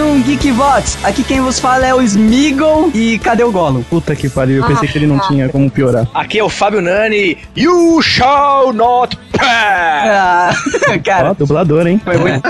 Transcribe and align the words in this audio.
um 0.00 0.20
Geek 0.22 0.50
Vox. 0.52 0.98
Aqui 1.04 1.22
quem 1.22 1.40
vos 1.40 1.58
fala 1.58 1.86
é 1.86 1.94
o 1.94 2.00
Smeagol 2.02 2.90
e 2.94 3.18
cadê 3.18 3.42
o 3.44 3.52
Golo? 3.52 3.84
Puta 3.88 4.14
que 4.16 4.28
pariu, 4.28 4.58
eu 4.58 4.66
pensei 4.66 4.88
que 4.88 4.98
ele 4.98 5.06
não 5.06 5.18
tinha 5.20 5.48
como 5.48 5.70
piorar. 5.70 6.06
Aqui 6.14 6.38
é 6.38 6.44
o 6.44 6.48
Fábio 6.48 6.80
Nani. 6.80 7.38
You 7.56 8.00
shall 8.02 8.72
not 8.72 9.16
pass! 9.32 9.42
Ah, 9.42 10.50
Ó, 10.94 10.98
cara, 11.04 11.32
dublador, 11.34 11.86
hein? 11.86 12.00
foi 12.04 12.16
muito. 12.16 12.42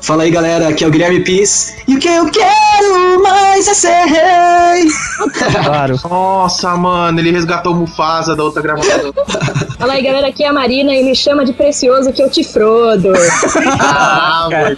Fala 0.00 0.22
aí 0.24 0.30
galera, 0.30 0.68
aqui 0.68 0.84
é 0.84 0.86
o 0.86 0.90
Guilherme 0.90 1.20
Pis. 1.20 1.76
E 1.86 1.94
o 1.96 1.98
que 1.98 2.08
eu 2.08 2.30
quero 2.30 3.22
mais 3.22 3.66
é 3.68 3.74
ser 3.74 4.04
rei. 4.06 4.88
Claro. 5.64 5.96
Nossa, 6.08 6.76
mano, 6.76 7.18
ele 7.20 7.30
resgatou 7.30 7.72
o 7.72 7.76
Mufasa 7.76 8.34
da 8.34 8.42
outra 8.42 8.62
gravação. 8.62 9.12
Fala 9.78 9.92
aí, 9.94 10.02
galera, 10.02 10.28
aqui 10.28 10.44
é 10.44 10.48
a 10.48 10.52
Marina 10.52 10.92
e 10.94 11.02
me 11.04 11.14
chama 11.14 11.44
de 11.44 11.52
precioso 11.52 12.12
que 12.12 12.22
eu 12.22 12.30
te 12.30 12.42
frodo. 12.44 13.12
ah, 13.80 14.48
mano. 14.50 14.76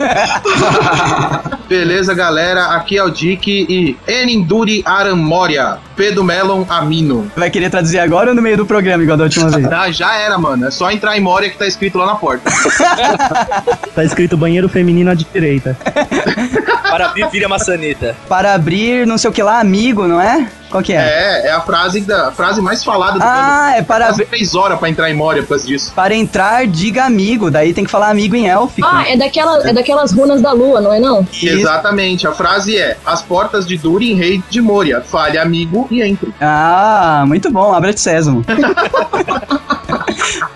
Beleza, 1.70 2.12
galera, 2.14 2.74
aqui 2.74 2.98
é 2.98 3.04
o 3.04 3.10
Dick 3.10 3.48
e 3.48 3.96
Eninduri 4.08 4.82
Aramoria, 4.84 5.78
Pedro 5.94 6.24
Melon 6.24 6.64
Amino. 6.68 7.30
Vai 7.36 7.48
querer 7.48 7.70
traduzir 7.70 8.00
agora 8.00 8.30
ou 8.30 8.34
no 8.34 8.42
meio 8.42 8.56
do 8.56 8.66
programa, 8.66 9.04
igual 9.04 9.16
da 9.16 9.22
última 9.22 9.48
vez? 9.48 9.60
Ah, 9.70 9.88
já 9.88 10.16
era, 10.16 10.36
mano. 10.36 10.66
É 10.66 10.70
só 10.72 10.90
entrar 10.90 11.16
em 11.16 11.20
Moria 11.20 11.48
que 11.48 11.56
tá 11.56 11.68
escrito 11.68 11.96
lá 11.96 12.06
na 12.06 12.16
porta. 12.16 12.50
Tá 13.94 14.04
escrito 14.04 14.36
banheiro 14.36 14.68
feminino 14.68 15.10
à 15.10 15.14
direita. 15.14 15.76
Para 17.00 17.10
abrir, 17.10 17.28
vira 17.30 17.48
maçaneta. 17.48 18.16
Para 18.28 18.54
abrir, 18.54 19.06
não 19.06 19.16
sei 19.16 19.30
o 19.30 19.32
que 19.32 19.42
lá, 19.42 19.58
amigo, 19.60 20.06
não 20.06 20.20
é? 20.20 20.48
Qual 20.70 20.82
que 20.82 20.92
é? 20.92 20.96
É, 20.98 21.46
é 21.48 21.50
a 21.50 21.60
frase, 21.60 22.00
da, 22.02 22.28
a 22.28 22.30
frase 22.30 22.60
mais 22.60 22.84
falada 22.84 23.18
do 23.18 23.24
Ah, 23.24 23.72
é 23.76 23.82
para 23.82 24.08
abrir. 24.08 24.26
três 24.26 24.54
horas 24.54 24.78
pra 24.78 24.88
entrar 24.88 25.10
em 25.10 25.14
Moria 25.14 25.42
por 25.42 25.48
causa 25.48 25.66
disso. 25.66 25.92
Para 25.96 26.14
entrar, 26.14 26.66
diga 26.68 27.04
amigo. 27.04 27.50
Daí 27.50 27.74
tem 27.74 27.84
que 27.84 27.90
falar 27.90 28.08
amigo 28.08 28.36
em 28.36 28.48
élfico. 28.48 28.86
Ah, 28.88 29.04
é, 29.08 29.16
daquela, 29.16 29.68
é 29.68 29.72
daquelas 29.72 30.12
runas 30.12 30.40
da 30.40 30.52
lua, 30.52 30.80
não 30.80 30.92
é 30.92 31.00
não? 31.00 31.26
Isso. 31.32 31.48
Exatamente, 31.48 32.26
a 32.28 32.32
frase 32.32 32.76
é: 32.78 32.96
As 33.04 33.20
portas 33.20 33.66
de 33.66 33.76
Durin, 33.76 34.14
rei 34.14 34.40
de 34.48 34.60
Moria. 34.60 35.00
Fale 35.00 35.38
amigo 35.38 35.88
e 35.90 36.02
entre. 36.02 36.32
Ah, 36.40 37.24
muito 37.26 37.50
bom. 37.50 37.74
Abra 37.74 37.92
de 37.92 37.98
sésamo. 38.00 38.44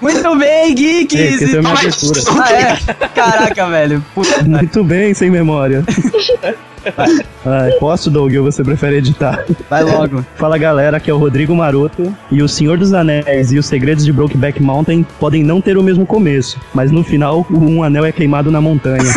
muito 0.00 0.36
bem, 0.36 0.74
geeks. 0.74 1.18
Esqueceu 1.18 1.62
minha 1.62 1.74
abertura. 1.74 2.20
Ah, 2.44 2.52
é? 2.52 2.76
Caraca, 3.14 3.68
velho. 3.70 4.04
Puta. 4.14 4.42
Muito 4.44 4.84
bem, 4.84 5.14
sem 5.14 5.30
memória. 5.30 5.84
Ai, 7.46 7.70
posso, 7.80 8.10
Doug, 8.10 8.34
ou 8.36 8.44
você 8.44 8.62
prefere 8.62 8.96
editar? 8.96 9.44
Vai 9.70 9.82
logo. 9.84 10.24
Fala 10.36 10.58
galera, 10.58 10.98
aqui 10.98 11.10
é 11.10 11.14
o 11.14 11.18
Rodrigo 11.18 11.54
Maroto. 11.54 12.14
E 12.30 12.42
O 12.42 12.48
Senhor 12.48 12.76
dos 12.76 12.92
Anéis 12.92 13.52
e 13.52 13.58
Os 13.58 13.64
Segredos 13.66 14.04
de 14.04 14.12
Brokeback 14.12 14.62
Mountain 14.62 15.06
podem 15.18 15.42
não 15.42 15.60
ter 15.62 15.78
o 15.78 15.82
mesmo 15.82 16.04
começo, 16.04 16.60
mas 16.74 16.90
no 16.90 17.02
final, 17.02 17.46
um 17.50 17.82
anel 17.82 18.04
é 18.04 18.12
queimado 18.12 18.50
na 18.50 18.60
montanha. 18.60 19.02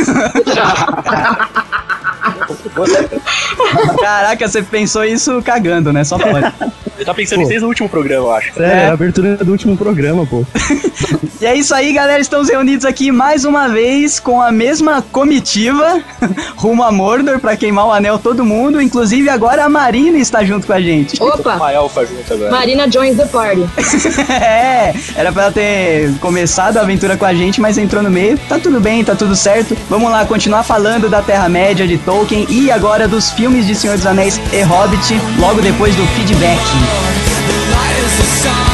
Caraca, 3.99 4.47
você 4.47 4.61
pensou 4.61 5.03
isso 5.03 5.41
cagando, 5.41 5.91
né? 5.91 6.03
Só 6.03 6.17
pode. 6.17 6.53
Eu 6.97 7.05
tava 7.05 7.15
pensando 7.15 7.39
Pô. 7.39 7.45
em 7.45 7.49
desde 7.49 7.65
o 7.65 7.67
último 7.67 7.87
programa, 7.89 8.25
eu 8.25 8.31
acho. 8.31 8.53
Sério, 8.53 8.71
É. 8.71 8.83
é 8.83 8.89
a 8.89 8.93
abertura 8.93 9.37
do 9.37 9.51
último 9.51 9.77
programa, 9.77 10.25
pô. 10.25 10.43
E 11.39 11.45
é 11.45 11.55
isso 11.55 11.73
aí, 11.75 11.93
galera. 11.93 12.19
Estamos 12.19 12.49
reunidos 12.49 12.85
aqui 12.85 13.11
mais 13.11 13.45
uma 13.45 13.67
vez 13.67 14.19
com 14.19 14.41
a 14.41 14.51
mesma 14.51 15.01
comitiva 15.01 16.01
rumo 16.57 16.83
a 16.83 16.91
Mordor 16.91 17.39
pra 17.39 17.55
queimar 17.55 17.85
o 17.87 17.91
anel 17.91 18.17
todo 18.17 18.43
mundo. 18.43 18.81
Inclusive, 18.81 19.29
agora 19.29 19.65
a 19.65 19.69
Marina 19.69 20.17
está 20.17 20.43
junto 20.43 20.65
com 20.65 20.73
a 20.73 20.81
gente. 20.81 21.21
Opa! 21.21 21.55
Uma 21.55 21.71
elfa 21.71 22.05
junto 22.05 22.33
agora. 22.33 22.49
Marina 22.51 22.89
joins 22.91 23.15
the 23.17 23.25
party. 23.27 23.61
é, 24.31 24.93
era 25.15 25.31
pra 25.31 25.43
ela 25.43 25.51
ter 25.51 26.11
começado 26.19 26.77
a 26.77 26.81
aventura 26.81 27.15
com 27.15 27.25
a 27.25 27.33
gente, 27.33 27.61
mas 27.61 27.77
entrou 27.77 28.01
no 28.01 28.09
meio. 28.09 28.37
Tá 28.49 28.57
tudo 28.57 28.79
bem, 28.79 29.03
tá 29.03 29.15
tudo 29.15 29.35
certo. 29.35 29.77
Vamos 29.89 30.09
lá, 30.11 30.25
continuar 30.25 30.63
falando 30.63 31.07
da 31.09 31.21
Terra-média, 31.21 31.85
de 31.87 31.97
Tolkien 31.99 32.47
e 32.49 32.71
agora 32.71 33.07
dos 33.07 33.29
filmes 33.31 33.67
de 33.67 33.75
Senhor 33.75 33.95
dos 33.97 34.05
Anéis 34.07 34.41
e 34.51 34.61
Hobbit, 34.63 35.13
logo 35.39 35.61
depois 35.61 35.95
do 35.95 36.05
feedback. 36.07 36.57
yours. 36.87 37.29
The 37.49 37.57
light 37.73 37.97
is 38.05 38.17
the 38.17 38.27
sun. 38.41 38.66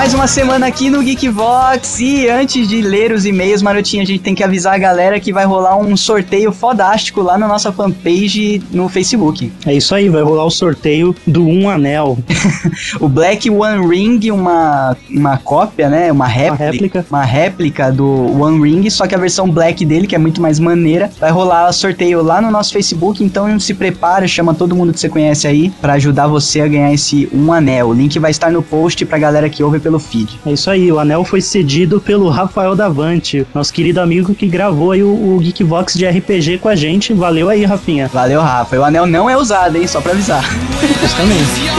Mais 0.00 0.14
uma 0.14 0.26
semana 0.26 0.66
aqui 0.66 0.88
no 0.88 1.02
Geekvox. 1.02 2.00
E 2.00 2.26
antes 2.26 2.66
de 2.66 2.80
ler 2.80 3.12
os 3.12 3.26
e-mails, 3.26 3.60
Marotinho, 3.60 4.02
a 4.02 4.06
gente 4.06 4.22
tem 4.22 4.34
que 4.34 4.42
avisar 4.42 4.72
a 4.72 4.78
galera 4.78 5.20
que 5.20 5.30
vai 5.30 5.44
rolar 5.44 5.76
um 5.76 5.94
sorteio 5.94 6.52
fodástico 6.52 7.20
lá 7.20 7.36
na 7.36 7.46
nossa 7.46 7.70
fanpage 7.70 8.62
no 8.72 8.88
Facebook. 8.88 9.52
É 9.66 9.74
isso 9.74 9.94
aí, 9.94 10.08
vai 10.08 10.22
rolar 10.22 10.46
o 10.46 10.50
sorteio 10.50 11.14
do 11.26 11.46
Um 11.46 11.68
Anel. 11.68 12.16
O 12.98 13.08
Black 13.08 13.48
One 13.50 13.86
Ring, 13.86 14.30
uma, 14.30 14.96
uma 15.10 15.36
cópia, 15.36 15.88
né? 15.88 16.10
Uma 16.10 16.26
réplica, 16.26 16.64
réplica. 16.64 17.06
Uma 17.10 17.24
réplica 17.24 17.92
do 17.92 18.40
One 18.40 18.62
Ring, 18.62 18.88
só 18.88 19.06
que 19.06 19.14
a 19.14 19.18
versão 19.18 19.50
black 19.50 19.84
dele, 19.84 20.06
que 20.06 20.14
é 20.14 20.18
muito 20.18 20.40
mais 20.40 20.58
maneira, 20.58 21.10
vai 21.20 21.30
rolar 21.30 21.70
sorteio 21.72 22.22
lá 22.22 22.40
no 22.40 22.50
nosso 22.50 22.72
Facebook. 22.72 23.22
Então 23.22 23.60
se 23.60 23.74
prepara, 23.74 24.26
chama 24.26 24.54
todo 24.54 24.74
mundo 24.74 24.92
que 24.92 25.00
você 25.00 25.08
conhece 25.08 25.46
aí 25.46 25.70
pra 25.80 25.94
ajudar 25.94 26.26
você 26.26 26.62
a 26.62 26.68
ganhar 26.68 26.92
esse 26.92 27.28
Um 27.32 27.52
Anel. 27.52 27.88
O 27.88 27.92
link 27.92 28.18
vai 28.18 28.30
estar 28.30 28.50
no 28.50 28.62
post 28.62 29.04
pra 29.04 29.18
galera 29.18 29.48
que 29.50 29.62
ouve 29.62 29.78
pelo 29.78 29.89
feed. 29.98 30.38
É 30.46 30.52
isso 30.52 30.70
aí, 30.70 30.90
o 30.92 30.98
anel 30.98 31.24
foi 31.24 31.40
cedido 31.40 32.00
pelo 32.00 32.28
Rafael 32.28 32.76
Davante, 32.76 33.46
nosso 33.54 33.72
querido 33.72 34.00
amigo 34.00 34.34
que 34.34 34.46
gravou 34.46 34.92
aí 34.92 35.02
o, 35.02 35.08
o 35.08 35.40
Geekvox 35.40 35.94
de 35.94 36.06
RPG 36.06 36.58
com 36.58 36.68
a 36.68 36.76
gente. 36.76 37.12
Valeu 37.12 37.48
aí, 37.48 37.64
Rafinha. 37.64 38.08
Valeu, 38.12 38.40
Rafa. 38.40 38.78
O 38.78 38.84
anel 38.84 39.06
não 39.06 39.28
é 39.28 39.36
usado, 39.36 39.76
hein? 39.76 39.86
Só 39.86 40.00
pra 40.00 40.12
avisar. 40.12 40.44
Justamente. 41.00 41.70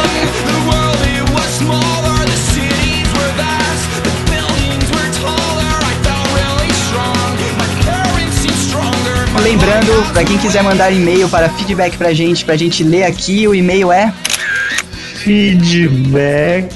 Lembrando, 9.41 10.13
pra 10.13 10.23
quem 10.23 10.37
quiser 10.37 10.63
mandar 10.63 10.91
e-mail 10.91 11.27
para 11.27 11.49
feedback 11.49 11.97
pra 11.97 12.13
gente, 12.13 12.45
pra 12.45 12.55
gente 12.55 12.83
ler 12.83 13.03
aqui, 13.03 13.47
o 13.47 13.55
e-mail 13.55 13.91
é 13.91 14.13
Feedback 15.15 16.69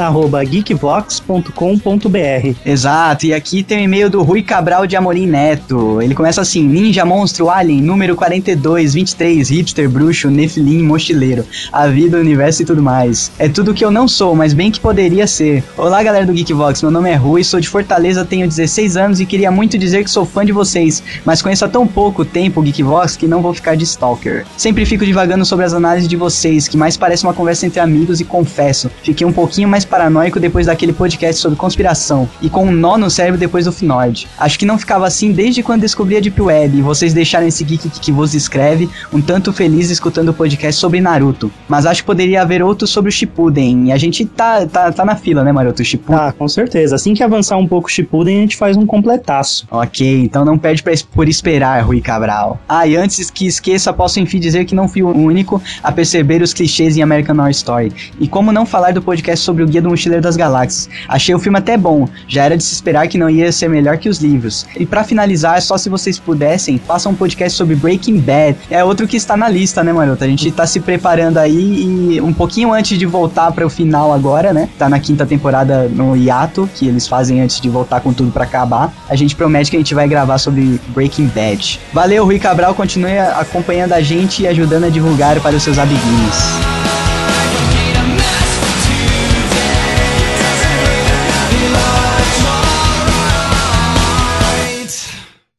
arroba 0.00 0.44
geekvox.com.br 0.44 2.58
Exato, 2.64 3.26
e 3.26 3.34
aqui 3.34 3.62
tem 3.62 3.78
o 3.78 3.82
e-mail 3.82 4.10
do 4.10 4.22
Rui 4.22 4.42
Cabral 4.42 4.86
de 4.86 4.96
Amorim 4.96 5.26
Neto. 5.26 6.00
Ele 6.00 6.14
começa 6.14 6.40
assim: 6.40 6.62
Ninja, 6.62 7.04
monstro, 7.04 7.50
alien, 7.50 7.80
número 7.80 8.14
42, 8.14 8.94
23, 8.94 9.48
hipster, 9.48 9.88
bruxo, 9.88 10.30
nefilim, 10.30 10.82
mochileiro, 10.82 11.44
a 11.72 11.86
vida, 11.86 12.16
o 12.16 12.20
universo 12.20 12.62
e 12.62 12.64
tudo 12.64 12.82
mais. 12.82 13.32
É 13.38 13.48
tudo 13.48 13.74
que 13.74 13.84
eu 13.84 13.90
não 13.90 14.06
sou, 14.06 14.34
mas 14.34 14.52
bem 14.52 14.70
que 14.70 14.80
poderia 14.80 15.26
ser. 15.26 15.64
Olá, 15.76 16.02
galera 16.02 16.26
do 16.26 16.32
Geekvox, 16.32 16.82
meu 16.82 16.90
nome 16.90 17.10
é 17.10 17.14
Rui, 17.14 17.42
sou 17.42 17.60
de 17.60 17.68
Fortaleza, 17.68 18.24
tenho 18.24 18.46
16 18.46 18.96
anos 18.96 19.20
e 19.20 19.26
queria 19.26 19.50
muito 19.50 19.78
dizer 19.78 20.04
que 20.04 20.10
sou 20.10 20.24
fã 20.24 20.44
de 20.44 20.52
vocês, 20.52 21.02
mas 21.24 21.42
conheço 21.42 21.64
há 21.64 21.68
tão 21.68 21.86
pouco 21.86 22.24
tempo 22.24 22.60
o 22.60 22.64
Geekvox 22.64 23.16
que 23.16 23.26
não 23.26 23.42
vou 23.42 23.54
ficar 23.54 23.74
de 23.74 23.84
stalker. 23.84 24.44
Sempre 24.56 24.84
fico 24.84 25.04
divagando 25.04 25.44
sobre 25.44 25.64
as 25.64 25.74
análises 25.74 26.08
de 26.08 26.16
vocês, 26.16 26.68
que 26.68 26.76
mais 26.76 26.96
parece 26.96 27.24
uma 27.24 27.34
conversa 27.34 27.66
entre 27.66 27.80
amigos 27.80 28.20
e 28.20 28.24
confesso, 28.24 28.90
fiquei 29.02 29.26
um 29.26 29.32
pouquinho 29.32 29.68
mais 29.68 29.84
paranoico 29.88 30.38
depois 30.38 30.66
daquele 30.66 30.92
podcast 30.92 31.40
sobre 31.40 31.58
conspiração 31.58 32.28
e 32.40 32.48
com 32.48 32.66
um 32.66 32.72
nó 32.72 32.96
no 32.96 33.10
cérebro 33.10 33.38
depois 33.38 33.64
do 33.64 33.72
Finord. 33.72 34.28
Acho 34.38 34.58
que 34.58 34.66
não 34.66 34.78
ficava 34.78 35.06
assim 35.06 35.32
desde 35.32 35.62
quando 35.62 35.80
descobri 35.80 36.16
a 36.16 36.20
Deep 36.20 36.40
Web 36.40 36.78
e 36.78 36.82
vocês 36.82 37.12
deixaram 37.12 37.46
esse 37.46 37.64
geek 37.64 37.88
que 37.88 38.12
vos 38.12 38.34
escreve 38.34 38.88
um 39.12 39.20
tanto 39.20 39.52
feliz 39.52 39.90
escutando 39.90 40.28
o 40.28 40.34
podcast 40.34 40.80
sobre 40.80 41.00
Naruto. 41.00 41.50
Mas 41.68 41.86
acho 41.86 42.02
que 42.02 42.06
poderia 42.06 42.42
haver 42.42 42.62
outro 42.62 42.86
sobre 42.86 43.08
o 43.08 43.12
Shippuden 43.12 43.88
e 43.88 43.92
a 43.92 43.98
gente 43.98 44.24
tá, 44.24 44.66
tá, 44.66 44.92
tá 44.92 45.04
na 45.04 45.16
fila, 45.16 45.42
né, 45.42 45.52
Maroto? 45.52 45.84
Shippuden. 45.84 46.20
Ah, 46.20 46.32
com 46.32 46.48
certeza. 46.48 46.96
Assim 46.96 47.14
que 47.14 47.22
avançar 47.22 47.56
um 47.56 47.66
pouco 47.66 47.88
o 47.88 47.90
Shippuden, 47.90 48.38
a 48.38 48.40
gente 48.42 48.56
faz 48.56 48.76
um 48.76 48.86
completaço. 48.86 49.66
Ok, 49.70 50.22
então 50.22 50.44
não 50.44 50.58
perde 50.58 50.82
pra, 50.82 50.92
por 51.12 51.28
esperar, 51.28 51.82
Rui 51.84 52.00
Cabral. 52.00 52.60
Ah, 52.68 52.86
e 52.86 52.96
antes 52.96 53.30
que 53.30 53.46
esqueça, 53.46 53.92
posso 53.92 54.20
enfim 54.20 54.38
dizer 54.38 54.64
que 54.64 54.74
não 54.74 54.88
fui 54.88 55.02
o 55.02 55.08
único 55.08 55.60
a 55.82 55.92
perceber 55.92 56.42
os 56.42 56.52
clichês 56.52 56.96
em 56.96 57.02
American 57.02 57.36
Horror 57.36 57.50
Story. 57.50 57.92
E 58.18 58.28
como 58.28 58.52
não 58.52 58.66
falar 58.66 58.92
do 58.92 59.02
podcast 59.02 59.44
sobre 59.44 59.62
o 59.62 59.66
Guia 59.66 59.77
Do 59.80 59.90
Mochileiro 59.90 60.22
das 60.22 60.36
Galáxias. 60.36 60.88
Achei 61.08 61.34
o 61.34 61.38
filme 61.38 61.58
até 61.58 61.76
bom, 61.76 62.08
já 62.26 62.44
era 62.44 62.56
de 62.56 62.62
se 62.62 62.74
esperar 62.74 63.08
que 63.08 63.18
não 63.18 63.28
ia 63.28 63.50
ser 63.52 63.68
melhor 63.68 63.98
que 63.98 64.08
os 64.08 64.18
livros. 64.18 64.66
E 64.76 64.86
para 64.86 65.04
finalizar, 65.04 65.60
só 65.62 65.76
se 65.76 65.88
vocês 65.88 66.18
pudessem, 66.18 66.78
façam 66.78 67.12
um 67.12 67.14
podcast 67.14 67.56
sobre 67.56 67.74
Breaking 67.74 68.20
Bad. 68.20 68.56
É 68.70 68.82
outro 68.84 69.06
que 69.06 69.16
está 69.16 69.36
na 69.36 69.48
lista, 69.48 69.82
né, 69.82 69.92
Maroto? 69.92 70.24
A 70.24 70.26
gente 70.26 70.50
tá 70.52 70.66
se 70.66 70.80
preparando 70.80 71.38
aí 71.38 72.14
e 72.14 72.20
um 72.20 72.32
pouquinho 72.32 72.72
antes 72.72 72.98
de 72.98 73.06
voltar 73.06 73.52
para 73.52 73.66
o 73.66 73.70
final 73.70 74.12
agora, 74.12 74.52
né? 74.52 74.68
Tá 74.78 74.88
na 74.88 74.98
quinta 74.98 75.26
temporada 75.26 75.88
no 75.88 76.16
hiato, 76.16 76.68
que 76.74 76.86
eles 76.86 77.06
fazem 77.06 77.40
antes 77.40 77.60
de 77.60 77.68
voltar 77.68 78.00
com 78.00 78.12
tudo 78.12 78.30
para 78.30 78.44
acabar. 78.44 78.92
A 79.08 79.16
gente 79.16 79.34
promete 79.34 79.70
que 79.70 79.76
a 79.76 79.80
gente 79.80 79.94
vai 79.94 80.08
gravar 80.08 80.38
sobre 80.38 80.80
Breaking 80.88 81.26
Bad. 81.26 81.80
Valeu, 81.92 82.24
Rui 82.24 82.38
Cabral, 82.38 82.74
continue 82.74 83.18
acompanhando 83.18 83.92
a 83.92 84.00
gente 84.00 84.42
e 84.42 84.46
ajudando 84.46 84.84
a 84.84 84.88
divulgar 84.88 85.40
para 85.40 85.56
os 85.56 85.62
seus 85.62 85.78
amiguinhos. 85.78 86.77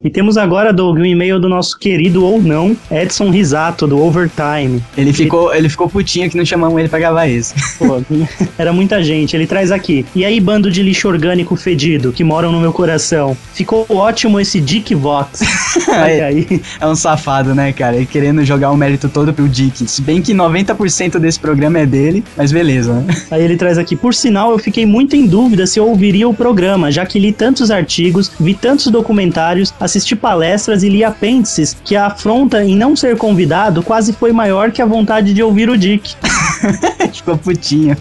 E 0.02 0.08
temos 0.08 0.38
agora, 0.38 0.72
Doug, 0.72 0.96
um 0.96 1.04
e-mail 1.04 1.38
do 1.38 1.46
nosso 1.46 1.78
querido 1.78 2.24
ou 2.24 2.40
não, 2.40 2.74
Edson 2.90 3.28
Risato, 3.28 3.86
do 3.86 4.02
Overtime. 4.02 4.82
Ele 4.96 5.12
ficou, 5.12 5.54
ele 5.54 5.68
ficou 5.68 5.90
putinho 5.90 6.30
que 6.30 6.38
não 6.38 6.44
chamamos 6.46 6.78
ele 6.80 6.88
pra 6.88 6.98
gravar 6.98 7.26
isso. 7.26 7.52
Pô, 7.78 8.02
era 8.56 8.72
muita 8.72 9.02
gente. 9.02 9.36
Ele 9.36 9.46
traz 9.46 9.70
aqui. 9.70 10.06
E 10.16 10.24
aí, 10.24 10.40
bando 10.40 10.70
de 10.70 10.82
lixo 10.82 11.06
orgânico 11.06 11.54
fedido 11.54 12.12
que 12.12 12.24
moram 12.24 12.50
no 12.50 12.58
meu 12.58 12.72
coração. 12.72 13.36
Ficou 13.52 13.84
ótimo 13.90 14.40
esse 14.40 14.58
Dick 14.58 14.94
Vox. 14.94 15.42
Olha 15.86 16.24
aí. 16.24 16.62
É 16.80 16.86
um 16.86 16.94
safado, 16.94 17.54
né, 17.54 17.70
cara? 17.70 17.96
Ele 17.96 18.06
querendo 18.06 18.42
jogar 18.42 18.70
o 18.70 18.78
mérito 18.78 19.06
todo 19.06 19.34
pro 19.34 19.46
Dick. 19.46 19.86
Se 19.86 20.00
bem 20.00 20.22
que 20.22 20.32
90% 20.32 21.18
desse 21.18 21.38
programa 21.38 21.78
é 21.78 21.84
dele, 21.84 22.24
mas 22.38 22.50
beleza, 22.50 22.94
né? 22.94 23.14
Aí 23.30 23.44
ele 23.44 23.58
traz 23.58 23.76
aqui. 23.76 23.94
Por 23.94 24.14
sinal, 24.14 24.50
eu 24.50 24.58
fiquei 24.58 24.86
muito 24.86 25.14
em 25.14 25.26
dúvida 25.26 25.66
se 25.66 25.78
eu 25.78 25.86
ouviria 25.86 26.26
o 26.26 26.32
programa, 26.32 26.90
já 26.90 27.04
que 27.04 27.18
li 27.18 27.34
tantos 27.34 27.70
artigos, 27.70 28.32
vi 28.40 28.54
tantos 28.54 28.86
documentários, 28.86 29.74
assisti 29.90 30.14
palestras 30.14 30.82
e 30.82 30.88
li 30.88 31.02
apêndices 31.02 31.76
que 31.84 31.96
a 31.96 32.06
afronta 32.06 32.64
em 32.64 32.76
não 32.76 32.94
ser 32.94 33.16
convidado 33.16 33.82
quase 33.82 34.12
foi 34.12 34.32
maior 34.32 34.70
que 34.70 34.80
a 34.80 34.86
vontade 34.86 35.34
de 35.34 35.42
ouvir 35.42 35.68
o 35.68 35.76
Dick. 35.76 36.14
Ficou 37.12 37.36
putinho. 37.36 37.96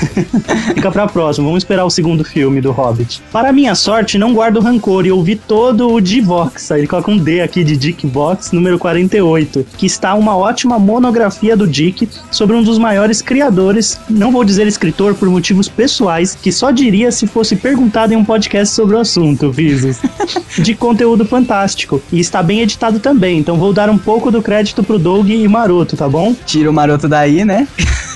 Fica 0.74 0.90
pra 0.90 1.06
próxima, 1.06 1.46
vamos 1.46 1.62
esperar 1.62 1.84
o 1.84 1.90
segundo 1.90 2.24
filme 2.24 2.60
do 2.60 2.70
Hobbit. 2.70 3.22
Para 3.32 3.52
minha 3.52 3.74
sorte, 3.74 4.18
não 4.18 4.32
guardo 4.32 4.60
rancor 4.60 5.06
e 5.06 5.12
ouvi 5.12 5.36
todo 5.36 5.92
o 5.92 6.00
D-Vox. 6.00 6.70
Ele 6.70 6.86
coloca 6.86 7.10
um 7.10 7.18
D 7.18 7.40
aqui 7.40 7.62
de 7.62 7.76
Dick 7.76 8.06
Vox, 8.06 8.52
número 8.52 8.78
48, 8.78 9.66
que 9.76 9.86
está 9.86 10.14
uma 10.14 10.36
ótima 10.36 10.78
monografia 10.78 11.56
do 11.56 11.66
Dick 11.66 12.08
sobre 12.30 12.56
um 12.56 12.62
dos 12.62 12.78
maiores 12.78 13.22
criadores, 13.22 14.00
não 14.08 14.32
vou 14.32 14.44
dizer 14.44 14.66
escritor 14.66 15.14
por 15.14 15.28
motivos 15.28 15.68
pessoais, 15.68 16.34
que 16.34 16.52
só 16.52 16.70
diria 16.70 17.12
se 17.12 17.26
fosse 17.26 17.56
perguntado 17.56 18.12
em 18.12 18.16
um 18.16 18.24
podcast 18.24 18.74
sobre 18.74 18.96
o 18.96 19.00
assunto, 19.00 19.50
Visos. 19.50 19.98
De 20.58 20.74
conteúdo 20.74 21.24
fantástico. 21.24 22.02
E 22.12 22.20
está 22.20 22.42
bem 22.42 22.60
editado 22.60 22.98
também, 22.98 23.38
então 23.38 23.56
vou 23.56 23.72
dar 23.72 23.90
um 23.90 23.98
pouco 23.98 24.30
do 24.30 24.42
crédito 24.42 24.82
pro 24.82 24.98
Doug 24.98 25.28
e 25.28 25.46
Maroto, 25.48 25.96
tá 25.96 26.08
bom? 26.08 26.34
Tira 26.46 26.70
o 26.70 26.72
Maroto 26.72 27.08
daí, 27.08 27.44
né? 27.44 27.66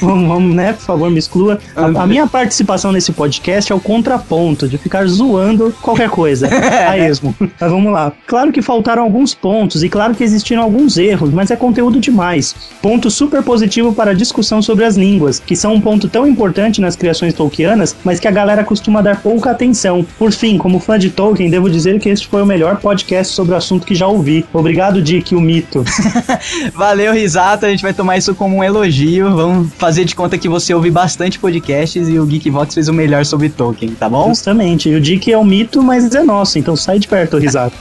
vamos, 0.00 0.28
vamos, 0.28 0.54
né? 0.54 0.72
Por 0.72 0.82
favor, 0.82 1.10
me 1.10 1.18
exclua. 1.18 1.58
A, 1.76 2.02
a, 2.02 2.06
minha 2.06 2.26
participação 2.26 2.92
nesse 2.92 3.12
podcast 3.12 3.72
é 3.72 3.74
o 3.74 3.80
contraponto 3.80 4.68
de 4.68 4.78
ficar 4.78 5.06
zoando 5.06 5.74
qualquer 5.82 6.08
coisa. 6.08 6.48
a 6.88 6.96
esmo. 6.98 7.34
Mas 7.38 7.70
vamos 7.70 7.92
lá. 7.92 8.12
Claro 8.26 8.52
que 8.52 8.62
faltaram 8.62 9.02
alguns 9.02 9.34
pontos 9.34 9.82
e 9.82 9.88
claro 9.88 10.14
que 10.14 10.24
existiram 10.24 10.62
alguns 10.62 10.96
erros, 10.96 11.30
mas 11.30 11.50
é 11.50 11.56
conteúdo 11.56 12.00
demais. 12.00 12.54
Ponto 12.80 13.10
super 13.10 13.42
positivo 13.42 13.92
para 13.92 14.12
a 14.12 14.14
discussão 14.14 14.62
sobre 14.62 14.84
as 14.84 14.96
línguas, 14.96 15.38
que 15.38 15.56
são 15.56 15.74
um 15.74 15.80
ponto 15.80 16.08
tão 16.08 16.26
importante 16.26 16.80
nas 16.80 16.96
criações 16.96 17.34
tolkianas, 17.34 17.96
mas 18.04 18.20
que 18.20 18.28
a 18.28 18.30
galera 18.30 18.64
costuma 18.64 19.02
dar 19.02 19.20
pouca 19.20 19.50
atenção. 19.50 20.04
Por 20.18 20.32
fim, 20.32 20.58
como 20.58 20.78
fã 20.78 20.98
de 20.98 21.10
Tolkien, 21.10 21.50
devo 21.50 21.70
dizer 21.70 21.98
que 21.98 22.08
este 22.08 22.26
foi 22.26 22.42
o 22.42 22.46
melhor 22.46 22.76
podcast 22.76 23.34
sobre 23.34 23.54
o 23.54 23.56
assunto 23.56 23.86
que 23.86 23.94
já 23.94 24.06
ouvi. 24.06 24.44
Obrigado, 24.52 25.02
Dick, 25.02 25.34
o 25.34 25.40
mito. 25.40 25.84
Valeu, 26.74 27.12
Risato. 27.12 27.66
A 27.66 27.70
gente 27.70 27.82
vai 27.82 27.92
tomar 27.92 28.16
isso 28.16 28.34
como 28.34 28.56
um 28.56 28.64
elogio. 28.64 29.34
Vamos 29.34 29.72
fazer 29.74 30.04
de 30.04 30.14
conta 30.14 30.38
que 30.38 30.48
você 30.48 30.74
ouve 30.74 30.90
bastante 30.90 31.38
podcasts 31.64 32.08
e 32.08 32.18
o 32.18 32.26
Geekvox 32.26 32.74
fez 32.74 32.88
o 32.88 32.92
melhor 32.92 33.24
sobre 33.24 33.48
Tolkien, 33.48 33.92
tá 33.92 34.06
bom? 34.06 34.28
Justamente. 34.28 34.90
E 34.90 34.94
o 34.94 35.00
Dick 35.00 35.32
é 35.32 35.38
o 35.38 35.44
mito, 35.44 35.82
mas 35.82 36.14
é 36.14 36.22
nosso, 36.22 36.58
então 36.58 36.76
sai 36.76 36.98
de 36.98 37.08
perto, 37.08 37.38
Risato. 37.38 37.74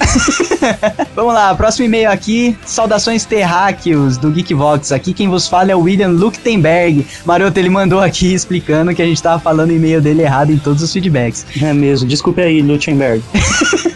Vamos 1.14 1.34
lá, 1.34 1.54
próximo 1.54 1.86
e-mail 1.86 2.10
aqui. 2.10 2.58
Saudações 2.66 3.26
terráqueos 3.26 4.18
do 4.18 4.32
Geekvox. 4.32 4.94
Aqui 4.94 5.14
quem 5.14 5.28
vos 5.28 5.48
fala 5.50 5.72
é 5.72 5.76
o 5.76 5.82
William 5.82 6.10
Luktenberg. 6.10 7.06
Maroto, 7.26 7.60
ele 7.60 7.70
mandou 7.70 8.00
aqui 8.00 8.34
explicando 8.34 8.96
que 8.96 9.02
a 9.02 9.06
gente 9.06 9.22
tava 9.22 9.40
falando 9.40 9.72
o 9.72 9.74
e-mail 9.74 10.02
dele 10.02 10.22
errado 10.22 10.52
em 10.52 10.58
todos 10.58 10.82
os 10.82 10.92
feedbacks. 10.92 11.46
É 11.62 11.74
mesmo. 11.74 12.08
Desculpe 12.08 12.42
aí, 12.42 12.62
Luktenberg. 12.62 13.22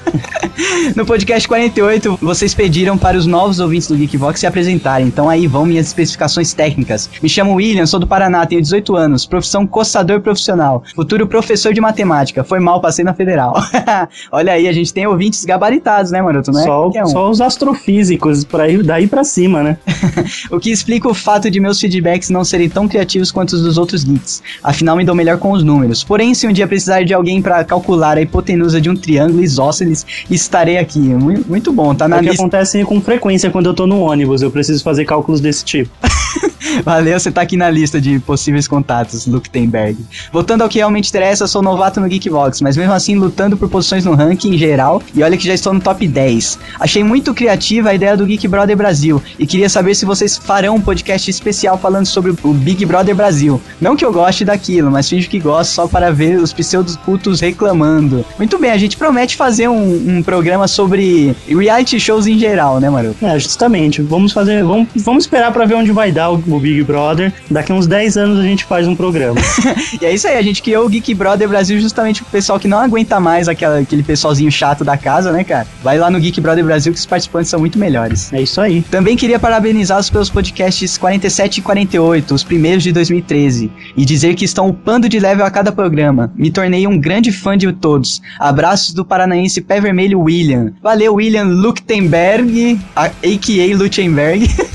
No 0.96 1.06
podcast 1.06 1.48
48, 1.48 2.18
vocês 2.22 2.54
pediram 2.54 2.98
para 2.98 3.18
os 3.18 3.26
novos 3.26 3.60
ouvintes 3.60 3.88
do 3.88 3.96
Geekvox 3.96 4.40
se 4.40 4.48
apresentarem. 4.48 5.08
Então 5.08 5.30
aí 5.30 5.46
vão 5.46 5.66
minhas 5.66 5.88
especificações 5.88 6.54
técnicas. 6.54 7.10
Me 7.22 7.30
chamo 7.30 7.54
William, 7.54 7.86
sou 7.86 8.00
do 8.00 8.08
Paraná, 8.08 8.46
tenho 8.46 8.62
18 8.62 8.96
anos, 8.96 9.26
profissão 9.26 9.68
coçador 9.78 10.22
profissional, 10.22 10.84
futuro 10.96 11.28
professor 11.28 11.72
de 11.72 11.80
matemática. 11.80 12.44
Foi 12.44 12.60
mal, 12.60 12.82
passei 12.82 13.06
na 13.06 13.14
federal. 13.14 13.54
Olha 14.32 14.54
aí, 14.54 14.68
a 14.68 14.72
gente 14.72 14.92
tem 14.92 15.06
ouvintes 15.06 15.46
gabaritados, 15.46 16.10
né, 16.10 16.20
mano? 16.20 16.42
Tu 16.42 16.52
não 16.52 16.62
é 16.62 16.64
só, 16.64 16.88
um. 16.88 17.06
só 17.06 17.30
os 17.30 17.40
astrofísicos, 17.40 18.44
para 18.44 18.68
ir 18.68 18.82
daí 18.82 19.06
para 19.06 19.24
cima, 19.24 19.62
né? 19.62 19.78
o 20.50 20.60
que 20.60 20.72
explica 20.72 21.08
o 21.08 21.14
fato 21.14 21.52
de 21.52 21.60
meus 21.60 21.80
feedbacks 21.80 22.32
não 22.32 22.44
serem 22.44 22.68
tão 22.68 22.88
criativos 22.88 23.32
quanto 23.32 23.54
os 23.54 23.62
dos 23.62 23.78
outros 23.78 24.04
geeks. 24.04 24.42
Afinal, 24.64 24.98
me 24.98 25.06
dou 25.06 25.14
melhor 25.14 25.38
com 25.38 25.52
os 25.52 25.64
números. 25.64 26.04
Porém, 26.04 26.34
se 26.34 26.48
um 26.48 26.52
dia 26.52 26.68
precisar 26.68 27.04
de 27.04 27.14
alguém 27.14 27.40
para 27.40 27.64
calcular 27.64 28.18
a 28.18 28.22
hipotenusa 28.22 28.82
de 28.82 28.90
um 28.90 28.96
triângulo 28.96 29.44
isósceles, 29.44 30.08
estarei 30.28 30.80
aqui. 30.80 31.00
Muito, 31.00 31.72
bom, 31.72 31.94
tá 31.94 32.08
na 32.08 32.18
é 32.18 32.22
lista. 32.22 32.36
que 32.36 32.42
acontece 32.42 32.84
com 32.84 33.00
frequência 33.00 33.52
quando 33.52 33.68
eu 33.68 33.76
tô 33.76 33.86
no 33.86 34.00
ônibus, 34.00 34.42
eu 34.42 34.50
preciso 34.50 34.84
fazer 34.84 35.06
cálculos 35.06 35.40
desse 35.40 35.64
tipo. 35.64 35.92
Valeu, 36.84 37.20
você 37.20 37.32
tá 37.32 37.42
aqui 37.42 37.56
na 37.56 37.70
lista 37.70 38.02
de 38.02 38.20
possíveis 38.20 38.68
contatos, 38.68 39.26
Luke 39.28 39.50
Tenberg. 39.58 39.98
Voltando 40.32 40.62
ao 40.62 40.70
que 40.70 40.78
realmente 40.78 41.10
interessa, 41.10 41.48
sou 41.48 41.64
novato 41.64 42.00
no 42.00 42.08
Geekbox, 42.08 42.62
mas 42.62 42.78
mesmo 42.78 42.94
assim 42.94 43.16
lutando 43.16 43.58
por 43.58 43.68
posições 43.68 44.06
no 44.06 44.14
ranking 44.14 44.54
em 44.54 44.58
geral, 44.58 45.02
e 45.16 45.24
olha 45.24 45.36
que 45.36 45.48
já 45.48 45.54
estou 45.54 45.74
no 45.74 45.82
top 45.82 46.08
10. 46.08 46.60
Achei 46.80 47.04
muito 47.04 47.34
criativa 47.34 47.90
a 47.90 47.94
ideia 47.94 48.16
do 48.16 48.26
Geek 48.26 48.48
Brother 48.48 48.78
Brasil, 48.78 49.22
e 49.40 49.48
queria 49.48 49.70
saber 49.70 49.96
se 49.96 50.06
vocês 50.06 50.38
farão 50.38 50.76
um 50.76 50.82
podcast 50.82 51.30
especial 51.30 51.78
falando 51.78 52.06
sobre 52.06 52.36
o 52.44 52.54
Big 52.54 52.86
Brother 52.86 53.16
Brasil. 53.16 53.60
Não 53.82 53.96
que 53.96 54.06
eu 54.06 54.14
goste 54.14 54.46
daquilo, 54.46 54.92
mas 54.92 55.10
finjo 55.10 55.30
que 55.30 55.40
gosto 55.40 55.72
só 55.72 55.88
para 55.88 56.12
ver 56.12 56.38
os 56.38 56.54
pseudos 56.54 56.96
cultos 56.98 57.42
reclamando. 57.42 58.24
Muito 58.38 58.60
bem, 58.60 58.72
a 58.72 58.78
gente 58.78 58.96
promete 58.96 59.36
fazer 59.36 59.68
um, 59.68 60.18
um 60.18 60.24
programa 60.24 60.68
sobre 60.68 61.36
reality 61.48 62.00
shows 62.00 62.28
em 62.28 62.38
geral, 62.38 62.80
né, 62.80 62.90
Maru? 62.90 63.16
É, 63.22 63.40
justamente. 63.40 64.02
Vamos 64.02 64.32
fazer, 64.32 64.64
vamos, 64.64 64.88
vamos 64.98 65.24
esperar 65.24 65.52
para 65.52 65.66
ver 65.66 65.76
onde 65.76 65.92
vai 65.92 66.12
dar 66.12 66.32
o, 66.32 66.36
o 66.36 66.60
Big 66.60 66.84
Brother. 66.84 67.34
Daqui 67.50 67.74
uns 67.74 67.88
10 67.88 68.18
anos 68.18 68.40
a 68.40 68.44
gente 68.44 68.66
faz 68.66 68.88
um 68.88 68.96
programa. 68.96 69.40
e 70.02 70.06
é 70.06 70.14
isso 70.14 70.28
aí, 70.28 70.38
a 70.38 70.42
gente 70.42 70.62
criou 70.62 70.86
o 70.86 70.90
Geek 70.90 71.14
Brother 71.14 71.48
Brasil 71.48 71.80
justamente 71.80 72.22
pro 72.22 72.32
pessoal 72.32 72.60
que 72.60 72.68
não 72.68 72.80
aguenta 72.80 73.20
mais 73.20 73.48
aquela, 73.48 73.80
aquele 73.80 74.04
pessoalzinho 74.04 74.52
chato 74.52 74.84
da 74.84 74.98
casa, 74.98 75.32
né, 75.32 75.44
cara? 75.44 75.68
Vai 75.84 75.98
lá 75.98 76.10
no 76.10 76.20
Geek 76.20 76.40
Brother 76.40 76.64
Brasil 76.64 76.94
que 76.94 77.00
os 77.00 77.06
participantes 77.06 77.50
são 77.50 77.60
muito 77.60 77.78
melhores. 77.78 78.32
É 78.34 78.42
isso 78.42 78.60
aí. 78.62 78.82
Também 78.84 79.16
queria 79.16 79.40
parabenizá-los 79.40 80.10
pelos 80.10 80.30
podcasts 80.30 80.98
47 80.98 81.58
e 81.58 81.62
48, 81.62 82.34
os 82.34 82.44
primeiros 82.44 82.84
de 82.84 82.92
2013, 82.92 83.72
e 83.96 84.06
dizer 84.06 84.36
que 84.36 84.46
estão 84.46 84.70
upando 84.70 85.10
de 85.10 85.20
level 85.20 85.46
a 85.46 85.52
cada 85.52 85.72
programa. 85.72 86.32
Me 86.36 86.52
tornei 86.52 86.88
um 86.88 87.00
grande 87.00 87.32
fã 87.32 87.58
de 87.58 87.72
todos. 87.72 88.22
Abraços 88.40 88.94
do 88.94 89.06
paranaense 89.06 89.62
Pé 89.62 89.80
Vermelho 89.80 90.22
William. 90.22 90.74
Valeu, 90.82 91.16
William 91.16 91.46
Luktenberg, 91.46 92.80
a.k.a. 92.96 93.78
Luttenberg. 93.78 94.48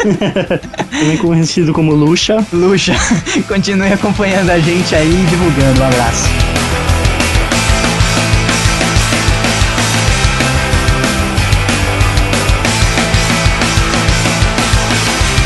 Também 0.91 1.17
conhecido 1.19 1.73
como 1.73 1.95
Lucha. 1.95 2.45
Lucha. 2.53 2.95
Continue 3.49 3.93
acompanhando 3.93 4.51
a 4.51 4.59
gente 4.59 4.95
aí 4.95 5.09
e 5.09 5.27
divulgando. 5.27 5.81
Um 5.81 5.87
abraço. 5.87 6.29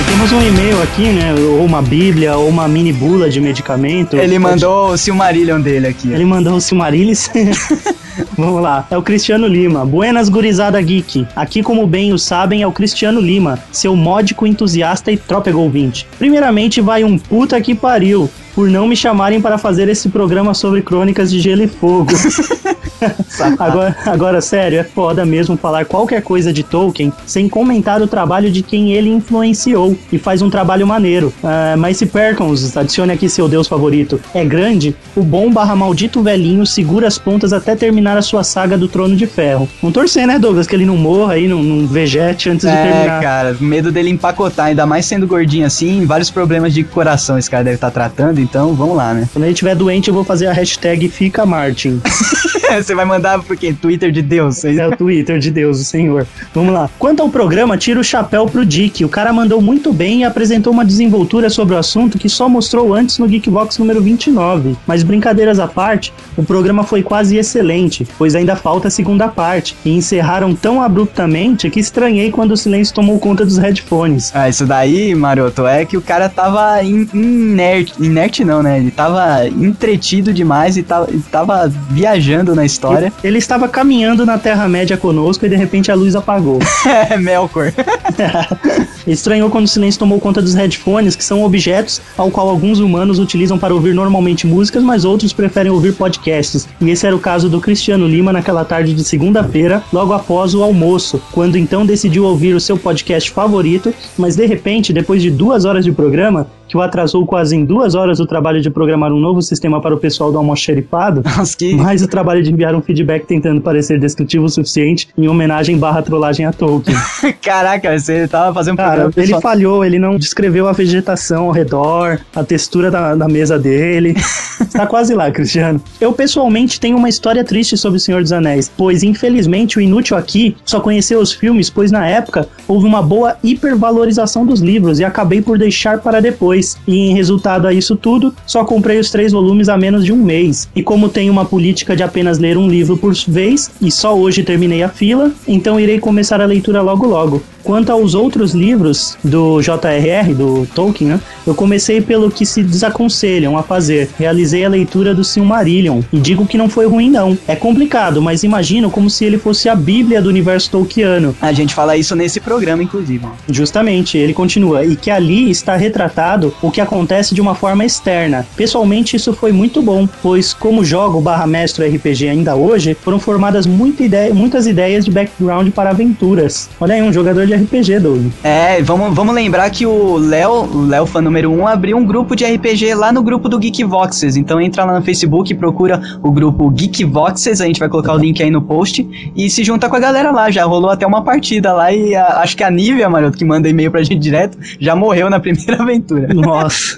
Temos 0.09 0.33
um 0.33 0.41
e-mail 0.41 0.83
aqui, 0.83 1.13
né? 1.13 1.35
Ou 1.35 1.65
uma 1.65 1.83
bíblia, 1.83 2.37
ou 2.37 2.49
uma 2.49 2.67
mini 2.67 2.93
bula 2.93 3.29
de 3.29 3.41
medicamento. 3.41 4.17
Ele 4.17 4.39
mandou 4.39 4.91
o 4.91 4.97
Silmarillion 4.97 5.61
dele 5.61 5.89
aqui. 5.89 6.11
Ele 6.11 6.25
mandou 6.25 6.55
o 6.55 6.61
Silmarillion. 6.61 7.15
Vamos 8.37 8.63
lá. 8.63 8.87
É 8.91 8.97
o 8.97 9.03
Cristiano 9.03 9.47
Lima. 9.47 9.85
Buenas 9.85 10.29
gurizada 10.29 10.81
geek. 10.81 11.27
Aqui, 11.35 11.63
como 11.63 11.87
bem 11.87 12.13
o 12.13 12.19
sabem, 12.19 12.63
é 12.63 12.67
o 12.67 12.73
Cristiano 12.73 13.21
Lima, 13.21 13.59
seu 13.73 13.95
módico 13.97 14.47
entusiasta 14.47 15.11
e 15.11 15.17
trópego 15.17 15.61
ouvinte. 15.61 16.07
Primeiramente, 16.19 16.81
vai 16.81 17.05
um 17.05 17.19
puta 17.19 17.61
que 17.61 17.75
pariu 17.75 18.31
por 18.55 18.71
não 18.71 18.89
me 18.89 18.97
chamarem 18.97 19.41
para 19.41 19.59
fazer 19.59 19.89
esse 19.89 20.09
programa 20.09 20.55
sobre 20.55 20.81
crônicas 20.81 21.31
de 21.31 21.41
gelo 21.41 21.63
e 21.63 21.69
fogo. 21.69 22.11
Agora, 23.59 23.97
agora, 24.07 24.41
sério, 24.41 24.79
é 24.79 24.85
foda 24.85 25.25
mesmo 25.25 25.57
falar 25.57 25.85
qualquer 25.85 26.23
coisa 26.23 26.53
de 26.53 26.63
Tolkien 26.63 27.13
sem 27.27 27.49
comentar 27.49 28.01
o 28.01 28.07
trabalho 28.07 28.51
de 28.51 28.63
quem 28.63 28.93
ele 28.93 29.11
influenciou 29.11 29.97
e 30.13 30.19
faz 30.19 30.43
um 30.43 30.51
trabalho 30.51 30.87
maneiro. 30.87 31.33
Uh, 31.43 31.77
mas 31.79 31.97
se 31.97 32.07
Perkins, 32.07 32.77
adicione 32.77 33.13
aqui 33.13 33.29
seu 33.29 33.49
deus 33.49 33.67
favorito, 33.67 34.21
é 34.35 34.45
grande, 34.45 34.95
o 35.15 35.23
bom 35.23 35.51
barra 35.51 35.77
maldito 35.77 36.23
velhinho 36.23 36.67
segura 36.67 37.07
as 37.07 37.19
pontas 37.19 37.53
até 37.53 37.77
terminar 37.77 38.17
a 38.17 38.23
sua 38.23 38.43
saga 38.43 38.77
do 38.77 38.89
Trono 38.89 39.17
de 39.17 39.27
Ferro. 39.27 39.69
Vamos 39.81 39.95
torcer, 39.95 40.27
né, 40.27 40.39
Douglas, 40.39 40.67
que 40.67 40.75
ele 40.75 40.87
não 40.87 40.97
morra 40.97 41.35
aí, 41.35 41.49
não, 41.49 41.63
não 41.63 41.87
vegete 41.87 42.49
antes 42.51 42.65
é, 42.65 42.71
de 42.71 42.77
terminar. 42.77 43.19
É, 43.19 43.23
cara, 43.23 43.57
medo 43.61 43.93
dele 43.93 44.11
empacotar, 44.11 44.67
ainda 44.67 44.87
mais 44.87 45.07
sendo 45.07 45.27
gordinho 45.27 45.67
assim, 45.67 46.05
vários 46.05 46.31
problemas 46.31 46.73
de 46.73 46.85
coração 46.85 47.39
esse 47.39 47.51
cara 47.51 47.65
deve 47.65 47.77
estar 47.77 47.91
tá 47.91 47.93
tratando, 47.93 48.41
então 48.41 48.75
vamos 48.75 48.97
lá, 48.97 49.15
né? 49.15 49.29
Quando 49.33 49.45
ele 49.45 49.53
estiver 49.53 49.75
doente, 49.75 50.09
eu 50.09 50.15
vou 50.15 50.25
fazer 50.25 50.47
a 50.47 50.53
hashtag 50.53 51.09
Fica 51.09 51.45
Martin. 51.47 52.01
Você 52.83 52.95
vai 52.95 53.05
mandar 53.05 53.43
por 53.43 53.57
quê? 53.57 53.73
Twitter 53.73 54.11
de 54.11 54.23
Deus? 54.23 54.65
É 54.65 54.87
o 54.87 54.97
Twitter 54.97 55.39
de 55.39 55.51
Deus, 55.51 55.81
o 55.81 55.85
Senhor. 55.85 56.27
Vamos 56.55 56.73
lá. 56.73 56.91
Quanto 56.99 57.23
ao 57.23 57.29
programa, 57.29 57.77
tira 57.77 58.01
o 58.01 58.05
chapéu 58.05 58.47
pro 58.47 58.65
Dick. 58.65 59.05
O 59.05 59.09
cara 59.09 59.33
mandou 59.33 59.61
muito 59.61 59.93
bem 59.93 60.21
e 60.21 60.25
apresentou 60.25 60.73
uma 60.73 60.85
desenvoltura 60.85 61.49
sobre 61.49 61.75
o 61.75 61.79
assunto 61.79 62.19
que 62.19 62.29
só 62.29 62.49
mostrou 62.49 62.95
antes 62.95 63.19
no 63.19 63.29
Geekbox 63.29 63.79
número 63.79 64.03
29. 64.03 64.77
Mas 64.87 65.03
brincadeiras 65.03 65.59
à 65.59 65.67
parte, 65.67 66.13
o 66.37 66.43
programa 66.43 66.85
foi 66.85 67.03
quase 67.03 67.37
excelente, 67.37 68.07
pois 68.19 68.35
ainda 68.35 68.57
falta 68.57 68.89
a 68.89 68.91
segunda 68.91 69.29
parte. 69.29 69.77
E 69.85 69.91
encerraram 69.91 70.55
tão 70.55 70.83
abruptamente 70.83 71.71
que 71.71 71.81
estranhei 71.81 72.31
quando 72.31 72.53
o 72.53 72.57
silêncio 72.57 72.95
tomou 72.95 73.19
conta 73.19 73.45
dos 73.45 73.59
headphones. 73.59 74.33
Ah, 74.35 74.49
isso 74.49 74.67
daí, 74.67 75.15
Maroto, 75.15 75.67
é 75.67 75.85
que 75.85 75.97
o 75.97 76.03
cara 76.03 76.29
tava 76.29 76.83
in 76.83 77.07
inerte. 77.15 77.95
Inerte 78.01 78.45
não, 78.45 78.63
né? 78.63 78.79
Ele 78.79 78.91
tava 78.91 79.47
entretido 79.47 80.33
demais 80.33 80.77
e 80.77 80.83
tava, 80.83 81.09
tava 81.31 81.73
viajando 81.91 82.56
na 82.57 82.65
história. 82.65 83.13
Ele 83.23 83.39
estava 83.39 83.69
caminhando 83.69 84.27
na 84.27 84.39
Terra-média 84.39 84.97
conosco 84.97 85.47
e 85.47 85.49
de 85.49 85.55
repente 85.55 85.93
a 85.93 85.95
luz 85.95 86.17
apagou. 86.17 86.59
é, 87.11 87.17
Melkor. 87.17 87.73
Estranhou 89.07 89.49
quando 89.49 89.67
o 89.67 89.69
silêncio 89.69 90.01
tomou 90.01 90.19
conta 90.19 90.43
dos 90.43 90.55
headphones, 90.55 91.15
que 91.15 91.23
são 91.23 91.45
objetos 91.45 92.01
ao 92.17 92.31
qual 92.31 92.49
alguns 92.49 92.81
humanos 92.81 93.21
utilizam 93.21 93.57
para 93.57 93.73
ouvir 93.73 93.95
normalmente 93.95 94.47
músicas, 94.47 94.83
mas 94.83 95.05
outros 95.05 95.33
preferem 95.33 95.71
ouvir 95.71 95.95
podcasts. 95.95 96.69
E 96.81 96.91
esse 96.91 97.07
era 97.07 97.15
o 97.15 97.21
caso 97.21 97.49
do 97.49 97.61
Cristiano 97.61 98.09
Lima 98.09 98.33
naquela 98.33 98.65
tarde 98.65 98.95
de 98.95 99.05
segunda-feira, 99.05 99.83
logo 99.93 100.13
após 100.13 100.55
o 100.55 100.63
almoço, 100.63 101.23
quando 101.31 101.57
então 101.57 101.87
decidiu 101.87 102.25
ouvir 102.25 102.55
o 102.55 102.61
seu 102.61 102.77
podcast 102.77 103.31
favorito, 103.31 103.95
mas 104.19 104.35
de 104.35 104.47
repente, 104.47 104.93
depois 104.93 105.23
de 105.23 105.31
duas 105.31 105.65
horas 105.65 105.85
de 105.85 105.93
programa, 105.93 106.49
que 106.69 106.77
o 106.77 106.83
atrasou 106.83 107.25
quase 107.27 107.55
em 107.55 107.65
duas 107.65 107.95
horas 107.95 108.21
o 108.21 108.27
trabalho 108.27 108.61
de 108.61 108.71
programar 108.71 109.13
um 109.13 109.21
novo 109.21 109.41
sistema 109.41 109.81
para 109.81 109.95
o 109.95 109.99
pessoal 109.99 110.33
do 110.33 110.39
almoço 110.39 110.63
xerifado, 110.63 111.23
que... 111.57 111.75
mais 111.75 112.03
o 112.03 112.09
trabalho 112.09 112.43
de 112.43 112.46
enviar 112.51 112.75
um 112.75 112.83
feedback 112.83 113.27
tentando 113.27 113.61
parecer 113.61 113.99
descritivo 113.99 114.45
o 114.45 114.49
suficiente 114.49 115.09
em 115.17 115.29
homenagem 115.29 115.79
barra 115.79 116.03
trollagem 116.03 116.47
a 116.47 116.53
Tolkien. 116.53 116.97
Caraca, 117.43 117.99
você 117.99 118.27
tava 118.29 118.53
fazendo 118.55 118.77
Cara, 118.77 119.11
ele 119.17 119.33
só... 119.33 119.41
falhou, 119.41 119.85
ele 119.85 119.99
não 119.99 120.17
descreveu 120.17 120.69
a 120.69 120.73
vegetação 120.73 121.47
ao 121.47 121.51
redor, 121.51 122.21
a 122.35 122.45
textura 122.45 122.91
da, 122.91 123.15
da 123.15 123.29
mesa 123.29 123.59
dele. 123.59 124.15
Está 124.61 124.87
quase 124.89 125.15
lá, 125.15 125.31
Cristiano. 125.31 125.81
Eu 126.01 126.13
pessoalmente 126.13 126.81
tenho 126.81 126.97
uma 126.97 127.09
história 127.09 127.45
triste 127.45 127.77
sobre 127.77 127.99
o 127.99 128.01
Senhor 128.01 128.23
dos 128.23 128.33
Anéis, 128.33 128.71
pois 128.77 129.03
infelizmente 129.03 129.79
o 129.79 129.81
inútil 129.81 130.17
aqui 130.17 130.57
só 130.65 130.81
conheceu 130.81 131.21
os 131.21 131.33
filmes, 131.33 131.71
pois 131.71 131.91
na 131.91 132.07
época 132.07 132.49
houve 132.67 132.87
uma 132.87 133.03
boa 133.03 133.37
hipervalorização 133.43 134.45
dos 134.45 134.61
livros 134.61 135.01
e 135.01 135.05
acabei 135.05 135.41
por 135.41 135.59
deixar 135.59 135.99
para 135.99 136.21
depois. 136.21 136.77
E 136.87 137.11
em 137.11 137.15
resultado 137.15 137.67
a 137.67 137.73
isso 137.73 137.97
tudo, 137.97 138.35
só 138.47 138.65
comprei 138.65 138.99
os 138.99 139.11
três 139.11 139.33
volumes 139.33 139.69
a 139.69 139.77
menos 139.77 140.05
de 140.05 140.13
um 140.13 140.17
mês. 140.17 140.69
E 140.75 140.83
como 140.83 141.09
tenho 141.09 141.33
uma 141.33 141.45
política 141.45 141.97
de 141.97 142.03
apenas 142.03 142.36
ler 142.39 142.57
um 142.57 142.69
livro 142.69 142.97
por 142.97 143.15
vez, 143.29 143.71
e 143.81 143.91
só 143.91 144.17
hoje 144.17 144.43
terminei 144.43 144.83
a 144.83 144.89
fila, 144.89 145.33
então 145.47 145.79
irei 145.81 145.99
começar 145.99 146.41
a 146.41 146.47
leitura 146.47 146.81
logo 146.83 147.07
logo. 147.07 147.43
Quanto 147.67 147.91
aos 147.91 148.15
outros 148.15 148.55
livros 148.55 149.19
do 149.25 149.61
J.R.R., 149.61 150.33
do 150.35 150.69
Tolkien, 150.73 151.11
né, 151.11 151.21
eu 151.45 151.53
comecei 151.53 152.01
pelo 152.01 152.31
que 152.31 152.47
se 152.47 152.63
desaconselham 152.63 153.59
a 153.59 153.63
fazer. 153.65 154.09
Realizei 154.17 154.65
a 154.65 154.69
leitura 154.69 155.13
do 155.13 155.25
Silmarillion 155.25 156.01
e 156.13 156.21
digo 156.21 156.47
que 156.47 156.57
não 156.57 156.69
foi 156.69 156.87
ruim 156.87 157.11
não. 157.11 157.37
É 157.49 157.57
complicado, 157.57 158.23
mas 158.23 158.45
imagino 158.45 158.89
como 158.89 159.11
se 159.11 159.25
ele 159.25 159.37
fosse 159.37 159.69
a 159.69 159.75
bíblia 159.75 160.23
do 160.23 160.29
universo 160.29 160.71
tolkiano. 160.71 161.35
A 161.43 161.53
gente 161.53 161.75
fala 161.75 161.97
isso 161.97 162.15
nesse 162.15 162.39
programa, 162.39 162.85
inclusive. 162.85 163.27
Justamente, 163.49 164.17
ele 164.17 164.33
continua, 164.33 164.85
e 164.85 164.95
que 164.95 165.11
ali 165.11 165.51
está 165.51 165.75
retratado 165.75 166.55
o 166.63 166.71
que 166.71 166.81
acontece 166.81 167.35
de 167.35 167.41
uma 167.41 167.57
forma 167.57 167.85
externa. 167.85 168.47
Pessoalmente, 168.55 169.17
isso 169.17 169.33
foi 169.33 169.51
muito 169.51 169.83
bom, 169.83 170.09
pois 170.23 170.55
como 170.55 170.85
jogo 170.85 171.21
barra 171.21 171.49
mestre 171.49 171.89
RPG 171.89 172.29
ainda 172.29 172.55
hoje, 172.55 172.95
foram 172.95 173.19
formadas 173.19 173.67
muita 173.67 174.05
ideia, 174.05 174.33
muitas 174.33 174.69
ideias 174.69 175.05
de 175.05 175.11
background 175.11 175.71
para 175.73 175.91
aventuras. 175.91 176.71
Olha 176.81 176.95
aí, 176.95 177.03
um 177.03 177.13
jogador 177.13 177.45
de 177.45 177.56
RPG, 177.57 178.01
Doug. 178.01 178.27
É, 178.43 178.83
vamos, 178.83 179.15
vamos 179.15 179.35
lembrar 179.35 179.69
que 179.71 179.87
o 179.87 180.17
Léo, 180.17 180.65
o 180.65 180.87
Léo 180.87 181.07
fã 181.07 181.21
número 181.21 181.51
1, 181.51 181.59
um, 181.59 181.67
abriu 181.67 181.97
um 181.97 182.05
grupo 182.05 182.35
de 182.37 182.45
RPG 182.45 182.95
lá 182.95 183.13
no 183.13 183.23
grupo 183.23 183.49
do 183.49 183.59
Geek 183.59 183.85
Voxes. 183.85 184.37
Então 184.37 184.61
entra 184.61 184.85
lá 184.85 184.99
no 184.99 185.05
Facebook 185.05 185.53
e 185.53 185.57
procura 185.57 186.01
o 186.23 186.31
grupo 186.31 186.69
Geek 186.71 187.05
Voxes, 187.05 187.61
a 187.61 187.67
gente 187.67 187.81
vai 187.81 187.89
colocar 187.89 188.15
o 188.15 188.19
link 188.19 188.43
aí 188.43 188.51
no 188.51 188.63
post 188.63 189.07
e 189.35 189.51
se 189.51 189.65
junta 189.65 189.89
com 189.89 189.97
a 189.97 190.01
galera 190.01 190.31
lá. 190.31 190.51
Já 190.51 190.65
rolou 190.65 190.91
até 190.91 191.07
uma 191.07 191.23
partida 191.23 191.73
lá 191.73 191.93
e 191.93 192.15
a, 192.15 192.41
acho 192.41 192.57
que 192.57 192.65
a 192.65 192.71
Nívia, 192.71 193.09
Maroto, 193.09 193.39
que 193.39 193.45
manda 193.45 193.69
e-mail 193.69 193.91
pra 193.91 194.03
gente 194.03 194.19
direto, 194.19 194.59
já 194.79 194.95
morreu 194.95 195.31
na 195.31 195.39
primeira 195.41 195.83
aventura. 195.83 196.33
Nossa. 196.35 196.97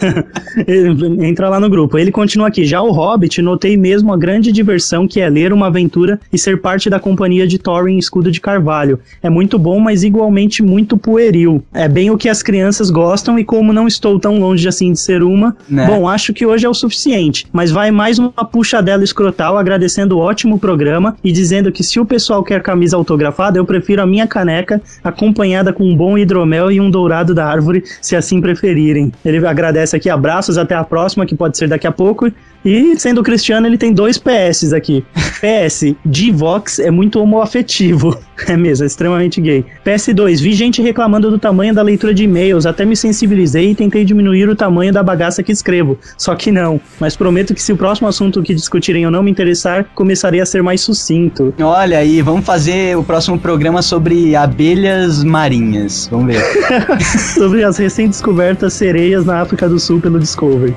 entra 1.23 1.49
lá 1.49 1.61
no 1.61 1.69
grupo. 1.69 1.99
Ele 1.99 2.11
continua 2.11 2.49
aqui. 2.49 2.65
Já 2.65 2.83
o 2.83 2.91
Hobbit, 2.91 3.41
notei 3.43 3.77
mesmo 3.77 4.13
a 4.13 4.17
grande 4.17 4.51
diversão 4.51 5.07
que 5.07 5.21
é 5.21 5.29
ler 5.29 5.53
uma 5.53 5.67
aventura 5.69 6.21
e 6.33 6.39
ser 6.39 6.61
parte 6.61 6.91
da 6.91 6.99
companhia 6.99 7.47
de 7.47 7.59
Thorin 7.59 7.99
Escudo 7.99 8.31
de 8.31 8.41
Carvalho. 8.41 8.99
É 9.23 9.31
muito 9.31 9.59
bom, 9.59 9.79
mas 9.79 10.03
igualmente 10.03 10.48
realmente 10.49 10.63
muito 10.63 10.97
pueril. 10.97 11.63
É 11.73 11.89
bem 11.89 12.11
o 12.11 12.17
que 12.17 12.29
as 12.29 12.43
crianças 12.43 12.91
gostam 12.91 13.39
e 13.39 13.45
como 13.45 13.73
não 13.73 13.87
estou 13.87 14.19
tão 14.19 14.39
longe 14.39 14.67
assim 14.67 14.93
de 14.93 14.99
ser 15.01 15.23
uma, 15.23 15.57
né? 15.69 15.87
bom, 15.87 16.09
acho 16.09 16.33
que 16.33 16.47
hoje 16.47 16.65
é 16.65 16.69
o 16.69 16.75
suficiente. 16.75 17.47
Mas 17.53 17.71
vai 17.71 17.91
mais 17.91 18.19
uma 18.19 18.31
puxadela 18.31 19.05
escrotal 19.05 19.59
agradecendo 19.59 20.17
o 20.17 20.21
ótimo 20.21 20.59
programa 20.59 21.17
e 21.23 21.31
dizendo 21.31 21.71
que 21.71 21.85
se 21.85 22.01
o 22.01 22.05
pessoal 22.05 22.43
quer 22.43 22.63
camisa 22.63 22.97
autografada, 22.97 23.59
eu 23.59 23.65
prefiro 23.65 24.03
a 24.03 24.07
minha 24.07 24.27
caneca 24.27 24.81
acompanhada 25.05 25.73
com 25.73 25.85
um 25.85 25.97
bom 25.97 26.17
hidromel 26.17 26.71
e 26.71 26.81
um 26.81 26.91
dourado 26.91 27.35
da 27.35 27.47
árvore, 27.47 27.85
se 28.01 28.17
assim 28.17 28.41
preferirem. 28.41 29.13
Ele 29.25 29.45
agradece 29.47 29.97
aqui, 29.97 30.09
abraços, 30.09 30.57
até 30.57 30.75
a 30.75 30.85
próxima, 30.85 31.27
que 31.27 31.35
pode 31.35 31.59
ser 31.59 31.69
daqui 31.69 31.87
a 31.87 31.93
pouco. 31.93 32.31
E 32.69 32.99
sendo 32.99 33.23
cristiano, 33.23 33.67
ele 33.67 33.79
tem 33.79 33.95
dois 33.95 34.19
PS 34.19 34.75
aqui. 34.75 35.03
PS, 35.41 35.95
Divox 36.05 36.79
é 36.79 36.91
muito 36.91 37.19
homoafetivo. 37.19 38.19
É 38.47 38.57
mesmo, 38.57 38.85
é 38.85 38.87
extremamente 38.87 39.41
gay. 39.41 39.65
PS2, 39.85 40.41
vi 40.41 40.53
gente 40.53 40.81
reclamando 40.81 41.29
do 41.29 41.41
tamanho 41.41 41.75
da 41.75 41.83
leitura 41.83 42.15
de 42.15 42.23
e-mails, 42.23 42.67
até 42.67 42.85
me 42.85 42.95
sensibilizei 42.97 43.73
e 43.73 43.75
tentei 43.75 44.05
diminuir 44.05 44.49
o 44.49 44.55
tamanho 44.55 44.93
da 44.93 45.03
bagaça 45.03 45.43
que 45.43 45.51
escrevo. 45.51 45.99
Só 46.17 46.37
que 46.37 46.53
não. 46.53 46.81
Mas 47.01 47.17
prometo 47.17 47.53
que 47.53 47.61
se 47.61 47.73
o 47.73 47.77
próximo 47.77 48.07
assunto 48.07 48.41
que 48.41 48.55
discutirem 48.55 49.03
eu 49.03 49.11
não 49.11 49.25
me 49.25 49.31
interessar, 49.31 49.87
começarei 49.93 50.41
a 50.41 50.47
ser 50.47 50.63
mais 50.63 50.81
sucinto. 50.81 51.53
Olha 51.61 51.99
aí, 51.99 52.23
vamos 52.23 52.47
fazer 52.47 52.97
o 52.97 53.03
próximo 53.03 53.39
programa 53.41 53.83
sobre 53.83 54.37
abelhas 54.37 55.25
marinhas. 55.25 56.09
Vamos 56.09 56.33
ver. 56.33 56.43
sobre 57.35 57.65
as 57.65 57.77
recém-descobertas 57.77 58.73
sereias 58.73 59.27
na 59.27 59.41
África 59.41 59.69
do 59.69 59.81
Sul 59.81 60.01
pelo 60.01 60.19
Discovery. 60.19 60.77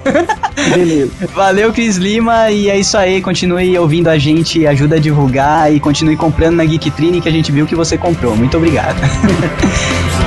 Beleza. 0.74 1.12
Valeu, 1.34 1.72
Cris 1.82 1.98
Lima, 1.98 2.52
e 2.52 2.70
é 2.70 2.78
isso 2.78 2.96
aí. 2.96 3.24
Continue 3.24 3.76
ouvindo 3.80 4.08
a 4.08 4.16
gente, 4.16 4.68
ajuda 4.68 4.98
a 4.98 5.00
divulgar 5.00 5.74
e 5.74 5.80
continue 5.80 6.16
comprando 6.16 6.58
na 6.58 6.64
Geek 6.64 6.92
Trine 6.92 7.20
que 7.20 7.28
a 7.28 7.32
gente 7.32 7.52
viu 7.52 7.66
que 7.66 7.74
você 7.74 7.98
comprou. 7.98 8.36
Muito 8.36 8.56
obrigado. 8.56 9.02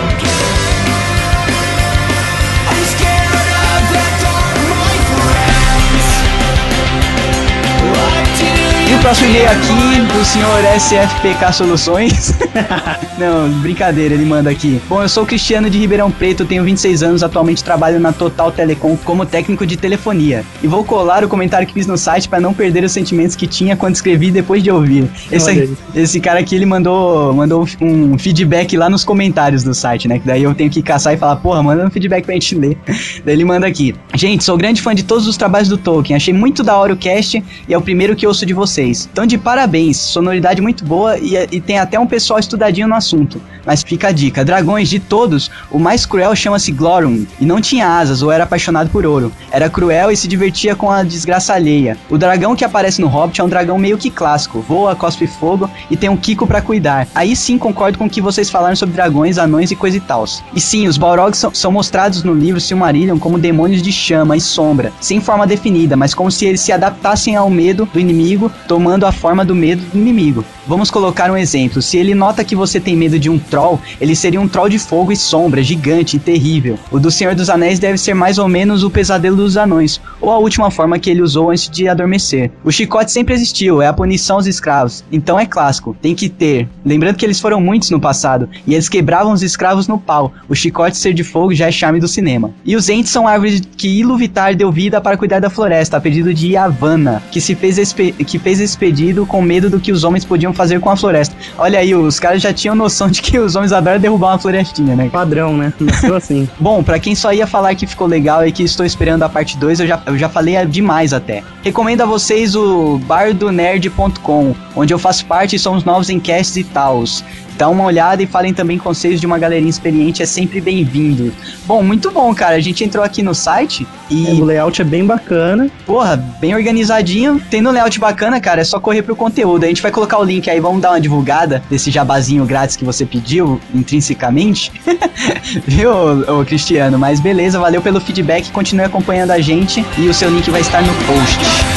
próximo 9.05 9.29
e-mail 9.29 9.51
aqui 9.51 10.17
do 10.17 10.25
senhor 10.25 10.65
SFPK 10.79 11.53
Soluções. 11.53 12.33
Não, 13.19 13.51
brincadeira, 13.61 14.15
ele 14.15 14.25
manda 14.25 14.49
aqui. 14.49 14.81
Bom, 14.89 15.03
eu 15.03 15.09
sou 15.11 15.27
Cristiano 15.27 15.69
de 15.69 15.79
Ribeirão 15.79 16.11
Preto, 16.11 16.47
tenho 16.47 16.65
26 16.65 17.03
anos, 17.03 17.23
atualmente 17.23 17.63
trabalho 17.63 18.01
na 18.01 18.15
Total 18.15 18.51
Telecom 18.51 18.97
como 19.05 19.27
técnico 19.27 19.67
de 19.67 19.77
telefonia. 19.77 20.43
E 20.63 20.67
vou 20.67 20.83
colar 20.85 21.23
o 21.23 21.29
comentário 21.29 21.67
que 21.67 21.75
fiz 21.75 21.87
no 21.87 21.99
site 21.99 22.31
para 22.31 22.41
não 22.41 22.55
perder 22.55 22.83
os 22.83 22.93
sentimentos 22.93 23.37
que 23.37 23.47
tinha 23.47 23.77
quando 23.77 23.95
escrevi 23.95 24.31
depois 24.31 24.63
de 24.63 24.71
ouvir. 24.71 25.07
Esse, 25.31 25.77
esse 25.95 26.19
cara 26.19 26.41
aqui, 26.41 26.55
ele 26.55 26.65
mandou, 26.65 27.35
mandou 27.35 27.69
um 27.83 28.19
feedback 28.19 28.75
lá 28.75 28.89
nos 28.89 29.05
comentários 29.05 29.63
do 29.63 29.75
site, 29.75 30.09
né? 30.09 30.19
Que 30.19 30.27
daí 30.27 30.45
eu 30.45 30.55
tenho 30.55 30.71
que 30.71 30.83
caçar 30.83 31.13
e 31.13 31.19
falar, 31.19 31.37
porra, 31.37 31.63
manda 31.63 31.87
um 31.87 31.91
feedback 31.91 32.25
pra 32.25 32.33
gente 32.33 32.55
ler. 32.55 32.79
daí 33.23 33.35
ele 33.35 33.45
manda 33.45 33.67
aqui. 33.67 33.95
Gente, 34.15 34.43
sou 34.43 34.57
grande 34.57 34.81
fã 34.81 34.95
de 34.95 35.03
todos 35.05 35.29
os 35.29 35.37
trabalhos 35.37 35.69
do 35.69 35.77
Tolkien, 35.77 36.17
achei 36.17 36.33
muito 36.33 36.63
da 36.63 36.75
hora 36.79 36.95
o 36.95 36.97
cast 36.97 37.45
e 37.69 37.75
é 37.75 37.77
o 37.77 37.83
primeiro 37.83 38.17
que 38.17 38.27
ouço 38.27 38.47
de 38.47 38.55
vocês. 38.55 38.94
Então, 39.11 39.27
de 39.27 39.37
parabéns, 39.37 39.97
sonoridade 39.97 40.61
muito 40.61 40.85
boa 40.85 41.19
e, 41.19 41.37
e 41.51 41.61
tem 41.61 41.79
até 41.79 41.99
um 41.99 42.07
pessoal 42.07 42.39
estudadinho 42.39 42.89
no 42.89 42.95
assunto. 42.95 43.41
Mas 43.67 43.83
fica 43.83 44.09
a 44.09 44.13
dica: 44.13 44.45
dragões 44.45 44.89
de 44.89 44.99
todos, 44.99 45.51
o 45.71 45.79
mais 45.79 46.07
cruel 46.07 46.35
chama-se 46.37 46.73
Glorum 46.73 47.25
e 47.41 47.45
não 47.45 47.61
tinha 47.61 47.89
asas 47.89 48.23
ou 48.23 48.31
era 48.31 48.45
apaixonado 48.45 48.91
por 48.91 49.07
ouro. 49.07 49.33
Era 49.51 49.71
cruel 49.71 50.11
e 50.11 50.17
se 50.17 50.29
divertia 50.29 50.75
com 50.75 50.91
a 50.91 51.03
desgraça 51.03 51.55
alheia. 51.55 51.97
O 52.11 52.19
dragão 52.19 52.55
que 52.55 52.65
aparece 52.65 53.01
no 53.01 53.09
Hobbit 53.09 53.41
é 53.41 53.45
um 53.45 53.49
dragão 53.49 53.79
meio 53.79 53.99
que 53.99 54.11
clássico, 54.11 54.61
voa, 54.61 54.95
cospe 54.95 55.27
fogo 55.27 55.69
e 55.91 55.97
tem 55.97 56.09
um 56.09 56.17
Kiko 56.17 56.47
para 56.47 56.63
cuidar. 56.63 57.09
Aí 57.15 57.35
sim 57.35 57.59
concordo 57.59 57.99
com 57.99 58.07
o 58.07 58.11
que 58.11 58.21
vocês 58.21 58.51
falaram 58.51 58.77
sobre 58.77 58.95
dragões, 58.95 59.39
anões 59.39 59.71
e 59.71 59.77
coisa 59.77 59.97
e 59.97 60.01
tal. 60.01 60.25
E 60.55 60.61
sim, 60.61 60.87
os 60.87 60.97
Balrogs 60.97 61.39
são, 61.39 61.53
são 61.53 61.73
mostrados 61.73 62.23
no 62.23 62.33
livro 62.33 62.61
Silmarillion 62.61 63.19
como 63.19 63.39
demônios 63.39 63.83
de 63.83 63.93
chama 63.93 64.37
e 64.37 64.41
sombra, 64.41 64.93
sem 65.01 65.21
forma 65.21 65.47
definida, 65.47 65.97
mas 65.97 66.15
como 66.15 66.31
se 66.31 66.47
eles 66.47 66.61
se 66.61 66.73
adaptassem 66.73 67.37
ao 67.37 67.51
medo 67.51 67.89
do 67.93 68.01
inimigo, 68.01 68.51
tomando 68.67 68.84
a 69.07 69.13
forma 69.13 69.45
do 69.45 69.55
medo 69.55 69.83
do 69.93 69.99
inimigo. 69.99 70.45
Vamos 70.67 70.91
colocar 70.91 71.31
um 71.31 71.37
exemplo. 71.37 71.83
Se 71.83 71.97
ele 71.99 72.15
nota 72.15 72.45
que 72.45 72.57
você 72.57 72.81
tem 72.81 72.97
medo 72.97 73.19
de 73.19 73.29
um 73.29 73.39
troll, 73.39 73.81
ele 74.01 74.17
seria 74.17 74.41
um 74.41 74.49
troll 74.49 74.69
de 74.69 74.79
fogo 74.79 75.13
e 75.13 75.17
sombra, 75.17 75.63
gigante 75.63 76.17
e 76.17 76.21
terrível. 76.21 76.79
O 76.91 76.99
do 76.99 77.11
Senhor 77.11 77.35
dos 77.35 77.51
Anéis 77.51 77.79
deve 77.79 77.99
ser 77.99 78.15
mais 78.15 78.39
ou 78.39 78.49
menos 78.49 78.83
o 78.83 78.91
pesadelo 78.91 79.37
dos 79.37 79.57
anões, 79.57 80.01
ou 80.21 80.31
a 80.31 80.39
última 80.39 80.71
forma 80.71 80.99
que 80.99 81.11
ele 81.11 81.23
usou 81.23 81.51
antes 81.51 81.69
de 81.69 81.89
adormecer. 81.89 82.51
O 82.63 82.71
chicote 82.71 83.13
sempre 83.13 83.35
existiu, 83.35 83.83
é 83.83 83.87
a 83.87 83.93
punição 83.93 84.37
aos 84.37 84.47
escravos. 84.47 85.05
Então 85.11 85.39
é 85.39 85.47
clássico, 85.47 85.97
tem 86.01 86.15
que 86.15 86.29
ter. 86.29 86.69
Lembrando 86.85 87.17
que 87.17 87.27
eles 87.27 87.41
foram 87.41 87.61
muitos 87.61 87.91
no 87.91 88.01
passado, 88.01 88.49
e 88.67 88.75
eles 88.75 88.89
quebravam 88.89 89.33
os 89.33 89.43
escravos 89.43 89.89
no 89.89 89.99
pau. 89.99 90.33
O 90.49 90.55
chicote 90.55 90.97
ser 90.97 91.13
de 91.13 91.25
fogo 91.25 91.55
já 91.55 91.67
é 91.67 91.73
charme 91.73 92.01
do 92.01 92.09
cinema. 92.09 92.51
E 92.65 92.77
os 92.77 92.89
entes 92.89 93.13
são 93.13 93.29
árvores 93.29 93.63
que 93.77 93.89
Iluvitar 93.89 94.55
deu 94.55 94.73
vida 94.73 95.01
para 95.01 95.17
cuidar 95.17 95.41
da 95.41 95.51
floresta, 95.51 95.97
a 95.97 96.01
pedido 96.01 96.33
de 96.33 96.53
Yavanna, 96.53 97.23
que 97.31 97.41
se 97.41 97.55
fez 97.55 97.75
que 97.93 98.39
fez 98.39 98.61
esse 98.75 98.79
pedido 98.79 99.25
com 99.25 99.41
medo 99.41 99.71
do 99.71 99.81
que 99.81 99.93
os 99.93 100.05
homens 100.05 100.25
podiam 100.25 100.53
fazer 100.53 100.81
com 100.81 100.91
a 100.91 100.97
floresta. 100.97 101.35
Olha 101.57 101.79
aí, 101.79 101.95
os 101.95 102.19
caras 102.19 102.43
já 102.43 102.53
tinham 102.53 102.75
noção 102.75 103.09
de 103.09 103.23
que 103.23 103.39
os 103.39 103.55
homens 103.55 103.73
adoram 103.73 104.01
derrubar 104.01 104.33
uma 104.33 104.39
florestinha, 104.39 104.95
né? 104.97 105.09
Padrão, 105.09 105.57
né? 105.57 105.73
Nasceu 105.81 106.15
assim. 106.15 106.49
Bom, 106.59 106.83
para 106.83 106.99
quem 106.99 107.15
só 107.15 107.33
ia 107.33 107.47
falar 107.47 107.75
que 107.75 107.87
ficou 107.87 108.07
legal 108.07 108.47
e 108.47 108.53
que 108.53 108.63
estou 108.63 108.85
esperando 108.85 109.23
a 109.23 109.29
parte 109.29 109.57
2, 109.57 109.81
eu 109.81 109.87
já, 109.87 110.03
eu 110.07 110.19
já 110.19 110.29
falei 110.29 110.55
demais 110.67 111.13
até. 111.13 111.43
Recomendo 111.63 112.03
a 112.03 112.07
vocês 112.07 112.55
o 112.55 112.99
bardonerd.com, 113.07 114.55
onde 114.77 114.93
eu 114.93 114.99
faço 114.99 115.25
parte 115.27 115.57
e 115.57 115.59
somos 115.59 115.85
novos 115.85 116.11
encasts 116.11 116.57
e 116.57 116.65
tals. 116.65 117.25
Dá 117.57 117.69
uma 117.69 117.85
olhada 117.85 118.23
e 118.23 118.27
falem 118.27 118.53
também 118.53 118.79
conselhos 118.79 119.21
de 119.21 119.27
uma 119.27 119.39
galerinha 119.39 119.71
experiente, 119.71 120.23
é 120.23 120.27
sempre 120.27 120.61
bem-vindo. 120.61 121.33
Bom, 121.67 121.83
muito 121.83 122.11
bom, 122.11 122.35
cara. 122.35 122.57
A 122.57 122.61
gente 122.61 122.83
entrou 122.85 123.05
aqui 123.05 123.23
no 123.23 123.35
site 123.35 123.87
e. 124.11 124.29
É, 124.29 124.31
o 124.33 124.45
layout 124.45 124.81
é 124.81 124.85
bem 124.85 125.05
bacana. 125.05 125.71
Porra, 125.87 126.17
bem 126.17 126.55
organizadinho. 126.55 127.41
Tendo 127.51 127.69
um 127.69 127.73
layout 127.73 127.99
bacana, 127.99 128.41
cara, 128.41 128.61
é 128.61 128.65
só 128.65 128.81
correr 128.81 129.03
pro 129.03 129.15
conteúdo. 129.15 129.65
A 129.65 129.69
gente 129.69 129.83
vai 129.83 129.91
colocar 129.91 130.19
o 130.19 130.25
link 130.25 130.49
aí, 130.51 130.61
vamos 130.61 130.83
dar 130.83 130.91
uma 130.91 131.01
divulgada 131.01 131.63
desse 131.71 131.91
jabazinho 131.91 132.45
grátis 132.45 132.77
que 132.77 132.85
você 132.85 133.07
pediu, 133.07 133.61
intrinsecamente. 133.75 134.73
Viu, 135.67 135.91
ô, 135.93 136.45
Cristiano? 136.45 136.99
Mas 136.99 137.21
beleza, 137.21 137.59
valeu 137.59 137.81
pelo 137.81 138.01
feedback. 138.01 138.51
Continue 138.51 138.85
acompanhando 138.85 139.31
a 139.31 139.41
gente 139.41 139.85
e 139.99 140.09
o 140.09 140.15
seu 140.15 140.29
link 140.29 140.51
vai 140.51 140.61
estar 140.61 140.83
no 140.83 140.93
post. 141.07 141.74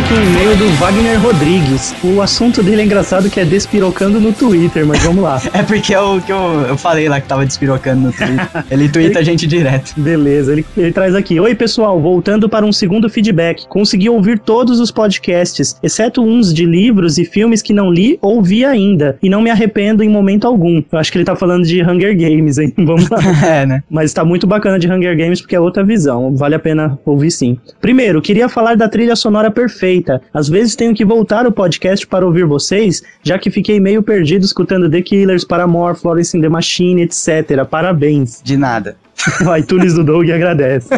Aqui 0.00 0.14
um 0.14 0.22
e-mail 0.22 0.56
do 0.56 0.68
Wagner 0.76 1.20
Rodrigues. 1.20 1.94
O 2.02 2.22
assunto 2.22 2.62
dele 2.62 2.80
é 2.80 2.84
engraçado 2.84 3.28
que 3.28 3.38
é 3.38 3.44
despirocando 3.44 4.18
no 4.18 4.32
Twitter, 4.32 4.86
mas 4.86 5.02
vamos 5.02 5.22
lá. 5.22 5.42
é 5.52 5.62
porque 5.62 5.92
é 5.92 6.00
o 6.00 6.20
que 6.20 6.32
eu, 6.32 6.62
eu 6.68 6.76
falei 6.76 7.08
lá 7.08 7.20
que 7.20 7.28
tava 7.28 7.44
despirocando 7.44 8.02
no 8.02 8.12
Twitter. 8.12 8.64
Ele 8.70 8.88
twitta 8.88 9.18
a 9.18 9.22
gente 9.22 9.46
direto. 9.46 9.92
Beleza, 10.00 10.52
ele, 10.52 10.64
ele 10.76 10.92
traz 10.92 11.14
aqui. 11.14 11.38
Oi, 11.38 11.54
pessoal, 11.54 12.00
voltando 12.00 12.48
para 12.48 12.64
um 12.64 12.72
segundo 12.72 13.10
feedback. 13.10 13.66
Consegui 13.68 14.08
ouvir 14.08 14.38
todos 14.38 14.80
os 14.80 14.90
podcasts, 14.90 15.76
exceto 15.82 16.22
uns 16.22 16.54
de 16.54 16.64
livros 16.64 17.18
e 17.18 17.24
filmes 17.26 17.60
que 17.60 17.74
não 17.74 17.90
li 17.90 18.18
ou 18.22 18.42
vi 18.42 18.64
ainda. 18.64 19.18
E 19.22 19.28
não 19.28 19.42
me 19.42 19.50
arrependo 19.50 20.02
em 20.02 20.08
momento 20.08 20.46
algum. 20.46 20.82
Eu 20.90 20.98
acho 20.98 21.12
que 21.12 21.18
ele 21.18 21.24
tá 21.26 21.36
falando 21.36 21.64
de 21.64 21.82
Hunger 21.82 22.16
Games, 22.16 22.56
hein? 22.56 22.72
Vamos 22.78 23.08
lá. 23.10 23.18
é, 23.46 23.66
né? 23.66 23.82
Mas 23.90 24.14
tá 24.14 24.24
muito 24.24 24.46
bacana 24.46 24.78
de 24.78 24.90
Hunger 24.90 25.16
Games 25.16 25.40
porque 25.42 25.56
é 25.56 25.60
outra 25.60 25.84
visão. 25.84 26.34
Vale 26.34 26.54
a 26.54 26.60
pena 26.60 26.98
ouvir 27.04 27.30
sim. 27.30 27.58
Primeiro, 27.80 28.22
queria 28.22 28.48
falar 28.48 28.76
da 28.76 28.88
trilha 28.88 29.14
sonora 29.14 29.50
perfeita 29.50 29.89
Às 30.32 30.48
vezes 30.48 30.76
tenho 30.76 30.94
que 30.94 31.04
voltar 31.04 31.46
o 31.46 31.52
podcast 31.52 32.06
para 32.06 32.24
ouvir 32.24 32.46
vocês, 32.46 33.02
já 33.22 33.38
que 33.38 33.50
fiquei 33.50 33.80
meio 33.80 34.02
perdido 34.02 34.44
escutando 34.44 34.90
The 34.90 35.02
Killers, 35.02 35.44
Paramore, 35.44 35.98
Florence 35.98 36.36
and 36.36 36.40
the 36.40 36.48
Machine, 36.48 37.02
etc. 37.02 37.64
Parabéns. 37.68 38.40
De 38.42 38.56
nada. 38.56 38.96
O 39.46 39.56
iTunes 39.56 39.94
do 39.94 40.04
Doug 40.04 40.28
agradece. 40.30 40.88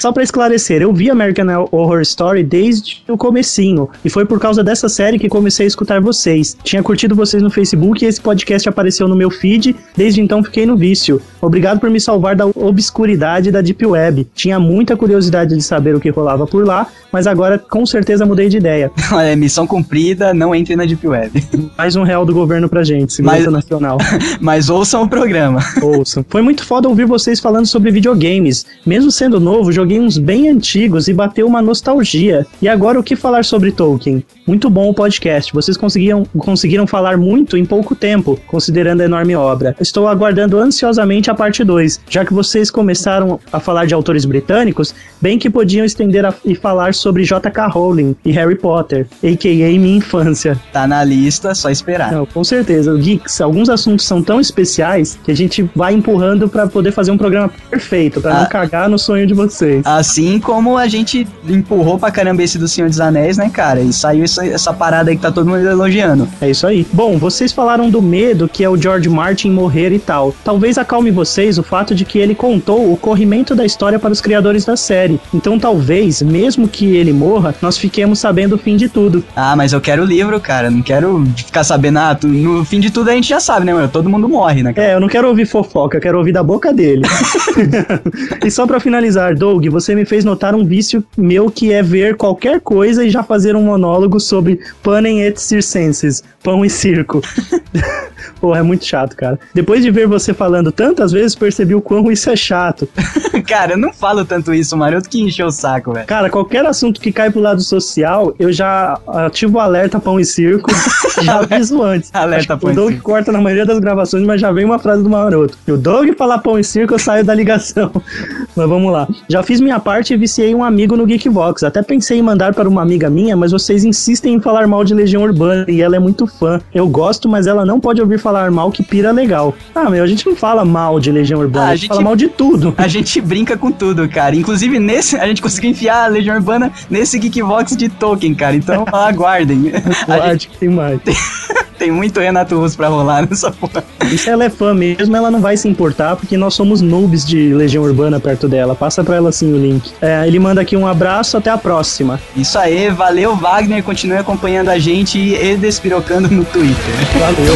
Só 0.00 0.12
para 0.12 0.22
esclarecer, 0.22 0.82
eu 0.82 0.92
vi 0.92 1.10
American 1.10 1.68
Horror 1.70 2.00
Story 2.02 2.42
desde 2.42 3.02
o 3.08 3.16
comecinho, 3.16 3.88
e 4.04 4.10
foi 4.10 4.24
por 4.24 4.40
causa 4.40 4.62
dessa 4.62 4.88
série 4.88 5.18
que 5.18 5.28
comecei 5.28 5.64
a 5.64 5.68
escutar 5.68 6.00
vocês. 6.00 6.56
Tinha 6.62 6.82
curtido 6.82 7.14
vocês 7.14 7.42
no 7.42 7.50
Facebook 7.50 8.04
e 8.04 8.08
esse 8.08 8.20
podcast 8.20 8.68
apareceu 8.68 9.06
no 9.06 9.14
meu 9.16 9.30
feed, 9.30 9.76
desde 9.96 10.20
então 10.20 10.42
fiquei 10.42 10.66
no 10.66 10.76
vício. 10.76 11.20
Obrigado 11.40 11.78
por 11.78 11.90
me 11.90 12.00
salvar 12.00 12.34
da 12.34 12.46
obscuridade 12.46 13.50
da 13.50 13.60
Deep 13.60 13.84
Web. 13.84 14.26
Tinha 14.34 14.58
muita 14.58 14.96
curiosidade 14.96 15.54
de 15.54 15.62
saber 15.62 15.94
o 15.94 16.00
que 16.00 16.10
rolava 16.10 16.46
por 16.46 16.66
lá, 16.66 16.88
mas 17.12 17.26
agora 17.26 17.58
com 17.58 17.86
certeza 17.86 18.26
mudei 18.26 18.48
de 18.48 18.56
ideia. 18.56 18.90
É 19.18 19.34
missão 19.34 19.66
cumprida, 19.66 20.32
não 20.32 20.54
entre 20.54 20.76
na 20.76 20.84
Deep 20.84 21.06
Web. 21.06 21.44
Mais 21.76 21.96
um 21.96 22.02
real 22.02 22.24
do 22.24 22.32
governo 22.32 22.68
pra 22.68 22.84
gente, 22.84 23.12
segurança 23.12 23.44
mas, 23.44 23.52
nacional. 23.52 23.98
mas 24.40 24.70
ouçam 24.70 25.02
o 25.02 25.08
programa. 25.08 25.60
Ouçam. 25.82 26.24
Foi 26.28 26.40
muito 26.40 26.64
foda 26.64 26.88
ouvir 26.88 27.04
vocês 27.04 27.40
falando 27.40 27.47
sobre 27.64 27.90
videogames. 27.90 28.66
Mesmo 28.84 29.10
sendo 29.10 29.40
novo, 29.40 29.72
joguei 29.72 29.98
uns 29.98 30.18
bem 30.18 30.48
antigos 30.48 31.08
e 31.08 31.12
bateu 31.12 31.46
uma 31.46 31.62
nostalgia. 31.62 32.46
E 32.60 32.68
agora 32.68 33.00
o 33.00 33.02
que 33.02 33.16
falar 33.16 33.44
sobre 33.44 33.72
Tolkien? 33.72 34.22
Muito 34.46 34.68
bom 34.68 34.90
o 34.90 34.94
podcast. 34.94 35.52
Vocês 35.52 35.76
conseguiram, 35.76 36.24
conseguiram 36.36 36.86
falar 36.86 37.16
muito 37.16 37.56
em 37.56 37.64
pouco 37.64 37.94
tempo, 37.94 38.38
considerando 38.46 39.00
a 39.00 39.04
enorme 39.04 39.34
obra. 39.34 39.76
Estou 39.80 40.08
aguardando 40.08 40.58
ansiosamente 40.58 41.30
a 41.30 41.34
parte 41.34 41.62
2, 41.62 42.00
já 42.08 42.24
que 42.24 42.34
vocês 42.34 42.70
começaram 42.70 43.38
a 43.52 43.60
falar 43.60 43.86
de 43.86 43.94
autores 43.94 44.24
britânicos, 44.24 44.94
bem 45.20 45.38
que 45.38 45.50
podiam 45.50 45.84
estender 45.84 46.24
a, 46.24 46.34
e 46.44 46.54
falar 46.54 46.94
sobre 46.94 47.24
J.K. 47.24 47.66
Rowling 47.68 48.16
e 48.24 48.32
Harry 48.32 48.56
Potter, 48.56 49.06
a.k.a. 49.22 49.78
minha 49.78 49.98
infância. 49.98 50.58
Tá 50.72 50.86
na 50.86 51.04
lista, 51.04 51.54
só 51.54 51.70
esperar. 51.70 52.12
Não, 52.12 52.26
com 52.26 52.42
certeza. 52.42 52.96
Geeks, 52.96 53.40
alguns 53.40 53.68
assuntos 53.68 54.04
são 54.04 54.22
tão 54.22 54.40
especiais 54.40 55.18
que 55.22 55.30
a 55.30 55.36
gente 55.36 55.68
vai 55.74 55.94
empurrando 55.94 56.48
para 56.48 56.66
poder 56.66 56.92
fazer 56.92 57.10
um 57.10 57.18
programa 57.18 57.37
programa 57.38 57.52
perfeito 57.70 58.20
para 58.20 58.34
ah, 58.34 58.40
não 58.40 58.48
cagar 58.48 58.88
no 58.88 58.98
sonho 58.98 59.26
de 59.26 59.34
vocês. 59.34 59.82
Assim 59.84 60.40
como 60.40 60.76
a 60.76 60.88
gente 60.88 61.26
empurrou 61.48 61.98
pra 61.98 62.10
caramba 62.10 62.42
esse 62.42 62.58
do 62.58 62.66
Senhor 62.66 62.88
dos 62.88 63.00
Anéis, 63.00 63.36
né, 63.36 63.48
cara? 63.50 63.80
E 63.80 63.92
saiu 63.92 64.24
essa, 64.24 64.46
essa 64.46 64.72
parada 64.72 65.10
aí 65.10 65.16
que 65.16 65.22
tá 65.22 65.30
todo 65.30 65.48
mundo 65.48 65.66
elogiando. 65.66 66.28
É 66.40 66.50
isso 66.50 66.66
aí. 66.66 66.86
Bom, 66.92 67.18
vocês 67.18 67.52
falaram 67.52 67.88
do 67.90 68.02
medo 68.02 68.48
que 68.48 68.64
é 68.64 68.68
o 68.68 68.76
George 68.76 69.08
Martin 69.08 69.50
morrer 69.50 69.92
e 69.92 69.98
tal. 69.98 70.34
Talvez 70.44 70.78
acalme 70.78 71.10
vocês 71.10 71.58
o 71.58 71.62
fato 71.62 71.94
de 71.94 72.04
que 72.04 72.18
ele 72.18 72.34
contou 72.34 72.92
o 72.92 72.96
corrimento 72.96 73.54
da 73.54 73.64
história 73.64 73.98
para 73.98 74.12
os 74.12 74.20
criadores 74.20 74.64
da 74.64 74.76
série. 74.76 75.20
Então 75.32 75.58
talvez, 75.58 76.22
mesmo 76.22 76.66
que 76.66 76.96
ele 76.96 77.12
morra, 77.12 77.54
nós 77.62 77.76
fiquemos 77.76 78.18
sabendo 78.18 78.54
o 78.54 78.58
fim 78.58 78.76
de 78.76 78.88
tudo. 78.88 79.24
Ah, 79.36 79.54
mas 79.54 79.72
eu 79.72 79.80
quero 79.80 80.02
o 80.02 80.06
livro, 80.06 80.40
cara. 80.40 80.70
Não 80.70 80.82
quero 80.82 81.24
ficar 81.36 81.64
sabendo, 81.64 81.98
ah, 81.98 82.18
no 82.22 82.64
fim 82.64 82.80
de 82.80 82.90
tudo 82.90 83.10
a 83.10 83.12
gente 83.12 83.28
já 83.28 83.40
sabe, 83.40 83.66
né, 83.66 83.74
mano? 83.74 83.88
Todo 83.88 84.08
mundo 84.08 84.28
morre, 84.28 84.62
né? 84.62 84.72
Cara? 84.72 84.88
É, 84.88 84.94
eu 84.94 85.00
não 85.00 85.08
quero 85.08 85.28
ouvir 85.28 85.46
fofoca, 85.46 85.96
eu 85.96 86.00
quero 86.00 86.18
ouvir 86.18 86.32
da 86.32 86.42
boca 86.42 86.72
dele. 86.72 87.02
e 88.44 88.50
só 88.50 88.66
para 88.66 88.80
finalizar, 88.80 89.34
Doug, 89.34 89.66
você 89.68 89.94
me 89.94 90.04
fez 90.04 90.24
notar 90.24 90.54
um 90.54 90.64
vício 90.64 91.04
meu 91.16 91.50
que 91.50 91.72
é 91.72 91.82
ver 91.82 92.16
qualquer 92.16 92.60
coisa 92.60 93.04
e 93.04 93.10
já 93.10 93.22
fazer 93.22 93.56
um 93.56 93.62
monólogo 93.62 94.18
sobre 94.20 94.60
panem 94.82 95.22
et 95.22 95.40
circenses, 95.40 96.22
pão 96.42 96.64
e 96.64 96.70
circo. 96.70 97.22
Porra, 98.40 98.60
é 98.60 98.62
muito 98.62 98.84
chato, 98.84 99.16
cara. 99.16 99.38
Depois 99.54 99.82
de 99.82 99.90
ver 99.90 100.06
você 100.06 100.32
falando 100.32 100.70
tantas 100.72 101.12
vezes, 101.12 101.34
percebi 101.34 101.74
o 101.74 101.80
quão 101.80 102.10
isso 102.10 102.30
é 102.30 102.36
chato. 102.36 102.88
cara, 103.46 103.72
eu 103.72 103.78
não 103.78 103.92
falo 103.92 104.24
tanto 104.24 104.52
isso, 104.52 104.76
Maroto, 104.76 105.08
que 105.08 105.20
encheu 105.20 105.46
o 105.46 105.50
saco, 105.50 105.92
velho. 105.92 106.06
Cara, 106.06 106.30
qualquer 106.30 106.64
assunto 106.66 107.00
que 107.00 107.12
cai 107.12 107.30
pro 107.30 107.40
lado 107.40 107.60
social, 107.60 108.34
eu 108.38 108.52
já 108.52 108.98
ativo 109.06 109.58
o 109.58 109.60
alerta 109.60 109.98
pão 109.98 110.18
e 110.18 110.24
circo, 110.24 110.70
já 111.22 111.40
aviso 111.40 111.82
antes. 111.82 112.10
alerta 112.12 112.56
pão 112.56 112.70
O 112.70 112.74
Doug 112.74 112.98
corta 113.00 113.32
na 113.32 113.40
maioria 113.40 113.66
das 113.66 113.78
gravações, 113.78 114.24
mas 114.24 114.40
já 114.40 114.52
vem 114.52 114.64
uma 114.64 114.78
frase 114.78 115.02
do 115.02 115.10
Maroto. 115.10 115.58
E 115.66 115.72
o 115.72 115.76
Doug 115.76 116.10
falar 116.16 116.38
pão 116.38 116.58
e 116.58 116.64
circo, 116.64 116.94
eu 116.94 116.98
saio 116.98 117.24
da 117.24 117.34
ligação. 117.34 117.90
mas 118.54 118.68
vamos 118.68 118.92
lá. 118.92 119.08
Já 119.28 119.42
fiz 119.42 119.60
minha 119.60 119.80
parte 119.80 120.14
e 120.14 120.16
viciei 120.16 120.54
um 120.54 120.62
amigo 120.62 120.96
no 120.96 121.06
Geekbox. 121.06 121.62
Até 121.62 121.82
pensei 121.82 122.18
em 122.18 122.22
mandar 122.22 122.54
para 122.54 122.68
uma 122.68 122.82
amiga 122.82 123.08
minha, 123.08 123.36
mas 123.36 123.52
vocês 123.52 123.84
insistem 123.84 124.34
em 124.34 124.40
falar 124.40 124.66
mal 124.66 124.84
de 124.84 124.94
Legião 124.94 125.22
Urbana 125.22 125.64
e 125.68 125.80
ela 125.80 125.96
é 125.96 125.98
muito 125.98 126.26
fã. 126.26 126.60
Eu 126.74 126.88
gosto, 126.88 127.28
mas 127.28 127.46
ela 127.46 127.64
não 127.64 127.80
pode 127.80 128.00
ouvir 128.00 128.17
falar 128.18 128.50
mal 128.50 128.70
que 128.70 128.82
pira 128.82 129.10
legal. 129.10 129.54
Ah, 129.74 129.88
meu, 129.90 130.02
a 130.02 130.06
gente 130.06 130.26
não 130.26 130.34
fala 130.34 130.64
mal 130.64 130.98
de 131.00 131.10
Legião 131.10 131.40
Urbana, 131.40 131.66
ah, 131.66 131.70
a, 131.70 131.76
gente 131.76 131.88
fala 131.88 132.02
mal 132.02 132.16
de 132.16 132.28
tudo. 132.28 132.74
A 132.76 132.88
gente 132.88 133.20
brinca 133.20 133.56
com 133.56 133.70
tudo, 133.70 134.08
cara. 134.08 134.34
Inclusive 134.34 134.78
nesse, 134.78 135.16
a 135.16 135.26
gente 135.26 135.42
conseguiu 135.42 135.70
enfiar 135.70 136.04
a 136.04 136.06
Legião 136.08 136.36
Urbana 136.36 136.72
nesse 136.90 137.18
Geekbox 137.18 137.76
de 137.76 137.88
Tolkien, 137.88 138.34
cara. 138.34 138.56
Então 138.56 138.84
aguardem. 138.92 139.72
Aguarde 140.02 140.44
gente... 140.44 140.48
que 140.48 140.58
tem 140.58 140.68
mais. 140.68 141.00
Tem 141.78 141.90
muito 141.90 142.18
Renato 142.18 142.58
Russo 142.58 142.76
pra 142.76 142.88
rolar 142.88 143.26
nessa 143.30 143.50
porra. 143.50 143.84
E 144.10 144.18
se 144.18 144.28
ela 144.28 144.44
é 144.44 144.50
fã 144.50 144.74
mesmo, 144.74 145.16
ela 145.16 145.30
não 145.30 145.40
vai 145.40 145.56
se 145.56 145.68
importar, 145.68 146.16
porque 146.16 146.36
nós 146.36 146.54
somos 146.54 146.80
noobs 146.80 147.24
de 147.24 147.54
Legião 147.54 147.84
Urbana 147.84 148.18
perto 148.18 148.48
dela. 148.48 148.74
Passa 148.74 149.04
pra 149.04 149.16
ela 149.16 149.30
sim 149.30 149.52
o 149.52 149.56
link. 149.56 149.92
É, 150.00 150.26
ele 150.26 150.38
manda 150.38 150.60
aqui 150.60 150.76
um 150.76 150.86
abraço, 150.86 151.36
até 151.36 151.50
a 151.50 151.58
próxima. 151.58 152.20
Isso 152.36 152.58
aí, 152.58 152.90
valeu 152.90 153.36
Wagner, 153.36 153.82
continue 153.82 154.18
acompanhando 154.18 154.70
a 154.70 154.78
gente 154.78 155.18
e 155.18 155.56
despirocando 155.56 156.28
no 156.28 156.44
Twitter. 156.44 156.94
Valeu. 157.18 157.54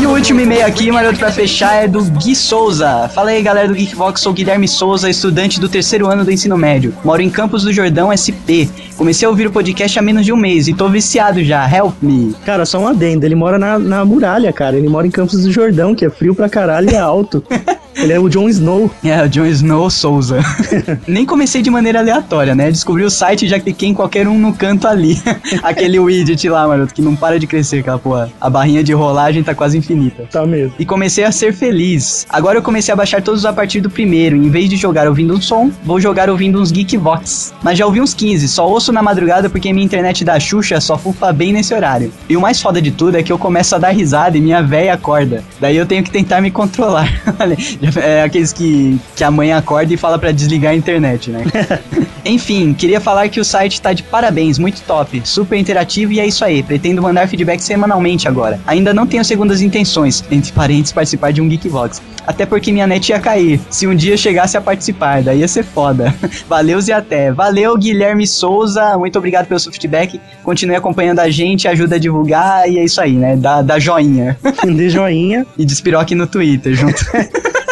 E 0.00 0.06
o 0.06 0.10
último 0.10 0.40
e-mail 0.40 0.64
aqui, 0.64 0.92
maroto, 0.92 1.18
pra 1.18 1.32
fechar, 1.32 1.82
é 1.82 1.88
do 1.88 2.00
Gui 2.04 2.36
Souza. 2.36 3.10
Fala 3.12 3.30
aí, 3.30 3.42
galera 3.42 3.66
do 3.66 3.74
Geekvox, 3.74 4.20
sou 4.20 4.32
Guilherme 4.32 4.68
Souza, 4.68 5.10
estudante 5.10 5.58
do 5.58 5.68
terceiro 5.68 6.06
ano 6.06 6.24
do 6.24 6.30
ensino 6.30 6.56
médio. 6.56 6.94
Moro 7.04 7.20
em 7.20 7.28
Campos 7.28 7.64
do 7.64 7.72
Jordão, 7.72 8.12
SP. 8.14 8.70
Comecei 8.96 9.26
a 9.26 9.28
ouvir 9.28 9.48
o 9.48 9.50
podcast 9.50 9.98
há 9.98 10.02
menos 10.02 10.24
de 10.24 10.32
um 10.32 10.36
mês 10.36 10.68
e 10.68 10.72
tô 10.72 10.88
viciado 10.88 11.42
já, 11.42 11.68
help 11.68 12.00
me. 12.00 12.32
Cara, 12.46 12.64
só 12.64 12.78
um 12.78 12.86
adendo. 12.86 13.26
Ele 13.26 13.34
mora 13.34 13.58
na, 13.58 13.76
na 13.76 14.04
muralha, 14.04 14.52
cara. 14.52 14.76
Ele 14.76 14.88
mora 14.88 15.04
em 15.04 15.10
Campos 15.10 15.42
do 15.42 15.50
Jordão, 15.50 15.96
que 15.96 16.04
é 16.04 16.10
frio 16.10 16.32
pra 16.32 16.48
caralho 16.48 16.88
e 16.88 16.94
é 16.94 16.98
alto. 17.00 17.42
ele 17.98 18.12
é 18.12 18.18
o 18.18 18.28
Jon 18.28 18.48
Snow. 18.48 18.90
É, 19.04 19.22
o 19.22 19.28
Jon 19.28 19.46
Snow 19.46 19.90
Souza. 19.90 20.40
Nem 21.06 21.26
comecei 21.26 21.62
de 21.62 21.70
maneira 21.70 21.98
aleatória, 21.98 22.54
né? 22.54 22.70
Descobri 22.70 23.04
o 23.04 23.10
site 23.10 23.46
e 23.46 23.48
já 23.48 23.58
cliquei 23.58 23.88
em 23.88 23.94
qualquer 23.94 24.28
um 24.28 24.38
no 24.38 24.52
canto 24.52 24.86
ali. 24.86 25.20
Aquele 25.62 25.98
widget 25.98 26.48
lá, 26.48 26.66
maroto, 26.66 26.94
que 26.94 27.02
não 27.02 27.16
para 27.16 27.38
de 27.38 27.46
crescer, 27.46 27.80
aquela 27.80 27.98
porra. 27.98 28.30
A 28.40 28.48
barrinha 28.48 28.82
de 28.82 28.92
rolagem 28.92 29.42
tá 29.42 29.54
quase 29.54 29.76
infinita. 29.76 30.24
Tá 30.30 30.46
mesmo. 30.46 30.74
e 30.78 30.84
comecei 30.84 31.24
a 31.24 31.32
ser 31.32 31.52
feliz. 31.52 32.26
Agora 32.30 32.58
eu 32.58 32.62
comecei 32.62 32.92
a 32.92 32.96
baixar 32.96 33.22
todos 33.22 33.44
a 33.44 33.52
partir 33.52 33.80
do 33.80 33.90
primeiro. 33.90 34.36
Em 34.36 34.48
vez 34.48 34.68
de 34.68 34.76
jogar 34.76 35.08
ouvindo 35.08 35.34
um 35.34 35.40
som, 35.40 35.70
vou 35.84 36.00
jogar 36.00 36.30
ouvindo 36.30 36.60
uns 36.60 36.70
Geekvox. 36.70 37.52
Mas 37.62 37.78
já 37.78 37.86
ouvi 37.86 38.00
uns 38.00 38.14
15, 38.14 38.48
só 38.48 38.68
ouço 38.68 38.92
na 38.92 39.02
madrugada 39.02 39.48
porque 39.50 39.72
minha 39.72 39.84
internet 39.84 40.24
da 40.24 40.38
Xuxa 40.38 40.80
só 40.80 40.96
fufa 40.96 41.32
bem 41.32 41.52
nesse 41.52 41.74
horário. 41.74 42.12
E 42.28 42.36
o 42.36 42.40
mais 42.40 42.60
foda 42.60 42.80
de 42.80 42.90
tudo 42.90 43.16
é 43.16 43.22
que 43.22 43.32
eu 43.32 43.38
começo 43.38 43.74
a 43.74 43.78
dar 43.78 43.90
risada 43.90 44.36
e 44.36 44.40
minha 44.40 44.62
véia 44.62 44.94
acorda. 44.94 45.42
Daí 45.60 45.76
eu 45.76 45.86
tenho 45.86 46.02
que 46.02 46.10
tentar 46.10 46.40
me 46.40 46.50
controlar. 46.50 47.08
Olha, 47.38 47.56
é 47.96 48.22
aqueles 48.22 48.52
que, 48.52 48.98
que 49.16 49.24
a 49.24 49.30
mãe 49.30 49.52
acorda 49.52 49.92
e 49.92 49.96
fala 49.96 50.18
pra 50.18 50.30
desligar 50.30 50.72
a 50.72 50.76
internet, 50.76 51.30
né? 51.30 51.44
Enfim, 52.24 52.74
queria 52.74 53.00
falar 53.00 53.28
que 53.28 53.40
o 53.40 53.44
site 53.44 53.80
tá 53.80 53.92
de 53.92 54.02
parabéns, 54.02 54.58
muito 54.58 54.82
top, 54.82 55.22
super 55.24 55.56
interativo 55.56 56.12
e 56.12 56.20
é 56.20 56.26
isso 56.26 56.44
aí. 56.44 56.62
Pretendo 56.62 57.00
mandar 57.00 57.26
feedback 57.26 57.60
semanalmente 57.60 58.28
agora. 58.28 58.60
Ainda 58.66 58.92
não 58.92 59.06
tenho 59.06 59.24
segundas 59.24 59.62
intenções, 59.62 60.22
entre 60.30 60.52
parentes, 60.52 60.92
participar 60.92 61.32
de 61.32 61.40
um 61.40 61.48
Geekvox. 61.48 62.02
Até 62.26 62.44
porque 62.44 62.70
minha 62.70 62.86
net 62.86 63.08
ia 63.08 63.18
cair, 63.18 63.58
se 63.70 63.86
um 63.86 63.94
dia 63.94 64.12
eu 64.12 64.18
chegasse 64.18 64.54
a 64.54 64.60
participar, 64.60 65.22
daí 65.22 65.38
ia 65.38 65.48
ser 65.48 65.64
foda. 65.64 66.14
Valeus 66.46 66.86
e 66.86 66.92
até. 66.92 67.32
Valeu, 67.32 67.74
Guilherme 67.78 68.26
Souza, 68.26 68.98
muito 68.98 69.18
obrigado 69.18 69.46
pelo 69.46 69.58
seu 69.58 69.72
feedback. 69.72 70.20
Continue 70.42 70.76
acompanhando 70.76 71.20
a 71.20 71.30
gente, 71.30 71.66
ajuda 71.66 71.96
a 71.96 71.98
divulgar 71.98 72.68
e 72.70 72.78
é 72.78 72.84
isso 72.84 73.00
aí, 73.00 73.14
né? 73.14 73.34
Dá, 73.36 73.62
dá 73.62 73.78
joinha. 73.78 74.36
Dê 74.62 74.90
joinha 74.90 75.46
e 75.56 75.64
despiroque 75.64 76.14
no 76.14 76.26
Twitter 76.26 76.74
junto. 76.74 77.02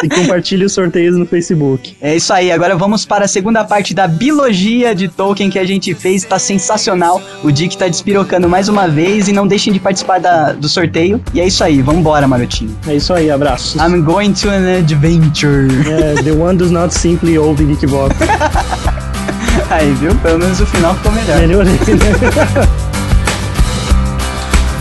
E 0.03 0.09
compartilhe 0.09 0.65
os 0.65 0.73
sorteios 0.73 1.17
no 1.17 1.25
Facebook. 1.25 1.95
É 2.01 2.15
isso 2.15 2.31
aí, 2.33 2.51
agora 2.51 2.75
vamos 2.75 3.05
para 3.05 3.25
a 3.25 3.27
segunda 3.27 3.63
parte 3.63 3.93
da 3.93 4.07
biologia 4.07 4.93
de 4.93 5.07
Tolkien 5.07 5.49
que 5.49 5.59
a 5.59 5.65
gente 5.65 5.93
fez, 5.93 6.23
tá 6.23 6.39
sensacional. 6.39 7.21
O 7.43 7.51
Dick 7.51 7.77
tá 7.77 7.87
despirocando 7.87 8.47
mais 8.47 8.69
uma 8.69 8.87
vez 8.87 9.27
e 9.27 9.31
não 9.31 9.47
deixem 9.47 9.73
de 9.73 9.79
participar 9.79 10.19
da, 10.19 10.53
do 10.53 10.67
sorteio. 10.67 11.21
E 11.33 11.41
é 11.41 11.47
isso 11.47 11.63
aí, 11.63 11.81
vambora, 11.81 12.27
marotinho. 12.27 12.77
É 12.87 12.95
isso 12.95 13.13
aí, 13.13 13.31
abraços. 13.31 13.81
I'm 13.81 14.01
going 14.01 14.33
to 14.33 14.49
an 14.49 14.79
adventure. 14.79 15.67
É, 15.89 16.21
the 16.21 16.31
one 16.31 16.57
does 16.57 16.71
not 16.71 16.93
simply 16.93 17.37
old 17.37 17.63
Geekbox. 17.63 18.15
aí, 19.69 19.93
viu? 19.93 20.15
Pelo 20.15 20.39
menos 20.39 20.59
o 20.59 20.65
final 20.65 20.95
ficou 20.95 21.11
melhor. 21.11 21.39
Melhorei, 21.39 21.73
né? 21.73 21.77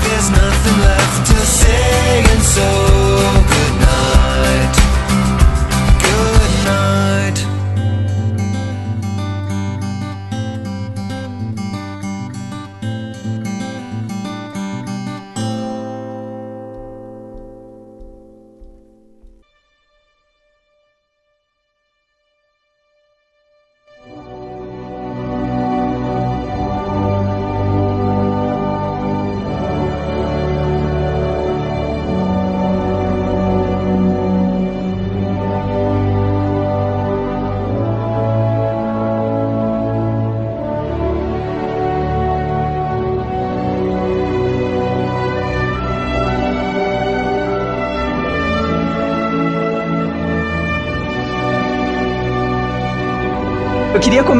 There's 0.03 0.31
nothing 0.31 0.81
left 0.81 1.27
to 1.33 1.47
say, 1.47 2.25
and 2.33 2.43
so 2.43 3.16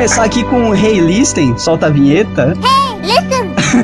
começar 0.07 0.23
aqui 0.23 0.45
com 0.45 0.69
o 0.69 0.75
Hey 0.75 1.01
Listen, 1.01 1.59
solta 1.59 1.87
a 1.87 1.90
vinheta. 1.90 2.57
Hey! 2.62 2.95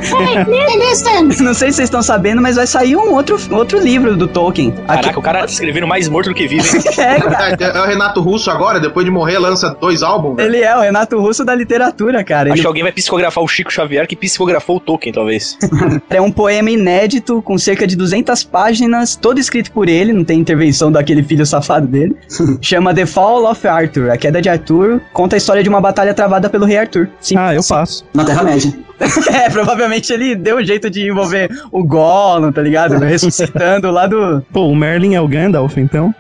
Não 1.41 1.55
sei 1.55 1.71
se 1.71 1.77
vocês 1.77 1.87
estão 1.87 2.03
sabendo, 2.03 2.41
mas 2.43 2.57
vai 2.57 2.67
sair 2.67 2.97
um 2.97 3.13
outro, 3.15 3.39
outro 3.51 3.79
livro 3.79 4.17
do 4.17 4.27
Tolkien. 4.27 4.73
Caraca, 4.87 5.11
Aqui- 5.11 5.19
o 5.19 5.23
cara 5.23 5.41
tá 5.41 5.45
escrevendo 5.47 5.87
mais 5.87 6.09
morto 6.09 6.29
do 6.31 6.35
que 6.35 6.47
vive. 6.47 6.67
hein? 6.67 6.83
É. 7.03 7.65
É, 7.65 7.77
é 7.79 7.81
o 7.81 7.87
Renato 7.87 8.21
Russo 8.21 8.51
agora, 8.51 8.79
depois 8.79 9.05
de 9.05 9.11
morrer, 9.11 9.39
lança 9.39 9.77
dois 9.81 10.03
álbuns. 10.03 10.37
velho. 10.37 10.49
Ele 10.55 10.63
é 10.65 10.77
o 10.77 10.81
Renato 10.81 11.19
Russo 11.21 11.45
da 11.45 11.55
literatura, 11.55 12.23
cara. 12.25 12.49
Acho 12.51 12.55
Ele 12.55 12.61
que 12.61 12.67
alguém 12.67 12.83
vai 12.83 12.93
psicografar 12.93 13.43
o 13.43 13.49
Chico 13.49 13.73
Xavier 13.73 14.07
que 14.07 14.15
psicografou 14.17 14.77
o 14.77 14.81
Tolkien, 14.81 15.13
talvez. 15.13 15.57
é 16.11 16.21
um 16.21 16.31
poema 16.31 16.71
inédito 16.71 17.41
com 17.43 17.57
cerca 17.59 17.87
de 17.87 17.97
200 17.97 18.45
páginas, 18.45 19.17
todo 19.17 19.39
escrito 19.39 19.71
por 19.73 19.89
ele, 19.89 20.13
não 20.13 20.25
tem 20.25 20.39
intervenção 20.39 20.91
daquele 20.93 21.23
filho 21.23 21.45
safado 21.47 21.87
dele. 21.87 22.17
Chama 22.61 22.95
The 22.95 23.07
Fall 23.07 23.51
of 23.51 23.67
Arthur, 23.67 24.11
a 24.11 24.17
queda 24.17 24.41
de 24.41 24.49
Arthur, 24.49 25.01
conta 25.13 25.37
a 25.37 25.39
história 25.39 25.63
de 25.63 25.69
uma 25.69 25.81
batalha 25.81 26.15
travada 26.15 26.49
pelo 26.49 26.65
rei 26.67 26.79
Arthur. 26.79 27.09
Sim. 27.21 27.37
Ah, 27.37 27.55
eu 27.55 27.63
passo. 27.69 28.05
Na 28.15 28.25
Terra-média. 28.25 28.73
é, 29.33 29.51
provavelmente 29.51 30.13
ele 30.13 30.35
deu 30.35 30.59
um 30.59 30.65
jeito 30.65 30.89
de 30.89 31.09
envolver 31.09 31.51
o 31.71 31.85
Gollum, 31.85 32.53
tá 32.53 32.63
ligado? 32.63 32.99
Ressuscitando 32.99 33.91
lá 33.91 34.07
do... 34.07 34.45
Pô, 34.53 34.67
o 34.67 34.77
Merlin 34.77 35.15
é 35.15 35.21
o 35.21 35.29
Gandalf, 35.29 35.77
então? 35.77 36.15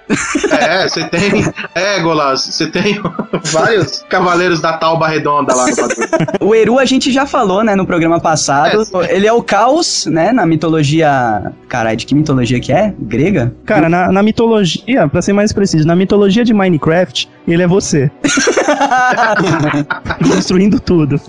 É, 0.60 0.88
você 0.88 1.04
tem. 1.08 1.44
É, 1.74 2.00
Golas, 2.00 2.46
você 2.46 2.66
tem 2.66 3.00
vários 3.44 4.04
cavaleiros 4.08 4.60
da 4.60 4.74
Talba 4.74 5.08
Redonda 5.08 5.54
lá 5.54 5.66
no 5.66 5.76
bagulho. 5.76 6.08
O 6.40 6.54
Eru 6.54 6.78
a 6.78 6.84
gente 6.84 7.12
já 7.12 7.26
falou, 7.26 7.64
né, 7.64 7.74
no 7.74 7.86
programa 7.86 8.20
passado. 8.20 8.86
Ele 9.08 9.26
é 9.26 9.32
o 9.32 9.42
caos, 9.42 10.06
né, 10.06 10.32
na 10.32 10.46
mitologia... 10.46 11.52
Caralho, 11.68 11.96
de 11.96 12.06
que 12.06 12.14
mitologia 12.14 12.60
que 12.60 12.72
é? 12.72 12.94
Grega? 12.98 13.54
Cara, 13.64 13.88
na, 13.88 14.12
na 14.12 14.22
mitologia, 14.22 15.08
pra 15.08 15.22
ser 15.22 15.32
mais 15.32 15.52
preciso, 15.52 15.86
na 15.86 15.96
mitologia 15.96 16.44
de 16.44 16.52
Minecraft, 16.52 17.28
ele 17.46 17.62
é 17.62 17.66
você. 17.66 18.10
Construindo 20.28 20.80
tudo. 20.80 21.20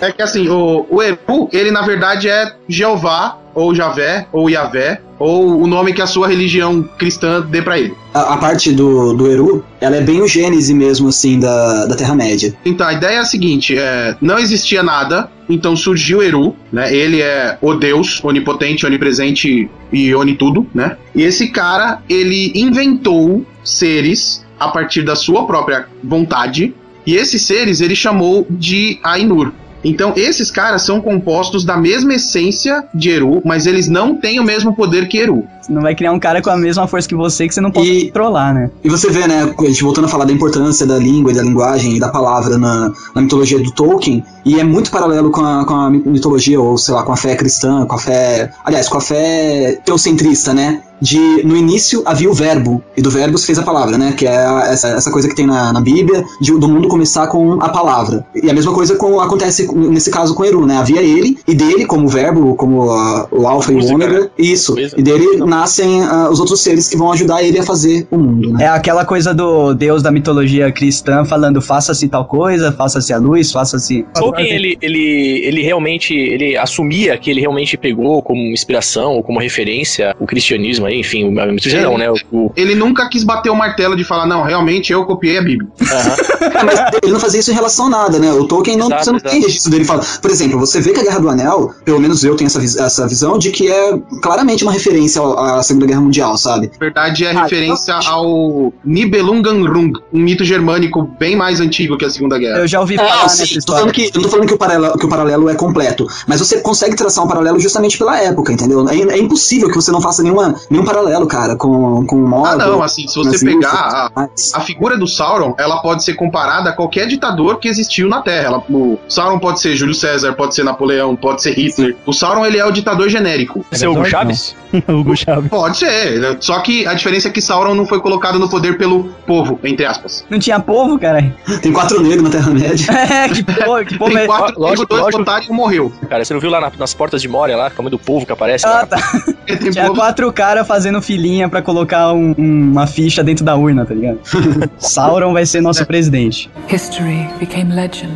É 0.00 0.12
que 0.12 0.22
assim, 0.22 0.48
o, 0.48 0.86
o 0.88 1.02
Eru, 1.02 1.48
ele 1.52 1.70
na 1.70 1.82
verdade 1.82 2.28
é 2.28 2.54
Jeová, 2.68 3.38
ou 3.54 3.74
Javé, 3.74 4.26
ou 4.32 4.50
Yavé, 4.50 5.00
ou 5.18 5.62
o 5.62 5.66
nome 5.66 5.94
que 5.94 6.02
a 6.02 6.06
sua 6.06 6.28
religião 6.28 6.82
cristã 6.98 7.40
dê 7.40 7.62
pra 7.62 7.78
ele. 7.78 7.94
A, 8.12 8.34
a 8.34 8.36
parte 8.36 8.70
do, 8.70 9.14
do 9.14 9.26
Eru, 9.26 9.64
ela 9.80 9.96
é 9.96 10.00
bem 10.02 10.20
o 10.20 10.28
gênese 10.28 10.74
mesmo, 10.74 11.08
assim, 11.08 11.40
da, 11.40 11.86
da 11.86 11.96
Terra-média. 11.96 12.54
Então, 12.64 12.86
a 12.86 12.92
ideia 12.92 13.16
é 13.16 13.18
a 13.18 13.24
seguinte: 13.24 13.76
é, 13.76 14.14
não 14.20 14.38
existia 14.38 14.82
nada, 14.82 15.30
então 15.48 15.74
surgiu 15.74 16.22
Eru, 16.22 16.54
né? 16.70 16.94
Ele 16.94 17.22
é 17.22 17.56
o 17.62 17.74
Deus 17.74 18.22
onipotente, 18.22 18.84
onipresente 18.84 19.70
e 19.90 20.14
onitudo, 20.14 20.66
né? 20.74 20.96
E 21.14 21.22
esse 21.22 21.48
cara, 21.48 22.02
ele 22.08 22.52
inventou 22.54 23.44
seres 23.64 24.45
a 24.58 24.68
partir 24.68 25.02
da 25.02 25.14
sua 25.16 25.46
própria 25.46 25.86
vontade, 26.02 26.74
e 27.06 27.14
esses 27.14 27.42
seres 27.42 27.80
ele 27.80 27.94
chamou 27.94 28.46
de 28.50 28.98
Ainur. 29.02 29.52
Então, 29.84 30.12
esses 30.16 30.50
caras 30.50 30.82
são 30.82 31.00
compostos 31.00 31.64
da 31.64 31.76
mesma 31.76 32.14
essência 32.14 32.82
de 32.92 33.08
Eru, 33.10 33.40
mas 33.44 33.66
eles 33.66 33.86
não 33.86 34.16
têm 34.16 34.40
o 34.40 34.42
mesmo 34.42 34.74
poder 34.74 35.06
que 35.06 35.16
Eru. 35.18 35.44
Você 35.62 35.72
não 35.72 35.80
vai 35.80 35.94
criar 35.94 36.10
um 36.10 36.18
cara 36.18 36.42
com 36.42 36.50
a 36.50 36.56
mesma 36.56 36.88
força 36.88 37.08
que 37.08 37.14
você 37.14 37.46
que 37.46 37.54
você 37.54 37.60
não 37.60 37.70
pode 37.70 37.88
E- 37.88 38.04
controlar, 38.06 38.52
né? 38.52 38.70
E 38.82 38.88
você 38.88 39.08
vê, 39.10 39.28
né, 39.28 39.54
a 39.56 39.62
gente 39.64 39.84
voltando 39.84 40.06
a 40.06 40.08
falar 40.08 40.24
da 40.24 40.32
importância 40.32 40.84
da 40.84 40.98
língua 40.98 41.30
e 41.30 41.34
da 41.36 41.42
linguagem 41.42 41.96
e 41.96 42.00
da 42.00 42.08
palavra 42.08 42.58
na, 42.58 42.92
na 43.14 43.22
mitologia 43.22 43.60
do 43.60 43.70
Tolkien, 43.70 44.24
e 44.44 44.58
é 44.58 44.64
muito 44.64 44.90
paralelo 44.90 45.30
com 45.30 45.44
a, 45.44 45.64
com 45.64 45.74
a 45.74 45.90
mitologia, 45.90 46.60
ou 46.60 46.76
sei 46.76 46.92
lá, 46.94 47.04
com 47.04 47.12
a 47.12 47.16
fé 47.16 47.36
cristã, 47.36 47.86
com 47.86 47.94
a 47.94 47.98
fé. 47.98 48.50
Aliás, 48.64 48.88
com 48.88 48.98
a 48.98 49.00
fé 49.00 49.78
teocentrista, 49.84 50.52
né? 50.52 50.82
De 51.00 51.18
no 51.44 51.56
início 51.56 52.02
havia 52.06 52.30
o 52.30 52.34
verbo, 52.34 52.82
e 52.96 53.02
do 53.02 53.10
verbo 53.10 53.36
se 53.38 53.46
fez 53.46 53.58
a 53.58 53.62
palavra, 53.62 53.98
né? 53.98 54.12
Que 54.16 54.26
é 54.26 54.34
essa, 54.70 54.88
essa 54.88 55.10
coisa 55.10 55.28
que 55.28 55.34
tem 55.34 55.46
na, 55.46 55.72
na 55.72 55.80
Bíblia, 55.80 56.24
de- 56.40 56.58
do 56.58 56.68
mundo 56.68 56.88
começar 56.88 57.26
com 57.26 57.60
a 57.62 57.68
palavra. 57.68 58.26
E 58.34 58.50
a 58.50 58.54
mesma 58.54 58.72
coisa 58.72 58.96
com, 58.96 59.20
acontece 59.20 59.70
nesse 59.74 60.10
caso 60.10 60.34
com 60.34 60.44
Eru, 60.44 60.66
né? 60.66 60.76
Havia 60.76 61.02
ele, 61.02 61.38
e 61.46 61.54
dele, 61.54 61.84
como 61.86 62.08
verbo, 62.08 62.54
como 62.54 62.90
ah, 62.90 63.28
o 63.30 63.46
Alfa 63.46 63.72
e 63.72 63.76
o 63.76 63.94
Ômega, 63.94 64.20
né? 64.20 64.30
isso. 64.38 64.74
Coisa. 64.74 64.94
E 64.98 65.02
dele 65.02 65.36
nascem 65.44 66.02
ah, 66.02 66.28
os 66.30 66.40
outros 66.40 66.60
seres 66.60 66.88
que 66.88 66.96
vão 66.96 67.12
ajudar 67.12 67.42
ele 67.42 67.58
a 67.58 67.62
fazer 67.62 68.06
o 68.10 68.16
mundo, 68.18 68.52
né? 68.52 68.64
É 68.64 68.68
aquela 68.68 69.04
coisa 69.04 69.34
do 69.34 69.74
deus 69.74 70.02
da 70.02 70.10
mitologia 70.10 70.70
cristã 70.72 71.24
falando 71.24 71.60
faça-se 71.60 72.08
tal 72.08 72.24
coisa, 72.24 72.72
faça-se 72.72 73.12
a 73.12 73.18
luz, 73.18 73.52
faça-se. 73.52 74.04
Tolkien, 74.14 74.48
ele, 74.48 74.78
ele, 74.80 75.40
ele 75.44 75.62
realmente, 75.62 76.14
ele 76.14 76.56
assumia 76.56 77.16
que 77.18 77.30
ele 77.30 77.40
realmente 77.40 77.76
pegou 77.76 78.22
como 78.22 78.40
inspiração 78.40 79.12
ou 79.12 79.22
como 79.22 79.38
referência 79.38 80.14
o 80.18 80.26
cristianismo 80.26 80.85
aí, 80.86 81.00
enfim, 81.00 81.24
o 81.28 81.34
cristianismo 81.50 81.92
não, 81.92 81.98
né, 81.98 82.10
o, 82.32 82.50
Ele 82.56 82.74
nunca 82.74 83.08
quis 83.08 83.22
bater 83.24 83.50
o 83.50 83.54
martelo 83.56 83.96
de 83.96 84.04
falar, 84.04 84.26
não, 84.26 84.42
realmente 84.42 84.92
eu 84.92 85.04
copiei 85.04 85.38
a 85.38 85.42
Bíblia. 85.42 85.68
É, 85.80 86.62
mas 86.64 86.78
ele 87.02 87.12
não 87.12 87.20
fazia 87.20 87.40
isso 87.40 87.50
em 87.50 87.54
relação 87.54 87.86
a 87.86 87.90
nada, 87.90 88.18
né? 88.18 88.32
O 88.32 88.44
Tolkien 88.46 88.76
não, 88.76 88.86
Exato, 88.86 89.04
você 89.04 89.10
não 89.10 89.18
exato. 89.18 89.32
tem 89.32 89.42
registro 89.42 89.70
dele 89.70 89.84
falando. 89.84 90.06
Por 90.20 90.30
exemplo, 90.30 90.58
você 90.58 90.80
vê 90.80 90.92
que 90.92 91.00
a 91.00 91.02
Guerra 91.02 91.20
do 91.20 91.28
Anel, 91.28 91.72
pelo 91.84 92.00
menos 92.00 92.24
eu 92.24 92.36
tenho 92.36 92.46
essa, 92.46 92.60
vis- 92.60 92.76
essa 92.76 93.06
visão 93.06 93.38
de 93.38 93.50
que 93.50 93.70
é 93.70 93.98
claramente 94.22 94.62
uma 94.64 94.72
referência 94.72 95.20
à 95.22 95.62
Segunda 95.62 95.86
Guerra 95.86 96.00
Mundial, 96.00 96.36
sabe? 96.36 96.68
Na 96.72 96.78
verdade, 96.78 97.24
é 97.24 97.30
Ah, 97.32 97.42
referência 97.42 97.94
ao 98.06 98.72
Nibelungenrung, 98.84 99.92
um 100.12 100.18
mito 100.20 100.44
germânico 100.44 101.02
bem 101.18 101.36
mais 101.36 101.60
antigo 101.60 101.96
que 101.96 102.04
a 102.04 102.10
Segunda 102.10 102.38
Guerra. 102.38 102.58
Eu 102.58 102.66
já 102.66 102.80
ouvi 102.80 102.96
Não, 102.96 103.04
falar 103.06 103.22
nessa 103.22 103.46
sim, 103.46 103.52
tô 103.54 103.58
história. 103.58 103.80
falando 103.80 103.94
que, 103.94 104.04
eu 104.06 104.10
não 104.14 104.22
tô 104.22 104.28
falando 104.28 104.46
que 104.48 104.54
o, 104.54 104.58
paralelo, 104.58 104.98
que 104.98 105.06
o 105.06 105.08
paralelo 105.08 105.48
é 105.48 105.54
completo, 105.54 106.06
mas 106.26 106.40
você 106.40 106.60
consegue 106.60 106.96
traçar 106.96 107.24
um 107.24 107.28
paralelo 107.28 107.58
justamente 107.60 107.96
pela 107.98 108.20
época, 108.20 108.52
entendeu? 108.52 108.86
É, 108.88 108.96
é 108.96 109.18
impossível 109.18 109.68
que 109.68 109.74
você 109.76 109.90
não 109.92 110.00
faça 110.00 110.22
nenhuma, 110.22 110.54
nenhum 110.76 110.84
paralelo, 110.84 111.26
cara, 111.26 111.56
com, 111.56 112.04
com 112.06 112.16
o 112.16 112.28
Mordor. 112.28 112.52
Ah, 112.60 112.66
não, 112.66 112.82
assim, 112.82 113.06
se 113.08 113.14
você 113.16 113.30
nas 113.30 113.42
pegar 113.42 114.10
a, 114.14 114.28
a 114.54 114.60
figura 114.60 114.96
do 114.96 115.06
Sauron, 115.06 115.54
ela 115.58 115.80
pode 115.82 116.04
ser 116.04 116.14
comparada 116.14 116.70
a 116.70 116.72
qualquer 116.72 117.06
ditador 117.06 117.58
que 117.58 117.68
existiu 117.68 118.08
na 118.08 118.22
Terra. 118.22 118.46
Ela- 118.46 118.62
o 118.70 118.98
Sauron 119.08 119.38
pode 119.38 119.60
ser 119.60 119.74
Júlio 119.76 119.94
César, 119.94 120.32
pode 120.34 120.54
ser 120.54 120.62
Napoleão, 120.64 121.14
pode 121.16 121.42
ser 121.42 121.52
Hitler. 121.52 121.96
O 122.06 122.12
Sauron, 122.12 122.44
ele 122.44 122.58
é 122.58 122.64
o 122.64 122.70
ditador 122.70 123.08
genérico. 123.08 123.64
É 123.70 123.88
o 123.88 123.92
Hugo. 123.92 124.04
Chaves? 124.06 124.54
Hugo 124.88 125.16
Chaves. 125.16 125.48
Pode 125.50 125.76
ser, 125.78 126.20
né? 126.20 126.36
só 126.40 126.60
que 126.60 126.86
a 126.86 126.94
diferença 126.94 127.28
é 127.28 127.30
que 127.30 127.40
Sauron 127.40 127.74
não 127.74 127.86
foi 127.86 128.00
colocado 128.00 128.38
no 128.38 128.48
poder 128.48 128.76
pelo 128.78 129.04
povo, 129.26 129.58
entre 129.64 129.84
aspas. 129.86 130.24
Não 130.30 130.38
tinha 130.38 130.60
povo, 130.60 130.98
cara. 130.98 131.34
Tem 131.62 131.72
quatro 131.72 132.00
negros 132.02 132.22
na 132.24 132.30
Terra-média. 132.30 132.86
É, 133.16 133.28
que 133.28 133.42
povo, 133.42 133.84
que 133.84 133.98
povo 133.98 134.10
Tem 134.12 134.22
é. 134.22 134.26
quatro, 134.26 134.58
lógico, 134.60 134.86
dois 134.86 135.02
lógico. 135.14 135.22
e 135.48 135.50
um 135.50 135.54
morreu. 135.54 135.92
Cara, 136.08 136.24
você 136.24 136.34
não 136.34 136.40
viu 136.40 136.50
lá 136.50 136.60
na- 136.60 136.72
nas 136.78 136.92
portas 136.94 137.22
de 137.22 137.28
Moria 137.28 137.56
lá, 137.56 137.70
como 137.70 137.88
é 137.88 137.90
do 137.90 137.98
povo 137.98 138.26
que 138.26 138.32
aparece 138.32 138.66
Ah, 138.66 138.70
lá? 138.70 138.86
tá. 138.86 138.96
Tem 139.46 139.70
Tinha 139.70 139.86
povo- 139.86 139.94
quatro 140.00 140.32
caras 140.32 140.65
fazendo 140.66 141.00
filinha 141.00 141.48
pra 141.48 141.62
colocar 141.62 142.12
um- 142.12 142.34
um- 142.36 142.70
uma 142.72 142.86
ficha 142.86 143.22
dentro 143.24 143.44
da 143.44 143.56
urna, 143.56 143.84
tá 143.86 143.94
ligado? 143.94 144.18
Sauron 144.78 145.32
vai 145.32 145.46
ser 145.46 145.60
nosso 145.62 145.86
presidente. 145.86 146.50
History 146.70 147.28
became 147.40 147.72
legend. 147.74 148.12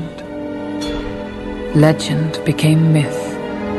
Legend 1.74 2.40
became 2.44 2.76
myth. 2.92 3.30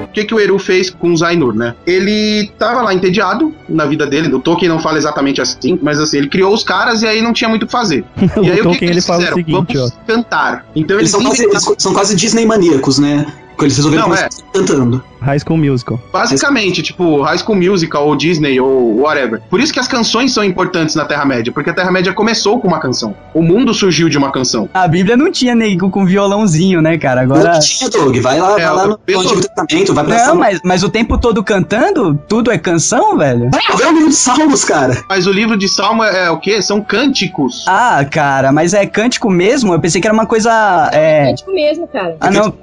O 0.04 0.14
que, 0.14 0.26
que 0.26 0.34
o 0.36 0.40
Eru 0.42 0.60
fez 0.60 0.90
com 0.90 1.12
o 1.14 1.16
Zainur, 1.18 1.54
né? 1.56 1.74
Ele 1.88 2.50
tava 2.60 2.82
lá 2.82 2.94
entediado 2.94 3.54
na 3.70 3.86
vida 3.86 4.06
dele. 4.06 4.34
O 4.34 4.40
Tolkien 4.42 4.68
não 4.70 4.80
fala 4.80 4.98
exatamente 4.98 5.40
assim, 5.42 5.80
mas 5.82 6.00
assim, 6.02 6.18
ele 6.18 6.28
criou 6.28 6.54
os 6.54 6.64
caras 6.66 7.02
e 7.02 7.08
aí 7.08 7.22
não 7.22 7.32
tinha 7.32 7.50
muito 7.50 7.64
o 7.64 7.66
que 7.66 7.72
fazer. 7.72 8.04
O 8.36 8.44
E 8.44 8.52
aí 8.52 8.56
o 8.56 8.56
que, 8.58 8.64
Tolkien 8.64 8.78
que 8.80 8.86
ele 8.86 8.92
eles 8.96 9.06
fala 9.08 9.20
o 9.20 9.22
fizeram? 9.22 9.38
seguinte, 9.38 9.74
Vamos 9.78 9.94
cantar. 10.06 10.66
Então 10.76 10.98
Eles 11.00 11.14
eles, 11.14 11.24
são 11.24 11.24
quase, 11.24 11.44
eles 11.46 11.76
são 11.78 11.94
quase 11.94 12.16
Disney 12.18 12.46
maníacos, 12.46 13.00
né? 13.00 13.26
Eles 13.62 13.78
resolveram 13.78 14.10
Não, 14.10 14.16
é. 14.16 14.28
cantando. 14.54 15.02
High 15.22 15.40
School 15.40 15.58
Musical. 15.58 16.00
Basicamente, 16.12 16.82
tipo, 16.82 17.22
High 17.22 17.38
School 17.40 17.58
Musical 17.58 18.08
ou 18.08 18.16
Disney 18.16 18.60
ou 18.60 19.00
whatever. 19.02 19.42
Por 19.50 19.60
isso 19.60 19.72
que 19.72 19.80
as 19.80 19.88
canções 19.88 20.34
são 20.34 20.44
importantes 20.44 20.96
na 20.96 21.06
Terra-média, 21.06 21.52
porque 21.54 21.70
a 21.70 21.74
Terra-média 21.74 22.14
começou 22.14 22.60
com 22.60 22.68
uma 22.68 22.80
canção. 22.80 23.16
O 23.34 23.42
mundo 23.42 23.74
surgiu 23.74 24.10
de 24.10 24.18
uma 24.18 24.32
canção. 24.32 24.68
A 24.74 24.88
Bíblia 24.88 25.16
não 25.16 25.32
tinha 25.32 25.54
nego 25.56 25.90
com 25.90 26.06
violãozinho, 26.06 26.82
né, 26.82 26.98
cara? 26.98 27.22
Agora. 27.22 27.54
Não 27.54 27.60
tinha, 27.60 27.90
Doug. 27.90 28.18
Vai 28.18 28.40
lá, 28.40 28.60
É, 28.60 28.66
vai 28.66 28.76
lá 28.76 28.88
no 28.88 29.00
eu- 29.08 29.20
Antigo 29.20 29.42
Testamento, 29.42 29.94
vai 29.94 30.04
pra 30.06 30.26
Não, 30.28 30.36
mas, 30.36 30.60
mas 30.64 30.84
o 30.84 30.90
tempo 30.90 31.18
todo 31.18 31.44
cantando? 31.44 32.16
Tudo 32.28 32.52
é 32.52 32.58
canção, 32.58 33.18
velho? 33.18 33.50
Vai 33.52 33.78
ver 33.78 33.88
o 33.88 33.92
livro 33.94 34.10
de 34.10 34.16
Salmos, 34.16 34.64
cara. 34.66 35.04
Mas 35.08 35.28
o 35.28 35.32
livro 35.32 35.58
de 35.58 35.68
Salmo 35.68 36.04
é, 36.04 36.26
é 36.26 36.30
o 36.32 36.40
quê? 36.40 36.62
São 36.62 36.82
cânticos. 36.82 37.66
Ah, 37.68 38.04
cara, 38.10 38.52
mas 38.52 38.74
é 38.74 38.86
cântico 38.86 39.30
mesmo? 39.30 39.74
Eu 39.74 39.80
pensei 39.80 40.02
que 40.02 40.08
era 40.08 40.14
uma 40.14 40.26
coisa. 40.26 40.90
É. 40.92 41.30
É 41.32 41.34
tipo 41.36 41.54
mesmo, 41.54 41.88
cara. 41.88 42.16
Ah, 42.20 42.32
não. 42.32 42.54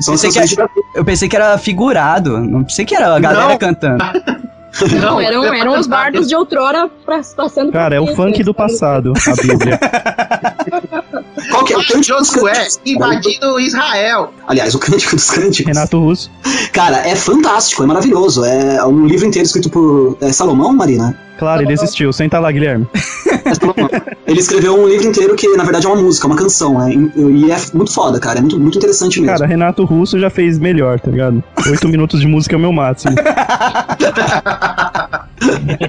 São 0.00 0.14
Pensei 0.14 0.30
que, 0.30 0.46
de 0.46 0.56
eu 0.94 1.04
pensei 1.04 1.28
que 1.28 1.36
era 1.36 1.58
figurado. 1.58 2.05
Não 2.40 2.62
pensei 2.64 2.84
que 2.84 2.94
era 2.94 3.14
a 3.14 3.18
galera 3.18 3.48
Não. 3.48 3.58
cantando. 3.58 4.04
Não, 5.00 5.18
eram, 5.18 5.42
eram 5.54 5.78
os 5.78 5.86
bardos 5.86 6.28
de 6.28 6.36
outrora 6.36 6.86
pra- 7.06 7.22
passando 7.34 7.66
por 7.68 7.72
Cara, 7.72 7.94
é 7.96 8.00
o 8.00 8.14
funk 8.14 8.42
do 8.44 8.52
passado, 8.52 9.12
a 9.26 9.34
Bíblia. 9.42 9.80
Qual 11.50 11.64
que 11.64 11.72
é 11.72 11.76
o 11.76 11.86
cântico 11.86 12.18
dos 12.18 12.28
Josué 12.28 12.68
invadindo 12.84 13.60
Israel. 13.60 14.32
Aliás, 14.46 14.74
o 14.74 14.78
cântico 14.78 15.16
dos 15.16 15.30
cânticos. 15.30 15.66
Renato 15.66 15.98
Russo. 15.98 16.30
Cara, 16.72 17.06
é 17.06 17.14
fantástico, 17.14 17.82
é 17.82 17.86
maravilhoso. 17.86 18.44
É 18.44 18.84
um 18.84 19.06
livro 19.06 19.26
inteiro 19.26 19.46
escrito 19.46 19.70
por 19.70 20.16
é 20.20 20.32
Salomão, 20.32 20.72
Marina? 20.72 21.18
Claro, 21.38 21.62
ele 21.62 21.72
existiu. 21.72 22.12
Senta 22.12 22.38
lá, 22.38 22.50
Guilherme. 22.50 22.86
É. 23.46 24.30
Ele 24.30 24.40
escreveu 24.40 24.74
um 24.74 24.88
livro 24.88 25.06
inteiro 25.06 25.36
que, 25.36 25.48
na 25.56 25.62
verdade, 25.62 25.86
é 25.86 25.88
uma 25.90 26.00
música, 26.00 26.26
uma 26.26 26.36
canção, 26.36 26.78
né? 26.78 26.92
E 26.94 27.50
é 27.50 27.56
muito 27.74 27.92
foda, 27.92 28.18
cara. 28.18 28.38
É 28.38 28.40
muito, 28.40 28.58
muito 28.58 28.78
interessante 28.78 29.20
mesmo. 29.20 29.36
Cara, 29.36 29.46
Renato 29.46 29.84
Russo 29.84 30.18
já 30.18 30.30
fez 30.30 30.58
melhor, 30.58 30.98
tá 30.98 31.10
ligado? 31.10 31.44
Oito 31.68 31.88
minutos 31.88 32.20
de 32.20 32.26
música 32.26 32.54
é 32.54 32.58
o 32.58 32.60
meu 32.60 32.72
máximo. 32.72 33.14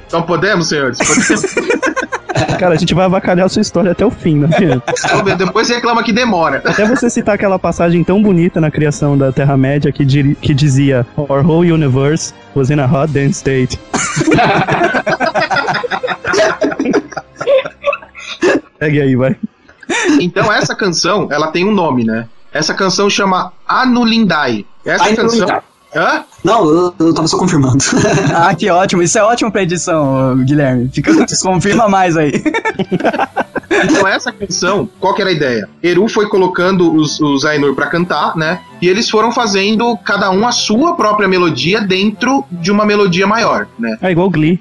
Então 0.07 0.21
podemos, 0.23 0.67
senhores? 0.67 0.97
Podemos. 0.97 1.96
Cara, 2.59 2.75
a 2.75 2.77
gente 2.77 2.93
vai 2.93 3.05
avacalhar 3.05 3.45
a 3.45 3.49
sua 3.49 3.61
história 3.61 3.91
até 3.91 4.05
o 4.05 4.11
fim, 4.11 4.39
né? 4.39 4.49
Depois 5.37 5.69
reclama 5.69 6.03
que 6.03 6.11
demora. 6.11 6.61
Até 6.65 6.85
você 6.85 7.09
citar 7.09 7.35
aquela 7.35 7.57
passagem 7.59 8.03
tão 8.03 8.21
bonita 8.21 8.59
na 8.59 8.69
criação 8.71 9.17
da 9.17 9.31
Terra-média 9.31 9.91
que, 9.91 10.05
que 10.35 10.53
dizia 10.53 11.05
Our 11.15 11.45
whole 11.45 11.71
universe 11.71 12.33
was 12.55 12.69
in 12.69 12.79
a 12.79 12.85
hot 12.85 13.11
dense 13.11 13.37
state. 13.37 13.79
Segue 18.79 19.01
aí, 19.01 19.15
vai. 19.15 19.35
Então 20.19 20.53
essa 20.53 20.75
canção, 20.75 21.27
ela 21.31 21.47
tem 21.47 21.65
um 21.65 21.71
nome, 21.71 22.03
né? 22.03 22.27
Essa 22.51 22.73
canção 22.73 23.09
chama 23.09 23.51
Anulindai. 23.67 24.65
Essa 24.85 25.05
Ainulindai. 25.05 25.39
canção... 25.39 25.61
Hã? 25.97 26.23
Não, 26.43 26.69
eu, 26.69 26.93
eu 26.99 27.13
tava 27.13 27.27
só 27.27 27.37
confirmando. 27.37 27.83
Ah, 28.33 28.53
que 28.53 28.69
ótimo. 28.69 29.01
Isso 29.01 29.17
é 29.17 29.23
ótimo 29.23 29.51
pra 29.51 29.63
edição, 29.63 30.37
Guilherme. 30.45 30.89
Fica, 30.93 31.11
confirma 31.41 31.89
mais 31.89 32.15
aí. 32.15 32.31
Então 33.69 34.07
essa 34.07 34.31
canção, 34.31 34.89
qual 34.99 35.13
que 35.13 35.21
era 35.21 35.29
a 35.29 35.33
ideia? 35.33 35.69
Eru 35.83 36.07
foi 36.07 36.27
colocando 36.27 36.95
os, 36.95 37.19
os 37.19 37.45
Ainur 37.45 37.75
pra 37.75 37.87
cantar, 37.87 38.35
né? 38.35 38.61
E 38.81 38.87
eles 38.87 39.09
foram 39.09 39.31
fazendo 39.31 39.95
cada 39.97 40.31
um 40.31 40.47
a 40.47 40.51
sua 40.51 40.95
própria 40.95 41.27
melodia 41.27 41.81
dentro 41.81 42.43
de 42.49 42.71
uma 42.71 42.85
melodia 42.85 43.27
maior, 43.27 43.67
né? 43.77 43.97
É 44.01 44.11
igual 44.11 44.29
Glee. 44.29 44.59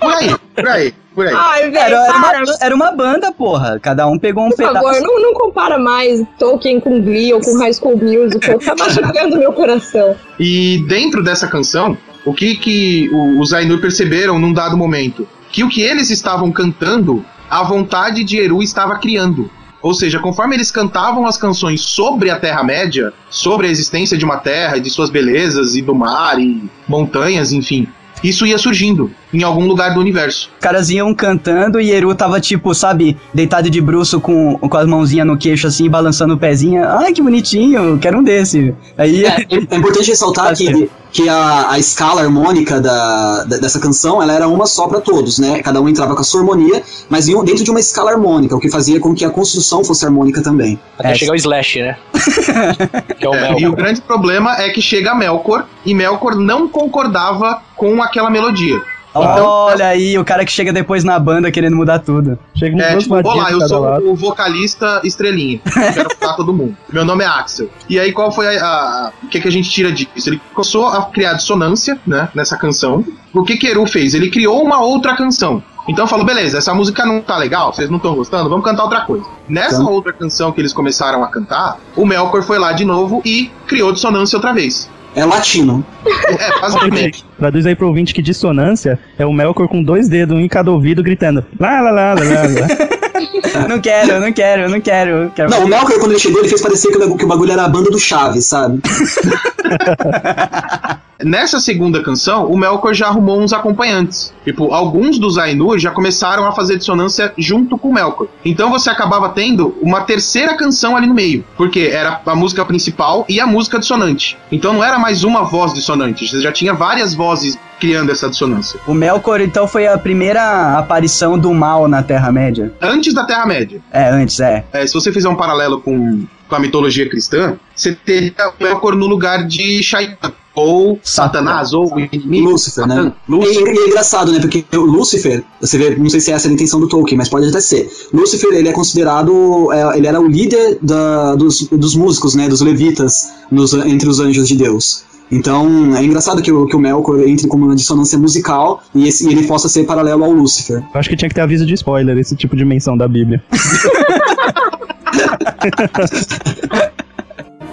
Por 0.00 0.12
aí, 0.14 0.34
por 0.56 0.68
aí, 0.68 0.94
por 1.14 1.26
aí. 1.26 1.34
Ai, 1.34 1.70
velho, 1.70 1.94
Era, 1.94 2.06
era, 2.06 2.18
uma, 2.18 2.56
era 2.60 2.74
uma 2.74 2.92
banda, 2.92 3.32
porra. 3.32 3.78
Cada 3.80 4.06
um 4.06 4.18
pegou 4.18 4.44
um 4.44 4.48
por 4.50 4.56
pedaço. 4.56 4.74
favor, 4.74 5.00
não, 5.00 5.20
não 5.22 5.34
compara 5.34 5.78
mais 5.78 6.22
Tolkien 6.38 6.80
com 6.80 7.00
Glee 7.02 7.32
ou 7.32 7.40
com 7.40 7.56
High 7.58 7.72
School 7.74 7.96
Musical. 7.96 8.58
Tá 8.58 8.74
machucando 8.78 9.36
meu 9.38 9.52
coração. 9.52 10.16
E 10.38 10.84
dentro 10.88 11.22
dessa 11.22 11.46
canção, 11.46 11.96
o 12.24 12.34
que 12.34 12.56
que 12.56 13.08
os 13.38 13.52
Ainur 13.52 13.80
perceberam 13.80 14.38
num 14.38 14.52
dado 14.52 14.76
momento? 14.76 15.26
Que 15.52 15.62
o 15.62 15.68
que 15.68 15.80
eles 15.82 16.10
estavam 16.10 16.50
cantando, 16.50 17.24
a 17.48 17.62
vontade 17.62 18.24
de 18.24 18.38
Eru 18.38 18.62
estava 18.62 18.98
criando. 18.98 19.50
Ou 19.82 19.94
seja, 19.94 20.18
conforme 20.18 20.56
eles 20.56 20.72
cantavam 20.72 21.26
as 21.26 21.36
canções 21.36 21.80
sobre 21.82 22.28
a 22.28 22.36
Terra-média, 22.40 23.12
sobre 23.30 23.68
a 23.68 23.70
existência 23.70 24.18
de 24.18 24.24
uma 24.24 24.38
terra, 24.38 24.78
de 24.80 24.90
suas 24.90 25.10
belezas 25.10 25.76
e 25.76 25.82
do 25.82 25.94
mar 25.94 26.40
e 26.40 26.68
montanhas, 26.88 27.52
enfim, 27.52 27.86
isso 28.22 28.46
ia 28.46 28.58
surgindo 28.58 29.10
em 29.32 29.42
algum 29.42 29.66
lugar 29.66 29.92
do 29.92 30.00
universo. 30.00 30.50
Os 30.54 30.60
caras 30.60 30.88
iam 30.90 31.14
cantando 31.14 31.80
e 31.80 31.90
Eru 31.90 32.14
tava, 32.14 32.40
tipo, 32.40 32.74
sabe, 32.74 33.16
deitado 33.34 33.68
de 33.68 33.80
bruço 33.80 34.20
com, 34.20 34.56
com 34.58 34.76
as 34.76 34.86
mãozinhas 34.86 35.26
no 35.26 35.36
queixo, 35.36 35.66
assim, 35.66 35.88
balançando 35.90 36.34
o 36.34 36.38
pezinho. 36.38 36.82
Ai, 36.88 37.12
que 37.12 37.20
bonitinho, 37.20 37.98
quero 37.98 38.18
um 38.18 38.22
desse. 38.22 38.74
Aí. 38.96 39.24
É, 39.24 39.46
é 39.70 39.76
importante 39.76 40.08
ressaltar 40.08 40.54
que, 40.56 40.88
que 41.12 41.28
a, 41.28 41.70
a 41.72 41.78
escala 41.78 42.22
harmônica 42.22 42.80
da, 42.80 43.44
da- 43.44 43.58
dessa 43.58 43.78
canção 43.78 44.22
ela 44.22 44.32
era 44.32 44.48
uma 44.48 44.66
só 44.66 44.86
para 44.88 45.00
todos, 45.00 45.38
né? 45.38 45.60
Cada 45.62 45.80
um 45.80 45.88
entrava 45.88 46.14
com 46.14 46.20
a 46.20 46.24
sua 46.24 46.40
harmonia, 46.40 46.82
mas 47.10 47.26
dentro 47.26 47.62
de 47.64 47.70
uma 47.70 47.80
escala 47.80 48.12
harmônica, 48.12 48.56
o 48.56 48.60
que 48.60 48.70
fazia 48.70 48.98
com 48.98 49.14
que 49.14 49.24
a 49.24 49.30
construção 49.30 49.84
fosse 49.84 50.04
harmônica 50.06 50.42
também. 50.42 50.78
Até 50.98 51.10
É, 51.12 51.14
chegar 51.14 51.32
o 51.32 51.36
Slash, 51.36 51.80
né? 51.80 51.96
que 53.18 53.26
é 53.26 53.28
o 53.28 53.34
É, 53.34 53.40
Mel. 53.50 53.60
e 53.60 53.66
o 53.68 53.72
grande 53.72 54.00
problema 54.00 54.56
é 54.56 54.70
que 54.70 54.80
chega 54.80 55.14
Melkor 55.14 55.66
e 55.84 55.94
Melkor 55.94 56.34
não 56.36 56.68
concordava 56.68 57.60
com 57.76 58.02
aquela 58.02 58.30
melodia. 58.30 58.80
Olha 59.18 59.86
aí, 59.88 60.18
o 60.18 60.24
cara 60.24 60.44
que 60.44 60.52
chega 60.52 60.72
depois 60.74 61.02
na 61.02 61.18
banda 61.18 61.50
querendo 61.50 61.74
mudar 61.74 62.00
tudo. 62.00 62.38
Chega 62.54 62.82
É, 62.82 62.96
tipo, 62.98 63.14
olá, 63.14 63.50
eu 63.50 63.66
sou 63.66 63.80
lado. 63.80 64.10
o 64.10 64.14
vocalista 64.14 65.00
estrelinha. 65.04 65.58
Quero 65.94 66.10
ficar 66.10 66.34
todo 66.34 66.52
mundo. 66.52 66.76
Meu 66.92 67.02
nome 67.02 67.24
é 67.24 67.26
Axel. 67.26 67.70
E 67.88 67.98
aí, 67.98 68.12
qual 68.12 68.30
foi 68.30 68.58
a. 68.58 68.62
a- 68.62 69.12
o 69.22 69.28
que, 69.28 69.40
que 69.40 69.48
a 69.48 69.50
gente 69.52 69.70
tira 69.70 69.90
disso? 69.90 70.10
Ele 70.28 70.40
começou 70.52 70.86
a 70.86 71.06
criar 71.06 71.32
dissonância, 71.32 71.98
né, 72.06 72.28
nessa 72.34 72.58
canção. 72.58 73.02
O 73.32 73.42
que 73.42 73.56
que 73.56 73.66
Eru 73.66 73.86
fez? 73.86 74.12
Ele 74.12 74.30
criou 74.30 74.62
uma 74.62 74.82
outra 74.82 75.16
canção. 75.16 75.62
Então 75.88 76.06
falou, 76.06 76.26
beleza, 76.26 76.58
essa 76.58 76.74
música 76.74 77.06
não 77.06 77.20
tá 77.22 77.36
legal, 77.38 77.72
vocês 77.72 77.88
não 77.88 77.96
estão 77.98 78.12
gostando, 78.16 78.50
vamos 78.50 78.64
cantar 78.64 78.82
outra 78.82 79.02
coisa. 79.02 79.24
Nessa 79.48 79.76
Então- 79.80 79.92
outra 79.92 80.12
canção 80.12 80.50
que 80.50 80.60
eles 80.60 80.72
começaram 80.72 81.22
a 81.22 81.28
cantar, 81.28 81.78
o 81.94 82.04
Melkor 82.04 82.42
foi 82.42 82.58
lá 82.58 82.72
de 82.72 82.84
novo 82.84 83.22
e 83.24 83.50
criou 83.68 83.92
dissonância 83.92 84.36
outra 84.36 84.52
vez. 84.52 84.90
É 85.16 85.24
latino. 85.24 85.84
É, 86.04 86.60
basicamente. 86.60 87.24
Traduz 87.38 87.66
aí 87.66 87.74
pro 87.74 87.88
ouvinte 87.88 88.12
que 88.12 88.20
dissonância 88.20 88.98
é 89.18 89.24
o 89.24 89.32
Melkor 89.32 89.66
com 89.66 89.82
dois 89.82 90.10
dedos, 90.10 90.36
um 90.36 90.40
em 90.40 90.46
cada 90.46 90.70
ouvido, 90.70 91.02
gritando 91.02 91.42
lá, 91.58 91.80
lá, 91.80 91.90
lá, 91.90 92.14
lá, 92.14 92.14
lá, 92.14 93.66
não 93.66 93.80
quero, 93.80 94.20
não 94.20 94.30
quero, 94.30 94.68
não 94.68 94.78
quero. 94.80 95.32
quero. 95.34 95.50
Não, 95.50 95.64
o 95.64 95.68
Melkor, 95.68 95.98
quando 95.98 96.12
ele 96.12 96.20
chegou, 96.20 96.40
ele 96.40 96.50
fez 96.50 96.60
parecer 96.60 96.92
que 96.92 96.98
o 96.98 97.16
que 97.16 97.24
o 97.24 97.28
bagulho 97.28 97.50
era 97.50 97.64
a 97.64 97.68
banda 97.68 97.90
do 97.90 97.98
Chaves, 97.98 98.44
sabe? 98.44 98.78
Nessa 101.22 101.58
segunda 101.58 102.02
canção, 102.02 102.46
o 102.46 102.58
Melkor 102.58 102.92
já 102.92 103.06
arrumou 103.06 103.40
uns 103.40 103.52
acompanhantes. 103.52 104.34
Tipo, 104.44 104.72
alguns 104.72 105.18
dos 105.18 105.38
Ainur 105.38 105.78
já 105.78 105.90
começaram 105.90 106.46
a 106.46 106.52
fazer 106.52 106.76
dissonância 106.76 107.32
junto 107.38 107.78
com 107.78 107.88
o 107.88 107.94
Melkor. 107.94 108.28
Então 108.44 108.70
você 108.70 108.90
acabava 108.90 109.30
tendo 109.30 109.76
uma 109.80 110.02
terceira 110.02 110.56
canção 110.56 110.96
ali 110.96 111.06
no 111.06 111.14
meio. 111.14 111.44
Porque 111.56 111.90
era 111.92 112.20
a 112.24 112.34
música 112.34 112.64
principal 112.64 113.24
e 113.28 113.40
a 113.40 113.46
música 113.46 113.78
dissonante. 113.78 114.36
Então 114.52 114.74
não 114.74 114.84
era 114.84 114.98
mais 114.98 115.24
uma 115.24 115.42
voz 115.42 115.72
dissonante, 115.72 116.28
você 116.28 116.40
já 116.40 116.52
tinha 116.52 116.74
várias 116.74 117.14
vozes 117.14 117.58
criando 117.80 118.10
essa 118.10 118.28
dissonância. 118.28 118.80
O 118.86 118.94
Melkor, 118.94 119.40
então, 119.40 119.68
foi 119.68 119.86
a 119.86 119.98
primeira 119.98 120.78
aparição 120.78 121.38
do 121.38 121.52
mal 121.52 121.88
na 121.88 122.02
Terra-média. 122.02 122.72
Antes 122.80 123.12
da 123.14 123.24
Terra-média. 123.24 123.80
É, 123.92 124.08
antes, 124.08 124.40
é. 124.40 124.64
É, 124.72 124.86
se 124.86 124.94
você 124.94 125.12
fizer 125.12 125.28
um 125.28 125.34
paralelo 125.34 125.80
com, 125.80 126.24
com 126.48 126.54
a 126.54 126.58
mitologia 126.58 127.08
cristã, 127.08 127.56
você 127.74 127.94
teria 127.94 128.32
o 128.58 128.62
Melkor 128.62 128.94
no 128.94 129.06
lugar 129.06 129.44
de 129.46 129.82
Shaitan. 129.82 130.32
Ou 130.56 130.98
Satanás, 131.04 131.72
ou 131.74 131.94
o 131.94 132.00
inimigo. 132.00 132.50
Lúcifer, 132.50 132.86
né? 132.86 132.94
Satan. 132.96 133.12
E, 133.28 133.30
Lúcifer. 133.30 133.74
e 133.74 133.78
é 133.78 133.86
engraçado, 133.88 134.32
né? 134.32 134.40
Porque 134.40 134.64
o 134.74 134.80
Lúcifer, 134.80 135.44
você 135.60 135.76
vê, 135.76 135.94
não 135.96 136.08
sei 136.08 136.18
se 136.20 136.32
essa 136.32 136.48
é 136.48 136.50
a 136.50 136.54
intenção 136.54 136.80
do 136.80 136.88
Tolkien, 136.88 137.18
mas 137.18 137.28
pode 137.28 137.46
até 137.46 137.60
ser. 137.60 137.90
Lúcifer, 138.12 138.52
ele 138.54 138.68
é 138.68 138.72
considerado, 138.72 139.70
é, 139.70 139.98
ele 139.98 140.06
era 140.06 140.18
o 140.20 140.26
líder 140.26 140.78
da- 140.80 141.34
dos, 141.34 141.68
dos 141.68 141.94
músicos, 141.94 142.34
né? 142.34 142.48
Dos 142.48 142.62
levitas, 142.62 143.32
nos- 143.50 143.74
entre 143.74 144.08
os 144.08 144.18
anjos 144.18 144.48
de 144.48 144.56
Deus. 144.56 145.04
Então, 145.30 145.94
é 145.96 146.02
engraçado 146.04 146.40
que 146.40 146.52
o, 146.52 146.66
que 146.66 146.74
o 146.76 146.78
Melkor 146.78 147.20
entre 147.28 147.48
como 147.48 147.66
uma 147.66 147.74
dissonância 147.76 148.16
musical 148.18 148.80
e, 148.94 149.06
esse- 149.08 149.28
e 149.28 149.32
ele 149.32 149.46
possa 149.46 149.68
ser 149.68 149.84
paralelo 149.84 150.24
ao 150.24 150.30
Lúcifer. 150.30 150.76
Eu 150.94 150.98
acho 151.00 151.08
que 151.10 151.16
tinha 151.16 151.28
que 151.28 151.34
ter 151.34 151.40
aviso 151.42 151.66
de 151.66 151.74
spoiler, 151.74 152.16
esse 152.16 152.34
tipo 152.36 152.56
de 152.56 152.64
menção 152.64 152.96
da 152.96 153.06
Bíblia. 153.08 153.42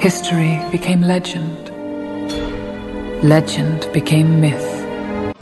History 0.03 0.59
became 0.71 1.05
legend. 1.05 1.71
Legend 3.23 3.89
became 3.93 4.25
myth. 4.25 4.83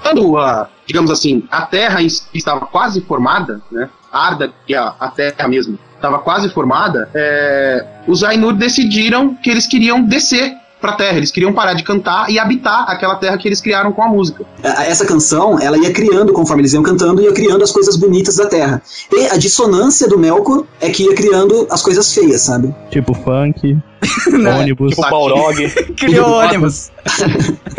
quando 0.02 0.38
a, 0.38 0.70
digamos 0.86 1.10
assim, 1.10 1.48
a 1.50 1.66
Terra 1.66 2.02
estava 2.02 2.66
quase 2.68 3.02
formada, 3.02 3.62
né? 3.72 3.90
Arda, 4.12 4.54
que 4.68 4.76
é 4.76 4.78
a 4.78 5.08
Terra 5.10 5.48
mesmo, 5.48 5.80
estava 5.96 6.20
quase 6.20 6.50
formada, 6.50 7.10
é, 7.14 7.86
os 8.08 8.24
Ainur 8.24 8.54
decidiram 8.54 9.36
que 9.36 9.50
eles 9.50 9.66
queriam 9.66 10.04
descer 10.04 10.56
pra 10.82 10.94
Terra, 10.94 11.18
eles 11.18 11.32
queriam 11.32 11.54
parar 11.54 11.74
de 11.74 11.84
cantar 11.84 12.30
e 12.30 12.40
habitar 12.40 12.90
aquela 12.90 13.16
Terra 13.16 13.38
que 13.38 13.48
eles 13.48 13.62
criaram 13.62 13.92
com 13.92 14.04
a 14.04 14.08
música. 14.08 14.44
Essa 14.64 15.06
canção, 15.06 15.60
ela 15.60 15.78
ia 15.78 15.94
criando, 15.94 16.34
conforme 16.34 16.62
eles 16.62 16.74
iam 16.74 16.84
cantando, 16.84 17.22
ia 17.22 17.32
criando 17.32 17.64
as 17.64 17.72
coisas 17.72 17.96
bonitas 17.96 18.36
da 18.38 18.48
Terra. 18.48 18.82
E 19.12 19.28
a 19.28 19.38
dissonância 19.38 20.08
do 20.08 20.18
Melkor 20.18 20.66
é 20.82 20.90
que 20.90 21.04
ia 21.04 21.16
criando 21.16 21.68
as 21.70 21.82
coisas 21.82 22.14
feias, 22.14 22.42
sabe? 22.42 22.74
Tipo 22.90 23.14
funk, 23.14 23.78
Não, 24.32 24.60
ônibus. 24.60 24.96
Tipo 24.96 25.08
o 25.08 25.10
Balrog. 25.10 25.70
Criou 25.96 26.32
ônibus. 26.32 26.92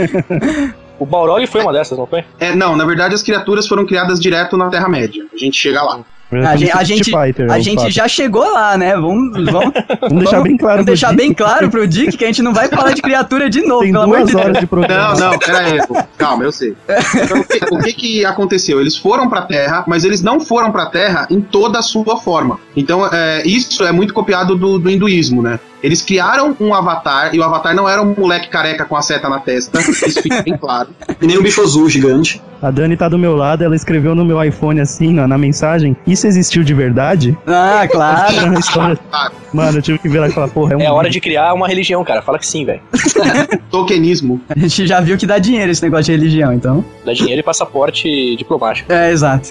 o 0.99 1.07
Balrog 1.07 1.47
foi 1.47 1.63
uma 1.63 1.73
dessas, 1.73 1.99
não 1.99 2.07
foi? 2.07 2.25
É, 2.39 2.55
não, 2.55 2.77
na 2.77 2.85
verdade 2.85 3.15
as 3.15 3.23
criaturas 3.23 3.67
foram 3.67 3.85
criadas 3.85 4.21
direto 4.21 4.57
na 4.57 4.69
Terra-média. 4.69 5.25
A 5.33 5.37
gente 5.37 5.57
chega 5.57 5.83
lá. 5.83 6.01
A 6.41 6.57
gente, 6.57 6.73
a 6.73 6.85
gente, 6.85 7.05
Fighter, 7.11 7.51
a 7.51 7.57
é 7.57 7.61
o 7.61 7.63
gente 7.63 7.91
já 7.91 8.09
chegou 8.09 8.51
lá, 8.53 8.77
né? 8.79 8.95
Vamos, 8.95 9.33
vamos, 9.51 9.73
Vamos 10.01 10.19
deixar 10.25 10.43
bem 10.43 10.57
claro 10.57 10.77
vamos 10.77 10.85
pro 10.85 10.85
deixar 10.85 11.11
Dick. 11.11 11.17
bem 11.17 11.35
claro 11.35 11.71
pro 11.71 11.87
Dick 11.89 12.17
que 12.17 12.25
a 12.25 12.27
gente 12.27 12.43
não 12.43 12.55
vai 12.55 12.69
falar 12.69 12.93
de 12.93 13.03
criatura 13.03 13.51
de 13.51 13.63
novo, 13.63 13.83
Tem 13.83 13.93
pelo 13.93 14.05
amor 14.05 14.17
duas 14.19 14.29
de 14.29 14.35
Deus. 14.35 14.47
horas 14.47 14.61
de 14.61 14.67
programa. 14.67 15.15
Não, 15.15 15.31
não, 15.33 15.39
pera 15.39 15.59
aí. 15.59 15.87
pô. 15.87 15.97
Calma, 16.17 16.45
eu 16.45 16.53
sei. 16.53 16.75
Então, 17.15 17.41
o, 17.41 17.45
que, 17.45 17.75
o 17.75 17.79
que 17.79 17.93
que 17.93 18.25
aconteceu? 18.25 18.81
Eles 18.81 18.97
foram 18.97 19.29
pra 19.29 19.43
Terra, 19.43 19.85
mas 19.87 20.05
eles 20.05 20.23
não 20.23 20.41
foram 20.41 20.71
pra 20.73 20.87
Terra 20.87 21.27
em 21.31 21.41
toda 21.41 21.79
a 21.79 21.83
sua 21.83 22.17
forma. 22.19 22.59
Então, 22.77 23.07
é, 23.13 23.43
isso 23.47 23.85
é 23.85 23.93
muito 23.93 24.15
copiado 24.15 24.57
do, 24.57 24.79
do 24.79 24.91
hinduísmo, 24.91 25.43
né? 25.43 25.59
Eles 25.83 26.03
criaram 26.03 26.57
um 26.61 26.73
avatar, 26.73 27.35
e 27.35 27.39
o 27.39 27.43
avatar 27.43 27.75
não 27.75 27.89
era 27.89 28.01
um 28.01 28.15
moleque 28.17 28.49
careca 28.49 28.85
com 28.85 28.97
a 28.97 29.03
seta 29.03 29.29
na 29.29 29.41
testa, 29.41 29.81
isso 29.81 30.23
fica 30.23 30.43
bem 30.43 30.57
claro. 30.57 30.91
E 31.21 31.27
nem 31.27 31.39
um 31.39 31.43
bicho 31.43 31.61
azul 31.61 31.89
gigante. 31.89 32.41
A 32.63 32.71
Dani 32.71 32.97
tá 32.97 33.09
do 33.09 33.19
meu 33.19 33.35
lado, 33.35 33.65
ela 33.65 33.75
escreveu 33.75 34.15
no 34.15 34.25
meu 34.25 34.43
iPhone 34.43 34.81
assim, 34.81 35.19
ó, 35.19 35.27
na 35.27 35.37
mensagem, 35.37 35.97
isso 36.07 36.27
existiu 36.29 36.63
de 36.63 36.73
verdade? 36.73 37.37
Ah, 37.47 37.89
claro. 37.91 38.37
Na. 39.11 39.33
Mano, 39.53 39.79
eu 39.79 39.83
tive 39.83 39.99
que 39.99 40.09
e 40.09 40.31
falar, 40.31 40.49
porra, 40.49 40.75
é 40.75 40.77
um 40.77 40.81
É 40.81 40.91
hora 40.91 41.11
de 41.11 41.21
criar 41.21 41.53
uma 41.53 41.67
religião, 41.67 42.03
cara. 42.05 42.23
Fala 42.23 42.39
que 42.39 42.47
sim, 42.47 42.65
velho. 42.65 42.81
Tokenismo. 43.71 44.41
A 44.49 44.59
gente 44.59 44.87
já 44.87 45.01
viu 45.01 45.19
que 45.19 45.27
dá 45.27 45.39
dinheiro 45.39 45.71
esse 45.71 45.83
negócio 45.83 46.05
de 46.05 46.13
religião, 46.13 46.53
então. 46.53 46.85
Dá 47.05 47.13
dinheiro 47.13 47.41
e 47.41 47.43
passaporte 47.43 48.37
diplomático. 48.37 48.91
É, 48.91 49.11
exato. 49.11 49.51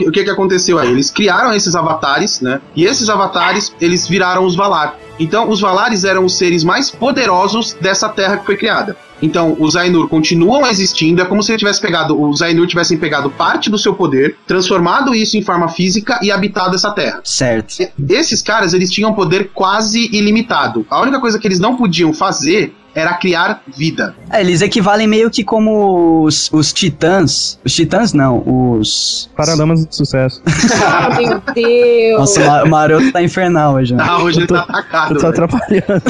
O 0.00 0.10
que 0.10 0.24
que 0.24 0.30
aconteceu 0.30 0.78
aí? 0.78 0.90
Eles 0.90 1.10
criaram 1.10 1.52
esses 1.52 1.74
avatares, 1.74 2.40
né? 2.40 2.60
E 2.74 2.84
esses 2.84 3.08
avatares, 3.08 3.72
eles 3.80 4.08
viraram 4.08 4.44
os 4.44 4.56
Valar. 4.56 4.98
Então, 5.20 5.48
os 5.48 5.60
Valares 5.60 6.02
eram 6.02 6.24
os 6.24 6.36
seres 6.36 6.64
mais 6.64 6.90
poderosos 6.90 7.74
dessa 7.80 8.08
terra 8.08 8.36
que 8.38 8.46
foi 8.46 8.56
criada. 8.56 8.96
Então, 9.22 9.56
os 9.60 9.76
Ainur 9.76 10.08
continuam 10.08 10.66
existindo, 10.66 11.22
é 11.22 11.24
como 11.24 11.40
se 11.42 11.56
tivesse 11.56 11.80
pegado, 11.80 12.20
os 12.20 12.42
Ainur 12.42 12.66
tivessem 12.66 12.98
pegado 12.98 13.30
parte 13.30 13.70
do 13.70 13.78
seu 13.78 13.94
poder, 13.94 14.36
transformado 14.46 15.14
isso 15.14 15.36
em 15.36 15.42
forma 15.42 15.68
física 15.68 16.18
e 16.20 16.32
habitado 16.32 16.74
essa 16.74 16.90
terra. 16.90 17.20
Certo. 17.22 17.80
E- 17.80 17.90
Esses 18.12 18.42
caras, 18.42 18.74
eles 18.74 18.90
tinham 18.90 19.14
poder 19.14 19.50
quase 19.54 20.10
ilimitado. 20.12 20.84
A 20.90 21.00
única 21.00 21.20
coisa 21.20 21.38
que 21.38 21.46
eles 21.46 21.60
não 21.60 21.76
podiam 21.76 22.12
fazer 22.12 22.74
era 22.94 23.14
criar 23.14 23.62
vida. 23.76 24.14
É, 24.30 24.40
eles 24.40 24.62
equivalem 24.62 25.06
meio 25.06 25.30
que 25.30 25.42
como 25.42 26.22
os, 26.24 26.50
os 26.52 26.72
titãs. 26.72 27.58
Os 27.64 27.72
titãs 27.74 28.12
não, 28.12 28.42
os. 28.46 29.28
Paralamas 29.36 29.84
de 29.86 29.94
sucesso. 29.96 30.40
Ah, 30.86 31.08
meu 31.16 31.42
Deus. 31.54 32.18
Nossa, 32.20 32.40
o 32.40 32.46
Ma- 32.46 32.62
o 32.64 32.68
Maroto 32.68 33.12
tá 33.12 33.22
infernal 33.22 33.74
hoje, 33.74 33.94
né? 33.94 34.04
Ah, 34.06 34.18
hoje 34.18 34.40
ele 34.40 34.46
tô- 34.46 34.54
tá 34.54 34.62
atacado. 34.62 35.14
Eu 35.14 35.20
tô 35.20 35.30
velho. 35.30 35.44
atrapalhando. 35.44 36.02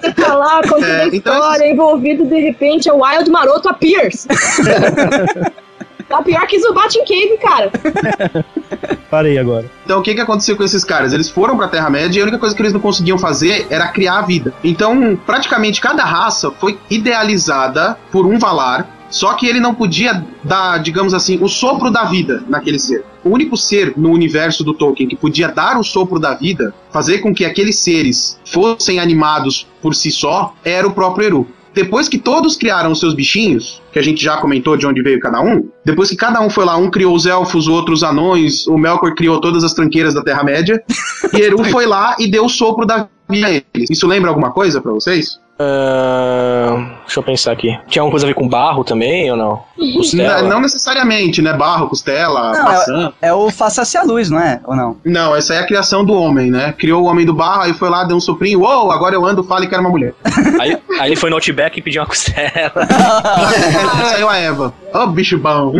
Você 0.00 0.12
tá 0.12 0.34
lá 0.34 0.60
contando 0.62 0.84
É, 0.84 1.02
a 1.02 1.06
então 1.08 1.34
história, 1.34 1.70
envolvido, 1.70 2.26
de 2.26 2.40
repente, 2.40 2.88
é 2.88 2.92
o 2.92 3.02
Wild 3.04 3.30
Maroto 3.30 3.68
a 3.68 3.74
Pierce. 3.74 4.28
tá 6.10 6.22
pior 6.22 6.44
que 6.46 6.58
Zubat 6.58 6.98
em 6.98 7.04
Cave, 7.04 7.38
cara. 7.38 8.44
Parei 9.08 9.38
agora. 9.38 9.70
Então, 9.84 10.00
o 10.00 10.02
que, 10.02 10.14
que 10.14 10.20
aconteceu 10.20 10.56
com 10.56 10.64
esses 10.64 10.84
caras? 10.84 11.12
Eles 11.12 11.30
foram 11.30 11.56
pra 11.56 11.68
Terra-média 11.68 12.18
e 12.18 12.20
a 12.20 12.24
única 12.24 12.38
coisa 12.38 12.54
que 12.54 12.60
eles 12.60 12.72
não 12.72 12.80
conseguiam 12.80 13.16
fazer 13.16 13.66
era 13.70 13.88
criar 13.88 14.18
a 14.18 14.22
vida. 14.22 14.52
Então, 14.62 15.18
praticamente 15.24 15.80
cada 15.80 16.04
raça 16.04 16.50
foi 16.50 16.78
idealizada 16.90 17.96
por 18.10 18.26
um 18.26 18.38
Valar, 18.38 18.88
só 19.08 19.34
que 19.34 19.46
ele 19.46 19.60
não 19.60 19.74
podia 19.74 20.24
dar, 20.42 20.78
digamos 20.78 21.12
assim, 21.14 21.38
o 21.42 21.48
sopro 21.48 21.90
da 21.90 22.04
vida 22.04 22.42
naquele 22.48 22.78
ser. 22.78 23.04
O 23.24 23.30
único 23.30 23.56
ser 23.56 23.94
no 23.96 24.10
universo 24.10 24.64
do 24.64 24.72
Tolkien 24.72 25.08
que 25.08 25.16
podia 25.16 25.48
dar 25.48 25.78
o 25.78 25.84
sopro 25.84 26.18
da 26.18 26.34
vida, 26.34 26.72
fazer 26.92 27.18
com 27.18 27.34
que 27.34 27.44
aqueles 27.44 27.78
seres 27.78 28.40
fossem 28.44 28.98
animados 28.98 29.66
por 29.82 29.94
si 29.94 30.10
só, 30.10 30.54
era 30.64 30.86
o 30.86 30.92
próprio 30.92 31.26
Eru. 31.26 31.48
Depois 31.72 32.08
que 32.08 32.18
todos 32.18 32.56
criaram 32.56 32.92
os 32.92 33.00
seus 33.00 33.14
bichinhos, 33.14 33.80
que 33.92 33.98
a 33.98 34.02
gente 34.02 34.22
já 34.22 34.36
comentou 34.36 34.76
de 34.76 34.86
onde 34.86 35.02
veio 35.02 35.20
cada 35.20 35.40
um, 35.40 35.68
depois 35.84 36.10
que 36.10 36.16
cada 36.16 36.40
um 36.40 36.50
foi 36.50 36.64
lá, 36.64 36.76
um 36.76 36.90
criou 36.90 37.14
os 37.14 37.26
elfos, 37.26 37.68
o 37.68 37.72
outro 37.72 37.94
os 37.94 38.02
anões, 38.02 38.66
o 38.66 38.76
Melkor 38.76 39.14
criou 39.14 39.40
todas 39.40 39.64
as 39.64 39.72
tranqueiras 39.72 40.14
da 40.14 40.22
Terra-média, 40.22 40.82
e 41.32 41.40
Eru 41.40 41.64
foi 41.64 41.86
lá 41.86 42.16
e 42.18 42.28
deu 42.28 42.44
o 42.44 42.48
sopro 42.48 42.84
da 42.84 43.08
vida 43.28 43.46
a 43.46 43.50
eles. 43.50 43.90
Isso 43.90 44.06
lembra 44.06 44.30
alguma 44.30 44.50
coisa 44.52 44.80
pra 44.80 44.92
vocês? 44.92 45.39
Ahn, 45.62 46.86
deixa 47.04 47.20
eu 47.20 47.22
pensar 47.22 47.52
aqui. 47.52 47.78
Tinha 47.86 48.00
alguma 48.00 48.12
coisa 48.12 48.24
a 48.24 48.28
ver 48.28 48.34
com 48.34 48.48
barro 48.48 48.82
também 48.82 49.30
ou 49.30 49.36
não? 49.36 49.62
Costela? 49.94 50.40
Não, 50.42 50.48
não 50.48 50.60
necessariamente, 50.62 51.42
né? 51.42 51.52
Barro, 51.52 51.88
costela, 51.88 52.52
Não, 52.52 52.64
maçã. 52.64 53.12
É 53.20 53.30
o 53.32 53.50
faça-se 53.50 53.98
a 53.98 54.02
luz, 54.02 54.30
não 54.30 54.40
é? 54.40 54.58
Ou 54.64 54.74
não? 54.74 54.96
Não, 55.04 55.36
essa 55.36 55.54
é 55.54 55.58
a 55.58 55.66
criação 55.66 56.02
do 56.02 56.14
homem, 56.14 56.50
né? 56.50 56.72
Criou 56.78 57.02
o 57.02 57.06
homem 57.06 57.26
do 57.26 57.34
barro, 57.34 57.62
aí 57.62 57.74
foi 57.74 57.90
lá, 57.90 58.04
deu 58.04 58.16
um 58.16 58.20
soprinho, 58.20 58.60
uou, 58.60 58.90
agora 58.90 59.14
eu 59.14 59.26
ando, 59.26 59.44
falo 59.44 59.68
que 59.68 59.74
era 59.74 59.82
uma 59.82 59.90
mulher. 59.90 60.14
Aí, 60.60 60.76
aí 61.00 61.08
ele 61.08 61.16
foi 61.16 61.30
no 61.30 61.36
Outback 61.36 61.78
e 61.78 61.82
pediu 61.82 62.02
uma 62.02 62.08
costela. 62.08 62.86
Saiu 64.10 64.28
a 64.28 64.36
Eva. 64.36 64.74
Ô, 64.92 65.06
bicho 65.06 65.38
bom. 65.38 65.72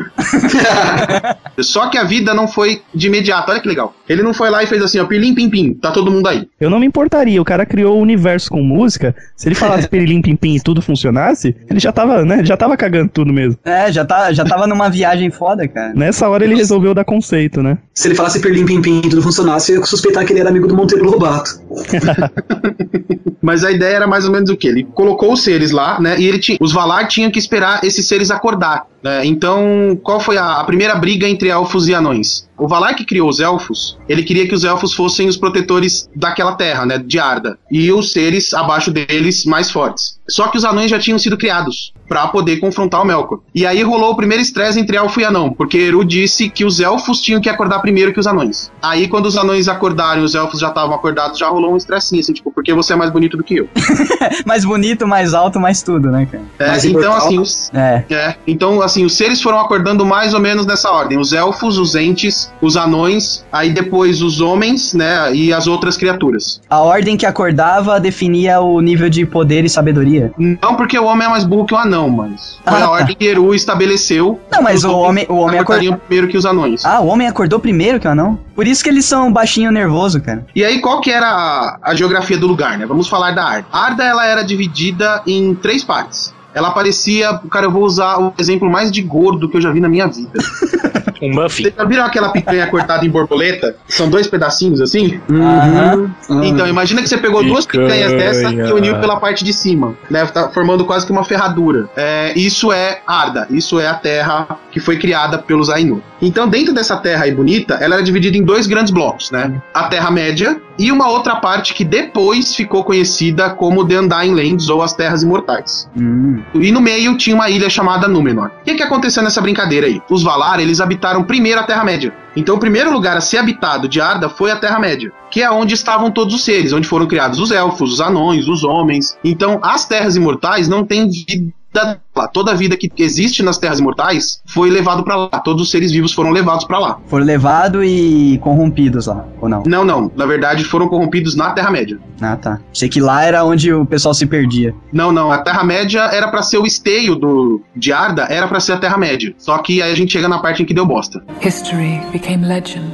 Só 1.60 1.88
que 1.90 1.98
a 1.98 2.04
vida 2.04 2.32
não 2.32 2.48
foi 2.48 2.82
de 2.94 3.08
imediato, 3.08 3.50
olha 3.50 3.60
que 3.60 3.68
legal. 3.68 3.92
Ele 4.08 4.22
não 4.22 4.32
foi 4.32 4.48
lá 4.48 4.62
e 4.62 4.66
fez 4.66 4.82
assim, 4.82 4.98
ó, 4.98 5.04
pilim 5.04 5.34
pim 5.34 5.50
pim, 5.50 5.74
tá 5.74 5.90
todo 5.90 6.10
mundo 6.10 6.28
aí. 6.28 6.48
Eu 6.58 6.70
não 6.70 6.78
me 6.80 6.86
importaria, 6.86 7.42
o 7.42 7.44
cara 7.44 7.66
criou 7.66 7.98
o 7.98 8.00
universo 8.00 8.50
com 8.50 8.62
música. 8.62 9.14
Se 9.36 9.48
ele 9.48 9.54
falasse 9.70 9.80
falasse 9.80 9.88
pirilim 9.88 10.20
pim 10.20 10.36
pim 10.36 10.56
e 10.56 10.60
tudo 10.60 10.82
funcionasse, 10.82 11.54
ele 11.68 11.80
já 11.80 11.92
tava, 11.92 12.24
né? 12.24 12.44
Já 12.44 12.56
tava 12.56 12.76
cagando 12.76 13.10
tudo 13.10 13.32
mesmo. 13.32 13.58
É, 13.64 13.90
já, 13.90 14.04
tá, 14.04 14.32
já 14.32 14.44
tava 14.44 14.66
numa 14.66 14.88
viagem 14.88 15.30
foda, 15.30 15.66
cara. 15.66 15.92
Nessa 15.94 16.28
hora 16.28 16.44
ele 16.44 16.54
resolveu 16.54 16.94
dar 16.94 17.04
conceito, 17.04 17.62
né? 17.62 17.78
Se 17.94 18.08
ele 18.08 18.14
falasse 18.14 18.40
perlim 18.40 18.66
pim 18.66 18.82
pim 18.82 18.98
e 18.98 19.08
tudo 19.08 19.22
funcionasse, 19.22 19.72
eu 19.72 19.80
ia 19.80 19.86
suspeitar 19.86 20.24
que 20.24 20.32
ele 20.32 20.40
era 20.40 20.50
amigo 20.50 20.66
do 20.66 20.76
Monteiro 20.76 21.04
Lobato. 21.04 21.60
Mas 23.42 23.64
a 23.64 23.70
ideia 23.70 23.96
era 23.96 24.06
mais 24.06 24.26
ou 24.26 24.32
menos 24.32 24.50
o 24.50 24.56
quê? 24.56 24.68
Ele 24.68 24.84
colocou 24.84 25.32
os 25.32 25.42
seres 25.42 25.70
lá, 25.70 25.98
né? 26.00 26.20
E 26.20 26.26
ele 26.26 26.38
tinha, 26.38 26.58
os 26.60 26.72
Valar 26.72 27.08
tinham 27.08 27.30
que 27.30 27.38
esperar 27.38 27.82
esses 27.84 28.06
seres 28.06 28.30
acordar. 28.30 28.86
Né? 29.02 29.24
Então, 29.24 29.98
qual 30.02 30.20
foi 30.20 30.36
a, 30.36 30.60
a 30.60 30.64
primeira 30.64 30.94
briga 30.94 31.28
entre 31.28 31.48
elfos 31.48 31.88
e 31.88 31.94
anões? 31.94 32.48
O 32.58 32.68
Valar 32.68 32.94
que 32.94 33.04
criou 33.04 33.28
os 33.28 33.40
elfos, 33.40 33.98
ele 34.08 34.22
queria 34.22 34.46
que 34.46 34.54
os 34.54 34.64
elfos 34.64 34.92
fossem 34.92 35.26
os 35.26 35.36
protetores 35.36 36.08
daquela 36.14 36.52
terra, 36.52 36.84
né, 36.84 36.98
de 36.98 37.18
Arda, 37.18 37.58
e 37.70 37.90
os 37.90 38.12
seres 38.12 38.52
abaixo 38.52 38.90
deles 38.90 39.44
mais 39.46 39.70
fortes. 39.70 40.20
Só 40.28 40.48
que 40.48 40.58
os 40.58 40.64
anões 40.64 40.90
já 40.90 40.98
tinham 40.98 41.18
sido 41.18 41.38
criados 41.38 41.92
para 42.10 42.26
poder 42.26 42.56
confrontar 42.56 43.00
o 43.02 43.04
Melkor. 43.04 43.38
E 43.54 43.64
aí 43.64 43.84
rolou 43.84 44.10
o 44.10 44.16
primeiro 44.16 44.42
estresse 44.42 44.80
entre 44.80 44.96
elfo 44.96 45.20
e 45.20 45.24
anão, 45.24 45.52
porque 45.52 45.78
Eru 45.78 46.04
disse 46.04 46.50
que 46.50 46.64
os 46.64 46.80
elfos 46.80 47.20
tinham 47.20 47.40
que 47.40 47.48
acordar 47.48 47.78
primeiro 47.78 48.12
que 48.12 48.18
os 48.18 48.26
anões. 48.26 48.68
Aí 48.82 49.06
quando 49.06 49.26
os 49.26 49.36
anões 49.36 49.68
acordaram 49.68 50.22
e 50.22 50.24
os 50.24 50.34
elfos 50.34 50.58
já 50.58 50.70
estavam 50.70 50.92
acordados, 50.92 51.38
já 51.38 51.46
rolou 51.48 51.72
um 51.72 51.76
estressinho, 51.76 52.18
assim, 52.18 52.32
tipo, 52.32 52.50
porque 52.50 52.74
você 52.74 52.94
é 52.94 52.96
mais 52.96 53.12
bonito 53.12 53.36
do 53.36 53.44
que 53.44 53.58
eu. 53.58 53.68
mais 54.44 54.64
bonito, 54.64 55.06
mais 55.06 55.34
alto, 55.34 55.60
mais 55.60 55.84
tudo, 55.84 56.10
né, 56.10 56.26
cara? 56.28 56.42
É, 56.58 56.66
Mais 56.66 56.84
então 56.84 57.12
assim, 57.14 57.38
os, 57.38 57.70
É. 57.72 58.04
é, 58.10 58.36
então 58.44 58.82
assim, 58.82 59.04
os 59.04 59.16
seres 59.16 59.40
foram 59.40 59.60
acordando 59.60 60.04
mais 60.04 60.34
ou 60.34 60.40
menos 60.40 60.66
nessa 60.66 60.90
ordem. 60.90 61.16
Os 61.16 61.32
elfos, 61.32 61.78
os 61.78 61.94
entes, 61.94 62.52
os 62.60 62.76
anões, 62.76 63.46
aí 63.52 63.70
depois 63.70 64.20
os 64.20 64.40
homens, 64.40 64.94
né, 64.94 65.32
e 65.32 65.52
as 65.52 65.68
outras 65.68 65.96
criaturas. 65.96 66.60
A 66.68 66.80
ordem 66.80 67.16
que 67.16 67.24
acordava 67.24 68.00
definia 68.00 68.60
o 68.60 68.80
nível 68.80 69.08
de 69.08 69.24
poder 69.24 69.64
e 69.64 69.68
sabedoria. 69.68 70.32
Não 70.36 70.74
porque 70.74 70.98
o 70.98 71.04
homem 71.04 71.28
é 71.28 71.30
mais 71.30 71.44
burro 71.44 71.66
que 71.66 71.74
o 71.74 71.76
anão, 71.76 71.99
mas 72.08 72.58
foi 72.64 72.72
Ah, 72.72 72.76
a 72.76 72.80
tá. 72.80 72.90
ordem 72.90 73.16
que 73.16 73.26
Eru 73.26 73.54
estabeleceu. 73.54 74.40
Não, 74.50 74.62
mas 74.62 74.84
o 74.84 74.92
homem, 74.96 75.26
o 75.28 75.34
homem 75.36 75.58
acordou. 75.60 75.96
primeiro 75.96 76.28
que 76.28 76.36
os 76.36 76.46
anões. 76.46 76.84
Ah, 76.84 77.00
o 77.00 77.06
homem 77.08 77.26
acordou 77.28 77.58
primeiro 77.58 77.98
que 78.00 78.06
o 78.06 78.10
anão? 78.10 78.38
Por 78.54 78.66
isso 78.66 78.82
que 78.82 78.88
eles 78.90 79.04
são 79.04 79.32
baixinho 79.32 79.70
nervoso, 79.70 80.20
cara. 80.20 80.46
E 80.54 80.64
aí, 80.64 80.80
qual 80.80 81.00
que 81.00 81.10
era 81.10 81.26
a, 81.28 81.78
a 81.82 81.94
geografia 81.94 82.38
do 82.38 82.46
lugar, 82.46 82.78
né? 82.78 82.86
Vamos 82.86 83.08
falar 83.08 83.32
da 83.32 83.44
Arda. 83.44 83.66
A 83.72 83.84
Arda, 83.86 84.04
ela 84.04 84.24
era 84.26 84.42
dividida 84.42 85.22
em 85.26 85.54
três 85.54 85.82
partes. 85.84 86.32
Ela 86.52 86.72
parecia, 86.72 87.38
cara, 87.50 87.66
eu 87.66 87.70
vou 87.70 87.84
usar 87.84 88.18
o 88.18 88.32
exemplo 88.38 88.68
mais 88.68 88.90
de 88.90 89.00
gordo 89.02 89.48
que 89.48 89.56
eu 89.56 89.60
já 89.60 89.70
vi 89.70 89.78
na 89.80 89.88
minha 89.88 90.06
vida. 90.08 90.32
Um 91.20 91.30
muffin. 91.34 91.64
Vocês 91.64 91.74
já 91.76 91.84
viram 91.84 92.04
aquela 92.04 92.30
picanha 92.30 92.66
cortada 92.66 93.04
em 93.04 93.10
borboleta? 93.10 93.76
São 93.88 94.08
dois 94.08 94.26
pedacinhos 94.26 94.80
assim? 94.80 95.20
Ah, 95.30 95.96
Então, 96.44 96.66
imagina 96.66 97.02
que 97.02 97.08
você 97.08 97.18
pegou 97.18 97.42
duas 97.44 97.66
Picanha. 97.66 97.88
picanhas 97.88 98.12
dessa 98.12 98.50
e 98.52 98.72
uniu 98.72 98.98
pela 99.00 99.16
parte 99.18 99.44
de 99.44 99.52
cima, 99.52 99.94
né? 100.10 100.24
Tá 100.26 100.48
formando 100.50 100.84
quase 100.84 101.04
que 101.06 101.12
uma 101.12 101.24
ferradura. 101.24 101.88
É, 101.96 102.32
isso 102.38 102.72
é 102.72 103.00
Arda, 103.06 103.46
isso 103.50 103.78
é 103.80 103.86
a 103.86 103.94
terra 103.94 104.58
que 104.70 104.80
foi 104.80 104.98
criada 104.98 105.38
pelos 105.38 105.68
Ainur. 105.68 106.00
Então, 106.22 106.48
dentro 106.48 106.72
dessa 106.74 106.96
terra 106.96 107.24
aí 107.24 107.32
bonita, 107.34 107.74
ela 107.74 107.94
era 107.96 108.02
dividida 108.02 108.36
em 108.36 108.42
dois 108.44 108.66
grandes 108.66 108.92
blocos, 108.92 109.30
né? 109.30 109.60
A 109.72 109.84
Terra-média 109.84 110.60
e 110.78 110.92
uma 110.92 111.08
outra 111.08 111.36
parte 111.36 111.74
que 111.74 111.84
depois 111.84 112.54
ficou 112.54 112.84
conhecida 112.84 113.50
como 113.50 113.86
The 113.86 114.00
Undying 114.00 114.34
Lands, 114.34 114.68
ou 114.68 114.82
as 114.82 114.92
Terras 114.94 115.22
Imortais. 115.22 115.88
Hum. 115.96 116.40
E 116.54 116.70
no 116.70 116.80
meio 116.80 117.16
tinha 117.16 117.34
uma 117.34 117.50
ilha 117.50 117.68
chamada 117.68 118.06
Númenor. 118.06 118.50
O 118.60 118.64
que, 118.64 118.74
que 118.74 118.82
aconteceu 118.82 119.22
nessa 119.22 119.40
brincadeira 119.40 119.86
aí? 119.86 120.00
Os 120.10 120.22
Valar, 120.22 120.60
eles 120.60 120.80
habitaram 120.80 121.09
primeiro 121.24 121.60
a 121.60 121.64
Terra-média. 121.64 122.12
Então, 122.36 122.54
o 122.54 122.60
primeiro 122.60 122.92
lugar 122.92 123.16
a 123.16 123.20
ser 123.20 123.38
habitado 123.38 123.88
de 123.88 124.00
Arda 124.00 124.28
foi 124.28 124.50
a 124.50 124.56
Terra-média, 124.56 125.12
que 125.30 125.42
é 125.42 125.50
onde 125.50 125.74
estavam 125.74 126.10
todos 126.10 126.34
os 126.34 126.44
seres, 126.44 126.72
onde 126.72 126.86
foram 126.86 127.06
criados 127.06 127.38
os 127.38 127.50
elfos, 127.50 127.94
os 127.94 128.00
anões, 128.00 128.46
os 128.46 128.62
homens. 128.62 129.18
Então, 129.24 129.58
as 129.62 129.84
Terras 129.84 130.16
Imortais 130.16 130.68
não 130.68 130.84
têm 130.84 131.08
vida 131.08 131.59
lá. 131.74 132.28
Toda 132.28 132.52
a 132.52 132.54
vida 132.54 132.76
que 132.76 132.90
existe 132.98 133.42
nas 133.42 133.58
Terras 133.58 133.78
Imortais 133.78 134.42
foi 134.46 134.70
levado 134.70 135.02
pra 135.02 135.16
lá. 135.16 135.28
Todos 135.28 135.62
os 135.62 135.70
seres 135.70 135.90
vivos 135.90 136.12
foram 136.12 136.30
levados 136.30 136.64
pra 136.64 136.78
lá. 136.78 136.98
Foram 137.06 137.24
levados 137.24 137.82
e 137.84 138.38
corrompidos 138.42 139.06
lá, 139.06 139.24
ou 139.40 139.48
não? 139.48 139.62
Não, 139.66 139.84
não. 139.84 140.10
Na 140.14 140.26
verdade, 140.26 140.64
foram 140.64 140.88
corrompidos 140.88 141.34
na 141.34 141.50
Terra-média. 141.52 141.98
Ah, 142.20 142.36
tá. 142.36 142.60
Sei 142.72 142.88
que 142.88 143.00
lá 143.00 143.24
era 143.24 143.44
onde 143.44 143.72
o 143.72 143.86
pessoal 143.86 144.14
se 144.14 144.26
perdia. 144.26 144.74
Não, 144.92 145.12
não. 145.12 145.32
A 145.32 145.38
Terra-média 145.38 146.00
era 146.12 146.28
pra 146.28 146.42
ser 146.42 146.58
o 146.58 146.66
esteio 146.66 147.14
do, 147.14 147.62
de 147.74 147.92
Arda, 147.92 148.26
era 148.28 148.46
pra 148.46 148.60
ser 148.60 148.72
a 148.72 148.78
Terra-média. 148.78 149.34
Só 149.38 149.58
que 149.58 149.80
aí 149.82 149.90
a 149.90 149.94
gente 149.94 150.12
chega 150.12 150.28
na 150.28 150.38
parte 150.38 150.62
em 150.62 150.66
que 150.66 150.74
deu 150.74 150.84
bosta. 150.86 151.22
History 151.42 152.00
became 152.12 152.46
legend. 152.46 152.90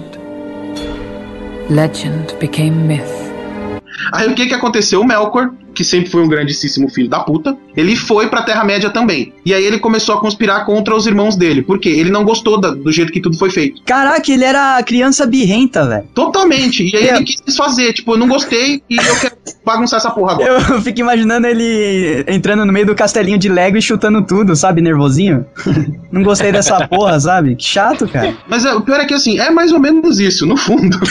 Legend 1.69 2.37
became 2.39 2.71
myth. 2.71 3.27
Aí 4.13 4.29
o 4.29 4.35
que 4.35 4.47
que 4.47 4.55
aconteceu? 4.55 5.01
O 5.01 5.07
Melkor, 5.07 5.51
que 5.77 5.85
sempre 5.85 6.11
foi 6.11 6.23
um 6.23 6.29
grandíssimo 6.29 6.89
filho 6.89 7.09
da 7.09 7.21
puta, 7.21 7.57
ele 7.77 7.95
foi 7.95 8.29
pra 8.29 8.43
Terra-média 8.43 8.91
também. 8.91 9.33
E 9.45 9.53
aí 9.55 9.65
ele 9.65 9.79
começou 9.79 10.15
a 10.15 10.21
conspirar 10.21 10.65
contra 10.65 10.97
os 10.97 11.07
irmãos 11.07 11.37
dele. 11.37 11.63
Por 11.63 11.79
quê? 11.79 11.91
Ele 11.91 12.11
não 12.11 12.25
gostou 12.25 12.59
da- 12.61 12.71
do 12.71 12.91
jeito 12.91 13.13
que 13.13 13.21
tudo 13.21 13.39
foi 13.39 13.51
feito. 13.51 13.83
Caraca, 13.85 14.33
ele 14.33 14.45
era 14.45 14.83
criança 14.83 15.27
birrenta, 15.27 15.87
velho. 15.87 16.05
Totalmente. 16.15 16.83
E 16.91 16.97
aí 16.97 17.09
ele 17.09 17.25
quis 17.25 17.41
desfazer. 17.45 17.93
Tipo, 17.93 18.13
eu 18.15 18.19
não 18.19 18.27
gostei 18.29 18.83
e 18.89 18.97
eu 18.97 19.17
quero 19.21 19.37
bagunçar 19.65 19.99
essa 19.99 20.11
porra 20.11 20.33
agora. 20.33 20.57
Eu 20.77 20.81
fico 20.83 21.01
imaginando 21.01 21.47
ele 21.47 22.25
entrando 22.29 22.65
no 22.65 22.73
meio 22.73 22.87
do 22.87 22.95
castelinho 22.95 23.39
de 23.39 23.49
Lego 23.49 23.77
e 23.77 23.83
chutando 23.83 24.23
tudo, 24.23 24.55
sabe? 24.57 24.81
Nervosinho. 24.81 25.45
Não 26.11 26.23
gostei 26.23 26.51
dessa 26.53 26.87
porra, 26.89 27.19
sabe? 27.21 27.57
Que 27.57 27.65
chato, 27.65 28.09
cara. 28.09 28.35
Mas 28.49 28.65
é, 28.65 28.73
o 28.73 28.81
pior 28.81 29.01
é 29.01 29.05
que 29.05 29.13
assim, 29.15 29.39
é 29.39 29.51
mais 29.51 29.73
ou 29.73 29.79
menos 29.79 30.19
isso, 30.19 30.47
no 30.47 30.57
fundo. 30.57 30.99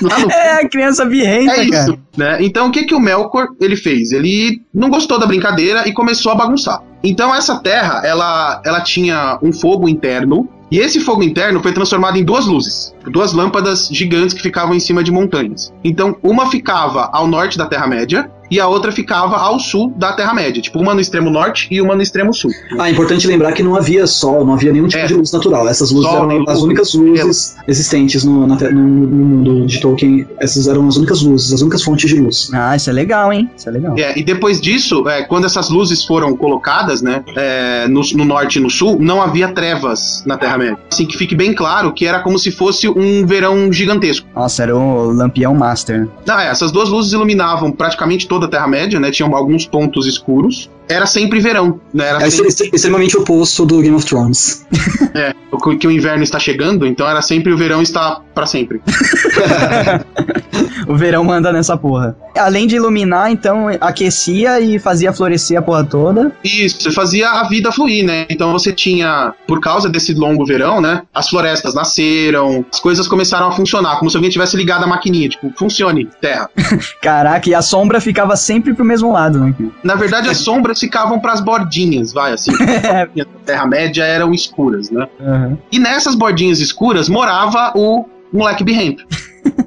No 0.00 0.08
É 0.30 0.60
a 0.62 0.68
criança 0.68 1.04
birrenta, 1.04 1.52
É 1.52 1.68
cara. 1.68 1.82
isso, 1.84 1.98
né? 2.16 2.38
Então 2.40 2.68
o 2.68 2.70
que 2.70 2.84
que 2.84 2.94
o 2.94 3.00
Melkor 3.00 3.48
ele 3.60 3.76
fez? 3.76 4.07
Ele 4.12 4.62
não 4.72 4.90
gostou 4.90 5.18
da 5.18 5.26
brincadeira 5.26 5.88
e 5.88 5.92
começou 5.92 6.32
a 6.32 6.34
bagunçar. 6.34 6.82
Então 7.02 7.34
essa 7.34 7.58
terra, 7.60 8.02
ela, 8.04 8.60
ela 8.64 8.80
tinha 8.80 9.38
um 9.42 9.52
fogo 9.52 9.88
interno 9.88 10.48
e 10.70 10.78
esse 10.78 11.00
fogo 11.00 11.22
interno 11.22 11.62
foi 11.62 11.72
transformado 11.72 12.18
em 12.18 12.24
duas 12.24 12.46
luzes, 12.46 12.94
duas 13.06 13.32
lâmpadas 13.32 13.88
gigantes 13.90 14.34
que 14.34 14.42
ficavam 14.42 14.74
em 14.74 14.80
cima 14.80 15.02
de 15.02 15.10
montanhas. 15.10 15.72
Então 15.82 16.16
uma 16.22 16.50
ficava 16.50 17.08
ao 17.12 17.26
norte 17.26 17.56
da 17.56 17.66
Terra 17.66 17.86
Média 17.86 18.30
e 18.50 18.58
a 18.60 18.66
outra 18.66 18.90
ficava 18.92 19.36
ao 19.36 19.58
sul 19.58 19.92
da 19.96 20.12
Terra 20.12 20.32
Média, 20.34 20.60
tipo 20.62 20.78
uma 20.78 20.94
no 20.94 21.00
extremo 21.00 21.30
norte 21.30 21.68
e 21.70 21.80
uma 21.80 21.94
no 21.94 22.02
extremo 22.02 22.32
sul. 22.34 22.50
Ah, 22.78 22.88
é 22.88 22.92
importante 22.92 23.26
lembrar 23.26 23.52
que 23.52 23.62
não 23.62 23.74
havia 23.76 24.06
sol, 24.06 24.44
não 24.44 24.54
havia 24.54 24.72
nenhum 24.72 24.86
tipo 24.88 25.02
É. 25.02 25.06
de 25.06 25.14
luz 25.14 25.32
natural. 25.32 25.68
Essas 25.68 25.90
luzes 25.90 26.08
Sol, 26.08 26.18
eram 26.18 26.28
nem 26.28 26.40
as 26.46 26.54
luz, 26.54 26.62
únicas 26.62 26.94
luzes 26.94 27.56
existentes 27.66 28.24
no, 28.24 28.46
na 28.46 28.54
no- 28.56 28.70
no 28.70 29.24
mundo 29.26 29.66
de 29.66 29.80
Tolkien. 29.80 30.26
Essas 30.40 30.66
eram 30.68 30.86
as 30.88 30.96
únicas 30.96 31.22
luzes, 31.22 31.52
as 31.52 31.60
únicas 31.60 31.82
fontes 31.82 32.08
de 32.08 32.16
luz. 32.20 32.50
Ah, 32.52 32.74
isso 32.76 32.88
é 32.90 32.92
legal, 32.92 33.32
hein? 33.32 33.50
Isso 33.56 33.68
é 33.68 33.72
legal. 33.72 33.94
É, 33.98 34.18
e 34.18 34.22
depois 34.24 34.60
disso, 34.60 35.08
é, 35.08 35.22
quando 35.22 35.44
essas 35.44 35.68
luzes 35.68 36.04
foram 36.04 36.36
colocadas, 36.36 37.02
né, 37.02 37.22
é, 37.36 37.86
no, 37.88 38.00
no 38.14 38.24
norte 38.24 38.58
e 38.58 38.62
no 38.62 38.70
sul, 38.70 38.96
não 39.00 39.20
havia 39.22 39.48
trevas 39.48 40.22
na 40.26 40.36
Terra-média. 40.36 40.78
Assim 40.90 41.06
que 41.06 41.16
fique 41.16 41.34
bem 41.34 41.52
claro 41.54 41.92
que 41.92 42.06
era 42.06 42.20
como 42.20 42.38
se 42.38 42.50
fosse 42.50 42.88
um 42.88 43.26
verão 43.26 43.72
gigantesco. 43.72 44.26
Nossa, 44.34 44.62
era 44.62 44.76
o 44.76 45.12
Lampião 45.12 45.54
Master. 45.54 46.08
Ah, 46.28 46.44
é, 46.44 46.48
essas 46.48 46.70
duas 46.72 46.88
luzes 46.88 47.12
iluminavam 47.12 47.70
praticamente 47.72 48.26
toda 48.40 48.46
a 48.46 48.50
Terra-média, 48.50 48.98
né? 49.00 49.10
Tinham 49.10 49.34
alguns 49.34 49.66
pontos 49.66 50.06
escuros. 50.06 50.70
Era 50.88 51.04
sempre 51.06 51.38
verão, 51.40 51.80
né? 51.92 52.08
Era 52.08 52.22
É 52.26 52.30
sempre, 52.30 52.48
extre- 52.48 52.70
extremamente 52.72 53.16
oposto 53.16 53.66
do 53.66 53.80
Game 53.82 53.94
of 53.94 54.06
Thrones. 54.06 54.66
é, 55.14 55.34
o- 55.52 55.58
que 55.76 55.86
o 55.86 55.90
inverno 55.90 56.22
está 56.22 56.38
chegando, 56.38 56.86
então 56.86 57.06
era 57.08 57.20
sempre 57.20 57.52
o 57.52 57.56
verão 57.58 57.82
está 57.82 58.20
para 58.34 58.46
sempre. 58.46 58.80
O 60.88 60.96
verão 60.96 61.22
manda 61.22 61.52
nessa 61.52 61.76
porra. 61.76 62.16
Além 62.36 62.66
de 62.66 62.76
iluminar, 62.76 63.30
então 63.30 63.66
aquecia 63.80 64.58
e 64.58 64.78
fazia 64.78 65.12
florescer 65.12 65.58
a 65.58 65.62
porra 65.62 65.84
toda. 65.84 66.32
Isso, 66.42 66.90
fazia 66.92 67.28
a 67.28 67.46
vida 67.46 67.70
fluir, 67.70 68.04
né? 68.04 68.26
Então 68.30 68.52
você 68.52 68.72
tinha, 68.72 69.34
por 69.46 69.60
causa 69.60 69.88
desse 69.88 70.14
longo 70.14 70.46
verão, 70.46 70.80
né? 70.80 71.02
As 71.14 71.28
florestas 71.28 71.74
nasceram, 71.74 72.64
as 72.72 72.80
coisas 72.80 73.06
começaram 73.06 73.48
a 73.48 73.52
funcionar, 73.52 73.98
como 73.98 74.10
se 74.10 74.16
alguém 74.16 74.30
tivesse 74.30 74.56
ligado 74.56 74.84
a 74.84 74.86
maquininha, 74.86 75.28
tipo, 75.28 75.52
funcione, 75.56 76.08
terra. 76.20 76.48
Caraca, 77.02 77.50
e 77.50 77.54
a 77.54 77.60
sombra 77.60 78.00
ficava 78.00 78.34
sempre 78.36 78.72
pro 78.72 78.84
mesmo 78.84 79.12
lado, 79.12 79.40
né? 79.40 79.54
Na 79.82 79.94
verdade, 79.94 80.28
as 80.30 80.38
sombras 80.38 80.80
ficavam 80.80 81.20
pras 81.20 81.40
bordinhas, 81.40 82.12
vai, 82.14 82.32
assim. 82.32 82.52
a 82.56 83.24
Terra-média 83.44 84.04
eram 84.04 84.32
escuras, 84.32 84.90
né? 84.90 85.06
Aham. 85.20 85.58
E 85.70 85.78
nessas 85.78 86.14
bordinhas 86.14 86.60
escuras 86.60 87.08
morava 87.08 87.72
o 87.74 88.06
moleque 88.32 88.64
birrento. 88.64 89.04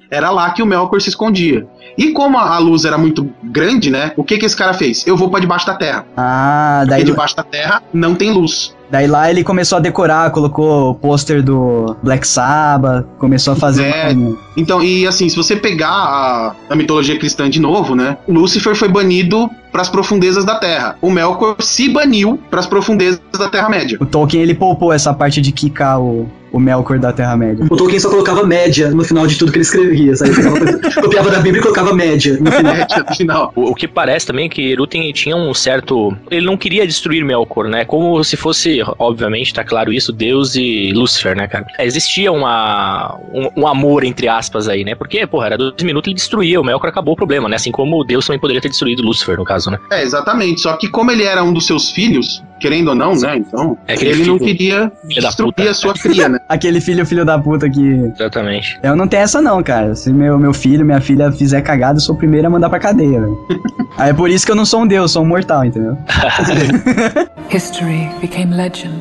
Era 0.10 0.30
lá 0.30 0.50
que 0.52 0.62
o 0.62 0.66
Melkor 0.66 1.02
se 1.02 1.10
escondia. 1.10 1.66
E 1.98 2.12
como 2.12 2.38
a 2.38 2.58
luz 2.58 2.86
era 2.86 2.98
muito 2.98 3.30
grande, 3.44 3.90
né? 3.90 4.12
O 4.16 4.24
que 4.24 4.38
que 4.38 4.46
esse 4.46 4.56
cara 4.56 4.74
fez? 4.74 5.06
Eu 5.06 5.16
vou 5.18 5.30
pra 5.30 5.40
debaixo 5.40 5.66
da 5.68 5.76
terra. 5.76 6.06
Ah, 6.16 6.84
daí, 6.88 7.00
Porque 7.00 7.12
debaixo 7.12 7.36
da 7.36 7.44
terra 7.44 7.82
não 7.94 8.16
tem 8.16 8.32
luz. 8.32 8.76
daí 8.90 9.08
lá 9.08 9.30
ele 9.30 9.44
começou 9.44 9.78
a 9.78 9.82
decorar, 9.82 10.32
colocou 10.32 10.92
o 10.92 10.96
pôster 10.96 11.42
do 11.44 11.96
Black 12.04 12.26
Sabbath, 12.28 13.06
começou 13.18 13.54
a 13.54 13.56
fazer. 13.56 13.84
É. 13.86 14.12
uma- 14.14 14.38
Então, 14.58 14.82
e 14.82 15.06
assim, 15.08 15.28
se 15.30 15.36
você 15.36 15.56
pegar 15.56 15.90
a, 15.90 16.56
a 16.70 16.76
mitologia 16.76 17.18
cristã 17.20 17.50
de 17.50 17.60
novo, 17.60 17.96
né? 17.96 18.18
Lúcifer 18.28 18.76
foi 18.76 18.88
banido 18.90 19.50
pras 19.72 19.88
profundezas 19.90 20.44
da 20.46 20.56
terra. 20.56 20.98
O 21.02 21.10
Melkor 21.10 21.56
se 21.60 21.88
baniu 21.90 22.40
pras 22.50 22.66
profundezas 22.66 23.22
da 23.38 23.48
Terra-média. 23.50 23.98
O 24.02 24.06
Tolkien 24.06 24.44
ele 24.44 24.54
poupou 24.54 24.92
essa 24.92 25.14
parte 25.14 25.40
de 25.42 25.52
quicar 25.54 26.00
o, 26.02 26.30
o 26.52 26.60
Melkor 26.60 27.00
da 27.00 27.14
Terra-média. 27.14 27.66
O 27.70 27.76
Tolkien 27.78 28.00
só 28.00 28.10
colocava 28.10 28.44
média 28.44 28.90
no 28.92 29.04
final 29.04 29.26
de 29.26 29.38
tudo 29.38 29.52
que 29.52 29.58
ele 29.58 29.64
escrevia, 29.64 30.16
sabe? 30.16 30.32
Copiava, 30.36 30.92
copiava 31.02 31.32
da 31.32 31.40
Bíblia 31.40 31.60
e 31.60 31.64
colocava 31.64 31.94
média 31.94 32.38
no 32.40 32.52
final. 32.52 32.74
Média 32.76 33.06
no 33.10 33.16
final. 33.16 33.54
O, 33.56 33.72
o 33.72 33.76
que 33.76 33.88
parece 33.88 34.28
também 34.28 34.46
é 34.46 34.50
que 34.50 34.72
Eru 34.72 34.86
tem- 34.86 35.12
tinha 35.14 35.36
um 35.36 35.54
certo. 35.54 36.16
Ele 36.30 36.46
não 36.46 36.58
queria 36.58 36.86
destruir 36.86 37.24
Melkor, 37.24 37.68
né? 37.70 37.86
Como 37.86 38.24
se 38.24 38.36
fosse, 38.36 38.82
obviamente, 39.00 39.54
tá 39.54 39.64
claro 39.64 39.94
isso, 39.94 40.12
Deus 40.12 40.56
e 40.56 40.92
Lúcifer, 40.94 41.36
né, 41.36 41.48
cara? 41.48 41.66
Existia 41.80 42.32
uma, 42.32 43.18
um, 43.34 43.62
um 43.62 43.68
amor, 43.68 44.04
entre 44.04 44.28
aspas, 44.28 44.68
aí, 44.68 44.84
né? 44.84 44.96
Porque, 44.96 45.26
porra, 45.26 45.48
era 45.48 45.58
dois 45.58 45.82
minutos 45.84 46.08
ele 46.08 46.16
destruía, 46.16 46.60
o 46.60 46.64
Melkor 46.64 46.90
acabou 46.90 47.14
o 47.14 47.18
problema, 47.18 47.48
né? 47.48 47.56
Assim 47.56 47.72
como 47.72 48.04
Deus 48.04 48.26
também 48.26 48.40
poderia 48.40 48.62
ter 48.62 48.70
destruído 48.70 49.02
Lúcifer, 49.04 49.38
no 49.38 49.46
caso, 49.46 49.72
né? 49.72 49.80
É, 49.92 50.04
exatamente. 50.04 50.62
Só 50.62 50.74
que 50.76 50.88
como 50.90 51.12
ele 51.12 51.24
era 51.24 51.44
um 51.44 51.54
dos 51.54 51.66
seus 51.66 51.92
filhos, 51.92 52.44
querendo 52.62 52.90
ou 52.90 52.96
não, 52.96 53.16
né? 53.16 53.38
Então, 53.38 53.78
É 53.88 53.94
ele 53.96 54.24
não 54.26 54.38
filho- 54.38 54.40
queria 54.40 54.92
filho 55.08 55.22
da 55.22 55.28
destruir 55.28 55.68
a 55.70 55.74
sua 55.74 55.94
cria, 55.94 56.30
né? 56.30 56.40
Aquele 56.48 56.80
filho, 56.80 57.06
filho 57.06 57.26
da 57.26 57.38
puta 57.38 57.70
que. 57.70 58.12
Exatamente. 58.16 58.80
Eu 58.84 58.96
não 58.96 59.08
tenho 59.08 59.24
essa, 59.24 59.42
não, 59.42 59.62
cara. 59.64 59.96
Se 59.96 60.14
meu, 60.14 60.38
meu 60.38 60.54
filho, 60.54 60.86
minha 60.86 61.02
filha 61.02 61.32
fizer 61.32 61.62
cagada, 61.62 61.98
eu 61.98 62.02
sou 62.02 62.16
o 62.16 62.18
primeiro 62.18 62.48
a 62.48 62.50
mandar 62.50 62.70
pra 62.70 62.80
cadeia, 62.80 63.20
velho. 63.20 63.38
Aí 63.98 64.12
é 64.12 64.14
por 64.14 64.30
isso 64.30 64.46
que 64.46 64.52
eu 64.52 64.56
não 64.56 64.66
sou 64.66 64.82
um 64.84 64.88
deus, 64.88 65.12
sou 65.12 65.24
um 65.24 65.28
mortal, 65.28 65.66
entendeu? 65.66 65.98
History 67.54 68.10
became 68.22 68.56
legend. 68.56 68.94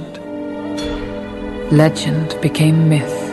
Legend 1.71 2.37
became 2.43 2.73
myth. 2.89 3.30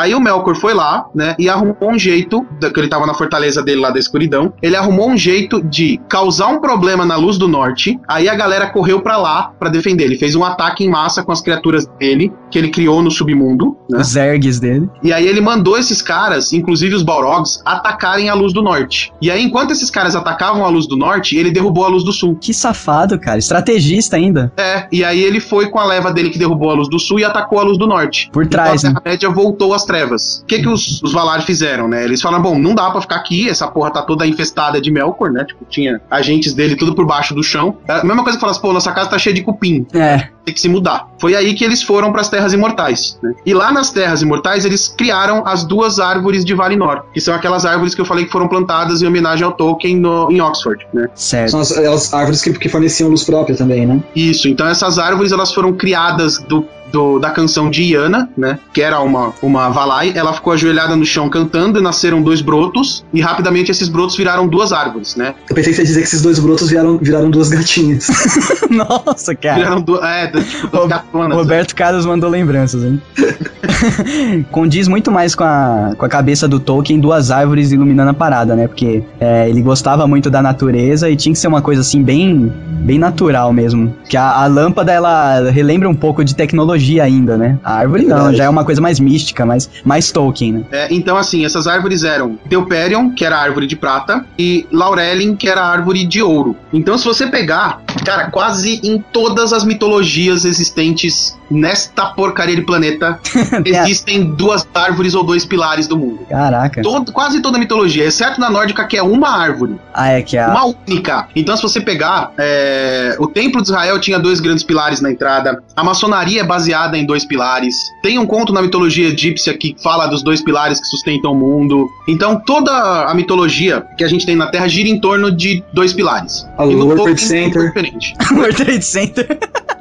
Aí 0.00 0.14
o 0.14 0.20
Melkor 0.20 0.56
foi 0.56 0.72
lá, 0.72 1.06
né, 1.14 1.34
e 1.38 1.46
arrumou 1.48 1.76
um 1.92 1.98
jeito, 1.98 2.46
que 2.72 2.80
ele 2.80 2.88
tava 2.88 3.06
na 3.06 3.12
fortaleza 3.12 3.62
dele 3.62 3.80
lá 3.82 3.90
da 3.90 3.98
escuridão, 3.98 4.52
ele 4.62 4.74
arrumou 4.74 5.10
um 5.10 5.16
jeito 5.16 5.62
de 5.62 6.00
causar 6.08 6.46
um 6.48 6.58
problema 6.58 7.04
na 7.04 7.16
luz 7.16 7.36
do 7.36 7.46
norte, 7.46 8.00
aí 8.08 8.26
a 8.28 8.34
galera 8.34 8.70
correu 8.70 9.02
pra 9.02 9.18
lá 9.18 9.52
pra 9.58 9.68
defender. 9.68 10.04
Ele 10.04 10.16
fez 10.16 10.34
um 10.34 10.42
ataque 10.42 10.84
em 10.84 10.88
massa 10.88 11.22
com 11.22 11.30
as 11.32 11.42
criaturas 11.42 11.86
dele, 11.98 12.32
que 12.50 12.58
ele 12.58 12.70
criou 12.70 13.02
no 13.02 13.10
submundo, 13.10 13.76
né, 13.90 14.00
Os 14.00 14.16
ergues 14.16 14.58
dele. 14.58 14.88
e 15.02 15.12
aí 15.12 15.26
ele 15.26 15.40
mandou 15.40 15.76
esses 15.78 16.00
caras, 16.00 16.52
inclusive 16.52 16.94
os 16.94 17.02
Balrogs, 17.02 17.60
atacarem 17.64 18.28
a 18.30 18.34
luz 18.34 18.52
do 18.54 18.62
norte. 18.62 19.12
E 19.20 19.30
aí, 19.30 19.42
enquanto 19.44 19.72
esses 19.72 19.90
caras 19.90 20.16
atacavam 20.16 20.64
a 20.64 20.68
luz 20.68 20.86
do 20.88 20.96
norte, 20.96 21.36
ele 21.36 21.50
derrubou 21.50 21.84
a 21.84 21.88
luz 21.88 22.02
do 22.04 22.12
sul. 22.12 22.36
Que 22.40 22.54
safado, 22.54 23.18
cara. 23.18 23.38
Estrategista 23.38 24.16
ainda. 24.16 24.50
É, 24.56 24.86
e 24.90 25.04
aí 25.04 25.22
ele 25.22 25.40
foi 25.40 25.68
com 25.68 25.78
a 25.78 25.84
leva 25.84 26.10
dele 26.12 26.30
que 26.30 26.38
derrubou 26.38 26.70
a 26.70 26.74
luz 26.74 26.88
do 26.88 26.98
sul 26.98 27.20
e 27.20 27.24
atacou 27.24 27.58
a 27.58 27.62
luz 27.62 27.76
do 27.78 27.86
norte. 27.86 28.30
Por 28.32 28.46
trás, 28.46 28.82
então, 28.82 28.92
né? 28.92 28.96
a 28.98 29.00
Terra-média 29.00 29.30
voltou 29.30 29.74
às 29.74 29.84
trevas. 29.90 30.40
O 30.42 30.46
que 30.46 30.60
que 30.60 30.68
os, 30.68 31.02
os 31.02 31.12
Valar 31.12 31.42
fizeram, 31.42 31.88
né? 31.88 32.04
Eles 32.04 32.22
falaram, 32.22 32.42
bom, 32.42 32.58
não 32.58 32.74
dá 32.74 32.90
pra 32.90 33.00
ficar 33.00 33.16
aqui, 33.16 33.48
essa 33.48 33.66
porra 33.66 33.90
tá 33.90 34.02
toda 34.02 34.24
infestada 34.26 34.80
de 34.80 34.90
Melkor, 34.90 35.32
né? 35.32 35.44
Tipo, 35.44 35.64
tinha 35.68 36.00
agentes 36.10 36.54
dele 36.54 36.76
tudo 36.76 36.94
por 36.94 37.04
baixo 37.06 37.34
do 37.34 37.42
chão. 37.42 37.76
É 37.88 37.94
a 37.94 38.04
mesma 38.04 38.22
coisa 38.22 38.38
que 38.38 38.40
falasse, 38.40 38.60
pô, 38.60 38.72
nossa 38.72 38.92
casa 38.92 39.10
tá 39.10 39.18
cheia 39.18 39.34
de 39.34 39.42
cupim. 39.42 39.84
É. 39.92 40.28
Tem 40.44 40.54
que 40.54 40.60
se 40.60 40.68
mudar. 40.68 41.06
Foi 41.18 41.34
aí 41.34 41.54
que 41.54 41.64
eles 41.64 41.82
foram 41.82 42.12
pras 42.12 42.28
Terras 42.28 42.52
Imortais, 42.52 43.18
né? 43.22 43.32
E 43.44 43.52
lá 43.52 43.72
nas 43.72 43.90
Terras 43.90 44.22
Imortais, 44.22 44.64
eles 44.64 44.88
criaram 44.88 45.42
as 45.46 45.64
duas 45.64 45.98
árvores 45.98 46.44
de 46.44 46.54
Valinor, 46.54 47.02
que 47.12 47.20
são 47.20 47.34
aquelas 47.34 47.64
árvores 47.66 47.94
que 47.94 48.00
eu 48.00 48.04
falei 48.06 48.24
que 48.24 48.30
foram 48.32 48.46
plantadas 48.48 49.02
em 49.02 49.06
homenagem 49.06 49.44
ao 49.44 49.52
Tolkien 49.52 49.96
no- 49.96 50.30
em 50.30 50.40
Oxford, 50.40 50.86
né? 50.94 51.08
Certo. 51.14 51.50
São 51.50 51.60
as, 51.60 51.72
as 51.76 52.14
árvores 52.14 52.40
que, 52.42 52.52
que 52.52 52.68
forneciam 52.68 53.10
luz 53.10 53.24
própria 53.24 53.56
também, 53.56 53.86
né? 53.86 54.00
Isso, 54.14 54.48
então 54.48 54.66
essas 54.66 54.98
árvores 54.98 55.32
elas 55.32 55.52
foram 55.52 55.72
criadas 55.72 56.38
do, 56.38 56.64
do- 56.92 57.18
da 57.18 57.30
canção 57.30 57.70
de 57.70 57.82
Iana, 57.82 58.28
né? 58.36 58.58
Que 58.72 58.82
era 58.82 59.00
uma, 59.00 59.32
uma 59.42 59.68
Valai. 59.70 60.12
Ela 60.14 60.32
ficou 60.32 60.52
ajoelhada 60.52 60.96
no 60.96 61.04
chão 61.04 61.28
cantando 61.28 61.78
e 61.78 61.82
nasceram 61.82 62.22
dois 62.22 62.40
brotos. 62.40 63.04
E 63.12 63.20
rapidamente 63.20 63.70
esses 63.70 63.88
brotos 63.88 64.16
viraram 64.16 64.46
duas 64.48 64.72
árvores, 64.72 65.16
né? 65.16 65.34
Eu 65.48 65.54
pensei 65.54 65.72
que 65.72 65.76
você 65.76 65.82
ia 65.82 65.86
dizer 65.86 66.00
que 66.00 66.06
esses 66.06 66.22
dois 66.22 66.38
brotos 66.38 66.68
viraram, 66.68 66.98
viraram 66.98 67.30
duas 67.30 67.48
gatinhas. 67.48 68.08
Nossa, 68.70 69.34
cara. 69.34 69.56
Viraram 69.56 69.80
duas. 69.80 70.02
É, 70.04 70.26
tipo, 70.28 70.66
duas 70.68 70.88
gatonas. 70.88 71.28
né? 71.30 71.34
Roberto 71.34 71.74
Carlos 71.74 72.06
mandou 72.06 72.28
lembranças, 72.30 72.82
hein? 72.84 73.00
Condiz 74.50 74.88
muito 74.88 75.10
mais 75.10 75.34
com 75.34 75.44
a, 75.44 75.92
com 75.96 76.04
a 76.04 76.08
cabeça 76.08 76.46
do 76.48 76.58
Tolkien 76.60 76.98
duas 77.00 77.30
árvores 77.30 77.72
iluminando 77.72 78.10
a 78.10 78.14
parada, 78.14 78.54
né? 78.56 78.66
Porque 78.68 79.02
é, 79.18 79.48
ele 79.48 79.62
gostava 79.62 80.06
muito 80.06 80.30
da 80.30 80.42
natureza 80.42 81.08
e 81.10 81.16
tinha 81.16 81.32
que 81.32 81.38
ser 81.38 81.48
uma 81.48 81.62
coisa 81.62 81.80
assim 81.80 82.02
bem, 82.02 82.52
bem 82.80 82.98
natural 82.98 83.52
mesmo. 83.52 83.94
Que 84.08 84.16
a, 84.16 84.30
a 84.30 84.46
lâmpada 84.46 84.92
ela 84.92 85.50
relembra 85.50 85.88
um 85.88 85.94
pouco 85.94 86.24
de 86.24 86.34
tecnologia 86.34 86.79
ainda, 87.00 87.36
né? 87.36 87.58
A 87.64 87.74
árvore 87.74 88.04
não, 88.04 88.32
já 88.32 88.44
é 88.44 88.48
uma 88.48 88.64
coisa 88.64 88.80
mais 88.80 88.98
mística, 89.00 89.44
mais, 89.44 89.68
mais 89.84 90.10
Tolkien, 90.10 90.52
né? 90.52 90.62
É, 90.72 90.88
então, 90.90 91.16
assim, 91.16 91.44
essas 91.44 91.66
árvores 91.66 92.04
eram 92.04 92.38
Deuperion, 92.46 93.10
que 93.10 93.24
era 93.24 93.36
a 93.36 93.40
árvore 93.42 93.66
de 93.66 93.76
prata, 93.76 94.24
e 94.38 94.66
Laurelin, 94.72 95.36
que 95.36 95.48
era 95.48 95.60
a 95.62 95.68
árvore 95.68 96.04
de 96.04 96.22
ouro. 96.22 96.56
Então, 96.72 96.96
se 96.96 97.04
você 97.04 97.26
pegar, 97.26 97.82
cara, 98.04 98.30
quase 98.30 98.80
em 98.82 98.98
todas 99.12 99.52
as 99.52 99.64
mitologias 99.64 100.44
existentes 100.44 101.38
nesta 101.50 102.06
porcaria 102.06 102.54
de 102.54 102.62
planeta, 102.62 103.18
existem 103.64 104.22
duas 104.22 104.66
árvores 104.72 105.14
ou 105.14 105.24
dois 105.24 105.44
pilares 105.44 105.86
do 105.88 105.98
mundo. 105.98 106.20
Caraca. 106.28 106.80
Todo- 106.82 107.10
quase 107.12 107.40
toda 107.42 107.56
a 107.56 107.60
mitologia, 107.60 108.04
exceto 108.04 108.40
na 108.40 108.48
nórdica, 108.48 108.84
que 108.86 108.96
é 108.96 109.02
uma 109.02 109.28
árvore. 109.28 109.74
Ah, 109.92 110.08
é 110.10 110.22
que 110.22 110.38
a. 110.38 110.48
Uma 110.48 110.74
única. 110.86 111.26
Então, 111.34 111.56
se 111.56 111.62
você 111.62 111.80
pegar, 111.80 112.32
é, 112.38 113.16
o 113.18 113.26
Templo 113.26 113.60
de 113.60 113.68
Israel 113.68 113.98
tinha 113.98 114.18
dois 114.18 114.38
grandes 114.38 114.62
pilares 114.62 115.00
na 115.00 115.10
entrada. 115.10 115.62
A 115.74 115.82
maçonaria 115.82 116.40
é 116.40 116.44
baseada 116.70 116.96
em 116.96 117.04
dois 117.04 117.24
pilares. 117.24 117.74
Tem 118.02 118.18
um 118.18 118.26
conto 118.26 118.52
na 118.52 118.62
mitologia 118.62 119.08
egípcia 119.08 119.56
que 119.56 119.74
fala 119.82 120.06
dos 120.06 120.22
dois 120.22 120.40
pilares 120.42 120.78
que 120.80 120.86
sustentam 120.86 121.32
o 121.32 121.34
mundo. 121.34 121.88
Então, 122.08 122.40
toda 122.40 122.70
a 123.06 123.14
mitologia 123.14 123.84
que 123.96 124.04
a 124.04 124.08
gente 124.08 124.24
tem 124.24 124.36
na 124.36 124.46
Terra 124.46 124.68
gira 124.68 124.88
em 124.88 125.00
torno 125.00 125.30
de 125.34 125.62
dois 125.72 125.92
pilares. 125.92 126.46
A 126.56 126.64
E 126.66 126.74
no 126.74 126.86
World 126.86 127.02
Trade 127.04 127.22
é 127.22 127.26
Center. 127.26 127.66
diferente. 127.66 128.14
World 128.32 128.56
Trade 128.56 128.84
Center. 128.84 129.38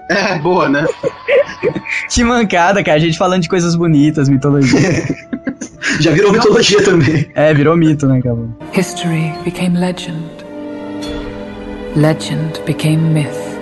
É, 0.10 0.40
boa, 0.40 0.68
né? 0.68 0.86
Que 2.10 2.24
mancada, 2.24 2.84
cara. 2.84 2.98
A 2.98 3.00
gente 3.00 3.18
falando 3.18 3.42
de 3.42 3.50
coisas 3.50 3.76
bonitas, 3.76 4.30
mitologia. 4.30 4.80
Já 6.00 6.12
virou 6.12 6.32
mitologia 6.32 6.82
também. 6.84 7.30
é, 7.36 7.54
virou 7.54 7.76
mito, 7.76 8.08
né, 8.08 8.22
cara? 8.22 8.38
History 8.76 9.34
became 9.44 9.78
legend. 9.78 10.24
Legend 11.96 12.62
became 12.66 12.98
myth. 12.98 13.59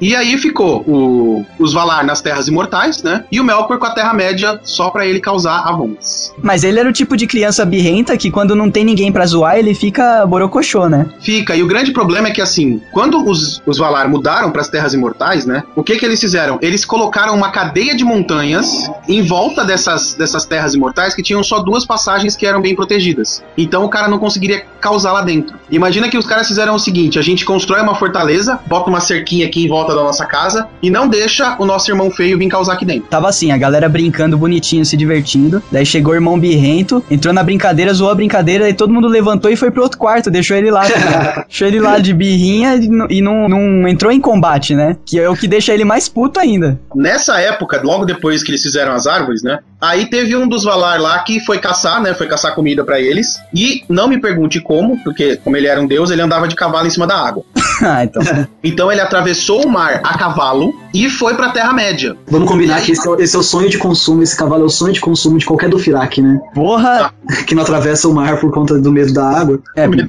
E 0.00 0.14
aí 0.14 0.36
ficou 0.38 0.82
o- 0.86 1.44
os 1.58 1.72
Valar 1.72 2.04
nas 2.04 2.20
Terras 2.20 2.48
Imortais, 2.48 3.02
né? 3.02 3.24
E 3.32 3.40
o 3.40 3.44
Melkor 3.44 3.78
com 3.78 3.86
a 3.86 3.90
Terra-média 3.90 4.60
só 4.62 4.90
pra 4.90 5.06
ele 5.06 5.20
causar 5.20 5.60
avons. 5.66 6.32
Mas 6.42 6.64
ele 6.64 6.78
era 6.78 6.88
o 6.88 6.92
tipo 6.92 7.16
de 7.16 7.26
criança 7.26 7.64
birrenta 7.64 8.16
que 8.16 8.30
quando 8.30 8.54
não 8.54 8.70
tem 8.70 8.84
ninguém 8.84 9.10
pra 9.12 9.26
zoar, 9.26 9.56
ele 9.58 9.74
fica 9.74 10.24
borocochô, 10.26 10.88
né? 10.88 11.06
Fica, 11.20 11.56
e 11.56 11.62
o 11.62 11.66
grande 11.66 11.92
problema 11.92 12.28
é 12.28 12.30
que 12.30 12.40
assim, 12.40 12.80
quando 12.92 13.28
os, 13.28 13.60
os 13.66 13.78
Valar 13.78 14.08
mudaram 14.08 14.50
para 14.50 14.60
as 14.60 14.68
Terras 14.68 14.94
Imortais, 14.94 15.46
né? 15.46 15.62
O 15.74 15.82
que 15.82 15.96
que 15.96 16.04
eles 16.04 16.20
fizeram? 16.20 16.58
Eles 16.62 16.84
colocaram 16.84 17.34
uma 17.34 17.50
cadeia 17.50 17.94
de 17.96 18.04
montanhas 18.04 18.90
em 19.08 19.22
volta 19.22 19.64
dessas, 19.64 20.14
dessas 20.14 20.44
Terras 20.46 20.74
Imortais 20.74 21.14
que 21.14 21.22
tinham 21.22 21.42
só 21.42 21.60
duas 21.60 21.84
passagens 21.84 22.36
que 22.36 22.46
eram 22.46 22.60
bem 22.60 22.74
protegidas. 22.74 23.42
Então 23.56 23.84
o 23.84 23.88
cara 23.88 24.08
não 24.08 24.18
conseguiria 24.18 24.62
causar 24.80 25.12
lá 25.12 25.22
dentro. 25.22 25.56
Imagina 25.70 26.08
que 26.08 26.16
os 26.18 26.26
caras 26.26 26.46
fizeram 26.46 26.74
o 26.74 26.78
seguinte: 26.78 27.18
a 27.18 27.22
gente 27.22 27.44
constrói 27.44 27.80
uma 27.80 27.94
fortaleza, 27.94 28.58
bota 28.66 28.88
uma 28.90 29.00
cerquinha 29.00 29.46
aqui 29.46 29.64
em 29.64 29.68
volta 29.68 29.87
da 29.94 30.02
nossa 30.02 30.24
casa 30.26 30.68
e 30.82 30.90
não 30.90 31.08
deixa 31.08 31.56
o 31.58 31.64
nosso 31.66 31.90
irmão 31.90 32.10
feio 32.10 32.38
vir 32.38 32.48
causar 32.48 32.74
aqui 32.74 32.84
dentro. 32.84 33.08
Tava 33.08 33.28
assim, 33.28 33.50
a 33.52 33.56
galera 33.58 33.88
brincando 33.88 34.36
bonitinho, 34.38 34.84
se 34.84 34.96
divertindo. 34.96 35.62
Daí 35.70 35.84
chegou 35.84 36.12
o 36.12 36.16
irmão 36.16 36.38
birrento, 36.38 37.02
entrou 37.10 37.32
na 37.34 37.42
brincadeira, 37.42 37.92
zoou 37.92 38.10
a 38.10 38.14
brincadeira 38.14 38.68
e 38.68 38.74
todo 38.74 38.92
mundo 38.92 39.08
levantou 39.08 39.50
e 39.50 39.56
foi 39.56 39.70
pro 39.70 39.82
outro 39.82 39.98
quarto, 39.98 40.30
deixou 40.30 40.56
ele 40.56 40.70
lá. 40.70 40.82
tá 40.82 41.44
deixou 41.48 41.66
ele 41.68 41.80
lá 41.80 41.98
de 41.98 42.12
birrinha 42.14 42.74
e, 43.08 43.20
não- 43.20 43.48
não, 43.48 43.88
entrou 43.88 44.12
em 44.12 44.20
combate, 44.20 44.74
né? 44.74 44.96
Que 45.04 45.18
é 45.18 45.28
o 45.28 45.36
que 45.36 45.46
deixa 45.48 45.72
ele 45.72 45.84
mais 45.84 46.08
puto 46.08 46.38
ainda. 46.40 46.78
Nessa 46.94 47.40
época, 47.40 47.80
logo 47.82 48.04
depois 48.04 48.42
que 48.42 48.50
eles 48.50 48.62
fizeram 48.62 48.92
as 48.92 49.06
árvores, 49.06 49.42
né? 49.42 49.58
Aí 49.80 50.06
teve 50.06 50.34
um 50.36 50.48
dos 50.48 50.64
Valar 50.64 51.00
lá 51.00 51.18
que 51.20 51.40
foi 51.40 51.58
caçar, 51.58 52.02
né? 52.02 52.12
Foi 52.12 52.26
caçar 52.26 52.54
comida 52.54 52.84
pra 52.84 53.00
eles. 53.00 53.40
E 53.54 53.84
não 53.88 54.08
me 54.08 54.20
pergunte 54.20 54.60
como, 54.60 55.02
porque 55.02 55.36
como 55.36 55.56
ele 55.56 55.66
era 55.68 55.80
um 55.80 55.86
deus, 55.86 56.10
ele 56.10 56.20
andava 56.20 56.48
de 56.48 56.54
cavalo 56.56 56.86
em 56.86 56.90
cima 56.90 57.06
da 57.06 57.16
água. 57.16 57.44
ah, 57.82 58.04
então. 58.04 58.22
Então 58.62 58.92
ele 58.92 59.00
atravessou 59.00 59.64
o 59.64 59.70
mar 59.70 59.77
a 59.86 60.18
cavalo 60.18 60.74
e 60.94 61.08
foi 61.08 61.34
pra 61.34 61.50
Terra-média. 61.50 62.16
Vamos 62.30 62.48
combinar 62.48 62.80
que 62.80 62.92
esse 62.92 63.06
é, 63.06 63.10
o- 63.10 63.20
esse 63.20 63.34
é 63.36 63.38
o 63.38 63.42
sonho 63.42 63.68
de 63.68 63.78
consumo, 63.78 64.22
esse 64.22 64.36
cavalo 64.36 64.62
é 64.64 64.66
o 64.66 64.70
sonho 64.70 64.92
de 64.92 65.00
consumo 65.00 65.38
de 65.38 65.44
qualquer 65.46 65.68
Dothraki, 65.68 66.20
né? 66.22 66.38
Porra! 66.54 67.12
Que 67.46 67.54
não 67.54 67.62
atravessa 67.62 68.08
o 68.08 68.14
mar 68.14 68.40
por 68.40 68.50
conta 68.50 68.78
do 68.78 68.90
medo 68.90 69.12
da 69.12 69.28
água. 69.28 69.58
É, 69.76 69.86
porque 69.86 70.02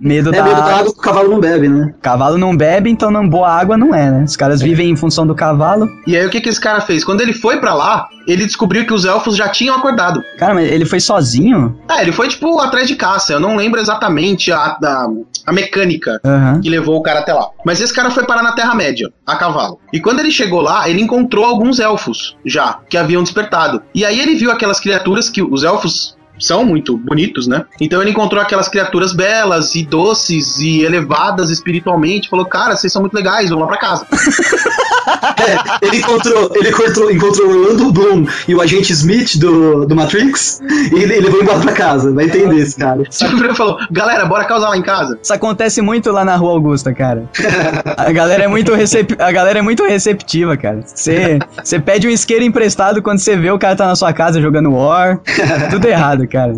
medo 0.00 0.28
É 0.32 0.32
da 0.38 0.44
medo 0.44 0.56
da 0.56 0.62
água. 0.64 0.78
água 0.80 0.92
que 0.92 0.98
o 0.98 1.02
cavalo 1.02 1.28
não 1.28 1.40
bebe, 1.40 1.68
né? 1.68 1.92
Cavalo 2.00 2.38
não 2.38 2.56
bebe, 2.56 2.88
então 2.90 3.10
não 3.10 3.28
boa 3.28 3.48
água 3.48 3.76
não 3.76 3.92
é, 3.94 4.08
né? 4.10 4.24
Os 4.24 4.36
caras 4.36 4.60
vivem 4.62 4.88
em 4.90 4.96
função 4.96 5.26
do 5.26 5.34
cavalo. 5.34 5.88
E 6.06 6.16
aí 6.16 6.24
o 6.24 6.30
que, 6.30 6.40
que 6.40 6.48
esse 6.48 6.60
cara 6.60 6.80
fez? 6.80 7.04
Quando 7.04 7.20
ele 7.20 7.32
foi 7.32 7.58
pra 7.58 7.74
lá, 7.74 8.06
ele 8.32 8.46
descobriu 8.46 8.86
que 8.86 8.92
os 8.92 9.04
elfos 9.04 9.36
já 9.36 9.48
tinham 9.48 9.76
acordado. 9.76 10.22
Cara, 10.38 10.54
mas 10.54 10.70
ele 10.70 10.84
foi 10.84 11.00
sozinho? 11.00 11.78
Ah, 11.88 12.02
ele 12.02 12.12
foi 12.12 12.28
tipo 12.28 12.58
atrás 12.60 12.86
de 12.88 12.96
caça. 12.96 13.32
Eu 13.32 13.40
não 13.40 13.56
lembro 13.56 13.80
exatamente 13.80 14.52
a, 14.52 14.58
a, 14.82 15.08
a 15.46 15.52
mecânica 15.52 16.20
Aham. 16.24 16.60
que 16.60 16.68
levou 16.68 16.96
o 16.96 17.02
cara 17.02 17.20
até 17.20 17.32
lá. 17.32 17.48
Mas 17.64 17.80
esse 17.80 17.92
cara 17.94 18.10
foi 18.10 18.24
parar 18.24 18.42
na 18.42 18.52
Terra-média, 18.52 19.10
a 19.26 19.36
cavalo. 19.36 19.78
E 19.92 20.00
quando 20.00 20.20
ele 20.20 20.30
chegou 20.30 20.60
lá, 20.60 20.88
ele 20.88 21.00
encontrou 21.00 21.44
alguns 21.44 21.78
elfos 21.80 22.36
já, 22.44 22.78
que 22.88 22.96
haviam 22.96 23.22
despertado. 23.22 23.82
E 23.94 24.04
aí 24.04 24.20
ele 24.20 24.34
viu 24.34 24.50
aquelas 24.50 24.80
criaturas 24.80 25.28
que 25.28 25.42
os 25.42 25.64
elfos 25.64 26.16
são 26.40 26.64
muito 26.64 26.96
bonitos, 26.96 27.46
né? 27.46 27.64
Então 27.80 28.00
ele 28.00 28.10
encontrou 28.10 28.42
aquelas 28.42 28.68
criaturas 28.68 29.12
belas 29.12 29.74
e 29.74 29.84
doces 29.84 30.58
e 30.58 30.82
elevadas 30.82 31.50
espiritualmente. 31.50 32.28
Falou, 32.28 32.46
cara, 32.46 32.76
vocês 32.76 32.92
são 32.92 33.02
muito 33.02 33.14
legais, 33.14 33.50
vamos 33.50 33.64
lá 33.64 33.68
pra 33.68 33.78
casa. 33.78 34.06
É, 35.10 35.86
ele 35.86 35.96
encontrou, 35.96 36.52
ele 36.54 36.68
encontrou, 36.68 37.10
encontrou 37.10 37.48
o 37.48 37.50
Orlando 37.50 37.92
Bloom 37.92 38.26
e 38.46 38.54
o 38.54 38.60
agente 38.60 38.92
Smith 38.92 39.38
do, 39.38 39.86
do 39.86 39.96
Matrix 39.96 40.60
e 40.60 40.94
ele, 40.94 41.14
ele 41.14 41.20
levou 41.20 41.42
embora 41.42 41.60
pra 41.60 41.72
casa. 41.72 42.12
Vai 42.12 42.26
entender 42.26 42.56
esse 42.56 42.76
cara. 42.76 43.02
Tipo, 43.04 43.42
ele 43.42 43.54
falou, 43.54 43.78
galera, 43.90 44.24
bora 44.26 44.44
causar 44.44 44.68
lá 44.68 44.76
em 44.76 44.82
casa. 44.82 45.18
Isso 45.20 45.32
acontece 45.32 45.80
muito 45.80 46.12
lá 46.12 46.24
na 46.24 46.36
Rua 46.36 46.52
Augusta, 46.52 46.92
cara. 46.92 47.28
A 47.96 48.12
galera 48.12 48.44
é 48.44 48.48
muito, 48.48 48.74
recep... 48.74 49.16
a 49.18 49.32
galera 49.32 49.58
é 49.58 49.62
muito 49.62 49.84
receptiva, 49.84 50.56
cara. 50.56 50.82
Você 50.84 51.38
você 51.62 51.78
pede 51.78 52.06
um 52.06 52.10
isqueiro 52.10 52.44
emprestado 52.44 53.02
quando 53.02 53.18
você 53.18 53.36
vê 53.36 53.50
o 53.50 53.58
cara 53.58 53.76
tá 53.76 53.86
na 53.86 53.96
sua 53.96 54.12
casa 54.12 54.40
jogando 54.40 54.72
War. 54.72 55.20
Tudo 55.70 55.86
errado, 55.86 56.26
cara. 56.30 56.54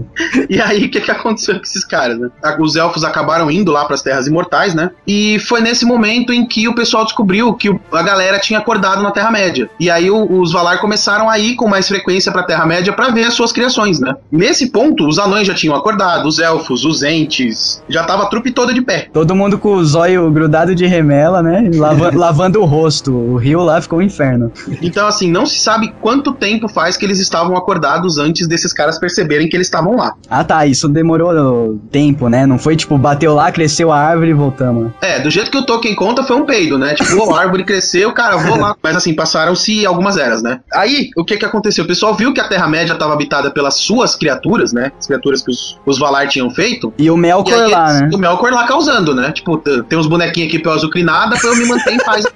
E 0.48 0.60
aí, 0.60 0.84
o 0.86 0.90
que, 0.90 1.00
que 1.00 1.10
aconteceu 1.10 1.56
com 1.56 1.62
esses 1.62 1.84
caras? 1.84 2.18
Os 2.60 2.76
elfos 2.76 3.04
acabaram 3.04 3.50
indo 3.50 3.72
lá 3.72 3.84
pras 3.84 4.02
Terras 4.02 4.26
Imortais, 4.26 4.74
né? 4.74 4.90
E 5.06 5.38
foi 5.40 5.60
nesse 5.60 5.84
momento 5.84 6.32
em 6.32 6.46
que 6.46 6.68
o 6.68 6.74
pessoal 6.74 7.04
descobriu 7.04 7.52
que 7.54 7.74
a 7.92 8.02
galera 8.02 8.38
tinha 8.38 8.58
acordado 8.58 9.02
na 9.02 9.10
Terra-média. 9.10 9.68
E 9.80 9.90
aí 9.90 10.10
os 10.10 10.52
Valar 10.52 10.78
começaram 10.80 11.28
a 11.30 11.38
ir 11.38 11.54
com 11.54 11.66
mais 11.68 11.88
frequência 11.88 12.30
pra 12.30 12.42
Terra-média 12.42 12.92
pra 12.92 13.08
ver 13.10 13.24
as 13.24 13.34
suas 13.34 13.52
criações, 13.52 13.98
né? 14.00 14.14
Nesse 14.30 14.70
ponto, 14.70 15.06
os 15.08 15.18
anões 15.18 15.46
já 15.46 15.54
tinham 15.54 15.74
acordado, 15.74 16.26
os 16.26 16.38
elfos, 16.38 16.84
os 16.84 17.02
entes, 17.02 17.82
já 17.88 18.04
tava 18.04 18.24
a 18.24 18.26
trupe 18.26 18.50
toda 18.50 18.72
de 18.74 18.82
pé. 18.82 19.08
Todo 19.12 19.34
mundo 19.34 19.58
com 19.58 19.74
o 19.74 19.84
zóio 19.84 20.30
grudado 20.30 20.74
de 20.74 20.86
remela, 20.86 21.42
né? 21.42 21.70
Lava- 21.74 22.10
lavando 22.14 22.60
o 22.60 22.64
rosto. 22.64 23.12
O 23.12 23.36
rio 23.36 23.62
lá 23.62 23.80
ficou 23.80 23.98
um 24.00 24.02
inferno. 24.02 24.52
Então, 24.82 25.06
assim, 25.06 25.30
não 25.30 25.46
se 25.46 25.58
sabe 25.58 25.92
quanto 26.00 26.32
tempo 26.32 26.68
faz 26.68 26.96
que 26.96 27.04
eles 27.04 27.18
estavam 27.18 27.56
acordados 27.56 28.18
antes 28.18 28.46
desses 28.46 28.72
caras 28.72 28.98
perceberem 28.98 29.48
que 29.48 29.56
eles 29.56 29.61
estavam 29.66 29.96
lá. 29.96 30.14
Ah 30.28 30.44
tá, 30.44 30.66
isso 30.66 30.88
demorou 30.88 31.78
tempo, 31.90 32.28
né? 32.28 32.46
Não 32.46 32.58
foi 32.58 32.76
tipo, 32.76 32.96
bateu 32.98 33.34
lá, 33.34 33.50
cresceu 33.52 33.90
a 33.92 33.98
árvore 33.98 34.30
e 34.30 34.34
voltamos. 34.34 34.92
É, 35.00 35.18
do 35.20 35.30
jeito 35.30 35.50
que 35.50 35.58
o 35.58 35.64
Tolkien 35.64 35.94
conta, 35.94 36.22
foi 36.22 36.36
um 36.36 36.44
peido, 36.44 36.78
né? 36.78 36.94
Tipo, 36.94 37.32
a 37.34 37.40
árvore 37.40 37.64
cresceu, 37.64 38.12
cara, 38.12 38.36
vou 38.36 38.56
lá. 38.58 38.74
Mas 38.82 38.96
assim, 38.96 39.14
passaram-se 39.14 39.84
algumas 39.86 40.16
eras, 40.16 40.42
né? 40.42 40.60
Aí, 40.72 41.10
o 41.16 41.24
que 41.24 41.36
que 41.36 41.44
aconteceu? 41.44 41.84
O 41.84 41.86
pessoal 41.88 42.14
viu 42.14 42.32
que 42.32 42.40
a 42.40 42.48
Terra-média 42.48 42.92
estava 42.92 43.12
habitada 43.12 43.50
pelas 43.50 43.74
suas 43.74 44.14
criaturas, 44.16 44.72
né? 44.72 44.92
As 44.98 45.06
criaturas 45.06 45.42
que 45.42 45.50
os, 45.50 45.78
os 45.86 45.98
Valar 45.98 46.28
tinham 46.28 46.50
feito. 46.50 46.92
E 46.98 47.10
o 47.10 47.16
E 47.16 47.20
Melkor 47.20 47.52
aí, 47.62 47.70
lá, 47.70 47.88
eles- 47.90 48.00
né? 48.02 48.10
O 48.14 48.18
Melkor 48.18 48.52
lá 48.52 48.66
causando, 48.66 49.14
né? 49.14 49.30
Tipo, 49.32 49.58
tem 49.58 49.98
uns 49.98 50.06
bonequinhos 50.06 50.48
aqui 50.48 50.58
pra 50.58 50.72
eu 50.72 50.76
azucrinada 50.76 51.36
pra 51.38 51.50
eu 51.50 51.56
me 51.56 51.66
manter 51.66 51.92
em 51.94 51.98
paz. 51.98 52.24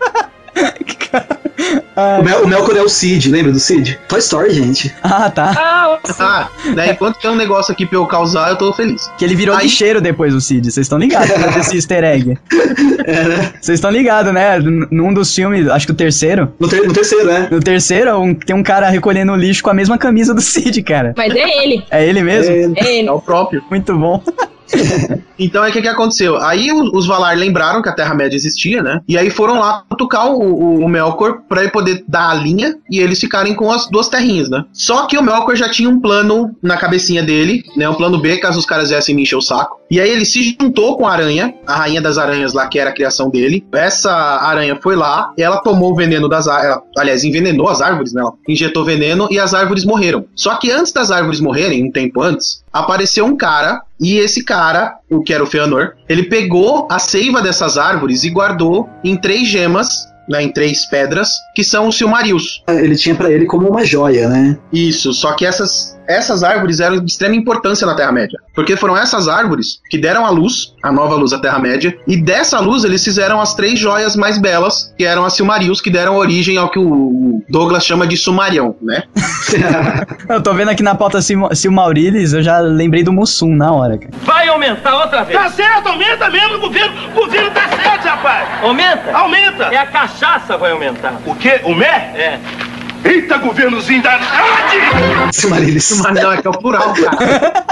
O, 1.97 2.23
Mel, 2.23 2.43
o 2.45 2.47
Melkor 2.49 2.77
é 2.77 2.83
o 2.83 2.89
Cid, 2.89 3.31
lembra 3.31 3.51
do 3.53 3.59
Cid? 3.59 3.99
Toy 4.09 4.19
Story, 4.19 4.53
gente. 4.53 4.95
Ah, 5.03 5.31
tá. 5.31 5.53
Ah, 5.57 5.99
Ah, 6.21 6.49
né? 6.75 6.91
Enquanto 6.93 7.19
tem 7.19 7.31
um 7.31 7.35
negócio 7.37 7.73
aqui 7.73 7.87
pra 7.87 7.97
eu 7.99 8.07
causar, 8.07 8.51
eu 8.51 8.57
tô 8.57 8.73
feliz. 8.73 9.11
Que 9.17 9.25
ele 9.25 9.35
virou 9.35 9.57
Aí- 9.57 9.65
lixeiro 9.65 10.01
depois 10.01 10.35
do 10.35 10.41
Cid. 10.41 10.71
Vocês 10.71 10.85
estão 10.85 10.99
ligados 10.99 11.29
desse 11.55 11.75
easter 11.77 12.05
egg? 12.05 12.37
É, 13.07 13.25
né? 13.25 13.53
Vocês 13.61 13.79
estão 13.79 13.91
ligados, 13.91 14.33
né? 14.33 14.59
Num 14.91 15.15
dos 15.15 15.35
filmes, 15.35 15.69
acho 15.69 15.87
que 15.87 15.93
o 15.93 15.97
terceiro. 15.97 16.53
No, 16.61 16.69
ter- 16.69 16.87
no 16.87 16.93
terceiro, 16.93 17.25
né? 17.27 17.49
No 17.51 17.61
terceiro, 17.61 18.19
um- 18.19 18.35
tem 18.35 18.55
um 18.55 18.63
cara 18.63 18.89
recolhendo 18.91 19.35
lixo 19.35 19.63
com 19.63 19.71
a 19.71 19.75
mesma 19.75 19.97
camisa 19.97 20.35
do 20.35 20.41
Cid, 20.43 20.83
cara. 20.83 21.15
mas 21.17 21.35
é 21.35 21.65
ele. 21.65 21.85
É 21.91 22.05
ele 22.07 22.23
mesmo? 22.23 22.53
É, 22.53 22.85
É 22.87 22.99
ele. 22.99 23.09
É 23.09 23.13
o 23.13 23.21
próprio. 23.21 23.63
Muito 23.71 23.97
bom. 23.97 24.23
Então 25.39 25.65
é 25.65 25.69
o 25.69 25.73
que, 25.73 25.83
que 25.83 25.89
aconteceu? 25.89 26.39
Aí 26.39 26.73
os 26.73 27.07
Valar 27.07 27.37
lembraram 27.37 27.83
que 27.83 27.89
a 27.89 27.93
Terra-média 27.93 28.37
existia, 28.37 28.83
né? 28.83 29.01
E 29.07 29.19
aí 29.19 29.31
foram 29.31 29.61
lá 29.61 29.83
tocar 29.99 30.27
o, 30.27 30.41
o, 30.41 30.85
o 30.85 30.89
Melkor 30.89 31.43
pra 31.49 31.63
ele 31.63 31.71
poder 31.71 32.05
dar 32.09 32.31
a 32.31 32.35
linha 32.35 32.75
e 32.91 32.99
eles 32.99 33.21
ficarem 33.21 33.55
com 33.55 33.71
as 33.71 33.89
duas 33.91 34.09
terrinhas, 34.09 34.49
né? 34.49 34.65
Só 34.73 35.07
que 35.07 35.19
o 35.19 35.23
Melkor 35.23 35.57
já 35.57 35.69
tinha 35.69 35.89
um 35.89 36.01
plano 36.01 36.57
na 36.63 36.77
cabecinha 36.77 37.23
dele, 37.23 37.63
né? 37.77 37.89
Um 37.89 37.95
plano 37.95 38.19
B, 38.19 38.39
caso 38.39 38.59
os 38.59 38.67
caras 38.67 38.89
viessem 38.89 39.15
me 39.15 39.23
encher 39.23 39.37
o 39.37 39.43
saco. 39.43 39.79
E 39.91 40.01
aí 40.01 40.11
ele 40.11 40.25
se 40.25 40.57
juntou 40.61 40.97
com 40.97 41.07
a 41.07 41.13
aranha, 41.13 41.55
a 41.67 41.77
rainha 41.77 42.01
das 42.01 42.19
aranhas 42.19 42.53
lá, 42.53 42.67
que 42.67 42.79
era 42.79 42.91
a 42.91 42.95
criação 42.95 43.31
dele. 43.31 43.65
Essa 43.73 44.13
aranha 44.13 44.79
foi 44.83 44.97
lá, 44.97 45.33
ela 45.39 45.59
tomou 45.59 45.93
o 45.93 45.95
veneno 45.95 46.29
das 46.29 46.49
árvores, 46.49 46.83
aliás, 46.99 47.25
envenenou 47.25 47.69
as 47.69 47.81
árvores, 47.81 48.13
né? 48.13 48.23
Ela 48.23 48.33
injetou 48.49 48.85
veneno 48.85 49.29
e 49.31 49.39
as 49.39 49.55
árvores 49.55 49.85
morreram. 49.85 50.25
Só 50.35 50.57
que 50.57 50.71
antes 50.71 50.93
das 50.93 51.11
árvores 51.11 51.41
morrerem, 51.41 51.85
um 51.85 51.93
tempo 51.93 52.21
antes, 52.21 52.65
apareceu 52.73 53.25
um 53.25 53.37
cara, 53.37 53.81
e 54.01 54.19
esse 54.19 54.45
cara, 54.45 54.99
o 55.11 55.23
que 55.23 55.33
era 55.33 55.43
o 55.43 55.47
Feanor, 55.47 55.95
ele 56.09 56.25
pegou 56.25 56.87
a 56.91 56.99
seiva 56.99 57.41
dessas 57.41 57.79
árvores 57.79 58.25
e 58.25 58.31
guardou 58.31 58.89
em 59.03 59.17
três 59.17 59.49
gemas, 59.49 59.89
né, 60.29 60.43
em 60.43 60.53
três 60.53 60.87
pedras, 60.87 61.31
que 61.55 61.65
são 61.65 61.89
os 61.89 61.97
Silmarils. 61.97 62.63
Ele 62.69 62.97
tinha 62.97 63.15
pra 63.15 63.31
ele 63.31 63.47
como 63.47 63.69
uma 63.69 63.85
joia, 63.85 64.29
né? 64.29 64.59
Isso, 64.73 65.13
só 65.13 65.33
que 65.35 65.47
essas, 65.47 65.96
essas 66.09 66.43
árvores 66.43 66.81
eram 66.81 66.99
de 66.99 67.11
extrema 67.11 67.35
importância 67.35 67.87
na 67.87 67.95
Terra-média. 67.95 68.39
Porque 68.55 68.77
foram 68.77 68.97
essas 68.97 69.29
árvores 69.29 69.81
que 69.91 69.99
deram 69.99 70.25
a 70.25 70.31
luz, 70.31 70.75
a 70.83 70.91
nova 70.91 71.15
luz 71.15 71.33
à 71.33 71.39
Terra-média, 71.39 71.97
e 72.07 72.17
dessa 72.17 72.59
luz 72.61 72.85
eles 72.85 73.05
fizeram 73.05 73.41
as 73.41 73.55
três 73.55 73.79
joias 73.79 74.17
mais 74.17 74.39
belas, 74.39 74.95
que 74.97 75.05
eram 75.05 75.25
as 75.25 75.35
Silmarils, 75.35 75.81
que 75.81 75.91
deram 75.91 76.17
origem 76.17 76.57
ao 76.57 76.71
que 76.71 76.79
o 76.79 77.43
Douglas 77.49 77.85
chama 77.85 78.07
de 78.07 78.17
Sumarião, 78.17 78.77
né? 78.83 79.05
Eu 80.29 80.43
tô 80.43 80.53
vendo 80.55 80.71
aqui 80.71 80.83
na 80.83 80.95
pauta 80.95 81.21
Sil 81.23 81.47
Silmaurilis, 81.53 82.33
eu 82.33 82.43
já 82.43 82.59
lembrei 82.59 83.03
do 83.03 83.13
Mussum 83.13 83.55
na 83.55 83.73
hora, 83.73 83.97
cara. 83.97 84.11
Vai 84.23 84.49
aumentar 84.49 84.97
outra 84.97 85.23
vez. 85.23 85.39
Tá 85.39 85.49
certo, 85.51 85.89
aumenta 85.89 86.29
mesmo, 86.31 86.59
governo. 86.59 87.11
O 87.11 87.15
governo 87.15 87.51
tá 87.51 87.69
certo, 87.69 88.05
rapaz. 88.05 88.49
Aumenta? 88.63 89.17
Aumenta. 89.17 89.65
É 89.65 89.77
a 89.77 89.87
cachaça 89.87 90.57
vai 90.57 90.73
aumentar. 90.73 91.21
O 91.25 91.35
quê? 91.35 91.61
O 91.65 91.75
mé? 91.75 92.13
É. 92.15 92.41
Eita, 93.07 93.39
governozinho 93.39 94.03
da... 94.03 94.19
Silmarillion. 95.33 95.81
Mas 96.03 96.15
não, 96.23 96.33
é 96.33 96.41
que 96.43 96.47
é 96.47 96.51
o 96.51 96.59
plural, 96.59 96.93
cara. 96.95 97.67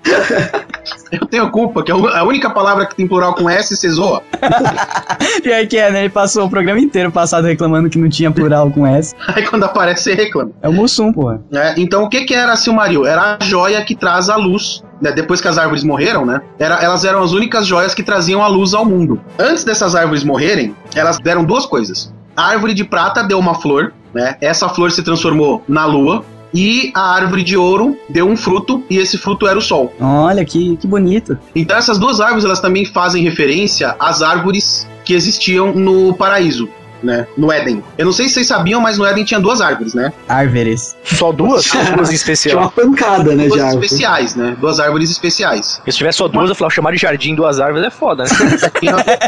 Eu 1.12 1.26
tenho 1.26 1.50
culpa, 1.50 1.82
que 1.82 1.90
é 1.90 1.94
a 1.94 2.22
única 2.24 2.48
palavra 2.50 2.86
que 2.86 2.94
tem 2.94 3.06
plural 3.06 3.34
com 3.34 3.50
S 3.50 3.76
você 3.76 3.88
zoa. 3.90 4.22
Pior 5.42 5.66
que 5.66 5.76
é, 5.76 5.90
né? 5.90 6.00
Ele 6.00 6.08
passou 6.08 6.46
o 6.46 6.50
programa 6.50 6.78
inteiro 6.80 7.10
passado 7.10 7.46
reclamando 7.46 7.90
que 7.90 7.98
não 7.98 8.08
tinha 8.08 8.30
plural 8.30 8.70
com 8.70 8.86
S. 8.86 9.14
Aí 9.28 9.44
quando 9.46 9.64
aparece, 9.64 10.04
você 10.04 10.14
reclama. 10.14 10.52
É 10.62 10.68
o 10.68 10.72
Mussum, 10.72 11.12
porra. 11.12 11.42
né? 11.50 11.74
Então 11.76 12.04
o 12.04 12.08
que, 12.08 12.24
que 12.24 12.34
era 12.34 12.52
a 12.52 12.56
Silmaril? 12.56 13.06
Era 13.06 13.36
a 13.40 13.44
joia 13.44 13.84
que 13.84 13.94
traz 13.96 14.28
a 14.28 14.36
luz. 14.36 14.82
né? 15.00 15.10
Depois 15.12 15.40
que 15.40 15.48
as 15.48 15.58
árvores 15.58 15.82
morreram, 15.82 16.24
né? 16.24 16.40
Era, 16.58 16.76
elas 16.82 17.04
eram 17.04 17.22
as 17.22 17.32
únicas 17.32 17.66
joias 17.66 17.92
que 17.92 18.02
traziam 18.02 18.42
a 18.42 18.46
luz 18.48 18.72
ao 18.72 18.84
mundo. 18.84 19.20
Antes 19.38 19.64
dessas 19.64 19.94
árvores 19.96 20.22
morrerem, 20.24 20.74
elas 20.94 21.18
deram 21.18 21.44
duas 21.44 21.66
coisas. 21.66 22.12
A 22.36 22.46
árvore 22.50 22.72
de 22.72 22.84
prata 22.84 23.22
deu 23.24 23.38
uma 23.38 23.54
flor, 23.56 23.92
né? 24.14 24.36
Essa 24.40 24.68
flor 24.68 24.90
se 24.90 25.02
transformou 25.02 25.62
na 25.68 25.84
lua. 25.84 26.24
E 26.52 26.90
a 26.96 27.14
árvore 27.14 27.44
de 27.44 27.56
ouro 27.56 27.96
deu 28.08 28.28
um 28.28 28.36
fruto, 28.36 28.82
e 28.90 28.98
esse 28.98 29.16
fruto 29.16 29.46
era 29.46 29.56
o 29.56 29.62
sol. 29.62 29.94
Olha 30.00 30.44
que, 30.44 30.76
que 30.78 30.86
bonito. 30.86 31.38
Então 31.54 31.76
essas 31.76 31.96
duas 31.96 32.20
árvores 32.20 32.44
elas 32.44 32.60
também 32.60 32.84
fazem 32.84 33.22
referência 33.22 33.94
às 34.00 34.20
árvores 34.20 34.84
que 35.04 35.14
existiam 35.14 35.72
no 35.72 36.12
paraíso, 36.14 36.68
né? 37.02 37.26
No 37.36 37.50
Éden. 37.52 37.82
Eu 37.98 38.06
não 38.06 38.12
sei 38.12 38.28
se 38.28 38.34
vocês 38.34 38.46
sabiam, 38.46 38.80
mas 38.80 38.98
no 38.98 39.04
Éden 39.06 39.24
tinha 39.24 39.40
duas 39.40 39.60
árvores, 39.60 39.94
né? 39.94 40.12
Árvores. 40.28 40.96
Só 41.04 41.32
duas? 41.32 41.66
Duas 41.96 42.10
em 42.28 42.34
Tinha 42.34 42.56
uma 42.58 42.70
pancada, 42.70 43.34
né, 43.34 43.44
de 43.44 43.48
Duas 43.50 43.74
especiais, 43.74 44.34
né? 44.36 44.56
Duas 44.60 44.80
árvores 44.80 45.10
especiais. 45.10 45.80
Se 45.86 45.96
tivesse 45.96 46.18
só 46.18 46.28
duas, 46.28 46.48
eu 46.48 46.54
falava, 46.54 46.74
chamar 46.74 46.92
de 46.92 46.98
jardim 46.98 47.34
duas 47.34 47.60
árvores 47.60 47.86
é 47.86 47.90
foda, 47.90 48.24
né? 48.24 48.30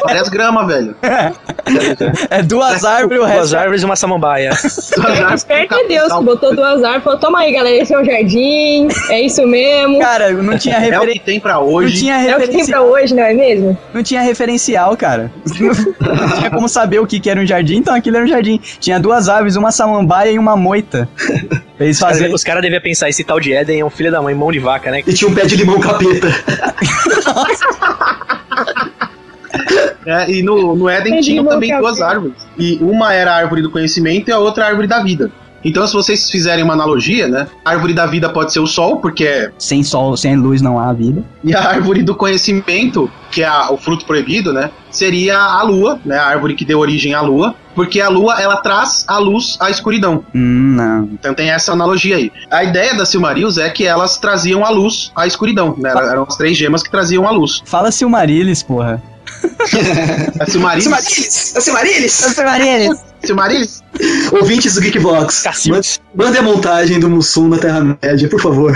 Várias 0.05 0.29
gramas, 0.29 0.67
velho. 0.67 0.97
É 2.31 2.43
duas 2.43 2.85
árvores, 2.85 3.19
o 3.21 3.27
Duas 3.27 3.31
resto. 3.31 3.57
árvores 3.57 3.83
e 3.83 3.85
uma 3.85 3.97
samambaia. 3.97 4.51
Duas 4.51 4.93
árvores 4.97 5.41
Esperto 5.43 5.75
é 5.75 5.89
Deus 5.89 6.13
que 6.13 6.25
botou 6.25 6.55
duas 6.55 6.83
árvores. 6.83 7.05
Falou, 7.05 7.19
toma 7.19 7.41
aí, 7.41 7.53
galera, 7.53 7.77
esse 7.83 7.93
é 7.95 7.99
o 8.01 8.05
jardim. 8.05 8.89
É 9.09 9.21
isso 9.23 9.47
mesmo. 9.47 9.99
Cara, 10.01 10.31
não 10.33 10.57
tinha 10.59 10.77
É 10.77 10.79
o 10.79 10.83
que 10.83 10.91
referência. 10.91 11.23
tem 11.25 11.41
pra 11.41 11.55
Não 11.55 11.69
hoje. 11.69 11.99
tinha, 11.99 12.15
É 12.23 12.37
o 12.37 12.41
que 12.41 12.49
tem 12.49 12.67
pra 12.67 12.83
hoje, 12.83 13.15
não 13.15 13.23
é 13.23 13.33
mesmo? 13.35 13.77
não 13.93 14.03
tinha 14.03 14.21
referencial, 14.23 14.97
cara. 14.97 15.31
Não 16.13 16.39
tinha 16.39 16.51
como 16.51 16.69
saber 16.69 16.99
o 17.01 17.07
que, 17.07 17.19
que 17.21 17.31
era 17.31 17.41
um 17.41 17.47
jardim, 17.47 17.62
então 17.71 17.95
aquilo 17.95 18.17
era 18.17 18.25
um 18.25 18.29
jardim. 18.29 18.61
Tinha 18.81 18.99
duas 18.99 19.29
árvores, 19.29 19.57
uma 19.57 19.71
samambaia 19.71 20.31
e 20.31 20.39
uma 20.39 20.57
moita. 20.57 21.09
Eles 21.81 21.97
Os 21.97 22.01
caras 22.01 22.17
fazerem. 22.17 22.35
os 22.35 22.45
caras 22.45 22.63
deviam 22.63 22.81
pensar, 22.81 23.09
esse 23.09 23.25
tal 23.25 23.41
de 23.41 23.53
Éden 23.53 23.81
é 23.81 23.85
um 23.85 23.91
filho 23.91 24.11
da 24.11 24.23
mãe, 24.23 24.35
mão 24.35 24.53
de 24.53 24.61
vaca, 24.61 24.91
né? 24.91 25.03
E 25.07 25.13
tinha 25.13 25.29
um 25.29 25.35
pé 25.35 25.45
de 25.47 25.57
limão 25.57 25.81
capeta. 25.81 26.29
É, 30.05 30.31
e 30.31 30.43
no, 30.43 30.75
no 30.75 30.89
Éden 30.89 31.13
Entendi, 31.13 31.31
tinham 31.31 31.47
também 31.47 31.77
duas 31.79 32.01
árvores. 32.01 32.35
E 32.59 32.79
uma 32.81 33.15
era 33.15 33.33
a 33.33 33.37
árvore 33.37 33.63
do 33.63 33.71
conhecimento 33.71 34.29
e 34.29 34.33
a 34.33 34.39
outra 34.39 34.65
a 34.65 34.69
árvore 34.69 34.89
da 34.89 35.01
vida. 35.03 35.31
Então, 35.65 35.87
se 35.87 35.93
vocês 35.93 36.31
fizerem 36.31 36.65
uma 36.65 36.75
analogia, 36.75 37.29
né? 37.29 37.47
A 37.65 37.71
árvore 37.71 37.95
da 37.95 38.07
vida 38.07 38.29
pode 38.29 38.53
ser 38.53 38.61
o 38.61 38.67
sol, 38.67 38.97
porque 38.99 39.25
é. 39.25 39.51
Sem 39.59 39.83
sol, 39.83 40.17
sem 40.17 40.37
luz 40.37 40.61
não 40.61 40.79
há 40.79 40.93
vida. 40.93 41.23
E 41.45 41.55
a 41.55 41.61
árvore 41.69 42.03
do 42.03 42.15
conhecimento, 42.15 43.11
que 43.31 43.43
é 43.43 43.47
a- 43.47 43.71
o 43.71 43.77
fruto 43.77 44.05
proibido, 44.05 44.53
né? 44.53 44.71
Seria 44.91 45.39
a 45.39 45.63
lua, 45.63 46.01
né? 46.05 46.17
A 46.19 46.27
árvore 46.27 46.55
que 46.55 46.65
deu 46.65 46.79
origem 46.79 47.15
à 47.15 47.21
lua. 47.21 47.55
Porque 47.75 48.01
a 48.01 48.09
lua, 48.09 48.41
ela 48.41 48.57
traz 48.59 49.05
a 49.09 49.19
luz 49.19 49.57
à 49.61 49.71
escuridão. 49.71 50.25
Hum, 50.35 50.75
não. 50.77 51.05
Então 51.13 51.33
tem 51.35 51.51
essa 51.51 51.73
analogia 51.73 52.17
aí. 52.17 52.31
A 52.51 52.63
ideia 52.65 52.95
das 52.95 53.09
Silmarils 53.09 53.57
é 53.59 53.71
que 53.71 53.87
elas 53.87 54.19
traziam 54.19 54.65
a 54.65 54.71
luz 54.71 55.11
à 55.17 55.27
escuridão, 55.27 55.75
né? 55.79 55.91
Eram 55.91 56.03
eram 56.11 56.27
as 56.29 56.37
três 56.37 56.57
gemas 56.57 56.83
que 56.83 56.91
traziam 56.91 57.27
a 57.27 57.31
luz. 57.31 57.63
Fala 57.65 57.91
Silmarillis, 57.91 58.63
porra. 58.63 59.03
A 60.41 60.47
Silmarils... 60.47 60.85
Silmarillis! 60.85 61.57
É 61.57 61.61
Silmarillis! 61.61 62.13
Silmarillis! 62.13 63.05
Silmarils? 63.25 63.83
Ouvintes 64.33 64.75
do 64.75 64.81
Geekbox, 64.81 65.43
Cacildes. 65.43 66.01
man- 66.15 66.25
mandem 66.27 66.41
a 66.41 66.43
montagem 66.43 66.99
do 66.99 67.09
Mussum 67.09 67.49
na 67.49 67.59
Terra-média, 67.59 68.29
por 68.29 68.41
favor. 68.41 68.75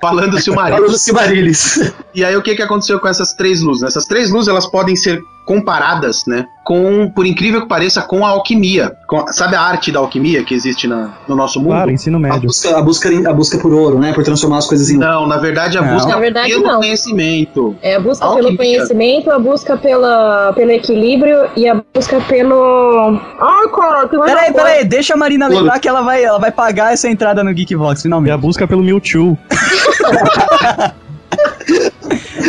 Falando 0.00 0.38
Silmarils. 0.40 0.78
Falando 0.78 0.98
Silmarillis. 0.98 1.92
E 2.14 2.22
aí 2.24 2.36
o 2.36 2.42
que, 2.42 2.54
que 2.54 2.62
aconteceu 2.62 3.00
com 3.00 3.08
essas 3.08 3.32
três 3.32 3.62
luzes? 3.62 3.82
Essas 3.82 4.04
três 4.04 4.30
luzes 4.30 4.48
elas 4.48 4.66
podem 4.66 4.94
ser 4.94 5.20
comparadas, 5.46 6.22
né, 6.26 6.44
com, 6.64 7.10
por 7.14 7.26
incrível 7.26 7.62
que 7.62 7.68
pareça, 7.68 8.02
com 8.02 8.24
a 8.24 8.30
alquimia. 8.30 8.92
Com- 9.06 9.26
sabe 9.32 9.56
a 9.56 9.60
arte 9.60 9.90
da 9.90 9.98
alquimia 9.98 10.44
que 10.44 10.54
existe 10.54 10.86
na- 10.86 11.10
no 11.28 11.34
nosso 11.34 11.58
mundo? 11.60 11.70
Claro, 11.72 11.90
ensino 11.90 12.16
A 12.18 12.20
médio. 12.20 12.42
busca, 12.42 12.78
a, 12.78 12.82
busca, 12.82 13.08
a 13.28 13.32
busca 13.32 13.58
por 13.58 13.72
ouro, 13.72 13.98
né? 13.98 14.12
Por 14.12 14.22
transformar 14.24 14.58
as 14.58 14.66
coisas 14.66 14.88
em 14.90 14.96
ouro. 14.96 15.08
Não, 15.08 15.26
na 15.26 15.38
verdade 15.38 15.76
a 15.76 15.82
Não. 15.82 15.94
busca 15.94 16.08
Na 16.10 16.18
verdade, 16.18 16.50
pelo 16.50 16.62
não. 16.62 16.76
conhecimento. 16.78 17.76
É 17.82 17.96
a 17.96 18.00
busca 18.00 18.24
Alquimia. 18.24 18.44
pelo 18.46 18.56
conhecimento, 18.58 19.30
a 19.30 19.38
busca 19.38 19.76
pela, 19.76 20.52
pelo 20.54 20.70
equilíbrio 20.70 21.48
e 21.56 21.68
a 21.68 21.80
busca 21.94 22.20
pelo. 22.22 23.18
Ai, 23.40 23.68
cara, 23.74 24.08
que 24.08 24.18
Peraí, 24.18 24.52
peraí, 24.52 24.84
deixa 24.84 25.14
a 25.14 25.16
Marina 25.16 25.48
lembrar 25.48 25.78
que 25.80 25.88
ela 25.88 26.02
vai, 26.02 26.22
ela 26.24 26.38
vai 26.38 26.52
pagar 26.52 26.92
essa 26.92 27.08
entrada 27.08 27.42
no 27.42 27.52
Geekbox, 27.52 27.98
E 27.98 28.00
a 28.00 28.02
finalmente. 28.02 28.38
busca 28.40 28.66
pelo 28.68 28.82
Mewtwo. 28.82 29.36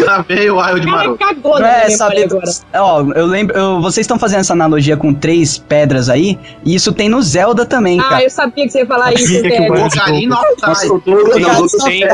Lá 0.05 0.21
veio 0.27 0.55
o 0.55 0.61
Wild 0.61 0.87
Ela 0.87 0.97
Maroto. 0.97 1.17
cagou 1.17 1.59
na 1.59 1.67
é 1.83 1.89
saber. 1.89 2.23
agora. 2.25 2.43
Ó, 2.75 3.01
eu 3.15 3.25
lembro. 3.25 3.55
eu- 3.57 3.81
vocês 3.81 4.03
estão 4.03 4.17
fazendo 4.19 4.39
essa 4.41 4.53
analogia 4.53 4.95
com 4.97 5.13
três 5.13 5.57
pedras 5.57 6.09
aí, 6.09 6.37
e 6.65 6.75
isso 6.75 6.93
tem 6.93 7.09
no 7.09 7.21
Zelda 7.21 7.65
também, 7.65 7.99
Ah, 7.99 8.03
cara. 8.03 8.23
eu 8.23 8.29
sabia 8.29 8.65
que 8.65 8.71
você 8.71 8.79
ia 8.79 8.85
falar 8.85 9.13
isso, 9.13 9.41
velho. 9.41 9.85
Ocarina 9.85 10.35
of 10.39 11.77
Time. 11.83 12.05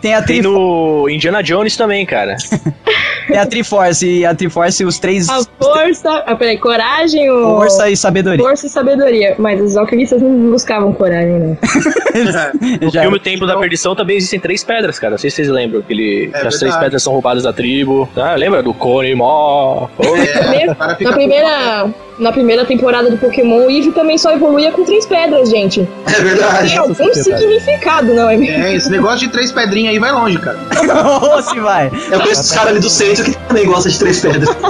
Tem 0.00 0.14
a, 0.14 0.22
tem 0.22 0.42
no 0.42 1.08
Indiana 1.08 1.42
Jones 1.42 1.76
também, 1.76 2.04
cara. 2.06 2.36
tem 3.28 3.38
a 3.38 3.46
Triforce, 3.46 4.06
e 4.06 4.24
a 4.26 4.34
Triforce, 4.34 4.84
os 4.84 4.98
três. 4.98 5.28
A 5.28 5.40
força. 5.58 6.24
Ah, 6.26 6.34
peraí, 6.34 6.58
coragem, 6.58 7.30
o. 7.30 7.56
Força 7.58 7.88
e 7.90 7.96
sabedoria. 7.96 8.44
Força 8.44 8.66
e 8.66 8.70
sabedoria. 8.70 9.34
Mas 9.38 9.60
os 9.60 9.76
alquimistas 9.76 10.20
não 10.22 10.50
buscavam 10.50 10.92
coragem, 10.92 11.38
né? 11.38 11.56
No 12.80 12.90
filme 12.92 13.16
O 13.16 13.20
Templo 13.20 13.46
da 13.46 13.56
Perdição 13.58 13.94
também 13.94 14.16
existem 14.16 14.40
três 14.40 14.64
pedras, 14.64 14.98
cara. 14.98 15.12
Não 15.12 15.18
sei 15.18 15.30
se 15.30 15.36
vocês 15.36 15.48
lembram. 15.48 15.82
Que, 15.82 15.92
ele, 15.92 16.30
É 16.34 16.40
que 16.40 16.46
as 16.48 16.58
três. 16.58 16.74
Pedras 16.80 17.02
são 17.02 17.12
roubadas 17.12 17.42
da 17.42 17.52
tribo. 17.52 18.08
Ah, 18.16 18.34
lembra 18.34 18.62
do 18.62 18.72
Cone 18.74 19.14
Mó? 19.14 19.88
É, 19.98 20.66
Na 21.04 21.12
primeira, 21.12 21.86
na 22.18 22.32
primeira 22.32 22.64
temporada 22.64 23.10
do 23.10 23.16
Pokémon, 23.16 23.66
o 23.66 23.70
Eevee 23.70 23.92
também 23.92 24.18
só 24.18 24.30
evoluía 24.32 24.72
com 24.72 24.84
três 24.84 25.06
pedras, 25.06 25.50
gente. 25.50 25.86
É 26.06 26.20
verdade. 26.22 26.68
Tem 26.68 26.78
algum 26.78 27.14
significado, 27.14 28.14
não 28.14 28.28
é 28.28 28.36
mesmo? 28.36 28.64
É, 28.64 28.74
esse 28.74 28.90
negócio 28.90 29.20
de 29.20 29.28
três 29.28 29.50
pedrinhas 29.52 29.92
aí 29.92 29.98
vai 29.98 30.12
longe, 30.12 30.38
cara. 30.38 30.58
Se 31.42 31.58
vai. 31.60 31.90
Eu 32.10 32.20
conheço 32.20 32.42
os 32.42 32.52
caras 32.52 32.68
ali 32.70 32.80
do 32.80 32.90
centro 32.90 33.24
que 33.24 33.36
também 33.36 33.66
gostam 33.66 33.90
de 33.92 33.98
três 33.98 34.20
pedras. 34.20 34.48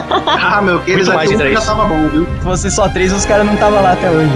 Ah, 0.42 0.60
meu, 0.62 0.80
Muito 0.80 1.12
mais 1.12 1.30
de 1.30 1.36
três. 1.36 1.54
já 1.58 1.64
tava 1.64 1.84
bom, 1.84 2.08
viu? 2.08 2.26
Se 2.38 2.44
fosse 2.44 2.70
só 2.70 2.88
três, 2.88 3.12
os 3.12 3.24
caras 3.24 3.46
não 3.46 3.54
estavam 3.54 3.82
lá 3.82 3.92
até 3.92 4.10
hoje. 4.10 4.30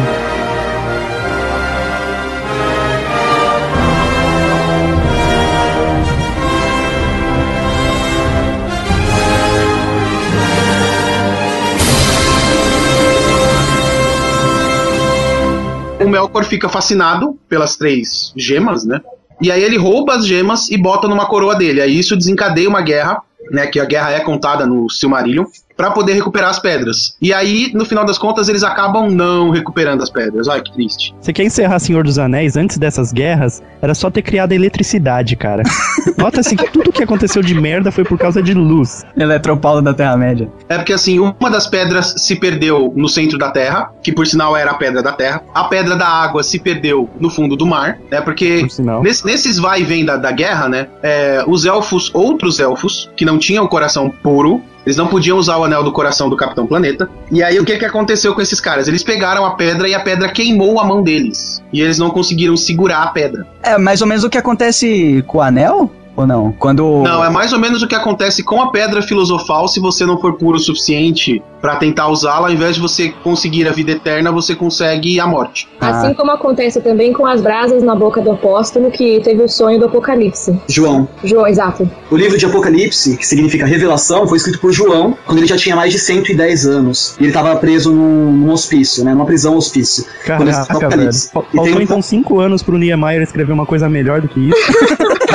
Melkor 16.14 16.44
fica 16.44 16.68
fascinado 16.68 17.36
pelas 17.48 17.76
três 17.76 18.32
gemas, 18.36 18.84
né? 18.84 19.00
E 19.40 19.50
aí 19.50 19.62
ele 19.62 19.76
rouba 19.76 20.14
as 20.14 20.24
gemas 20.26 20.70
e 20.70 20.76
bota 20.76 21.08
numa 21.08 21.26
coroa 21.26 21.56
dele. 21.56 21.80
Aí 21.80 21.98
isso 21.98 22.16
desencadeia 22.16 22.68
uma 22.68 22.80
guerra, 22.80 23.20
né? 23.50 23.66
Que 23.66 23.80
a 23.80 23.84
guerra 23.84 24.12
é 24.12 24.20
contada 24.20 24.64
no 24.64 24.88
Silmarillion, 24.88 25.44
pra 25.76 25.90
poder 25.90 26.14
recuperar 26.14 26.50
as 26.50 26.58
pedras. 26.58 27.16
E 27.20 27.32
aí, 27.32 27.70
no 27.74 27.84
final 27.84 28.04
das 28.04 28.16
contas, 28.18 28.48
eles 28.48 28.62
acabam 28.62 29.10
não 29.10 29.50
recuperando 29.50 30.02
as 30.02 30.10
pedras. 30.10 30.48
Ai, 30.48 30.60
que 30.62 30.72
triste. 30.72 31.14
Você 31.20 31.32
quer 31.32 31.44
encerrar 31.44 31.78
Senhor 31.78 32.04
dos 32.04 32.18
Anéis 32.18 32.56
antes 32.56 32.78
dessas 32.78 33.12
guerras? 33.12 33.62
Era 33.82 33.94
só 33.94 34.10
ter 34.10 34.22
criado 34.22 34.52
a 34.52 34.54
eletricidade, 34.54 35.36
cara. 35.36 35.62
Nota-se 36.16 36.56
que 36.56 36.70
tudo 36.70 36.92
que 36.92 37.02
aconteceu 37.02 37.42
de 37.42 37.54
merda 37.54 37.90
foi 37.90 38.04
por 38.04 38.18
causa 38.18 38.42
de 38.42 38.54
luz. 38.54 39.04
Eletropaulo 39.16 39.82
da 39.82 39.92
Terra-média. 39.92 40.48
É 40.68 40.76
porque 40.76 40.92
assim, 40.92 41.18
uma 41.18 41.50
das 41.50 41.66
pedras 41.66 42.14
se 42.18 42.36
perdeu 42.36 42.92
no 42.96 43.08
centro 43.08 43.38
da 43.38 43.50
Terra, 43.50 43.90
que 44.02 44.12
por 44.12 44.26
sinal 44.26 44.56
era 44.56 44.70
a 44.70 44.74
pedra 44.74 45.02
da 45.02 45.12
Terra. 45.12 45.42
A 45.54 45.64
pedra 45.64 45.96
da 45.96 46.06
água 46.06 46.42
se 46.42 46.58
perdeu 46.58 47.08
no 47.18 47.30
fundo 47.30 47.56
do 47.56 47.66
mar, 47.66 47.98
né? 48.10 48.20
Porque 48.20 48.60
Por 48.60 48.70
sinal. 48.70 49.02
nesse- 49.02 49.24
nesses 49.26 49.58
vai 49.58 49.80
e 49.80 49.84
vem 49.84 50.04
da, 50.04 50.16
da 50.16 50.30
guerra, 50.30 50.68
né? 50.68 50.86
é, 51.02 51.44
os 51.46 51.64
elfos, 51.66 52.10
outros 52.14 52.58
elfos, 52.60 53.10
que 53.16 53.24
não 53.24 53.38
tinham 53.38 53.66
coração 53.66 54.08
puro, 54.08 54.62
eles 54.84 54.96
não 54.96 55.06
podiam 55.06 55.38
usar 55.38 55.56
o 55.56 55.64
anel 55.64 55.82
do 55.82 55.92
coração 55.92 56.28
do 56.28 56.36
Capitão 56.36 56.66
Planeta. 56.66 57.08
E 57.30 57.42
aí 57.42 57.58
o 57.58 57.64
que, 57.64 57.76
que 57.78 57.84
aconteceu 57.84 58.34
com 58.34 58.40
esses 58.40 58.60
caras? 58.60 58.86
Eles 58.86 59.02
pegaram 59.02 59.44
a 59.44 59.52
pedra 59.52 59.88
e 59.88 59.94
a 59.94 60.00
pedra 60.00 60.28
queimou 60.28 60.78
a 60.78 60.84
mão 60.84 61.02
deles. 61.02 61.62
E 61.72 61.80
eles 61.80 61.98
não 61.98 62.10
conseguiram 62.10 62.56
segurar 62.56 63.02
a 63.02 63.06
pedra. 63.08 63.46
É 63.62 63.78
mais 63.78 64.00
ou 64.00 64.06
menos 64.06 64.24
o 64.24 64.30
que 64.30 64.38
acontece 64.38 65.24
com 65.26 65.38
o 65.38 65.42
anel? 65.42 65.90
Ou 66.16 66.26
não? 66.26 66.52
Quando. 66.52 67.02
Não, 67.02 67.24
é 67.24 67.28
mais 67.30 67.52
ou 67.52 67.58
menos 67.58 67.82
o 67.82 67.88
que 67.88 67.94
acontece 67.94 68.42
com 68.44 68.60
a 68.62 68.70
pedra 68.70 69.02
filosofal 69.02 69.66
se 69.68 69.80
você 69.80 70.04
não 70.06 70.18
for 70.20 70.34
puro 70.34 70.56
o 70.56 70.60
suficiente 70.60 71.42
pra 71.60 71.76
tentar 71.76 72.08
usá-la, 72.08 72.48
ao 72.48 72.52
invés 72.52 72.74
de 72.76 72.80
você 72.80 73.08
conseguir 73.22 73.66
a 73.66 73.72
vida 73.72 73.92
eterna, 73.92 74.30
você 74.30 74.54
consegue 74.54 75.18
a 75.18 75.26
morte. 75.26 75.66
Ah. 75.80 75.88
Assim 76.02 76.12
como 76.14 76.30
acontece 76.30 76.78
também 76.82 77.12
com 77.12 77.26
as 77.26 77.40
brasas 77.40 77.82
na 77.82 77.94
boca 77.94 78.20
do 78.20 78.32
apóstolo 78.32 78.90
que 78.90 79.18
teve 79.24 79.42
o 79.42 79.48
sonho 79.48 79.78
do 79.78 79.86
apocalipse. 79.86 80.60
João. 80.68 81.08
João, 81.24 81.46
exato. 81.46 81.88
O 82.10 82.16
livro 82.16 82.36
de 82.36 82.44
Apocalipse, 82.44 83.16
que 83.16 83.26
significa 83.26 83.64
revelação, 83.64 84.28
foi 84.28 84.36
escrito 84.36 84.60
por 84.60 84.72
João 84.72 85.16
quando 85.24 85.38
ele 85.38 85.46
já 85.46 85.56
tinha 85.56 85.74
mais 85.74 85.90
de 85.90 85.98
110 85.98 86.66
anos. 86.66 87.16
E 87.18 87.22
ele 87.22 87.28
estava 87.28 87.56
preso 87.56 87.90
num, 87.90 88.30
num 88.30 88.52
hospício, 88.52 89.02
né? 89.02 89.12
Numa 89.14 89.24
prisão 89.24 89.56
hospício. 89.56 90.04
Caraca, 90.26 90.44
velho. 90.44 90.66
Apocalipse. 90.68 91.30
Fa- 91.32 91.40
E 91.40 91.42
tem 91.50 91.56
Faltou 91.56 91.78
um- 91.78 91.80
então 91.82 92.02
cinco 92.02 92.38
anos 92.40 92.62
pro 92.62 92.76
Niemeyer 92.76 93.22
escrever 93.22 93.52
uma 93.54 93.64
coisa 93.64 93.88
melhor 93.88 94.20
do 94.20 94.28
que 94.28 94.50
isso. 94.50 94.58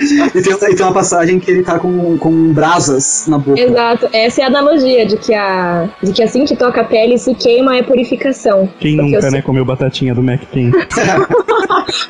E 0.34 0.42
tem, 0.42 0.52
e 0.52 0.76
tem 0.76 0.86
uma 0.86 0.92
passagem 0.92 1.38
que 1.38 1.50
ele 1.50 1.62
tá 1.62 1.78
com, 1.78 2.16
com 2.18 2.52
brasas 2.52 3.26
na 3.28 3.38
boca. 3.38 3.60
Exato. 3.60 4.08
Essa 4.12 4.42
é 4.42 4.44
a 4.44 4.46
analogia 4.46 5.04
de 5.06 5.16
que, 5.16 5.34
a, 5.34 5.88
de 6.02 6.12
que 6.12 6.22
assim 6.22 6.44
que 6.44 6.56
toca 6.56 6.80
a 6.80 6.84
pele 6.84 7.18
se 7.18 7.34
queima 7.34 7.76
é 7.76 7.82
purificação. 7.82 8.68
Quem 8.78 8.96
Porque 8.96 9.12
nunca, 9.12 9.26
eu 9.26 9.32
né, 9.32 9.42
comeu 9.42 9.64
batatinha 9.64 10.14
do 10.14 10.22
Mac 10.22 10.40
King? 10.52 10.72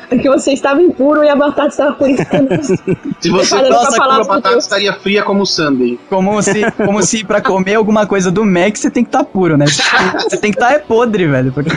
Porque 0.09 0.29
você 0.29 0.53
estava 0.53 0.81
impuro 0.81 1.23
e 1.23 1.29
a 1.29 1.35
batata 1.35 1.69
estava 1.69 1.93
purificando. 1.93 2.49
Se 3.19 3.29
você 3.29 3.57
pra 3.57 3.91
falar 3.91 4.15
a 4.15 4.23
batata 4.23 4.49
Deus. 4.49 4.63
estaria 4.63 4.93
fria 4.93 5.23
como 5.23 5.43
o 5.43 5.45
Sunday. 5.45 5.99
Como 6.09 6.41
se, 6.41 6.71
como 6.71 7.01
se 7.01 7.23
pra 7.23 7.41
comer 7.41 7.75
alguma 7.75 8.05
coisa 8.05 8.31
do 8.31 8.45
Mac 8.45 8.75
você 8.75 8.89
tem 8.89 9.03
que 9.03 9.09
estar 9.09 9.23
puro, 9.23 9.57
né? 9.57 9.65
Você 9.65 10.37
tem 10.37 10.51
que 10.51 10.57
estar 10.57 10.73
é 10.73 10.79
podre, 10.79 11.27
velho. 11.27 11.51
Porque... 11.51 11.69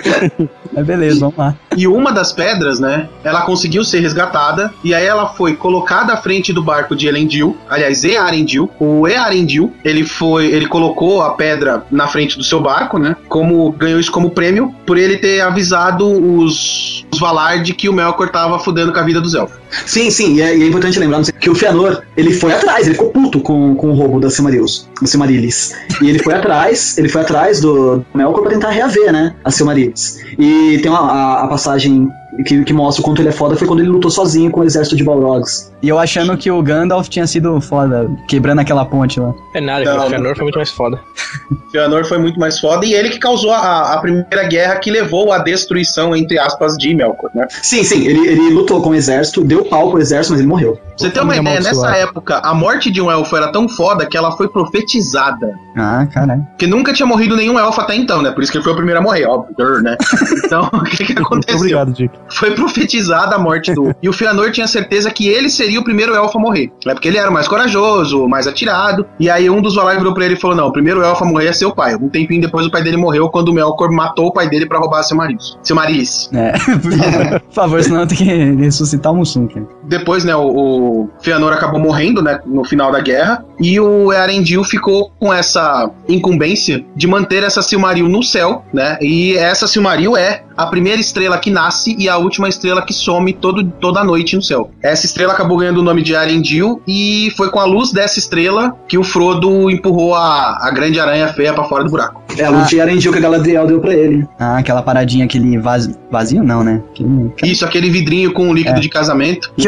Mas 0.72 0.86
beleza, 0.86 1.20
vamos 1.20 1.36
lá. 1.36 1.54
E 1.76 1.86
uma 1.86 2.12
das 2.12 2.32
pedras, 2.32 2.80
né, 2.80 3.08
ela 3.22 3.42
conseguiu 3.42 3.84
ser 3.84 4.00
resgatada, 4.00 4.72
e 4.82 4.94
aí 4.94 5.06
ela 5.06 5.28
foi 5.34 5.54
colocada 5.54 6.03
à 6.12 6.16
frente 6.16 6.52
do 6.52 6.62
barco 6.62 6.94
de 6.94 7.06
Elendil, 7.06 7.56
aliás, 7.68 8.04
Earendil. 8.04 8.70
O 8.78 9.06
Earendil, 9.06 9.72
ele 9.84 10.04
foi, 10.04 10.46
ele 10.46 10.66
colocou 10.66 11.22
a 11.22 11.30
pedra 11.30 11.84
na 11.90 12.06
frente 12.06 12.36
do 12.36 12.44
seu 12.44 12.60
barco, 12.60 12.98
né, 12.98 13.16
como, 13.28 13.72
ganhou 13.72 13.98
isso 13.98 14.12
como 14.12 14.30
prêmio, 14.30 14.74
por 14.86 14.98
ele 14.98 15.16
ter 15.16 15.40
avisado 15.40 16.06
os, 16.06 17.04
os 17.12 17.18
Valar 17.18 17.62
de 17.62 17.72
que 17.72 17.88
o 17.88 17.92
Melkor 17.92 18.28
tava 18.28 18.58
fudendo 18.58 18.92
com 18.92 18.98
a 18.98 19.02
vida 19.02 19.20
dos 19.20 19.34
elfos. 19.34 19.56
Sim, 19.86 20.10
sim, 20.10 20.34
e 20.34 20.42
é, 20.42 20.56
e 20.56 20.62
é 20.62 20.66
importante 20.66 20.98
lembrar 20.98 21.24
sei, 21.24 21.34
que 21.34 21.50
o 21.50 21.54
Fëanor, 21.54 22.02
ele 22.16 22.32
foi 22.32 22.52
atrás, 22.52 22.86
ele 22.86 22.94
ficou 22.94 23.10
puto 23.10 23.40
com, 23.40 23.74
com 23.74 23.90
o 23.90 23.94
roubo 23.94 24.20
da 24.20 24.30
Silmarils, 24.30 24.88
Silmarillis. 25.04 25.74
E 26.00 26.08
ele 26.08 26.18
foi 26.18 26.34
atrás, 26.34 26.96
ele 26.98 27.08
foi 27.08 27.22
atrás 27.22 27.60
do 27.60 28.04
Melkor 28.14 28.42
pra 28.42 28.50
tentar 28.52 28.70
reaver, 28.70 29.12
né, 29.12 29.34
a 29.44 29.50
Silmarillis. 29.50 30.18
E 30.38 30.78
tem 30.78 30.90
uma, 30.90 31.10
a, 31.10 31.44
a 31.44 31.48
passagem 31.48 32.08
que, 32.44 32.64
que 32.64 32.72
mostra 32.72 33.02
o 33.02 33.04
quanto 33.04 33.20
ele 33.20 33.28
é 33.28 33.32
foda, 33.32 33.56
foi 33.56 33.66
quando 33.66 33.80
ele 33.80 33.88
lutou 33.88 34.10
sozinho 34.10 34.50
com 34.50 34.60
o 34.60 34.64
exército 34.64 34.96
de 34.96 35.04
Balrogs. 35.04 35.72
E 35.82 35.88
eu 35.88 35.98
achando 35.98 36.36
que 36.36 36.50
o 36.50 36.62
Gandalf 36.62 37.08
tinha 37.08 37.26
sido 37.26 37.60
foda, 37.60 38.10
quebrando 38.28 38.60
aquela 38.60 38.84
ponte 38.84 39.20
lá. 39.20 39.32
É 39.54 39.60
nada, 39.60 39.84
Não. 39.84 39.94
O 39.94 39.96
não. 39.98 40.10
Fëanor 40.10 40.34
foi 40.34 40.44
muito 40.44 40.56
mais 40.56 40.70
foda. 40.70 41.00
Fëanor 41.70 42.04
foi 42.06 42.18
muito 42.18 42.38
mais 42.40 42.58
foda, 42.58 42.84
e 42.86 42.94
ele 42.94 43.10
que 43.10 43.18
causou 43.18 43.52
a, 43.52 43.94
a 43.94 43.98
primeira 43.98 44.44
guerra 44.44 44.76
que 44.76 44.90
levou 44.90 45.32
à 45.32 45.38
destruição, 45.38 46.14
entre 46.14 46.38
aspas, 46.38 46.76
de 46.76 46.94
Melkor, 46.94 47.30
né. 47.34 47.46
Sim, 47.62 47.82
sim, 47.84 48.06
ele, 48.06 48.28
ele 48.28 48.50
lutou 48.50 48.80
com 48.80 48.90
o 48.90 48.94
exército, 48.94 49.42
deu 49.42 49.64
pau 49.64 49.90
pro 49.90 50.00
exército, 50.00 50.32
mas 50.32 50.40
ele 50.40 50.48
morreu. 50.48 50.78
Você 50.96 51.10
ter 51.10 51.20
uma 51.20 51.34
Família 51.34 51.58
ideia, 51.58 51.74
nessa 51.74 51.96
época, 51.96 52.38
a 52.38 52.54
morte 52.54 52.90
de 52.90 53.00
um 53.00 53.10
elfo 53.10 53.36
era 53.36 53.50
tão 53.50 53.68
foda 53.68 54.06
que 54.06 54.16
ela 54.16 54.32
foi 54.32 54.48
profetizada. 54.48 55.52
Ah, 55.76 56.06
caralho. 56.12 56.46
Porque 56.50 56.66
nunca 56.66 56.92
tinha 56.92 57.06
morrido 57.06 57.36
nenhum 57.36 57.58
elfo 57.58 57.80
até 57.80 57.94
então, 57.94 58.22
né? 58.22 58.30
Por 58.30 58.42
isso 58.42 58.52
que 58.52 58.58
ele 58.58 58.64
foi 58.64 58.72
o 58.72 58.76
primeiro 58.76 59.00
a 59.00 59.02
morrer, 59.02 59.26
óbvio, 59.26 59.82
né? 59.82 59.96
Então, 60.44 60.68
o 60.72 60.84
que, 60.84 61.04
que 61.04 61.12
aconteceu? 61.12 61.56
obrigado, 61.56 61.92
Dick. 61.92 62.14
Foi 62.28 62.50
profetizada 62.52 63.36
a 63.36 63.38
morte 63.38 63.72
do. 63.74 63.94
e 64.02 64.08
o 64.08 64.12
Fëanor 64.12 64.50
tinha 64.52 64.66
certeza 64.66 65.10
que 65.10 65.28
ele 65.28 65.48
seria 65.48 65.80
o 65.80 65.84
primeiro 65.84 66.14
elfo 66.14 66.38
a 66.38 66.40
morrer. 66.40 66.70
É 66.86 66.92
porque 66.92 67.08
ele 67.08 67.18
era 67.18 67.30
mais 67.30 67.48
corajoso, 67.48 68.28
mais 68.28 68.46
atirado. 68.46 69.06
E 69.18 69.28
aí 69.30 69.48
um 69.50 69.60
dos 69.60 69.74
Valar 69.74 69.96
virou 69.96 70.14
pra 70.14 70.24
ele 70.24 70.34
e 70.34 70.40
falou: 70.40 70.56
Não, 70.56 70.66
o 70.68 70.72
primeiro 70.72 71.02
elfo 71.02 71.24
a 71.24 71.26
morrer 71.26 71.48
é 71.48 71.52
seu 71.52 71.74
pai. 71.74 71.94
Um 71.96 72.08
tempinho 72.08 72.40
depois 72.40 72.66
o 72.66 72.70
pai 72.70 72.82
dele 72.82 72.96
morreu 72.96 73.28
quando 73.28 73.48
o 73.48 73.52
Melkor 73.52 73.90
matou 73.90 74.26
o 74.26 74.32
pai 74.32 74.48
dele 74.48 74.66
pra 74.66 74.78
roubar 74.78 75.02
seu 75.02 75.16
marido. 75.16 75.42
Seu 75.62 75.74
Marilis. 75.74 76.30
É, 76.32 76.52
por 77.38 77.52
favor, 77.52 77.82
senão 77.82 78.06
tem 78.06 78.18
que 78.18 78.24
ressuscitar 78.24 79.12
o 79.12 79.16
Mussum. 79.16 79.48
Depois, 79.84 80.24
né, 80.24 80.34
o, 80.34 80.42
o 80.84 81.10
Fëanor 81.22 81.52
acabou 81.52 81.80
morrendo, 81.80 82.22
né, 82.22 82.40
no 82.46 82.64
final 82.64 82.92
da 82.92 83.00
guerra, 83.00 83.44
e 83.60 83.78
o 83.80 84.12
Earendil 84.12 84.64
ficou 84.64 85.12
com 85.18 85.32
essa 85.32 85.90
incumbência 86.08 86.84
de 86.94 87.06
manter 87.06 87.42
essa 87.42 87.62
Silmaril 87.62 88.08
no 88.08 88.22
céu, 88.22 88.64
né, 88.72 88.98
e 89.00 89.36
essa 89.36 89.66
Silmaril 89.66 90.16
é 90.16 90.42
a 90.56 90.66
primeira 90.66 91.00
estrela 91.00 91.38
que 91.38 91.50
nasce 91.50 91.96
e 91.98 92.08
a 92.08 92.16
última 92.16 92.48
estrela 92.48 92.82
que 92.82 92.92
some 92.92 93.32
todo, 93.32 93.64
toda 93.64 94.04
noite 94.04 94.36
no 94.36 94.42
céu. 94.42 94.70
Essa 94.82 95.06
estrela 95.06 95.32
acabou 95.32 95.58
ganhando 95.58 95.78
o 95.78 95.82
nome 95.82 96.02
de 96.02 96.14
Arendil 96.14 96.80
e 96.86 97.32
foi 97.36 97.50
com 97.50 97.58
a 97.58 97.64
luz 97.64 97.92
dessa 97.92 98.18
estrela 98.18 98.76
que 98.88 98.96
o 98.96 99.02
Frodo 99.02 99.70
empurrou 99.70 100.14
a, 100.14 100.58
a 100.60 100.70
grande 100.70 101.00
aranha 101.00 101.28
feia 101.28 101.52
pra 101.52 101.64
fora 101.64 101.84
do 101.84 101.90
buraco. 101.90 102.22
É 102.38 102.44
a 102.44 102.50
luz 102.50 102.68
de 102.68 102.80
Arendil 102.80 103.12
que 103.12 103.18
a 103.18 103.20
Galadriel 103.20 103.66
deu 103.66 103.80
pra 103.80 103.94
ele. 103.94 104.26
Ah, 104.38 104.58
aquela 104.58 104.82
paradinha, 104.82 105.24
aquele 105.24 105.58
vaz... 105.58 105.88
vazio 106.10 106.42
não, 106.42 106.62
né? 106.62 106.82
Aquele... 106.90 107.32
Isso, 107.44 107.64
aquele 107.64 107.90
vidrinho 107.90 108.32
com 108.32 108.48
o 108.48 108.54
líquido 108.54 108.80
de 108.80 108.88
casamento. 108.88 109.52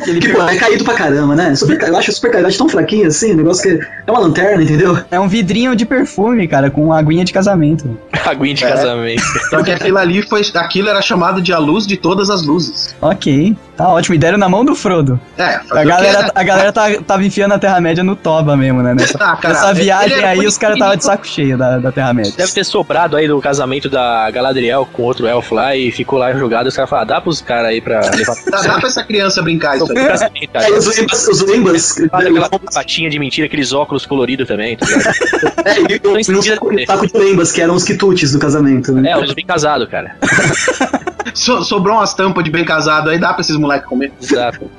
aquele 0.00 0.20
Que 0.20 0.28
pô, 0.30 0.42
é 0.42 0.56
caído 0.56 0.84
pra 0.84 0.94
caramba, 0.94 1.34
né? 1.34 1.54
Super, 1.54 1.80
eu 1.80 1.96
acho 1.96 2.12
super 2.12 2.30
caído, 2.30 2.44
eu 2.44 2.48
acho 2.48 2.58
tão 2.58 2.68
fraquinho 2.68 3.06
assim, 3.06 3.34
negócio 3.34 3.62
que 3.62 3.84
é 4.06 4.10
uma 4.10 4.20
lanterna, 4.20 4.62
entendeu? 4.62 4.98
É 5.10 5.18
um 5.20 5.28
vidrinho 5.28 5.74
de 5.76 5.84
perfume, 5.84 6.46
cara, 6.48 6.70
com 6.70 6.92
aguinha 6.92 7.24
de 7.24 7.32
casamento. 7.32 7.98
Aguinha 8.24 8.54
de 8.54 8.64
É. 8.64 8.68
casamento. 8.68 9.22
Só 9.50 9.62
que 9.62 9.70
aquilo 9.70 9.98
ali 9.98 10.22
foi. 10.22 10.42
Aquilo 10.54 10.88
era 10.88 11.00
chamado 11.02 11.40
de 11.40 11.52
a 11.52 11.58
luz 11.58 11.86
de 11.86 11.96
todas 11.96 12.30
as 12.30 12.42
luzes. 12.42 12.94
Ok, 13.00 13.56
tá 13.82 13.88
ótimo. 13.88 14.14
E 14.14 14.18
deram 14.18 14.38
na 14.38 14.48
mão 14.48 14.64
do 14.64 14.74
Frodo. 14.74 15.18
É, 15.38 15.60
A 15.70 15.84
galera, 15.84 16.22
né? 16.22 16.28
a 16.34 16.42
galera 16.42 16.72
tá, 16.72 16.86
tava 17.06 17.24
enfiando 17.24 17.52
a 17.54 17.58
Terra-média 17.58 18.02
no 18.04 18.14
Toba 18.16 18.56
mesmo, 18.56 18.82
né? 18.82 18.94
Nessa, 18.94 19.18
Ah, 19.22 19.36
cara, 19.36 19.54
nessa 19.54 19.72
viagem 19.74 20.24
aí, 20.24 20.46
os 20.46 20.58
caras 20.58 20.78
tava 20.78 20.96
de 20.96 21.04
saco 21.04 21.26
cheio 21.26 21.56
da, 21.56 21.78
da 21.78 21.92
Terra-média. 21.92 22.32
Deve 22.36 22.52
ter 22.52 22.64
sobrado 22.64 23.16
aí 23.16 23.26
do 23.28 23.40
casamento 23.40 23.88
da 23.88 24.30
Galadriel 24.30 24.86
com 24.92 25.02
outro 25.02 25.26
elfo 25.26 25.54
lá 25.54 25.74
e 25.76 25.90
ficou 25.92 26.18
lá 26.18 26.32
jogado. 26.32 26.66
Os 26.66 26.74
caras 26.76 26.90
falaram, 26.90 27.08
dá 27.08 27.20
pros 27.20 27.40
caras 27.40 27.66
aí 27.70 27.80
pra 27.80 28.00
levar 28.10 28.34
Dá, 28.50 28.62
dá 28.62 28.78
pra 28.78 28.88
essa 28.88 29.02
criança 29.04 29.42
brincar 29.42 29.76
isso 29.76 29.90
aí. 29.90 30.06
casamento. 30.06 30.50
É, 30.54 30.70
os. 30.70 31.96
Olha 32.12 32.28
aquela 32.30 32.48
patinha 32.72 33.08
de 33.10 33.18
mentira, 33.18 33.46
aqueles 33.46 33.72
óculos 33.72 34.04
coloridos 34.06 34.46
também, 34.48 34.76
tá 34.76 34.86
ligado? 34.86 35.10
É, 35.64 35.78
e 35.78 36.08
o- 36.08 36.18
e 36.18 36.24
saco, 36.24 37.06
de 37.06 37.18
lembas, 37.18 37.52
que 37.52 37.60
eram 37.60 37.74
os 37.74 37.84
quitutes 37.84 38.32
do 38.32 38.38
casamento, 38.38 38.92
né? 38.92 39.10
É, 39.10 39.18
os 39.18 39.32
bem 39.34 39.44
casados, 39.44 39.88
cara. 39.88 40.16
So- 41.34 41.62
sobrou 41.64 41.96
umas 41.96 42.14
tampas 42.14 42.44
de 42.44 42.50
bem 42.50 42.64
casado 42.64 43.10
aí, 43.10 43.18
dá 43.18 43.32
pra 43.32 43.40
esses 43.40 43.56
moleques 43.56 43.88
comer. 43.88 44.12
Exato. 44.20 44.70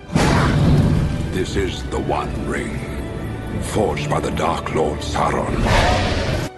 This 1.34 1.56
is 1.56 1.84
the 1.92 1.98
One 1.98 2.30
Ring, 2.50 2.78
forged 3.62 4.08
by 4.10 4.22
the 4.22 4.32
Dark 4.32 4.74
Lord 4.76 5.04
Sauron. 5.04 5.48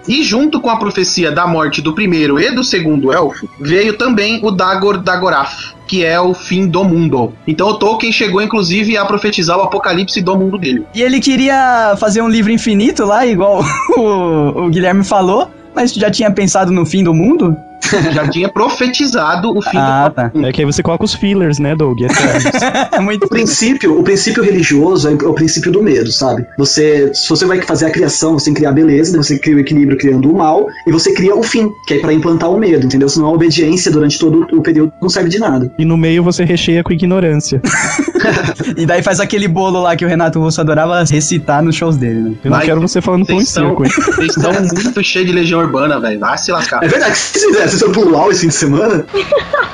E 0.07 0.21
junto 0.21 0.59
com 0.59 0.69
a 0.69 0.77
profecia 0.77 1.31
da 1.31 1.47
morte 1.47 1.81
do 1.81 1.93
primeiro 1.93 2.37
e 2.37 2.53
do 2.53 2.61
segundo 2.63 3.13
elfo, 3.13 3.47
veio 3.59 3.97
também 3.97 4.41
o 4.43 4.51
Dagor 4.51 4.97
Dagorath, 4.97 5.73
que 5.87 6.03
é 6.03 6.19
o 6.19 6.33
fim 6.33 6.67
do 6.67 6.83
mundo. 6.83 7.33
Então 7.47 7.69
o 7.69 7.75
Tolkien 7.75 8.11
chegou 8.11 8.41
inclusive 8.41 8.97
a 8.97 9.05
profetizar 9.05 9.57
o 9.57 9.61
apocalipse 9.61 10.19
do 10.21 10.35
mundo 10.37 10.57
dele. 10.57 10.85
E 10.93 11.01
ele 11.01 11.21
queria 11.21 11.95
fazer 11.97 12.21
um 12.21 12.27
livro 12.27 12.51
infinito 12.51 13.05
lá, 13.05 13.25
igual 13.25 13.63
o, 13.95 14.65
o 14.65 14.69
Guilherme 14.69 15.05
falou, 15.05 15.49
mas 15.73 15.93
já 15.93 16.11
tinha 16.11 16.29
pensado 16.29 16.69
no 16.71 16.85
fim 16.85 17.01
do 17.01 17.13
mundo? 17.13 17.55
Já 18.11 18.27
tinha 18.27 18.49
profetizado 18.49 19.55
o 19.55 19.61
fim 19.61 19.77
Ah, 19.77 20.09
do 20.09 20.15
tá. 20.15 20.31
mundo. 20.33 20.47
É 20.47 20.51
que 20.51 20.61
aí 20.61 20.65
você 20.65 20.81
coloca 20.83 21.03
os 21.05 21.13
fillers, 21.13 21.59
né, 21.59 21.75
Doug? 21.75 21.99
É 22.01 22.99
muito 23.01 23.25
O 23.25 23.29
princípio, 23.29 23.99
o 23.99 24.03
princípio 24.03 24.43
religioso 24.43 25.07
é 25.07 25.11
o 25.13 25.33
princípio 25.33 25.71
do 25.71 25.81
medo, 25.81 26.11
sabe? 26.11 26.45
Você, 26.57 27.11
se 27.13 27.29
você 27.29 27.45
vai 27.45 27.61
fazer 27.61 27.85
a 27.85 27.89
criação, 27.91 28.33
você 28.33 28.45
tem 28.45 28.53
que 28.53 28.59
criar 28.59 28.69
a 28.71 28.73
beleza, 28.73 29.17
você 29.17 29.37
cria 29.37 29.55
o 29.55 29.59
equilíbrio 29.59 29.97
criando 29.97 30.31
o 30.31 30.35
mal, 30.37 30.67
e 30.87 30.91
você 30.91 31.13
cria 31.13 31.35
o 31.35 31.43
fim, 31.43 31.69
que 31.87 31.95
é 31.95 31.99
pra 31.99 32.13
implantar 32.13 32.49
o 32.51 32.57
medo, 32.57 32.85
entendeu? 32.85 33.09
Senão 33.09 33.27
a 33.27 33.31
obediência 33.31 33.91
durante 33.91 34.17
todo 34.19 34.45
o 34.51 34.61
período 34.61 34.91
não 35.01 35.09
serve 35.09 35.29
de 35.29 35.39
nada. 35.39 35.71
e 35.77 35.85
no 35.85 35.97
meio 35.97 36.23
você 36.23 36.43
recheia 36.43 36.83
com 36.83 36.93
ignorância. 36.93 37.61
E 38.77 38.85
daí 38.85 39.01
faz 39.03 39.19
aquele 39.19 39.47
bolo 39.47 39.81
lá 39.81 39.95
que 39.95 40.03
o 40.05 40.07
Renato 40.07 40.39
Russo 40.39 40.59
adorava 40.61 41.03
recitar 41.03 41.61
nos 41.63 41.75
shows 41.75 41.97
dele, 41.97 42.19
né? 42.21 42.35
Eu 42.43 42.51
não 42.51 42.57
Vai, 42.57 42.65
quero 42.65 42.81
você 42.81 43.01
falando 43.01 43.25
pão 43.25 43.37
em 43.39 43.45
circo, 43.45 43.83
hein? 43.85 43.91
vocês 43.91 44.35
estão 44.37 44.51
muito 44.51 45.03
cheios 45.03 45.27
de 45.27 45.33
legião 45.33 45.59
urbana, 45.59 45.99
velho. 45.99 46.19
Vai 46.19 46.37
se 46.37 46.51
lascar. 46.51 46.83
É 46.83 46.87
verdade, 46.87 47.15
se 47.17 47.39
vocês 47.39 47.45
fizessem, 47.45 47.69
vocês 47.79 47.81
foram 47.81 47.93
pro 47.93 48.11
UAU 48.13 48.31
esse 48.31 48.41
fim 48.41 48.47
de 48.47 48.53
semana? 48.53 49.05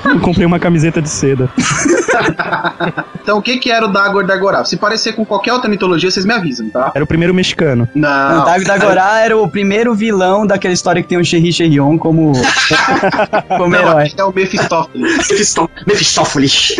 Eu 0.06 0.20
comprei 0.20 0.46
uma 0.46 0.60
camiseta 0.60 1.02
de 1.02 1.10
seda. 1.10 1.50
Então 3.22 3.38
o 3.38 3.42
que 3.44 3.58
que 3.58 3.72
era 3.72 3.86
o 3.86 3.90
Dagor 3.92 4.26
Dagorath? 4.26 4.66
Se 4.66 4.76
parecer 4.76 5.14
com 5.14 5.24
qualquer 5.24 5.54
outra 5.54 5.70
mitologia, 5.70 6.10
vocês 6.10 6.26
me 6.26 6.34
avisam, 6.34 6.68
tá? 6.70 6.92
Era 6.96 7.04
o 7.04 7.08
primeiro 7.08 7.34
mexicano. 7.34 7.88
O 7.96 8.00
Não. 8.00 8.44
Dago 8.44 8.64
Dagorá 8.66 9.20
era 9.20 9.38
o 9.38 9.48
primeiro 9.48 9.94
vilão 9.94 10.48
daquela 10.48 10.74
história 10.74 11.02
que 11.04 11.08
tem 11.08 11.18
o 11.18 11.24
Sherry 11.24 11.54
Cherion 11.54 11.98
como, 11.98 12.32
como 13.58 13.70
Não, 13.70 13.80
herói. 13.80 14.12
é 14.18 14.24
o 14.24 14.34
Mephistófeles. 14.34 15.56
Mefistófeles. 15.86 16.76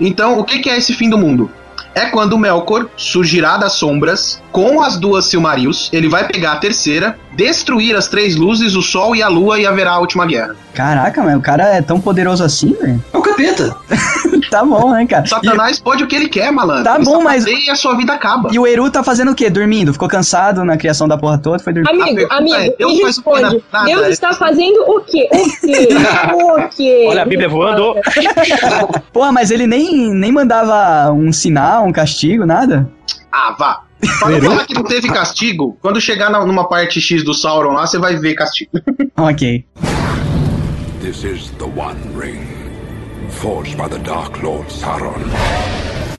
Então, 0.00 0.38
o 0.38 0.44
que, 0.44 0.58
que 0.60 0.70
é 0.70 0.78
esse 0.78 0.94
fim 0.94 1.10
do 1.10 1.18
mundo? 1.18 1.50
É 1.94 2.06
quando 2.06 2.34
o 2.34 2.38
Melkor 2.38 2.86
surgirá 2.96 3.56
das 3.56 3.72
sombras 3.72 4.40
com 4.52 4.80
as 4.80 4.96
duas 4.96 5.26
Silmarils. 5.26 5.88
Ele 5.92 6.08
vai 6.08 6.26
pegar 6.26 6.52
a 6.52 6.56
terceira, 6.56 7.18
destruir 7.32 7.96
as 7.96 8.06
três 8.08 8.36
luzes, 8.36 8.74
o 8.74 8.82
sol 8.82 9.14
e 9.16 9.22
a 9.22 9.28
lua 9.28 9.58
e 9.60 9.66
haverá 9.66 9.92
a 9.92 9.98
última 9.98 10.24
guerra. 10.26 10.54
Caraca, 10.74 11.22
mas 11.22 11.36
o 11.36 11.40
cara 11.40 11.64
é 11.64 11.82
tão 11.82 12.00
poderoso 12.00 12.44
assim, 12.44 12.72
velho? 12.74 13.04
É 13.12 13.16
o 13.18 13.22
capeta. 13.22 13.76
Tá 14.50 14.64
bom, 14.64 14.90
né, 14.90 15.06
cara? 15.06 15.24
Satanás 15.26 15.78
pode 15.78 16.02
o 16.02 16.08
que 16.08 16.16
ele 16.16 16.28
quer, 16.28 16.50
malandro. 16.50 16.82
Tá 16.82 16.96
Ele 16.96 17.04
bom, 17.04 17.22
mas- 17.22 17.46
E 17.46 17.70
a 17.70 17.76
sua 17.76 17.96
vida 17.96 18.12
acaba. 18.14 18.48
E 18.52 18.58
o 18.58 18.66
Eru 18.66 18.90
tá 18.90 19.00
fazendo 19.04 19.30
o 19.30 19.34
quê? 19.34 19.48
Dormindo? 19.48 19.92
Ficou 19.92 20.08
cansado 20.08 20.64
na 20.64 20.76
criação 20.76 21.06
da 21.06 21.16
porra 21.16 21.38
toda? 21.38 21.60
Foi 21.62 21.72
dormir. 21.72 21.88
Amigo, 21.88 22.14
pergunta 22.16 22.34
amigo, 22.36 22.56
é, 22.56 22.74
Deus 22.76 22.92
me 22.94 23.02
faz 23.02 23.18
o 23.18 23.22
que 23.22 23.30
responde. 23.30 23.64
nada, 23.72 23.84
Deus 23.86 24.02
é- 24.02 24.10
está 24.10 24.32
fazendo 24.32 24.80
o 24.88 25.00
quê? 25.02 25.28
O 25.30 25.66
quê? 25.66 25.88
O 26.34 26.68
quê? 26.68 27.06
Olha 27.08 27.22
a 27.22 27.24
Bíblia 27.26 27.48
voando. 27.48 27.94
Porra, 29.12 29.30
mas 29.30 29.52
ele 29.52 29.68
nem, 29.68 30.12
nem 30.12 30.32
mandava 30.32 31.12
um 31.12 31.32
sinal, 31.32 31.79
um 31.82 31.92
castigo, 31.92 32.44
nada? 32.46 32.90
Ah, 33.32 33.54
vá. 33.58 33.82
Para 34.20 34.40
falar 34.40 34.64
que 34.66 34.74
não 34.74 34.82
teve 34.84 35.08
castigo, 35.08 35.76
quando 35.82 36.00
chegar 36.00 36.30
na- 36.30 36.44
numa 36.46 36.66
parte 36.68 37.00
X 37.00 37.22
do 37.22 37.34
Sauron 37.34 37.72
lá, 37.74 37.86
você 37.86 37.98
vai 37.98 38.16
ver 38.16 38.34
castigo. 38.34 38.70
Ok. 39.16 39.64
This 41.02 41.24
is 41.24 41.50
the 41.58 41.64
One 41.64 41.98
Ring, 42.16 42.46
forged 43.28 43.76
by 43.76 43.88
the 43.88 43.98
Dark 43.98 44.42
Lord 44.42 44.70
Sauron. 44.72 45.14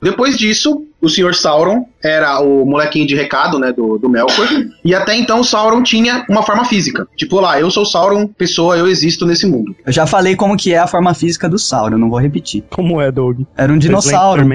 Depois 0.00 0.36
disso, 0.36 0.86
o 1.02 1.08
Sr. 1.08 1.34
Sauron 1.34 1.84
era 2.02 2.40
o 2.40 2.64
molequinho 2.64 3.06
de 3.06 3.14
recado, 3.14 3.58
né, 3.58 3.72
do, 3.72 3.98
do 3.98 4.08
Melkor. 4.08 4.46
E 4.84 4.94
até 4.94 5.16
então 5.16 5.40
o 5.40 5.44
Sauron 5.44 5.82
tinha 5.82 6.24
uma 6.28 6.42
forma 6.42 6.64
física. 6.64 7.06
Tipo, 7.16 7.40
lá, 7.40 7.60
eu 7.60 7.70
sou 7.70 7.84
Sauron, 7.84 8.26
pessoa, 8.26 8.76
eu 8.76 8.86
existo 8.86 9.26
nesse 9.26 9.46
mundo. 9.46 9.74
Eu 9.84 9.92
já 9.92 10.06
falei 10.06 10.36
como 10.36 10.56
que 10.56 10.72
é 10.72 10.78
a 10.78 10.86
forma 10.86 11.12
física 11.14 11.48
do 11.48 11.58
Sauron, 11.58 11.98
não 11.98 12.08
vou 12.08 12.20
repetir. 12.20 12.64
Como 12.70 13.00
é, 13.00 13.10
Doug? 13.10 13.40
Era 13.56 13.72
um 13.72 13.78
dinossauro. 13.78 14.42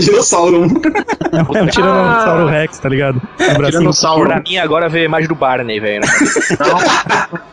Dinossauro. 0.00 0.64
É 1.32 1.62
um 1.62 1.66
Tiranossauro 1.66 2.46
Rex, 2.46 2.78
tá 2.78 2.88
ligado? 2.88 3.16
Um 3.16 3.54
bracinho. 3.54 3.70
Tiranossauro. 3.70 4.26
Pra 4.26 4.40
mim, 4.40 4.56
agora 4.56 4.88
vê 4.88 5.00
a 5.00 5.04
imagem 5.04 5.28
do 5.28 5.34
Barney, 5.34 5.80
velho. 5.80 6.00
né? 6.00 6.08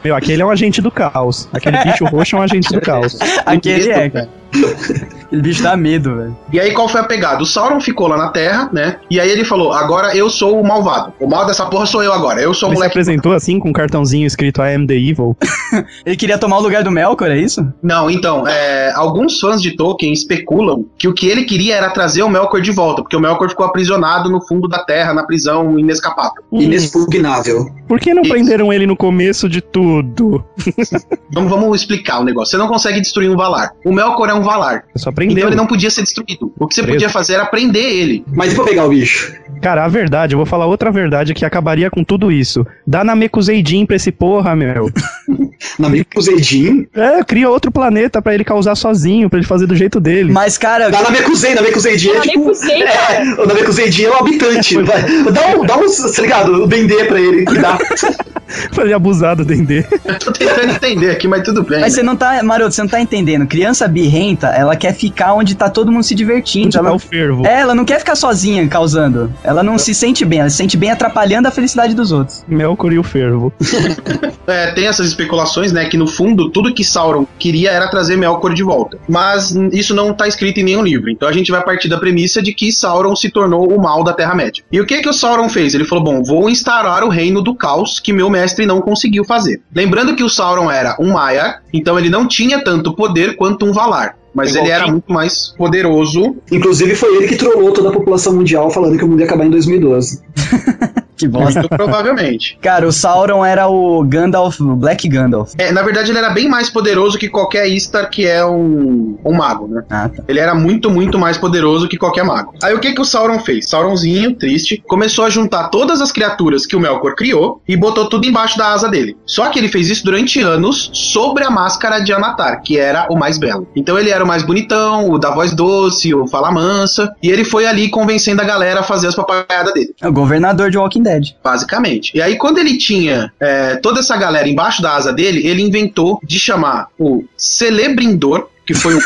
Meu, 0.04 0.16
aquele 0.16 0.42
é 0.42 0.46
um 0.46 0.50
agente 0.50 0.82
do 0.82 0.92
caos. 0.92 1.50
Aquele 1.52 1.78
bicho 1.84 2.06
roxo 2.06 2.36
é 2.36 2.40
um 2.40 2.42
agente 2.44 2.72
do 2.72 2.80
caos. 2.80 3.18
Aquele 3.46 3.90
é, 3.90 4.10
cara. 4.10 4.30
Aquele 5.26 5.42
bicho 5.42 5.64
dá 5.64 5.78
medo, 5.78 6.16
velho. 6.16 6.38
E 6.52 6.60
aí 6.60 6.74
qual 6.74 6.90
foi 6.90 7.02
a 7.02 7.06
pegada? 7.06 7.42
O 7.42 7.46
Sauron 7.46 7.80
ficou 7.80 8.08
lá 8.08 8.18
na 8.18 8.30
Terra, 8.30 8.70
né? 8.74 8.98
E 9.10 9.20
aí 9.20 9.30
ele 9.30 9.46
falou: 9.46 9.72
agora 9.72 10.16
eu 10.16 10.30
sou 10.30 10.60
o 10.60 10.68
malvado. 10.68 11.14
O 11.20 11.28
mal 11.28 11.46
dessa 11.46 11.66
porra 11.66 11.86
sou 11.86 12.04
eu 12.04 12.12
agora. 12.12 12.42
Eu 12.42 12.54
sou 12.54 12.70
o 12.70 12.72
Ele 12.72 12.76
se 12.76 12.80
moleque. 12.80 12.92
apresentou 12.92 13.34
assim, 13.34 13.60
com 13.60 13.70
um 13.70 13.74
cartãozinho 13.74 14.28
escrito 14.28 14.62
I 14.62 14.76
am 14.76 14.86
the 14.86 14.96
evil. 14.96 15.38
Ele 16.06 16.18
queria 16.18 16.38
tomar 16.38 16.58
o 16.58 16.62
lugar 16.62 16.84
do 16.84 16.92
Melkor, 16.92 17.32
é 17.32 17.38
isso? 17.38 17.66
Não, 17.82 18.10
então, 18.10 18.48
é, 18.48 18.92
alguns 18.94 19.40
fãs 19.40 19.62
de 19.62 19.76
Tolkien 19.76 20.12
especulam 20.12 20.86
que 20.98 21.08
o 21.08 21.14
que 21.14 21.28
ele 21.28 21.44
queria 21.44 21.76
era 21.76 21.90
trazer 21.90 22.24
o 22.24 22.30
Melkor 22.30 22.62
de 22.62 22.72
volta, 22.72 23.02
porque 23.02 23.16
o 23.16 23.20
Melkor 23.20 23.50
ficou 23.50 23.66
aprisionado 23.66 24.30
no 24.30 24.42
fundo 24.42 24.68
da 24.68 24.80
Terra, 24.80 25.14
na 25.14 25.24
prisão 25.24 25.78
inescapável. 25.80 26.44
Inexpugnável. 26.52 27.70
Por 27.88 28.00
que 28.00 28.14
não 28.14 28.22
Isso. 28.22 28.32
prenderam 28.32 28.72
ele 28.72 28.86
no 28.86 28.96
começo 28.96 29.48
de 29.48 29.62
tudo? 29.62 30.44
Vamos, 31.34 31.50
vamos 31.50 31.80
explicar 31.80 32.20
o 32.20 32.26
negócio. 32.26 32.52
Você 32.52 32.58
não 32.58 32.68
consegue 32.68 33.00
destruir 33.00 33.30
um 33.30 33.38
Valar. 33.38 33.72
O 33.86 33.94
Melkor 33.94 34.30
é 34.30 34.34
um 34.34 34.41
Valar. 34.42 34.84
É 34.96 34.98
só 35.00 35.10
Então 35.10 35.14
prender. 35.14 35.46
ele 35.46 35.56
não 35.56 35.68
podia 35.68 35.90
ser 35.90 36.02
destruído. 36.02 36.54
O 36.60 36.68
que 36.68 36.76
você 36.76 36.82
Preso. 36.82 36.96
podia 36.98 37.10
fazer 37.10 37.34
era 37.34 37.46
prender 37.46 37.84
ele. 37.86 38.24
Mas 38.28 38.54
e 38.54 38.56
pra 38.56 38.64
pegar 38.66 38.86
o 38.86 38.90
bicho? 38.90 39.34
Cara, 39.62 39.86
a 39.86 39.88
verdade, 39.88 40.34
eu 40.34 40.38
vou 40.38 40.46
falar 40.46 40.66
outra 40.66 40.92
verdade 40.92 41.34
que 41.34 41.46
acabaria 41.46 41.90
com 41.92 42.04
tudo 42.04 42.32
isso. 42.32 42.66
Dá 42.86 43.04
na 43.04 43.16
Mekuzeidin 43.16 43.86
pra 43.86 43.96
esse 43.96 44.12
porra, 44.12 44.56
meu. 44.56 44.90
Namekuseidin? 45.78 46.88
É, 46.94 47.24
cria 47.24 47.50
outro 47.50 47.72
planeta 47.72 48.22
pra 48.22 48.34
ele 48.34 48.44
causar 48.44 48.76
sozinho, 48.76 49.30
pra 49.30 49.40
ele 49.40 49.48
fazer 49.48 49.66
do 49.66 49.76
jeito 49.76 50.00
dele. 50.00 50.32
Mas, 50.32 50.58
cara. 50.58 50.90
Da 50.90 51.02
Namekusei, 51.02 51.56
Namekuseidin 51.56 52.10
é 52.10 52.20
tipo. 52.22 52.40
Namekusei, 52.40 52.84
cara. 52.84 53.14
É, 53.14 53.34
o 53.42 53.46
Namekuseidin 53.46 54.04
é 54.04 54.10
o 54.10 54.16
habitante. 54.16 54.78
Vai, 54.82 55.02
dá 55.32 55.48
um, 55.48 55.66
dá 55.66 55.78
um, 55.78 55.86
tá 55.86 56.22
ligado? 56.22 56.64
O 56.64 56.68
Dendê 56.68 57.06
pra 57.06 57.20
ele 57.20 57.46
cuidar. 57.46 57.78
pra 58.74 58.84
ele 58.84 58.94
abusar 58.94 59.36
do 59.36 59.46
Dendê. 59.46 59.84
Tô 60.20 60.32
tentando 60.32 60.72
entender 60.72 61.12
aqui, 61.12 61.28
mas 61.28 61.44
tudo 61.44 61.64
bem. 61.64 61.80
Mas 61.80 61.94
né? 61.94 62.00
você 62.00 62.04
não 62.04 62.16
tá, 62.16 62.42
Maroto, 62.44 62.74
você 62.74 62.82
não 62.82 62.90
tá 62.90 63.00
entendendo. 63.00 63.46
Criança 63.48 63.88
birrenta, 63.88 64.48
ela 64.48 64.76
quer 64.76 64.94
ficar 64.94 65.34
onde 65.34 65.56
tá 65.56 65.70
todo 65.70 65.92
mundo 65.92 66.04
se 66.04 66.16
divertindo. 66.16 66.68
Onde 66.68 66.78
ela... 66.78 66.90
tá 66.90 66.96
o 66.96 67.00
fervo. 67.00 67.46
É, 67.46 67.62
ela 67.62 67.76
não 67.76 67.86
quer 67.86 68.00
ficar 68.00 68.16
sozinha 68.16 68.68
causando. 68.68 69.32
Ela 69.44 69.64
não 69.64 69.78
se 69.78 69.94
sente 69.94 70.26
bem, 70.26 70.40
ela 70.40 70.50
se 70.50 70.58
sente 70.58 70.78
bem 70.78 70.92
atrapalhando 70.92 71.48
a 71.48 71.52
felicidade 71.52 71.94
dos 71.94 72.12
outros. 72.12 72.44
Melkor 72.48 72.92
e 72.94 73.00
o 73.00 73.04
fervo. 73.04 73.54
É, 74.48 74.72
tem 74.72 74.88
essas 74.88 75.08
especulações, 75.08 75.51
né, 75.72 75.86
que 75.86 75.98
no 75.98 76.08
fundo 76.08 76.50
tudo 76.50 76.74
que 76.74 76.84
Sauron 76.84 77.26
queria 77.40 77.72
era 77.72 77.90
trazer 77.90 78.16
Melkor 78.16 78.54
de 78.54 78.64
volta. 78.64 78.98
Mas 79.08 79.52
isso 79.72 79.94
não 79.96 80.14
tá 80.14 80.28
escrito 80.28 80.60
em 80.60 80.64
nenhum 80.64 80.84
livro. 80.84 81.10
Então 81.10 81.28
a 81.28 81.32
gente 81.32 81.52
vai 81.52 81.64
partir 81.64 81.88
da 81.88 81.98
premissa 81.98 82.42
de 82.42 82.54
que 82.54 82.72
Sauron 82.72 83.16
se 83.16 83.30
tornou 83.30 83.68
o 83.72 83.82
mal 83.82 84.04
da 84.04 84.14
Terra-média. 84.14 84.64
E 84.72 84.80
o 84.80 84.86
que 84.86 85.02
que 85.02 85.10
o 85.10 85.14
Sauron 85.14 85.50
fez? 85.50 85.74
Ele 85.74 85.86
falou: 85.86 86.04
"Bom, 86.04 86.24
vou 86.24 86.50
instaurar 86.50 87.04
o 87.04 87.10
reino 87.10 87.42
do 87.42 87.56
caos 87.56 88.00
que 88.00 88.14
meu 88.14 88.30
mestre 88.30 88.66
não 88.66 88.82
conseguiu 88.82 89.24
fazer". 89.26 89.62
Lembrando 89.74 90.16
que 90.16 90.24
o 90.24 90.30
Sauron 90.30 90.70
era 90.70 90.96
um 91.00 91.12
Maiar, 91.12 91.62
então 91.74 91.98
ele 91.98 92.10
não 92.10 92.28
tinha 92.28 92.64
tanto 92.64 92.94
poder 92.94 93.36
quanto 93.36 93.66
um 93.66 93.74
Valar. 93.74 94.16
Mas 94.34 94.52
Igual 94.52 94.66
ele 94.66 94.74
era 94.74 94.84
quem? 94.84 94.92
muito 94.94 95.12
mais 95.12 95.54
poderoso. 95.58 96.38
Inclusive 96.52 96.96
foi 96.96 97.18
ele 97.18 97.28
que 97.28 97.36
trollou 97.36 97.72
toda 97.74 97.90
a 97.90 97.92
população 97.92 98.34
mundial 98.34 98.70
falando 98.70 98.98
que 98.98 99.04
o 99.04 99.08
mundo 99.08 99.20
ia 99.20 99.26
acabar 99.26 99.46
em 99.46 99.50
2012. 99.50 100.22
Que 101.22 101.28
bosta. 101.28 101.60
Muito 101.60 101.70
provavelmente. 101.70 102.58
Cara, 102.60 102.88
o 102.88 102.92
Sauron 102.92 103.46
era 103.46 103.68
o 103.68 104.04
Gandalf, 104.04 104.60
o 104.60 104.76
Black 104.76 105.08
Gandalf. 105.08 105.54
É, 105.56 105.72
na 105.72 105.84
verdade, 105.84 106.10
ele 106.10 106.18
era 106.18 106.32
bem 106.32 106.50
mais 106.50 106.68
poderoso 106.68 107.16
que 107.20 107.30
qualquer 107.30 107.68
Istar 107.68 108.08
que 108.08 108.26
é 108.26 108.44
um, 108.44 109.20
um 109.24 109.32
mago, 109.32 109.68
né? 109.68 109.84
Ah, 109.88 110.10
tá. 110.10 110.24
Ele 110.28 110.40
era 110.40 110.56
muito, 110.56 110.90
muito 110.90 111.20
mais 111.20 111.38
poderoso 111.38 111.88
que 111.88 111.96
qualquer 111.96 112.24
mago. 112.24 112.56
Aí 112.64 112.74
o 112.74 112.80
que 112.80 112.94
que 112.94 113.02
o 113.02 113.06
Sauron 113.06 113.40
fez? 113.40 113.70
Sauronzinho, 113.70 114.34
triste, 114.34 114.84
começou 114.88 115.24
a 115.24 115.30
juntar 115.30 115.70
todas 115.70 116.02
as 116.02 116.12
criaturas 116.12 116.66
que 116.66 116.76
o 116.76 116.80
Melkor 116.80 117.14
criou 117.14 117.62
e 117.68 117.78
botou 117.78 118.10
tudo 118.10 118.26
embaixo 118.26 118.58
da 118.58 118.74
asa 118.74 118.90
dele. 118.90 119.16
Só 119.24 119.48
que 119.50 119.60
ele 119.60 119.68
fez 119.68 119.92
isso 119.92 120.04
durante 120.04 120.42
anos 120.42 120.90
sobre 120.92 121.44
a 121.44 121.52
máscara 121.52 122.00
de 122.00 122.12
Anatar, 122.12 122.64
que 122.64 122.80
era 122.80 123.06
o 123.12 123.16
mais 123.16 123.38
belo. 123.38 123.68
Então 123.76 124.00
ele 124.00 124.10
era 124.10 124.24
o 124.24 124.28
mais 124.28 124.42
bonitão, 124.42 125.08
o 125.12 125.20
da 125.20 125.30
voz 125.30 125.54
doce, 125.54 126.16
o 126.16 126.26
fala 126.26 126.52
mansa, 126.52 127.14
e 127.22 127.30
ele 127.30 127.46
foi 127.46 127.68
ali 127.68 127.90
convencendo 127.90 128.42
a 128.42 128.46
galera 128.46 128.80
a 128.80 128.84
fazer 128.84 129.08
as 129.08 129.16
papagaiadas 129.16 129.72
dele. 129.72 129.94
O 130.04 130.12
governador 130.22 130.70
de 130.70 130.78
Walking 130.78 131.04
Dead. 131.04 131.36
Basicamente. 131.44 132.16
E 132.16 132.22
aí, 132.22 132.38
quando 132.38 132.60
ele 132.60 132.78
tinha 132.78 133.32
é, 133.40 133.76
toda 133.78 134.00
essa 134.00 134.16
galera 134.18 134.48
embaixo 134.48 134.82
da 134.82 134.96
asa 134.96 135.12
dele, 135.12 135.48
ele 135.48 135.62
inventou 135.62 136.20
de 136.24 136.40
chamar 136.40 136.88
o 137.00 137.24
Celebrindor, 137.36 138.48
que 138.66 138.74
foi 138.74 138.96
o. 138.96 139.00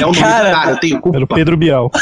é 0.00 0.04
o 0.04 0.08
nome 0.08 0.18
Cara. 0.18 0.48
do 0.50 0.54
cara, 0.54 0.70
eu 0.72 0.76
tenho 0.78 0.92
Era 0.94 0.98
o 0.98 1.02
culpa. 1.02 1.34
Pedro 1.34 1.56
Bial. 1.56 1.90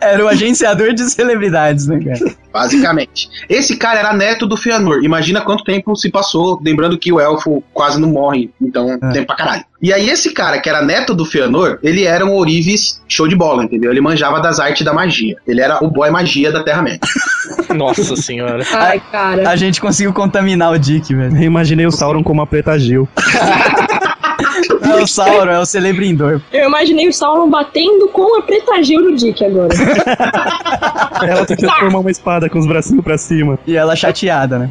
Era 0.00 0.24
o 0.24 0.28
agenciador 0.28 0.92
de 0.94 1.08
celebridades, 1.10 1.86
né, 1.86 2.00
cara? 2.02 2.34
Basicamente. 2.52 3.28
Esse 3.48 3.76
cara 3.76 4.00
era 4.00 4.12
neto 4.12 4.46
do 4.46 4.56
Fëanor. 4.56 5.04
Imagina 5.04 5.40
quanto 5.42 5.62
tempo 5.62 5.94
se 5.94 6.10
passou, 6.10 6.60
lembrando 6.64 6.98
que 6.98 7.12
o 7.12 7.20
elfo 7.20 7.62
quase 7.72 8.00
não 8.00 8.08
morre, 8.08 8.50
então 8.60 8.98
É. 9.00 9.12
tempo 9.12 9.26
pra 9.28 9.36
caralho. 9.36 9.64
E 9.80 9.92
aí 9.92 10.10
esse 10.10 10.32
cara, 10.32 10.58
que 10.60 10.68
era 10.68 10.82
neto 10.82 11.14
do 11.14 11.24
Fëanor, 11.24 11.78
ele 11.84 12.04
era 12.04 12.26
um 12.26 12.32
ourives 12.32 13.00
show 13.06 13.28
de 13.28 13.36
bola, 13.36 13.62
entendeu? 13.64 13.92
Ele 13.92 14.00
manjava 14.00 14.40
das 14.40 14.58
artes 14.58 14.84
da 14.84 14.92
magia. 14.92 15.36
Ele 15.46 15.60
era 15.60 15.78
o 15.84 15.88
boy 15.88 16.10
magia 16.10 16.50
da 16.50 16.64
Terra-média. 16.64 17.00
Nossa 17.76 18.16
senhora. 18.16 18.64
Ai, 18.72 19.00
cara. 19.12 19.48
A 19.48 19.54
gente 19.56 19.80
conseguiu 19.80 20.12
contaminar 20.12 20.72
o 20.72 20.78
Dick, 20.78 21.14
velho. 21.14 21.36
Eu 21.36 21.42
imaginei 21.44 21.86
o 21.86 21.92
Sauron 21.92 22.24
como 22.24 22.42
a 22.42 22.46
Preta 22.46 22.76
Gil. 22.78 23.08
É 24.82 25.02
o 25.02 25.06
Sauron, 25.06 25.50
é 25.50 25.58
o 25.58 25.66
Celebrindor. 25.66 26.40
Eu 26.52 26.68
imaginei 26.68 27.08
o 27.08 27.12
Sauron 27.12 27.50
batendo 27.50 28.08
com 28.08 28.38
a 28.38 28.42
preta 28.42 28.82
Gil 28.82 29.02
no 29.02 29.16
Dick 29.16 29.44
agora. 29.44 29.68
Ela 31.22 31.44
tem 31.44 31.56
que 31.56 31.62
transformar 31.62 31.98
uma 31.98 32.10
espada 32.10 32.48
com 32.48 32.58
os 32.58 32.66
bracinhos 32.66 33.02
pra 33.04 33.18
cima. 33.18 33.58
E 33.66 33.76
ela 33.76 33.96
chateada, 33.96 34.58
né? 34.58 34.70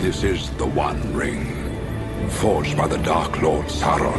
This 0.00 0.22
is 0.24 0.48
the 0.58 0.64
One 0.64 0.98
Ring, 1.14 1.46
forged 2.30 2.76
by 2.76 2.88
the 2.88 2.98
Dark 2.98 3.40
Lord 3.42 3.70
Sauron. 3.70 4.14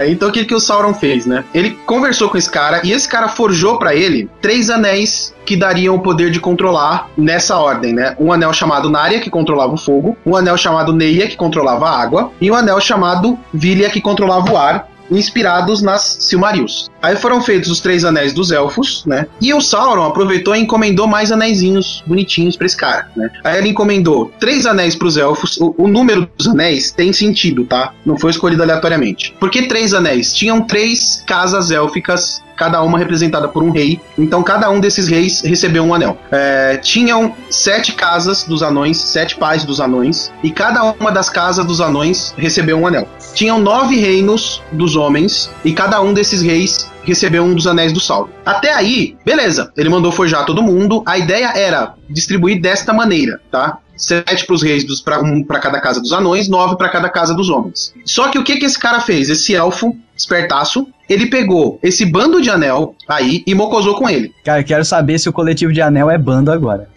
Então 0.00 0.28
o 0.28 0.32
que, 0.32 0.44
que 0.44 0.54
o 0.54 0.60
Sauron 0.60 0.92
fez, 0.92 1.24
né? 1.24 1.44
Ele 1.54 1.70
conversou 1.86 2.28
com 2.28 2.36
esse 2.36 2.50
cara 2.50 2.82
e 2.84 2.92
esse 2.92 3.08
cara 3.08 3.28
forjou 3.28 3.78
pra 3.78 3.94
ele 3.94 4.28
três 4.42 4.68
anéis 4.68 5.34
que 5.46 5.56
dariam 5.56 5.94
o 5.94 6.00
poder 6.00 6.30
de 6.30 6.38
controlar 6.38 7.08
nessa 7.16 7.56
ordem, 7.56 7.94
né? 7.94 8.14
Um 8.18 8.32
anel 8.32 8.52
chamado 8.52 8.90
Narya, 8.90 9.20
que 9.20 9.30
controlava 9.30 9.72
o 9.72 9.78
fogo, 9.78 10.16
um 10.26 10.36
anel 10.36 10.56
chamado 10.58 10.92
Neia, 10.92 11.28
que 11.28 11.36
controlava 11.36 11.88
a 11.88 11.98
água, 11.98 12.30
e 12.40 12.50
um 12.50 12.54
anel 12.54 12.80
chamado 12.80 13.38
Vilya, 13.54 13.88
que 13.88 14.00
controlava 14.00 14.52
o 14.52 14.56
ar, 14.56 14.88
inspirados 15.10 15.80
nas 15.80 16.18
Silmarils. 16.20 16.90
Aí 17.02 17.16
foram 17.16 17.40
feitos 17.40 17.70
os 17.70 17.80
três 17.80 18.04
anéis 18.04 18.32
dos 18.32 18.50
elfos, 18.50 19.04
né? 19.06 19.26
E 19.40 19.52
o 19.52 19.60
Sauron 19.60 20.04
aproveitou 20.04 20.54
e 20.54 20.60
encomendou 20.60 21.06
mais 21.06 21.30
anéisinhos 21.30 22.02
bonitinhos 22.06 22.56
pra 22.56 22.66
esse 22.66 22.76
cara, 22.76 23.08
né? 23.16 23.30
Aí 23.44 23.58
ele 23.58 23.68
encomendou 23.68 24.32
três 24.40 24.66
anéis 24.66 24.94
pros 24.94 25.16
elfos. 25.16 25.56
O, 25.58 25.74
o 25.78 25.88
número 25.88 26.28
dos 26.36 26.48
anéis 26.48 26.90
tem 26.90 27.12
sentido, 27.12 27.64
tá? 27.64 27.92
Não 28.04 28.18
foi 28.18 28.30
escolhido 28.30 28.62
aleatoriamente. 28.62 29.34
Por 29.38 29.50
que 29.50 29.62
três 29.62 29.94
anéis? 29.94 30.32
Tinham 30.32 30.62
três 30.62 31.22
casas 31.26 31.70
élficas 31.70 32.42
cada 32.56 32.82
uma 32.82 32.98
representada 32.98 33.46
por 33.46 33.62
um 33.62 33.70
rei. 33.70 34.00
Então 34.18 34.42
cada 34.42 34.68
um 34.70 34.80
desses 34.80 35.06
reis 35.06 35.42
recebeu 35.42 35.84
um 35.84 35.94
anel. 35.94 36.18
É, 36.32 36.78
tinham 36.78 37.34
sete 37.50 37.92
casas 37.92 38.44
dos 38.44 38.62
anões, 38.62 38.96
sete 38.96 39.36
pais 39.36 39.64
dos 39.64 39.80
anões, 39.80 40.32
e 40.42 40.50
cada 40.50 40.82
uma 40.98 41.12
das 41.12 41.28
casas 41.28 41.64
dos 41.64 41.80
anões 41.80 42.34
recebeu 42.36 42.78
um 42.78 42.86
anel. 42.86 43.06
Tinham 43.34 43.60
nove 43.60 43.96
reinos 43.96 44.62
dos 44.72 44.96
homens, 44.96 45.50
e 45.64 45.72
cada 45.72 46.00
um 46.00 46.14
desses 46.14 46.40
reis 46.40 46.90
recebeu 47.10 47.42
um 47.42 47.54
dos 47.54 47.66
anéis 47.66 47.92
do 47.92 48.00
Sauron. 48.00 48.30
Até 48.44 48.72
aí, 48.72 49.16
beleza. 49.24 49.72
Ele 49.76 49.88
mandou 49.88 50.12
forjar 50.12 50.44
todo 50.44 50.62
mundo. 50.62 51.02
A 51.06 51.18
ideia 51.18 51.52
era 51.56 51.94
distribuir 52.08 52.60
desta 52.60 52.92
maneira, 52.92 53.40
tá? 53.50 53.78
Sete 53.96 54.46
pros 54.46 54.62
reis 54.62 54.84
dos, 54.84 55.00
pra, 55.00 55.20
um 55.20 55.42
pra 55.42 55.58
cada 55.58 55.80
casa 55.80 56.00
dos 56.00 56.12
anões, 56.12 56.48
nove 56.48 56.76
pra 56.76 56.90
cada 56.90 57.08
casa 57.08 57.34
dos 57.34 57.48
homens. 57.48 57.94
Só 58.04 58.28
que 58.28 58.38
o 58.38 58.44
que, 58.44 58.56
que 58.56 58.66
esse 58.66 58.78
cara 58.78 59.00
fez? 59.00 59.30
Esse 59.30 59.54
elfo, 59.54 59.96
espertaço, 60.14 60.86
ele 61.08 61.26
pegou 61.26 61.78
esse 61.82 62.04
bando 62.04 62.42
de 62.42 62.50
anel 62.50 62.94
aí 63.08 63.42
e 63.46 63.54
mocosou 63.54 63.94
com 63.94 64.08
ele. 64.08 64.34
Cara, 64.44 64.60
eu 64.60 64.64
quero 64.64 64.84
saber 64.84 65.18
se 65.18 65.28
o 65.28 65.32
coletivo 65.32 65.72
de 65.72 65.80
anel 65.80 66.10
é 66.10 66.18
bando 66.18 66.50
agora. 66.50 66.88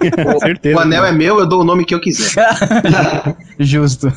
O, 0.00 0.40
certeza, 0.40 0.76
o 0.76 0.80
anel 0.80 1.04
é 1.04 1.12
meu, 1.12 1.38
eu 1.38 1.46
dou 1.46 1.60
o 1.60 1.64
nome 1.64 1.84
que 1.84 1.94
eu 1.94 2.00
quiser. 2.00 2.34
Justo. 3.58 4.10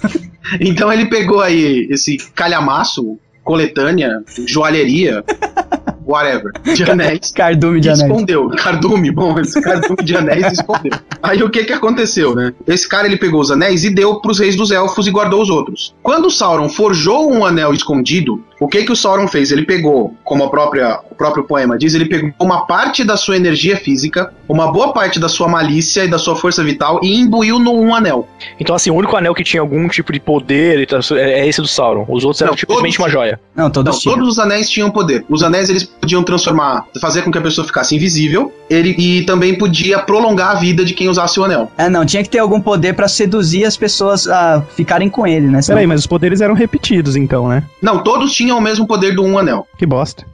Então 0.59 0.91
ele 0.91 1.07
pegou 1.07 1.41
aí 1.41 1.87
esse 1.89 2.17
calhamaço, 2.33 3.17
coletânea, 3.43 4.23
joalheria, 4.45 5.23
whatever, 6.05 6.51
de 6.75 6.83
anéis. 6.89 7.31
Cardume 7.31 7.79
de 7.79 7.87
e 7.87 7.91
anéis. 7.91 8.09
escondeu. 8.09 8.49
Cardume, 8.49 9.11
bom, 9.11 9.39
esse 9.39 9.61
cardume 9.61 10.03
de 10.03 10.15
anéis 10.15 10.53
escondeu. 10.53 10.93
Aí 11.21 11.41
o 11.43 11.49
que 11.49 11.63
que 11.63 11.73
aconteceu, 11.73 12.35
né? 12.35 12.53
Esse 12.67 12.87
cara 12.87 13.07
ele 13.07 13.17
pegou 13.17 13.39
os 13.41 13.51
anéis 13.51 13.83
e 13.83 13.89
deu 13.93 14.19
pros 14.19 14.39
reis 14.39 14.55
dos 14.55 14.71
elfos 14.71 15.07
e 15.07 15.11
guardou 15.11 15.41
os 15.41 15.49
outros. 15.49 15.95
Quando 16.03 16.25
o 16.27 16.31
Sauron 16.31 16.69
forjou 16.69 17.31
um 17.31 17.45
anel 17.45 17.73
escondido, 17.73 18.43
o 18.59 18.67
que 18.67 18.83
que 18.83 18.91
o 18.91 18.95
Sauron 18.95 19.27
fez? 19.27 19.51
Ele 19.51 19.65
pegou, 19.65 20.15
como 20.23 20.43
a 20.43 20.49
própria, 20.49 20.99
o 21.11 21.15
próprio 21.15 21.43
poema 21.43 21.77
diz, 21.77 21.93
ele 21.93 22.05
pegou 22.05 22.31
uma 22.39 22.65
parte 22.65 23.03
da 23.03 23.17
sua 23.17 23.35
energia 23.35 23.75
física, 23.77 24.33
uma 24.47 24.71
boa 24.71 24.93
parte 24.93 25.19
da 25.19 25.27
sua 25.29 25.47
malícia 25.47 26.03
e 26.03 26.07
da 26.07 26.17
sua 26.17 26.35
força 26.35 26.63
vital 26.63 26.99
e 27.03 27.15
imbuiu 27.19 27.59
num 27.59 27.93
anel. 27.93 28.27
Então, 28.59 28.75
assim, 28.75 28.89
o 28.89 28.95
único 28.95 29.15
anel 29.15 29.33
que 29.33 29.43
tinha 29.43 29.61
algum 29.61 29.87
tipo 29.87 30.11
de 30.13 30.19
poder 30.19 30.79
e 30.89 31.17
é 31.19 31.47
esse 31.47 31.61
do 31.61 31.67
Sauron. 31.67 32.05
Os 32.07 32.23
outros 32.23 32.41
eram 32.41 32.55
simplesmente 32.55 32.97
todos- 32.97 32.99
uma 32.99 33.09
joia. 33.09 33.39
Não, 33.55 33.69
todos 33.69 34.03
Não, 34.05 34.13
todos 34.13 34.27
os 34.29 34.39
anéis 34.39 34.69
tinham 34.69 34.89
poder. 34.89 35.25
Os 35.29 35.43
anéis 35.43 35.69
eles 35.69 35.83
podiam 36.03 36.21
transformar, 36.21 36.85
fazer 36.99 37.21
com 37.21 37.31
que 37.31 37.37
a 37.37 37.41
pessoa 37.41 37.65
ficasse 37.65 37.95
invisível, 37.95 38.51
ele 38.69 38.93
e 38.97 39.23
também 39.23 39.57
podia 39.57 39.99
prolongar 39.99 40.51
a 40.51 40.59
vida 40.59 40.83
de 40.83 40.93
quem 40.93 41.07
usasse 41.07 41.39
o 41.39 41.45
anel. 41.45 41.71
É, 41.77 41.89
não, 41.89 42.05
tinha 42.05 42.21
que 42.21 42.29
ter 42.29 42.39
algum 42.39 42.59
poder 42.59 42.93
pra 42.93 43.07
seduzir 43.07 43.63
as 43.63 43.77
pessoas 43.77 44.27
a 44.27 44.61
ficarem 44.75 45.09
com 45.09 45.25
ele, 45.25 45.47
né? 45.47 45.61
Senão- 45.61 45.77
Peraí, 45.77 45.87
mas 45.87 46.01
os 46.01 46.07
poderes 46.07 46.41
eram 46.41 46.53
repetidos 46.53 47.15
então, 47.15 47.47
né? 47.47 47.63
Não, 47.81 48.03
todos 48.03 48.33
tinham 48.33 48.57
o 48.57 48.61
mesmo 48.61 48.85
poder 48.85 49.15
do 49.15 49.23
um 49.23 49.37
anel, 49.39 49.65
Que 49.77 49.85
bosta. 49.85 50.25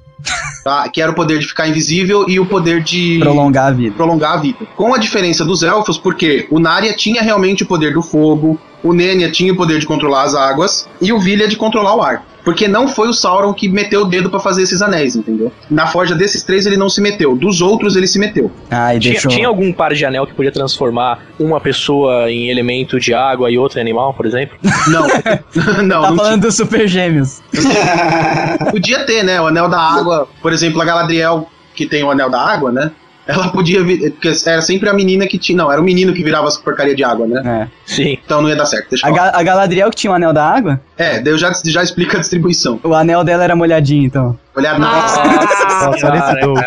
tá? 0.63 0.89
Que 0.89 1.01
era 1.01 1.11
o 1.11 1.15
poder 1.15 1.38
de 1.39 1.45
ficar 1.47 1.67
invisível 1.67 2.26
e 2.28 2.39
o 2.39 2.45
poder 2.47 2.82
de 2.84 3.20
Prolongar 3.20 3.67
a 3.67 3.72
vida. 3.72 3.93
prolongar 3.95 4.34
a 4.34 4.38
vida. 4.38 4.57
Com 4.76 4.93
a 4.93 4.97
diferença 4.97 5.45
dos 5.45 5.61
elfos, 5.61 5.97
porque 5.99 6.47
o 6.49 6.59
Narya 6.59 6.93
tinha 6.93 7.22
realmente 7.22 7.61
o 7.63 7.65
poder 7.67 7.93
do 7.93 8.01
fogo, 8.01 8.59
o 8.84 8.93
Nenya 8.93 9.32
tinha 9.32 9.51
o 9.53 9.55
poder 9.55 9.80
de 9.80 9.86
controlar 9.86 10.23
as 10.23 10.36
águas 10.36 10.88
e 11.01 11.11
o 11.11 11.19
Vilya 11.19 11.47
de 11.47 11.55
controlar 11.55 11.95
o 11.95 12.01
ar. 12.01 12.25
Porque 12.43 12.67
não 12.69 12.88
foi 12.88 13.09
o 13.09 13.13
Sauron 13.13 13.53
que 13.53 13.67
meteu 13.67 14.03
o 14.03 14.05
dedo 14.05 14.30
pra 14.30 14.39
fazer 14.39 14.63
esses 14.63 14.82
anéis, 14.82 15.13
entendeu? 15.15 15.51
Na 15.69 15.88
forja 15.88 16.15
desses 16.15 16.41
três 16.41 16.65
ele 16.65 16.77
não 16.77 16.89
se 16.89 17.01
meteu, 17.01 17.36
dos 17.36 17.61
outros 17.61 17.95
ele 17.97 18.07
se 18.07 18.17
meteu. 18.17 18.49
Ah, 18.71 18.95
e 18.95 18.99
Tinha, 18.99 19.11
deixou. 19.13 19.30
tinha 19.30 19.47
algum 19.47 19.73
par 19.73 19.93
de 19.93 20.05
anel 20.05 20.25
que 20.25 20.34
podia 20.34 20.51
transformar 20.51 21.19
uma 21.38 21.59
pessoa 21.59 22.32
em 22.32 22.49
elemento 22.49 22.97
de 22.99 23.13
água 23.13 23.51
e 23.51 23.57
outra 23.57 23.80
em 23.80 23.82
animal, 23.82 24.13
por 24.13 24.25
exemplo? 24.25 24.57
Não, 24.88 25.01
não, 25.84 26.01
Tá 26.01 26.09
não 26.11 26.15
falando 26.17 26.41
dos 26.43 26.55
Super 26.55 26.88
Gêmeos. 26.88 27.41
tinha. 27.51 28.71
Podia 28.71 29.05
ter, 29.05 29.23
né? 29.23 29.39
O 29.41 29.47
anel 29.47 29.67
da 29.69 29.80
água, 29.80 30.27
por 30.41 30.53
exemplo, 30.53 30.82
a 30.82 30.86
Galadriel, 30.86 31.47
que 31.75 31.86
tem 31.86 32.03
o 32.03 32.09
anel 32.09 32.30
da 32.30 32.39
água, 32.41 32.71
né? 32.71 32.89
Ela 33.32 33.49
podia 33.49 33.84
vir. 33.84 34.11
Porque 34.11 34.32
era 34.45 34.61
sempre 34.61 34.89
a 34.89 34.93
menina 34.93 35.27
que 35.27 35.38
tinha. 35.38 35.57
Não, 35.57 35.71
era 35.71 35.80
o 35.80 35.84
menino 35.84 36.13
que 36.13 36.23
virava 36.23 36.47
as 36.47 36.57
porcaria 36.57 36.95
de 36.95 37.03
água, 37.03 37.27
né? 37.27 37.41
É. 37.45 37.67
Sim. 37.86 38.17
Então 38.25 38.41
não 38.41 38.49
ia 38.49 38.55
dar 38.55 38.65
certo. 38.65 38.89
Deixa 38.89 39.07
A. 39.07 39.11
Ga 39.11 39.32
a 39.36 39.43
Galadriel 39.43 39.89
que 39.89 39.95
tinha 39.95 40.11
o 40.11 40.13
anel 40.15 40.34
da 40.34 40.43
água? 40.45 40.80
É, 40.97 41.19
daí 41.19 41.34
eu 41.34 41.38
já, 41.38 41.51
já 41.65 41.84
explico 41.84 42.15
a 42.17 42.19
distribuição. 42.19 42.80
O 42.84 42.93
anel 42.93 43.23
dela 43.23 43.43
era 43.43 43.55
molhadinho, 43.55 44.05
então. 44.05 44.38
Olha, 44.55 44.71
Ah. 44.71 44.80
nossa. 44.80 45.23
Nossa, 45.23 46.07
olha 46.07 46.19
esse 46.19 46.41
doido. 46.41 46.61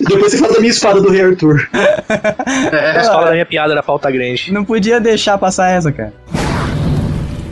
Depois 0.00 0.32
você 0.32 0.38
fala 0.38 0.52
da 0.54 0.60
minha 0.60 0.70
espada 0.72 1.00
do 1.00 1.10
Rei 1.10 1.22
Arthur. 1.22 1.68
Mas 2.94 3.06
fala 3.06 3.26
da 3.26 3.32
minha 3.32 3.46
piada 3.46 3.74
da 3.74 3.82
falta 3.82 4.10
grande. 4.10 4.52
Não 4.52 4.64
podia 4.64 5.00
deixar 5.00 5.38
passar 5.38 5.68
essa, 5.70 5.92
cara. 5.92 6.12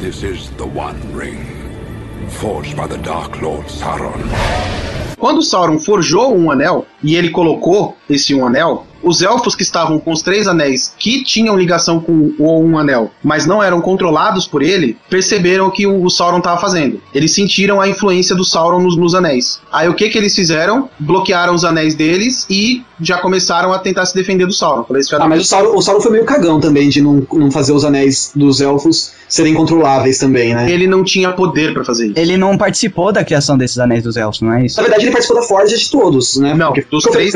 This 0.00 0.22
is 0.22 0.48
the 0.56 0.64
One 0.64 0.96
Ring, 1.14 1.38
forged 2.28 2.74
by 2.74 2.88
the 2.88 2.96
Dark 2.98 3.40
Lord 3.42 3.70
Sauron. 3.70 4.18
Quando 5.20 5.42
Sauron 5.42 5.78
forjou 5.78 6.34
um 6.34 6.50
anel 6.50 6.86
e 7.02 7.14
ele 7.14 7.28
colocou 7.28 7.94
esse 8.08 8.34
um 8.34 8.46
anel, 8.46 8.86
os 9.02 9.22
elfos 9.22 9.54
que 9.54 9.62
estavam 9.62 9.98
com 9.98 10.12
os 10.12 10.22
três 10.22 10.46
anéis 10.46 10.94
que 10.98 11.22
tinham 11.24 11.56
ligação 11.56 12.00
com 12.00 12.32
o 12.38 12.60
um 12.60 12.78
anel, 12.78 13.10
mas 13.22 13.46
não 13.46 13.62
eram 13.62 13.80
controlados 13.80 14.46
por 14.46 14.62
ele, 14.62 14.96
perceberam 15.08 15.66
o 15.66 15.70
que 15.70 15.86
o, 15.86 16.08
Sauron 16.10 16.38
estava 16.38 16.60
fazendo. 16.60 17.00
Eles 17.14 17.32
sentiram 17.34 17.80
a 17.80 17.88
influência 17.88 18.34
do 18.34 18.44
Sauron 18.44 18.80
nos, 18.80 18.96
nos 18.96 19.14
anéis. 19.14 19.60
Aí 19.72 19.88
o 19.88 19.94
que 19.94 20.08
que 20.08 20.18
eles 20.18 20.34
fizeram? 20.34 20.88
Bloquearam 20.98 21.54
os 21.54 21.64
anéis 21.64 21.94
deles 21.94 22.46
e 22.50 22.82
já 23.00 23.18
começaram 23.18 23.72
a 23.72 23.78
tentar 23.78 24.04
se 24.06 24.14
defender 24.14 24.46
do 24.46 24.52
Sauron. 24.52 24.84
Falei, 24.84 25.00
isso 25.00 25.16
Ah, 25.16 25.28
mas 25.28 25.42
o 25.42 25.44
Sauron, 25.44 25.76
o 25.76 25.82
Sauron 25.82 26.00
foi 26.00 26.12
meio 26.12 26.24
cagão 26.24 26.60
também 26.60 26.88
de 26.88 27.00
não, 27.00 27.26
não 27.32 27.50
fazer 27.50 27.72
os 27.72 27.84
anéis 27.84 28.32
dos 28.34 28.60
elfos 28.60 29.12
serem 29.28 29.54
controláveis 29.54 30.18
também, 30.18 30.54
né? 30.54 30.70
ele 30.70 30.86
não 30.86 31.04
tinha 31.04 31.32
poder 31.32 31.72
pra 31.72 31.84
fazer 31.84 32.06
isso. 32.06 32.18
Ele 32.18 32.36
não 32.36 32.58
participou 32.58 33.12
da 33.12 33.24
criação 33.24 33.56
desses 33.56 33.78
anéis 33.78 34.02
dos 34.02 34.16
elfos, 34.16 34.40
não 34.40 34.52
é 34.52 34.66
isso? 34.66 34.76
Na 34.76 34.82
verdade, 34.82 35.04
ele 35.04 35.12
participou 35.12 35.40
da 35.40 35.46
forja 35.46 35.76
de 35.76 35.88
todos, 35.88 36.36
né? 36.36 36.54
Não, 36.54 36.72
Porque 36.72 36.86
dos 36.90 37.04
três-? 37.04 37.32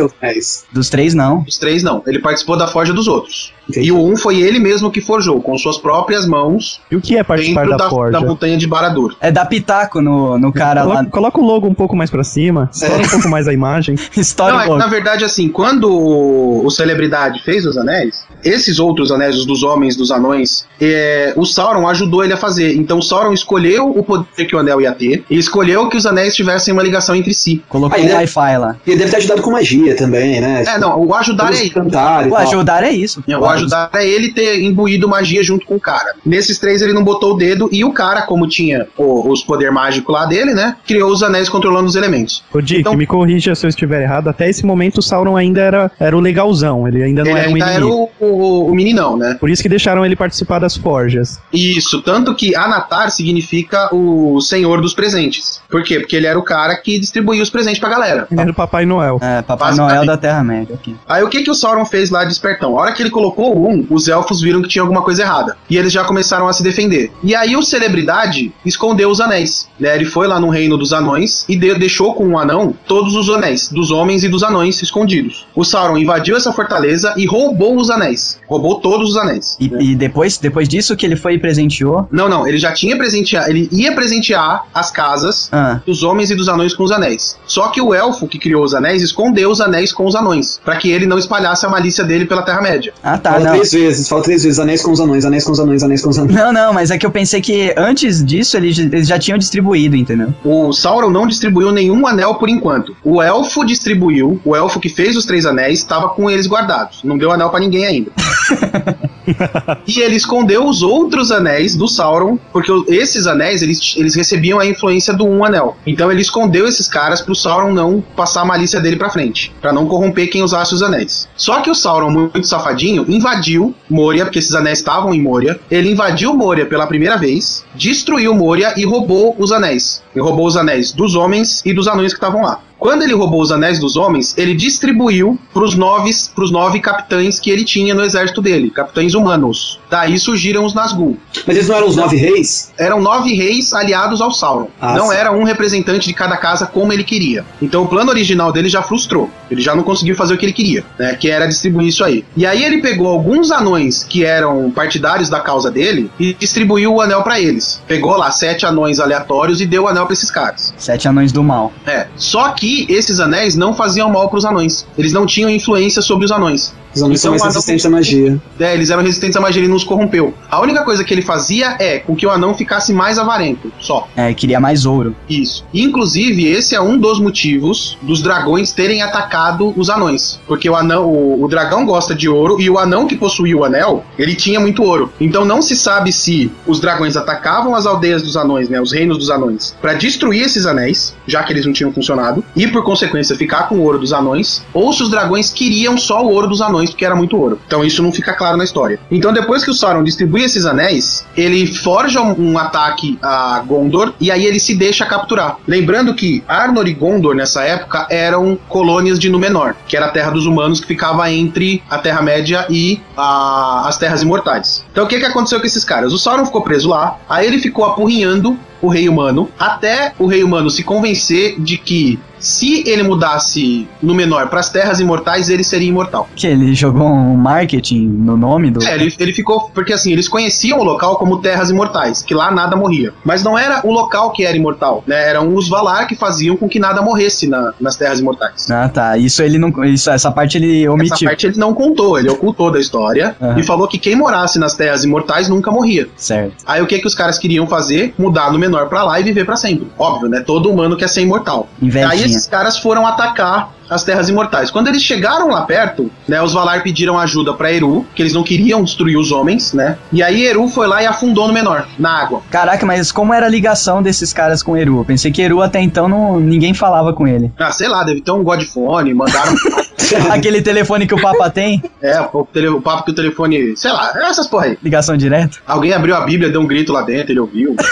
Dos 0.72 0.88
três, 0.88 1.14
não. 1.14 1.44
Os 1.54 1.58
três 1.58 1.82
não. 1.82 2.02
Ele 2.06 2.18
participou 2.18 2.56
da 2.56 2.66
forja 2.66 2.92
dos 2.92 3.06
outros. 3.06 3.52
Entendi. 3.68 3.88
E 3.88 3.92
o 3.92 3.98
um 3.98 4.16
foi 4.16 4.40
ele 4.42 4.58
mesmo 4.58 4.90
que 4.90 5.00
forjou, 5.00 5.40
com 5.40 5.56
suas 5.56 5.78
próprias 5.78 6.26
mãos, 6.26 6.80
E 6.90 6.96
o 6.96 7.00
que 7.00 7.16
é 7.16 7.22
participar 7.22 7.62
dentro 7.62 7.78
da, 7.78 7.84
da, 7.84 7.90
forja? 7.90 8.12
da 8.12 8.20
montanha 8.20 8.58
de 8.58 8.66
Baradur. 8.66 9.16
É 9.20 9.30
dar 9.32 9.46
pitaco 9.46 10.02
no, 10.02 10.38
no 10.38 10.52
cara 10.52 10.82
lá. 10.82 10.96
Coloca, 10.96 11.10
coloca 11.10 11.40
o 11.40 11.44
logo 11.44 11.66
um 11.66 11.72
pouco 11.74 11.96
mais 11.96 12.10
pra 12.10 12.22
cima, 12.22 12.68
estoura 12.72 13.02
um 13.02 13.08
pouco 13.08 13.28
mais 13.28 13.48
a 13.48 13.52
imagem. 13.54 13.94
História 14.16 14.54
Não, 14.54 14.60
é, 14.60 14.66
que, 14.68 14.74
na 14.76 14.86
verdade, 14.86 15.24
assim, 15.24 15.48
quando 15.48 15.90
o, 15.90 16.66
o 16.66 16.70
Celebridade 16.70 17.42
fez 17.42 17.64
os 17.64 17.78
anéis, 17.78 18.26
esses 18.44 18.78
outros 18.78 19.10
anéis, 19.10 19.36
os 19.36 19.46
dos 19.46 19.62
homens, 19.62 19.96
dos 19.96 20.10
anões, 20.10 20.66
é, 20.80 21.32
o 21.36 21.46
Sauron 21.46 21.88
ajudou 21.88 22.22
ele 22.22 22.34
a 22.34 22.36
fazer. 22.36 22.74
Então 22.76 22.98
o 22.98 23.02
Sauron 23.02 23.32
escolheu 23.32 23.88
o 23.88 24.02
poder 24.02 24.44
que 24.46 24.54
o 24.54 24.58
anel 24.58 24.80
ia 24.82 24.92
ter 24.92 25.24
e 25.30 25.38
escolheu 25.38 25.88
que 25.88 25.96
os 25.96 26.04
anéis 26.04 26.34
tivessem 26.34 26.72
uma 26.74 26.82
ligação 26.82 27.14
entre 27.14 27.32
si. 27.32 27.62
Colocou 27.68 27.96
Ah, 27.96 28.00
um 28.00 28.04
ele 28.04 28.12
é- 28.12 28.16
Wi-Fi 28.16 28.58
lá. 28.58 28.76
E 28.86 28.90
ele 28.90 28.98
deve 28.98 29.10
ter 29.10 29.16
ajudado 29.18 29.40
com 29.40 29.50
magia 29.52 29.96
também, 29.96 30.40
né? 30.40 30.64
É, 30.66 30.78
não, 30.78 31.00
o 31.02 31.14
ajudar 31.14 31.43
é 31.44 31.50
Todos 31.50 31.60
isso. 31.64 31.74
cantaram 31.74 32.28
e 32.28 32.30
O 32.30 32.36
ajudar 32.36 32.82
é 32.84 32.90
isso. 32.90 33.22
O 33.26 33.44
ajudar 33.46 33.90
é 33.94 34.06
ele 34.06 34.32
ter 34.32 34.60
imbuído 34.62 35.08
magia 35.08 35.42
junto 35.42 35.66
com 35.66 35.74
o 35.76 35.80
cara. 35.80 36.14
Nesses 36.24 36.58
três 36.58 36.82
ele 36.82 36.92
não 36.92 37.02
botou 37.04 37.34
o 37.34 37.36
dedo 37.36 37.68
e 37.72 37.84
o 37.84 37.92
cara, 37.92 38.22
como 38.22 38.46
tinha 38.48 38.86
o- 38.96 39.30
os 39.30 39.42
poder 39.42 39.70
mágico 39.70 40.12
lá 40.12 40.26
dele, 40.26 40.54
né? 40.54 40.76
Criou 40.86 41.10
os 41.10 41.22
anéis 41.22 41.48
controlando 41.48 41.86
os 41.88 41.96
elementos. 41.96 42.42
Ô 42.52 42.60
Dick, 42.60 42.80
Então- 42.80 42.94
me 42.94 43.06
corrija 43.06 43.54
se 43.54 43.66
eu 43.66 43.68
estiver 43.68 44.02
errado. 44.02 44.28
Até 44.28 44.48
esse 44.48 44.64
momento 44.64 44.98
o 44.98 45.02
Sauron 45.02 45.36
ainda 45.36 45.60
era, 45.60 45.90
era 45.98 46.16
o 46.16 46.20
legalzão, 46.20 46.86
ele 46.88 47.02
ainda 47.02 47.22
não 47.24 47.30
ele 47.30 47.38
era 47.40 47.48
um 47.50 47.54
ainda 47.54 47.66
era 47.66 47.80
inimigo. 47.84 48.10
o, 48.20 48.24
o, 48.26 48.66
o 48.70 48.74
meninão, 48.74 49.16
né? 49.16 49.36
Por 49.40 49.50
isso 49.50 49.62
que 49.62 49.68
deixaram 49.68 50.04
ele 50.04 50.16
participar 50.16 50.58
das 50.58 50.76
forjas. 50.76 51.38
Isso, 51.52 52.00
tanto 52.02 52.34
que 52.34 52.54
Anatar 52.56 53.10
significa 53.10 53.88
o 53.94 54.40
senhor 54.40 54.80
dos 54.80 54.94
presentes. 54.94 55.60
Por 55.70 55.82
quê? 55.82 56.00
Porque 56.00 56.16
ele 56.16 56.26
era 56.26 56.38
o 56.38 56.42
cara 56.42 56.76
que 56.76 56.98
distribuía 56.98 57.42
os 57.42 57.50
presentes 57.50 57.78
pra 57.80 57.88
galera. 57.88 58.26
Ele 58.30 58.40
era 58.40 58.50
o 58.50 58.54
Papai 58.54 58.86
Noel. 58.86 59.18
É, 59.20 59.42
Papai. 59.42 59.74
Noel 59.74 60.04
da 60.06 60.16
Terra-média 60.16 60.74
aqui. 60.74 60.94
Aí 61.08 61.22
o 61.22 61.28
que 61.34 61.42
que 61.44 61.50
o 61.50 61.54
Sauron 61.54 61.84
fez 61.84 62.10
lá 62.10 62.24
de 62.24 62.32
espertão? 62.32 62.78
A 62.78 62.82
hora 62.82 62.92
que 62.92 63.02
ele 63.02 63.10
colocou 63.10 63.56
o 63.56 63.68
um, 63.70 63.86
os 63.90 64.08
elfos 64.08 64.40
viram 64.40 64.62
que 64.62 64.68
tinha 64.68 64.82
alguma 64.82 65.02
coisa 65.02 65.22
errada. 65.22 65.56
E 65.68 65.76
eles 65.76 65.92
já 65.92 66.04
começaram 66.04 66.46
a 66.48 66.52
se 66.52 66.62
defender. 66.62 67.10
E 67.22 67.34
aí 67.34 67.56
o 67.56 67.62
Celebridade 67.62 68.52
escondeu 68.64 69.10
os 69.10 69.20
anéis. 69.20 69.68
Né? 69.78 69.94
Ele 69.94 70.04
foi 70.04 70.26
lá 70.26 70.38
no 70.40 70.48
reino 70.48 70.76
dos 70.76 70.92
anões 70.92 71.44
e 71.48 71.56
de- 71.56 71.74
deixou 71.74 72.14
com 72.14 72.28
o 72.28 72.38
anão 72.38 72.74
todos 72.86 73.14
os 73.14 73.28
anéis, 73.28 73.68
dos 73.68 73.90
homens 73.90 74.24
e 74.24 74.28
dos 74.28 74.42
anões 74.42 74.80
escondidos. 74.82 75.46
O 75.54 75.64
Sauron 75.64 75.98
invadiu 75.98 76.36
essa 76.36 76.52
fortaleza 76.52 77.12
e 77.16 77.26
roubou 77.26 77.76
os 77.76 77.90
anéis. 77.90 78.38
Roubou 78.48 78.76
todos 78.80 79.10
os 79.10 79.16
anéis. 79.16 79.56
E, 79.60 79.66
e 79.92 79.94
depois, 79.94 80.38
depois 80.38 80.68
disso 80.68 80.96
que 80.96 81.04
ele 81.04 81.16
foi 81.16 81.34
e 81.34 81.38
presenteou. 81.38 82.08
Não, 82.10 82.28
não, 82.28 82.46
ele 82.46 82.58
já 82.58 82.72
tinha 82.72 82.96
presenteado, 82.96 83.50
ele 83.50 83.68
ia 83.72 83.92
presentear 83.94 84.64
as 84.72 84.90
casas 84.90 85.48
Ah, 85.52 85.80
dos 85.86 86.02
homens 86.02 86.30
e 86.30 86.34
dos 86.34 86.48
anões 86.48 86.74
com 86.74 86.84
os 86.84 86.90
anéis. 86.92 87.36
Só 87.46 87.68
que 87.68 87.80
o 87.80 87.92
elfo 87.92 88.26
que 88.28 88.38
criou 88.38 88.62
os 88.64 88.74
anéis 88.74 89.02
escondeu 89.02 89.50
os 89.50 89.60
anéis 89.60 89.92
com 89.92 90.06
os 90.06 90.14
anões, 90.14 90.60
para 90.64 90.76
que 90.76 90.90
ele 90.90 91.06
não 91.06 91.18
espalhasse 91.24 91.66
a 91.66 91.68
malícia 91.68 92.04
dele 92.04 92.24
pela 92.26 92.42
Terra-média. 92.42 92.92
ah 93.02 93.18
tá, 93.18 93.32
Fala 93.32 93.44
não. 93.44 93.52
três 93.52 93.72
vezes, 93.72 94.08
fala 94.08 94.22
três 94.22 94.42
vezes, 94.44 94.58
anéis 94.58 94.82
com 94.82 94.92
os 94.92 95.00
anões, 95.00 95.24
anéis 95.24 95.44
com 95.44 95.52
os 95.52 95.60
anões, 95.60 95.82
anéis 95.82 96.02
com 96.02 96.10
os 96.10 96.18
anões. 96.18 96.34
Não, 96.34 96.52
não, 96.52 96.72
mas 96.72 96.90
é 96.90 96.98
que 96.98 97.04
eu 97.06 97.10
pensei 97.10 97.40
que 97.40 97.74
antes 97.76 98.24
disso 98.24 98.56
eles, 98.56 98.78
eles 98.78 99.08
já 99.08 99.18
tinham 99.18 99.38
distribuído, 99.38 99.96
entendeu? 99.96 100.32
O 100.44 100.72
Sauron 100.72 101.10
não 101.10 101.26
distribuiu 101.26 101.72
nenhum 101.72 102.06
anel 102.06 102.34
por 102.36 102.48
enquanto. 102.48 102.96
O 103.04 103.20
elfo 103.22 103.64
distribuiu, 103.64 104.40
o 104.44 104.54
elfo 104.54 104.78
que 104.80 104.88
fez 104.88 105.16
os 105.16 105.24
três 105.24 105.44
anéis 105.46 105.80
estava 105.80 106.08
com 106.10 106.30
eles 106.30 106.46
guardados. 106.46 107.00
Não 107.04 107.16
deu 107.18 107.32
anel 107.32 107.50
para 107.50 107.60
ninguém 107.60 107.86
ainda. 107.86 108.10
e 109.86 110.00
ele 110.00 110.16
escondeu 110.16 110.66
os 110.66 110.82
outros 110.82 111.30
anéis 111.30 111.76
do 111.76 111.88
Sauron, 111.88 112.38
porque 112.52 112.70
esses 112.88 113.26
anéis 113.26 113.62
eles, 113.62 113.94
eles 113.96 114.14
recebiam 114.14 114.58
a 114.58 114.66
influência 114.66 115.12
do 115.14 115.24
um 115.26 115.44
anel. 115.44 115.76
Então 115.86 116.10
ele 116.10 116.20
escondeu 116.22 116.66
esses 116.66 116.88
caras 116.88 117.20
pro 117.20 117.34
Sauron 117.34 117.72
não 117.72 118.02
passar 118.14 118.42
a 118.42 118.44
malícia 118.44 118.80
dele 118.80 118.96
pra 118.96 119.10
frente, 119.10 119.54
Pra 119.60 119.72
não 119.72 119.86
corromper 119.86 120.28
quem 120.28 120.42
usasse 120.42 120.74
os 120.74 120.82
anéis. 120.82 121.13
Só 121.36 121.60
que 121.60 121.70
o 121.70 121.74
Sauron, 121.74 122.10
muito 122.10 122.46
safadinho, 122.46 123.04
invadiu 123.08 123.74
Moria, 123.88 124.24
porque 124.24 124.38
esses 124.38 124.54
anéis 124.54 124.78
estavam 124.78 125.14
em 125.14 125.20
Moria. 125.20 125.58
Ele 125.70 125.90
invadiu 125.90 126.34
Moria 126.34 126.66
pela 126.66 126.86
primeira 126.86 127.16
vez, 127.16 127.64
destruiu 127.74 128.34
Moria 128.34 128.74
e 128.76 128.84
roubou 128.84 129.34
os 129.38 129.52
anéis. 129.52 130.02
Ele 130.14 130.24
roubou 130.24 130.46
os 130.46 130.56
anéis 130.56 130.92
dos 130.92 131.14
homens 131.14 131.62
e 131.64 131.72
dos 131.72 131.88
anões 131.88 132.12
que 132.12 132.18
estavam 132.18 132.42
lá. 132.42 132.60
Quando 132.84 133.00
ele 133.00 133.14
roubou 133.14 133.40
os 133.40 133.50
anéis 133.50 133.78
dos 133.78 133.96
homens, 133.96 134.36
ele 134.36 134.54
distribuiu 134.54 135.38
pros 135.54 135.74
nove, 135.74 136.10
pros 136.34 136.50
nove 136.50 136.80
capitães 136.80 137.40
que 137.40 137.50
ele 137.50 137.64
tinha 137.64 137.94
no 137.94 138.04
exército 138.04 138.42
dele, 138.42 138.68
capitães 138.68 139.14
humanos. 139.14 139.80
Daí 139.88 140.18
surgiram 140.18 140.66
os 140.66 140.74
Nazgûl. 140.74 141.16
Mas 141.46 141.56
eles 141.56 141.68
não 141.68 141.76
eram 141.76 141.88
os 141.88 141.96
nove 141.96 142.16
reis? 142.16 142.72
Eram 142.78 143.00
nove 143.00 143.32
reis 143.32 143.72
aliados 143.72 144.20
ao 144.20 144.30
Sauron. 144.32 144.68
Ah, 144.78 144.94
não 144.96 145.08
sim. 145.08 145.14
era 145.14 145.32
um 145.32 145.44
representante 145.44 146.06
de 146.06 146.12
cada 146.12 146.36
casa 146.36 146.66
como 146.66 146.92
ele 146.92 147.04
queria. 147.04 147.42
Então 147.62 147.84
o 147.84 147.88
plano 147.88 148.10
original 148.10 148.52
dele 148.52 148.68
já 148.68 148.82
frustrou. 148.82 149.30
Ele 149.54 149.62
já 149.62 149.74
não 149.74 149.82
conseguiu 149.82 150.16
fazer 150.16 150.34
o 150.34 150.38
que 150.38 150.44
ele 150.44 150.52
queria, 150.52 150.84
né? 150.98 151.14
Que 151.14 151.30
era 151.30 151.46
distribuir 151.46 151.88
isso 151.88 152.04
aí. 152.04 152.24
E 152.36 152.44
aí 152.44 152.62
ele 152.62 152.82
pegou 152.82 153.06
alguns 153.06 153.50
anões 153.50 154.02
que 154.02 154.24
eram 154.24 154.70
partidários 154.70 155.28
da 155.28 155.40
causa 155.40 155.70
dele 155.70 156.10
e 156.18 156.34
distribuiu 156.34 156.94
o 156.94 157.00
anel 157.00 157.22
pra 157.22 157.40
eles. 157.40 157.80
Pegou 157.86 158.16
lá 158.16 158.30
sete 158.30 158.66
anões 158.66 158.98
aleatórios 158.98 159.60
e 159.60 159.66
deu 159.66 159.84
o 159.84 159.88
anel 159.88 160.06
pra 160.06 160.12
esses 160.12 160.30
caras. 160.30 160.74
Sete 160.76 161.08
anões 161.08 161.32
do 161.32 161.42
mal. 161.42 161.72
É. 161.86 162.08
Só 162.16 162.50
que 162.50 162.86
esses 162.88 163.20
anéis 163.20 163.54
não 163.54 163.72
faziam 163.72 164.10
mal 164.10 164.28
pros 164.28 164.44
anões. 164.44 164.86
Eles 164.98 165.12
não 165.12 165.24
tinham 165.24 165.48
influência 165.48 166.02
sobre 166.02 166.24
os 166.24 166.32
anões. 166.32 166.74
Os 166.94 167.02
anões 167.02 167.20
são 167.20 167.30
Então, 167.30 167.30
mais 167.32 167.42
o 167.42 167.44
anão- 167.44 167.54
resistentes 167.54 167.86
à 167.86 167.90
magia. 167.90 168.40
É, 168.60 168.74
eles 168.74 168.90
eram 168.90 169.02
resistentes 169.02 169.36
à 169.36 169.40
magia, 169.40 169.60
ele 169.60 169.68
não 169.68 169.76
os 169.76 169.84
corrompeu. 169.84 170.34
A 170.50 170.60
única 170.60 170.82
coisa 170.84 171.02
que 171.04 171.12
ele 171.12 171.22
fazia 171.22 171.76
é 171.78 171.98
com 171.98 172.14
que 172.14 172.26
o 172.26 172.30
anão 172.30 172.54
ficasse 172.54 172.92
mais 172.92 173.18
avarento, 173.18 173.72
só. 173.80 174.08
É, 174.16 174.32
queria 174.34 174.60
mais 174.60 174.86
ouro. 174.86 175.14
Isso. 175.28 175.64
Inclusive, 175.72 176.46
esse 176.46 176.74
é 176.74 176.80
um 176.80 176.96
dos 176.98 177.20
motivos 177.20 177.98
dos 178.02 178.22
dragões 178.22 178.72
terem 178.72 179.02
atacado 179.02 179.72
os 179.76 179.90
anões. 179.90 180.40
Porque 180.46 180.68
o 180.68 180.74
anão, 180.76 181.06
o, 181.06 181.44
o 181.44 181.48
dragão 181.48 181.84
gosta 181.84 182.14
de 182.14 182.28
ouro 182.28 182.60
e 182.60 182.68
o 182.70 182.78
anão 182.78 183.06
que 183.06 183.16
possuía 183.16 183.56
o 183.56 183.64
anel, 183.64 184.04
ele 184.18 184.34
tinha 184.34 184.58
muito 184.60 184.82
ouro. 184.82 185.12
Então 185.20 185.44
não 185.44 185.60
se 185.62 185.76
sabe 185.76 186.12
se 186.12 186.50
os 186.66 186.80
dragões 186.80 187.16
atacavam 187.16 187.74
as 187.74 187.86
aldeias 187.86 188.22
dos 188.22 188.36
anões, 188.36 188.68
né, 188.68 188.80
os 188.80 188.92
reinos 188.92 189.18
dos 189.18 189.30
anões, 189.30 189.74
para 189.80 189.94
destruir 189.94 190.42
esses 190.42 190.66
anéis, 190.66 191.14
já 191.26 191.42
que 191.42 191.52
eles 191.52 191.66
não 191.66 191.72
tinham 191.72 191.92
funcionado, 191.92 192.44
e 192.56 192.66
por 192.66 192.82
consequência 192.84 193.36
ficar 193.36 193.68
com 193.68 193.76
o 193.76 193.82
ouro 193.82 193.98
dos 193.98 194.12
anões, 194.12 194.64
ou 194.72 194.92
se 194.92 195.02
os 195.02 195.10
dragões 195.10 195.50
queriam 195.50 195.96
só 195.98 196.24
o 196.24 196.30
ouro 196.30 196.48
dos 196.48 196.60
anões, 196.60 196.83
porque 196.90 197.04
era 197.04 197.14
muito 197.14 197.36
ouro. 197.36 197.58
Então 197.66 197.84
isso 197.84 198.02
não 198.02 198.12
fica 198.12 198.32
claro 198.32 198.56
na 198.56 198.64
história. 198.64 198.98
Então 199.10 199.32
depois 199.32 199.64
que 199.64 199.70
o 199.70 199.74
Sauron 199.74 200.02
distribui 200.04 200.42
esses 200.44 200.64
anéis, 200.66 201.24
ele 201.36 201.66
forja 201.66 202.20
um, 202.20 202.52
um 202.52 202.58
ataque 202.58 203.18
a 203.22 203.62
Gondor 203.66 204.12
e 204.20 204.30
aí 204.30 204.44
ele 204.46 204.60
se 204.60 204.74
deixa 204.74 205.04
capturar. 205.06 205.56
Lembrando 205.66 206.14
que 206.14 206.42
Arnor 206.48 206.86
e 206.88 206.92
Gondor 206.94 207.34
nessa 207.34 207.62
época 207.64 208.06
eram 208.10 208.58
colônias 208.68 209.18
de 209.18 209.28
Númenor, 209.28 209.74
que 209.86 209.96
era 209.96 210.06
a 210.06 210.10
terra 210.10 210.30
dos 210.30 210.46
humanos 210.46 210.80
que 210.80 210.86
ficava 210.86 211.30
entre 211.32 211.82
a 211.90 211.98
Terra-média 211.98 212.66
e 212.70 213.00
a- 213.16 213.84
as 213.86 213.96
Terras 213.98 214.22
Imortais. 214.22 214.84
Então 214.92 215.04
o 215.04 215.06
que, 215.08 215.18
que 215.18 215.24
aconteceu 215.26 215.60
com 215.60 215.66
esses 215.66 215.84
caras? 215.84 216.12
O 216.12 216.18
Sauron 216.18 216.44
ficou 216.46 216.62
preso 216.62 216.88
lá, 216.88 217.16
aí 217.28 217.46
ele 217.46 217.58
ficou 217.58 217.84
apurrinhando 217.84 218.56
o 218.84 218.88
rei 218.88 219.08
humano, 219.08 219.48
até 219.58 220.12
o 220.18 220.26
rei 220.26 220.42
humano 220.42 220.70
se 220.70 220.82
convencer 220.84 221.60
de 221.60 221.76
que 221.78 222.18
se 222.38 222.86
ele 222.86 223.02
mudasse 223.02 223.88
no 224.02 224.14
menor 224.14 224.48
para 224.48 224.60
as 224.60 224.68
terras 224.68 225.00
imortais, 225.00 225.48
ele 225.48 225.64
seria 225.64 225.88
imortal. 225.88 226.28
Que 226.36 226.46
ele 226.46 226.74
jogou 226.74 227.06
um 227.08 227.34
marketing 227.36 228.06
no 228.06 228.36
nome 228.36 228.70
do. 228.70 228.82
É, 228.84 228.94
ele, 228.96 229.14
ele 229.18 229.32
ficou. 229.32 229.70
Porque 229.72 229.94
assim, 229.94 230.12
eles 230.12 230.28
conheciam 230.28 230.78
o 230.78 230.84
local 230.84 231.16
como 231.16 231.40
Terras 231.40 231.70
Imortais, 231.70 232.20
que 232.22 232.34
lá 232.34 232.50
nada 232.50 232.76
morria. 232.76 233.14
Mas 233.24 233.42
não 233.42 233.56
era 233.58 233.80
o 233.82 233.90
local 233.90 234.30
que 234.30 234.44
era 234.44 234.54
imortal, 234.56 235.02
né? 235.06 235.26
Eram 235.30 235.54
os 235.54 235.68
Valar 235.70 236.06
que 236.06 236.14
faziam 236.14 236.54
com 236.56 236.68
que 236.68 236.78
nada 236.78 237.00
morresse 237.00 237.46
na- 237.46 237.72
nas 237.80 237.96
Terras 237.96 238.20
Imortais. 238.20 238.70
Ah, 238.70 238.88
tá. 238.90 239.16
Isso 239.16 239.42
ele 239.42 239.56
não. 239.58 239.72
Isso, 239.84 240.10
essa 240.10 240.30
parte 240.30 240.58
ele 240.58 240.82
Essa 240.82 240.92
omitiu. 240.92 241.28
parte 241.28 241.46
ele 241.46 241.56
não 241.58 241.72
contou, 241.72 242.18
ele 242.18 242.28
ocultou 242.28 242.70
da 242.70 242.78
história 242.78 243.34
Aham. 243.40 243.58
e 243.58 243.62
falou 243.62 243.88
que 243.88 243.96
quem 243.98 244.14
morasse 244.16 244.58
nas 244.58 244.74
Terras 244.74 245.02
Imortais 245.02 245.48
nunca 245.48 245.70
morria. 245.70 246.08
Certo. 246.16 246.56
Aí 246.66 246.82
o 246.82 246.86
que 246.86 246.98
que 246.98 247.06
os 247.06 247.14
caras 247.14 247.38
queriam 247.38 247.66
fazer? 247.66 248.12
Mudar 248.18 248.52
no 248.52 248.58
menor 248.58 248.73
pra 248.88 249.02
lá 249.02 249.18
e 249.20 249.22
viver 249.22 249.44
pra 249.44 249.56
sempre. 249.56 249.86
Óbvio, 249.98 250.28
né? 250.28 250.42
Todo 250.46 250.70
humano 250.70 250.96
quer 250.96 251.08
ser 251.08 251.22
imortal. 251.22 251.68
Invejinha. 251.80 252.10
Aí 252.12 252.22
esses 252.22 252.46
caras 252.46 252.78
foram 252.78 253.06
atacar 253.06 253.72
as 253.88 254.02
Terras 254.02 254.30
Imortais. 254.30 254.70
Quando 254.70 254.88
eles 254.88 255.02
chegaram 255.02 255.48
lá 255.50 255.60
perto, 255.62 256.10
né, 256.26 256.40
os 256.42 256.54
Valar 256.54 256.82
pediram 256.82 257.18
ajuda 257.18 257.52
pra 257.52 257.70
Eru, 257.70 258.04
que 258.14 258.22
eles 258.22 258.32
não 258.32 258.42
queriam 258.42 258.82
destruir 258.82 259.16
os 259.18 259.30
homens, 259.30 259.74
né? 259.74 259.98
E 260.10 260.22
aí 260.22 260.42
Eru 260.46 260.68
foi 260.68 260.86
lá 260.86 261.02
e 261.02 261.06
afundou 261.06 261.46
no 261.46 261.52
menor, 261.52 261.86
na 261.98 262.10
água. 262.22 262.40
Caraca, 262.50 262.84
mas 262.86 263.12
como 263.12 263.34
era 263.34 263.44
a 263.44 263.48
ligação 263.48 264.02
desses 264.02 264.32
caras 264.32 264.62
com 264.62 264.74
Eru? 264.74 265.00
Eu 265.00 265.04
pensei 265.04 265.30
que 265.30 265.42
Eru 265.42 265.60
até 265.60 265.80
então 265.82 266.08
não, 266.08 266.40
ninguém 266.40 266.72
falava 266.72 267.12
com 267.12 267.28
ele. 267.28 267.52
Ah, 267.58 267.70
sei 267.72 267.86
lá, 267.88 268.02
deve 268.04 268.22
ter 268.22 268.30
um 268.30 268.42
Godphone, 268.42 269.12
mandaram. 269.12 269.54
Aquele 270.32 270.60
telefone 270.62 271.06
que 271.06 271.14
o 271.14 271.20
Papa 271.20 271.48
tem, 271.50 271.82
é, 272.02 272.20
o, 272.32 272.44
tele- 272.50 272.68
o 272.68 272.80
papo 272.80 273.04
que 273.04 273.10
o 273.10 273.14
telefone. 273.14 273.76
Sei 273.76 273.90
lá, 273.92 274.12
essas 274.28 274.46
porra 274.46 274.66
aí. 274.66 274.78
ligação 274.82 275.16
direta. 275.16 275.58
Alguém 275.66 275.92
abriu 275.92 276.14
a 276.16 276.20
Bíblia, 276.22 276.50
deu 276.50 276.60
um 276.60 276.66
grito 276.66 276.92
lá 276.92 277.02
dentro, 277.02 277.32
ele 277.32 277.40
ouviu. 277.40 277.76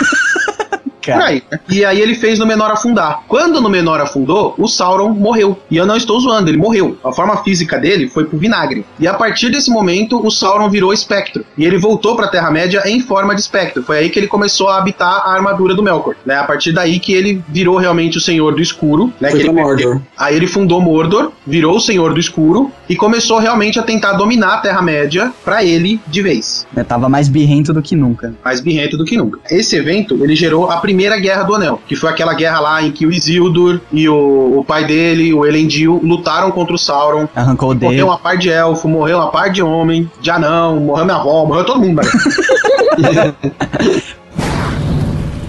Por 1.03 1.13
Cara, 1.13 1.27
aí. 1.27 1.43
né? 1.51 1.61
E 1.69 1.85
aí 1.85 2.01
ele 2.01 2.15
fez 2.15 2.39
no 2.39 2.47
menor 2.47 2.71
afundar. 2.71 3.23
Quando 3.27 3.61
no 3.61 3.69
menor 3.69 4.01
afundou, 4.01 4.55
o 4.57 4.69
Sauron 4.69 5.11
morreu. 5.11 5.59
E 5.71 5.77
eu 5.77 5.85
não 5.85 5.97
estou 5.97 6.21
zoando, 6.21 6.49
ele 6.49 6.59
morreu. 6.59 6.97
A 7.05 7.13
forma 7.13 7.37
física 7.43 7.79
dele 7.79 8.09
foi 8.09 8.25
pro 8.25 8.39
vinagre. 8.39 8.85
E 8.99 9.07
a 9.09 9.15
partir 9.15 9.51
desse 9.51 9.71
momento, 9.71 10.25
o 10.25 10.31
Sauron 10.31 10.71
virou 10.71 10.93
espectro. 10.93 11.45
E 11.59 11.65
ele 11.65 11.79
voltou 11.79 12.15
pra 12.15 12.29
Terra-média 12.29 12.83
em 12.87 13.01
forma 13.01 13.35
de 13.35 13.41
espectro. 13.41 13.83
Foi 13.83 13.99
aí 13.99 14.11
que 14.11 14.19
ele 14.19 14.29
começou 14.29 14.69
a 14.69 14.79
habitar 14.79 15.23
a 15.27 15.33
armadura 15.33 15.75
do 15.75 15.83
Melkor. 15.83 16.15
Né? 16.25 16.37
A 16.37 16.45
partir 16.45 16.73
daí 16.73 17.01
que 17.01 17.13
ele 17.13 17.43
virou 17.49 17.77
realmente 17.77 18.19
o 18.19 18.21
Senhor 18.21 18.55
do 18.55 18.63
Escuro. 18.63 19.13
Né? 19.21 19.31
Foi 19.31 19.41
Que 19.41 19.47
ele 19.47 19.53
Mordor. 19.53 20.01
Aí 20.17 20.37
ele 20.37 20.47
fundou 20.47 20.81
Mordor, 20.81 21.33
virou 21.47 21.77
o 21.77 21.81
Senhor 21.81 22.15
do 22.15 22.21
Escuro 22.21 22.71
e 22.89 22.97
começou 22.97 23.39
realmente 23.39 23.79
a 23.79 23.83
tentar 23.83 24.13
dominar 24.15 24.55
a 24.55 24.59
Terra-média 24.59 25.33
pra 25.45 25.65
ele 25.65 26.01
de 26.07 26.23
vez 26.23 26.67
né, 26.75 26.85
tava 26.85 27.09
mais 27.09 27.29
birrento 27.29 27.73
do 27.73 27.83
que 27.83 27.95
nunca. 27.95 28.35
mais 28.45 28.61
birrento 28.61 28.97
do 28.97 29.05
que 29.05 29.17
nunca. 29.17 29.39
Esse 29.51 29.77
evento, 29.77 30.23
ele 30.23 30.35
gerou 30.35 30.71
a 30.71 30.77
primeira 30.79 31.19
Guerra 31.19 31.43
do 31.43 31.55
Anel, 31.55 31.81
que 31.87 31.97
foi 31.97 32.11
aquela 32.11 32.35
guerra 32.35 32.61
lá 32.61 32.83
em 32.83 32.91
que 32.91 33.07
o 33.07 33.13
Isildur 33.13 33.81
e 33.93 34.09
o, 34.09 34.59
o 34.59 34.65
pai 34.65 34.85
dele, 34.85 35.33
o 35.33 35.45
Elendil, 35.47 36.01
lutaram 36.03 36.51
contra 36.51 36.75
o 36.75 36.79
Sauron. 36.79 37.29
Arrancou 37.35 37.71
o 37.71 37.75
dedo. 37.75 37.91
Morreu 37.91 38.07
uma 38.07 38.19
par 38.19 38.37
de 38.37 38.51
elfo, 38.51 38.89
morreu 38.89 39.19
uma 39.19 39.31
par 39.31 39.51
de 39.51 39.63
homem, 39.63 40.11
de 40.21 40.31
anão, 40.31 40.81
morreu 40.81 41.05
minha 41.05 41.17
avó, 41.17 41.45
morreu 41.45 41.65
todo 41.65 41.81
mundo. 41.81 42.01
velho. 42.03 43.35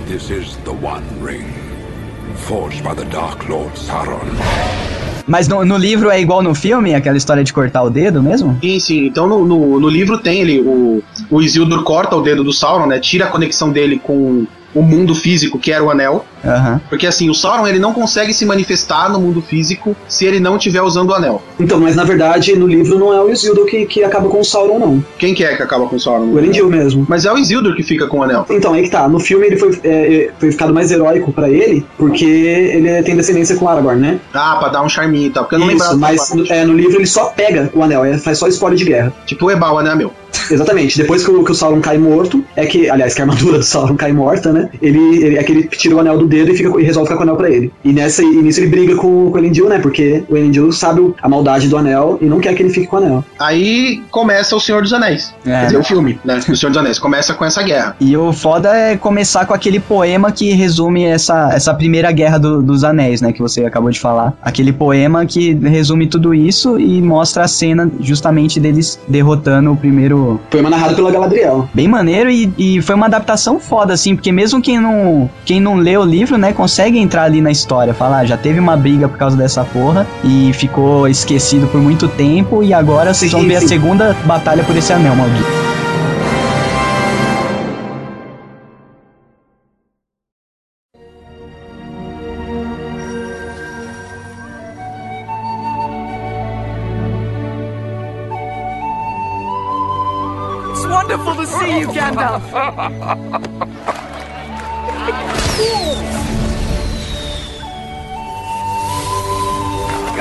This 0.07 0.29
is 0.29 0.57
the 0.63 0.71
One 0.71 1.03
Ring, 1.21 1.51
forged 2.35 2.83
by 2.83 2.93
the 2.93 3.05
Dark 3.05 3.47
Lord 3.49 3.75
Sauron. 3.77 5.12
Mas 5.27 5.47
no, 5.47 5.63
no 5.63 5.77
livro 5.77 6.09
é 6.09 6.19
igual 6.19 6.41
no 6.41 6.53
filme, 6.53 6.93
aquela 6.93 7.17
história 7.17 7.43
de 7.43 7.53
cortar 7.53 7.83
o 7.83 7.89
dedo 7.89 8.21
mesmo? 8.21 8.57
sim, 8.61 8.79
sim. 8.79 9.05
Então 9.05 9.27
no, 9.27 9.45
no, 9.45 9.79
no 9.79 9.89
livro 9.89 10.17
tem 10.17 10.41
ele, 10.41 10.59
o, 10.59 11.03
o 11.29 11.41
Isildur 11.41 11.83
corta 11.83 12.15
o 12.15 12.21
dedo 12.21 12.43
do 12.43 12.51
Sauron, 12.51 12.87
né? 12.87 12.99
Tira 12.99 13.25
a 13.25 13.29
conexão 13.29 13.71
dele 13.71 13.99
com 13.99 14.45
o 14.73 14.81
mundo 14.81 15.13
físico, 15.15 15.59
que 15.59 15.71
era 15.71 15.83
o 15.83 15.89
anel. 15.89 16.25
Aham. 16.43 16.81
Porque 16.89 17.07
assim, 17.07 17.29
o 17.29 17.33
Sauron 17.33 17.67
ele 17.67 17.79
não 17.79 17.93
consegue 17.93 18.33
se 18.33 18.45
manifestar 18.45 19.11
no 19.11 19.19
mundo 19.19 19.41
físico 19.41 19.95
se 20.07 20.25
ele 20.25 20.39
não 20.39 20.57
estiver 20.57 20.81
usando 20.81 21.09
o 21.09 21.13
anel. 21.13 21.41
Então, 21.59 21.79
mas 21.79 21.95
na 21.95 22.03
verdade, 22.03 22.55
no 22.55 22.67
livro 22.67 22.97
não 22.99 23.13
é 23.13 23.21
o 23.21 23.29
Isildur 23.29 23.65
que, 23.65 23.85
que 23.85 24.03
acaba 24.03 24.29
com 24.29 24.39
o 24.39 24.43
Sauron, 24.43 24.79
não. 24.79 25.05
Quem 25.17 25.33
que 25.33 25.43
é 25.43 25.55
que 25.55 25.63
acaba 25.63 25.87
com 25.87 25.95
o 25.95 25.99
Sauron? 25.99 26.31
O 26.31 26.39
Elendil 26.39 26.69
mesmo. 26.69 27.05
Mas 27.07 27.25
é 27.25 27.31
o 27.31 27.37
Isildur 27.37 27.75
que 27.75 27.83
fica 27.83 28.07
com 28.07 28.19
o 28.19 28.23
anel. 28.23 28.45
Então, 28.49 28.73
aí 28.73 28.83
que 28.83 28.89
tá. 28.89 29.07
No 29.07 29.19
filme 29.19 29.47
ele 29.47 29.57
foi, 29.57 29.79
é, 29.83 30.29
foi 30.39 30.51
ficado 30.51 30.73
mais 30.73 30.91
heróico 30.91 31.31
pra 31.31 31.49
ele, 31.49 31.85
porque 31.97 32.25
ele 32.25 33.03
tem 33.03 33.15
descendência 33.15 33.55
com 33.55 33.67
Aragorn, 33.67 33.99
né? 33.99 34.19
Ah, 34.33 34.57
pra 34.57 34.69
dar 34.69 34.81
um 34.83 34.89
charminho 34.89 35.27
e 35.27 35.29
tal. 35.29 35.43
Porque 35.43 35.55
eu 35.55 35.59
não 35.59 35.67
Isso, 35.67 35.91
lembrava. 35.91 35.97
mas 35.97 36.33
no, 36.33 36.45
é, 36.51 36.65
no 36.65 36.73
livro 36.73 36.97
ele 36.97 37.05
só 37.07 37.25
pega 37.25 37.69
o 37.73 37.83
anel, 37.83 38.03
é, 38.03 38.17
faz 38.17 38.37
só 38.37 38.47
spoiler 38.47 38.77
de 38.77 38.85
guerra. 38.85 39.13
Tipo 39.25 39.45
o 39.45 39.51
Ebal, 39.51 39.81
né, 39.81 39.95
meu? 39.95 40.11
Exatamente. 40.49 40.97
Depois 40.97 41.23
que 41.23 41.31
o, 41.31 41.43
que 41.43 41.51
o 41.51 41.55
Sauron 41.55 41.79
cai 41.79 41.97
morto, 41.97 42.43
é 42.55 42.65
que, 42.65 42.89
aliás, 42.89 43.13
que 43.13 43.21
a 43.21 43.25
armadura 43.25 43.59
do 43.59 43.63
Sauron 43.63 43.95
cai 43.95 44.11
morta, 44.11 44.51
né? 44.51 44.69
Ele, 44.81 45.23
ele 45.23 45.37
é 45.37 45.43
que 45.43 45.51
ele 45.51 45.63
tira 45.67 45.95
o 45.95 45.99
anel 45.99 46.17
do 46.17 46.25
dedo 46.33 46.51
e, 46.51 46.55
fica, 46.57 46.69
e 46.79 46.83
resolve 46.83 47.07
ficar 47.07 47.17
com 47.17 47.21
o 47.21 47.23
anel 47.23 47.35
pra 47.35 47.49
ele. 47.49 47.71
E, 47.83 47.91
nessa, 47.93 48.23
e 48.23 48.41
nisso 48.41 48.59
ele 48.59 48.67
briga 48.69 48.95
com, 48.95 49.29
com 49.29 49.35
o 49.35 49.37
Elendil, 49.37 49.69
né? 49.69 49.79
Porque 49.79 50.23
o 50.29 50.35
Elendil 50.37 50.71
sabe 50.71 51.01
o- 51.01 51.15
a 51.21 51.29
maldade 51.29 51.67
do 51.67 51.77
anel 51.77 52.17
e 52.21 52.25
não 52.25 52.39
quer 52.39 52.53
que 52.53 52.61
ele 52.63 52.69
fique 52.69 52.87
com 52.87 52.97
o 52.97 52.99
anel. 52.99 53.23
Aí 53.39 54.01
começa 54.11 54.55
o 54.55 54.59
Senhor 54.59 54.81
dos 54.81 54.93
Anéis. 54.93 55.33
É. 55.45 55.59
Quer 55.61 55.65
dizer, 55.65 55.77
o 55.77 55.83
filme, 55.83 56.19
né? 56.23 56.35
Do 56.35 56.55
Senhor 56.55 56.69
dos 56.69 56.77
Anéis. 56.77 56.99
Começa 56.99 57.33
com 57.33 57.45
essa 57.45 57.61
guerra. 57.63 57.95
E 57.99 58.15
o 58.17 58.31
foda 58.33 58.75
é 58.75 58.95
começar 58.97 59.45
com 59.45 59.53
aquele 59.53 59.79
poema 59.79 60.31
que 60.31 60.51
resume 60.51 61.03
essa, 61.05 61.51
essa 61.53 61.73
primeira 61.73 62.11
guerra 62.11 62.37
do- 62.37 62.61
dos 62.61 62.83
anéis, 62.83 63.21
né? 63.21 63.31
Que 63.31 63.41
você 63.41 63.65
acabou 63.65 63.89
de 63.91 63.99
falar. 63.99 64.33
Aquele 64.41 64.71
poema 64.73 65.25
que 65.25 65.53
resume 65.53 66.07
tudo 66.07 66.33
isso 66.33 66.79
e 66.79 67.01
mostra 67.01 67.43
a 67.43 67.47
cena 67.47 67.91
justamente 67.99 68.59
deles 68.59 68.99
derrotando 69.07 69.71
o 69.71 69.75
primeiro. 69.77 70.39
Poema 70.49 70.69
narrado 70.69 70.95
pela 70.95 71.11
Galadriel. 71.11 71.69
Bem 71.73 71.87
maneiro 71.87 72.29
e, 72.29 72.51
e 72.57 72.81
foi 72.81 72.95
uma 72.95 73.05
adaptação 73.05 73.59
foda, 73.59 73.93
assim, 73.93 74.15
porque 74.15 74.31
mesmo 74.31 74.61
quem 74.61 74.79
não, 74.79 75.29
quem 75.45 75.59
não 75.59 75.75
lê 75.75 75.97
o 75.97 76.03
livro, 76.03 76.22
né, 76.31 76.53
consegue 76.53 76.97
entrar 76.97 77.23
ali 77.23 77.41
na 77.41 77.51
história. 77.51 77.93
Falar, 77.93 78.19
ah, 78.19 78.25
já 78.25 78.37
teve 78.37 78.59
uma 78.59 78.77
briga 78.77 79.07
por 79.07 79.17
causa 79.17 79.35
dessa 79.35 79.63
porra 79.63 80.07
e 80.23 80.51
ficou 80.53 81.07
esquecido 81.07 81.67
por 81.67 81.81
muito 81.81 82.07
tempo 82.07 82.63
e 82.63 82.73
agora 82.73 83.13
vocês 83.13 83.31
vão 83.31 83.41
ver 83.41 83.57
a 83.57 83.61
segunda 83.61 84.15
batalha 84.25 84.63
por 84.63 84.75
esse 84.75 84.93
anel, 84.93 85.15
maldito. 85.15 85.43
It's 100.71 100.85
wonderful 100.87 101.35
to 101.35 101.45
see 101.45 101.79
you, 101.79 101.93
Gandalf. 101.93 102.43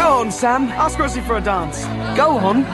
Go 0.03 0.23
on, 0.23 0.31
Sam. 0.31 0.69
Ask 0.79 0.99
Rosie 0.99 1.21
for 1.23 1.37
a 1.37 1.41
dance. 1.41 1.87
Go 2.17 2.33
on. 2.37 2.65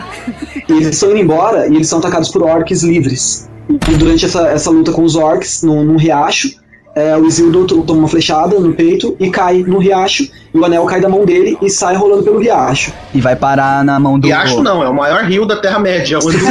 E 0.69 0.73
eles 0.73 0.89
estão 0.89 1.11
indo 1.11 1.19
embora 1.21 1.67
e 1.69 1.75
eles 1.75 1.89
são 1.89 1.99
atacados 1.99 2.29
por 2.31 2.43
orcs 2.43 2.83
livres. 2.83 3.49
E 3.69 3.95
durante 3.97 4.25
essa, 4.25 4.49
essa 4.49 4.71
luta 4.71 4.93
com 4.93 5.03
os 5.03 5.15
orcs, 5.15 5.63
num, 5.63 5.85
num 5.85 5.97
riacho, 5.97 6.49
é, 6.95 7.17
o 7.17 7.27
Isildur 7.27 7.67
to- 7.67 7.83
toma 7.83 8.01
uma 8.01 8.09
flechada 8.09 8.59
no 8.59 8.73
peito 8.73 9.15
e 9.21 9.31
cai 9.31 9.63
no 9.63 9.79
riacho, 9.79 10.27
e 10.55 10.59
o 10.59 10.65
anel 10.65 10.85
cai 10.87 11.01
da 11.01 11.09
mão 11.09 11.25
dele 11.27 11.57
e 11.61 11.69
sai 11.69 11.95
rolando 11.97 12.23
pelo 12.23 12.39
riacho. 12.39 12.93
E 13.15 13.21
vai 13.21 13.37
parar 13.37 13.85
na 13.85 14.01
mão 14.01 14.19
do. 14.19 14.27
Riacho 14.27 14.63
não, 14.63 14.83
é 14.83 14.89
o 14.89 14.95
maior 14.95 15.23
rio 15.25 15.45
da 15.45 15.57
Terra-média. 15.61 16.19
onde- 16.19 16.39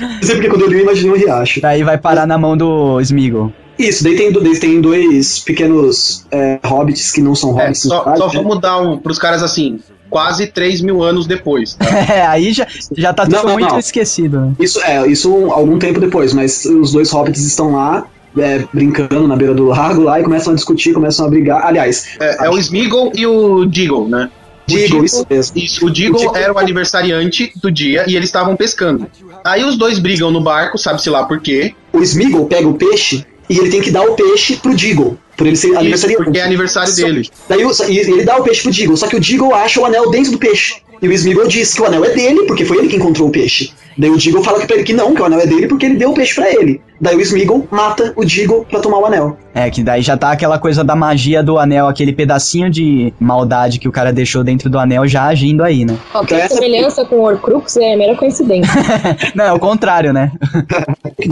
Não 0.00 0.22
sei 0.22 0.34
porque 0.36 0.48
quando 0.48 0.62
eu 0.62 0.68
li 0.68 0.76
eu 0.78 0.82
imaginei 0.82 1.10
um 1.12 1.16
riacho. 1.16 1.60
Daí 1.60 1.82
vai 1.82 1.98
parar 1.98 2.26
na 2.26 2.38
mão 2.38 2.56
do 2.56 2.98
Smeagol. 3.00 3.52
Isso, 3.88 4.04
daí 4.04 4.16
tem, 4.16 4.32
daí 4.32 4.58
tem 4.60 4.80
dois 4.80 5.38
pequenos 5.38 6.24
é, 6.30 6.58
hobbits 6.64 7.12
que 7.12 7.20
não 7.20 7.34
são 7.34 7.58
É, 7.58 7.62
hobbits. 7.64 7.82
só, 7.82 7.98
no 7.98 8.04
caso, 8.04 8.18
só 8.22 8.26
né? 8.28 8.34
vamos 8.34 8.60
dar 8.60 8.78
um, 8.80 8.98
pros 8.98 9.18
caras 9.18 9.42
assim, 9.42 9.80
quase 10.08 10.46
3 10.48 10.80
mil 10.82 11.02
anos 11.02 11.26
depois. 11.26 11.74
tá? 11.74 11.86
É, 12.12 12.26
aí 12.26 12.52
já, 12.52 12.66
já 12.96 13.12
tá 13.12 13.24
tudo 13.24 13.36
Não, 13.36 13.44
não, 13.44 13.52
muito 13.54 13.68
não. 13.70 13.78
esquecido. 13.78 14.40
né? 14.40 14.52
Isso 14.60 14.80
é, 14.82 15.06
isso 15.06 15.32
um- 15.34 15.52
algum 15.52 15.78
tempo 15.78 15.98
depois, 16.00 16.32
mas 16.34 16.64
os 16.64 16.92
dois 16.92 17.10
hobbits 17.10 17.44
estão 17.44 17.72
lá, 17.72 18.06
é, 18.38 18.64
brincando 18.72 19.26
na 19.26 19.34
beira 19.36 19.54
do 19.54 19.66
lago 19.66 20.02
lá 20.02 20.20
e 20.20 20.22
começam 20.22 20.52
a 20.52 20.56
discutir, 20.56 20.92
começam 20.92 21.26
a 21.26 21.28
brigar. 21.28 21.64
Aliás, 21.64 22.16
É, 22.20 22.46
é 22.46 22.50
o 22.50 22.58
Smeagol 22.58 23.12
e 23.14 23.26
o 23.26 23.64
Deagle, 23.64 24.08
né? 24.08 24.30
O 24.68 24.72
Deagle, 24.72 25.04
isso 25.04 25.26
mesmo. 25.28 25.58
Isso, 25.58 25.86
o 25.86 25.90
Deagle 25.90 26.16
O 26.16 26.18
Deagle- 26.20 26.36
era 26.36 26.52
o 26.52 26.58
aniversariante 26.58 27.52
do 27.60 27.72
dia 27.72 28.04
e 28.06 28.14
eles 28.14 28.28
estavam 28.28 28.54
pescando. 28.56 29.06
Aí 29.44 29.64
os 29.64 29.76
dois 29.76 29.98
brigam 29.98 30.30
no 30.30 30.40
barco, 30.40 30.78
sabe-se 30.78 31.08
lá 31.10 31.24
por 31.24 31.40
quê. 31.40 31.74
o 31.92 32.00
Smeagol 32.02 32.46
pega 32.46 32.68
o 32.68 32.74
peixe 32.74 33.26
e 33.50 33.58
ele 33.58 33.68
tem 33.68 33.80
que 33.82 33.90
dar 33.90 34.02
o 34.02 34.14
peixe 34.14 34.56
pro 34.56 34.74
Deagle, 34.76 35.18
por 35.36 35.44
ele 35.46 35.56
ser 35.56 35.68
Isso, 35.70 35.78
aniversariante. 35.78 36.22
porque 36.24 36.38
é 36.38 36.42
aniversário 36.44 36.92
Só- 36.92 37.02
dele. 37.04 37.28
Daí 37.48 37.60
e 37.88 37.98
ele 37.98 38.22
dá 38.24 38.36
o 38.36 38.44
peixe 38.44 38.62
pro 38.62 38.70
Deagle, 38.70 38.96
só 38.96 39.08
que 39.08 39.16
o 39.16 39.20
Deagle 39.20 39.52
acha 39.52 39.80
o 39.80 39.84
anel 39.84 40.08
dentro 40.10 40.30
do 40.32 40.38
peixe. 40.38 40.76
E 41.02 41.08
o 41.08 41.12
Smeagol 41.12 41.48
diz 41.48 41.74
que 41.74 41.80
o 41.82 41.86
anel 41.86 42.04
é 42.04 42.10
dele, 42.10 42.42
porque 42.46 42.64
foi 42.64 42.76
ele 42.78 42.88
que 42.88 42.96
encontrou 42.96 43.28
o 43.28 43.32
peixe. 43.32 43.72
Daí 43.98 44.10
o 44.10 44.16
Deagle 44.18 44.44
fala 44.44 44.64
pra 44.66 44.76
ele 44.76 44.84
que 44.84 44.92
não, 44.92 45.14
que 45.14 45.20
o 45.20 45.24
anel 45.24 45.40
é 45.40 45.46
dele 45.46 45.66
porque 45.66 45.86
ele 45.86 45.96
deu 45.96 46.10
o 46.10 46.14
peixe 46.14 46.34
pra 46.34 46.48
ele. 46.52 46.80
Daí 47.00 47.16
o 47.16 47.20
Smeagol 47.20 47.66
mata 47.70 48.12
o 48.14 48.24
Diggle 48.24 48.66
pra 48.68 48.78
tomar 48.78 48.98
o 48.98 49.06
anel. 49.06 49.36
É, 49.54 49.70
que 49.70 49.82
daí 49.82 50.02
já 50.02 50.16
tá 50.16 50.30
aquela 50.32 50.58
coisa 50.58 50.84
da 50.84 50.94
magia 50.94 51.42
do 51.42 51.58
anel, 51.58 51.88
aquele 51.88 52.12
pedacinho 52.12 52.70
de 52.70 53.12
maldade 53.18 53.78
que 53.78 53.88
o 53.88 53.92
cara 53.92 54.12
deixou 54.12 54.44
dentro 54.44 54.68
do 54.68 54.78
anel 54.78 55.08
já 55.08 55.24
agindo 55.24 55.64
aí, 55.64 55.84
né? 55.84 55.96
Qualquer 56.12 56.48
semelhança 56.48 57.04
com 57.06 57.16
o 57.16 57.22
Horcrux 57.22 57.76
é 57.78 57.96
mera 57.96 58.14
coincidência. 58.14 58.72
Não, 59.34 59.44
é 59.44 59.52
o 59.52 59.58
contrário, 59.58 60.12
né? 60.12 60.30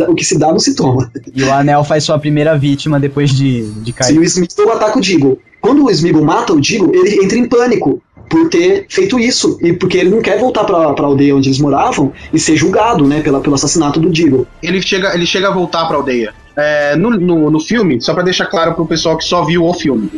O 0.07 0.15
que 0.15 0.25
se 0.25 0.39
dá 0.39 0.49
não 0.49 0.59
se 0.59 0.77
toma. 0.77 1.11
E 1.35 1.43
o 1.43 1.53
anel 1.53 1.83
faz 1.83 2.05
sua 2.05 2.19
primeira 2.19 2.57
vítima 2.59 3.01
depois 3.01 3.31
de, 3.31 3.71
de 3.81 3.93
cair. 3.93 4.13
Se 4.13 4.19
o 4.19 4.23
Smeagol 4.23 4.77
ataca 4.77 4.99
o 4.99 5.01
Diggle. 5.01 5.39
Quando 5.61 5.85
o 5.85 5.91
Smeagol 5.91 6.23
mata 6.23 6.53
o 6.53 6.61
Diggle, 6.61 6.95
ele 6.95 7.25
entra 7.25 7.39
em 7.39 7.49
pânico 7.49 8.03
por 8.29 8.49
ter 8.49 8.87
feito 8.89 9.19
isso. 9.19 9.59
E 9.63 9.73
porque 9.73 9.99
ele 9.99 10.11
não 10.11 10.21
quer 10.21 10.39
voltar 10.39 10.65
pra, 10.65 10.93
pra 10.93 11.07
aldeia 11.07 11.35
onde 11.35 11.49
eles 11.49 11.59
moravam 11.59 12.13
e 12.33 12.39
ser 12.39 12.57
julgado, 12.57 13.07
né, 13.07 13.21
pela, 13.21 13.41
pelo 13.41 13.55
assassinato 13.55 13.99
do 13.99 14.11
Diggle. 14.11 14.47
Ele 14.63 14.81
chega, 14.83 15.15
ele 15.15 15.27
chega 15.27 15.49
a 15.49 15.53
voltar 15.53 15.87
pra 15.87 15.97
aldeia. 15.97 16.33
É, 16.57 16.97
no, 16.97 17.11
no, 17.11 17.51
no 17.51 17.61
filme, 17.61 18.01
só 18.01 18.13
pra 18.13 18.23
deixar 18.23 18.47
claro 18.47 18.75
pro 18.75 18.87
pessoal 18.87 19.17
que 19.17 19.25
só 19.25 19.45
viu 19.45 19.65
o 19.65 19.75
filme. 19.75 20.11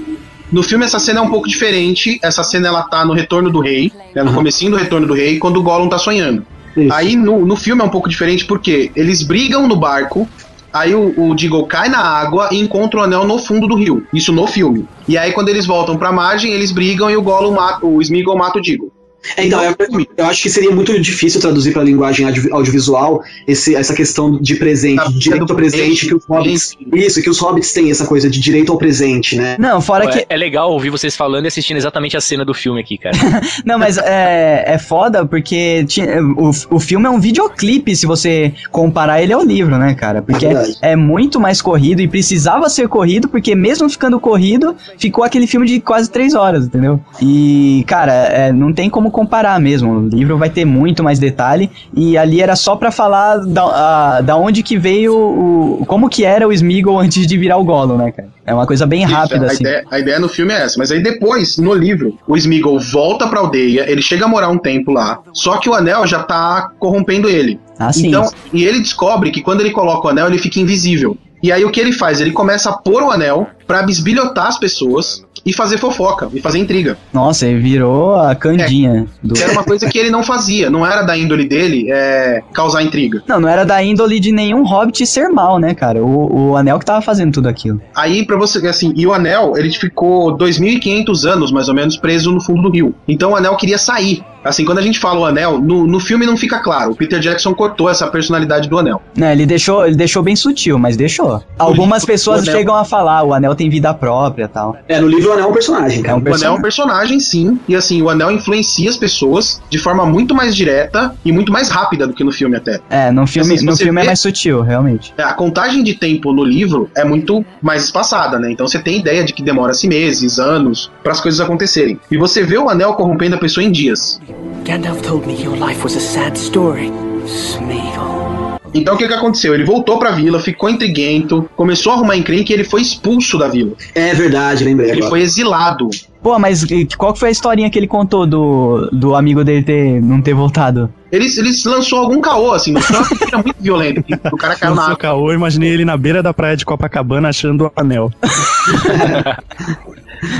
No 0.51 0.63
filme 0.63 0.85
essa 0.85 0.99
cena 0.99 1.21
é 1.21 1.23
um 1.23 1.31
pouco 1.31 1.49
diferente. 1.49 2.19
Essa 2.23 2.43
cena 2.43 2.69
ela 2.69 2.83
tá 2.83 3.05
no 3.05 3.13
Retorno 3.13 3.51
do 3.51 3.61
Rei, 3.61 3.93
né, 4.15 4.23
no 4.23 4.33
comecinho 4.35 4.73
do 4.73 4.77
Retorno 4.77 5.07
do 5.07 5.15
Rei, 5.15 5.39
quando 5.39 5.59
o 5.59 5.63
Gollum 5.63 5.89
tá 5.89 5.99
sonhando. 5.99 6.45
Isso. 6.77 6.93
Aí 6.93 7.17
no, 7.17 7.45
no 7.45 7.57
filme 7.57 7.83
é 7.83 7.85
um 7.85 7.89
pouco 7.91 8.09
diferente 8.09 8.45
porque 8.45 8.91
eles 8.95 9.23
brigam 9.23 9.67
no 9.67 9.77
barco, 9.77 10.29
aí 10.73 10.95
o, 10.95 11.13
o 11.17 11.67
cai 11.67 11.89
na 11.89 12.01
água 12.01 12.49
e 12.53 12.59
encontra 12.59 13.01
o 13.01 13.03
anel 13.03 13.25
no 13.25 13.39
fundo 13.39 13.67
do 13.67 13.77
rio. 13.77 14.07
Isso 14.13 14.33
no 14.33 14.47
filme. 14.47 14.87
E 15.09 15.17
aí 15.19 15.33
quando 15.33 15.49
eles 15.49 15.67
voltam 15.67 15.97
pra 15.97 16.13
margem, 16.13 16.53
eles 16.53 16.73
brigam 16.73 17.11
e 17.11 17.17
o 17.17 17.23
Gollum 17.23 17.53
mata, 17.53 17.85
o 17.87 18.01
Smeagol 18.01 18.37
mata 18.37 18.59
o 18.59 18.63
Diggle. 18.63 18.93
É, 19.37 19.47
então, 19.47 19.63
eu, 19.63 19.75
eu 20.17 20.27
acho 20.27 20.43
que 20.43 20.51
seria 20.51 20.71
muito 20.71 20.99
difícil 21.01 21.41
traduzir 21.41 21.73
para 21.73 21.83
a 21.83 21.85
linguagem 21.85 22.27
audio- 22.27 22.55
audiovisual 22.55 23.23
esse, 23.47 23.75
essa 23.77 23.95
questão 23.95 24.39
de 24.41 24.57
presente, 24.57 25.13
de 25.13 25.19
direito 25.19 25.51
ao 25.51 25.57
presente, 25.57 26.07
que 26.07 26.15
os 26.15 26.25
hobbits. 26.27 26.77
Isso, 26.93 27.23
que 27.23 27.29
os 27.31 27.39
hobbits 27.39 27.73
têm 27.73 27.91
essa 27.91 28.07
coisa 28.07 28.31
de 28.31 28.41
direito 28.41 28.73
ao 28.73 28.79
presente, 28.79 29.37
né? 29.37 29.57
Não, 29.59 29.81
fora 29.81 30.05
Pô, 30.07 30.11
que. 30.13 30.19
é, 30.21 30.27
é 30.29 30.37
legal 30.37 30.73
ouvir 30.73 30.91
vocês 30.91 31.15
falando 31.17 31.45
e 31.45 31.49
assistindo 31.49 31.77
exatamente 31.77 32.17
a 32.17 32.21
cena 32.21 32.45
do 32.45 32.55
filme 32.55 32.81
aqui, 32.81 32.97
cara. 32.99 33.17
Não, 33.65 33.79
mas 33.79 33.99
é, 33.99 34.65
é 34.67 34.79
foda 34.79 35.25
porque 35.27 35.85
ti- 35.85 36.03
o, 36.37 36.51
o 36.77 36.81
filme 36.81 37.07
é 37.07 37.11
um 37.11 37.21
videoclipe 37.21 37.95
se 37.95 38.07
você 38.07 38.53
comparar 38.71 39.23
ele 39.23 39.33
ao 39.33 39.43
livro, 39.43 39.77
né, 39.79 39.95
cara? 39.95 40.23
Porque 40.23 40.47
É 40.47 40.51
é, 40.83 40.93
é 40.93 40.97
muito 40.97 41.39
mais 41.39 41.61
corrido 41.61 42.01
e 42.01 42.09
precisava 42.09 42.69
ser 42.69 42.89
corrido, 42.89 43.29
porque 43.29 43.55
mesmo 43.55 43.89
ficando 43.89 44.19
corrido, 44.19 44.75
ficou 44.99 45.25
aquele 45.25 45.47
filme 45.47 45.67
de 45.67 45.81
quase 45.81 46.11
três 46.11 46.35
horas, 46.35 46.67
entendeu? 46.67 47.01
E, 47.21 47.85
cara, 47.87 48.13
é, 48.13 48.53
não 48.53 48.73
tem 48.73 48.89
como 48.89 49.10
comparar 49.11 49.59
mesmo. 49.61 49.93
O 49.93 50.09
livro 50.09 50.37
vai 50.39 50.51
ter 50.51 50.65
muito 50.65 51.03
mais 51.03 51.19
detalhe 51.19 51.71
e 51.95 52.17
ali 52.19 52.41
era 52.41 52.55
só 52.57 52.77
pra 52.77 52.91
falar 52.91 53.39
da, 53.39 53.63
a- 53.63 54.21
da 54.21 54.37
onde 54.37 54.63
que 54.63 54.79
veio 54.79 55.15
o. 55.17 55.85
como 55.87 56.09
que 56.09 56.25
era 56.25 56.47
o 56.47 56.53
Smeagol 56.53 56.99
antes 56.99 57.27
de 57.27 57.37
virar 57.39 57.57
o 57.57 57.65
Gollum, 57.65 57.97
né, 57.97 58.13
cara? 58.13 58.29
É 58.47 58.55
uma 58.55 58.67
coisa 58.67 58.87
bem 58.87 59.05
rápida, 59.05 59.45
a, 59.47 59.51
assim. 59.51 59.63
ideia, 59.63 59.85
a 59.91 59.99
ideia 59.99 60.19
no 60.19 60.29
filme 60.29 60.53
é 60.53 60.63
essa, 60.63 60.77
mas 60.79 60.91
aí 60.91 61.03
depois, 61.03 61.57
no 61.59 61.73
livro, 61.73 62.19
o 62.27 62.37
Smeagol 62.37 62.81
volta 62.81 63.29
pra 63.29 63.41
aldeia, 63.41 63.89
ele 63.91 64.03
chega 64.03 64.25
a 64.25 64.29
morar 64.29 64.49
um 64.49 64.59
tempo 64.59 64.91
lá, 64.91 65.21
só 65.33 65.57
que 65.59 65.69
o 65.69 65.75
anel 65.75 66.07
já 66.07 66.23
tá 66.23 66.71
corrompendo 66.79 67.29
ele. 67.29 67.61
Ah, 67.79 67.93
sim. 67.93 68.09
Então, 68.09 68.29
e 68.53 68.65
ele 68.65 68.81
descobre 68.81 69.31
que 69.31 69.41
quando 69.41 69.61
ele 69.61 69.71
coloca 69.71 70.09
o 70.09 70.11
anel, 70.11 70.27
ele 70.27 70.39
fica 70.39 70.59
invisível. 70.59 71.17
E 71.43 71.51
aí 71.51 71.65
o 71.65 71.71
que 71.71 71.81
ele 71.81 71.93
faz? 71.93 72.21
Ele 72.21 72.33
começa 72.33 72.69
a 72.69 72.73
pôr 72.77 73.03
o 73.03 73.11
anel 73.11 73.47
pra 73.67 73.83
bisbilhotar 73.83 74.49
as 74.49 74.59
pessoas 74.59 75.25
e 75.45 75.53
fazer 75.53 75.79
fofoca, 75.79 76.29
e 76.33 76.41
fazer 76.41 76.59
intriga. 76.59 76.97
Nossa, 77.13 77.47
ele 77.47 77.61
virou 77.61 78.17
a 78.17 78.35
Candinha 78.35 79.07
do. 79.23 79.35
Que 79.35 79.43
era 79.43 79.53
uma 79.53 79.65
coisa 79.65 79.89
que 79.89 79.99
ele 79.99 80.11
não 80.11 80.23
fazia, 80.23 80.71
não 80.71 80.87
era 80.87 81.03
da 81.03 81.17
índole 81.17 81.49
dele 81.49 81.87
é, 81.91 82.43
causar 82.53 82.83
intriga. 82.83 83.23
Não, 83.27 83.41
não 83.41 83.49
era 83.49 83.65
da 83.65 83.83
índole 83.83 84.21
de 84.21 84.33
nenhum 84.33 84.65
hobbit 84.65 85.07
ser 85.07 85.29
mal, 85.29 85.59
né, 85.59 85.75
cara? 85.75 86.03
O, 86.03 86.51
o 86.51 86.57
anel 86.57 86.79
que 86.79 86.85
tava 86.85 87.01
fazendo 87.01 87.33
tudo 87.33 87.49
aquilo. 87.49 87.81
Aí, 87.95 88.25
pra 88.25 88.37
você 88.37 88.67
assim, 88.67 88.93
e 88.97 89.07
o 89.07 89.13
anel, 89.13 89.57
ele 89.57 89.71
ficou 89.71 90.37
2.500 90.37 91.29
anos, 91.29 91.53
mais 91.53 91.69
ou 91.69 91.75
menos, 91.75 91.97
preso 91.97 92.33
no 92.33 92.41
fundo 92.41 92.63
do 92.63 92.71
rio. 92.71 92.95
Então 93.09 93.33
o 93.33 93.37
anel 93.37 93.57
queria 93.57 93.79
sair. 93.79 94.23
Assim, 94.45 94.65
quando 94.65 94.79
a 94.79 94.83
gente 94.83 94.99
fala 94.99 95.21
o 95.21 95.25
anel, 95.27 95.61
no, 95.61 95.87
no 95.87 96.01
filme 96.01 96.25
não 96.27 96.37
fica 96.37 96.59
claro. 96.61 96.93
O 96.93 96.97
Peter 96.97 97.19
Jackson 97.21 97.53
cortou 97.55 97.89
essa 97.91 98.07
personalidade 98.09 98.69
do 98.69 98.79
anel. 98.79 99.03
Né, 99.17 99.33
ele 99.33 99.45
deixou, 99.47 99.87
ele 99.87 99.97
deixou 99.97 100.23
bem 100.23 100.35
sutil, 100.37 100.79
mas 100.79 100.97
deixou. 100.97 101.43
Algumas 101.59 102.05
pessoas 102.05 102.45
chegam 102.45 102.75
a 102.75 102.85
falar, 102.85 103.23
o 103.23 103.35
anel 103.35 103.55
tem 103.55 103.69
vida 103.69 103.93
própria 103.93 104.45
e 104.45 104.49
tal. 104.49 104.77
É, 104.89 105.01
no 105.01 105.09
livro 105.09 105.31
o 105.31 105.33
anel 105.35 105.47
é 105.47 105.49
um 105.49 105.53
personagem, 105.53 106.01
É 106.01 106.03
cara. 106.03 106.17
um 106.17 106.21
O 106.21 106.23
anel 106.23 106.31
é 106.31 106.51
um 106.59 106.63
personagem. 106.63 106.63
personagem, 106.63 107.21
sim. 107.21 107.59
E 107.69 107.75
assim, 107.77 108.01
o 108.03 108.09
anel 108.09 108.31
influencia 108.31 108.89
as 108.89 108.97
pessoas 108.97 109.61
de 109.69 109.79
forma 109.79 110.07
muito 110.07 110.35
mais 110.35 110.55
direta 110.57 111.15
e 111.25 111.33
muito 111.33 111.53
mais 111.53 111.69
rápida 111.69 112.07
do 112.07 112.15
que 112.15 112.25
no 112.25 112.33
filme 112.33 112.57
até. 112.57 112.81
É, 112.89 113.11
no 113.11 113.27
filme, 113.27 113.55
Assim, 113.55 113.65
no 113.67 113.77
filme 113.77 113.99
é 114.01 114.03
vê- 114.03 114.07
mais 114.07 114.21
sutil, 114.21 114.63
realmente. 114.63 115.13
A 115.19 115.33
contagem 115.35 115.83
de 115.83 115.95
tempo 115.95 116.33
no 116.33 116.45
livro 116.45 116.91
é 116.97 117.05
muito 117.05 117.45
mais 117.61 117.85
espaçada, 117.85 118.39
né? 118.39 118.51
Então 118.51 118.67
você 118.67 118.79
tem 118.79 118.99
ideia 118.99 119.23
de 119.25 119.33
que 119.33 119.43
demora-se 119.43 119.87
meses, 119.87 120.39
anos, 120.39 120.91
para 121.03 121.13
as 121.13 121.21
coisas 121.21 121.41
acontecerem. 121.41 121.99
E 122.11 122.17
você 122.17 122.43
vê 122.43 122.57
o 122.59 122.69
anel 122.71 122.95
corrompendo 122.95 123.37
a 123.37 123.39
pessoa 123.39 123.65
em 123.65 123.71
dias. 123.71 124.21
Gandalf 124.65 125.01
told 125.03 125.27
me 125.27 125.35
your 125.43 125.57
life 125.57 125.83
was 125.83 125.97
a 125.97 126.01
sad 126.01 126.37
story. 126.39 126.91
Smeagol. 127.27 128.59
Então 128.73 128.95
o 128.95 128.99
que, 128.99 129.09
que 129.09 129.15
aconteceu? 129.15 129.53
Ele 129.53 129.65
voltou 129.65 129.99
pra 129.99 130.13
vila, 130.13 130.39
ficou 130.39 130.71
intriguento, 130.71 131.49
começou 131.57 131.93
a 131.93 131.97
arrumar 131.97 132.17
encrenca 132.17 132.53
e 132.53 132.55
ele 132.55 132.63
foi 132.65 132.81
expulso 132.81 133.37
da 133.37 133.49
vila. 133.49 133.73
É 133.97 134.15
verdade, 134.15 134.63
lembrei 134.63 134.91
Ele 134.91 134.99
agora. 134.99 135.11
foi 135.11 135.21
exilado. 135.23 135.91
Pô, 136.23 136.39
mas 136.39 136.65
qual 136.97 137.13
que 137.13 137.19
foi 137.19 137.31
a 137.31 137.33
historinha 137.33 137.69
que 137.69 137.77
ele 137.79 137.89
contou 137.89 138.27
do, 138.27 138.89
do 138.93 139.17
amigo 139.17 139.43
dele 139.43 139.65
ter, 139.65 140.01
não 140.01 140.23
ter 140.23 140.35
voltado? 140.35 140.89
Ele, 141.11 141.25
ele 141.27 141.51
lançou 141.67 141.99
algum 141.99 142.21
caô, 142.21 142.53
assim, 142.53 142.71
no 142.73 142.81
filme 142.81 143.03
era 143.27 143.39
muito 143.43 143.57
violento. 143.61 144.03
que 144.05 144.15
O 144.33 144.37
cara 144.37 144.55
caiu 144.55 144.75
na 144.77 144.85
água. 144.85 144.97
caô, 144.97 145.33
imaginei 145.33 145.71
ele 145.71 145.85
na 145.85 145.97
beira 145.97 146.23
da 146.23 146.33
praia 146.33 146.57
de 146.57 146.65
Copacabana 146.65 147.29
achando 147.31 147.65
o 147.67 147.73
anel. 147.75 148.13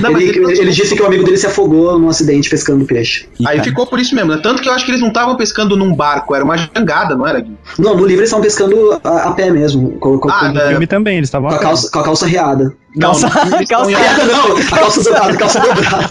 Não, 0.01 0.11
ele, 0.19 0.29
ele- 0.29 0.59
ele 0.61 0.71
disse 0.71 0.95
que 0.95 1.03
o 1.03 1.07
amigo 1.07 1.25
dele 1.25 1.37
se 1.39 1.47
afogou 1.47 1.99
num 1.99 2.09
acidente 2.09 2.51
pescando 2.51 2.85
peixe. 2.85 3.27
Ih, 3.39 3.47
Aí 3.49 3.57
cara. 3.57 3.65
ficou 3.69 3.87
por 3.87 3.99
isso 3.99 4.15
mesmo, 4.15 4.31
né? 4.35 4.41
Tanto 4.43 4.61
que 4.63 4.69
eu 4.69 4.73
acho 4.73 4.85
que 4.85 4.91
eles 4.91 5.01
não 5.01 5.09
estavam 5.09 5.37
pescando 5.37 5.77
num 5.77 5.95
barco, 5.95 6.35
era 6.35 6.45
uma 6.45 6.57
jangada, 6.57 7.17
não 7.17 7.27
era, 7.27 7.41
Gui? 7.41 7.53
Não, 7.79 7.95
no 7.97 8.05
livro 8.05 8.21
eles 8.21 8.29
estão 8.29 8.41
pescando 8.41 9.01
a, 9.03 9.29
a 9.29 9.33
pé 9.33 9.51
mesmo, 9.51 9.93
com, 9.99 10.19
com- 10.19 10.29
Ah, 10.31 10.41
com- 10.41 10.53
No 10.53 10.61
É. 10.61 10.69
filme 10.71 10.87
também, 10.87 11.17
eles 11.17 11.29
estavam 11.29 11.49
com 11.49 11.55
a 11.57 11.59
calça, 11.59 11.91
com 11.91 11.99
a 11.99 12.03
calça 12.03 12.27
riada. 12.27 12.75
Calça, 12.99 13.29
Não, 13.29 13.65
calça, 13.67 13.91
em- 13.91 13.95
Riada 13.95 14.25
não, 14.25 14.57
calça 14.65 15.03
dobrada, 15.05 15.37
calça 15.37 15.61
dobrada. 15.61 16.11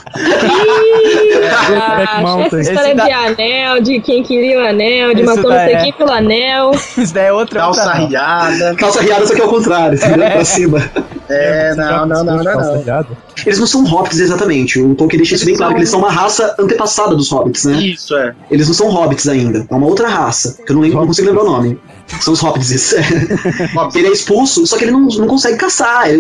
Mountain. 2.22 2.60
Essa 2.60 2.72
história 2.72 2.96
da- 2.96 3.06
de 3.06 3.12
anel, 3.12 3.82
de 3.82 4.00
quem 4.00 4.24
queria 4.24 4.60
o 4.62 4.66
anel, 4.68 5.14
de 5.14 5.22
Isso 5.22 5.26
matou 5.36 5.50
não 5.50 5.58
daí 5.58 5.66
sei 5.68 5.76
é. 5.76 5.82
quem 5.84 5.94
pelo 5.94 6.12
anel. 6.12 6.72
Isso 6.98 7.14
daí 7.14 7.26
é 7.26 7.34
outra. 7.34 7.60
Calça 7.60 7.84
outra- 7.84 7.98
riada. 8.08 8.76
Calça 8.76 9.02
riada, 9.02 9.28
só 9.28 9.36
que 9.36 9.42
é 9.42 9.46
o 9.46 9.50
contrário, 9.50 9.98
entendeu? 9.98 10.32
Pra 10.32 10.46
cima. 10.46 10.92
É, 11.28 11.76
não, 11.76 12.06
não, 12.06 12.24
não, 12.24 12.36
não, 12.38 12.44
Calça 12.44 12.72
não. 12.74 12.82
riada. 12.84 13.08
Eles 13.46 13.60
não 13.60 13.68
são 13.68 13.86
hobbits 13.86 14.20
exatamente. 14.20 14.82
O 14.82 14.96
Tolkien 14.96 15.18
deixa 15.20 15.36
isso 15.36 15.46
bem 15.46 15.56
claro, 15.56 15.74
que 15.74 15.80
eles 15.80 15.90
são 15.90 16.00
uma 16.00 16.12
raça 16.12 16.56
antepassada 16.60 17.16
dos 17.16 17.30
hobbits, 17.30 17.66
né? 17.66 17.74
Isso, 17.78 18.16
é. 18.18 18.34
Eles 18.52 18.68
não 18.68 18.74
são 18.74 18.90
hobbits 18.90 19.28
ainda. 19.28 19.66
É 19.70 19.76
uma 19.76 19.88
outra 19.88 20.08
raça, 20.10 20.58
que 20.66 20.72
eu 20.72 20.76
não, 20.76 20.82
lembro, 20.84 21.00
não 21.00 21.08
consigo 21.08 21.28
lembrar 21.28 21.44
o 21.44 21.50
nome. 21.52 21.80
São 22.22 22.34
os 22.34 22.40
hobbits, 22.40 22.94
ele 23.96 24.08
é 24.08 24.12
expulso, 24.12 24.66
só 24.66 24.76
que 24.78 24.84
ele 24.86 24.92
não, 24.92 25.02
não 25.02 25.28
consegue 25.28 25.58
caçar. 25.58 26.10
Ele, 26.10 26.20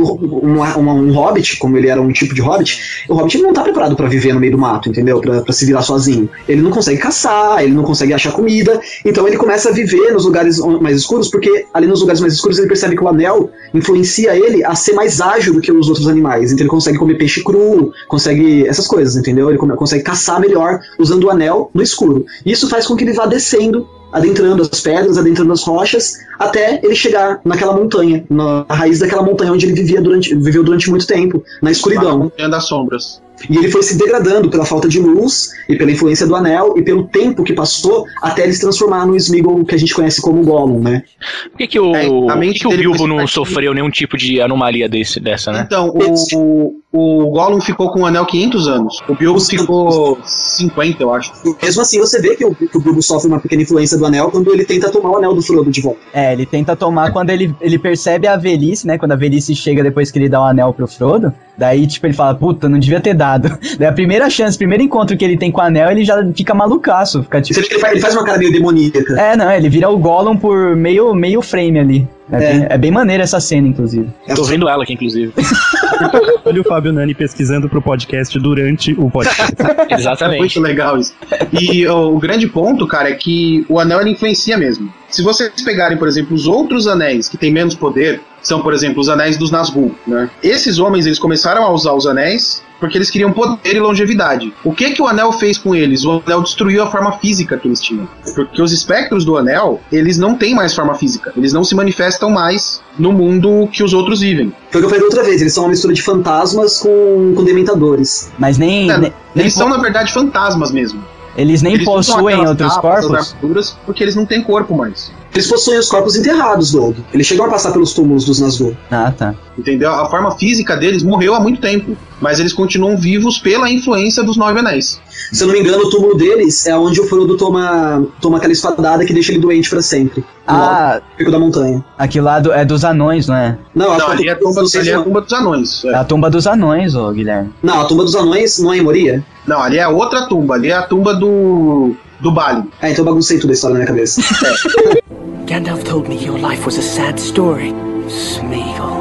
um, 0.49 0.61
um, 0.61 0.89
um 0.89 1.11
hobbit, 1.13 1.57
como 1.57 1.77
ele 1.77 1.87
era 1.87 2.01
um 2.01 2.11
tipo 2.11 2.33
de 2.33 2.41
hobbit, 2.41 3.03
o 3.07 3.15
hobbit 3.15 3.37
não 3.39 3.53
tá 3.53 3.63
preparado 3.63 3.95
pra 3.95 4.07
viver 4.07 4.33
no 4.33 4.39
meio 4.39 4.53
do 4.53 4.57
mato, 4.57 4.89
entendeu? 4.89 5.19
Pra 5.19 5.53
se 5.53 5.65
virar 5.65 5.81
sozinho. 5.81 6.29
Ele 6.47 6.61
não 6.61 6.71
consegue 6.71 6.99
caçar, 6.99 7.63
ele 7.63 7.73
não 7.73 7.83
consegue 7.83 8.13
achar 8.13 8.31
comida, 8.31 8.79
então 9.05 9.27
ele 9.27 9.37
começa 9.37 9.69
a 9.69 9.71
viver 9.71 10.11
nos 10.11 10.25
lugares 10.25 10.59
mais 10.81 10.97
escuros, 10.97 11.29
porque 11.29 11.65
ali 11.73 11.87
nos 11.87 12.01
lugares 12.01 12.21
mais 12.21 12.33
escuros 12.33 12.57
ele 12.57 12.67
percebe 12.67 12.95
que 12.95 13.03
o 13.03 13.07
anel 13.07 13.49
influencia 13.73 14.35
ele 14.35 14.63
a 14.63 14.75
ser 14.75 14.93
mais 14.93 15.21
ágil 15.21 15.53
do 15.53 15.61
que 15.61 15.71
os 15.71 15.87
outros 15.87 16.07
animais. 16.07 16.51
Então 16.51 16.63
ele 16.63 16.69
consegue 16.69 16.97
comer 16.97 17.15
peixe 17.15 17.43
cru, 17.43 17.91
consegue 18.07 18.67
essas 18.67 18.87
coisas, 18.87 19.15
entendeu? 19.15 19.49
Ele 19.49 19.57
consegue 19.57 20.03
caçar 20.03 20.39
melhor 20.39 20.79
usando 20.97 21.25
o 21.25 21.29
anel 21.29 21.69
no 21.73 21.81
escuro. 21.81 22.25
Isso 22.45 22.69
faz 22.69 22.85
com 22.85 22.95
que 22.95 23.03
ele 23.03 23.13
vá 23.13 23.25
descendo 23.25 23.87
adentrando 24.11 24.61
as 24.61 24.81
pedras, 24.81 25.17
adentrando 25.17 25.53
as 25.53 25.63
rochas, 25.63 26.17
até 26.37 26.79
ele 26.83 26.95
chegar 26.95 27.39
naquela 27.43 27.73
montanha, 27.73 28.25
na 28.29 28.65
raiz 28.69 28.99
daquela 28.99 29.23
montanha 29.23 29.53
onde 29.53 29.65
ele 29.65 29.73
vivia 29.73 30.01
durante, 30.01 30.33
viveu 30.35 30.63
durante 30.63 30.89
muito 30.89 31.05
tempo, 31.05 31.43
na 31.61 31.71
escuridão. 31.71 32.19
Montanha 32.19 32.49
das 32.49 32.65
sombras. 32.65 33.21
E 33.49 33.57
ele 33.57 33.69
foi 33.69 33.83
se 33.83 33.97
degradando 33.97 34.49
pela 34.49 34.65
falta 34.65 34.87
de 34.87 34.99
luz 34.99 35.49
e 35.67 35.75
pela 35.75 35.91
influência 35.91 36.25
do 36.25 36.35
anel 36.35 36.73
e 36.77 36.81
pelo 36.81 37.07
tempo 37.07 37.43
que 37.43 37.53
passou 37.53 38.05
até 38.21 38.43
ele 38.43 38.53
se 38.53 38.61
transformar 38.61 39.05
no 39.05 39.15
Smeagol 39.15 39.63
que 39.65 39.75
a 39.75 39.77
gente 39.77 39.93
conhece 39.93 40.21
como 40.21 40.43
Gollum, 40.43 40.79
né? 40.79 41.03
Por 41.51 41.57
que, 41.57 41.67
que 41.67 41.79
o, 41.79 41.95
É, 41.95 42.07
por 42.07 42.37
mente 42.37 42.59
que, 42.59 42.67
que 42.67 42.73
o 42.73 42.77
Bilbo 42.77 43.07
não 43.07 43.27
sofreu 43.27 43.73
nenhum 43.73 43.89
tipo 43.89 44.17
de 44.17 44.41
anomalia 44.41 44.89
desse, 44.89 45.19
dessa, 45.19 45.51
né? 45.51 45.63
Então, 45.65 45.89
o, 45.89 46.35
o, 46.35 46.75
o 46.91 47.31
Gollum 47.31 47.61
ficou 47.61 47.91
com 47.91 48.01
o 48.01 48.05
anel 48.05 48.25
500 48.25 48.67
anos. 48.67 48.99
O 49.07 49.15
Bilbo 49.15 49.39
ficou 49.39 50.17
50, 50.23 51.03
eu 51.03 51.13
acho. 51.13 51.31
Mesmo 51.61 51.81
assim, 51.81 51.99
você 51.99 52.19
vê 52.19 52.35
que 52.35 52.45
o, 52.45 52.55
que 52.55 52.77
o 52.77 52.81
Bilbo 52.81 53.01
sofre 53.01 53.27
uma 53.27 53.39
pequena 53.39 53.61
influência 53.61 53.97
do 53.97 54.05
anel 54.05 54.31
quando 54.31 54.51
ele 54.51 54.65
tenta 54.65 54.91
tomar 54.91 55.11
o 55.11 55.17
anel 55.17 55.35
do 55.35 55.41
Frodo 55.41 55.69
de 55.69 55.81
volta. 55.81 55.99
É, 56.13 56.33
ele 56.33 56.45
tenta 56.45 56.75
tomar 56.75 57.11
quando 57.11 57.29
ele, 57.29 57.53
ele 57.61 57.77
percebe 57.77 58.27
a 58.27 58.35
velhice, 58.35 58.87
né? 58.87 58.97
Quando 58.97 59.11
a 59.11 59.15
velhice 59.15 59.55
chega 59.55 59.83
depois 59.83 60.09
que 60.09 60.17
ele 60.17 60.29
dá 60.29 60.41
o 60.41 60.45
anel 60.45 60.73
pro 60.73 60.87
Frodo. 60.87 61.33
Daí, 61.57 61.85
tipo, 61.85 62.07
ele 62.07 62.13
fala, 62.13 62.33
puta, 62.33 62.69
não 62.69 62.79
devia 62.79 63.01
ter 63.01 63.13
dado. 63.13 63.28
Daí 63.37 63.87
a 63.87 63.91
primeira 63.93 64.29
chance, 64.29 64.57
primeiro 64.57 64.83
encontro 64.83 65.15
que 65.17 65.23
ele 65.23 65.37
tem 65.37 65.51
com 65.51 65.61
o 65.61 65.63
anel, 65.63 65.91
ele 65.91 66.03
já 66.03 66.25
fica 66.33 66.53
malucaço. 66.53 67.23
Fica 67.23 67.41
tipo. 67.41 67.55
Você 67.55 67.61
vê 67.61 67.67
que 67.67 67.73
ele 67.73 67.81
faz, 67.81 67.93
ele 67.93 68.01
faz 68.01 68.15
uma 68.15 68.23
cara 68.23 68.37
meio 68.37 68.51
demoníaca. 68.51 69.19
É, 69.19 69.35
não, 69.35 69.51
ele 69.51 69.69
vira 69.69 69.89
o 69.89 69.97
Gollum 69.97 70.37
por 70.37 70.75
meio, 70.75 71.13
meio 71.13 71.41
frame 71.41 71.79
ali. 71.79 72.07
É, 72.31 72.35
É. 72.35 72.39
Bem, 72.39 72.67
é 72.69 72.77
bem 72.77 72.91
maneira 72.91 73.23
essa 73.23 73.39
cena, 73.39 73.67
inclusive. 73.67 74.07
Tô 74.35 74.43
vendo 74.43 74.69
ela 74.69 74.83
aqui, 74.83 74.93
inclusive. 74.93 75.33
Olha 76.45 76.61
o 76.61 76.63
Fábio 76.63 76.93
Nani 76.93 77.13
pesquisando 77.13 77.67
pro 77.67 77.81
podcast 77.81 78.37
durante 78.39 78.93
o 78.93 79.09
podcast. 79.09 79.53
Exatamente. 79.89 80.39
Muito 80.39 80.59
legal 80.61 80.97
isso. 80.97 81.13
E 81.59 81.87
ó, 81.87 82.09
o 82.09 82.19
grande 82.19 82.47
ponto, 82.47 82.87
cara, 82.87 83.09
é 83.09 83.13
que 83.13 83.65
o 83.67 83.79
anel 83.79 84.01
ele 84.01 84.11
influencia 84.11 84.57
mesmo. 84.57 84.91
Se 85.09 85.23
vocês 85.23 85.51
pegarem, 85.63 85.97
por 85.97 86.07
exemplo, 86.07 86.35
os 86.35 86.47
outros 86.47 86.87
anéis 86.87 87.27
que 87.27 87.37
têm 87.37 87.51
menos 87.51 87.73
poder, 87.75 88.21
são, 88.41 88.61
por 88.61 88.73
exemplo, 88.73 88.99
os 89.01 89.09
anéis 89.09 89.37
dos 89.37 89.51
Nazgûl, 89.51 89.93
né? 90.07 90.29
Esses 90.43 90.79
homens, 90.79 91.05
eles 91.05 91.19
começaram 91.19 91.63
a 91.63 91.71
usar 91.71 91.93
os 91.93 92.05
anéis 92.07 92.61
porque 92.79 92.97
eles 92.97 93.09
queriam 93.11 93.33
poder 93.33 93.75
e 93.75 93.79
longevidade. 93.79 94.53
O 94.63 94.71
que 94.73 94.91
que 94.91 95.01
o 95.01 95.07
anel 95.07 95.33
fez 95.33 95.57
com 95.57 95.75
eles? 95.75 96.05
O 96.05 96.23
anel 96.25 96.41
destruiu 96.41 96.81
a 96.81 96.87
forma 96.89 97.11
física 97.19 97.57
que 97.57 97.67
eles 97.67 97.81
tinham. 97.81 98.07
Porque 98.33 98.61
os 98.61 98.71
espectros 98.71 99.25
do 99.25 99.35
anel, 99.37 99.81
eles 99.91 100.17
não 100.17 100.33
têm 100.35 100.55
mais 100.55 100.73
forma 100.73 100.95
física. 100.95 101.33
Eles 101.35 101.51
não 101.51 101.65
se 101.65 101.75
manifestam 101.75 102.29
mais 102.29 102.81
no 102.97 103.11
mundo 103.11 103.67
que 103.69 103.83
os 103.83 103.93
outros 103.93 104.21
vivem. 104.21 104.53
Foi 104.71 104.79
o 104.79 104.83
que 104.83 104.85
eu 104.85 104.89
falei 104.89 105.03
outra 105.03 105.23
vez, 105.23 105.41
eles 105.41 105.53
são 105.53 105.63
uma 105.65 105.71
mistura 105.71 105.93
de 105.93 106.01
fantasmas 106.01 106.79
com, 106.79 107.33
com 107.35 107.43
dementadores. 107.43 108.31
Mas 108.39 108.57
nem. 108.57 108.89
É, 108.89 108.97
nem- 108.97 109.13
nem 109.35 109.43
eles 109.43 109.53
po- 109.53 109.59
são, 109.59 109.69
na 109.69 109.77
verdade, 109.77 110.13
fantasmas 110.13 110.71
mesmo. 110.71 111.03
eles 111.35 111.61
nem 111.61 111.73
Eles 111.73 111.85
possuem 111.85 112.47
outros 112.47 112.77
corpos? 112.77 113.05
armaduras, 113.33 113.77
porque 113.85 114.03
eles 114.03 114.15
não 114.15 114.25
têm 114.25 114.41
corpo 114.41 114.73
mais. 114.75 115.11
Eles 115.33 115.47
possuem 115.47 115.77
os 115.77 115.87
corpos 115.87 116.15
enterrados, 116.15 116.71
Doug. 116.71 116.97
Eles 117.13 117.27
chegam 117.27 117.45
a 117.45 117.49
passar 117.49 117.71
pelos 117.71 117.93
túmulos 117.93 118.25
dos 118.25 118.39
Nazgûl. 118.41 118.75
Ah, 118.91 119.13
tá. 119.15 119.35
Entendeu? 119.57 119.91
A 119.91 120.09
forma 120.09 120.31
física 120.31 120.75
deles 120.75 121.03
morreu 121.03 121.35
há 121.35 121.39
muito 121.39 121.61
tempo. 121.61 121.95
Mas 122.19 122.39
eles 122.39 122.51
continuam 122.51 122.97
vivos 122.97 123.37
pela 123.37 123.69
influência 123.69 124.23
dos 124.23 124.35
Nove 124.35 124.59
Anéis. 124.59 124.99
Se 125.31 125.43
eu 125.43 125.47
não 125.47 125.53
me 125.53 125.61
engano, 125.61 125.83
o 125.83 125.89
túmulo 125.89 126.15
deles 126.17 126.65
é 126.65 126.75
onde 126.75 126.99
o 126.99 127.05
Frodo 127.07 127.37
toma, 127.37 128.05
toma 128.19 128.37
aquela 128.37 128.51
espadada 128.51 129.05
que 129.05 129.13
deixa 129.13 129.31
ele 129.31 129.39
doente 129.39 129.69
pra 129.69 129.81
sempre. 129.81 130.23
Ah, 130.45 130.99
No 131.11 131.17
pico 131.17 131.31
da 131.31 131.39
montanha. 131.39 131.85
aquele 131.97 132.25
lado 132.25 132.51
é 132.51 132.65
dos 132.65 132.83
anões, 132.83 133.27
não 133.27 133.35
é? 133.35 133.57
Não, 133.73 133.97
Não, 133.97 134.07
ali 134.09 134.27
é 134.27 134.31
a 134.31 134.35
tumba, 134.35 134.61
ali 134.61 134.89
é 134.89 134.93
a 134.95 135.01
tumba 135.03 135.21
dos 135.21 135.33
anões. 135.33 135.85
É 135.85 135.89
é. 135.89 135.95
a 135.95 136.03
tumba 136.03 136.29
dos 136.29 136.47
anões, 136.47 136.95
ô 136.95 137.11
Guilherme. 137.11 137.53
Não, 137.61 137.81
a 137.81 137.85
tumba 137.85 138.03
dos 138.03 138.15
anões 138.15 138.59
não 138.59 138.73
é 138.73 138.77
em 138.79 138.81
Moria? 138.81 139.23
Não, 139.47 139.61
ali 139.61 139.77
é 139.77 139.87
outra 139.87 140.27
tumba. 140.27 140.55
Ali 140.55 140.69
é 140.71 140.73
a 140.75 140.81
tumba 140.81 141.13
do. 141.13 141.95
Do 142.19 142.31
Balin. 142.31 142.69
Ah, 142.81 142.89
então 142.89 143.03
eu 143.03 143.09
baguncei 143.11 143.39
tudo 143.39 143.51
a 143.51 143.53
história 143.53 143.73
na 143.75 143.79
minha 143.79 143.87
cabeça. 143.87 144.21
Gandalf 145.47 145.83
told 145.83 146.07
me 146.09 146.15
your 146.23 146.37
life 146.37 146.65
was 146.65 146.77
a 146.77 146.81
sad 146.81 147.19
story. 147.19 147.73
Smeagol. 148.07 148.99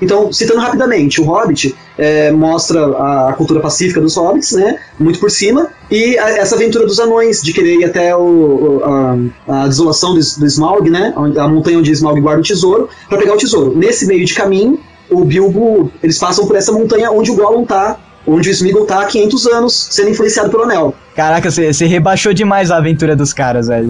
Então, 0.00 0.30
citando 0.30 0.60
rapidamente, 0.60 1.22
o 1.22 1.24
Hobbit 1.24 1.74
é, 1.96 2.30
mostra 2.30 2.84
a, 3.28 3.32
cultura 3.32 3.60
pacífica 3.60 3.98
dos 3.98 4.14
hobbits, 4.16 4.52
né? 4.52 4.78
Muito 4.98 5.18
por 5.18 5.30
cima, 5.30 5.68
e 5.90 6.18
a- 6.18 6.30
essa 6.38 6.54
aventura 6.54 6.84
dos 6.84 7.00
anões, 7.00 7.40
de 7.40 7.50
querer 7.54 7.76
ir 7.76 7.84
até 7.86 8.14
o, 8.14 8.20
o- 8.20 8.82
a, 8.84 9.62
a 9.64 9.68
desolação 9.68 10.10
do, 10.12 10.20
do 10.20 10.46
Smaug, 10.46 10.90
né? 10.90 11.14
A 11.38 11.48
montanha 11.48 11.78
onde 11.78 11.90
Smaug 11.92 12.20
guarda 12.20 12.40
o 12.42 12.44
tesouro, 12.44 12.90
para 13.08 13.16
pegar 13.16 13.32
o 13.34 13.38
tesouro. 13.38 13.72
Nesse 13.74 14.06
meio 14.06 14.24
de 14.26 14.34
caminho, 14.34 14.78
o 15.10 15.24
Bilbo, 15.24 15.90
eles 16.02 16.18
passam 16.18 16.46
por 16.46 16.56
essa 16.56 16.72
montanha 16.72 17.10
onde 17.10 17.30
o 17.30 17.34
Gollum 17.34 17.64
tá, 17.64 17.96
onde 18.26 18.50
o 18.50 18.52
Smeagol 18.52 18.84
tá 18.84 19.00
há 19.00 19.04
500 19.06 19.46
anos, 19.46 19.88
sendo 19.92 20.10
influenciado 20.10 20.50
pelo 20.50 20.64
anel. 20.64 20.94
Caraca, 21.16 21.50
você 21.50 21.72
você 21.72 21.86
rebaixou 21.86 22.32
demais 22.34 22.70
a 22.70 22.76
aventura 22.76 23.16
dos 23.16 23.32
caras, 23.32 23.68
velho. 23.68 23.88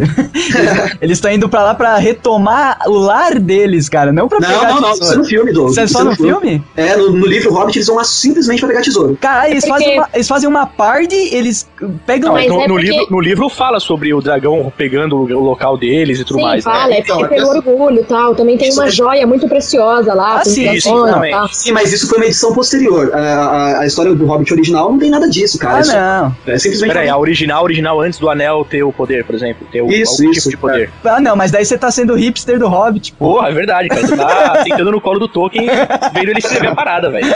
Eles 1.00 1.18
estão 1.18 1.30
indo 1.30 1.48
pra 1.48 1.62
lá 1.62 1.74
pra 1.74 1.96
retomar 1.96 2.78
o 2.86 2.92
lar 2.92 3.38
deles, 3.38 3.88
cara, 3.88 4.12
não 4.12 4.28
pra 4.28 4.38
Não, 4.40 4.48
pegar 4.48 4.68
não, 4.72 4.80
não, 4.80 4.92
tesouro. 4.92 5.02
isso 5.02 5.12
é 5.12 5.16
no 5.16 5.24
filme, 5.24 5.52
Doug. 5.52 5.70
Isso 5.70 5.80
é 5.80 5.86
só 5.86 6.04
no 6.04 6.14
filme. 6.14 6.32
filme? 6.32 6.64
É, 6.76 6.96
no, 6.96 7.10
no 7.10 7.26
livro 7.26 7.52
Hobbit 7.52 7.78
eles 7.78 7.86
vão 7.88 7.96
lá 7.96 8.04
simplesmente 8.04 8.60
pra 8.60 8.68
pegar 8.68 8.80
tesouro. 8.82 9.16
Caralho, 9.20 9.52
eles, 9.52 9.64
É 9.64 9.66
porque- 9.68 9.82
fazem 9.84 9.98
uma, 9.98 10.08
eles 10.14 10.28
fazem 10.28 10.48
uma 10.48 10.66
party, 10.66 11.34
eles 11.34 11.68
pegam... 12.06 12.28
Não, 12.28 12.34
Mas 12.34 12.48
no, 12.48 12.60
é 12.62 12.68
no 12.68 12.74
porque- 12.74 12.86
livro, 12.90 13.06
no 13.10 13.20
livro 13.20 13.48
fala 13.48 13.80
sobre 13.80 14.14
o 14.14 14.20
dragão 14.20 14.72
pegando 14.76 15.16
o 15.16 15.40
local 15.44 15.76
deles 15.76 16.20
e 16.20 16.24
tudo 16.24 16.38
Sim, 16.38 16.42
mais. 16.44 16.64
né? 16.64 16.72
fala, 16.72 16.94
é 16.94 17.00
Então, 17.00 17.18
porque 17.18 17.34
é 17.34 17.38
pelo 17.38 17.48
orgulho 17.50 18.00
e 18.00 18.04
tal. 18.04 18.34
Também 18.34 18.56
tem 18.56 18.68
Isso 18.68 18.80
uma 18.80 18.86
é- 18.86 18.90
joia 18.90 19.26
muito 19.26 19.48
preciosa 19.48 20.14
lá, 20.14 20.38
Ah, 20.40 20.44
sim, 20.44 20.68
e 20.68 20.80
também. 20.80 21.32
tal. 21.32 21.48
Sim, 21.48 21.72
mas 21.72 21.92
isso 21.92 22.08
foi 22.08 22.18
uma 22.18 22.26
edição 22.26 22.52
posterior. 22.52 23.10
A, 23.14 23.18
a, 23.18 23.80
a 23.80 23.86
história 23.86 24.14
do 24.14 24.26
Hobbit 24.26 24.52
original 24.52 24.90
não 24.92 24.98
tem 24.98 25.10
nada 25.10 25.28
disso, 25.28 25.58
cara. 25.58 25.76
Ah, 25.76 25.80
é, 25.80 25.82
só- 25.84 25.92
não. 25.92 26.36
é 26.54 26.58
simplesmente. 26.58 26.92
Peraí, 26.92 27.08
original, 27.18 27.62
original 27.62 28.00
antes 28.00 28.18
do 28.18 28.28
anel 28.28 28.64
ter 28.64 28.82
o 28.82 28.92
poder, 28.92 29.24
por 29.24 29.34
exemplo. 29.34 29.66
Ter 29.70 29.82
o, 29.82 29.90
Isso, 29.90 30.22
algum 30.22 30.32
isso, 30.32 30.50
tipo 30.50 30.50
de 30.50 30.56
poder. 30.56 30.90
Ah, 31.04 31.20
não, 31.20 31.36
mas 31.36 31.50
daí 31.50 31.64
você 31.64 31.78
tá 31.78 31.90
sendo 31.90 32.14
hipster 32.14 32.58
do 32.58 32.68
Hobbit, 32.68 33.12
pô. 33.12 33.34
Porra, 33.34 33.48
é 33.48 33.52
verdade, 33.52 33.88
cara. 33.88 34.06
Você 34.06 34.16
tá 34.16 34.62
sentando 34.64 34.92
no 34.92 35.00
colo 35.00 35.18
do 35.18 35.28
Tolkien 35.28 35.66
vendo 36.12 36.30
ele 36.30 36.38
escrever 36.38 36.68
a 36.68 36.74
parada, 36.74 37.10
velho. 37.10 37.26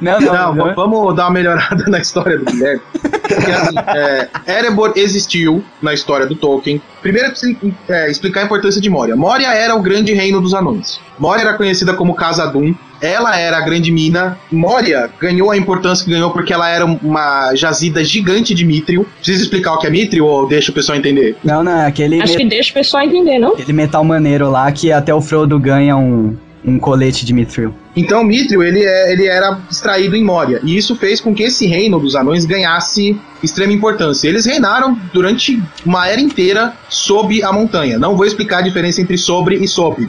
Não, 0.00 0.20
não, 0.20 0.54
Não, 0.54 0.74
vamos 0.74 1.14
dar 1.14 1.24
uma 1.24 1.30
melhorada 1.30 1.84
na 1.88 1.98
história 1.98 2.38
do 2.38 2.44
Guilherme. 2.44 2.80
Porque, 3.00 3.50
assim, 3.50 3.76
é, 3.94 4.28
Erebor 4.58 4.92
existiu 4.96 5.64
na 5.80 5.92
história 5.94 6.26
do 6.26 6.34
Tolkien. 6.34 6.80
Primeiro, 7.02 7.30
preciso, 7.30 7.56
é, 7.88 8.10
explicar 8.10 8.42
a 8.42 8.44
importância 8.44 8.80
de 8.80 8.90
Moria. 8.90 9.16
Moria 9.16 9.52
era 9.54 9.74
o 9.74 9.82
grande 9.82 10.12
reino 10.12 10.40
dos 10.40 10.54
anões. 10.54 11.00
Moria 11.18 11.42
era 11.42 11.54
conhecida 11.54 11.94
como 11.94 12.14
Casa 12.14 12.46
Dum. 12.46 12.74
Ela 13.00 13.38
era 13.38 13.58
a 13.58 13.60
grande 13.60 13.90
mina. 13.90 14.38
Moria 14.50 15.10
ganhou 15.20 15.50
a 15.50 15.56
importância 15.56 16.04
que 16.04 16.10
ganhou 16.10 16.30
porque 16.30 16.52
ela 16.52 16.68
era 16.68 16.84
uma 16.84 17.54
jazida 17.54 18.04
gigante 18.04 18.54
de 18.54 18.64
Mithril. 18.64 19.06
Precisa 19.18 19.42
explicar 19.44 19.74
o 19.74 19.78
que 19.78 19.86
é 19.86 19.90
Mithril 19.90 20.24
ou 20.24 20.46
deixa 20.46 20.70
o 20.70 20.74
pessoal 20.74 20.98
entender? 20.98 21.36
Não, 21.44 21.62
não, 21.62 21.80
é 21.80 21.86
aquele, 21.86 22.20
Acho 22.20 22.36
que 22.36 22.44
deixa 22.44 22.70
o 22.70 22.74
pessoal 22.74 23.02
entender, 23.02 23.38
não? 23.38 23.52
aquele 23.52 23.72
metal 23.72 24.04
maneiro 24.04 24.50
lá 24.50 24.70
que 24.72 24.92
até 24.92 25.14
o 25.14 25.20
Frodo 25.20 25.58
ganha 25.58 25.96
um, 25.96 26.36
um 26.64 26.78
colete 26.78 27.24
de 27.24 27.32
Mithril. 27.32 27.74
Então, 27.96 28.22
Mithril, 28.22 28.62
ele, 28.62 28.84
é, 28.84 29.12
ele 29.12 29.26
era 29.26 29.58
extraído 29.70 30.14
em 30.14 30.22
Moria. 30.22 30.60
E 30.62 30.76
isso 30.76 30.94
fez 30.96 31.18
com 31.18 31.34
que 31.34 31.42
esse 31.42 31.66
reino 31.66 31.98
dos 31.98 32.14
anões 32.14 32.44
ganhasse 32.44 33.18
extrema 33.42 33.72
importância. 33.72 34.28
Eles 34.28 34.44
reinaram 34.44 34.98
durante 35.14 35.60
uma 35.84 36.06
era 36.06 36.20
inteira 36.20 36.74
sob 36.90 37.42
a 37.42 37.50
montanha. 37.52 37.98
Não 37.98 38.14
vou 38.14 38.26
explicar 38.26 38.58
a 38.58 38.62
diferença 38.62 39.00
entre 39.00 39.16
sobre 39.16 39.56
e 39.56 39.66
sob. 39.66 40.06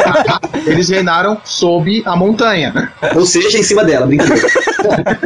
Eles 0.66 0.90
reinaram 0.90 1.40
sob 1.44 2.02
a 2.04 2.14
montanha. 2.14 2.92
Ou 3.14 3.24
seja, 3.24 3.58
em 3.58 3.62
cima 3.62 3.84
dela, 3.84 4.06
brincadeira. 4.06 4.48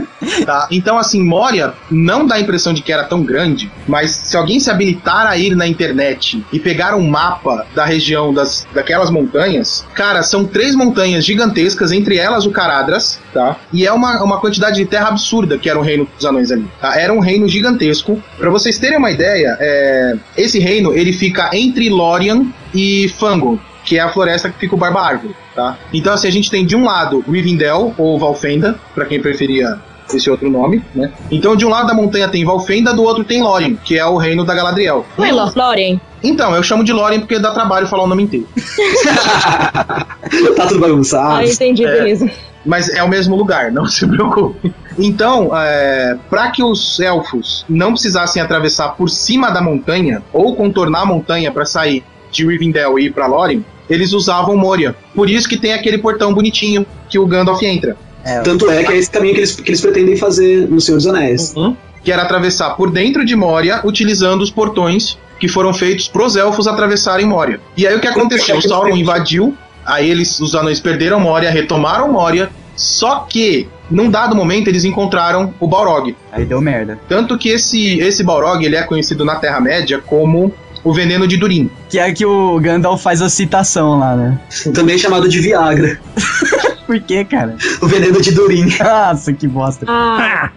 Tá? 0.45 0.69
Então, 0.71 0.99
assim, 0.99 1.23
Moria 1.23 1.75
não 1.91 2.27
dá 2.27 2.37
a 2.37 2.41
impressão 2.41 2.73
de 2.73 2.83
que 2.83 2.93
era 2.93 3.05
tão 3.05 3.23
grande, 3.23 3.71
mas 3.87 4.11
se 4.11 4.37
alguém 4.37 4.61
se 4.61 4.71
habilitar 4.71 5.27
a 5.27 5.37
ir 5.37 5.55
na 5.55 5.67
internet 5.67 6.45
e 6.53 6.59
pegar 6.59 6.95
um 6.95 7.09
mapa 7.09 7.67
da 7.75 7.85
região 7.85 8.33
das, 8.33 8.67
daquelas 8.75 9.11
montanhas, 9.11 9.85
cara, 9.95 10.23
são 10.23 10.45
três 10.45 10.75
montanhas 10.75 11.25
gigantescas, 11.25 11.93
entre 11.93 12.17
elas 12.17 12.47
o 12.47 12.51
Caradras, 12.51 13.21
tá? 13.33 13.57
E 13.73 13.87
é 13.87 13.93
uma, 13.93 14.23
uma 14.23 14.41
quantidade 14.41 14.77
de 14.77 14.87
terra 14.87 15.09
absurda 15.09 15.59
que 15.59 15.69
era 15.69 15.79
o 15.79 15.83
reino 15.83 16.09
dos 16.17 16.25
anões 16.25 16.51
ali. 16.51 16.67
Tá? 16.81 16.99
Era 16.99 17.13
um 17.13 17.21
reino 17.21 17.49
gigantesco. 17.49 18.23
Pra 18.37 18.51
vocês 18.51 18.79
terem 18.79 18.99
uma 18.99 19.11
ideia, 19.11 19.57
é, 19.61 20.17
esse 20.37 20.59
reino 20.59 20.93
ele 20.93 21.13
fica 21.13 21.51
entre 21.53 21.89
Lórien 21.89 22.53
e 22.75 23.09
Fangorn 23.19 23.61
que 23.89 23.97
é 23.97 24.03
a 24.03 24.11
floresta 24.11 24.51
que 24.51 24.59
fica 24.59 24.75
o 24.75 24.79
Barba 24.79 25.01
Árvore, 25.01 25.35
tá? 25.55 25.79
Então, 25.95 26.13
assim, 26.13 26.29
a 26.29 26.31
gente 26.31 26.51
tem 26.51 26.67
de 26.67 26.77
um 26.77 26.85
lado 26.85 27.25
Rivendell, 27.27 27.95
ou 27.97 28.19
Valfenda, 28.19 28.79
pra 28.95 29.07
quem 29.07 29.19
preferia 29.19 29.79
esse 30.17 30.31
outro 30.31 30.51
nome, 30.51 30.83
né? 30.95 31.13
Então, 31.31 31.57
de 31.57 31.67
um 31.67 31.69
lado 31.69 31.89
da 31.89 31.95
montanha 31.95 32.29
tem 32.29 32.45
Valfenda, 32.45 32.95
do 32.95 33.03
outro 33.03 33.25
tem 33.25 33.43
Lórien, 33.43 33.79
que 33.85 33.99
é 33.99 34.07
o 34.07 34.17
reino 34.17 34.45
da 34.45 34.55
Galadriel. 34.55 35.05
Não 35.17 35.25
é 35.25 35.33
Lórien? 35.33 36.01
Então, 36.23 36.55
eu 36.55 36.63
chamo 36.63 36.83
de 36.83 36.93
Lórien 36.93 37.21
porque 37.21 37.39
dá 37.39 37.53
trabalho 37.53 37.87
falar 37.87 38.05
o 38.05 38.07
nome 38.07 38.25
inteiro. 38.25 38.47
tá 40.57 40.67
tudo 40.67 40.81
bagunçado. 40.81 41.37
Ah, 41.37 41.45
entendi, 41.45 41.85
É. 41.85 41.93
beleza. 41.93 42.31
Mas 42.67 42.89
é 42.91 43.03
o 43.03 43.09
mesmo 43.09 43.37
lugar, 43.37 43.71
não 43.73 43.87
se 43.87 44.07
preocupe. 44.07 44.75
Então, 44.99 45.51
é, 45.57 46.17
para 46.29 46.51
que 46.51 46.63
os 46.63 46.99
elfos 46.99 47.65
não 47.69 47.93
precisassem 47.93 48.43
atravessar 48.43 48.91
por 48.91 49.09
cima 49.09 49.51
da 49.51 49.63
montanha 49.63 50.23
ou 50.33 50.57
contornar 50.57 51.03
a 51.03 51.07
montanha 51.07 51.53
para 51.53 51.65
sair 51.65 52.03
de 52.31 52.47
Rivendell 52.47 52.99
e 52.99 53.07
ir 53.07 53.13
para 53.13 53.27
Lórien, 53.27 53.65
eles 53.89 54.13
usavam 54.13 54.57
Moria. 54.57 54.95
Por 55.15 55.31
isso 55.31 55.49
que 55.49 55.57
tem 55.57 55.73
aquele 55.73 55.99
portão 55.99 56.35
bonitinho 56.35 56.85
que 57.09 57.19
o 57.19 57.27
Gandalf 57.27 57.63
entra. 57.63 57.97
Tanto 58.45 58.71
é 58.71 58.85
que 58.85 58.93
é 58.93 58.97
esse 58.97 59.11
caminho 59.11 59.35
que 59.35 59.41
eles, 59.41 59.57
que 59.57 59.71
eles 59.71 59.81
pretendem 59.81 60.17
fazer 60.17 60.69
no 60.69 60.81
Senhor 60.81 60.99
dos 60.99 61.07
Anéis. 61.07 61.55
Que 62.03 62.13
era 62.13 62.23
atravessar 62.23 62.71
por 62.71 62.91
dentro 62.91 63.25
de 63.25 63.35
Moria, 63.35 63.81
utilizando 63.85 64.43
os 64.43 64.51
portões 64.51 65.19
que 65.39 65.49
foram 65.49 65.73
feitos 65.73 66.09
pros 66.09 66.37
elfos 66.37 66.67
atravessarem 66.67 67.27
Moria. 67.27 67.61
E 67.77 67.87
aí 67.87 67.95
o 67.95 68.01
que 68.01 68.09
aconteceu? 68.09 68.57
O 68.59 68.63
Sauron 68.63 68.97
invadiu, 68.97 69.57
aí 69.85 70.11
eles, 70.11 70.41
os 70.41 70.55
anões 70.55 70.81
perderam 70.81 71.21
Moria, 71.21 71.51
retomaram 71.51 72.11
Moria, 72.13 72.51
só 72.79 73.27
que, 73.29 73.69
num 73.91 74.09
dado 74.09 74.37
momento, 74.37 74.69
eles 74.69 74.85
encontraram 74.85 75.53
o 75.59 75.67
Balrog. 75.67 76.15
Aí 76.31 76.45
deu 76.45 76.61
merda. 76.61 76.99
Tanto 77.09 77.37
que 77.37 77.49
esse, 77.49 77.99
esse 77.99 78.23
Balrog, 78.23 78.65
ele 78.65 78.77
é 78.77 78.83
conhecido 78.83 79.25
na 79.25 79.35
Terra-média 79.37 80.01
como 80.05 80.53
o 80.85 80.93
veneno 80.93 81.27
de 81.27 81.37
Durin. 81.37 81.71
Que 81.89 81.99
é 81.99 82.13
que 82.13 82.25
o 82.25 82.59
Gandalf 82.61 83.03
faz 83.03 83.21
a 83.23 83.29
citação 83.29 83.99
lá, 83.99 84.15
né? 84.17 84.41
Também 84.75 84.97
chamado 84.99 85.29
de 85.29 85.41
Viagra. 85.41 86.01
Por 86.87 86.99
quê, 87.01 87.25
cara? 87.25 87.57
O 87.83 87.87
veneno 87.87 88.21
de 88.21 88.33
Durin. 88.33 88.67
Nossa, 88.83 89.33
que 89.33 89.47
bosta. 89.47 89.85
Ah, 89.89 90.51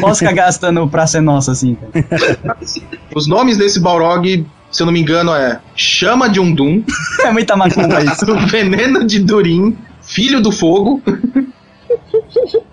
Nossa, 0.00 0.18
ficar 0.20 0.32
gastando 0.32 0.86
pra 0.88 1.06
ser 1.08 1.20
nossa 1.20 1.52
assim, 1.52 1.74
cara. 1.76 2.56
Os 3.14 3.26
nomes 3.26 3.56
desse 3.56 3.80
Balrog, 3.80 4.46
se 4.70 4.82
eu 4.82 4.86
não 4.86 4.92
me 4.92 5.00
engano, 5.00 5.34
é 5.34 5.58
Chama 5.74 6.28
de 6.28 6.38
Undum, 6.38 6.84
É 7.24 7.32
muita 7.32 7.56
macumba 7.56 8.00
isso. 8.04 8.30
o 8.30 8.46
Veneno 8.46 9.04
de 9.04 9.18
Durin, 9.18 9.76
Filho 10.02 10.40
do 10.40 10.52
Fogo, 10.52 11.02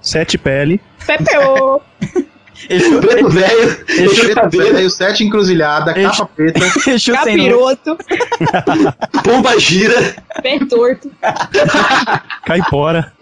Sete 0.02 0.38
pele. 0.38 0.80
Pepeu. 1.06 1.82
Preto 2.68 3.30
velho, 3.30 3.86
Exu 3.88 4.50
velho, 4.52 4.90
sete 4.90 5.24
encruzilhada, 5.24 5.94
capa 5.94 6.26
preta. 6.26 6.60
Exu. 6.90 7.14
Capiroto. 7.14 7.98
pomba 9.24 9.58
gira. 9.60 10.16
Pé 10.42 10.60
torto. 10.66 11.10
Caipora. 12.46 13.14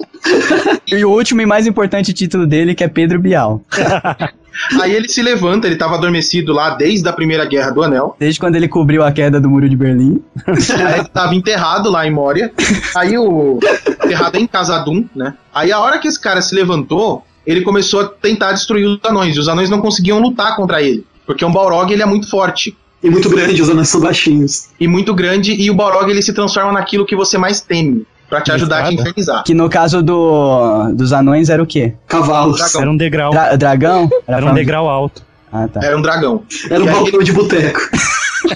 E 0.88 1.06
o 1.06 1.12
último 1.12 1.42
e 1.42 1.46
mais 1.46 1.68
importante 1.68 2.14
título 2.14 2.48
dele, 2.48 2.74
que 2.74 2.84
é 2.84 2.88
Pedro 2.88 3.20
Bial. 3.20 3.62
Aí 4.82 4.94
ele 4.94 5.08
se 5.08 5.22
levanta, 5.22 5.68
ele 5.68 5.76
tava 5.76 5.96
adormecido 5.96 6.52
lá 6.52 6.72
desde 6.72 7.08
a 7.08 7.14
primeira 7.14 7.46
guerra 7.46 7.70
do 7.70 7.84
Anel. 7.84 8.16
Desde 8.20 8.40
quando 8.40 8.56
ele 8.56 8.68
cobriu 8.68 9.04
a 9.04 9.12
queda 9.12 9.40
do 9.40 9.50
muro 9.50 9.70
de 9.70 9.76
Berlim. 9.76 10.24
Aí 10.48 11.00
ele 11.00 11.08
tava 11.10 11.36
enterrado 11.36 11.92
lá 11.92 12.08
em 12.08 12.12
Moria. 12.12 12.52
Aí 12.96 13.18
o. 13.18 13.60
Enterrado 14.04 14.38
em 14.38 14.48
Casadum, 14.48 15.06
né? 15.16 15.36
Aí 15.54 15.72
a 15.72 15.80
hora 15.80 16.00
que 16.00 16.08
esse 16.08 16.20
cara 16.20 16.42
se 16.42 16.56
levantou, 16.56 17.24
ele 17.48 17.62
começou 17.62 18.02
a 18.02 18.06
tentar 18.08 18.52
destruir 18.52 18.86
os 18.86 19.00
anões. 19.04 19.36
E 19.36 19.40
os 19.40 19.48
anões 19.48 19.70
não 19.70 19.80
conseguiam 19.82 20.20
lutar 20.20 20.56
contra 20.56 20.82
ele. 20.84 21.04
Porque 21.26 21.44
um 21.44 21.52
Balrog 21.52 21.92
ele 21.92 22.04
é 22.04 22.06
muito 22.06 22.30
forte. 22.30 22.78
E 23.02 23.10
muito 23.10 23.30
grande, 23.30 23.62
os 23.62 23.70
anões 23.70 23.90
são 23.90 24.02
baixinhos. 24.02 24.70
E 24.80 24.88
muito 24.88 25.14
grande, 25.14 25.54
e 25.54 25.70
o 25.72 25.74
Balrog 25.76 26.10
ele 26.10 26.22
se 26.22 26.34
transforma 26.34 26.72
naquilo 26.74 27.06
que 27.06 27.16
você 27.16 27.38
mais 27.38 27.62
teme. 27.62 28.06
Pra 28.30 28.42
te 28.42 28.52
ajudar 28.52 28.84
a 28.84 28.90
te 28.90 28.96
infernizar. 28.96 29.44
Que 29.46 29.54
no 29.54 29.70
caso 29.70 30.04
do, 30.04 30.92
dos 30.94 31.14
anões 31.14 31.48
era 31.50 31.64
o 31.64 31.66
quê? 31.66 31.94
Cavalos. 32.08 32.58
Dragão. 32.58 32.82
Era 32.82 32.92
um 32.92 32.98
degrau. 32.98 33.32
Dra- 33.32 33.56
dragão? 33.56 34.10
Era 34.28 34.38
um 34.38 34.42
forma 34.42 34.54
de- 34.54 34.60
degrau 34.60 34.90
alto. 34.90 35.24
Ah, 35.50 35.68
tá. 35.70 35.80
Era 35.82 35.98
um 35.98 36.02
dragão. 36.02 36.44
Era 36.70 36.84
um 36.84 36.88
E 36.88 36.92
balcão 36.92 37.20
de 37.20 37.32
boteco. 37.32 37.80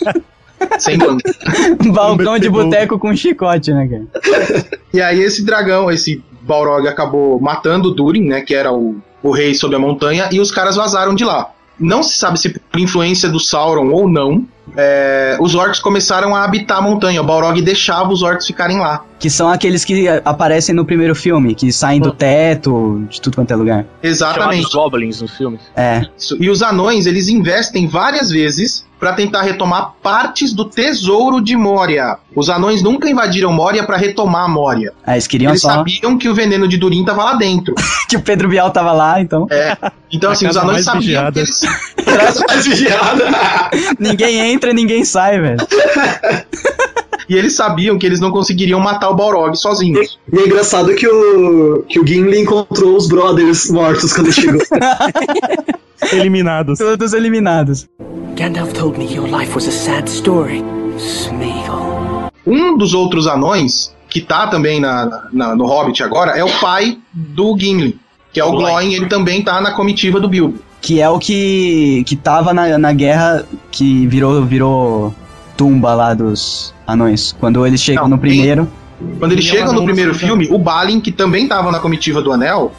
Sem 0.80 0.98
banco. 0.98 1.22
Um 1.86 1.92
balcão 1.92 2.38
de 2.38 2.50
boteco 2.50 3.00
com 3.00 3.16
chicote, 3.16 3.72
né, 3.74 3.88
cara? 3.88 4.66
E 4.94 5.02
aí 5.02 5.22
esse 5.22 5.44
dragão, 5.44 5.90
esse 5.90 6.22
Balrog 6.52 6.86
acabou 6.86 7.40
matando 7.40 7.92
Durin, 7.94 8.28
né, 8.28 8.42
que 8.42 8.54
era 8.54 8.74
o, 8.74 8.98
o 9.24 9.32
rei 9.32 9.56
sobre 9.56 9.78
a 9.78 9.80
montanha, 9.80 10.28
e 10.32 10.40
os 10.40 10.52
caras 10.52 10.76
vazaram 10.76 11.16
de 11.16 11.24
lá. 11.24 11.50
Não 11.80 12.04
se 12.04 12.18
sabe 12.18 12.38
se 12.38 12.50
por 12.50 12.80
influência 12.80 13.30
do 13.30 13.40
Sauron 13.40 13.90
ou 13.90 14.10
não, 14.10 14.46
é, 14.76 15.38
os 15.40 15.56
orcs 15.56 15.80
começaram 15.80 16.36
a 16.36 16.44
habitar 16.44 16.78
a 16.78 16.82
montanha. 16.82 17.22
O 17.22 17.26
Balrog 17.26 17.62
deixava 17.62 18.12
os 18.12 18.22
orcs 18.22 18.46
ficarem 18.46 18.80
lá. 18.80 19.04
Que 19.20 19.30
são 19.30 19.50
aqueles 19.50 19.86
que 19.86 20.08
aparecem 20.26 20.74
no 20.74 20.86
primeiro 20.86 21.14
filme, 21.14 21.54
que 21.54 21.72
saem 21.72 22.02
do 22.02 22.12
teto, 22.12 23.06
de 23.10 23.22
tudo 23.22 23.36
quanto 23.36 23.52
é 23.52 23.56
lugar. 23.56 23.86
Exatamente. 24.02 24.64
Chamados 24.64 24.74
Goblins 24.74 25.22
nos 25.22 25.38
filmes. 25.38 25.62
É. 25.76 26.06
Isso. 26.18 26.38
E 26.40 26.50
os 26.50 26.62
anões, 26.62 27.06
eles 27.06 27.28
investem 27.28 27.88
várias 27.88 28.32
vezes 28.32 28.86
pra 29.02 29.14
tentar 29.14 29.42
retomar 29.42 29.94
partes 30.02 30.54
do 30.54 30.64
tesouro 30.64 31.42
de 31.42 31.56
Moria. 31.56 32.18
Os 32.36 32.52
anões 32.52 32.84
nunca 32.84 33.10
invadiram 33.10 33.52
Moria 33.52 33.84
pra 33.84 33.98
retomar 33.98 34.48
Moria. 34.48 34.94
Ah, 35.04 35.14
eles 35.14 35.26
queriam 35.26 35.50
Eles 35.50 35.62
só 35.62 35.70
sabiam 35.70 36.20
que 36.20 36.30
o 36.30 36.36
veneno 36.36 36.68
de 36.68 36.78
Durin 36.78 37.04
tava 37.04 37.24
lá 37.24 37.34
dentro. 37.34 37.74
que 38.08 38.16
o 38.16 38.22
Pedro 38.22 38.48
Bial 38.48 38.70
tava 38.70 38.92
lá, 38.92 39.20
então. 39.20 39.48
É. 39.50 39.76
Então, 40.12 40.32
assim, 40.32 40.48
os 40.48 40.56
anões 40.56 40.86
sabiam 40.86 41.02
vigiada. 41.02 41.32
que 41.32 41.40
eles. 41.40 41.62
Casa 42.06 42.46
mais 42.48 42.68
vigiada. 42.68 43.26
ninguém 44.00 44.51
entra, 44.51 44.51
ninguém 44.74 45.04
sai, 45.06 45.40
velho. 45.40 45.58
E 47.30 47.36
eles 47.36 47.56
sabiam 47.56 47.98
que 47.98 48.06
eles 48.06 48.20
não 48.20 48.30
conseguiriam 48.32 48.80
matar 48.80 49.10
o 49.10 49.16
Balrog 49.16 49.56
sozinhos. 49.56 50.20
E 50.34 50.38
é 50.40 50.46
engraçado 50.46 50.94
que 50.96 51.08
o, 51.08 51.84
que 51.88 52.00
o 52.00 52.06
Gimli 52.06 52.40
encontrou 52.42 52.96
os 52.98 53.08
brothers 53.08 53.70
mortos 53.70 54.12
quando 54.14 54.32
chegou. 54.34 54.62
Eliminados. 56.12 56.80
Todos 56.80 57.14
eliminados. 57.14 57.88
Gandalf 58.36 58.74
told 58.74 58.98
me 58.98 59.06
your 59.14 59.28
life 59.30 59.54
was 59.56 59.68
a 59.68 59.72
sad 59.72 60.10
story. 60.10 60.64
Smeagol. 60.98 62.32
Um 62.46 62.76
dos 62.78 62.94
outros 62.94 63.28
anões, 63.28 63.96
que 64.10 64.20
tá 64.20 64.48
também 64.48 64.80
na, 64.82 65.28
na- 65.32 65.56
no 65.56 65.66
Hobbit 65.68 66.02
agora, 66.04 66.32
é 66.32 66.44
o 66.44 66.50
pai 66.60 66.98
do 67.14 67.56
Gimli, 67.58 67.98
que 68.34 68.40
é 68.40 68.44
o. 68.44 68.52
Glóin, 68.52 68.94
ele 68.94 69.06
também 69.08 69.44
tá 69.44 69.62
na 69.62 69.72
comitiva 69.72 70.20
do 70.20 70.28
Bilbo. 70.28 70.60
Que 70.82 71.00
é 71.00 71.10
o 71.10 71.20
que. 71.20 72.04
que 72.06 72.16
tava 72.16 72.54
na, 72.54 72.78
na 72.78 72.92
guerra 72.92 73.46
que 73.72 74.08
virou, 74.08 74.44
virou 74.44 75.14
tumba 75.56 75.94
lá 75.94 76.14
dos 76.14 76.74
anões. 76.88 77.36
Quando 77.40 77.66
eles 77.66 77.82
chegam 77.82 78.04
Não, 78.04 78.12
no 78.12 78.18
primeiro. 78.18 78.68
Quando 79.20 79.32
eles 79.32 79.46
Ele 79.46 79.58
chegam 79.58 79.74
no 79.74 79.84
primeiro 79.84 80.14
filme, 80.14 80.48
o 80.52 80.58
Balin, 80.58 81.00
que 81.00 81.12
também 81.12 81.48
tava 81.48 81.72
na 81.72 81.80
comitiva 81.80 82.22
do 82.22 82.32
Anel, 82.32 82.72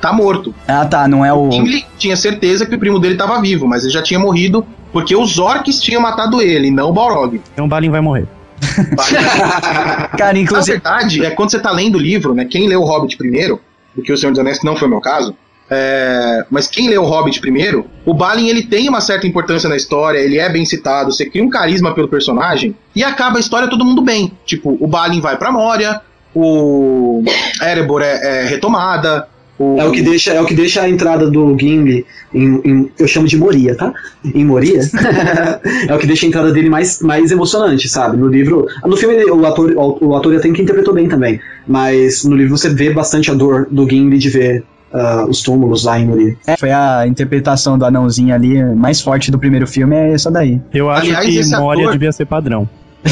tá 0.00 0.12
morto. 0.12 0.54
Ah 0.66 0.84
tá, 0.84 1.06
não 1.06 1.24
é 1.24 1.32
o. 1.32 1.48
O 1.48 1.52
Gimli 1.52 1.84
tinha 1.96 2.16
certeza 2.16 2.66
que 2.66 2.74
o 2.74 2.78
primo 2.78 2.98
dele 2.98 3.16
tava 3.16 3.40
vivo, 3.40 3.66
mas 3.66 3.82
ele 3.84 3.92
já 3.92 4.02
tinha 4.02 4.18
morrido 4.18 4.64
porque 4.92 5.14
os 5.14 5.38
orcs 5.38 5.80
tinham 5.80 6.00
matado 6.00 6.40
ele, 6.40 6.70
não 6.70 6.90
o 6.90 6.92
Balrog. 6.92 7.40
Então 7.52 7.66
o 7.66 7.68
Balin 7.68 7.90
vai 7.90 8.00
morrer. 8.00 8.26
Cara, 10.16 10.32
Na 10.32 10.38
inclusive. 10.38 10.72
verdade, 10.78 11.24
é 11.24 11.30
quando 11.30 11.50
você 11.50 11.58
tá 11.58 11.70
lendo 11.70 11.96
o 11.96 12.00
livro, 12.00 12.34
né? 12.34 12.44
Quem 12.44 12.68
leu 12.68 12.80
o 12.80 12.84
Hobbit 12.84 13.16
primeiro, 13.16 13.60
do 13.94 14.02
que 14.02 14.12
o 14.12 14.16
Senhor 14.16 14.32
dos 14.32 14.38
Anéis, 14.40 14.62
não 14.62 14.76
foi 14.76 14.88
o 14.88 14.90
meu 14.90 15.00
caso, 15.00 15.34
é, 15.70 16.44
mas 16.50 16.66
quem 16.66 16.88
leu 16.88 17.02
o 17.02 17.06
Hobbit 17.06 17.40
primeiro, 17.40 17.86
o 18.06 18.14
Balin 18.14 18.48
ele 18.48 18.62
tem 18.62 18.88
uma 18.88 19.00
certa 19.00 19.26
importância 19.26 19.68
na 19.68 19.76
história, 19.76 20.18
ele 20.18 20.38
é 20.38 20.48
bem 20.48 20.64
citado, 20.64 21.12
você 21.12 21.26
cria 21.26 21.44
um 21.44 21.50
carisma 21.50 21.94
pelo 21.94 22.08
personagem 22.08 22.74
e 22.94 23.04
acaba 23.04 23.36
a 23.36 23.40
história 23.40 23.68
todo 23.68 23.84
mundo 23.84 24.00
bem. 24.02 24.32
Tipo, 24.46 24.76
o 24.80 24.86
Balin 24.86 25.20
vai 25.20 25.36
pra 25.36 25.52
Moria, 25.52 26.00
o 26.34 27.22
Erebor 27.62 28.02
é, 28.02 28.44
é 28.44 28.46
retomada. 28.46 29.28
O... 29.58 29.76
É 29.76 29.84
o 29.84 29.90
que 29.90 30.00
deixa, 30.02 30.32
é 30.32 30.40
o 30.40 30.46
que 30.46 30.54
deixa 30.54 30.82
a 30.82 30.88
entrada 30.88 31.28
do 31.28 31.58
Gimli 31.58 32.06
em, 32.32 32.60
em- 32.64 32.92
eu 32.96 33.08
chamo 33.08 33.26
de 33.26 33.36
Moria, 33.36 33.74
tá? 33.74 33.92
Em 34.24 34.44
Moria. 34.44 34.80
é 35.88 35.92
o 35.92 35.98
que 35.98 36.06
deixa 36.06 36.24
a 36.26 36.28
entrada 36.28 36.52
dele 36.52 36.70
mais, 36.70 37.02
mais 37.02 37.32
emocionante, 37.32 37.88
sabe? 37.88 38.16
No 38.16 38.28
livro, 38.28 38.66
no 38.86 38.96
filme 38.96 39.16
o 39.24 39.44
ator, 39.44 39.72
o, 39.76 39.98
o 40.00 40.16
ator 40.16 40.36
até 40.36 40.48
que 40.48 40.62
interpretou 40.62 40.94
bem 40.94 41.08
também, 41.08 41.40
mas 41.66 42.24
no 42.24 42.36
livro 42.36 42.56
você 42.56 42.68
vê 42.68 42.90
bastante 42.90 43.32
a 43.32 43.34
dor 43.34 43.66
do 43.68 43.88
Gimli 43.88 44.16
de 44.18 44.30
ver 44.30 44.64
ah, 44.92 45.26
os 45.28 45.42
túmulos 45.42 45.84
lá 45.84 45.98
em 45.98 46.06
Moria. 46.06 46.36
É, 46.46 46.56
foi 46.56 46.70
a 46.70 47.06
interpretação 47.06 47.78
do 47.78 47.84
anãozinho 47.84 48.34
ali 48.34 48.62
mais 48.74 49.00
forte 49.00 49.30
do 49.30 49.38
primeiro 49.38 49.66
filme, 49.66 49.94
é 49.96 50.12
essa 50.12 50.30
daí. 50.30 50.60
Eu 50.72 50.90
acho 50.90 51.02
Aliás, 51.16 51.50
que 51.50 51.56
Moria 51.56 51.82
ator- 51.84 51.92
devia 51.92 52.12
ser 52.12 52.26
padrão. 52.26 52.68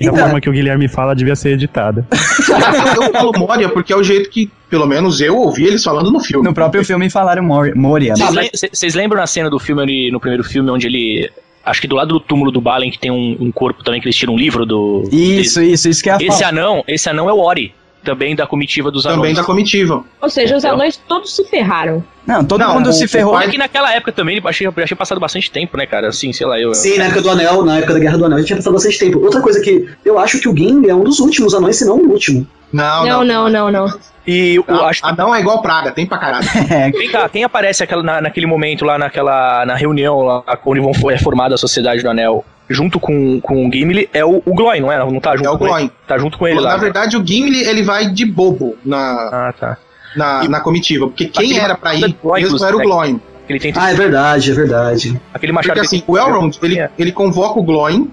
E 0.00 0.06
a 0.06 0.10
Então- 0.10 0.16
forma 0.16 0.40
que 0.40 0.48
o 0.50 0.52
Guilherme 0.52 0.88
fala 0.88 1.14
devia 1.14 1.36
ser 1.36 1.50
editada. 1.50 2.04
Eu 2.96 3.12
falo 3.12 3.32
Moria 3.38 3.68
porque 3.68 3.92
é 3.92 3.96
o 3.96 4.02
jeito 4.02 4.28
que, 4.28 4.50
pelo 4.68 4.86
menos, 4.86 5.20
eu 5.20 5.36
ouvi 5.36 5.64
eles 5.64 5.82
falando 5.84 6.10
no 6.10 6.20
filme. 6.20 6.44
No 6.46 6.52
próprio 6.54 6.84
filme 6.84 7.08
falaram 7.08 7.42
Mor- 7.42 7.72
Moria. 7.76 8.14
Vocês 8.16 8.34
né? 8.34 8.48
Vocês 8.72 8.94
lembram 8.94 9.20
na 9.20 9.26
cena 9.26 9.48
do 9.48 9.58
filme, 9.58 9.82
ali, 9.82 10.10
no 10.10 10.18
primeiro 10.20 10.42
filme, 10.44 10.70
onde 10.70 10.86
ele. 10.86 11.30
Acho 11.64 11.80
que 11.80 11.86
do 11.86 11.94
lado 11.96 12.08
do 12.14 12.20
túmulo 12.20 12.50
do 12.50 12.60
Balin, 12.60 12.90
que 12.90 12.98
tem 12.98 13.10
um, 13.10 13.36
um 13.38 13.52
corpo 13.52 13.84
também 13.84 14.00
que 14.00 14.06
eles 14.06 14.16
tiram 14.16 14.34
um 14.34 14.38
livro 14.38 14.64
do. 14.66 15.08
Isso, 15.12 15.62
isso, 15.62 15.88
isso 15.88 16.02
que 16.02 16.08
é 16.10 16.14
a 16.14 16.18
Esse 16.20 16.42
anão, 16.42 16.82
esse 16.88 17.08
anão 17.08 17.28
é 17.28 17.32
o 17.32 17.38
Ori, 17.38 17.72
também 18.04 18.34
da 18.34 18.46
comitiva 18.46 18.90
dos 18.90 19.02
Também 19.02 19.18
anões. 19.18 19.36
da 19.36 19.44
comitiva. 19.44 20.02
Ou 20.20 20.30
seja, 20.30 20.56
os 20.56 20.64
anões 20.64 20.96
todos 20.96 21.34
se 21.36 21.44
ferraram. 21.44 22.02
Não, 22.26 22.44
todo 22.44 22.60
Não, 22.60 22.74
mundo 22.74 22.90
o- 22.90 22.92
se 22.92 23.04
o 23.04 23.08
ferrou. 23.08 23.32
pai- 23.32 23.46
É 23.46 23.50
que 23.50 23.58
naquela 23.58 23.92
época 23.92 24.12
também, 24.12 24.38
eu 24.38 24.48
achei, 24.48 24.66
achei 24.66 24.96
passado 24.96 25.18
bastante 25.20 25.50
tempo, 25.50 25.76
né, 25.76 25.84
cara? 25.86 26.08
Assim, 26.08 26.32
sei 26.32 26.46
lá, 26.46 26.58
eu. 26.60 26.74
Sim, 26.74 26.96
na 26.98 27.04
época 27.06 27.22
do 27.22 27.30
Anel, 27.30 27.64
na 27.64 27.78
época 27.78 27.94
da 27.94 27.98
Guerra 27.98 28.18
do 28.18 28.24
Anel, 28.24 28.36
a 28.36 28.40
gente 28.40 28.46
tinha 28.48 28.56
passado 28.56 28.72
bastante 28.74 28.98
tempo. 28.98 29.18
Outra 29.20 29.40
coisa 29.40 29.60
que 29.60 29.88
eu 30.04 30.18
acho 30.18 30.38
que 30.40 30.48
o 30.48 30.56
Gimli 30.56 30.88
é 30.88 30.94
um 30.94 31.02
dos 31.04 31.18
últimos 31.20 31.54
anões, 31.54 31.76
se 31.76 31.84
não 31.84 31.96
o 31.96 32.10
último. 32.10 32.46
Não, 32.72 33.04
Não, 33.04 33.24
não, 33.24 33.48
não, 33.48 33.70
não. 33.72 33.98
E 34.26 34.56
eu 34.56 34.64
não. 34.68 34.84
acho. 34.84 35.04
Anão 35.04 35.34
é 35.34 35.40
igual 35.40 35.60
praga, 35.60 35.90
tem 35.90 36.06
pra 36.06 36.18
caralho. 36.18 36.46
Vem 36.96 37.10
cá, 37.10 37.28
quem 37.28 37.42
aparece 37.42 37.82
aquela, 37.82 38.02
na- 38.02 38.20
naquele 38.20 38.46
momento 38.46 38.84
lá 38.84 38.96
naquela 38.96 39.66
na 39.66 39.74
reunião 39.74 40.20
lá, 40.22 40.42
onde 40.64 40.78
vão, 40.80 40.92
é 41.10 41.18
formada 41.18 41.54
a 41.56 41.58
Sociedade 41.58 42.02
do 42.02 42.08
Anel, 42.10 42.44
junto 42.70 42.98
com, 43.00 43.40
com 43.40 43.66
o 43.68 43.72
Gimli, 43.72 44.08
é 44.14 44.24
o, 44.24 44.42
o 44.46 44.54
Gloin, 44.54 44.80
não 44.80 44.90
é? 44.92 44.98
Não 44.98 45.18
tá 45.20 45.36
junto 45.36 45.48
É 45.48 45.50
o 45.50 45.58
com 45.58 45.64
Gloin. 45.66 45.82
ele? 45.82 45.92
Tá 46.06 46.16
junto 46.18 46.38
com 46.38 46.46
ele 46.46 46.56
Na 46.56 46.62
lá. 46.62 46.72
né? 46.74 46.78
verdade, 46.78 47.16
o 47.16 47.26
Gimli 47.26 47.62
ele 47.64 47.82
vai 47.82 48.06
de 48.08 48.24
bobo 48.24 48.76
na, 48.84 48.98
Ah, 49.32 49.54
tá. 49.58 49.76
na, 50.16 50.44
na 50.48 50.60
comitiva, 50.60 51.06
porque 51.08 51.26
quem 51.26 51.58
era 51.58 51.74
pra 51.74 51.94
ir 51.94 52.16
Gloin, 52.22 52.42
mesmo 52.42 52.64
era 52.64 52.74
o 52.76 52.78
né? 52.78 52.84
Gloin. 52.84 53.20
Ele 53.48 53.58
tenta. 53.58 53.82
Ah, 53.82 53.90
é 53.90 53.94
verdade, 53.94 54.50
é 54.52 54.54
verdade. 54.54 55.20
aquele 55.34 55.52
machado 55.52 55.74
Porque 55.74 55.88
que- 55.88 55.96
assim, 55.96 56.04
o 56.06 56.16
Elrond, 56.16 56.56
ele, 56.62 56.78
É. 56.78 56.88
ele 56.96 57.10
convoca 57.10 57.58
o 57.58 57.62
Gloin, 57.64 58.08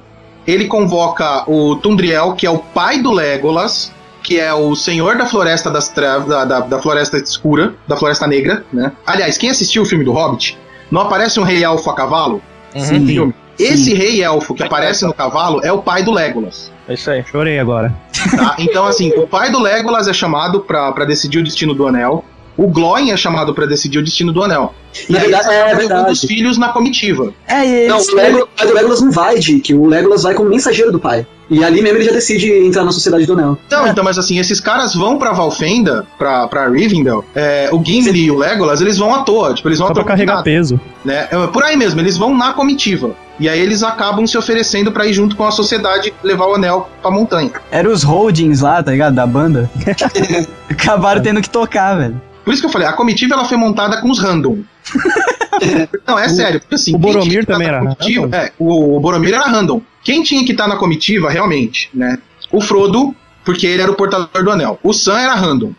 ele 0.47 0.65
convoca 0.65 1.43
o 1.49 1.75
Tundriel, 1.75 2.34
que 2.34 2.47
é 2.47 2.49
o 2.49 2.57
pai 2.57 2.99
do 2.99 3.11
Legolas, 3.11 3.91
que 4.23 4.39
é 4.39 4.51
o 4.53 4.75
senhor 4.75 5.15
da 5.17 5.25
Floresta 5.27 5.69
das 5.69 5.89
Trevas, 5.89 6.27
da, 6.27 6.43
da, 6.43 6.59
da 6.61 6.79
Floresta 6.79 7.17
Escura, 7.17 7.75
da 7.88 7.95
Floresta 7.95 8.25
Negra, 8.25 8.65
né? 8.73 8.91
Aliás, 9.05 9.38
quem 9.38 9.49
assistiu 9.51 9.84
o 9.84 9.85
filme 9.85 10.03
do 10.03 10.11
Hobbit, 10.11 10.57
não 10.89 11.01
aparece 11.01 11.39
um 11.39 11.43
rei 11.43 11.63
elfo 11.63 11.88
a 11.91 11.93
cavalo? 11.95 12.41
Uhum. 12.75 12.81
Sim. 12.81 12.99
no 12.99 13.07
filme? 13.07 13.34
Esse 13.59 13.93
rei 13.93 14.21
elfo 14.23 14.53
que 14.53 14.63
aparece 14.63 15.05
no 15.05 15.13
cavalo 15.13 15.61
é 15.63 15.71
o 15.71 15.79
pai 15.79 16.03
do 16.03 16.11
Legolas. 16.11 16.71
É 16.88 16.93
isso 16.93 17.09
aí. 17.11 17.23
Chorei 17.25 17.59
agora. 17.59 17.93
Tá? 18.35 18.55
Então, 18.59 18.85
assim, 18.85 19.11
o 19.17 19.27
pai 19.27 19.51
do 19.51 19.59
Legolas 19.59 20.07
é 20.07 20.13
chamado 20.13 20.61
pra, 20.61 20.91
pra 20.91 21.05
decidir 21.05 21.39
o 21.39 21.43
destino 21.43 21.73
do 21.73 21.88
anel. 21.88 22.23
O 22.55 22.67
Gloin 22.67 23.11
é 23.11 23.17
chamado 23.17 23.53
pra 23.53 23.65
decidir 23.67 23.99
o 23.99 24.03
destino 24.03 24.31
do 24.31 24.41
anel. 24.43 24.73
E 25.07 25.11
Na 25.11 25.19
aí 25.19 25.23
verdade, 25.29 25.49
é 25.53 25.61
acabam 25.61 25.77
levando 25.77 25.97
os 26.11 26.21
verdade. 26.21 26.27
filhos 26.27 26.57
na 26.57 26.69
comitiva. 26.69 27.31
é 27.47 27.85
e 27.85 27.88
Não, 27.88 27.97
o, 27.99 28.15
Legolas, 28.15 28.43
o 28.43 28.47
pai 28.57 28.67
do 28.67 28.73
Legolas 28.73 29.01
não 29.01 29.11
vai, 29.11 29.38
Dick. 29.38 29.73
O 29.75 29.85
Legolas 29.85 30.23
vai 30.23 30.34
como 30.34 30.49
mensageiro 30.49 30.91
do 30.91 30.99
pai. 30.99 31.25
E 31.49 31.64
ali 31.64 31.82
mesmo 31.82 31.98
ele 31.98 32.06
já 32.06 32.11
decide 32.11 32.52
entrar 32.52 32.84
na 32.84 32.91
Sociedade 32.91 33.26
do 33.26 33.34
Anel. 33.34 33.57
Não, 33.72 33.88
então, 33.88 34.03
mas 34.03 34.18
assim, 34.18 34.38
esses 34.40 34.60
caras 34.60 34.94
vão 34.94 35.18
pra 35.18 35.32
Valfenda, 35.32 36.06
pra, 36.18 36.48
pra 36.48 36.68
Rivendell, 36.68 37.24
é, 37.34 37.69
o 37.72 37.82
Gimli 37.84 38.26
e 38.26 38.32
o 38.32 38.38
Legolas, 38.38 38.82
eles 38.82 38.98
vão 38.98 39.14
à 39.14 39.24
toa, 39.24 39.53
tipo, 39.53 39.68
eles 39.69 39.80
vão 39.80 39.88
Só 39.88 39.94
pra 39.94 40.03
carregar 40.03 40.34
nada, 40.34 40.44
peso. 40.44 40.80
né? 41.06 41.28
É, 41.32 41.48
Por 41.48 41.64
aí 41.64 41.78
mesmo, 41.78 41.99
eles 42.02 42.18
vão 42.18 42.36
na 42.38 42.53
comitiva. 42.53 43.15
E 43.40 43.48
aí 43.48 43.60
eles 43.60 43.84
acabam 43.84 44.26
se 44.26 44.36
oferecendo 44.38 44.91
pra 44.91 45.06
ir 45.06 45.14
junto 45.14 45.36
com 45.36 45.45
a 45.45 45.52
sociedade 45.52 46.11
levar 46.24 46.48
o 46.48 46.56
anel 46.56 46.90
pra 47.02 47.11
montanha. 47.11 47.52
Eram 47.72 47.91
os 47.91 48.02
holdings 48.03 48.61
lá, 48.61 48.82
tá 48.82 48.91
ligado? 48.91 49.14
Da 49.14 49.28
banda. 49.28 49.69
Acabaram 50.69 51.22
tendo 51.22 51.41
que 51.41 51.49
tocar, 51.49 51.95
velho. 51.98 52.19
Por 52.48 52.53
isso 52.53 52.61
que 52.64 52.68
eu 52.68 52.72
falei, 52.72 52.88
a 52.88 52.94
comitiva 52.94 53.34
ela 53.34 53.44
foi 53.44 53.57
montada 53.57 53.99
com 53.99 54.10
os 54.10 54.19
random. 54.19 54.60
Não, 56.07 56.18
é 56.18 56.30
sério. 56.30 56.61
Porque, 56.61 56.76
assim, 56.76 56.95
o 56.95 56.98
Boromir 56.98 57.45
tá 57.45 57.52
também 57.53 57.68
era 57.68 57.80
comitiva-? 57.82 58.34
É, 58.34 58.53
o, 58.57 58.95
o 58.95 58.99
Boromir 59.02 59.34
era 59.34 59.44
random. 59.44 59.82
Quem 60.02 60.24
tinha 60.24 60.45
que 60.45 60.53
estar 60.53 60.65
na 60.65 60.78
comitiva, 60.78 61.30
realmente, 61.30 61.90
né? 61.94 62.18
O 62.49 62.61
Frodo, 62.61 63.14
porque 63.44 63.68
ele 63.68 63.82
era 63.82 63.91
o 63.91 63.95
portador 63.95 64.45
do 64.45 64.49
anel. 64.49 64.80
O 64.82 64.94
Sam 64.94 65.19
era 65.19 65.34
random. 65.36 65.74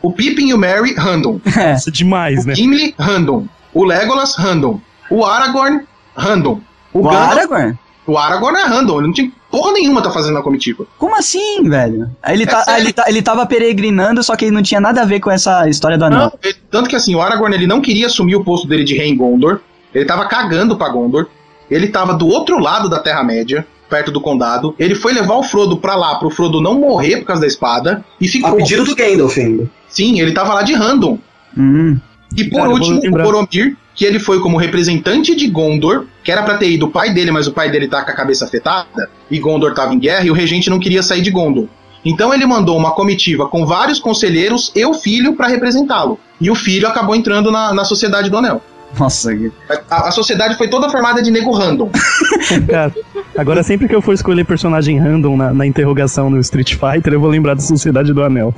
O 0.00 0.10
Pippin 0.12 0.48
e 0.48 0.54
o 0.54 0.58
Merry, 0.58 0.94
random. 0.94 1.40
Isso 1.76 1.90
é 1.90 1.92
demais, 1.92 2.46
né? 2.46 2.54
Gimli, 2.54 2.94
random. 2.98 3.44
O 3.74 3.84
Legolas, 3.84 4.34
random. 4.36 4.80
O 5.10 5.26
Aragorn, 5.26 5.82
random. 6.16 6.58
O, 6.90 7.00
O 7.00 7.02
Gandalf- 7.02 7.32
Aragorn? 7.32 7.78
O 8.06 8.16
Aragorn 8.16 8.58
é 8.58 8.64
random. 8.64 8.96
Ele 8.98 9.06
não 9.08 9.12
tinha 9.14 9.30
porra 9.54 9.72
nenhuma 9.72 10.02
tá 10.02 10.10
fazendo 10.10 10.34
na 10.34 10.42
comitiva. 10.42 10.84
Como 10.98 11.14
assim, 11.16 11.62
velho? 11.68 12.10
Aí 12.22 12.34
Ele, 12.34 12.46
tá, 12.46 12.58
É 12.60 12.62
sério. 12.64 12.82
ele, 12.82 12.92
tá, 12.92 13.04
ele 13.08 13.22
tava 13.22 13.46
peregrinando, 13.46 14.22
só 14.22 14.34
que 14.34 14.44
ele 14.46 14.54
não 14.54 14.62
tinha 14.62 14.80
nada 14.80 15.02
a 15.02 15.04
ver 15.04 15.20
com 15.20 15.30
essa 15.30 15.68
história 15.68 15.96
do 15.96 16.04
anel. 16.04 16.18
Não, 16.18 16.32
ele- 16.42 16.56
tanto 16.70 16.88
que 16.88 16.96
assim, 16.96 17.14
o 17.14 17.20
Aragorn 17.22 17.54
ele 17.54 17.66
não 17.66 17.80
queria 17.80 18.06
assumir 18.06 18.36
o 18.36 18.42
posto 18.44 18.66
dele 18.66 18.82
de 18.84 18.96
rei 18.96 19.08
em 19.08 19.16
Gondor. 19.16 19.60
Ele 19.94 20.04
tava 20.04 20.26
cagando 20.26 20.76
pra 20.76 20.88
Gondor. 20.88 21.26
Ele 21.70 21.88
tava 21.88 22.14
do 22.14 22.26
outro 22.26 22.58
lado 22.58 22.88
da 22.90 22.98
Terra-média, 22.98 23.66
perto 23.88 24.10
do 24.10 24.20
condado. 24.20 24.74
Ele 24.78 24.94
foi 24.94 25.12
levar 25.12 25.34
o 25.36 25.42
Frodo 25.42 25.76
pra 25.78 25.94
lá, 25.94 26.16
pro 26.16 26.30
Frodo 26.30 26.60
não 26.60 26.74
morrer 26.78 27.18
por 27.18 27.26
causa 27.26 27.42
da 27.42 27.46
espada. 27.46 28.04
E 28.20 28.26
ficou. 28.28 28.50
A 28.50 28.56
pedido 28.56 28.84
do 28.84 28.94
Gandalf 28.96 29.38
ainda. 29.38 29.70
Sim, 29.88 30.20
ele 30.20 30.32
tava 30.32 30.52
lá 30.52 30.62
de 30.62 30.74
random. 30.74 31.16
Hum. 31.56 31.98
E 32.36 32.44
por 32.44 32.58
Cara, 32.62 32.70
último, 32.70 32.98
o. 32.98 33.10
Boromir, 33.22 33.76
que 33.94 34.04
ele 34.04 34.18
foi 34.18 34.40
como 34.40 34.56
representante 34.56 35.34
de 35.34 35.46
Gondor, 35.48 36.06
que 36.22 36.32
era 36.32 36.42
pra 36.42 36.56
ter 36.56 36.70
ido 36.70 36.86
o 36.86 36.90
pai 36.90 37.12
dele, 37.12 37.30
mas 37.30 37.46
o 37.46 37.52
pai 37.52 37.70
dele 37.70 37.86
tá 37.86 38.02
com 38.02 38.10
a 38.10 38.14
cabeça 38.14 38.44
afetada, 38.44 39.08
e 39.30 39.38
Gondor 39.38 39.74
tava 39.74 39.94
em 39.94 39.98
guerra, 39.98 40.24
e 40.24 40.30
o 40.30 40.34
regente 40.34 40.68
não 40.68 40.80
queria 40.80 41.02
sair 41.02 41.22
de 41.22 41.30
Gondor. 41.30 41.68
Então 42.04 42.34
ele 42.34 42.44
mandou 42.44 42.76
uma 42.76 42.90
comitiva 42.90 43.48
com 43.48 43.64
vários 43.64 43.98
conselheiros 43.98 44.70
e 44.74 44.84
o 44.84 44.92
filho 44.92 45.34
pra 45.34 45.48
representá-lo. 45.48 46.18
E 46.40 46.50
o 46.50 46.54
filho 46.54 46.86
acabou 46.86 47.14
entrando 47.14 47.50
na, 47.50 47.72
na 47.72 47.84
Sociedade 47.84 48.28
do 48.28 48.36
Anel. 48.36 48.60
Nossa, 48.98 49.30
A, 49.90 50.08
a 50.08 50.10
sociedade 50.10 50.56
foi 50.56 50.68
toda 50.68 50.88
formada 50.88 51.22
de 51.22 51.30
nego 51.30 51.52
random. 51.52 51.90
Cara, 52.70 52.92
agora 53.36 53.62
sempre 53.62 53.88
que 53.88 53.94
eu 53.94 54.02
for 54.02 54.12
escolher 54.12 54.44
personagem 54.44 54.98
random 54.98 55.36
na, 55.36 55.52
na 55.52 55.66
interrogação 55.66 56.30
no 56.30 56.38
Street 56.40 56.74
Fighter, 56.74 57.12
eu 57.12 57.20
vou 57.20 57.28
lembrar 57.30 57.54
da 57.54 57.60
Sociedade 57.60 58.12
do 58.12 58.22
Anel. 58.22 58.54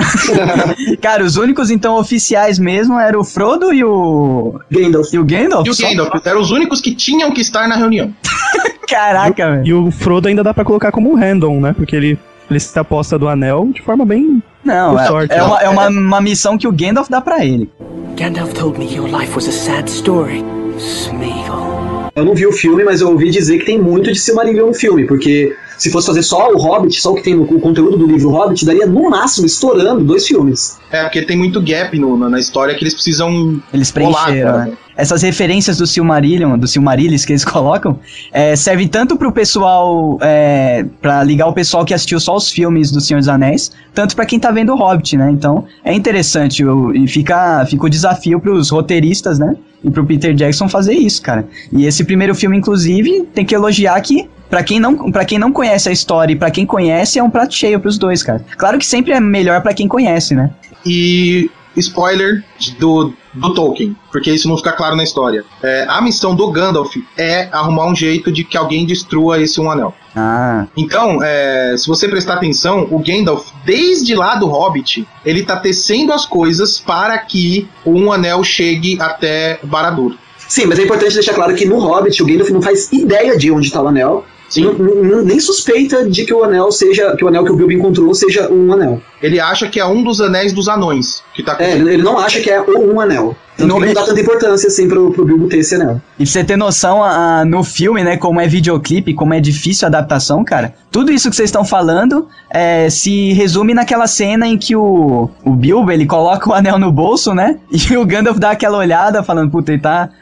Cara, 1.00 1.24
os 1.24 1.36
únicos 1.36 1.70
então 1.70 1.96
oficiais 1.98 2.58
mesmo 2.58 2.98
eram 2.98 3.20
o 3.20 3.24
Frodo 3.24 3.72
e 3.72 3.82
o. 3.84 4.60
Gandalf. 4.70 5.12
E 5.12 5.18
o 5.18 5.24
Gandalf? 5.24 5.66
E 5.66 5.70
o 5.70 5.74
Só- 5.74 5.88
Gandalf 5.88 6.26
eram 6.26 6.40
os 6.40 6.50
únicos 6.50 6.80
que 6.80 6.94
tinham 6.94 7.30
que 7.32 7.40
estar 7.40 7.68
na 7.68 7.76
reunião. 7.76 8.12
Caraca, 8.88 9.50
velho. 9.50 9.66
E 9.66 9.74
o 9.74 9.90
Frodo 9.90 10.28
ainda 10.28 10.44
dá 10.44 10.54
pra 10.54 10.64
colocar 10.64 10.92
como 10.92 11.14
random, 11.16 11.60
né? 11.60 11.72
Porque 11.72 11.96
ele, 11.96 12.18
ele 12.48 12.60
se 12.60 12.78
aposta 12.78 13.18
do 13.18 13.28
anel 13.28 13.68
de 13.72 13.82
forma 13.82 14.04
bem. 14.04 14.42
Não, 14.64 14.98
é, 14.98 15.06
sorte, 15.06 15.32
é 15.32 15.36
né? 15.38 15.42
uma, 15.42 15.60
é 15.60 15.68
uma, 15.68 15.88
uma 15.88 16.20
missão 16.20 16.58
que 16.58 16.66
o 16.66 16.72
Gandalf 16.72 17.08
dá 17.08 17.20
pra 17.20 17.44
ele. 17.44 17.70
Gandalf 18.16 18.54
told 18.54 18.78
me 18.78 18.86
your 18.86 19.08
life 19.08 19.34
was 19.34 19.46
a 19.46 19.52
sad 19.52 19.88
story. 19.88 20.42
Smeagol. 20.78 22.10
Eu 22.14 22.24
não 22.24 22.34
vi 22.34 22.46
o 22.46 22.52
filme, 22.52 22.82
mas 22.82 23.00
eu 23.02 23.10
ouvi 23.10 23.30
dizer 23.30 23.58
que 23.58 23.66
tem 23.66 23.78
muito 23.80 24.10
de 24.10 24.18
Silmarillion 24.18 24.68
no 24.68 24.74
filme, 24.74 25.06
porque 25.06 25.54
se 25.76 25.90
fosse 25.90 26.06
fazer 26.06 26.22
só 26.22 26.50
o 26.50 26.56
Hobbit, 26.56 26.98
só 27.00 27.12
o 27.12 27.14
que 27.14 27.22
tem 27.22 27.34
no 27.34 27.42
o 27.42 27.60
conteúdo 27.60 27.98
do 27.98 28.06
livro 28.06 28.30
Hobbit, 28.30 28.64
daria 28.64 28.86
no 28.86 29.10
máximo, 29.10 29.46
estourando, 29.46 30.02
dois 30.02 30.26
filmes. 30.26 30.78
É, 30.90 31.02
porque 31.02 31.22
tem 31.26 31.36
muito 31.36 31.60
gap 31.60 31.98
no- 31.98 32.16
na, 32.16 32.30
na 32.30 32.38
história 32.38 32.74
que 32.74 32.82
eles 32.82 32.94
precisam. 32.94 33.60
Eles 33.72 33.90
Rolar, 33.90 34.24
preencheram, 34.24 34.50
cara. 34.52 34.64
né? 34.66 34.72
Essas 34.96 35.22
referências 35.22 35.76
do 35.78 35.86
Silmarillion, 35.86 36.56
do 36.58 36.66
Silmarillis 36.66 37.24
que 37.24 37.32
eles 37.32 37.44
colocam, 37.46 37.98
é, 38.32 38.56
servem 38.56 38.88
tanto 38.88 39.16
pro 39.16 39.30
pessoal, 39.32 40.18
é, 40.22 40.84
para 41.02 41.22
ligar 41.22 41.46
o 41.48 41.52
pessoal 41.52 41.84
que 41.84 41.92
assistiu 41.94 42.18
só 42.20 42.36
os 42.36 42.50
filmes 42.50 42.90
do 42.90 43.00
Senhor 43.00 43.18
dos 43.18 43.28
Anéis, 43.28 43.70
tanto 43.94 44.14
pra 44.16 44.24
quem 44.26 44.38
tá 44.38 44.50
vendo 44.50 44.72
o 44.72 44.76
Hobbit, 44.76 45.16
né? 45.16 45.30
Então, 45.30 45.64
é 45.84 45.92
interessante 45.92 46.64
o- 46.64 46.94
e 46.94 47.06
fica, 47.06 47.64
fica 47.66 47.84
o 47.86 47.90
desafio 47.90 48.40
pros 48.40 48.70
roteiristas, 48.70 49.38
né? 49.38 49.54
E 49.84 49.90
pro 49.90 50.04
Peter 50.04 50.34
Jackson 50.34 50.68
fazer 50.68 50.94
isso, 50.94 51.20
cara. 51.22 51.46
E 51.72 51.84
esse 51.86 52.02
primeiro 52.04 52.34
filme, 52.34 52.56
inclusive, 52.56 53.22
tem 53.34 53.44
que 53.44 53.54
elogiar 53.54 54.00
que 54.00 54.28
Pra 54.48 54.62
quem, 54.62 54.78
não, 54.78 55.10
pra 55.10 55.24
quem 55.24 55.40
não 55.40 55.50
conhece 55.50 55.88
a 55.88 55.92
história 55.92 56.32
e 56.32 56.36
pra 56.36 56.52
quem 56.52 56.64
conhece, 56.64 57.18
é 57.18 57.22
um 57.22 57.28
prato 57.28 57.52
cheio 57.52 57.80
pros 57.80 57.98
dois, 57.98 58.22
cara. 58.22 58.44
Claro 58.56 58.78
que 58.78 58.86
sempre 58.86 59.12
é 59.12 59.18
melhor 59.18 59.60
pra 59.60 59.74
quem 59.74 59.88
conhece, 59.88 60.36
né? 60.36 60.50
E 60.86 61.50
spoiler 61.80 62.44
do, 62.78 63.12
do 63.34 63.54
Tolkien, 63.54 63.96
porque 64.10 64.30
isso 64.30 64.48
não 64.48 64.56
fica 64.56 64.72
claro 64.72 64.96
na 64.96 65.02
história. 65.02 65.44
É, 65.62 65.86
a 65.88 66.00
missão 66.00 66.34
do 66.34 66.50
Gandalf 66.50 66.96
é 67.16 67.48
arrumar 67.52 67.86
um 67.86 67.94
jeito 67.94 68.32
de 68.32 68.44
que 68.44 68.56
alguém 68.56 68.86
destrua 68.86 69.40
esse 69.40 69.60
um 69.60 69.70
anel. 69.70 69.94
Ah, 70.14 70.66
Então, 70.76 71.22
é, 71.22 71.74
se 71.76 71.86
você 71.86 72.08
prestar 72.08 72.34
atenção, 72.34 72.88
o 72.90 72.98
Gandalf, 72.98 73.48
desde 73.64 74.14
lá 74.14 74.34
do 74.34 74.46
Hobbit, 74.46 75.06
ele 75.24 75.42
tá 75.42 75.56
tecendo 75.56 76.12
as 76.12 76.24
coisas 76.24 76.78
para 76.78 77.18
que 77.18 77.68
o 77.84 77.92
um 77.92 78.12
anel 78.12 78.42
chegue 78.42 78.98
até 79.00 79.58
Baradur. 79.62 80.16
Sim, 80.48 80.66
mas 80.66 80.78
é 80.78 80.84
importante 80.84 81.14
deixar 81.14 81.34
claro 81.34 81.54
que 81.54 81.66
no 81.66 81.78
Hobbit 81.78 82.22
o 82.22 82.26
Gandalf 82.26 82.50
não 82.50 82.62
faz 82.62 82.92
ideia 82.92 83.36
de 83.36 83.50
onde 83.50 83.66
está 83.66 83.82
o 83.82 83.88
anel. 83.88 84.24
Não- 84.56 85.22
nem 85.22 85.40
suspeita 85.40 86.08
de 86.08 86.24
que 86.24 86.32
o 86.32 86.44
anel 86.44 86.70
seja. 86.70 87.16
que 87.16 87.24
o 87.24 87.28
anel 87.28 87.44
que 87.44 87.52
o 87.52 87.56
Bilbo 87.56 87.72
encontrou 87.72 88.14
seja 88.14 88.50
um 88.50 88.72
anel. 88.72 89.02
Ele 89.22 89.40
acha 89.40 89.68
que 89.68 89.80
é 89.80 89.84
um 89.86 90.02
dos 90.04 90.20
anéis 90.20 90.52
dos 90.52 90.68
anões 90.68 91.22
que 91.34 91.42
tá 91.42 91.56
É, 91.58 91.72
ele 91.72 91.94
ele 91.94 92.02
não 92.02 92.18
acha 92.18 92.40
que 92.40 92.50
é 92.50 92.60
o 92.60 92.92
um 92.92 93.00
anel. 93.00 93.36
Tanto 93.56 93.68
Não 93.68 93.80
que 93.80 93.86
não 93.86 93.94
dá 93.94 94.04
tanta 94.04 94.20
importância 94.20 94.66
assim 94.68 94.86
pro, 94.88 95.10
pro 95.12 95.24
Bilbo 95.24 95.48
ter 95.48 95.58
esse 95.58 95.74
anel. 95.76 96.00
E 96.18 96.24
pra 96.24 96.32
você 96.32 96.44
ter 96.44 96.56
noção, 96.56 97.02
a- 97.02 97.40
a- 97.40 97.44
no 97.44 97.64
filme, 97.64 98.04
né, 98.04 98.16
como 98.16 98.40
é 98.40 98.46
videoclipe, 98.46 99.14
como 99.14 99.32
é 99.32 99.40
difícil 99.40 99.86
a 99.86 99.88
adaptação, 99.88 100.44
cara, 100.44 100.74
tudo 100.90 101.10
isso 101.12 101.30
que 101.30 101.36
vocês 101.36 101.48
estão 101.48 101.64
falando 101.64 102.28
é, 102.50 102.88
se 102.90 103.32
resume 103.32 103.72
naquela 103.74 104.06
cena 104.06 104.46
em 104.46 104.58
que 104.58 104.76
o, 104.76 105.30
o 105.44 105.50
Bilbo, 105.54 105.90
ele 105.90 106.04
coloca 106.06 106.50
o 106.50 106.52
anel 106.52 106.78
no 106.78 106.92
bolso, 106.92 107.32
né, 107.34 107.58
e 107.72 107.96
o 107.96 108.04
Gandalf 108.04 108.38
dá 108.38 108.50
aquela 108.50 108.76
olhada 108.78 109.22
falando, 109.22 109.50
puta, 109.50 109.72
ele 109.72 109.80
tá 109.80 110.08
o 110.10 110.16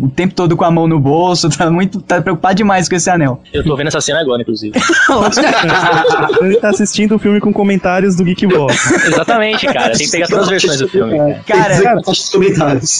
o 0.00 0.08
tempo 0.08 0.32
todo 0.32 0.56
com 0.56 0.64
a 0.64 0.70
mão 0.70 0.88
no 0.88 0.98
bolso, 0.98 1.50
tá 1.50 1.70
muito, 1.70 2.00
tá 2.00 2.22
preocupado 2.22 2.54
demais 2.54 2.88
com 2.88 2.94
esse 2.94 3.10
anel. 3.10 3.42
Eu 3.52 3.62
tô 3.62 3.76
vendo 3.76 3.88
essa 3.88 4.00
cena 4.00 4.18
agora, 4.20 4.40
inclusive. 4.40 4.72
Ele 6.40 6.56
tá 6.56 6.70
assistindo 6.70 7.16
o 7.16 7.18
filme 7.18 7.38
com 7.38 7.52
comentários 7.52 8.16
do 8.16 8.24
Geekbox. 8.24 8.90
Exatamente, 9.06 9.66
cara. 9.66 9.90
Tem 9.96 10.06
que 10.06 10.10
pegar 10.12 10.26
todas 10.26 10.44
as 10.44 10.50
versões 10.50 10.78
do 10.78 10.88
filme. 10.88 11.18
cara. 11.46 11.82
Cara, 11.82 12.02
Tem 12.02 12.06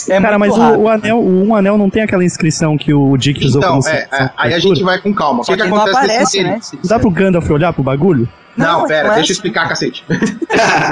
é 0.08 0.20
Cara, 0.20 0.38
mas 0.38 0.52
o, 0.56 0.60
o 0.60 0.88
anel, 0.88 1.18
o 1.18 1.46
um 1.48 1.54
anel 1.54 1.78
não 1.78 1.88
tem 1.90 2.02
aquela 2.02 2.24
inscrição 2.24 2.76
que 2.76 2.92
o 2.92 3.16
Dick 3.16 3.44
usou 3.44 3.60
Então, 3.60 3.80
como 3.80 3.88
é, 3.88 4.08
é, 4.12 4.30
aí 4.36 4.54
a 4.54 4.58
gente 4.58 4.82
vai 4.82 5.00
com 5.00 5.14
calma. 5.14 5.40
O 5.40 5.44
Só 5.44 5.52
que, 5.52 5.58
que 5.58 5.64
que 5.64 5.70
não 5.70 5.76
acontece 5.78 5.98
aparece, 5.98 6.42
né? 6.42 6.60
Não 6.72 6.80
dá 6.84 6.98
pro 6.98 7.10
Gandalf 7.10 7.50
olhar 7.50 7.72
pro 7.72 7.82
bagulho? 7.82 8.28
Não, 8.56 8.80
Não, 8.80 8.88
pera, 8.88 9.12
é 9.12 9.14
deixa 9.14 9.30
eu 9.30 9.34
explicar, 9.34 9.68
cacete. 9.68 10.04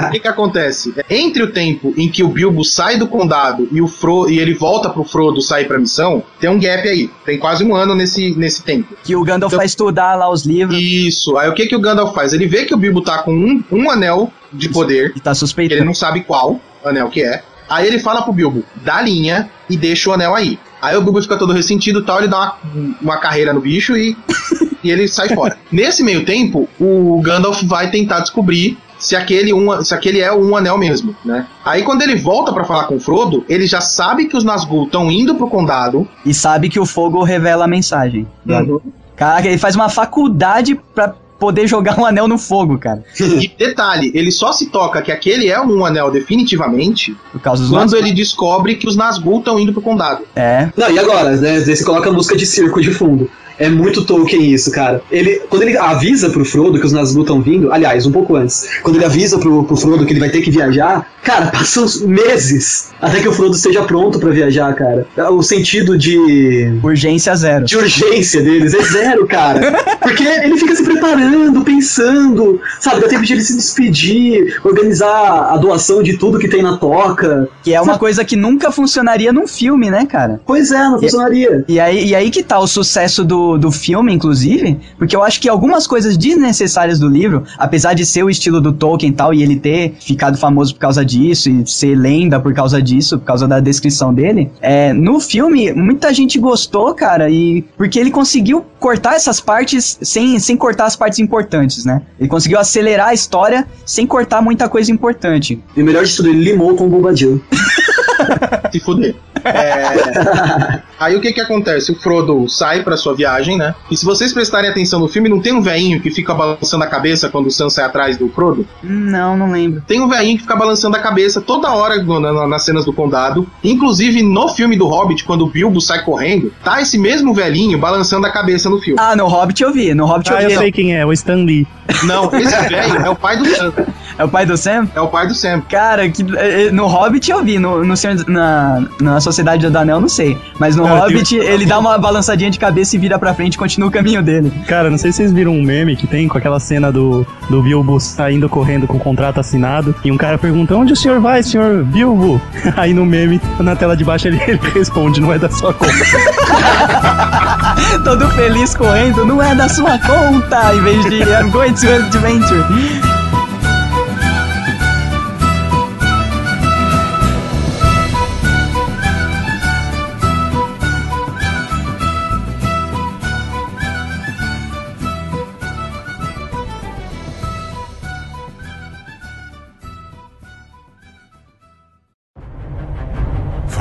o 0.07 0.11
que 0.11 0.21
que 0.21 0.27
acontece? 0.27 0.93
Entre 1.09 1.43
o 1.43 1.51
tempo 1.51 1.93
em 1.97 2.07
que 2.07 2.23
o 2.23 2.29
Bilbo 2.29 2.63
sai 2.63 2.97
do 2.97 3.07
condado 3.09 3.67
e 3.73 3.81
o 3.81 3.87
Fro 3.87 4.29
e 4.29 4.39
ele 4.39 4.53
volta 4.53 4.89
pro 4.89 5.03
Frodo 5.03 5.41
sair 5.41 5.65
pra 5.65 5.77
missão, 5.77 6.23
tem 6.39 6.49
um 6.49 6.57
gap 6.57 6.87
aí. 6.87 7.09
Tem 7.25 7.37
quase 7.37 7.65
um 7.65 7.75
ano 7.75 7.93
nesse, 7.93 8.33
nesse 8.37 8.63
tempo. 8.63 8.95
Que 9.03 9.17
o 9.17 9.23
Gandalf 9.23 9.51
Então- 9.51 9.57
vai 9.57 9.65
estudar 9.65 10.15
lá 10.15 10.29
os 10.29 10.45
livros 10.45 10.79
Isso. 10.81 11.37
Aí 11.37 11.49
o 11.49 11.53
que 11.53 11.67
que 11.67 11.75
o 11.75 11.79
Gandalf 11.81 12.15
faz? 12.15 12.31
Ele 12.31 12.47
vê 12.47 12.63
que 12.63 12.73
o 12.73 12.77
Bilbo 12.77 13.01
tá 13.01 13.17
com 13.17 13.33
um, 13.33 13.61
um 13.69 13.91
anel 13.91 14.31
de 14.53 14.69
poder, 14.69 15.11
e 15.13 15.19
tá 15.19 15.23
que 15.23 15.27
ele 15.29 15.35
suspeitando. 15.35 15.83
não 15.83 15.93
sabe 15.93 16.21
qual 16.21 16.61
anel 16.85 17.09
que 17.09 17.21
é. 17.21 17.43
Aí 17.69 17.87
ele 17.87 17.99
fala 17.99 18.21
pro 18.21 18.33
Bilbo, 18.33 18.63
dá 18.83 19.01
linha 19.01 19.49
e 19.69 19.75
deixa 19.75 20.09
o 20.09 20.13
anel 20.13 20.35
aí. 20.35 20.59
Aí 20.81 20.95
o 20.95 21.01
Bilbo 21.01 21.21
fica 21.21 21.37
todo 21.37 21.53
ressentido 21.53 21.99
e 21.99 22.03
tal, 22.03 22.19
ele 22.19 22.27
dá 22.27 22.37
uma, 22.37 22.57
uma 23.01 23.17
carreira 23.17 23.53
no 23.53 23.61
bicho 23.61 23.97
e, 23.97 24.15
e 24.83 24.91
ele 24.91 25.07
sai 25.07 25.29
fora. 25.29 25.57
Nesse 25.71 26.03
meio 26.03 26.23
tempo, 26.23 26.69
o 26.79 27.19
Gandalf 27.21 27.63
vai 27.63 27.89
tentar 27.89 28.19
descobrir 28.19 28.77
se 28.99 29.15
aquele, 29.15 29.53
um, 29.53 29.83
se 29.83 29.93
aquele 29.93 30.19
é 30.19 30.33
um 30.33 30.55
anel 30.55 30.77
mesmo, 30.77 31.15
né? 31.23 31.45
Aí 31.63 31.83
quando 31.83 32.01
ele 32.01 32.15
volta 32.15 32.51
pra 32.51 32.63
falar 32.63 32.85
com 32.85 32.95
o 32.95 32.99
Frodo, 32.99 33.45
ele 33.47 33.67
já 33.67 33.81
sabe 33.81 34.25
que 34.25 34.35
os 34.35 34.43
Nazgûl 34.43 34.85
estão 34.85 35.11
indo 35.11 35.35
pro 35.35 35.47
condado. 35.47 36.07
E 36.25 36.33
sabe 36.33 36.69
que 36.69 36.79
o 36.79 36.85
fogo 36.85 37.23
revela 37.23 37.65
a 37.65 37.67
mensagem. 37.67 38.27
Uhum. 38.45 38.81
Caraca, 39.15 39.47
ele 39.47 39.57
faz 39.57 39.75
uma 39.75 39.89
faculdade 39.89 40.79
pra 40.93 41.13
poder 41.39 41.67
jogar 41.67 41.99
um 41.99 42.05
anel 42.05 42.27
no 42.27 42.37
fogo, 42.37 42.77
cara. 42.77 43.03
E 43.19 43.47
detalhe, 43.57 44.11
ele 44.13 44.31
só 44.31 44.51
se 44.51 44.67
toca 44.67 45.01
que 45.01 45.11
aquele 45.11 45.47
é 45.47 45.59
um 45.61 45.85
anel 45.85 46.09
definitivamente 46.11 47.15
Por 47.31 47.41
causa 47.41 47.63
dos 47.63 47.71
quando 47.71 47.91
Nazgûl. 47.91 47.99
ele 47.99 48.11
descobre 48.13 48.75
que 48.75 48.87
os 48.87 48.95
Nazgûl 48.95 49.39
estão 49.39 49.59
indo 49.59 49.71
pro 49.73 49.81
condado. 49.81 50.23
É. 50.35 50.69
Não, 50.75 50.89
e 50.89 50.97
agora, 50.99 51.31
né? 51.31 51.37
Daí 51.59 51.75
Você 51.75 51.83
coloca 51.83 52.09
a 52.09 52.13
música 52.13 52.35
de 52.35 52.45
circo 52.45 52.81
de 52.81 52.91
fundo. 52.91 53.29
É 53.59 53.69
muito 53.69 54.05
Tolkien 54.05 54.53
isso, 54.53 54.71
cara. 54.71 55.01
Ele, 55.11 55.41
quando 55.49 55.63
ele 55.63 55.77
avisa 55.77 56.29
pro 56.29 56.45
Frodo 56.45 56.79
que 56.79 56.85
os 56.85 56.91
Nazgûl 56.91 57.21
estão 57.21 57.41
vindo, 57.41 57.71
aliás, 57.71 58.05
um 58.05 58.11
pouco 58.11 58.35
antes, 58.35 58.67
quando 58.81 58.97
ele 58.97 59.05
avisa 59.05 59.37
pro, 59.37 59.63
pro 59.63 59.75
Frodo 59.75 60.05
que 60.05 60.13
ele 60.13 60.19
vai 60.19 60.29
ter 60.29 60.41
que 60.41 60.51
viajar, 60.51 61.07
cara, 61.23 61.47
passam 61.51 61.85
meses 62.07 62.91
até 63.01 63.19
que 63.19 63.27
o 63.27 63.33
Frodo 63.33 63.55
esteja 63.55 63.83
pronto 63.83 64.19
pra 64.19 64.31
viajar, 64.31 64.73
cara. 64.73 65.07
O 65.31 65.41
sentido 65.41 65.97
de 65.97 66.79
Urgência 66.83 67.35
zero. 67.35 67.65
de 67.65 67.77
urgência 67.77 68.41
deles 68.41 68.73
é 68.73 68.83
zero, 68.83 69.27
cara. 69.27 69.83
Porque 70.01 70.23
ele 70.23 70.57
fica 70.57 70.75
se 70.75 70.83
preparando, 70.83 71.63
pensando, 71.63 72.59
sabe? 72.79 73.01
Dá 73.01 73.07
tempo 73.07 73.23
de 73.23 73.33
ele 73.33 73.41
se 73.41 73.55
despedir, 73.55 74.59
organizar 74.63 75.51
a 75.51 75.57
doação 75.57 76.01
de 76.01 76.17
tudo 76.17 76.39
que 76.39 76.47
tem 76.47 76.61
na 76.61 76.77
toca. 76.77 77.47
Que 77.63 77.73
é 77.73 77.81
uma 77.81 77.97
coisa 77.97 78.25
que 78.25 78.35
nunca 78.35 78.71
funcionaria 78.71 79.31
num 79.31 79.47
filme, 79.47 79.89
né, 79.89 80.05
cara? 80.05 80.39
Pois 80.45 80.71
é, 80.71 80.79
não 80.79 80.99
funcionaria. 80.99 81.63
E 81.67 81.79
aí, 81.79 82.07
e 82.07 82.15
aí 82.15 82.31
que 82.31 82.41
tá 82.41 82.59
o 82.59 82.67
sucesso 82.67 83.23
do, 83.23 83.46
do, 83.47 83.57
do 83.57 83.71
filme, 83.71 84.13
inclusive, 84.13 84.77
porque 84.97 85.15
eu 85.15 85.23
acho 85.23 85.39
que 85.39 85.47
algumas 85.47 85.87
coisas 85.87 86.17
desnecessárias 86.17 86.99
do 86.99 87.07
livro, 87.07 87.43
apesar 87.57 87.93
de 87.93 88.05
ser 88.05 88.23
o 88.23 88.29
estilo 88.29 88.59
do 88.59 88.73
Tolkien 88.73 89.11
e 89.11 89.15
tal, 89.15 89.33
e 89.33 89.41
ele 89.41 89.55
ter 89.57 89.95
ficado 89.99 90.37
famoso 90.37 90.73
por 90.73 90.81
causa 90.81 91.05
disso, 91.05 91.49
e 91.49 91.65
ser 91.65 91.95
lenda 91.95 92.39
por 92.39 92.53
causa 92.53 92.81
disso, 92.81 93.17
por 93.19 93.25
causa 93.25 93.47
da 93.47 93.59
descrição 93.59 94.13
dele, 94.13 94.49
é, 94.61 94.91
no 94.91 95.19
filme, 95.19 95.71
muita 95.71 96.13
gente 96.13 96.37
gostou, 96.39 96.93
cara, 96.93 97.29
e 97.29 97.63
porque 97.77 97.99
ele 97.99 98.11
conseguiu 98.11 98.65
cortar 98.79 99.15
essas 99.15 99.39
partes 99.39 99.97
sem, 100.01 100.39
sem 100.39 100.57
cortar 100.57 100.85
as 100.85 100.95
partes 100.95 101.19
importantes, 101.19 101.85
né? 101.85 102.01
Ele 102.19 102.29
conseguiu 102.29 102.59
acelerar 102.59 103.09
a 103.09 103.13
história 103.13 103.65
sem 103.85 104.05
cortar 104.05 104.41
muita 104.41 104.67
coisa 104.67 104.91
importante. 104.91 105.61
E 105.75 105.81
o 105.81 105.85
melhor 105.85 106.03
de 106.03 106.15
tudo, 106.15 106.29
ele 106.29 106.43
limou 106.43 106.75
com 106.75 106.85
o 106.85 106.89
Bombadil. 106.89 107.41
Se 108.71 108.79
fuder. 108.79 109.15
É... 109.43 110.79
Aí 110.99 111.15
o 111.15 111.21
que 111.21 111.31
que 111.31 111.39
acontece? 111.41 111.91
O 111.91 111.95
Frodo 111.95 112.49
sai 112.49 112.83
pra 112.83 112.97
sua 112.97 113.13
viagem, 113.15 113.57
né? 113.57 113.73
E 113.89 113.95
se 113.95 114.03
vocês 114.03 114.33
prestarem 114.33 114.69
atenção 114.69 114.99
no 114.99 115.07
filme, 115.07 115.29
não 115.29 115.39
tem 115.39 115.53
um 115.53 115.61
velhinho 115.61 116.01
que 116.01 116.09
fica 116.11 116.33
balançando 116.33 116.83
a 116.83 116.87
cabeça 116.87 117.29
quando 117.29 117.47
o 117.47 117.51
Sam 117.51 117.69
sai 117.69 117.85
atrás 117.85 118.17
do 118.17 118.27
Frodo? 118.29 118.67
Não, 118.83 119.37
não 119.37 119.51
lembro. 119.51 119.81
Tem 119.87 120.01
um 120.01 120.07
velhinho 120.09 120.37
que 120.37 120.41
fica 120.43 120.55
balançando 120.55 120.95
a 120.97 120.99
cabeça 120.99 121.39
toda 121.39 121.69
hora 121.71 122.01
na- 122.03 122.47
nas 122.47 122.63
cenas 122.65 122.83
do 122.83 122.91
condado. 122.91 123.47
Inclusive, 123.63 124.21
no 124.23 124.49
filme 124.49 124.75
do 124.75 124.87
Hobbit, 124.87 125.23
quando 125.23 125.43
o 125.43 125.49
Bilbo 125.49 125.79
sai 125.79 126.03
correndo, 126.03 126.51
tá 126.63 126.81
esse 126.81 126.97
mesmo 126.97 127.33
velhinho 127.33 127.77
balançando 127.77 128.25
a 128.25 128.31
cabeça 128.31 128.69
no 128.69 128.79
filme. 128.79 128.99
Ah, 128.99 129.15
no 129.15 129.27
Hobbit 129.27 129.61
eu 129.63 129.71
vi, 129.71 129.93
no 129.93 130.05
Hobbit 130.05 130.33
Ah, 130.33 130.41
eu 130.41 130.47
vi. 130.47 130.53
eu 130.55 130.59
sei 130.59 130.71
quem 130.71 130.95
é, 130.95 131.05
o 131.05 131.13
Stan 131.13 131.35
Lee. 131.45 131.67
Não, 132.03 132.25
esse 132.35 132.69
velho 132.69 132.97
é 133.05 133.09
o 133.09 133.15
pai 133.15 133.37
do 133.37 133.45
Sam. 133.45 133.73
É 134.17 134.23
o 134.23 134.29
pai 134.29 134.45
do 134.45 134.57
Sam? 134.57 134.87
É 134.95 134.99
o 135.01 135.07
pai 135.07 135.27
do 135.27 135.35
Sam. 135.35 135.61
Cara, 135.69 136.09
que, 136.09 136.23
eh, 136.37 136.71
no 136.71 136.87
Hobbit 136.87 137.29
eu 137.31 137.43
vi, 137.43 137.59
no, 137.59 137.83
no 137.83 137.95
Senhor- 138.15 138.29
na, 138.29 138.83
na 139.01 139.19
Sociedade 139.19 139.69
do 139.69 139.77
Anel 139.77 139.99
não 139.99 140.09
sei. 140.09 140.37
Mas 140.59 140.75
no 140.75 140.83
Cara, 140.83 140.99
Hobbit 141.01 141.35
ele 141.35 141.65
dá 141.65 141.77
uma 141.79 141.97
balançadinha 141.97 142.49
de 142.49 142.59
cabeça 142.59 142.95
e 142.95 142.99
vira 142.99 143.17
pra 143.19 143.33
frente 143.33 143.55
e 143.55 143.57
continua 143.57 143.89
o 143.89 143.91
caminho 143.91 144.21
dele. 144.23 144.51
Cara, 144.67 144.89
não 144.89 144.97
sei 144.97 145.11
se 145.11 145.17
vocês 145.17 145.31
viram 145.31 145.51
um 145.53 145.61
meme 145.63 145.95
que 145.95 146.07
tem 146.07 146.27
com 146.27 146.37
aquela 146.37 146.59
cena 146.59 146.91
do, 146.91 147.25
do 147.49 147.61
Bilbo 147.61 147.99
saindo 147.99 148.47
correndo 148.49 148.87
com 148.87 148.97
o 148.97 148.99
contrato 148.99 149.39
assinado 149.39 149.95
e 150.03 150.11
um 150.11 150.17
cara 150.17 150.37
pergunta: 150.37 150.75
Onde 150.75 150.93
o 150.93 150.95
senhor 150.95 151.19
vai, 151.19 151.41
senhor 151.43 151.83
Bilbo? 151.83 152.41
Aí 152.77 152.93
no 152.93 153.05
meme, 153.05 153.41
na 153.59 153.75
tela 153.75 153.95
de 153.97 154.03
baixo, 154.03 154.27
ele, 154.27 154.39
ele 154.47 154.59
responde: 154.73 155.19
Não 155.21 155.33
é 155.33 155.39
da 155.39 155.49
sua 155.49 155.73
conta. 155.73 155.93
Todo 158.03 158.27
feliz 158.31 158.75
correndo, 158.75 159.25
não 159.25 159.41
é 159.41 159.55
da 159.55 159.67
sua 159.69 159.97
conta, 159.99 160.73
em 160.75 160.81
vez 160.81 161.05
de 161.05 161.21
I'm 161.23 161.49
going 161.51 161.73
to 161.73 161.87
adventure. 161.87 162.63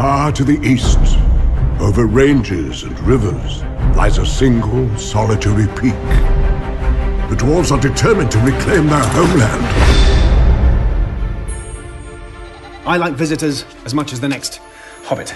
Far 0.06 0.30
to 0.30 0.44
the 0.44 0.60
east, 0.64 1.18
over 1.80 2.06
ranges 2.06 2.84
and 2.84 2.96
rivers, 3.00 3.64
lies 3.96 4.18
a 4.18 4.24
single 4.24 4.96
solitary 4.96 5.66
peak. 5.74 5.98
The 7.28 7.34
dwarves 7.36 7.72
are 7.72 7.80
determined 7.80 8.30
to 8.30 8.38
reclaim 8.38 8.86
their 8.86 9.02
homeland. 9.02 9.66
I 12.86 12.96
like 12.98 13.14
visitors 13.14 13.64
as 13.84 13.94
much 13.94 14.12
as 14.12 14.20
the 14.20 14.28
next 14.28 14.60
hobbit. 15.02 15.34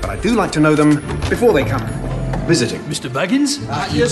But 0.00 0.08
I 0.08 0.18
do 0.22 0.34
like 0.34 0.52
to 0.52 0.60
know 0.60 0.74
them 0.74 0.94
before 1.28 1.52
they 1.52 1.62
come 1.62 2.09
visiting. 2.50 2.80
Mr. 2.86 3.08
Baggins? 3.08 3.60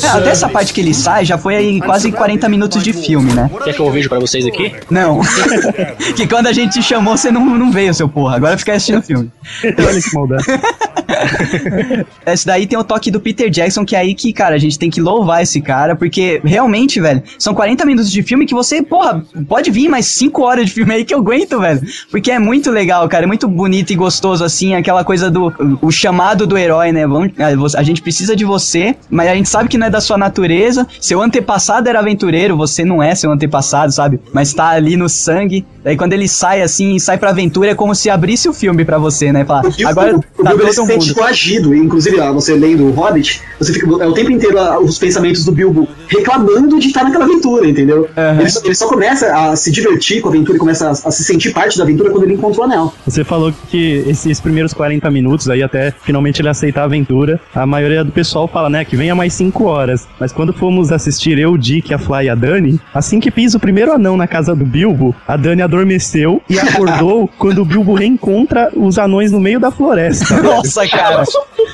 É, 0.03 0.07
até 0.09 0.31
essa 0.31 0.49
parte 0.49 0.73
que 0.73 0.81
ele 0.81 0.95
sai 0.95 1.25
já 1.25 1.37
foi 1.37 1.57
aí 1.57 1.81
quase 1.81 2.11
40 2.13 2.49
minutos 2.49 2.83
de 2.83 2.93
filme, 2.93 3.33
né? 3.33 3.51
Quer 3.65 3.75
que 3.75 3.81
eu 3.81 3.91
vejo 3.91 4.09
pra 4.09 4.19
vocês 4.19 4.47
aqui? 4.47 4.73
Não. 4.89 5.21
que 6.17 6.27
quando 6.27 6.47
a 6.47 6.53
gente 6.53 6.75
te 6.75 6.83
chamou, 6.83 7.17
você 7.17 7.31
não, 7.31 7.45
não 7.45 7.71
veio, 7.73 7.93
seu 7.93 8.09
porra. 8.09 8.37
Agora 8.37 8.57
fica 8.57 8.73
assistindo 8.73 8.99
o 9.01 9.03
filme. 9.03 9.31
Olha 9.65 10.01
que 10.01 10.15
maldade. 10.15 10.45
Esse 12.27 12.47
daí 12.47 12.67
tem 12.67 12.79
o 12.79 12.85
toque 12.85 13.11
do 13.11 13.21
Peter 13.21 13.49
Jackson, 13.51 13.85
que 13.85 13.97
é 13.97 14.01
aí 14.01 14.15
que, 14.15 14.33
cara, 14.33 14.55
a 14.55 14.59
gente 14.59 14.79
tem 14.79 14.91
que 14.91 15.01
louvar 15.01 15.43
esse 15.43 15.61
cara, 15.61 15.97
porque 15.97 16.41
realmente, 16.45 17.01
velho, 17.01 17.23
são 17.39 17.55
40 17.55 17.85
minutos 17.87 18.11
de 18.11 18.23
filme 18.23 18.45
que 18.47 18.55
você, 18.55 18.83
porra, 18.83 19.25
pode 19.49 19.71
vir 19.71 19.89
mais 19.89 20.07
5 20.07 20.43
horas 20.43 20.67
de 20.67 20.73
filme 20.73 20.93
aí 20.95 21.05
que 21.05 21.15
eu 21.15 21.19
aguento, 21.19 21.59
velho. 21.61 21.81
Porque 22.11 22.31
é 22.31 22.39
muito 22.39 22.71
legal, 22.71 23.09
cara, 23.09 23.25
é 23.25 23.27
muito 23.27 23.49
bonito 23.49 23.91
e 23.93 23.97
gostoso, 23.97 24.45
assim, 24.45 24.75
aquela 24.75 25.03
coisa 25.05 25.31
do 25.31 25.53
o 25.81 25.91
chamado 25.91 26.47
do 26.47 26.57
herói, 26.59 26.93
né? 26.93 27.07
Vamos- 27.07 27.75
A 27.75 27.83
gente 27.83 28.03
precisa 28.03 28.28
de 28.37 28.45
você, 28.45 28.97
mas 29.11 29.29
a 29.29 29.35
gente 29.35 29.49
sabe 29.49 29.69
que 29.69 29.79
não 29.79 29.87
é 29.87 29.91
da 29.91 30.01
sua 30.01 30.17
natureza. 30.19 30.87
Seu 31.01 31.21
antepassado 31.23 31.89
era 31.89 31.99
aventureiro, 32.01 32.57
você 32.57 32.85
não 32.85 33.03
é 33.03 33.15
seu 33.15 33.31
antepassado, 33.31 33.93
sabe? 33.93 34.21
Mas 34.33 34.53
tá 34.53 34.69
ali 34.69 34.97
no 34.97 35.09
sangue. 35.09 35.65
Daí 35.85 35.97
quando 35.97 36.13
ele 36.13 36.29
sai 36.29 36.63
assim, 36.63 36.99
sai 36.99 37.19
pra 37.19 37.31
aventura, 37.31 37.71
é 37.71 37.75
como 37.75 37.95
se 37.95 38.11
abrisse 38.11 38.49
o 38.49 38.53
filme 38.53 38.85
pra 38.85 38.99
você, 38.99 39.33
né? 39.33 39.45
Falar, 39.45 39.63
E 39.79 39.85
o- 39.85 39.89
agora 39.89 40.17
o, 40.17 40.19
o 40.19 40.43
tá 40.45 40.51
Bilbo 40.51 40.65
ele 40.65 40.75
todo 40.75 40.87
se 40.87 40.93
sente 40.93 41.15
coagido. 41.15 41.75
E, 41.75 41.79
Inclusive, 41.79 42.21
ó, 42.21 42.33
você 42.33 42.55
lendo 42.55 42.85
o 42.87 42.91
Hobbit, 42.91 43.41
você 43.59 43.73
fica 43.73 43.87
é 44.03 44.07
o 44.07 44.13
tempo 44.13 44.31
inteiro 44.31 44.59
ah, 44.59 44.79
os 44.79 44.99
pensamentos 44.99 45.45
do 45.45 45.53
Bilbo 45.53 45.89
reclamando 46.09 46.79
de 46.79 46.89
estar 46.89 47.05
naquela 47.05 47.25
aventura, 47.25 47.67
entendeu? 47.69 48.09
Ele, 48.39 48.51
só, 48.51 48.61
ele 48.65 48.75
só 48.75 48.89
começa 48.89 49.27
a 49.35 49.57
se 49.57 49.71
divertir 49.71 50.21
com 50.21 50.29
a 50.29 50.31
aventura 50.33 50.57
e 50.57 50.59
começa 50.59 50.89
a, 50.89 50.91
a 50.91 51.11
se 51.11 51.25
sentir 51.25 51.53
parte 51.53 51.77
da 51.79 51.85
aventura 51.85 52.11
quando 52.11 52.25
ele 52.25 52.35
encontra 52.35 52.61
o 52.61 52.65
anel. 52.65 52.93
Você 53.07 53.25
falou 53.25 53.53
que 53.71 54.05
esses 54.07 54.41
primeiros 54.41 54.73
40 54.75 55.11
minutos 55.11 55.49
aí, 55.49 55.63
até 55.63 55.93
finalmente 56.03 56.41
ele 56.41 56.49
aceitar 56.49 56.83
a 56.83 56.85
aventura, 56.85 57.41
a 57.55 57.67
maioria 57.67 58.05
do 58.05 58.11
pessoal 58.19 58.49
fala, 58.49 58.69
né, 58.69 58.85
que 58.85 58.97
venha 58.97 59.15
mais 59.15 59.33
5 59.35 59.65
horas. 59.65 60.09
Mas 60.19 60.33
quando 60.33 60.53
fomos 60.53 60.91
assistir 60.91 61.39
eu, 61.39 61.53
o 61.53 61.59
Dick, 61.59 61.95
a 61.95 61.99
Fly 61.99 62.25
e 62.25 62.29
a 62.29 62.35
Dani, 62.35 62.81
assim 62.93 63.21
que 63.21 63.31
pisa 63.31 63.59
o 63.59 63.61
primeiro 63.61 63.93
anão 63.93 64.17
na 64.17 64.27
casa 64.27 64.57
do 64.57 64.67
Bilbo, 64.67 65.15
a 65.27 65.37
Dani 65.37 65.63
adormeceu 65.63 66.43
e 66.51 66.59
acordou 66.59 67.31
quando 67.39 67.63
o 67.63 67.65
Bilbo 67.65 67.95
reencontra 67.95 68.73
os 68.75 68.99
anões 68.99 69.31
no 69.31 69.39
meio 69.39 69.61
da 69.61 69.71
floresta. 69.71 70.43
Nossa, 70.43 70.85
cara. 70.89 71.23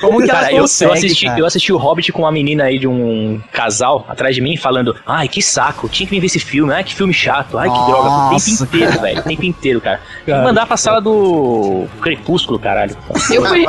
Como 0.01 0.21
que 0.21 0.27
Cara, 0.27 0.47
ela 0.47 0.57
eu, 0.57 0.61
consegue, 0.61 0.91
eu, 0.91 0.93
assisti, 0.93 1.25
cara? 1.25 1.39
eu 1.39 1.45
assisti 1.45 1.73
o 1.73 1.77
Hobbit 1.77 2.11
com 2.11 2.23
uma 2.23 2.31
menina 2.31 2.65
aí 2.65 2.77
de 2.77 2.87
um 2.87 3.41
casal 3.51 4.05
atrás 4.07 4.35
de 4.35 4.41
mim 4.41 4.57
falando: 4.57 4.95
Ai, 5.05 5.27
que 5.27 5.41
saco, 5.41 5.87
tinha 5.89 6.07
que 6.07 6.13
vir 6.13 6.19
ver 6.19 6.27
esse 6.27 6.39
filme, 6.39 6.73
ai, 6.73 6.83
que 6.83 6.93
filme 6.93 7.13
chato, 7.13 7.57
ai, 7.57 7.69
que 7.69 7.77
droga. 7.77 8.09
O 8.09 8.31
Nossa, 8.31 8.45
tempo 8.45 8.63
inteiro, 8.63 9.01
velho, 9.01 9.19
o 9.19 9.23
tempo 9.23 9.45
inteiro, 9.45 9.81
cara. 9.81 9.97
Tem 9.97 10.25
que 10.25 10.31
Cara. 10.31 10.43
mandar 10.43 10.65
pra 10.65 10.77
sala 10.77 10.99
do 10.99 11.85
Crepúsculo, 12.01 12.59
caralho. 12.59 12.95
Eu 13.31 13.45
fui, 13.45 13.65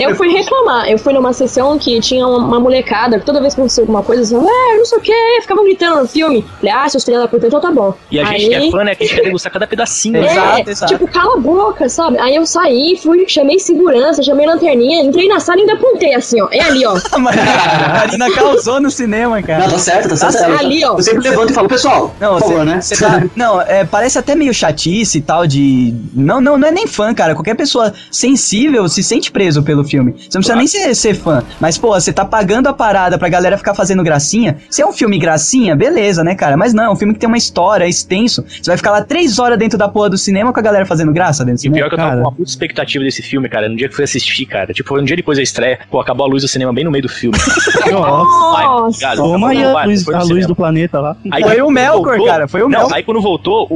eu 0.00 0.16
fui 0.16 0.28
reclamar. 0.28 0.88
Eu 0.88 0.98
fui 0.98 1.12
numa 1.12 1.32
sessão 1.32 1.78
que 1.78 2.00
tinha 2.00 2.26
uma, 2.26 2.60
molecada 2.60 3.18
que 3.18 3.24
toda 3.24 3.40
vez 3.40 3.54
que 3.54 3.60
acontecia 3.60 3.82
alguma 3.82 4.02
coisa, 4.02 4.22
assim, 4.22 4.36
ué, 4.36 4.76
não 4.76 4.84
sei 4.84 4.98
o 4.98 5.00
que, 5.00 5.40
ficavam 5.40 5.64
gritando 5.64 6.00
no 6.00 6.08
filme. 6.08 6.44
Falei, 6.58 6.74
ah, 6.74 6.88
seus 6.88 7.04
filhos 7.04 7.20
da 7.20 7.28
puta, 7.28 7.46
então 7.46 7.60
tá 7.60 7.70
bom. 7.70 7.94
E 8.10 8.20
a 8.20 8.24
gente 8.24 8.48
que 8.48 8.54
é 8.54 8.70
fã, 8.70 8.84
né, 8.84 8.94
que 8.94 9.04
a 9.04 9.06
gente 9.06 9.16
quer 9.16 9.24
degustar 9.24 9.52
cada 9.52 9.66
pedacinho. 9.66 10.16
É, 10.16 10.20
né? 10.20 10.30
Exato, 10.30 10.70
exato. 10.70 10.92
tipo, 10.92 11.08
cala 11.08 11.36
a 11.36 11.40
boca, 11.40 11.88
sabe? 11.88 12.18
Aí 12.18 12.34
eu 12.34 12.46
saí, 12.46 12.98
fui, 13.02 13.26
chamei 13.28 13.58
segurança, 13.58 14.22
chamei 14.22 14.46
lanterninha, 14.46 15.02
entrei 15.02 15.28
na 15.28 15.40
sala 15.40 15.60
e 15.60 15.66
ainda 15.70 15.80
apontei 15.86 16.14
assim, 16.14 16.40
ó. 16.40 16.48
É 16.52 16.60
ali, 16.60 16.84
ó. 16.86 16.96
A 17.12 17.18
Marina 17.18 18.30
causou 18.32 18.80
no 18.80 18.90
cinema, 18.90 19.42
cara. 19.42 19.64
Não, 19.64 19.70
tá 19.70 19.78
certo, 19.78 20.08
tá 20.10 20.16
certo. 20.16 20.38
Tá 20.38 20.48
Eu- 20.48 20.58
ali, 20.58 20.84
ó. 20.84 20.96
Eu 20.96 21.02
sempre 21.02 21.28
levanto 21.28 21.50
e 21.50 21.52
falo, 21.54 21.68
pessoal, 21.68 22.14
Não, 22.20 22.34
por 22.38 22.40
favor, 22.48 22.64
né? 22.64 22.80
tá- 22.98 23.22
não, 23.36 23.60
é, 23.60 23.84
parece 23.84 24.18
até 24.18 24.34
meio 24.34 24.52
chatice 24.54 25.18
e 25.18 25.20
tal 25.20 25.46
de. 25.46 25.94
Não, 26.14 26.40
não, 26.40 26.58
não 26.58 26.68
é 26.68 26.70
nem 26.70 26.86
fã, 26.86 27.12
cara. 27.14 27.34
Qualquer 27.34 27.54
pessoa 27.54 27.92
sensível 28.10 28.88
se 28.88 29.02
sente 29.02 29.30
preso 29.30 29.62
pelo 29.62 29.84
filme. 29.84 30.12
Você 30.12 30.28
não 30.38 30.40
precisa 30.40 30.56
nem 30.56 30.66
ser, 30.66 30.94
ser 30.94 31.14
fã. 31.14 31.42
Mas, 31.60 31.76
pô, 31.78 31.88
você 31.88 32.12
tá 32.12 32.24
pagando 32.24 32.68
a 32.68 32.72
parada 32.72 33.18
pra 33.18 33.28
galera 33.28 33.56
ficar 33.58 33.74
fazendo 33.74 34.02
gracinha. 34.02 34.58
Se 34.70 34.82
é 34.82 34.86
um 34.86 34.92
filme 34.92 35.18
gracinha, 35.18 35.74
beleza, 35.76 36.22
né, 36.24 36.34
cara? 36.34 36.56
Mas 36.56 36.72
não, 36.72 36.84
é 36.84 36.90
um 36.90 36.96
filme 36.96 37.14
que 37.14 37.20
tem 37.20 37.28
uma 37.28 37.38
história, 37.38 37.84
é 37.84 37.88
extenso. 37.88 38.44
Você 38.48 38.70
vai 38.70 38.76
ficar 38.76 38.90
lá 38.90 39.02
três 39.02 39.38
horas 39.38 39.58
dentro 39.58 39.78
da 39.78 39.88
porra 39.88 40.10
do 40.10 40.18
cinema 40.18 40.52
com 40.52 40.60
a 40.60 40.62
galera 40.62 40.84
fazendo 40.86 41.12
graça 41.12 41.44
dentro 41.44 41.62
do 41.62 41.66
E 41.66 41.70
pior 41.70 41.72
cinema. 41.72 41.86
é 41.86 41.88
que 41.88 41.94
eu 41.94 41.98
tava 41.98 42.10
Cara. 42.10 42.22
com 42.22 42.28
uma 42.28 42.32
puta 42.36 42.48
expectativa 42.50 43.04
desse 43.04 43.22
filme, 43.22 43.48
cara. 43.48 43.68
No 43.68 43.76
dia 43.76 43.88
que 43.88 43.94
fui 43.94 44.04
assistir, 44.04 44.46
cara. 44.46 44.72
Tipo, 44.72 44.88
foi 44.90 45.00
um 45.00 45.04
dia 45.04 45.16
depois 45.16 45.38
da 45.38 45.42
estreia. 45.42 45.59
Pô, 45.90 46.00
acabou 46.00 46.26
a 46.26 46.28
luz 46.28 46.42
do 46.42 46.48
cinema 46.48 46.72
bem 46.72 46.84
no 46.84 46.90
meio 46.90 47.02
do 47.02 47.08
filme. 47.08 47.36
Nossa. 47.90 49.16
Toma 49.16 49.50
aí 49.50 49.62
a 49.62 49.84
luz, 49.84 50.08
a 50.08 50.22
luz 50.22 50.46
do 50.46 50.54
planeta 50.54 51.00
lá. 51.00 51.16
Aí 51.30 51.42
Foi 51.42 51.60
o 51.62 51.70
Melkor, 51.70 52.16
voltou- 52.16 52.26
cara, 52.26 52.48
foi 52.48 52.60
o 52.62 52.68
não, 52.68 52.78
Melkor. 52.80 52.94
Aí 52.96 53.02
quando 53.02 53.20
voltou, 53.20 53.66
o, 53.70 53.74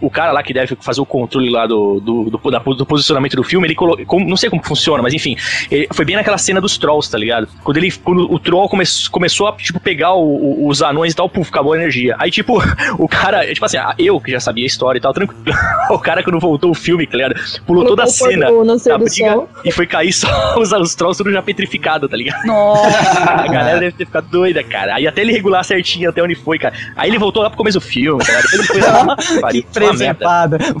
o, 0.00 0.06
o 0.06 0.10
cara 0.10 0.32
lá 0.32 0.42
que 0.42 0.52
deve 0.52 0.76
fazer 0.80 1.00
o 1.00 1.06
controle 1.06 1.50
lá 1.50 1.66
do, 1.66 2.00
do, 2.00 2.24
do, 2.30 2.50
da- 2.50 2.58
do 2.58 2.86
posicionamento 2.86 3.36
do 3.36 3.42
filme, 3.42 3.66
ele 3.66 3.74
colocou. 3.74 4.20
Não 4.20 4.36
sei 4.36 4.50
como 4.50 4.62
funciona, 4.64 5.02
mas 5.02 5.14
enfim. 5.14 5.36
ele- 5.70 5.88
foi 5.92 6.04
bem 6.04 6.16
naquela 6.16 6.38
cena 6.38 6.60
dos 6.60 6.76
trolls, 6.78 7.10
tá 7.10 7.18
ligado? 7.18 7.48
Quando 7.62 7.76
ele. 7.76 7.90
Quando 7.92 8.32
o 8.32 8.38
troll 8.38 8.68
come, 8.68 8.84
começou 9.10 9.48
a, 9.48 9.52
tipo, 9.52 9.80
pegar 9.80 10.14
o- 10.14 10.64
o- 10.64 10.68
os 10.68 10.82
anões 10.82 11.12
e 11.12 11.16
tal, 11.16 11.28
puf, 11.28 11.48
acabou 11.50 11.72
a 11.72 11.76
energia. 11.76 12.16
Aí, 12.18 12.30
tipo, 12.30 12.58
o 12.98 13.08
cara, 13.08 13.46
tipo 13.52 13.64
assim, 13.64 13.78
eu 13.98 14.20
que 14.20 14.30
já 14.30 14.40
sabia 14.40 14.64
a 14.64 14.66
história 14.66 14.98
e 14.98 15.00
tal, 15.02 15.12
tranquilo. 15.12 15.42
O 15.90 15.98
cara, 15.98 16.22
quando 16.22 16.40
voltou 16.40 16.70
o 16.70 16.74
filme, 16.74 17.06
tá 17.06 17.16
ligado? 17.16 17.34
Pulou 17.66 17.84
toda 17.84 18.04
a 18.04 18.06
cena 18.06 18.46
da 18.46 18.98
briga 18.98 19.32
sol. 19.34 19.48
e 19.64 19.70
foi 19.70 19.86
cair 19.86 20.12
só 20.12 20.58
os, 20.58 20.72
os 20.72 20.94
trolls 20.94 21.13
Saussuro 21.14 21.32
já 21.32 21.40
petrificado, 21.42 22.08
tá 22.08 22.16
ligado? 22.16 22.44
Nossa! 22.46 22.88
A 23.44 23.46
galera 23.48 23.78
deve 23.80 23.92
ter 23.92 24.04
ficado 24.06 24.26
doida, 24.28 24.62
cara. 24.64 24.94
Aí 24.96 25.06
até 25.06 25.20
ele 25.20 25.32
regular 25.32 25.64
certinho 25.64 26.10
até 26.10 26.22
onde 26.22 26.34
foi, 26.34 26.58
cara. 26.58 26.74
Aí 26.96 27.08
ele 27.10 27.18
voltou 27.18 27.42
lá 27.42 27.48
pro 27.50 27.56
começo 27.56 27.78
do 27.78 27.84
filme, 27.84 28.22
cara. 28.24 28.40
Depois 28.42 28.54
ele 28.54 28.64
foi 28.64 28.80
lá. 28.80 29.16
Pariu, 29.40 29.64
filme 29.72 29.96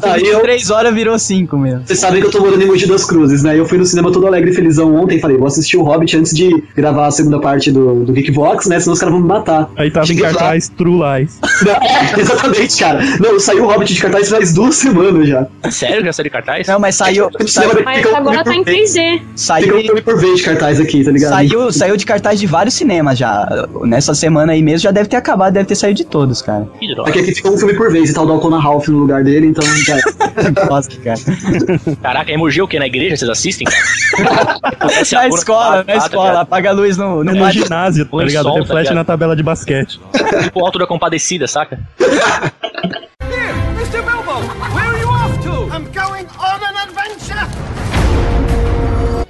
Aí 0.02 0.22
de 0.22 0.28
eu- 0.28 0.40
três 0.40 0.70
horas 0.70 0.92
virou 0.94 1.18
cinco 1.18 1.56
mesmo. 1.56 1.86
Vocês 1.86 1.98
sabem 1.98 2.20
que 2.20 2.26
eu 2.26 2.30
tô 2.30 2.40
morando 2.40 2.62
em 2.62 2.66
Mogi 2.66 2.86
das 2.86 3.04
Cruzes, 3.04 3.42
né? 3.42 3.58
Eu 3.58 3.66
fui 3.66 3.78
no 3.78 3.84
cinema 3.86 4.10
todo 4.12 4.26
alegre 4.26 4.50
e 4.50 4.54
felizão 4.54 4.94
ontem 4.96 5.16
e 5.16 5.20
falei, 5.20 5.36
vou 5.36 5.46
assistir 5.46 5.76
o 5.76 5.82
Hobbit 5.82 6.16
antes 6.16 6.34
de 6.34 6.50
gravar 6.74 7.06
a 7.06 7.10
segunda 7.10 7.38
parte 7.40 7.70
do, 7.70 8.04
do 8.04 8.12
Geekbox, 8.12 8.66
né? 8.66 8.80
Senão 8.80 8.94
os 8.94 8.98
caras 9.00 9.12
vão 9.12 9.22
me 9.22 9.28
matar. 9.28 9.70
Aí 9.76 9.90
tava 9.90 10.04
em 10.04 10.08
Cheguei 10.08 10.24
lá- 10.24 10.30
cartaz 10.32 10.68
True 10.68 10.98
Lies. 11.20 11.38
Não, 11.64 11.72
é, 11.72 12.20
exatamente, 12.20 12.78
cara. 12.78 13.00
Não, 13.20 13.38
saiu 13.38 13.64
o 13.64 13.66
Hobbit 13.68 13.94
de 13.94 14.00
cartaz 14.00 14.28
faz 14.28 14.52
duas 14.52 14.74
semanas 14.74 15.28
já. 15.28 15.46
Sério 15.70 15.98
que 15.98 16.06
já 16.06 16.12
saiu 16.12 16.24
de 16.24 16.30
cartaz? 16.30 16.66
Não, 16.66 16.78
mas 16.78 16.94
saiu. 16.96 17.30
saiu, 17.46 17.70
Mas 17.84 18.04
agora 18.12 18.42
tá 18.44 18.54
em 18.54 18.64
3D. 18.64 19.22
saiu, 19.36 19.76
um 19.78 20.02
por 20.02 20.18
de 20.34 20.42
cartaz 20.42 20.80
aqui, 20.80 21.04
tá 21.04 21.10
ligado? 21.10 21.30
saiu, 21.30 21.72
saiu 21.72 21.96
de 21.96 22.06
cartaz 22.06 22.38
de 22.40 22.46
vários 22.46 22.74
cinemas 22.74 23.18
já. 23.18 23.46
Nessa 23.82 24.14
semana 24.14 24.52
aí 24.52 24.62
mesmo 24.62 24.78
já 24.80 24.90
deve 24.90 25.08
ter 25.08 25.16
acabado, 25.16 25.52
deve 25.52 25.66
ter 25.66 25.74
saído 25.74 25.96
de 25.98 26.04
todos, 26.04 26.40
cara. 26.40 26.66
Que 26.80 26.94
droga. 26.94 27.10
Aqui, 27.10 27.18
aqui 27.20 27.34
fica 27.34 27.50
um 27.50 27.58
filme 27.58 27.74
por 27.74 27.90
vez 27.92 28.10
e 28.10 28.14
tal, 28.14 28.24
o 28.24 28.28
Dalton 28.28 28.58
Ralph 28.58 28.88
no 28.88 28.98
lugar 28.98 29.22
dele, 29.24 29.46
então 29.48 29.64
já 29.84 29.96
é. 29.98 30.00
Nossa, 30.68 30.90
cara. 31.00 31.18
Caraca, 32.02 32.32
emoji 32.32 32.62
o 32.62 32.68
quê? 32.68 32.78
Na 32.78 32.86
igreja 32.86 33.16
vocês 33.16 33.30
assistem, 33.30 33.66
Na 35.12 35.28
escola, 35.28 35.76
na 35.78 35.84
tá, 35.84 35.96
escola, 35.96 36.32
tá 36.32 36.40
apaga 36.40 36.70
a 36.70 36.72
luz 36.72 36.96
no, 36.96 37.24
no 37.24 37.32
No 37.32 37.38
pátio. 37.40 37.62
ginásio, 37.64 38.06
tá 38.06 38.16
ligado? 38.24 38.44
sol, 38.44 38.54
tá 38.54 38.60
Reflete 38.60 38.78
ligado? 38.82 38.94
na 38.94 39.04
tabela 39.04 39.34
de 39.36 39.42
basquete. 39.42 40.00
Tipo 40.44 40.60
o 40.60 40.64
alto 40.64 40.78
da 40.78 40.86
compadecida, 40.86 41.46
saca? 41.46 41.78
Mr. 43.76 44.02
Bilbo, 44.02 44.40
where 44.74 44.86
are 44.86 45.00
you 45.00 45.08
off 45.08 45.38
to? 45.42 45.50
I'm 45.74 45.84
going 45.92 46.26
on 46.38 46.62
an. 46.62 46.83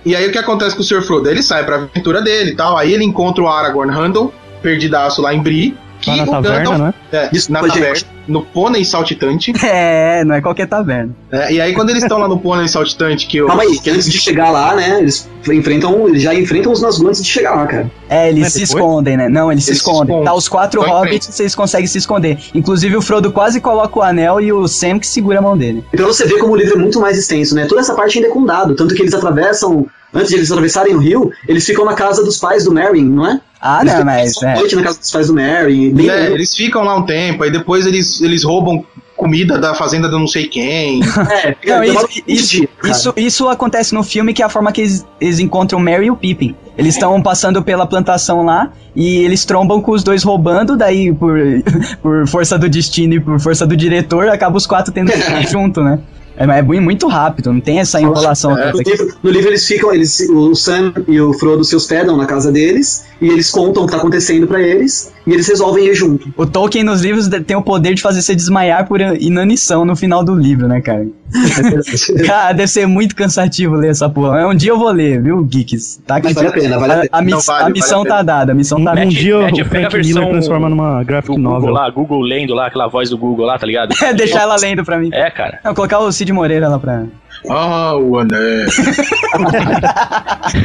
E 0.05 0.15
aí 0.15 0.29
o 0.29 0.33
que 0.33 0.39
acontece 0.39 0.77
com 0.77 0.83
o 0.83 0.85
Sr. 0.85 1.03
Frodo? 1.03 1.31
Ele 1.31 1.43
sai 1.43 1.65
pra 1.65 1.77
aventura 1.77 2.21
dele 2.21 2.51
e 2.51 2.55
tal, 2.55 2.77
aí 2.77 2.93
ele 2.93 3.05
encontra 3.05 3.43
o 3.43 3.49
Aragorn 3.49 3.91
Handel, 3.93 4.33
perdidaço 4.63 5.23
lá 5.23 5.35
em 5.35 5.43
Bree. 5.43 5.77
Que 6.05 6.11
Lá 6.11 6.17
na 6.19 6.23
o 6.25 6.31
taverna, 6.31 6.59
Gandalf- 6.71 6.81
né? 6.81 6.95
É, 7.13 7.29
Isso, 7.33 7.51
na 7.51 7.63
gente. 7.63 7.73
taverna, 7.73 8.07
no 8.29 8.43
pônei 8.43 8.85
saltitante. 8.85 9.53
É, 9.65 10.23
não 10.25 10.35
é 10.35 10.41
qualquer 10.41 10.67
taverna. 10.67 11.11
É, 11.33 11.53
e 11.53 11.61
aí 11.61 11.73
quando 11.73 11.91
eles 11.91 12.03
estão 12.03 12.19
lá 12.19 12.29
no 12.29 12.39
pônei 12.39 12.69
saltitante, 12.69 13.27
que 13.27 13.41
o... 13.43 13.47
Calma 13.47 13.63
aí, 13.63 13.79
que 13.79 13.89
antes 13.91 14.11
de 14.11 14.19
chegar 14.19 14.51
lá, 14.51 14.75
né? 14.75 14.99
Eles 15.01 15.29
enfrentam. 15.51 16.09
Eles 16.09 16.23
já 16.23 16.35
enfrentam 16.35 16.71
os 16.73 16.81
Nazgûl 16.83 17.09
antes 17.09 17.23
de 17.23 17.29
chegar 17.31 17.55
lá, 17.55 17.67
cara. 17.67 17.91
É, 18.09 18.29
eles 18.29 18.43
Mas 18.45 18.53
se 18.53 18.61
depois? 18.61 18.75
escondem, 18.85 19.17
né? 19.17 19.29
Não, 19.29 19.51
eles, 19.51 19.65
se 19.65 19.71
Eles 19.71 19.79
se 19.81 19.83
escondem. 19.83 20.03
escondem. 20.15 20.25
Tá 20.25 20.35
os 20.35 20.49
quatro 20.49 20.83
hobbits, 20.83 21.29
vocês 21.35 21.55
conseguem 21.55 21.87
se 21.87 21.99
esconder. 21.99 22.39
Inclusive 22.55 22.97
o 22.97 23.03
Frodo 23.03 23.33
quase 23.33 23.61
coloca 23.61 23.99
o 23.99 24.03
anel 24.03 24.41
e 24.41 24.53
o 24.53 24.69
Sam 24.69 24.99
que 24.99 25.07
segura 25.07 25.39
a 25.39 25.43
mão 25.43 25.57
dele. 25.57 25.83
E 25.93 25.97
pra 25.97 26.07
você 26.07 26.27
ver 26.27 26.39
como 26.39 26.53
o 26.53 26.57
livro 26.57 26.75
é 26.75 26.79
muito 26.79 27.01
mais 27.01 27.17
extenso, 27.19 27.55
né? 27.55 27.67
Toda 27.67 27.81
essa 27.81 27.95
parte 27.95 28.19
ainda 28.19 28.29
é 28.29 28.31
com 28.31 28.45
dado, 28.45 28.75
tanto 28.75 28.95
que 28.95 29.03
eles 29.03 29.15
atravessam. 29.15 29.87
Antes 30.15 30.29
de 30.31 30.37
eles 30.37 30.51
atravessarem 30.51 30.95
o 30.95 30.99
rio, 30.99 31.31
eles 31.49 31.67
ficam 31.67 31.85
na 31.85 31.95
casa 31.95 32.23
dos 32.25 32.39
pais 32.39 32.65
do 32.65 32.73
Merry, 32.73 33.03
não 33.03 33.27
é? 33.27 33.41
Ah, 33.61 33.81
Eles 33.83 33.95
não, 33.95 34.05
mas. 34.05 34.43
É. 34.43 34.55
noite 34.55 34.77
na 34.77 34.83
casa 34.83 34.99
dos 35.01 35.11
pais 35.11 35.27
do 35.27 35.35
Merry. 35.35 35.91
bem- 35.91 36.09
É, 36.09 36.31
eles 36.31 36.55
ficam 36.55 36.83
lá 36.85 36.97
um 36.97 37.03
tempo, 37.05 37.43
aí 37.43 37.51
depois 37.51 37.87
eles, 37.87 38.21
eles 38.21 38.45
roubam 38.45 38.85
comida 39.17 39.59
da 39.59 39.75
fazenda 39.75 40.09
de 40.09 40.15
não 40.15 40.27
sei 40.27 40.47
quem. 40.47 41.01
É, 41.31 41.57
Não, 41.67 41.83
isso, 41.85 42.09
isso, 42.29 42.69
isso, 42.85 43.15
isso 43.17 43.49
acontece 43.49 43.95
no 43.95 44.03
filme, 44.03 44.33
que 44.35 44.43
é 44.43 44.45
a 44.45 44.49
forma 44.49 44.71
que 44.73 44.83
eles, 44.83 45.07
eles 45.21 45.39
encontram 45.41 45.79
o 45.79 45.83
Merry 45.83 46.07
e 46.07 46.11
o 46.11 46.17
Pippin. 46.17 46.55
Eles 46.77 46.95
estão 46.95 47.21
passando 47.23 47.63
pela 47.63 47.87
plantação 47.87 48.45
lá 48.45 48.71
e 48.95 49.19
eles 49.19 49.45
trombam 49.45 49.81
com 49.81 49.93
os 49.93 50.03
dois 50.05 50.23
roubando, 50.25 50.77
daí 50.77 51.13
por, 51.15 51.39
por 52.03 52.27
força 52.29 52.59
do 52.59 52.69
destino 52.69 53.15
e 53.15 53.21
por 53.21 53.39
força 53.41 53.65
do 53.67 53.77
diretor, 53.77 54.29
acaba 54.29 54.57
os 54.57 54.67
quatro 54.67 54.93
tendo 54.93 55.11
que 55.13 55.19
ir 55.19 55.47
junto, 55.51 55.81
né? 55.83 55.99
É, 56.37 56.47
mas 56.47 56.59
é 56.59 56.63
muito 56.81 57.07
rápido, 57.07 57.53
não 57.53 57.61
tem 57.61 57.79
essa 57.79 58.01
enrolação 58.01 58.57
É, 58.59 58.73
no, 58.73 58.79
livro, 58.81 59.15
no 59.23 59.31
livro 59.31 59.51
eles 59.51 59.67
ficam, 59.67 59.93
eles, 59.93 60.21
o 60.31 60.55
Sam 60.55 60.93
e 61.07 61.21
o 61.21 61.33
Frodo 61.35 61.65
se 61.65 61.77
hospedam 61.77 62.17
na 62.17 62.27
casa 62.27 62.51
deles 62.51 63.05
e 63.21 63.29
eles 63.29 63.51
contam 63.51 63.85
o 63.85 63.87
que 63.87 63.93
tá 63.93 63.99
acontecendo 63.99 64.47
pra 64.47 64.61
eles 64.61 65.13
e 65.27 65.33
eles 65.33 65.47
resolvem 65.47 65.87
ir 65.87 65.95
junto. 65.95 66.33
O 66.37 66.47
Tolkien 66.47 66.85
nos 66.85 67.03
livros 67.03 67.29
tem 67.47 67.57
o 67.57 67.63
poder 67.63 67.95
de 67.95 68.03
fazer 68.03 68.21
você 68.21 68.35
desmaiar 68.35 68.87
por 68.87 69.01
inanição 69.01 69.85
no 69.85 69.95
final 69.95 70.25
do 70.25 70.35
livro, 70.35 70.67
né, 70.67 70.81
cara? 70.81 71.07
Cara, 72.27 72.53
deve 72.53 72.69
ser 72.69 72.87
muito 72.87 73.15
cansativo 73.17 73.75
ler 73.75 73.91
essa 73.91 74.09
porra. 74.09 74.33
Mas 74.33 74.47
Um 74.47 74.55
dia 74.55 74.71
eu 74.71 74.79
vou 74.79 74.91
ler, 74.91 75.21
viu, 75.23 75.43
Geeks? 75.45 76.01
Tá 76.07 76.17
aqui. 76.17 76.27
Mas 76.27 76.35
vale 76.35 76.49
a 76.49 76.53
pena, 76.53 76.79
vale 76.79 76.93
a 76.93 76.97
pena. 76.97 77.09
A, 77.13 77.19
Não, 77.21 77.25
miss- 77.37 77.47
vale, 77.47 77.59
a 77.59 77.63
vale 77.63 77.73
missão 77.75 78.03
a 78.03 78.07
tá 78.07 78.23
dada, 78.23 78.53
a 78.53 78.55
missão 78.55 78.85
tá 78.85 78.95
dada. 78.95 79.07
um 79.07 79.09
dia 79.09 79.39
mete, 79.39 79.63
o 79.63 79.65
Frank 79.65 79.97
Miller 79.97 80.05
versão 80.15 80.31
transforma 80.31 80.69
numa 80.69 81.03
graphic 81.05 81.35
Do 81.35 81.43
Google 81.43 81.53
novel. 81.61 81.71
lá, 81.75 81.91
Google 81.91 82.21
lendo 82.23 82.55
lá, 82.55 82.67
aquela 82.67 82.87
voz 82.89 83.11
do 83.11 83.19
Google 83.19 83.47
lá, 83.47 83.59
tá 83.59 83.67
ligado? 83.67 83.95
É, 84.03 84.13
deixar 84.15 84.43
ela 84.43 84.57
lendo 84.61 84.85
pra 84.85 84.99
mim. 84.99 85.11
É, 85.13 85.31
cara. 85.31 85.59
Não, 85.65 85.75
colocar 85.75 85.99
o 85.99 86.13
Cid 86.13 86.33
Moreira 86.33 86.69
lá 86.69 86.79
pra. 86.79 87.05
Ah, 87.49 87.97
o 87.97 88.19
anel. 88.19 88.67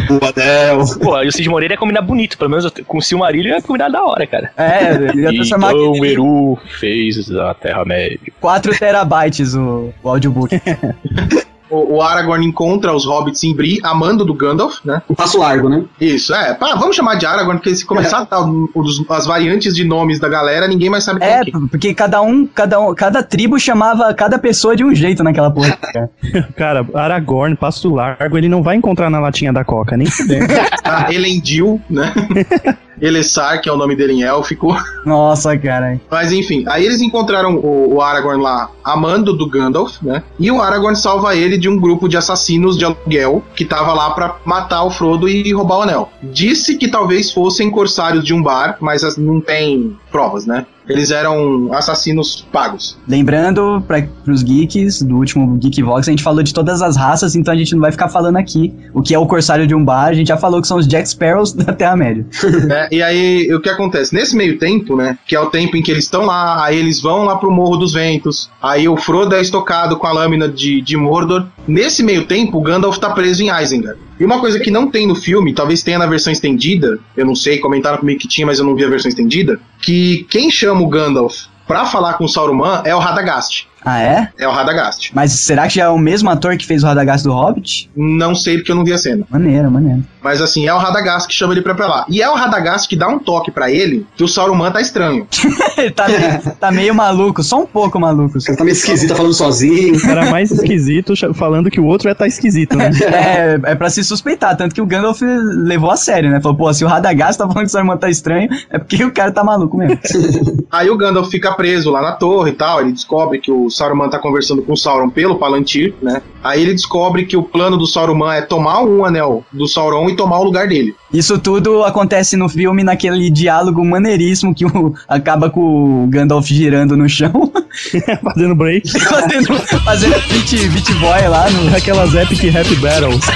o 0.10 0.20
anel. 0.26 0.80
Pô, 1.02 1.22
e 1.22 1.28
o 1.28 1.32
Cid 1.32 1.50
Moreira 1.50 1.74
ia 1.74 1.78
combinar 1.78 2.02
bonito, 2.02 2.38
pelo 2.38 2.50
menos 2.50 2.72
com 2.88 2.98
o 2.98 3.02
Silmarillion 3.02 3.56
ia 3.56 3.62
combinar 3.62 3.90
da 3.90 4.04
hora, 4.04 4.26
cara. 4.26 4.52
É, 4.58 4.94
ele 4.94 5.22
ia 5.24 5.34
transformar 5.34 5.72
Então 5.72 5.92
aquele 5.92 6.14
Eru 6.14 6.58
fez 6.80 7.30
a 7.32 7.54
Terra-média. 7.54 8.20
4 8.40 8.80
terabytes 8.80 9.56
o, 9.56 9.94
o 10.02 10.10
audiobook. 10.10 10.50
O, 11.70 11.96
o 11.98 12.02
Aragorn 12.02 12.46
encontra 12.46 12.94
os 12.94 13.06
hobbits 13.06 13.44
em 13.44 13.54
Bree, 13.56 13.80
amando 13.84 14.26
do 14.26 14.34
Gandalf, 14.34 14.78
né? 14.84 15.02
O 15.08 15.16
passo 15.16 15.38
largo, 15.40 15.70
né? 15.70 15.84
Isso, 16.00 16.34
é. 16.34 16.54
Pá, 16.54 16.76
vamos 16.76 16.96
chamar 16.96 17.16
de 17.16 17.26
Aragorn, 17.26 17.60
porque 17.60 17.76
se 17.76 17.86
começar 17.86 18.20
a 18.20 18.24
dar 18.24 18.42
os- 18.76 19.04
as 19.10 19.26
variantes 19.26 19.76
de 19.76 19.84
nomes 19.84 20.20
da 20.20 20.28
galera, 20.28 20.68
ninguém 20.68 20.90
mais 20.90 21.04
sabe 21.04 21.20
quem 21.20 21.28
é 21.30 21.40
É, 21.42 21.44
quem. 21.46 21.68
porque 21.68 21.94
cada 21.94 22.22
um, 22.22 22.46
cada 22.48 22.80
um, 22.80 22.94
cada 22.96 23.22
tribo 23.24 23.60
chamava 23.60 24.14
cada 24.14 24.40
pessoa 24.40 24.76
de 24.76 24.84
um 24.84 24.94
jeito 24.96 25.24
naquela 25.24 25.52
porra. 25.52 25.78
Cara. 25.78 26.10
Cara, 26.56 26.86
Aragorn, 26.94 27.56
Passo 27.56 27.94
Largo, 27.94 28.38
ele 28.38 28.50
não 28.50 28.64
vai 28.64 28.76
encontrar 28.76 29.10
na 29.10 29.20
latinha 29.20 29.54
da 29.54 29.64
Coca, 29.64 29.96
nem 29.98 30.08
fudendo. 30.08 30.48
Ah, 30.84 31.14
Elendil, 31.14 31.80
né? 31.90 32.12
Elessar, 33.02 33.62
que 33.62 33.70
é 33.70 33.72
o 33.72 33.78
nome 33.78 33.96
dele 33.96 34.14
em 34.14 34.24
élfico. 34.24 34.76
Nossa, 35.06 35.58
cara. 35.58 36.00
Mas 36.10 36.32
enfim, 36.32 36.64
aí 36.68 36.86
eles 36.86 37.02
encontraram 37.02 37.56
o, 37.56 37.96
o 37.96 38.02
Aragorn 38.02 38.42
lá 38.42 38.70
amando 38.84 39.34
do 39.34 39.48
Gandalf, 39.50 40.02
né? 40.02 40.24
E 40.40 40.50
o 40.52 40.62
Aragorn 40.62 40.96
salva 40.96 41.36
ele 41.36 41.58
de 41.58 41.70
um 41.70 41.80
grupo 41.80 42.08
de 42.10 42.18
assassinos 42.18 42.78
de 42.78 42.86
aluguel 42.86 43.44
que 43.56 43.64
tava 43.66 43.94
lá 43.94 44.12
pra 44.12 44.36
matar 44.46 44.84
o 44.84 44.90
Frodo 44.92 45.28
e 45.30 45.52
roubar 45.54 45.80
o 45.80 45.82
anel. 45.84 46.12
Disse 46.22 46.78
que 46.78 46.88
talvez 46.90 47.32
fossem 47.32 47.70
corsários 47.70 48.24
de 48.24 48.34
um 48.34 48.42
bar, 48.42 48.78
mas 48.80 49.04
as- 49.04 49.18
não 49.18 49.40
tem 49.42 49.98
provas, 50.12 50.46
né? 50.46 50.66
Eles 50.90 51.12
eram 51.12 51.72
assassinos 51.74 52.46
pagos. 52.52 52.98
Lembrando 53.08 53.84
para 53.88 54.08
os 54.28 54.44
geeks 54.44 55.02
do 55.02 55.18
último 55.18 55.56
Geek 55.58 55.82
Vox, 55.84 56.08
a 56.08 56.12
gente 56.12 56.24
falou 56.24 56.42
de 56.44 56.54
todas 56.54 56.82
as 56.82 56.98
raças, 56.98 57.36
então 57.36 57.54
a 57.54 57.58
gente 57.58 57.74
não 57.74 57.82
vai 57.82 57.92
ficar 57.92 58.10
falando 58.10 58.38
aqui 58.38 58.74
o 58.94 59.02
que 59.02 59.14
é 59.14 59.20
o 59.20 59.26
corsário 59.26 59.68
de 59.68 59.76
um 59.76 59.84
bar, 59.84 60.08
a 60.08 60.14
gente 60.14 60.28
já 60.28 60.38
falou 60.38 60.62
que 60.62 60.68
são 60.68 60.78
os 60.78 60.88
Jack 60.88 61.08
Sparrows 61.08 61.54
da 61.54 61.74
Terra-média. 61.74 62.26
né? 62.68 62.88
E 63.00 63.04
aí, 63.04 63.54
o 63.54 63.62
que 63.62 63.70
acontece? 63.70 64.14
Nesse 64.14 64.36
meio 64.36 64.58
tempo, 64.58 64.96
né? 64.96 65.18
Que 65.28 65.36
é 65.36 65.40
o 65.40 65.48
tempo 65.48 65.78
em 65.78 65.82
que 65.82 65.92
eles 65.92 66.06
estão 66.06 66.26
lá, 66.26 66.66
aí 66.66 66.78
eles 66.78 67.02
vão 67.02 67.24
lá 67.24 67.36
pro 67.36 67.52
Morro 67.52 67.78
dos 67.78 67.94
Ventos, 67.94 68.50
aí 68.62 68.90
o 68.90 68.98
Frodo 68.98 69.36
é 69.36 69.42
estocado 69.42 69.96
com 69.98 70.08
a 70.08 70.12
lâmina 70.12 70.50
de, 70.50 70.82
de 70.82 70.98
Mordor. 70.98 71.46
Nesse 71.68 72.04
meio 72.04 72.26
tempo, 72.26 72.58
o 72.58 72.62
Gandalf 72.62 72.98
tá 72.98 73.12
preso 73.12 73.44
em 73.44 73.50
Isengard. 73.62 74.00
E 74.20 74.26
uma 74.26 74.40
coisa 74.40 74.60
que 74.60 74.70
não 74.70 74.92
tem 74.92 75.08
no 75.08 75.16
filme, 75.16 75.54
talvez 75.54 75.82
tenha 75.82 75.98
na 75.98 76.06
versão 76.06 76.34
estendida, 76.34 77.00
eu 77.16 77.26
não 77.26 77.34
sei, 77.34 77.60
comentaram 77.60 78.00
comigo 78.00 78.20
que 78.20 78.28
tinha, 78.28 78.46
mas 78.46 78.60
eu 78.60 78.66
não 78.66 78.76
vi 78.76 78.84
a 78.84 78.90
versão 78.90 79.08
estendida, 79.08 79.60
que 79.82 80.28
quem 80.30 80.52
chama 80.52 80.82
o 80.82 80.90
Gandalf 80.90 81.46
pra 81.66 81.86
falar 81.86 82.14
com 82.16 82.26
o 82.26 82.28
Sauron 82.28 82.60
é 82.84 82.94
o 82.94 83.00
Radagast. 83.00 83.69
Ah, 83.84 84.02
é? 84.02 84.30
É 84.38 84.48
o 84.48 84.52
Radagast. 84.52 85.12
Mas 85.14 85.32
será 85.32 85.68
que 85.68 85.76
já 85.76 85.86
é 85.86 85.90
o 85.90 85.98
mesmo 85.98 86.30
ator 86.30 86.58
que 86.58 86.66
fez 86.66 86.84
o 86.84 86.88
Radagast 86.88 87.26
do 87.26 87.34
Hobbit? 87.34 87.90
Não 87.96 88.36
sei 88.36 88.58
porque 88.58 88.72
eu 88.72 88.76
não 88.76 88.84
vi 88.84 88.94
a 88.94 88.98
cena. 88.98 89.26
Maneiro, 89.30 89.72
maneiro. 89.72 90.04
Mas 90.22 90.42
assim, 90.42 90.68
é 90.68 90.74
o 90.74 90.78
Radagast 90.78 91.28
que 91.28 91.34
chama 91.34 91.54
ele 91.54 91.62
pra 91.62 91.74
pra 91.74 91.88
lá. 91.88 92.06
E 92.10 92.22
é 92.22 92.30
o 92.30 92.36
Radagast 92.36 92.88
que 92.88 92.96
dá 92.96 93.08
um 93.08 93.20
toque 93.20 93.52
pra 93.52 93.72
ele 93.72 94.06
que 94.16 94.24
o 94.24 94.28
Sauron 94.28 94.60
tá 94.72 94.82
estranho. 94.82 95.28
Ele 95.78 95.92
tá, 95.92 96.08
meio, 96.10 96.56
tá 96.60 96.72
meio 96.72 96.94
maluco, 96.94 97.42
só 97.42 97.62
um 97.62 97.66
pouco 97.66 97.98
maluco. 97.98 98.38
O 98.38 98.44
cara 98.44 98.58
tá 98.58 98.64
meio 98.66 98.74
esquisito, 98.74 99.10
tá 99.10 99.16
falando 99.16 99.34
sozinho. 99.34 99.96
O 99.96 100.02
cara 100.02 100.30
mais 100.30 100.52
esquisito 100.52 101.14
falando 101.34 101.72
que 101.72 101.80
o 101.80 101.86
outro 101.86 102.10
é 102.10 102.14
tá 102.14 102.28
esquisito, 102.28 102.76
né? 102.76 102.90
É, 103.10 103.60
é 103.72 103.76
pra 103.76 103.90
se 103.90 104.04
suspeitar, 104.04 104.56
tanto 104.56 104.76
que 104.76 104.82
o 104.82 104.86
Gandalf 104.86 105.22
levou 105.22 105.90
a 105.90 105.96
sério, 105.96 106.30
né? 106.30 106.42
Falou, 106.42 106.58
pô, 106.58 106.74
se 106.74 106.84
o 106.84 106.88
Radagast 106.88 107.38
tá 107.38 107.48
falando 107.48 107.66
que 107.66 107.72
sua 107.72 107.82
irmã 107.82 107.98
tá 107.98 108.10
estranho, 108.10 108.50
é 108.70 108.78
porque 108.78 109.04
o 109.04 109.12
cara 109.12 109.32
tá 109.32 109.44
maluco 109.44 109.78
mesmo. 109.78 110.00
Aí 110.72 110.90
o 110.90 110.98
Gandalf 110.98 111.30
fica 111.30 111.54
preso 111.54 111.90
lá 111.90 112.02
na 112.02 112.14
torre 112.14 112.52
e 112.52 112.56
tal. 112.56 112.82
Ele 112.82 112.92
descobre 112.92 113.40
que 113.40 113.52
o 113.52 113.69
Saruman 113.72 114.10
tá 114.10 114.20
conversando 114.20 114.62
com 114.62 114.74
o 114.74 114.78
Sauron 114.78 115.10
pelo 115.10 115.38
Palantir, 115.38 115.94
né? 116.02 116.22
Aí 116.44 116.62
ele 116.62 116.74
descobre 116.74 117.26
que 117.26 117.36
o 117.38 117.44
plano 117.44 117.78
do 117.78 117.86
Saruman 117.88 118.34
é 118.34 118.42
tomar 118.42 118.82
um 118.84 119.04
anel 119.06 119.44
do 119.52 119.68
Sauron 119.68 120.10
e 120.10 120.16
tomar 120.16 120.40
o 120.40 120.44
lugar 120.44 120.68
dele. 120.68 120.96
Isso 121.14 121.38
tudo 121.40 121.84
acontece 121.84 122.38
no 122.38 122.48
filme, 122.48 122.84
naquele 122.84 123.30
diálogo 123.30 123.84
maneiríssimo 123.84 124.54
que 124.54 124.66
o- 124.66 124.94
acaba 125.08 125.50
com 125.50 126.04
o 126.06 126.08
Gandalf 126.08 126.48
girando 126.48 126.96
no 126.96 127.10
chão, 127.10 127.52
Fazendo 128.24 128.56
break. 128.56 128.90
fazendo, 129.00 129.54
fazendo 129.84 130.14
beat, 130.30 130.70
beat 130.72 130.92
boy 131.00 131.28
lá 131.28 131.50
no. 131.50 131.76
Aquelas 131.76 132.14
epic 132.16 132.44
rap 132.52 132.76
battles. 132.76 133.20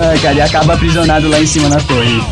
Ah, 0.00 0.14
cara, 0.22 0.34
e 0.36 0.40
acaba 0.40 0.74
aprisionado 0.74 1.28
lá 1.28 1.40
em 1.40 1.46
cima 1.46 1.68
na 1.68 1.80
torre. 1.80 2.22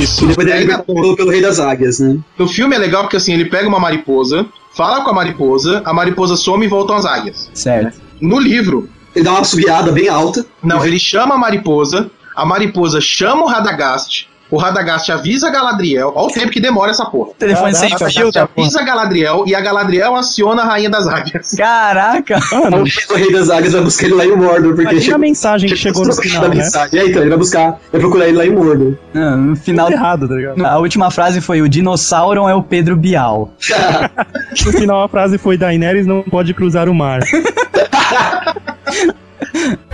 Isso. 0.00 0.24
E 0.24 0.28
depois 0.28 0.46
ele 0.48 0.72
é 0.72 0.78
pelo, 0.78 1.16
pelo 1.16 1.30
Rei 1.30 1.40
das 1.42 1.58
Águias, 1.60 1.98
né? 2.00 2.16
no 2.38 2.48
filme 2.48 2.74
é 2.74 2.78
legal 2.78 3.02
porque 3.02 3.16
assim, 3.16 3.32
ele 3.34 3.44
pega 3.46 3.68
uma 3.68 3.78
mariposa, 3.78 4.46
fala 4.72 5.02
com 5.02 5.10
a 5.10 5.14
mariposa, 5.14 5.82
a 5.84 5.92
mariposa 5.92 6.36
some 6.36 6.64
e 6.64 6.68
voltam 6.68 6.96
as 6.96 7.04
águias. 7.04 7.50
Certo. 7.54 8.00
No 8.20 8.38
livro, 8.38 8.88
Ele 9.14 9.24
dá 9.24 9.32
uma 9.32 9.44
subiada 9.44 9.90
bem 9.90 10.08
alta. 10.08 10.46
Não, 10.62 10.84
ele 10.84 10.98
chama 10.98 11.34
a 11.34 11.38
mariposa, 11.38 12.10
a 12.36 12.44
mariposa 12.44 13.00
chama 13.00 13.42
o 13.42 13.46
Radagast, 13.46 14.28
o 14.50 14.56
Radagast 14.56 15.10
avisa 15.12 15.48
a 15.48 15.50
Galadriel. 15.50 16.12
Olha 16.14 16.26
o 16.26 16.32
tempo 16.32 16.50
que 16.50 16.60
demora 16.60 16.90
essa 16.90 17.04
porra. 17.04 17.30
Telefone 17.38 17.74
sem 17.74 17.88
fio 17.88 18.32
porra. 18.32 18.48
avisa 18.56 18.80
a 18.80 18.82
Galadriel 18.82 19.44
e 19.46 19.54
a 19.54 19.60
Galadriel 19.60 20.16
aciona 20.16 20.62
a 20.62 20.64
Rainha 20.64 20.90
das 20.90 21.06
Águias. 21.06 21.54
Caraca! 21.56 22.38
Mano, 22.52 22.84
O 23.10 23.14
Rei 23.14 23.32
das 23.32 23.50
Águias 23.50 23.72
vai 23.72 23.82
buscar 23.82 24.06
ele 24.06 24.14
lá 24.14 24.24
em 24.24 24.36
Mordor, 24.36 24.74
porque... 24.74 24.92
imagina 24.92 25.16
a 25.16 25.18
mensagem 25.18 25.68
que 25.68 25.76
chegou 25.76 26.04
no 26.04 26.12
final, 26.14 26.42
da 26.42 26.48
né? 26.48 26.56
mensagem. 26.56 26.98
É, 26.98 27.06
então, 27.06 27.22
ele 27.22 27.30
vai 27.30 27.38
buscar, 27.38 27.78
vai 27.92 28.00
procurar 28.00 28.28
ele 28.28 28.38
lá 28.38 28.46
em 28.46 28.50
Mordor. 28.50 28.94
Não, 29.14 29.36
no 29.36 29.56
final. 29.56 29.86
Tudo 29.86 29.96
errado, 29.96 30.28
tá 30.28 30.34
ligado? 30.34 30.64
A 30.64 30.78
última 30.78 31.10
frase 31.10 31.40
foi: 31.40 31.62
O 31.62 31.68
dinossauro 31.68 32.48
é 32.48 32.54
o 32.54 32.62
Pedro 32.62 32.96
Bial. 32.96 33.52
No 34.66 34.72
final 34.72 35.02
a 35.02 35.08
frase 35.08 35.38
foi 35.38 35.56
Daenerys 35.56 36.06
não 36.06 36.22
pode 36.22 36.52
cruzar 36.52 36.88
o 36.88 36.94
mar. 36.94 37.20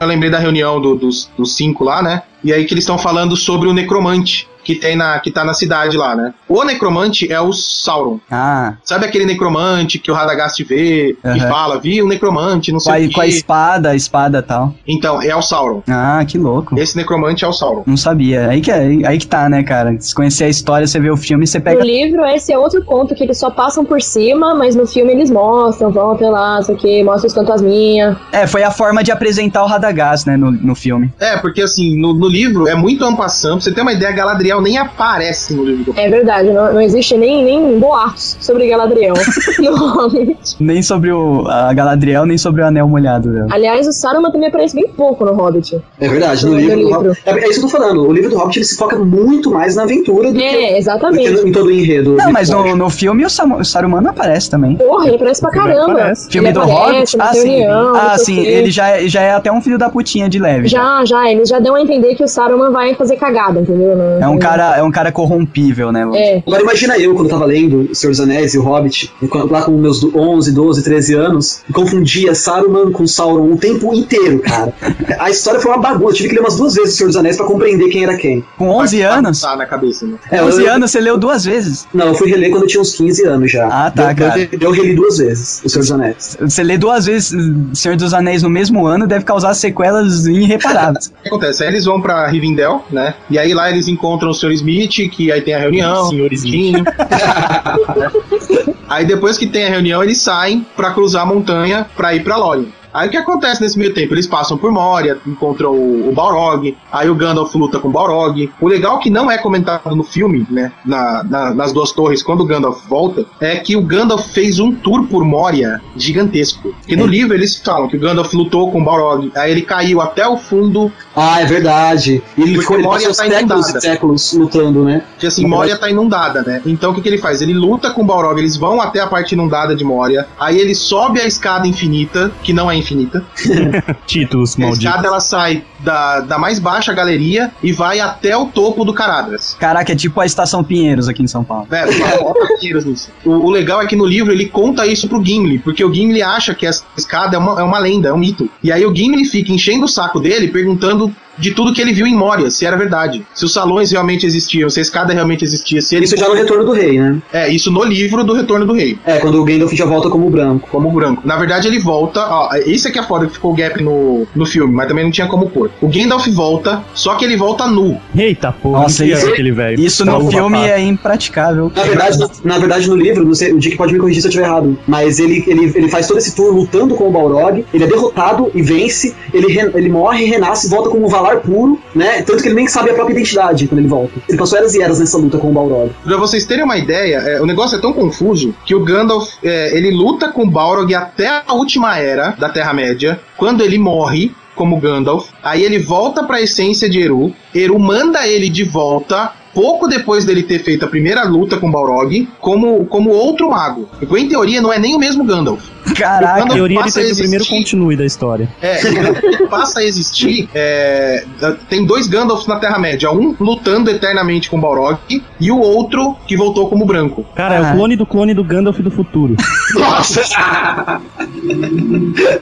Eu 0.00 0.06
lembrei 0.06 0.30
da 0.30 0.38
reunião 0.38 0.80
do- 0.80 0.94
dos, 0.94 1.30
dos 1.36 1.56
cinco 1.56 1.82
lá, 1.84 2.02
né? 2.02 2.22
E 2.44 2.52
aí 2.52 2.64
que 2.64 2.72
eles 2.74 2.84
estão 2.84 2.98
falando 2.98 3.36
sobre 3.36 3.68
o 3.68 3.74
necromante 3.74 4.48
que 4.68 4.74
tem 4.74 4.94
na 4.96 5.18
que 5.18 5.30
tá 5.30 5.42
na 5.46 5.54
cidade 5.54 5.96
lá, 5.96 6.14
né? 6.14 6.34
O 6.46 6.62
necromante 6.62 7.32
é 7.32 7.40
o 7.40 7.54
Sauron. 7.54 8.20
Ah, 8.30 8.74
Sabe 8.84 9.06
aquele 9.06 9.24
necromante 9.24 9.98
que 9.98 10.10
o 10.10 10.14
Radagast 10.14 10.62
vê 10.62 11.16
e 11.24 11.26
Aham. 11.26 11.48
fala, 11.48 11.80
viu, 11.80 12.04
o 12.04 12.08
necromante, 12.08 12.70
não 12.70 12.78
com 12.78 12.90
a, 12.90 12.94
sei 12.94 13.06
o 13.06 13.12
com 13.12 13.20
a 13.22 13.24
quê. 13.24 13.30
espada, 13.30 13.88
a 13.90 13.96
espada 13.96 14.38
e 14.40 14.42
tal. 14.42 14.74
Então, 14.86 15.22
é 15.22 15.34
o 15.34 15.40
Sauron. 15.40 15.82
Ah, 15.88 16.22
que 16.28 16.36
louco. 16.36 16.78
Esse 16.78 16.98
necromante 16.98 17.46
é 17.46 17.48
o 17.48 17.52
Sauron. 17.54 17.82
Não 17.86 17.96
sabia. 17.96 18.46
Aí 18.50 18.60
que, 18.60 18.70
aí, 18.70 19.06
aí 19.06 19.16
que 19.16 19.26
tá, 19.26 19.48
né, 19.48 19.62
cara? 19.62 19.96
Se 19.98 20.14
conhecer 20.14 20.44
a 20.44 20.48
história, 20.50 20.86
você 20.86 21.00
vê 21.00 21.10
o 21.10 21.16
filme, 21.16 21.46
você 21.46 21.58
No 21.58 21.64
pega. 21.64 21.82
livro, 21.82 22.22
esse 22.26 22.52
é 22.52 22.58
outro 22.58 22.84
ponto 22.84 23.14
que 23.14 23.24
eles 23.24 23.38
só 23.38 23.48
passam 23.50 23.86
por 23.86 24.02
cima, 24.02 24.54
mas 24.54 24.76
no 24.76 24.86
filme 24.86 25.12
eles 25.12 25.30
mostram, 25.30 25.90
vão 25.90 26.10
até 26.10 26.28
lá, 26.28 26.60
isso 26.60 26.72
aqui, 26.72 27.02
mostram 27.02 27.28
os 27.28 27.34
fantasminha. 27.34 28.18
É, 28.32 28.46
foi 28.46 28.62
a 28.62 28.70
forma 28.70 29.02
de 29.02 29.10
apresentar 29.10 29.64
o 29.64 29.66
Radagast, 29.66 30.26
né, 30.28 30.36
no, 30.36 30.50
no 30.50 30.74
filme. 30.74 31.10
É, 31.18 31.38
porque 31.38 31.62
assim, 31.62 31.98
no, 31.98 32.12
no 32.12 32.28
livro 32.28 32.68
é 32.68 32.74
muito 32.74 33.02
ampassando. 33.04 33.54
Pra 33.56 33.64
você 33.64 33.72
ter 33.72 33.80
uma 33.80 33.92
ideia, 33.92 34.12
Galadriel 34.12 34.57
nem 34.60 34.78
aparece 34.78 35.54
no 35.54 35.64
livro. 35.64 35.94
É 35.96 36.08
verdade, 36.08 36.50
não, 36.50 36.72
não 36.74 36.80
existe 36.80 37.16
nem, 37.16 37.44
nem 37.44 37.78
boatos 37.78 38.36
sobre 38.40 38.68
Galadriel 38.68 39.14
no 39.58 39.76
Hobbit. 39.76 40.56
Nem 40.60 40.82
sobre 40.82 41.10
o, 41.12 41.46
a 41.48 41.72
Galadriel, 41.72 42.26
nem 42.26 42.38
sobre 42.38 42.62
o 42.62 42.66
Anel 42.66 42.88
Molhado. 42.88 43.28
Né? 43.28 43.46
Aliás, 43.50 43.86
o 43.86 43.92
Saruman 43.92 44.30
também 44.30 44.48
aparece 44.48 44.74
bem 44.74 44.88
pouco 44.88 45.24
no 45.24 45.32
Hobbit. 45.34 45.80
É 46.00 46.08
verdade, 46.08 46.44
no 46.46 46.52
No 46.52 46.58
livro, 46.58 46.76
do 46.76 46.82
livro. 46.82 46.94
Hobbit. 46.98 47.22
É, 47.26 47.30
é 47.30 47.48
isso 47.48 47.60
que 47.60 47.66
eu 47.66 47.70
tô 47.70 47.76
falando. 47.78 48.06
O 48.08 48.12
livro 48.12 48.30
do 48.30 48.38
Hobbit 48.38 48.58
ele 48.58 48.64
se 48.66 48.76
foca 48.76 48.96
muito 48.98 49.50
mais 49.50 49.76
na 49.76 49.82
aventura 49.82 50.32
do 50.32 50.38
É, 50.40 50.42
que, 50.48 50.54
do 50.54 50.58
que 50.58 50.76
exatamente. 50.78 51.30
no- 51.30 51.48
em 51.48 51.52
todo 51.52 51.66
o 51.66 51.70
enredo. 51.70 52.14
Não, 52.16 52.32
mas 52.32 52.50
no, 52.50 52.76
no 52.76 52.90
filme 52.90 53.24
o, 53.24 53.30
Sam, 53.30 53.54
o 53.56 53.64
Saruman 53.64 54.00
não 54.00 54.10
aparece 54.10 54.50
também. 54.50 54.76
Porra, 54.76 55.06
ele 55.06 55.16
aparece 55.16 55.40
pra 55.40 55.50
caramba. 55.50 55.92
aparece. 55.92 56.30
Filme 56.30 56.48
ele 56.48 56.54
do 56.54 56.62
aparece 56.62 57.16
Hobbit? 57.16 57.16
Ah, 57.20 57.34
sim. 57.34 57.64
Ah, 57.66 58.18
sim. 58.18 58.38
Ele 58.40 58.70
já, 58.70 58.88
é- 58.90 59.08
já 59.08 59.20
é 59.22 59.32
até 59.32 59.50
um 59.52 59.60
filho 59.60 59.78
da 59.78 59.88
putinha 59.90 60.28
de 60.28 60.38
leve. 60.38 60.68
Já, 60.68 61.04
já, 61.04 61.30
eles 61.30 61.48
já 61.48 61.58
dão 61.58 61.74
a 61.74 61.80
entender 61.82 62.14
que 62.14 62.22
o 62.24 62.28
Saruman 62.28 62.70
vai 62.70 62.94
fazer 62.94 63.16
cagada, 63.16 63.60
entendeu? 63.60 63.96
Não- 63.96 64.22
É 64.22 64.28
um 64.28 64.38
cara, 64.48 64.76
é 64.78 64.82
um 64.82 64.90
cara 64.90 65.12
corrompível, 65.12 65.92
né? 65.92 66.08
É. 66.14 66.42
Agora 66.46 66.62
imagina 66.62 66.98
eu, 66.98 67.14
quando 67.14 67.26
eu 67.26 67.30
tava 67.32 67.44
lendo 67.46 67.88
O 67.90 67.94
Senhor 67.94 68.10
dos 68.10 68.20
Anéis 68.20 68.54
e 68.54 68.58
o 68.58 68.62
Hobbit, 68.62 69.12
lá 69.50 69.62
com 69.62 69.72
meus 69.72 70.02
11, 70.04 70.52
12, 70.52 70.82
13 70.82 71.14
anos, 71.14 71.60
e 71.68 71.72
confundia 71.72 72.34
Saruman 72.34 72.90
com 72.92 73.06
Sauron 73.06 73.52
o 73.52 73.56
tempo 73.56 73.94
inteiro, 73.94 74.40
cara. 74.40 74.72
A 75.18 75.30
história 75.30 75.60
foi 75.60 75.70
uma 75.72 75.80
bagunça, 75.80 76.10
eu 76.10 76.14
tive 76.14 76.28
que 76.30 76.34
ler 76.36 76.40
umas 76.40 76.56
duas 76.56 76.74
vezes 76.74 76.94
O 76.94 76.96
Senhor 76.96 77.08
dos 77.08 77.16
Anéis 77.16 77.36
pra 77.36 77.46
compreender 77.46 77.88
quem 77.88 78.04
era 78.04 78.16
quem. 78.16 78.44
Com 78.56 78.68
11 78.70 79.02
anos? 79.02 79.40
Tá 79.40 79.56
na 79.56 79.66
cabeça, 79.66 80.06
né? 80.06 80.16
É, 80.30 80.42
11 80.42 80.62
eu- 80.64 80.72
anos 80.72 80.90
você 80.90 81.00
leu 81.00 81.16
duas 81.18 81.44
vezes. 81.44 81.86
Não, 81.92 82.08
eu 82.08 82.14
fui 82.14 82.28
reler 82.28 82.50
quando 82.50 82.62
eu 82.62 82.68
tinha 82.68 82.80
uns 82.80 82.94
15 82.94 83.24
anos 83.26 83.50
já. 83.50 83.66
Ah, 83.66 83.90
tá, 83.90 84.10
eu, 84.12 84.16
cara. 84.16 84.40
Eu, 84.40 84.48
eu 84.60 84.70
reli 84.70 84.94
duas 84.94 85.18
vezes 85.18 85.62
O 85.64 85.68
Senhor 85.68 85.82
dos 85.82 85.92
Anéis. 85.92 86.36
Você 86.40 86.62
lê 86.62 86.78
duas 86.78 87.06
vezes 87.06 87.32
uh, 87.32 87.74
Senhor 87.74 87.96
dos 87.96 88.14
Anéis 88.14 88.42
no 88.42 88.50
mesmo 88.50 88.86
ano 88.86 89.06
deve 89.06 89.24
causar 89.24 89.54
sequelas 89.54 90.26
irreparáveis. 90.26 91.06
O 91.06 91.22
que 91.22 91.28
acontece? 91.28 91.62
Aí 91.62 91.70
eles 91.70 91.84
vão 91.84 92.00
pra 92.00 92.26
Rivendell, 92.28 92.84
né? 92.90 93.14
E 93.30 93.38
aí 93.38 93.52
lá 93.54 93.70
eles 93.70 93.88
encontram 93.88 94.30
o 94.30 94.34
Sr. 94.38 94.52
Smith, 94.52 95.10
que 95.10 95.32
aí 95.32 95.40
tem 95.40 95.54
a 95.54 95.58
reunião. 95.58 96.06
Senhor 96.06 96.32
Smith. 96.32 96.84
aí 98.88 99.04
depois 99.04 99.36
que 99.36 99.46
tem 99.46 99.66
a 99.66 99.68
reunião, 99.68 100.02
eles 100.02 100.20
saem 100.20 100.64
pra 100.76 100.92
cruzar 100.92 101.22
a 101.22 101.26
montanha 101.26 101.86
pra 101.96 102.14
ir 102.14 102.22
pra 102.22 102.36
Lórien. 102.36 102.72
Aí 102.98 103.08
o 103.08 103.10
que 103.10 103.16
acontece 103.16 103.60
nesse 103.60 103.78
meio 103.78 103.94
tempo? 103.94 104.14
Eles 104.14 104.26
passam 104.26 104.56
por 104.58 104.70
Moria, 104.72 105.18
encontram 105.26 105.70
o, 105.72 106.08
o 106.08 106.12
Balrog, 106.12 106.76
aí 106.90 107.08
o 107.08 107.14
Gandalf 107.14 107.54
luta 107.54 107.78
com 107.78 107.88
o 107.88 107.92
Balrog. 107.92 108.50
O 108.60 108.66
legal 108.66 108.98
que 108.98 109.08
não 109.10 109.30
é 109.30 109.38
comentado 109.38 109.94
no 109.94 110.02
filme, 110.02 110.46
né, 110.50 110.72
na- 110.84 111.22
na- 111.24 111.54
nas 111.54 111.72
duas 111.72 111.92
torres, 111.92 112.22
quando 112.22 112.40
o 112.40 112.44
Gandalf 112.44 112.84
volta, 112.88 113.24
é 113.40 113.56
que 113.56 113.76
o 113.76 113.82
Gandalf 113.82 114.26
fez 114.32 114.58
um 114.58 114.72
tour 114.72 115.06
por 115.06 115.24
Moria 115.24 115.80
gigantesco. 115.96 116.74
Porque 116.80 116.96
no 116.96 117.06
livro 117.06 117.34
eles 117.34 117.56
falam 117.56 117.88
que 117.88 117.96
o 117.96 118.00
Gandalf 118.00 118.32
lutou 118.34 118.70
com 118.72 118.80
o 118.80 118.84
Balrog, 118.84 119.30
aí 119.36 119.50
ele 119.52 119.62
caiu 119.62 120.00
até 120.00 120.26
o 120.26 120.36
fundo, 120.36 120.90
Ah, 121.14 121.40
é 121.40 121.46
verdade. 121.46 122.22
E 122.36 122.42
ele 122.42 122.58
ficou 122.60 122.80
Moria 122.80 123.08
tá 123.08 123.14
séculos 123.14 123.40
inundada. 123.40 123.78
e 123.78 123.80
séculos 123.80 124.32
lutando, 124.34 124.84
né? 124.84 125.02
que 125.18 125.26
assim, 125.26 125.42
Na 125.42 125.48
Moria 125.48 125.74
verdade- 125.74 125.80
tá 125.80 125.90
inundada, 125.90 126.42
né? 126.42 126.62
Então 126.66 126.90
o 126.90 126.94
que, 126.94 127.00
que 127.02 127.08
ele 127.08 127.18
faz? 127.18 127.42
Ele 127.42 127.52
luta 127.54 127.90
com 127.90 128.02
o 128.02 128.04
Balrog, 128.04 128.38
eles 128.38 128.56
vão 128.56 128.80
até 128.80 129.00
a 129.00 129.06
parte 129.06 129.32
inundada 129.32 129.74
de 129.74 129.84
Moria, 129.84 130.26
aí 130.38 130.58
ele 130.58 130.74
sobe 130.74 131.20
a 131.20 131.26
escada 131.26 131.66
infinita, 131.66 132.32
que 132.42 132.52
não 132.52 132.70
é 132.70 132.76
infinita. 132.76 132.87
Títulos 134.06 134.56
A 134.56 134.60
malditos. 134.60 134.84
escada 134.84 135.06
ela 135.06 135.20
sai 135.20 135.64
da, 135.80 136.20
da 136.20 136.38
mais 136.38 136.58
baixa 136.58 136.92
galeria 136.92 137.50
e 137.62 137.72
vai 137.72 138.00
até 138.00 138.36
o 138.36 138.46
topo 138.46 138.84
do 138.84 138.92
Caradras. 138.92 139.56
Caraca, 139.58 139.92
é 139.92 139.96
tipo 139.96 140.20
a 140.20 140.26
Estação 140.26 140.62
Pinheiros 140.64 141.08
aqui 141.08 141.22
em 141.22 141.26
São 141.26 141.44
Paulo. 141.44 141.66
Velho, 141.68 141.92
bota 142.20 142.56
dinheiros 142.60 142.84
nisso. 142.84 143.10
O, 143.24 143.30
o 143.30 143.50
legal 143.50 143.82
é 143.82 143.86
que 143.86 143.96
no 143.96 144.04
livro 144.04 144.32
ele 144.32 144.46
conta 144.46 144.86
isso 144.86 145.08
pro 145.08 145.24
Gimli, 145.24 145.58
porque 145.58 145.84
o 145.84 145.92
Gimli 145.92 146.22
acha 146.22 146.54
que 146.54 146.66
essa 146.66 146.84
escada 146.96 147.36
é 147.36 147.38
uma, 147.38 147.60
é 147.60 147.62
uma 147.62 147.78
lenda, 147.78 148.08
é 148.08 148.12
um 148.12 148.18
mito. 148.18 148.48
E 148.62 148.72
aí 148.72 148.84
o 148.84 148.94
Gimli 148.94 149.24
fica 149.24 149.52
enchendo 149.52 149.84
o 149.84 149.88
saco 149.88 150.20
dele, 150.20 150.48
perguntando 150.48 151.14
de 151.38 151.52
tudo 151.52 151.72
que 151.72 151.80
ele 151.80 151.92
viu 151.92 152.06
em 152.06 152.14
Moria, 152.14 152.50
se 152.50 152.66
era 152.66 152.76
verdade. 152.76 153.24
Se 153.34 153.44
os 153.44 153.52
salões 153.52 153.90
realmente 153.92 154.26
existiam, 154.26 154.68
se 154.68 154.78
a 154.78 154.82
escada 154.82 155.12
realmente 155.12 155.44
existia, 155.44 155.80
se 155.80 155.94
ele. 155.96 156.04
Isso 156.04 156.16
já 156.16 156.28
no 156.28 156.34
Retorno 156.34 156.64
do 156.64 156.72
Rei, 156.72 156.98
né? 156.98 157.16
É, 157.32 157.48
isso 157.48 157.70
no 157.70 157.84
livro 157.84 158.24
do 158.24 158.32
Retorno 158.34 158.66
do 158.66 158.72
Rei. 158.72 158.98
É, 159.04 159.18
quando 159.18 159.40
o 159.40 159.44
Gandalf 159.44 159.72
já 159.72 159.84
volta 159.84 160.08
como 160.10 160.28
branco. 160.30 160.68
Como 160.70 160.90
branco. 160.90 161.22
Na 161.24 161.36
verdade, 161.36 161.68
ele 161.68 161.78
volta. 161.78 162.20
Ó, 162.28 162.48
isso 162.66 162.88
aqui 162.88 162.98
é 162.98 163.02
foda 163.02 163.26
que 163.26 163.34
ficou 163.34 163.52
o 163.52 163.54
gap 163.54 163.82
no, 163.82 164.26
no 164.34 164.46
filme, 164.46 164.72
mas 164.74 164.88
também 164.88 165.04
não 165.04 165.10
tinha 165.10 165.26
como 165.26 165.48
pôr. 165.50 165.70
O 165.80 165.88
Gandalf 165.88 166.26
volta, 166.28 166.82
só 166.94 167.14
que 167.14 167.24
ele 167.24 167.36
volta 167.36 167.66
nu. 167.66 167.98
Eita 168.16 168.50
porra, 168.52 168.82
Nossa, 168.82 169.02
não 169.02 169.08
queria 169.10 169.22
isso- 169.22 169.32
aquele 169.32 169.52
velho. 169.52 169.80
Isso 169.80 170.04
Tá 170.04 170.12
no 170.12 170.30
filme 170.30 170.58
passa. 170.58 170.70
é 170.70 170.80
impraticável. 170.80 171.72
Na 171.74 171.82
verdade, 171.84 172.18
na, 172.18 172.28
na 172.44 172.58
verdade, 172.58 172.88
no 172.88 172.96
livro, 172.96 173.24
não 173.24 173.34
sei, 173.34 173.52
o 173.52 173.58
Dick 173.58 173.76
pode 173.76 173.92
me 173.92 173.98
corrigir 173.98 174.22
se 174.22 174.28
eu 174.28 174.30
estiver 174.30 174.46
errado, 174.46 174.78
mas 174.86 175.18
ele, 175.18 175.42
ele, 175.46 175.72
ele 175.74 175.88
faz 175.88 176.06
todo 176.06 176.18
esse 176.18 176.34
tour 176.34 176.52
lutando 176.54 176.94
com 176.94 177.08
o 177.08 177.10
Balrog, 177.12 177.64
ele 177.72 177.84
é 177.84 177.86
derrotado 177.86 178.50
e 178.54 178.62
vence, 178.62 179.14
ele, 179.32 179.52
re- 179.52 179.70
ele 179.74 179.88
morre, 179.88 180.24
renasce, 180.24 180.68
volta 180.68 180.90
com 180.90 180.98
um 180.98 181.08
Valar 181.08 181.27
puro, 181.36 181.78
né? 181.94 182.22
Tanto 182.22 182.42
que 182.42 182.48
ele 182.48 182.56
nem 182.56 182.66
sabe 182.66 182.90
a 182.90 182.94
própria 182.94 183.14
identidade 183.14 183.66
quando 183.68 183.78
ele 183.78 183.88
volta. 183.88 184.12
Ele 184.28 184.38
passou 184.38 184.58
eras 184.58 184.74
e 184.74 184.82
eras 184.82 184.98
nessa 184.98 185.18
luta 185.18 185.38
com 185.38 185.50
o 185.50 185.52
Balrog. 185.52 185.90
Pra 186.04 186.16
vocês 186.16 186.44
terem 186.44 186.64
uma 186.64 186.76
ideia, 186.76 187.18
é, 187.18 187.40
o 187.40 187.46
negócio 187.46 187.76
é 187.76 187.80
tão 187.80 187.92
confuso 187.92 188.54
que 188.64 188.74
o 188.74 188.84
Gandalf 188.84 189.34
é, 189.42 189.76
ele 189.76 189.90
luta 189.90 190.28
com 190.32 190.42
o 190.42 190.50
Balrog 190.50 190.94
até 190.94 191.42
a 191.46 191.54
última 191.54 191.98
era 191.98 192.30
da 192.30 192.48
Terra-média, 192.48 193.20
quando 193.36 193.62
ele 193.62 193.78
morre 193.78 194.32
como 194.58 194.80
Gandalf. 194.80 195.28
Aí 195.42 195.62
ele 195.62 195.78
volta 195.78 196.24
pra 196.24 196.42
essência 196.42 196.90
de 196.90 197.00
Eru. 197.00 197.32
Eru 197.54 197.78
manda 197.78 198.26
ele 198.26 198.48
de 198.48 198.64
volta. 198.64 199.32
Pouco 199.58 199.88
depois 199.88 200.24
dele 200.24 200.44
ter 200.44 200.60
feito 200.60 200.84
a 200.84 200.88
primeira 200.88 201.24
luta 201.24 201.56
com 201.56 201.68
o 201.68 201.72
Balrog, 201.72 202.28
como, 202.40 202.86
como 202.86 203.10
outro 203.10 203.50
mago. 203.50 203.88
Então, 204.00 204.16
em 204.16 204.28
teoria, 204.28 204.62
não 204.62 204.72
é 204.72 204.78
nem 204.78 204.94
o 204.94 205.00
mesmo 205.00 205.24
Gandalf. 205.24 205.60
Caraca. 205.96 206.44
Na 206.44 206.54
teoria 206.54 206.78
ele 206.78 206.92
teve 206.92 207.12
o 207.12 207.16
primeiro 207.16 207.44
continue 207.44 207.96
da 207.96 208.04
história. 208.04 208.48
É, 208.62 208.86
ele 208.86 209.48
passa 209.50 209.80
a 209.80 209.84
existir. 209.84 210.48
é, 210.54 211.24
tem 211.68 211.84
dois 211.84 212.06
Gandalfs 212.06 212.46
na 212.46 212.60
Terra-média. 212.60 213.10
Um 213.10 213.34
lutando 213.40 213.90
eternamente 213.90 214.48
com 214.48 214.58
o 214.58 214.60
Balrog 214.60 215.00
e 215.40 215.50
o 215.50 215.58
outro 215.58 216.14
que 216.24 216.36
voltou 216.36 216.68
como 216.68 216.84
branco. 216.84 217.26
Cara, 217.34 217.56
é 217.56 217.58
Ah. 217.58 217.72
o 217.72 217.76
clone 217.76 217.96
do 217.96 218.06
clone 218.06 218.34
do 218.34 218.44
Gandalf 218.44 218.78
do 218.78 218.92
futuro. 218.92 219.34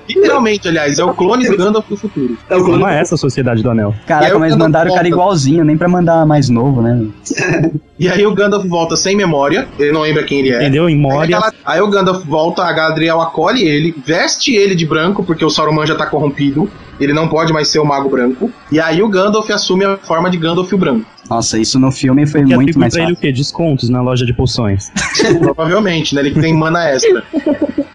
Literalmente, 0.09 0.69
aliás, 0.69 0.99
é 0.99 1.05
o 1.05 1.15
clone 1.15 1.49
do 1.49 1.57
Gandalf 1.57 1.89
do 1.89 1.97
futuro. 1.97 2.37
É 2.51 2.57
o 2.57 2.65
clone 2.65 2.81
Não 2.81 2.89
é 2.89 3.01
essa 3.01 3.15
a 3.15 3.19
Sociedade 3.19 3.63
do 3.63 3.71
Anel. 3.71 3.95
Caraca, 4.07 4.37
o 4.37 4.41
mas 4.41 4.55
mandaram 4.57 4.91
o 4.91 4.95
cara 4.95 5.09
igualzinho, 5.09 5.65
nem 5.65 5.77
pra 5.79 5.89
mandar 5.89 6.27
mais 6.27 6.49
novo, 6.49 6.83
né? 6.83 7.06
E 7.99 8.11
aí 8.11 8.27
o 8.27 8.35
Gandalf 8.35 8.67
volta 8.67 8.95
sem 8.95 9.17
memória, 9.17 9.67
ele 9.79 9.91
não 9.91 10.03
lembra 10.03 10.23
quem 10.23 10.41
ele 10.41 10.51
é. 10.53 10.57
Entendeu? 10.57 10.87
Em 10.87 10.93
Aí, 10.93 11.01
Moria. 11.01 11.41
aí 11.65 11.81
o 11.81 11.89
Gandalf 11.89 12.23
volta, 12.27 12.63
a 12.63 12.71
Galadriel 12.71 13.23
acolhe 13.23 13.63
ele, 13.67 13.95
veste 14.05 14.55
ele 14.55 14.75
de 14.75 14.85
branco, 14.85 15.25
porque 15.25 15.43
o 15.43 15.49
Sauron 15.49 15.87
já 15.87 15.95
tá 15.95 16.05
corrompido, 16.05 16.71
ele 17.01 17.15
não 17.15 17.27
pode 17.27 17.55
mais 17.55 17.69
ser 17.69 17.79
o 17.79 17.87
Mago 17.87 18.11
Branco. 18.11 18.51
E 18.71 18.79
aí 18.79 19.03
o 19.03 19.09
Gandalf 19.09 19.49
assume 19.51 19.87
a 19.87 19.97
forma 19.97 20.29
de 20.29 20.37
Gandalf 20.37 20.71
o 20.71 20.77
Branco. 20.77 21.07
Nossa, 21.31 21.59
isso 21.59 21.79
no 21.79 21.91
filme 21.91 22.27
foi 22.27 22.45
Que 22.45 22.55
muito 22.55 22.79
mais 22.79 22.93
pra 22.93 23.03
ele 23.03 23.13
o 23.13 23.17
fácil. 23.17 23.29
quê? 23.31 23.33
Descontos 23.33 23.89
na 23.89 24.03
loja 24.03 24.27
de 24.27 24.35
poções. 24.35 24.93
Provavelmente, 25.41 26.15
né? 26.15 26.21
Ele 26.21 26.39
tem 26.39 26.53
mana 26.53 26.85
extra. 26.91 27.25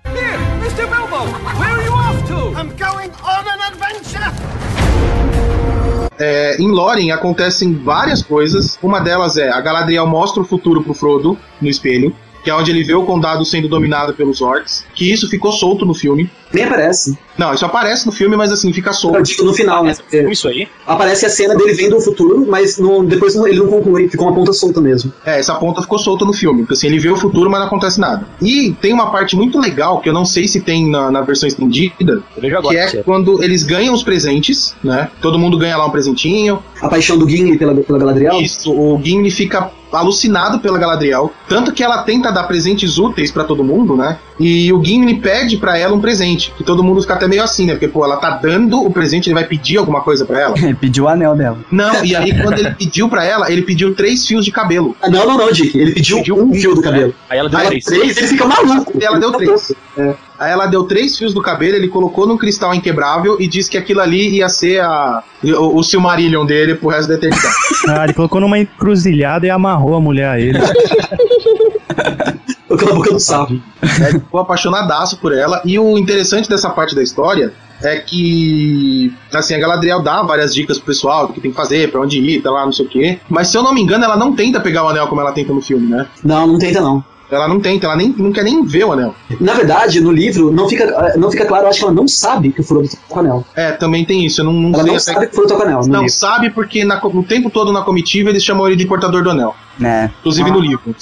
É, 6.22 6.62
em 6.62 6.68
Lórien 6.68 7.12
acontecem 7.12 7.74
várias 7.74 8.22
coisas. 8.22 8.78
Uma 8.82 9.00
delas 9.00 9.38
é 9.38 9.50
a 9.50 9.60
Galadriel 9.60 10.06
mostra 10.06 10.44
o 10.44 10.46
futuro 10.46 10.84
pro 10.84 10.94
Frodo 10.94 11.38
no 11.60 11.68
espelho. 11.68 12.16
que 12.44 12.50
é 12.50 12.56
onde 12.56 12.72
ele 12.72 12.84
vê 12.84 12.96
o 12.96 13.06
condado 13.06 13.46
sendo 13.46 13.68
dominado 13.68 14.14
pelos 14.14 14.42
orcs, 14.42 14.84
que 14.96 15.12
isso 15.12 15.30
ficou 15.30 15.52
solto 15.52 15.86
no 15.86 15.94
filme. 15.94 16.28
Nem 16.52 16.64
aparece. 16.66 17.16
Não, 17.42 17.56
isso 17.56 17.66
aparece 17.66 18.06
no 18.06 18.12
filme, 18.12 18.36
mas 18.36 18.52
assim, 18.52 18.72
fica 18.72 18.94
solto. 18.94 19.18
Eu 19.18 19.24
digo 19.24 19.44
no 19.44 19.54
final, 19.54 19.84
né? 19.84 19.96
Porque 19.96 20.22
Isso 20.32 20.48
aí? 20.48 20.68
Aparece 20.86 21.26
a 21.26 21.30
cena 21.30 21.56
dele 21.56 21.74
vendo 21.74 21.98
o 21.98 22.00
futuro, 22.02 22.46
mas 22.48 22.78
não- 22.78 23.04
depois 23.04 23.34
não- 23.34 23.48
ele 23.48 23.58
não 23.58 23.66
conclui, 23.66 24.08
ficou 24.08 24.28
uma 24.28 24.36
ponta 24.36 24.54
solta 24.54 24.80
mesmo. 24.80 25.12
É, 25.26 25.40
essa 25.40 25.56
ponta 25.56 25.82
ficou 25.82 25.98
solta 25.98 26.24
no 26.24 26.34
filme, 26.34 26.62
porque 26.62 26.76
assim, 26.76 26.86
ele 26.86 27.00
vê 27.00 27.10
o 27.10 27.18
futuro, 27.18 27.50
mas 27.50 27.60
não 27.60 27.66
acontece 27.68 28.00
nada. 28.00 28.28
E 28.40 28.76
tem 28.80 28.94
uma 28.94 29.10
parte 29.12 29.36
muito 29.36 29.60
legal, 29.60 30.00
que 30.02 30.08
eu 30.08 30.14
não 30.14 30.24
sei 30.24 30.48
se 30.48 30.62
tem 30.62 30.88
na, 30.88 31.10
na 31.10 31.22
versão 31.22 31.48
estendida, 31.48 32.22
agora. 32.38 32.62
que 32.70 32.78
é 32.78 32.86
Tia. 32.88 33.04
quando 33.04 33.44
eles 33.44 33.64
ganham 33.64 33.94
os 33.94 34.04
presentes, 34.04 34.76
né? 34.84 35.10
Todo 35.20 35.40
mundo 35.40 35.58
ganha 35.58 35.78
lá 35.78 35.88
um 35.88 35.92
presentinho. 35.92 36.62
A 36.80 36.88
paixão 36.90 37.18
do 37.18 37.28
Gimli 37.28 37.58
pela, 37.58 37.74
pela 37.74 37.98
Galadriel. 37.98 38.40
Isso, 38.40 38.72
o 38.72 39.00
Gimli 39.04 39.32
fica 39.32 39.72
alucinado 39.92 40.60
pela 40.60 40.78
Galadriel, 40.78 41.32
tanto 41.50 41.74
que 41.74 41.84
ela 41.84 42.04
tenta 42.04 42.32
dar 42.32 42.44
presentes 42.44 42.98
úteis 42.98 43.30
pra 43.30 43.44
todo 43.44 43.62
mundo, 43.64 43.96
né? 43.96 44.18
E 44.42 44.74
o 44.74 44.84
Gimli 44.84 45.20
pede 45.20 45.58
pra 45.58 45.78
ela 45.78 45.94
um 45.94 46.02
presente, 46.02 46.52
que 46.58 46.64
todo 46.64 46.84
mundo 46.84 47.02
fica 47.02 47.14
até 47.14 47.28
meio 47.28 47.44
assim, 47.44 47.66
né? 47.66 47.74
Porque 47.74 47.88
pô, 47.88 48.04
ela 48.04 48.18
tá 48.18 48.32
dando 48.32 48.84
o 48.84 48.92
presente, 48.92 49.28
ele 49.28 49.36
vai 49.36 49.46
pedir 49.46 49.78
alguma 49.78 50.02
coisa 50.02 50.26
pra 50.26 50.42
ela? 50.42 50.58
Ele 50.58 50.74
pediu 50.80 51.06
o 51.06 51.08
anel 51.08 51.36
dela. 51.36 51.60
Não, 51.72 52.04
e 52.04 52.16
aí 52.16 52.42
quando 52.42 52.58
ele 52.58 52.72
pediu 52.72 53.08
pra 53.08 53.24
ela, 53.24 53.52
ele 53.52 53.62
pediu 53.62 53.94
três 53.94 54.26
fios 54.26 54.44
de 54.44 54.52
cabelo. 54.52 54.96
Ah, 55.02 55.10
não, 55.10 55.28
não, 55.28 55.38
não, 55.38 55.52
Dick. 55.52 55.78
Ele 55.78 55.92
pediu, 55.92 56.44
um 56.44 56.54
fio 56.54 56.74
do 56.74 56.82
cabelo. 56.82 57.14
Aí 57.30 57.38
ela 57.38 57.50
deu 57.50 57.60
Aí 57.60 57.68
três. 57.68 57.86
três, 57.86 58.18
ele 58.18 58.28
fica 58.28 58.46
maluco. 58.46 58.94
Ela 59.00 59.20
deu 59.20 59.32
três. 59.34 59.74
louco. 59.96 60.20
Aí 60.40 60.52
ela 60.52 60.66
deu 60.66 60.84
três 60.86 61.18
fios 61.18 61.36
do 61.36 61.42
cabelo, 61.42 61.76
ele 61.76 61.88
colocou 61.88 62.26
num 62.26 62.36
cristal 62.36 62.74
inquebrável 62.74 63.38
e 63.40 63.48
disse 63.48 63.70
que 63.70 63.78
aquilo 63.78 64.02
ali 64.02 64.38
ia 64.38 64.50
ser 64.50 64.82
a, 64.82 65.22
o, 65.44 65.78
o 65.78 65.84
Silmarillion 65.84 66.48
dele 66.48 66.74
pro 66.74 66.90
resto 66.90 67.10
da 67.10 67.16
eternidade. 67.16 67.54
Ah, 67.88 68.04
ele 68.04 68.14
colocou 68.14 68.40
numa 68.40 68.60
encruzilhada 68.60 69.46
e 69.46 69.50
amarrou 69.50 69.96
a 69.96 70.00
mulher 70.00 70.30
a 70.30 70.40
ele. 70.40 70.58
Na 72.76 72.94
boca 72.94 73.12
do 73.12 73.20
sapo. 73.20 73.54
Ele 73.82 74.20
ficou 74.20 74.40
apaixonadaço 74.40 75.18
por 75.18 75.34
ela. 75.34 75.62
E 75.66 75.78
o 75.80 75.98
interessante 75.98 76.50
dessa 76.50 76.70
parte 76.70 76.96
da 76.96 77.04
história 77.04 77.54
é 77.84 77.98
que, 77.98 79.12
assim, 79.34 79.56
a 79.56 79.60
Galadriel 79.60 80.02
dá 80.02 80.22
várias 80.22 80.54
dicas 80.54 80.78
pro 80.78 80.88
pessoal 80.88 81.28
do 81.28 81.34
que 81.34 81.42
tem 81.42 81.52
que 81.52 81.58
fazer, 81.58 81.92
pra 81.92 82.02
onde 82.02 82.20
ir, 82.20 82.42
tá 82.42 82.52
lá, 82.52 82.64
não 82.66 82.72
sei 82.72 82.86
o 82.86 82.90
quê. 82.90 83.20
Mas 83.30 83.48
se 83.48 83.58
eu 83.58 83.64
não 83.64 83.74
me 83.74 83.82
engano, 83.82 84.04
ela 84.06 84.16
não 84.16 84.34
tenta 84.36 84.60
pegar 84.60 84.84
o 84.86 84.90
anel 84.90 85.08
como 85.08 85.20
ela 85.22 85.32
tenta 85.32 85.52
no 85.54 85.62
filme, 85.62 85.88
né? 85.88 86.06
Não, 86.24 86.46
não 86.48 86.60
tenta 86.60 86.80
não. 86.82 87.04
Ela 87.32 87.48
não 87.48 87.62
tenta, 87.62 87.86
ela 87.86 87.96
nem, 87.96 88.14
não 88.18 88.32
quer 88.34 88.44
nem 88.44 88.62
ver 88.66 88.84
o 88.84 88.92
anel. 88.92 89.16
Na 89.40 89.54
verdade, 89.54 90.02
no 90.02 90.12
livro, 90.12 90.52
não 90.52 90.68
fica, 90.68 91.14
não 91.18 91.32
fica 91.32 91.46
claro, 91.46 91.64
eu 91.64 91.70
acho 91.70 91.80
que 91.80 91.86
ela 91.86 91.94
não 91.94 92.06
sabe 92.06 92.52
que 92.52 92.60
o 92.60 92.64
Frodo 92.64 92.90
tá 92.90 92.98
com 93.08 93.16
o 93.16 93.20
anel. 93.22 93.46
É, 93.56 93.72
também 93.72 94.04
tem 94.04 94.26
isso. 94.26 94.42
Eu 94.42 94.46
não, 94.46 94.52
não 94.54 94.70
Ela 94.74 94.84
sei 94.84 94.92
não 94.92 95.00
sabe 95.00 95.26
que 95.28 95.32
o 95.32 95.36
Frodo 95.36 95.48
tá 95.48 95.56
com 95.56 95.62
o 95.62 95.66
anel. 95.66 95.80
Não 95.88 96.02
livro. 96.02 96.10
sabe 96.14 96.50
porque 96.50 96.84
na, 96.84 97.00
no 97.02 97.24
tempo 97.24 97.50
todo 97.50 97.72
na 97.72 97.84
comitiva 97.84 98.30
eles 98.30 98.44
chamam 98.44 98.68
ele 98.68 98.76
de 98.76 98.86
portador 98.86 99.24
do 99.24 99.30
anel. 99.32 99.56
Né? 99.80 100.12
Inclusive 100.20 100.50
Ah. 100.50 100.54
no 100.54 100.60
livro. 100.60 100.94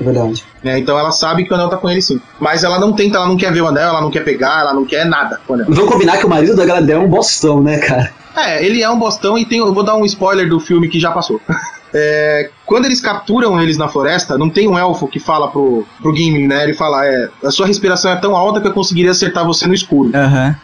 É 0.00 0.04
verdade. 0.04 0.44
né? 0.62 0.78
Então 0.78 0.98
ela 0.98 1.10
sabe 1.10 1.44
que 1.44 1.52
o 1.52 1.54
anel 1.54 1.68
tá 1.68 1.76
com 1.76 1.90
ele 1.90 2.00
sim. 2.00 2.20
Mas 2.38 2.64
ela 2.64 2.78
não 2.78 2.92
tenta, 2.92 3.16
ela 3.16 3.26
não 3.26 3.36
quer 3.36 3.52
ver 3.52 3.62
o 3.62 3.68
anel, 3.68 3.88
ela 3.88 4.00
não 4.00 4.10
quer 4.10 4.24
pegar, 4.24 4.60
ela 4.60 4.72
não 4.72 4.84
quer 4.84 5.04
nada 5.04 5.40
com 5.46 5.52
o 5.52 5.56
anel. 5.56 5.66
Vamos 5.68 5.90
combinar 5.90 6.18
que 6.18 6.26
o 6.26 6.28
marido 6.28 6.54
da 6.54 6.64
Galadriel 6.64 7.00
é 7.00 7.04
um 7.04 7.08
bostão, 7.08 7.62
né, 7.62 7.78
cara? 7.78 8.12
É, 8.36 8.64
ele 8.64 8.82
é 8.82 8.88
um 8.88 8.98
bostão 8.98 9.36
e 9.36 9.44
tem. 9.44 9.58
Eu 9.58 9.74
vou 9.74 9.82
dar 9.82 9.96
um 9.96 10.04
spoiler 10.04 10.48
do 10.48 10.60
filme 10.60 10.88
que 10.88 11.00
já 11.00 11.10
passou. 11.10 11.40
É, 11.94 12.50
quando 12.68 12.84
eles 12.84 13.00
capturam 13.00 13.60
eles 13.60 13.78
na 13.78 13.88
floresta, 13.88 14.36
não 14.36 14.50
tem 14.50 14.68
um 14.68 14.78
elfo 14.78 15.08
que 15.08 15.18
fala 15.18 15.48
pro, 15.48 15.86
pro 16.02 16.14
Gimli, 16.14 16.46
né? 16.46 16.64
Ele 16.64 16.74
fala: 16.74 17.04
é, 17.06 17.28
a 17.42 17.50
sua 17.50 17.66
respiração 17.66 18.12
é 18.12 18.16
tão 18.16 18.36
alta 18.36 18.60
que 18.60 18.68
eu 18.68 18.72
conseguiria 18.72 19.10
acertar 19.10 19.44
você 19.46 19.66
no 19.66 19.72
escuro. 19.72 20.10
Aham. 20.14 20.54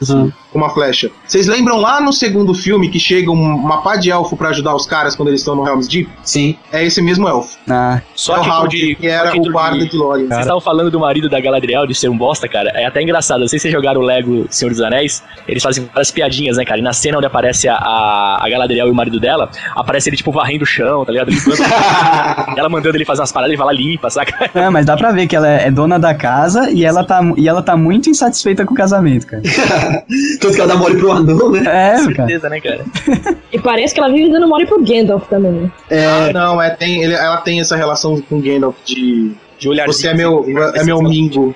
Com 0.53 0.59
uma 0.59 0.69
flecha. 0.71 1.11
Vocês 1.27 1.47
lembram 1.49 1.79
lá 1.81 2.01
no 2.01 2.13
segundo 2.13 2.55
filme 2.55 2.89
que 2.89 3.01
chega 3.01 3.31
um- 3.31 3.57
uma 3.57 3.79
pá 3.83 3.97
de 3.97 4.11
elfo 4.11 4.37
pra 4.37 4.51
ajudar 4.51 4.75
os 4.77 4.87
caras 4.87 5.17
quando 5.17 5.29
eles 5.29 5.41
estão 5.41 5.57
no 5.57 5.67
Helm's 5.67 5.89
Deep? 5.89 6.09
Sim. 6.23 6.57
É 6.71 6.85
esse 6.85 7.03
mesmo 7.03 7.27
elfo. 7.27 7.57
Ah, 7.69 8.01
Só 8.15 8.37
é 8.37 8.39
o 8.39 8.43
que 8.43 8.49
Howard, 8.51 8.77
de, 8.77 8.95
que 8.95 9.09
era 9.09 9.31
título 9.33 9.49
o 9.49 9.53
guarda 9.53 9.85
de 9.85 9.97
Lórien. 9.97 10.29
Vocês 10.29 10.41
estavam 10.41 10.61
falando 10.61 10.91
do 10.91 11.01
marido 11.01 11.29
da 11.29 11.41
Galadriel 11.41 11.87
de 11.87 11.95
ser 11.95 12.09
um 12.09 12.17
bosta, 12.17 12.47
cara. 12.47 12.71
É 12.75 12.85
até 12.87 13.03
engraçado. 13.03 13.41
Não 13.41 13.49
sei 13.49 13.59
se 13.59 13.63
vocês 13.63 13.75
jogaram 13.75 14.01
o 14.01 14.05
Lego 14.05 14.47
Senhor 14.51 14.71
dos 14.71 14.81
Anéis. 14.81 15.25
Eles 15.49 15.63
fazem 15.63 15.87
várias 15.87 16.11
piadinhas, 16.13 16.57
né, 16.57 16.65
cara? 16.65 16.79
E 16.79 16.83
na 16.83 16.93
cena 16.93 17.17
onde 17.17 17.27
aparece 17.27 17.67
a, 17.69 17.75
a, 17.77 18.47
Galadriel 18.49 18.87
e 18.89 18.91
o 18.91 18.95
marido 18.95 19.19
dela, 19.19 19.51
aparece 19.75 20.09
ele, 20.11 20.17
tipo, 20.17 20.31
varrendo 20.31 20.63
o 20.63 20.67
chão, 20.67 21.05
tá 21.05 21.11
ligado? 21.11 21.31
Limpando. 21.31 21.57
ela 22.57 22.69
mandando 22.69 22.97
ele 22.97 23.05
fazer 23.05 23.21
umas 23.21 23.33
paradas, 23.33 23.51
ele 23.53 23.59
vai 23.59 23.67
lá 23.67 23.73
limpa, 23.73 24.11
saca? 24.11 24.51
É, 24.55 24.69
mas 24.71 24.87
dá 24.87 24.97
pra 24.97 25.13
ver 25.13 25.27
que 25.27 25.37
ela 25.37 25.49
é 25.49 25.71
dona 25.71 25.99
da 25.99 26.15
casa 26.15 26.71
e 26.71 26.85
ela 26.85 27.05
tá, 27.05 27.21
e 27.37 27.49
ela 27.49 27.63
tá 27.63 27.77
muito 27.77 28.09
insatisfeita 28.11 28.65
com 28.65 28.75
o 28.75 28.77
casamento, 28.77 29.27
cara. 29.27 29.43
Tanto 30.41 30.55
que 30.55 30.61
ela 30.61 30.69
dá 30.73 30.77
mole 30.77 30.97
pro 30.99 31.13
anão, 31.13 31.51
né? 31.51 31.61
É, 31.61 31.65
cara. 31.65 31.99
Certeza, 31.99 32.49
né, 32.49 32.61
cara? 32.61 32.85
E 33.53 33.59
parece 33.61 33.95
que 33.95 34.01
ela 34.01 34.11
vive 34.11 34.33
dando 34.33 34.49
mole 34.49 34.67
pro 34.67 34.83
Gandalf 34.85 35.29
também. 35.29 35.53
né? 35.53 35.71
Ah, 35.93 36.33
não, 36.33 36.61
é, 36.61 36.71
tem, 36.71 37.05
ele- 37.05 37.15
ela 37.15 37.37
tem 37.37 37.61
essa 37.61 37.77
relação 37.77 38.21
com 38.23 38.41
Gandalf 38.41 38.75
de. 38.85 39.33
De 39.57 39.69
olhar 39.69 39.87
Você 39.87 40.09
é 40.09 40.15
meu, 40.15 40.45
é 40.75 40.83
meu 40.83 41.01
mingo. 41.01 41.55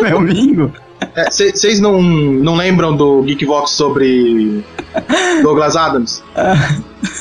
Meu 0.00 0.20
mingo? 0.20 0.72
Vocês 1.28 1.80
não, 1.80 2.00
não 2.00 2.54
lembram 2.54 2.96
do 2.96 3.22
Geekvox 3.22 3.72
sobre 3.72 4.64
Douglas 5.42 5.76
Adams? 5.76 6.22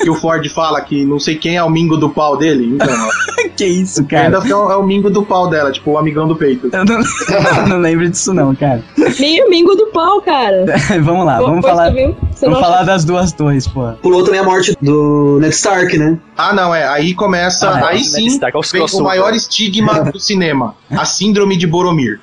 Que 0.01 0.09
o 0.09 0.15
Ford 0.15 0.47
fala 0.49 0.81
que 0.81 1.05
não 1.05 1.19
sei 1.19 1.35
quem 1.35 1.55
é 1.57 1.63
o 1.63 1.69
mingo 1.69 1.97
do 1.97 2.09
pau 2.09 2.37
dele? 2.37 2.65
Então, 2.75 2.87
ó, 3.07 3.09
que 3.55 3.65
isso, 3.65 4.03
cara? 4.05 4.23
Gandalf 4.25 4.49
é 4.49 4.55
o, 4.55 4.71
é 4.71 4.77
o 4.77 4.83
mingo 4.83 5.09
do 5.09 5.23
pau 5.23 5.49
dela, 5.49 5.71
tipo 5.71 5.91
o 5.91 5.97
amigão 5.97 6.27
do 6.27 6.35
peito. 6.35 6.69
Eu 6.71 6.85
não, 6.85 6.99
eu 6.99 7.67
não 7.67 7.77
lembro 7.79 8.09
disso 8.09 8.33
não, 8.33 8.55
cara. 8.55 8.83
Meio 9.19 9.49
mingo 9.49 9.75
do 9.75 9.87
pau, 9.87 10.21
cara. 10.21 10.65
vamos 11.01 11.25
lá, 11.25 11.39
vamos 11.39 11.65
falar, 11.65 11.91
vamos 11.91 12.59
falar 12.59 12.77
acha- 12.77 12.85
das 12.85 13.05
duas 13.05 13.31
torres, 13.31 13.67
pô. 13.67 13.91
Pulou 14.01 14.23
também 14.23 14.39
a 14.39 14.43
morte 14.43 14.75
do 14.81 15.37
Ned 15.41 15.53
Stark, 15.53 15.97
né? 15.97 16.17
Ah, 16.37 16.53
não, 16.53 16.73
é. 16.73 16.87
Aí 16.87 17.13
começa. 17.13 17.69
Ah, 17.69 17.87
aí 17.89 17.97
Ned 17.97 18.05
sim 18.09 18.25
Stark, 18.27 18.57
os 18.57 18.71
vem 18.71 18.83
o 18.93 19.01
maior 19.03 19.33
estigma 19.33 20.03
do 20.11 20.19
cinema: 20.19 20.75
a 20.91 21.05
síndrome 21.05 21.57
de 21.57 21.67
Boromir. 21.67 22.19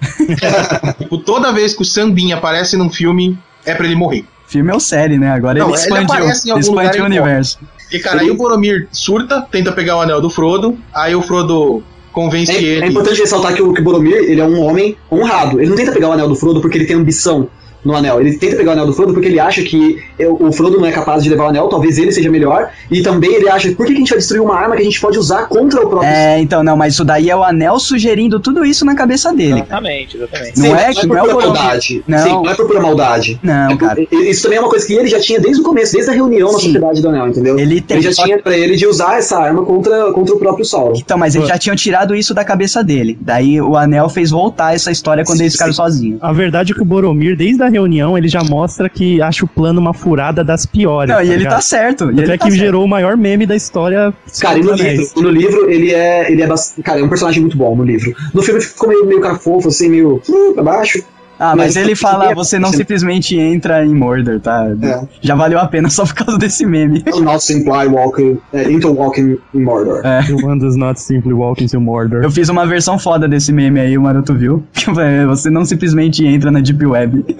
tipo, 0.98 1.18
toda 1.18 1.52
vez 1.52 1.74
que 1.74 1.82
o 1.82 1.84
Sambin 1.84 2.32
aparece 2.32 2.76
num 2.76 2.90
filme, 2.90 3.38
é 3.64 3.74
pra 3.74 3.86
ele 3.86 3.94
morrer. 3.94 4.24
Filme 4.50 4.72
ou 4.72 4.80
série, 4.80 5.16
né? 5.16 5.30
Agora 5.30 5.58
Não, 5.60 5.68
ele 5.68 5.76
ele 5.76 5.82
expandiu, 5.82 6.14
aparece 6.14 6.48
em 6.48 6.50
algum 6.50 6.60
expandiu 6.60 6.90
lugar 6.90 6.94
o 6.94 6.98
e 6.98 7.20
universo. 7.20 7.58
Porque, 7.82 7.98
cara, 8.00 8.20
aí 8.20 8.30
o 8.30 8.34
Boromir 8.34 8.88
surta, 8.90 9.42
tenta 9.42 9.70
pegar 9.70 9.96
o 9.96 10.00
anel 10.00 10.20
do 10.20 10.28
Frodo, 10.28 10.76
aí 10.92 11.14
o 11.14 11.22
Frodo 11.22 11.84
convence 12.12 12.50
É, 12.50 12.60
ele. 12.60 12.84
é 12.84 12.88
importante 12.88 13.20
ressaltar 13.20 13.54
que 13.54 13.62
o, 13.62 13.72
que 13.72 13.80
o 13.80 13.84
Boromir, 13.84 14.16
ele 14.16 14.40
é 14.40 14.44
um 14.44 14.60
homem 14.60 14.96
honrado. 15.10 15.60
Ele 15.60 15.70
não 15.70 15.76
tenta 15.76 15.92
pegar 15.92 16.08
o 16.08 16.12
anel 16.12 16.28
do 16.28 16.34
Frodo 16.34 16.60
porque 16.60 16.76
ele 16.78 16.84
tem 16.84 16.96
ambição 16.96 17.48
no 17.84 17.94
anel. 17.94 18.20
Ele 18.20 18.36
tenta 18.36 18.56
pegar 18.56 18.70
o 18.70 18.72
anel 18.72 18.86
do 18.86 18.92
Frodo 18.92 19.12
porque 19.12 19.28
ele 19.28 19.40
acha 19.40 19.62
que 19.62 19.98
o 20.18 20.52
Frodo 20.52 20.78
não 20.78 20.86
é 20.86 20.92
capaz 20.92 21.22
de 21.22 21.30
levar 21.30 21.44
o 21.46 21.48
anel, 21.48 21.68
talvez 21.68 21.98
ele 21.98 22.12
seja 22.12 22.30
melhor. 22.30 22.70
E 22.90 23.02
também 23.02 23.34
ele 23.34 23.48
acha, 23.48 23.70
por 23.72 23.86
que 23.86 23.92
a 23.92 23.96
gente 23.96 24.08
vai 24.10 24.18
destruir 24.18 24.40
uma 24.40 24.54
arma 24.56 24.74
que 24.76 24.82
a 24.82 24.84
gente 24.84 25.00
pode 25.00 25.18
usar 25.18 25.46
contra 25.48 25.80
o 25.84 25.88
próprio 25.88 26.08
É, 26.10 26.38
então, 26.40 26.62
não, 26.62 26.76
mas 26.76 26.94
isso 26.94 27.04
daí 27.04 27.30
é 27.30 27.36
o 27.36 27.42
anel 27.42 27.78
sugerindo 27.78 28.38
tudo 28.40 28.64
isso 28.64 28.84
na 28.84 28.94
cabeça 28.94 29.32
dele. 29.32 29.60
Exatamente, 29.60 30.16
exatamente. 30.16 30.58
Não 30.58 30.64
Sim, 30.66 30.72
é 30.72 30.94
que 30.94 31.06
não 31.06 31.16
é 31.16 31.20
por 31.20 31.26
pura 31.28 31.34
Boromir. 31.34 31.60
maldade. 31.62 32.04
Não. 32.06 32.18
Sim, 32.18 32.28
não 32.30 32.50
é 32.50 32.54
por 32.54 32.66
pura 32.66 32.80
maldade. 32.80 33.40
Não, 33.42 33.70
É 33.70 33.76
por- 33.76 33.78
cara. 33.78 34.00
Isso 34.12 34.42
também 34.42 34.58
é 34.58 34.60
uma 34.60 34.70
coisa 34.70 34.86
que 34.86 34.92
ele 34.94 35.08
já 35.08 35.20
tinha 35.20 35.40
desde 35.40 35.60
o 35.60 35.64
começo, 35.64 35.92
desde 35.92 36.10
a 36.10 36.14
reunião 36.14 36.48
na 36.52 36.58
Sim. 36.58 36.64
Sociedade 36.66 37.02
do 37.02 37.08
Anel, 37.08 37.28
entendeu? 37.28 37.58
Ele 37.58 37.80
tem- 37.80 38.00
já 38.02 38.12
tinha 38.12 38.38
pra 38.42 38.56
ele 38.56 38.76
de 38.76 38.86
usar 38.86 39.18
essa 39.18 39.38
arma 39.38 39.64
contra, 39.64 40.12
contra 40.12 40.34
o 40.34 40.38
próprio 40.38 40.64
Sauron. 40.64 40.94
Então, 40.96 41.16
mas 41.18 41.34
eles 41.34 41.48
já 41.48 41.58
tinham 41.58 41.76
tirado 41.76 42.14
isso 42.14 42.34
da 42.34 42.44
cabeça 42.44 42.82
dele. 42.84 43.16
Daí 43.20 43.60
o 43.60 43.76
anel 43.76 44.08
fez 44.08 44.30
voltar 44.30 44.74
essa 44.74 44.90
história 44.90 45.24
quando 45.24 45.38
Sim, 45.38 45.44
eles 45.44 45.52
ficaram 45.54 45.72
sozinhos. 45.72 46.18
A 46.22 46.32
verdade 46.32 46.72
é 46.72 46.74
que 46.74 46.82
o 46.82 46.84
Boromir, 46.84 47.36
desde 47.36 47.62
a 47.62 47.69
reunião, 47.70 48.18
ele 48.18 48.28
já 48.28 48.42
mostra 48.44 48.88
que 48.88 49.22
acha 49.22 49.44
o 49.44 49.48
plano 49.48 49.80
uma 49.80 49.94
furada 49.94 50.44
das 50.44 50.66
piores. 50.66 51.14
Não, 51.14 51.22
e 51.22 51.28
ele 51.28 51.38
ligado? 51.38 51.54
tá 51.54 51.60
certo. 51.60 52.04
E 52.10 52.12
Até 52.12 52.22
ele 52.22 52.32
que 52.32 52.38
tá 52.38 52.44
certo. 52.44 52.58
gerou 52.58 52.84
o 52.84 52.88
maior 52.88 53.16
meme 53.16 53.46
da 53.46 53.56
história. 53.56 54.12
Cara, 54.40 54.58
e 54.58 54.62
no 54.62 54.72
livro, 54.74 55.22
no 55.22 55.30
livro 55.30 55.70
ele 55.70 55.94
é. 55.94 56.30
Ele 56.30 56.42
é 56.42 56.46
bastante. 56.46 56.84
Cara, 56.84 57.00
é 57.00 57.02
um 57.02 57.08
personagem 57.08 57.40
muito 57.40 57.56
bom 57.56 57.74
no 57.74 57.84
livro. 57.84 58.14
No 58.34 58.42
filme 58.42 58.60
ficou 58.60 58.88
meio, 58.88 59.06
meio 59.06 59.20
cara 59.20 59.36
fofo, 59.36 59.68
assim, 59.68 59.88
meio. 59.88 60.20
hum, 60.28 60.52
pra 60.54 60.62
baixo. 60.62 61.02
Ah, 61.40 61.56
mas 61.56 61.74
Mas 61.74 61.76
ele 61.76 61.96
fala, 61.96 62.34
você 62.34 62.58
não 62.58 62.68
simplesmente 62.70 63.34
entra 63.34 63.82
em 63.82 63.94
Mordor, 63.94 64.38
tá? 64.40 64.66
É. 64.82 65.08
Já 65.22 65.34
valeu 65.34 65.58
a 65.58 65.66
pena 65.66 65.88
só 65.90 66.04
por 66.04 66.14
causa 66.14 66.38
desse 66.38 66.66
meme. 66.66 67.00
Do 67.00 67.22
not 67.22 67.42
simply 67.42 67.88
walking. 67.88 68.38
É, 68.52 68.70
into 68.70 68.92
walking 68.92 69.38
in 69.54 69.60
Mordor. 69.62 70.04
É. 70.04 70.22
The 70.22 70.34
one 70.34 70.60
does 70.60 70.76
not 70.76 71.00
simply 71.00 71.32
walk 71.32 71.64
into 71.64 71.80
Mordor. 71.80 72.22
Eu 72.22 72.30
fiz 72.30 72.50
uma 72.50 72.66
versão 72.66 72.98
foda 72.98 73.26
desse 73.26 73.54
meme 73.54 73.80
aí, 73.80 73.96
o 73.96 74.02
Maroto 74.02 74.34
viu. 74.34 74.62
Que 74.74 74.90
é, 75.00 75.24
Você 75.24 75.48
não 75.48 75.64
simplesmente 75.64 76.26
entra 76.26 76.50
na 76.50 76.60
Deep 76.60 76.84
Web. 76.84 77.24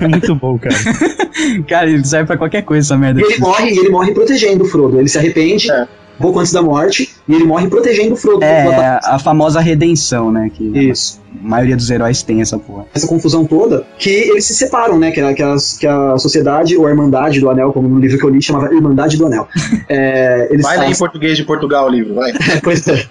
É 0.00 0.08
muito 0.08 0.34
bom, 0.34 0.58
cara. 0.58 0.74
Cara, 1.68 1.88
ele 1.88 2.04
serve 2.04 2.26
pra 2.26 2.36
qualquer 2.36 2.62
coisa 2.62 2.84
essa 2.84 2.98
merda. 2.98 3.20
E 3.20 3.24
ele 3.24 3.38
morre, 3.38 3.70
e 3.70 3.78
ele 3.78 3.90
morre 3.90 4.12
protegendo 4.12 4.64
o 4.64 4.66
Frodo. 4.66 4.98
Ele 4.98 5.08
se 5.08 5.16
arrepende 5.18 5.70
É. 5.70 5.86
um 6.18 6.22
pouco 6.22 6.38
antes 6.38 6.52
da 6.52 6.62
morte, 6.62 7.10
e 7.26 7.34
ele 7.34 7.44
morre 7.44 7.68
protegendo 7.68 8.14
o 8.14 8.16
Frodo. 8.16 8.40
do 8.40 8.44
É, 8.44 9.00
a 9.02 9.18
famosa 9.18 9.60
redenção, 9.60 10.30
né? 10.30 10.50
Que 10.52 10.64
Isso. 10.64 11.20
a 11.42 11.48
maioria 11.48 11.76
dos 11.76 11.90
heróis 11.90 12.22
tem 12.22 12.40
essa 12.40 12.58
porra. 12.58 12.86
Essa 12.94 13.06
confusão 13.06 13.44
toda, 13.44 13.86
que 13.98 14.10
eles 14.10 14.44
se 14.44 14.54
separam, 14.54 14.98
né? 14.98 15.10
Que 15.10 15.20
a, 15.20 15.34
que, 15.34 15.42
a, 15.42 15.56
que 15.80 15.86
a 15.86 16.18
sociedade 16.18 16.76
ou 16.76 16.86
a 16.86 16.90
Irmandade 16.90 17.40
do 17.40 17.48
Anel, 17.50 17.72
como 17.72 17.88
no 17.88 17.98
livro 17.98 18.18
que 18.18 18.24
eu 18.24 18.30
li, 18.30 18.42
chamava 18.42 18.72
Irmandade 18.72 19.16
do 19.16 19.26
Anel. 19.26 19.48
É, 19.86 20.48
eles 20.50 20.62
Vai 20.62 20.78
lá 20.78 20.88
em 20.88 20.96
português 20.96 21.36
de 21.36 21.44
Portugal 21.44 21.86
o 21.86 21.88
livro, 21.90 22.14
vai. 22.14 22.32
pois 22.62 22.86
é. 22.88 23.04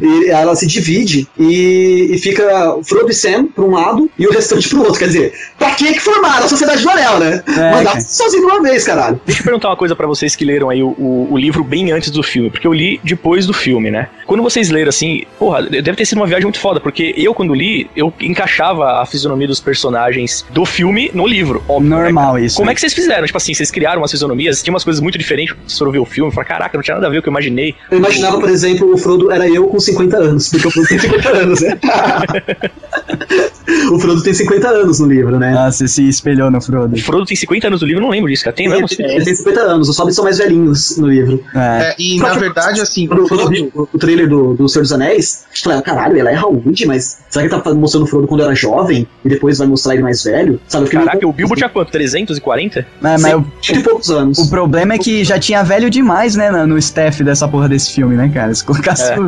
E 0.00 0.30
ela 0.30 0.54
se 0.56 0.66
divide 0.66 1.28
e, 1.38 2.08
e 2.10 2.18
fica 2.18 2.74
o 2.74 2.82
Frodo 2.82 3.10
e 3.10 3.14
Sam 3.14 3.46
pra 3.46 3.64
um 3.64 3.70
lado 3.72 4.10
e 4.18 4.26
o 4.26 4.30
restante 4.30 4.68
pro 4.68 4.80
outro. 4.80 4.98
Quer 4.98 5.06
dizer, 5.06 5.32
pra 5.58 5.74
que 5.74 5.92
que 5.92 6.00
formaram 6.00 6.46
a 6.46 6.48
Sociedade 6.48 6.82
do 6.82 6.90
Anel, 6.90 7.18
né? 7.18 7.42
É, 7.46 7.70
Mandar 7.72 8.00
sozinho 8.00 8.46
de 8.46 8.52
uma 8.52 8.62
vez, 8.62 8.84
caralho. 8.84 9.20
Deixa 9.26 9.40
eu 9.40 9.44
perguntar 9.44 9.68
uma 9.68 9.76
coisa 9.76 9.94
pra 9.94 10.06
vocês 10.06 10.34
que 10.34 10.44
leram 10.44 10.70
aí 10.70 10.82
o, 10.82 10.88
o, 10.88 11.28
o 11.32 11.38
livro 11.38 11.62
bem 11.62 11.92
antes 11.92 12.10
do 12.10 12.22
filme, 12.22 12.35
porque 12.50 12.66
eu 12.66 12.72
li 12.72 13.00
depois 13.02 13.46
do 13.46 13.52
filme, 13.52 13.90
né? 13.90 14.08
Quando 14.26 14.42
vocês 14.42 14.70
leram 14.70 14.88
assim, 14.88 15.22
porra, 15.38 15.62
deve 15.62 15.94
ter 15.94 16.04
sido 16.04 16.18
uma 16.18 16.26
viagem 16.26 16.44
muito 16.44 16.58
foda, 16.58 16.80
porque 16.80 17.14
eu, 17.16 17.32
quando 17.34 17.54
li, 17.54 17.88
eu 17.96 18.12
encaixava 18.20 19.00
a 19.02 19.06
fisionomia 19.06 19.46
dos 19.46 19.60
personagens 19.60 20.44
do 20.50 20.64
filme 20.64 21.10
no 21.14 21.26
livro. 21.26 21.62
Óbvio, 21.68 21.90
né, 21.90 21.96
Normal 21.96 22.34
cara? 22.34 22.44
isso, 22.44 22.56
Como 22.56 22.66
né? 22.66 22.72
é 22.72 22.74
que 22.74 22.80
vocês 22.80 22.94
fizeram? 22.94 23.26
Tipo 23.26 23.36
assim, 23.36 23.54
vocês 23.54 23.70
criaram 23.70 24.00
umas 24.00 24.10
fisionomias, 24.10 24.62
tinha 24.62 24.72
umas 24.72 24.84
coisas 24.84 25.00
muito 25.00 25.18
diferentes, 25.18 25.54
vocês 25.66 25.78
foram 25.78 25.92
ver 25.92 25.98
o 25.98 26.04
filme, 26.04 26.30
falaram, 26.30 26.48
caraca, 26.48 26.76
não 26.76 26.82
tinha 26.82 26.94
nada 26.94 27.06
a 27.06 27.10
ver 27.10 27.16
com 27.16 27.20
o 27.20 27.22
que 27.24 27.28
eu 27.28 27.32
imaginei. 27.32 27.74
Eu 27.90 27.98
imaginava, 27.98 28.38
por 28.40 28.48
exemplo, 28.48 28.92
o 28.92 28.98
Frodo 28.98 29.30
era 29.30 29.48
eu 29.48 29.66
com 29.68 29.78
50 29.78 30.16
anos, 30.16 30.48
porque 30.48 30.66
o 30.66 30.70
Frodo 30.70 30.88
tem 30.88 30.98
50 30.98 31.28
anos, 31.28 31.60
né? 31.60 31.78
o 33.92 33.98
Frodo 33.98 34.22
tem 34.22 34.32
50 34.32 34.68
anos 34.68 35.00
no 35.00 35.06
livro, 35.06 35.38
né? 35.38 35.54
Ah, 35.56 35.70
você 35.70 35.88
se 35.88 36.08
espelhou 36.08 36.50
no 36.50 36.60
Frodo. 36.60 36.94
O 36.94 37.00
Frodo 37.00 37.24
tem 37.24 37.36
50 37.36 37.66
anos 37.66 37.80
no 37.80 37.86
livro, 37.86 38.00
eu 38.00 38.04
não 38.04 38.10
lembro 38.10 38.30
disso, 38.30 38.44
cara. 38.44 38.54
Tem 38.56 38.68
mesmo? 38.68 38.86
Ele, 38.98 39.12
ele 39.14 39.24
tem 39.24 39.34
50 39.34 39.60
anos, 39.60 39.88
os 39.88 39.98
hobbits 39.98 40.16
são 40.16 40.24
mais 40.24 40.38
velhinhos 40.38 40.96
no 40.96 41.06
livro. 41.08 41.42
É. 41.54 41.58
É, 41.58 41.94
e 41.98 42.18
na 42.18 42.34
verdade, 42.34 42.80
assim, 42.80 43.06
Quando, 43.06 43.20
o 43.20 43.22
eu 43.22 43.28
Frodo, 43.28 43.72
o, 43.74 43.88
o 43.92 43.98
trailer 43.98 44.28
do, 44.28 44.54
do 44.54 44.68
Senhor 44.68 44.82
dos 44.82 44.92
Anéis, 44.92 45.44
eu 45.54 45.62
falei, 45.62 45.78
ah, 45.78 45.82
caralho, 45.82 46.18
ela 46.18 46.30
é 46.30 46.34
Raoud, 46.34 46.86
mas 46.86 47.18
será 47.28 47.46
que 47.48 47.54
ele 47.54 47.62
tá 47.62 47.74
mostrando 47.74 48.04
o 48.04 48.06
Frodo 48.06 48.26
quando 48.26 48.42
era 48.42 48.54
jovem 48.54 49.06
e 49.24 49.28
depois 49.28 49.58
vai 49.58 49.66
mostrar 49.66 49.94
ele 49.94 50.02
mais 50.02 50.22
velho? 50.22 50.60
Sabe, 50.68 50.84
eu 50.84 50.86
fiquei 50.86 50.98
meio 50.98 51.10
Caraca, 51.10 51.26
o 51.28 51.32
Bilbo 51.32 51.54
tinha 51.54 51.68
quanto? 51.68 51.90
340? 51.90 52.80
É, 52.80 52.86
mas 53.02 53.20
Sim, 53.22 53.44
tinha 53.60 53.82
poucos 53.82 54.10
anos. 54.10 54.38
o 54.38 54.48
problema 54.48 54.94
é 54.94 54.98
que 54.98 55.24
já 55.24 55.38
tinha 55.38 55.62
velho 55.62 55.90
demais, 55.90 56.34
né, 56.36 56.50
no, 56.50 56.66
no 56.66 56.78
staff 56.78 57.22
dessa 57.22 57.46
porra 57.48 57.68
desse 57.68 57.92
filme, 57.92 58.16
né, 58.16 58.30
cara? 58.32 58.54
Se 58.54 58.64
colocasse. 58.64 59.12
É. 59.12 59.20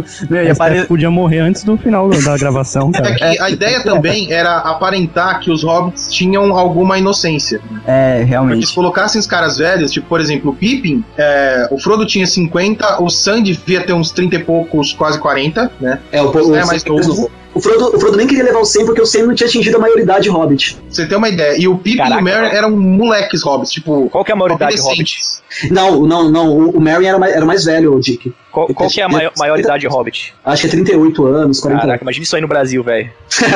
o- 0.52 0.56
pare... 0.56 0.84
podia 0.86 1.10
morrer 1.10 1.38
antes 1.40 1.62
do 1.64 1.76
final 1.76 2.08
da 2.08 2.36
gravação, 2.36 2.90
é 2.94 3.00
cara. 3.00 3.14
que 3.14 3.40
a 3.40 3.50
ideia 3.50 3.82
também 3.82 4.27
era 4.28 4.58
aparentar 4.58 5.40
que 5.40 5.50
os 5.50 5.62
hobbits 5.62 6.12
tinham 6.12 6.56
alguma 6.56 6.98
inocência. 6.98 7.60
É, 7.86 8.10
Porque 8.10 8.24
se 8.24 8.28
realmente. 8.28 8.74
colocassem 8.74 9.20
os 9.20 9.26
caras 9.26 9.58
velhos, 9.58 9.92
tipo, 9.92 10.08
por 10.08 10.20
exemplo, 10.20 10.50
o 10.50 10.54
Pippin, 10.54 11.04
é, 11.16 11.68
o 11.70 11.78
Frodo 11.78 12.06
tinha 12.06 12.26
50, 12.26 13.02
o 13.02 13.08
Sam 13.08 13.42
devia 13.42 13.82
ter 13.82 13.92
uns 13.92 14.10
30 14.10 14.36
e 14.36 14.38
poucos, 14.40 14.92
quase 14.92 15.18
40, 15.18 15.70
né? 15.80 16.00
É, 16.12 16.22
o, 16.22 16.28
o, 16.28 16.32
Sam 16.32 16.56
é 16.56 16.64
o, 16.64 16.66
mais 16.66 16.84
novo. 16.84 17.30
o 17.54 17.60
Frodo, 17.60 17.96
o 17.96 18.00
Frodo 18.00 18.16
nem 18.16 18.26
queria 18.26 18.44
levar 18.44 18.60
o 18.60 18.64
100 18.64 18.86
porque 18.86 19.00
o 19.00 19.06
100 19.06 19.26
não 19.26 19.34
tinha 19.34 19.48
atingido 19.48 19.76
a 19.76 19.80
maioridade 19.80 20.28
hobbit. 20.28 20.78
Você 20.88 21.06
ter 21.06 21.16
uma 21.16 21.28
ideia. 21.28 21.56
E 21.58 21.66
o 21.68 21.76
Pippin 21.76 21.98
Caraca. 21.98 22.16
e 22.16 22.20
o 22.20 22.24
Merry 22.24 22.56
eram 22.56 22.70
moleques 22.70 23.42
hobbits, 23.42 23.72
tipo. 23.72 24.08
Qual 24.10 24.24
que 24.24 24.30
é 24.30 24.34
a 24.34 24.36
maioridade 24.36 24.74
adolescentes. 24.74 25.42
Não, 25.70 26.06
não, 26.06 26.30
não. 26.30 26.50
O, 26.50 26.70
o 26.70 26.80
Merry 26.80 27.06
era 27.06 27.18
mais, 27.18 27.34
era 27.34 27.44
mais 27.44 27.64
velho, 27.64 27.94
o 27.94 28.00
Dick. 28.00 28.32
Qual, 28.52 28.66
qual 28.68 28.88
que 28.88 29.00
é 29.00 29.04
a 29.04 29.08
maior, 29.08 29.32
maioridade 29.38 29.86
Hobbit? 29.86 30.34
Acho 30.44 30.62
que 30.62 30.68
é 30.68 30.70
38 30.70 31.26
anos, 31.26 31.60
40 31.60 31.80
Caraca, 31.80 32.04
imagina 32.04 32.22
isso 32.24 32.34
aí 32.34 32.42
no 32.42 32.48
Brasil, 32.48 32.82
velho. 32.82 33.10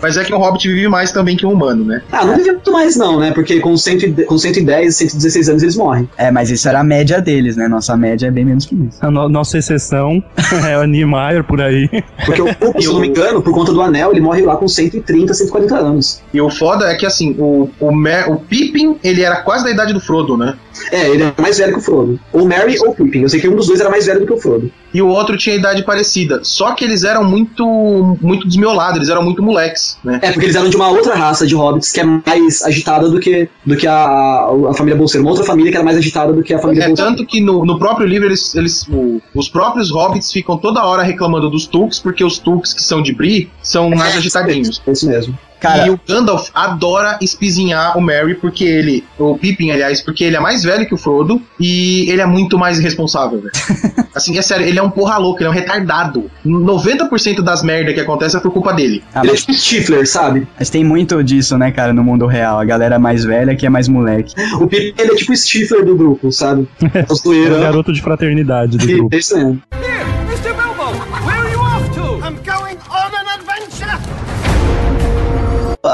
Mas 0.00 0.16
é 0.16 0.24
que 0.24 0.34
um 0.34 0.38
hobbit 0.38 0.68
vive 0.68 0.86
mais 0.88 1.12
também 1.12 1.36
que 1.36 1.46
um 1.46 1.52
humano, 1.52 1.84
né? 1.84 2.02
Ah, 2.12 2.24
não 2.24 2.36
devia 2.36 2.52
muito 2.52 2.70
mais 2.70 2.94
não, 2.96 3.18
né? 3.18 3.32
Porque 3.32 3.58
com, 3.60 3.76
100, 3.76 4.24
com 4.26 4.36
110, 4.36 4.94
116 4.96 5.48
anos 5.48 5.62
eles 5.62 5.76
morrem. 5.76 6.08
É, 6.18 6.30
mas 6.30 6.50
isso 6.50 6.68
era 6.68 6.80
a 6.80 6.84
média 6.84 7.20
deles, 7.20 7.56
né? 7.56 7.66
Nossa 7.68 7.96
média 7.96 8.26
é 8.26 8.30
bem 8.30 8.44
menos 8.44 8.66
que 8.66 8.74
isso. 8.74 8.98
A 9.00 9.10
no- 9.10 9.28
nossa 9.28 9.56
exceção 9.58 10.22
é 10.68 10.78
o 10.78 10.84
Niemeyer 10.84 11.42
por 11.42 11.60
aí. 11.60 11.88
Porque 12.26 12.42
o 12.42 12.54
Pulpo, 12.54 12.80
se 12.82 12.88
eu 12.88 12.92
não 12.94 13.00
me 13.00 13.08
engano, 13.08 13.40
por 13.42 13.52
conta 13.54 13.72
do 13.72 13.80
anel, 13.80 14.10
ele 14.12 14.20
morre 14.20 14.42
lá 14.42 14.56
com 14.56 14.68
130, 14.68 15.32
140 15.32 15.74
anos. 15.76 16.22
E 16.32 16.40
o 16.40 16.50
foda 16.50 16.86
é 16.90 16.94
que, 16.94 17.06
assim, 17.06 17.34
o, 17.38 17.70
o, 17.80 17.94
Mer, 17.94 18.30
o 18.30 18.36
Pippin, 18.36 18.96
ele 19.02 19.22
era 19.22 19.36
quase 19.36 19.64
da 19.64 19.70
idade 19.70 19.92
do 19.92 20.00
Frodo, 20.00 20.36
né? 20.36 20.54
É, 20.90 21.08
ele 21.08 21.22
é 21.22 21.32
mais 21.40 21.58
velho 21.58 21.72
que 21.72 21.78
o 21.78 21.82
Frodo. 21.82 22.18
Ou 22.32 22.44
Merry 22.46 22.76
ou 22.80 22.94
Pippin. 22.94 23.22
Eu 23.22 23.28
sei 23.28 23.40
que 23.40 23.48
um 23.48 23.56
dos 23.56 23.66
dois 23.66 23.80
era 23.80 23.90
mais 23.90 24.06
velho 24.06 24.20
do 24.20 24.26
que 24.26 24.32
o 24.32 24.36
Frodo. 24.40 24.70
E 24.92 25.02
o 25.02 25.08
outro 25.08 25.36
tinha 25.36 25.56
idade 25.56 25.84
parecida. 25.84 26.40
Só 26.42 26.72
que 26.72 26.84
eles 26.84 27.04
eram 27.04 27.24
muito 27.24 28.16
muito 28.20 28.46
desmiolados, 28.46 28.96
eles 28.96 29.08
eram 29.08 29.22
muito 29.22 29.42
moleques, 29.42 29.96
né? 30.04 30.18
É, 30.22 30.30
porque 30.32 30.46
eles 30.46 30.56
eram 30.56 30.68
de 30.68 30.76
uma 30.76 30.88
outra 30.88 31.14
raça 31.14 31.46
de 31.46 31.54
hobbits 31.54 31.92
que 31.92 32.00
é 32.00 32.04
mais 32.04 32.62
agitada 32.62 33.08
do 33.08 33.18
que, 33.20 33.48
do 33.64 33.76
que 33.76 33.86
a, 33.86 34.46
a 34.70 34.74
família 34.74 34.96
Bolseiro. 34.96 35.24
Uma 35.24 35.30
outra 35.32 35.44
família 35.46 35.70
que 35.70 35.76
era 35.76 35.84
mais 35.84 35.96
agitada 35.96 36.32
do 36.32 36.42
que 36.42 36.54
a 36.54 36.58
família 36.58 36.84
É 36.84 36.88
Bolseiro. 36.88 37.10
tanto 37.10 37.26
que 37.26 37.40
no, 37.40 37.64
no 37.64 37.78
próprio 37.78 38.06
livro 38.06 38.28
eles, 38.28 38.54
eles 38.54 38.86
o- 38.88 39.20
os 39.34 39.48
próprios 39.48 39.90
hobbits 39.90 40.30
ficam 40.32 40.56
toda 40.56 40.84
hora 40.84 41.02
reclamando 41.02 41.50
dos 41.50 41.66
Tulks, 41.66 41.98
porque 41.98 42.24
os 42.24 42.38
Tulks 42.38 42.72
que 42.72 42.82
são 42.82 43.02
de 43.02 43.12
Bri 43.14 43.50
são 43.62 43.90
mais 43.90 44.16
agitadinhos. 44.16 44.80
É 44.86 44.92
isso 44.92 45.08
mesmo. 45.08 45.36
Cara, 45.64 45.86
e 45.86 45.90
o 45.90 45.98
Gandalf 46.06 46.48
adora 46.54 47.18
espizinhar 47.22 47.96
o 47.96 48.00
Merry 48.00 48.34
porque 48.34 48.64
ele, 48.64 49.04
o 49.18 49.36
Pippin, 49.38 49.70
aliás, 49.70 50.00
porque 50.00 50.24
ele 50.24 50.36
é 50.36 50.40
mais 50.40 50.62
velho 50.62 50.86
que 50.86 50.94
o 50.94 50.98
Frodo 50.98 51.40
e 51.58 52.08
ele 52.10 52.20
é 52.20 52.26
muito 52.26 52.58
mais 52.58 52.78
irresponsável, 52.78 53.40
velho. 53.40 53.52
assim, 54.14 54.36
é 54.38 54.42
sério, 54.42 54.66
ele 54.66 54.78
é 54.78 54.82
um 54.82 54.90
porra 54.90 55.16
louco, 55.18 55.40
ele 55.40 55.46
é 55.46 55.50
um 55.50 55.54
retardado. 55.54 56.30
90% 56.46 57.40
das 57.40 57.62
merdas 57.62 57.94
que 57.94 58.00
acontecem 58.00 58.38
é 58.38 58.42
por 58.42 58.52
culpa 58.52 58.72
dele. 58.72 59.02
ah, 59.14 59.20
Ele 59.20 59.28
é 59.28 59.32
mas, 59.32 59.40
tipo 59.40 59.54
Stifler, 59.54 60.06
sabe? 60.06 60.46
mas 60.58 60.70
tem 60.70 60.84
muito 60.84 61.22
disso, 61.22 61.56
né, 61.56 61.70
cara, 61.70 61.92
no 61.92 62.04
mundo 62.04 62.26
real. 62.26 62.58
A 62.58 62.64
galera 62.64 62.98
mais 62.98 63.24
velha 63.24 63.54
que 63.56 63.66
é 63.66 63.70
mais 63.70 63.88
moleque. 63.88 64.34
O 64.60 64.66
Pippin 64.66 64.94
ele 64.98 65.12
é 65.12 65.16
tipo 65.16 65.34
Stifler 65.36 65.84
do 65.84 65.96
grupo, 65.96 66.30
sabe? 66.30 66.68
É 66.94 67.06
o 67.28 67.56
É 67.56 67.60
garoto 67.60 67.92
de 67.92 68.00
fraternidade 68.00 68.76
do 68.78 68.86
grupo. 68.86 69.14
É 69.14 69.18
isso 69.18 69.36
mesmo. 69.36 69.60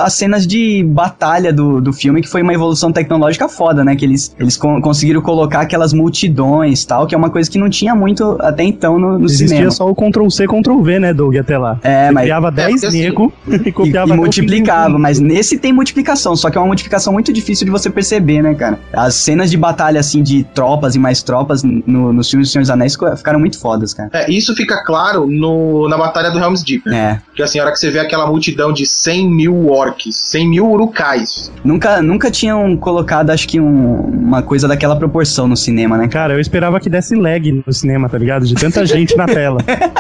As 0.05 0.15
cenas 0.15 0.47
de 0.47 0.83
batalha 0.85 1.53
do, 1.53 1.81
do 1.81 1.93
filme, 1.93 2.21
que 2.23 2.29
foi 2.29 2.43
uma 2.43 2.53
evolução 2.55 2.93
tecnológica 2.93 3.49
foda, 3.49 3.85
né? 3.85 3.95
Que 3.97 4.05
eles, 4.05 4.35
eles 4.39 4.57
con- 4.57 4.81
conseguiram 4.81 5.21
colocar 5.21 5.61
aquelas 5.61 5.93
multidões 5.93 6.85
tal, 6.85 7.07
que 7.07 7.15
é 7.15 7.19
uma 7.19 7.31
coisa 7.31 7.51
que 7.51 7.59
não 7.59 7.69
tinha 7.69 7.95
muito 7.95 8.37
até 8.41 8.63
então 8.65 8.99
no, 8.99 9.19
no 9.19 9.25
Existia 9.27 9.49
cinema. 9.49 9.71
só 9.71 9.89
o 9.89 9.95
Ctrl-C, 9.95 10.47
Ctrl-V, 10.47 10.99
né, 11.01 11.13
Doug, 11.15 11.37
até 11.37 11.57
lá. 11.59 11.79
É, 11.83 12.07
Você 12.07 12.13
mas- 12.13 12.25
criava 12.25 12.51
10 12.51 12.71
porque 12.73 12.87
assim, 12.87 13.01
nego 13.03 13.33
e 13.47 13.57
E, 13.71 13.73
copiava 13.73 14.11
e 14.11 14.13
o 14.13 14.17
multiplicava, 14.17 14.99
mas 14.99 15.19
nesse 15.21 15.59
tem 15.59 15.73
multiplicação, 15.73 16.35
só 16.37 16.51
que 16.51 16.57
é 16.59 16.61
uma 16.61 16.67
multiplicação 16.67 17.13
muito 17.13 17.33
difícil 17.33 17.65
de 17.65 17.71
você 17.71 17.89
perceber, 17.91 18.43
né, 18.43 18.55
cara? 18.55 18.79
As 18.93 19.15
cenas 19.15 19.51
de 19.51 19.57
batalha, 19.57 20.01
assim, 20.01 20.23
de 20.23 20.45
tropas 20.45 20.95
e 20.95 20.99
mais 20.99 21.23
tropas 21.23 21.63
no, 21.63 22.13
nos 22.13 22.29
filmes 22.31 22.49
do 22.49 22.53
Senhor 22.53 22.63
dos 22.63 22.71
Anéis 22.71 22.95
fica- 22.95 23.17
ficaram 23.17 23.39
muito 23.39 23.59
fodas, 23.59 23.95
cara. 23.95 24.11
É, 24.13 24.31
isso 24.31 24.55
fica 24.55 24.83
claro 24.85 25.27
no, 25.27 25.89
na 25.89 25.97
Batalha 25.97 26.31
do 26.31 26.39
Helm's 26.39 26.63
Deep. 26.63 26.89
É. 26.93 27.21
Porque 27.27 27.43
assim, 27.43 27.59
a 27.59 27.63
hora 27.63 27.73
que 27.73 27.79
você 27.79 27.91
vê 27.91 27.99
aquela 27.99 28.27
multidão 28.27 28.73
de 28.73 28.87
100 28.87 29.29
mil 29.31 29.69
orcs, 29.71 29.90
100 29.99 30.49
mil 30.49 30.71
urucais. 30.71 31.53
Nunca, 31.65 32.01
nunca 32.03 32.31
tinham 32.31 32.77
colocado, 32.77 33.31
acho 33.31 33.47
que, 33.49 33.61
um- 33.61 34.01
uma 34.01 34.43
coisa 34.43 34.67
daquela 34.69 34.97
proporção 34.97 35.47
no 35.49 35.57
cinema, 35.57 35.97
né? 35.99 36.09
Cara, 36.09 36.35
eu 36.35 36.41
esperava 36.41 36.79
que 36.81 36.89
desse 36.89 37.15
lag 37.15 37.63
no 37.67 37.73
cinema, 37.73 38.09
tá 38.09 38.19
ligado? 38.19 38.45
De 38.47 38.55
tanta 38.55 38.85
gente 38.87 39.17
na 39.17 39.27
tela. 39.27 39.59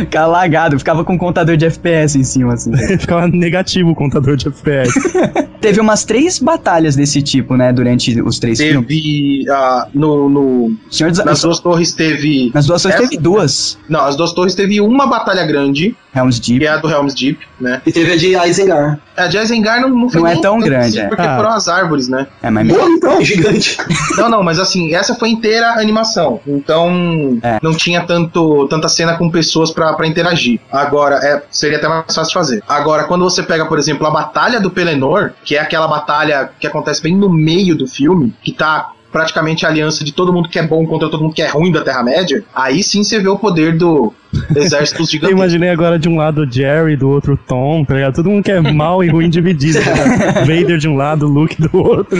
Ficava 0.00 0.26
lagado, 0.26 0.78
ficava 0.78 1.04
com 1.04 1.14
um 1.14 1.18
contador 1.18 1.56
de 1.56 1.64
FPS 1.66 2.18
em 2.18 2.24
cima, 2.24 2.54
assim. 2.54 2.74
Ficava 2.98 3.26
negativo 3.28 3.90
o 3.90 3.94
contador 3.94 4.36
de 4.36 4.48
FPS. 4.48 4.92
Teve 5.60 5.80
umas 5.80 6.04
três 6.04 6.38
batalhas 6.38 6.94
desse 6.94 7.22
tipo, 7.22 7.56
né, 7.56 7.72
durante 7.72 8.20
os 8.20 8.38
três 8.38 8.58
filmes. 8.58 8.86
Teve. 8.88 9.44
ah, 9.50 9.88
no, 9.94 10.28
no- 10.28 10.76
Senhor 10.90 11.10
dos 11.10 11.24
nas 11.24 11.40
duas 11.42 11.58
torres 11.60 11.92
teve. 11.92 12.50
Nas 12.54 12.66
duas 12.66 12.82
torres 12.82 12.96
Essa- 12.98 13.08
teve 13.08 13.20
duas. 13.22 13.78
Não, 13.88 14.00
as 14.00 14.16
duas 14.16 14.32
torres 14.32 14.54
teve 14.54 14.80
uma 14.80 15.06
batalha 15.06 15.44
grande, 15.46 15.96
Helm's 16.14 16.38
Deep. 16.38 16.60
que 16.60 16.66
é 16.66 16.68
a 16.68 16.76
do 16.76 16.88
Helm's 16.90 17.14
Deep, 17.14 17.38
né? 17.60 17.80
E 17.86 17.90
teve 17.92 18.12
a 18.12 18.16
de 18.16 18.36
Isengard. 18.50 19.00
A 19.16 19.26
de 19.26 19.38
Isengard 19.38 19.82
não, 19.82 19.88
não 19.88 20.08
foi 20.08 20.20
Não 20.20 20.28
é 20.28 20.36
tão 20.40 20.58
grande, 20.60 20.98
assim, 20.98 21.06
é. 21.06 21.08
Porque 21.08 21.22
Ah. 21.22 21.36
foram 21.36 21.50
as 21.50 21.68
árvores, 21.68 22.08
né? 22.08 22.26
É, 22.42 22.50
mas 22.50 22.68
Pô, 22.68 22.88
então, 22.88 23.22
gigante. 23.24 23.76
Não, 24.16 24.28
não, 24.30 24.42
mas 24.42 24.58
assim, 24.58 24.94
essa 24.94 25.14
foi 25.14 25.28
inteira 25.30 25.72
animação. 25.78 26.40
Então, 26.46 27.38
É. 27.42 27.58
não 27.62 27.74
tinha 27.74 28.02
tanto, 28.02 28.66
tanta 28.68 28.88
cena 28.88 29.16
com 29.16 29.30
pessoas 29.30 29.70
pra, 29.70 29.85
pra 29.94 30.06
interagir. 30.06 30.60
Agora, 30.70 31.16
é, 31.16 31.42
seria 31.50 31.78
até 31.78 31.88
mais 31.88 32.14
fácil 32.14 32.32
fazer. 32.32 32.62
Agora, 32.68 33.04
quando 33.04 33.24
você 33.24 33.42
pega, 33.42 33.66
por 33.66 33.78
exemplo, 33.78 34.06
a 34.06 34.10
Batalha 34.10 34.60
do 34.60 34.70
Pelennor, 34.70 35.32
que 35.44 35.56
é 35.56 35.60
aquela 35.60 35.86
batalha 35.86 36.50
que 36.58 36.66
acontece 36.66 37.02
bem 37.02 37.16
no 37.16 37.28
meio 37.28 37.76
do 37.76 37.86
filme, 37.86 38.34
que 38.42 38.52
tá 38.52 38.92
praticamente 39.12 39.64
a 39.64 39.68
aliança 39.68 40.04
de 40.04 40.12
todo 40.12 40.32
mundo 40.32 40.48
que 40.48 40.58
é 40.58 40.66
bom 40.66 40.86
contra 40.86 41.08
todo 41.08 41.22
mundo 41.22 41.34
que 41.34 41.42
é 41.42 41.48
ruim 41.48 41.72
da 41.72 41.80
Terra-média, 41.82 42.44
aí 42.54 42.82
sim 42.82 43.02
você 43.02 43.18
vê 43.18 43.28
o 43.28 43.38
poder 43.38 43.76
do 43.76 44.12
exército 44.54 45.02
Eu 45.02 45.06
gigantesco. 45.06 45.36
imaginei 45.38 45.70
agora 45.70 45.98
de 45.98 46.08
um 46.08 46.16
lado 46.16 46.42
o 46.42 46.50
Jerry, 46.50 46.96
do 46.96 47.08
outro 47.08 47.34
o 47.34 47.36
Tom, 47.36 47.84
tá 47.84 47.94
ligado? 47.94 48.14
Todo 48.16 48.28
mundo 48.30 48.42
que 48.44 48.52
é 48.52 48.60
mal 48.60 49.02
e 49.02 49.08
ruim 49.08 49.30
dividido. 49.30 49.78
Tá 49.82 49.90
ligado? 49.92 50.34
Vader 50.46 50.78
de 50.78 50.88
um 50.88 50.96
lado, 50.96 51.26
Luke 51.26 51.60
do 51.62 51.76
outro. 51.78 52.18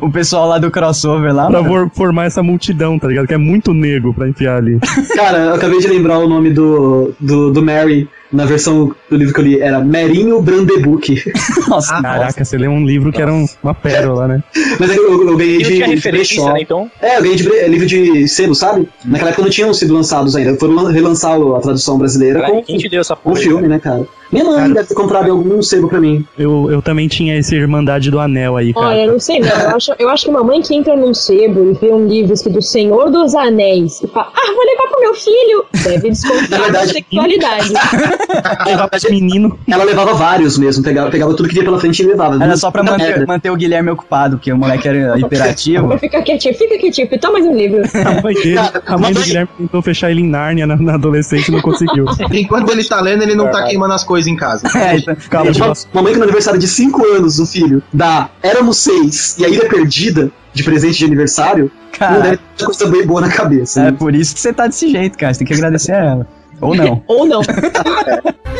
o 0.00 0.10
pessoal 0.10 0.46
lá 0.48 0.58
do 0.58 0.70
crossover 0.70 1.34
lá. 1.34 1.46
Pra 1.48 1.62
mano, 1.62 1.68
for- 1.68 1.90
formar 1.94 2.26
essa 2.26 2.42
multidão, 2.42 2.98
tá 2.98 3.08
ligado? 3.08 3.26
Que 3.26 3.34
é 3.34 3.38
muito 3.38 3.74
nego 3.74 4.14
pra 4.14 4.28
enfiar 4.28 4.58
ali. 4.58 4.78
Cara, 5.16 5.38
eu 5.38 5.54
acabei 5.54 5.78
de 5.80 5.88
lembrar 5.88 6.18
o 6.18 6.28
nome 6.28 6.50
do, 6.50 7.12
do, 7.18 7.50
do 7.52 7.62
Mary 7.64 8.08
na 8.32 8.44
versão 8.44 8.94
do 9.10 9.16
livro 9.16 9.32
que 9.34 9.40
eu 9.40 9.44
li. 9.44 9.60
Era 9.60 9.80
Merinho 9.80 10.40
Brandebuck. 10.40 11.22
Nossa, 11.68 12.00
Caraca, 12.02 12.44
você 12.44 12.56
leu 12.58 12.70
um 12.70 12.84
livro 12.84 13.12
que 13.12 13.20
era 13.22 13.32
um- 13.32 13.46
uma 13.62 13.74
pérola, 13.74 14.26
né? 14.28 14.42
Mas 14.80 14.94
eu, 14.96 15.02
eu, 15.12 15.28
eu 15.28 15.36
ganhei 15.36 15.58
de, 15.58 15.64
de 15.64 15.82
referência, 15.82 16.10
brechó. 16.36 16.52
né, 16.52 16.60
então? 16.62 16.90
É, 17.00 17.16
eu 17.18 17.22
ganhei 17.22 17.36
de 17.36 17.44
bre- 17.44 17.66
livro 17.68 17.86
de 17.86 18.28
selo, 18.28 18.54
sabe? 18.54 18.88
Naquela 19.04 19.30
época 19.30 19.42
não 19.44 19.50
tinham 19.50 19.72
sido 19.72 19.94
lançados 19.94 20.34
ainda. 20.36 20.56
Foram 20.56 20.74
lan- 20.74 20.90
relançar 20.92 21.38
a 21.40 21.60
tradução 21.60 21.98
brasileira 21.98 22.40
Caralho, 22.40 22.56
com, 22.56 22.62
quem 22.64 22.78
te 22.78 22.88
deu 22.88 23.00
essa 23.00 23.14
porra? 23.16 23.34
o 23.34 23.38
filme, 23.38 23.68
né, 23.68 23.78
cara? 23.78 24.04
Minha 24.32 24.44
mãe 24.44 24.72
deve 24.72 24.88
ter 24.88 24.94
comprado 24.94 25.30
algum 25.30 25.62
sebo 25.62 25.88
pra 25.88 26.00
mim. 26.00 26.24
Eu, 26.38 26.70
eu 26.70 26.82
também 26.82 27.08
tinha 27.08 27.36
esse 27.38 27.54
Irmandade 27.54 28.10
do 28.10 28.18
Anel 28.18 28.56
aí, 28.56 28.72
cara. 28.74 28.86
Olha, 28.86 29.04
eu 29.06 29.12
não 29.12 29.20
sei 29.20 29.40
não. 29.40 29.48
Eu 29.48 29.76
acho, 29.76 29.92
eu 29.98 30.08
acho 30.08 30.24
que 30.24 30.30
uma 30.30 30.42
mãe 30.42 30.60
que 30.60 30.74
entra 30.74 30.96
num 30.96 31.14
sebo 31.14 31.70
e 31.70 31.72
vê 31.74 31.92
um 31.92 32.06
livro 32.06 32.32
escrito 32.32 32.60
Senhor 32.62 33.10
dos 33.10 33.34
Anéis 33.34 34.02
e 34.02 34.06
fala, 34.08 34.28
ah, 34.34 34.52
vou 34.52 34.64
levar 34.64 34.88
pro 34.90 35.00
meu 35.00 35.14
filho, 35.14 35.64
deve 35.82 36.08
Na 36.08 36.12
desconfiar 36.12 36.48
da 36.48 36.58
verdade- 36.58 36.92
sexualidade. 36.92 37.72
menino. 39.10 39.58
Ela 39.68 39.84
levava 39.84 40.14
vários 40.14 40.58
mesmo, 40.58 40.82
pegava, 40.82 41.10
pegava 41.10 41.34
tudo 41.34 41.48
que 41.48 41.54
via 41.54 41.64
pela 41.64 41.78
frente 41.78 42.00
e 42.02 42.06
levava. 42.06 42.42
Era 42.42 42.56
só 42.56 42.70
pra 42.70 42.82
manter, 42.82 43.26
manter 43.26 43.50
o 43.50 43.56
Guilherme 43.56 43.90
ocupado, 43.90 44.36
porque 44.36 44.52
o 44.52 44.56
moleque 44.58 44.88
era 44.88 45.18
hiperativo. 45.18 45.96
Fica 45.98 46.22
quietinho, 46.22 46.54
fica 46.54 46.78
quietinho, 46.78 47.08
toma 47.20 47.34
mais 47.34 47.46
um 47.46 47.54
livro. 47.56 47.82
A 48.06 48.22
mãe 48.22 48.34
dele, 48.34 48.58
a 48.86 48.98
mãe 48.98 49.12
do 49.12 49.20
Guilherme 49.20 49.48
tentou 49.58 49.82
fechar 49.82 50.10
ele 50.10 50.20
em 50.22 50.28
Nárnia 50.28 50.66
na, 50.66 50.76
na 50.76 50.94
adolescência 50.94 51.50
e 51.50 51.54
não 51.54 51.60
conseguiu. 51.60 52.04
Enquanto 52.32 52.70
ele 52.70 52.84
tá 52.84 53.00
lendo, 53.00 53.22
ele 53.22 53.34
não 53.34 53.50
tá 53.50 53.64
queimando 53.64 53.92
as 53.92 54.04
coisas 54.04 54.15
em 54.26 54.36
casa. 54.36 54.66
É, 54.76 54.96
então, 54.96 55.16
Calma, 55.28 55.50
Uma, 55.50 55.72
uma 55.92 56.02
mãe 56.02 56.12
que 56.12 56.18
no 56.18 56.24
aniversário 56.24 56.60
de 56.60 56.68
5 56.68 57.04
anos 57.04 57.36
do 57.36 57.46
filho 57.46 57.82
dá 57.92 58.28
Éramos 58.42 58.78
Seis 58.78 59.36
e 59.38 59.44
a 59.44 59.48
Ilha 59.48 59.68
Perdida 59.68 60.30
de 60.52 60.62
presente 60.62 60.98
de 60.98 61.04
aniversário, 61.04 61.64
não 61.64 61.98
cara, 61.98 62.20
deve 62.20 62.38
ter 62.56 62.64
coisa 62.64 62.86
bem 62.86 63.06
boa 63.06 63.20
na 63.20 63.28
cabeça. 63.28 63.80
é 63.80 63.84
né? 63.84 63.92
por 63.92 64.14
isso 64.14 64.34
que 64.34 64.40
você 64.40 64.52
tá 64.52 64.66
desse 64.66 64.90
jeito, 64.90 65.18
cara. 65.18 65.34
Você 65.34 65.38
tem 65.38 65.46
que 65.46 65.54
agradecer 65.54 65.92
a 65.92 66.04
ela. 66.04 66.26
Ou 66.60 66.74
não. 66.74 67.02
Ou 67.08 67.26
não. 67.26 67.40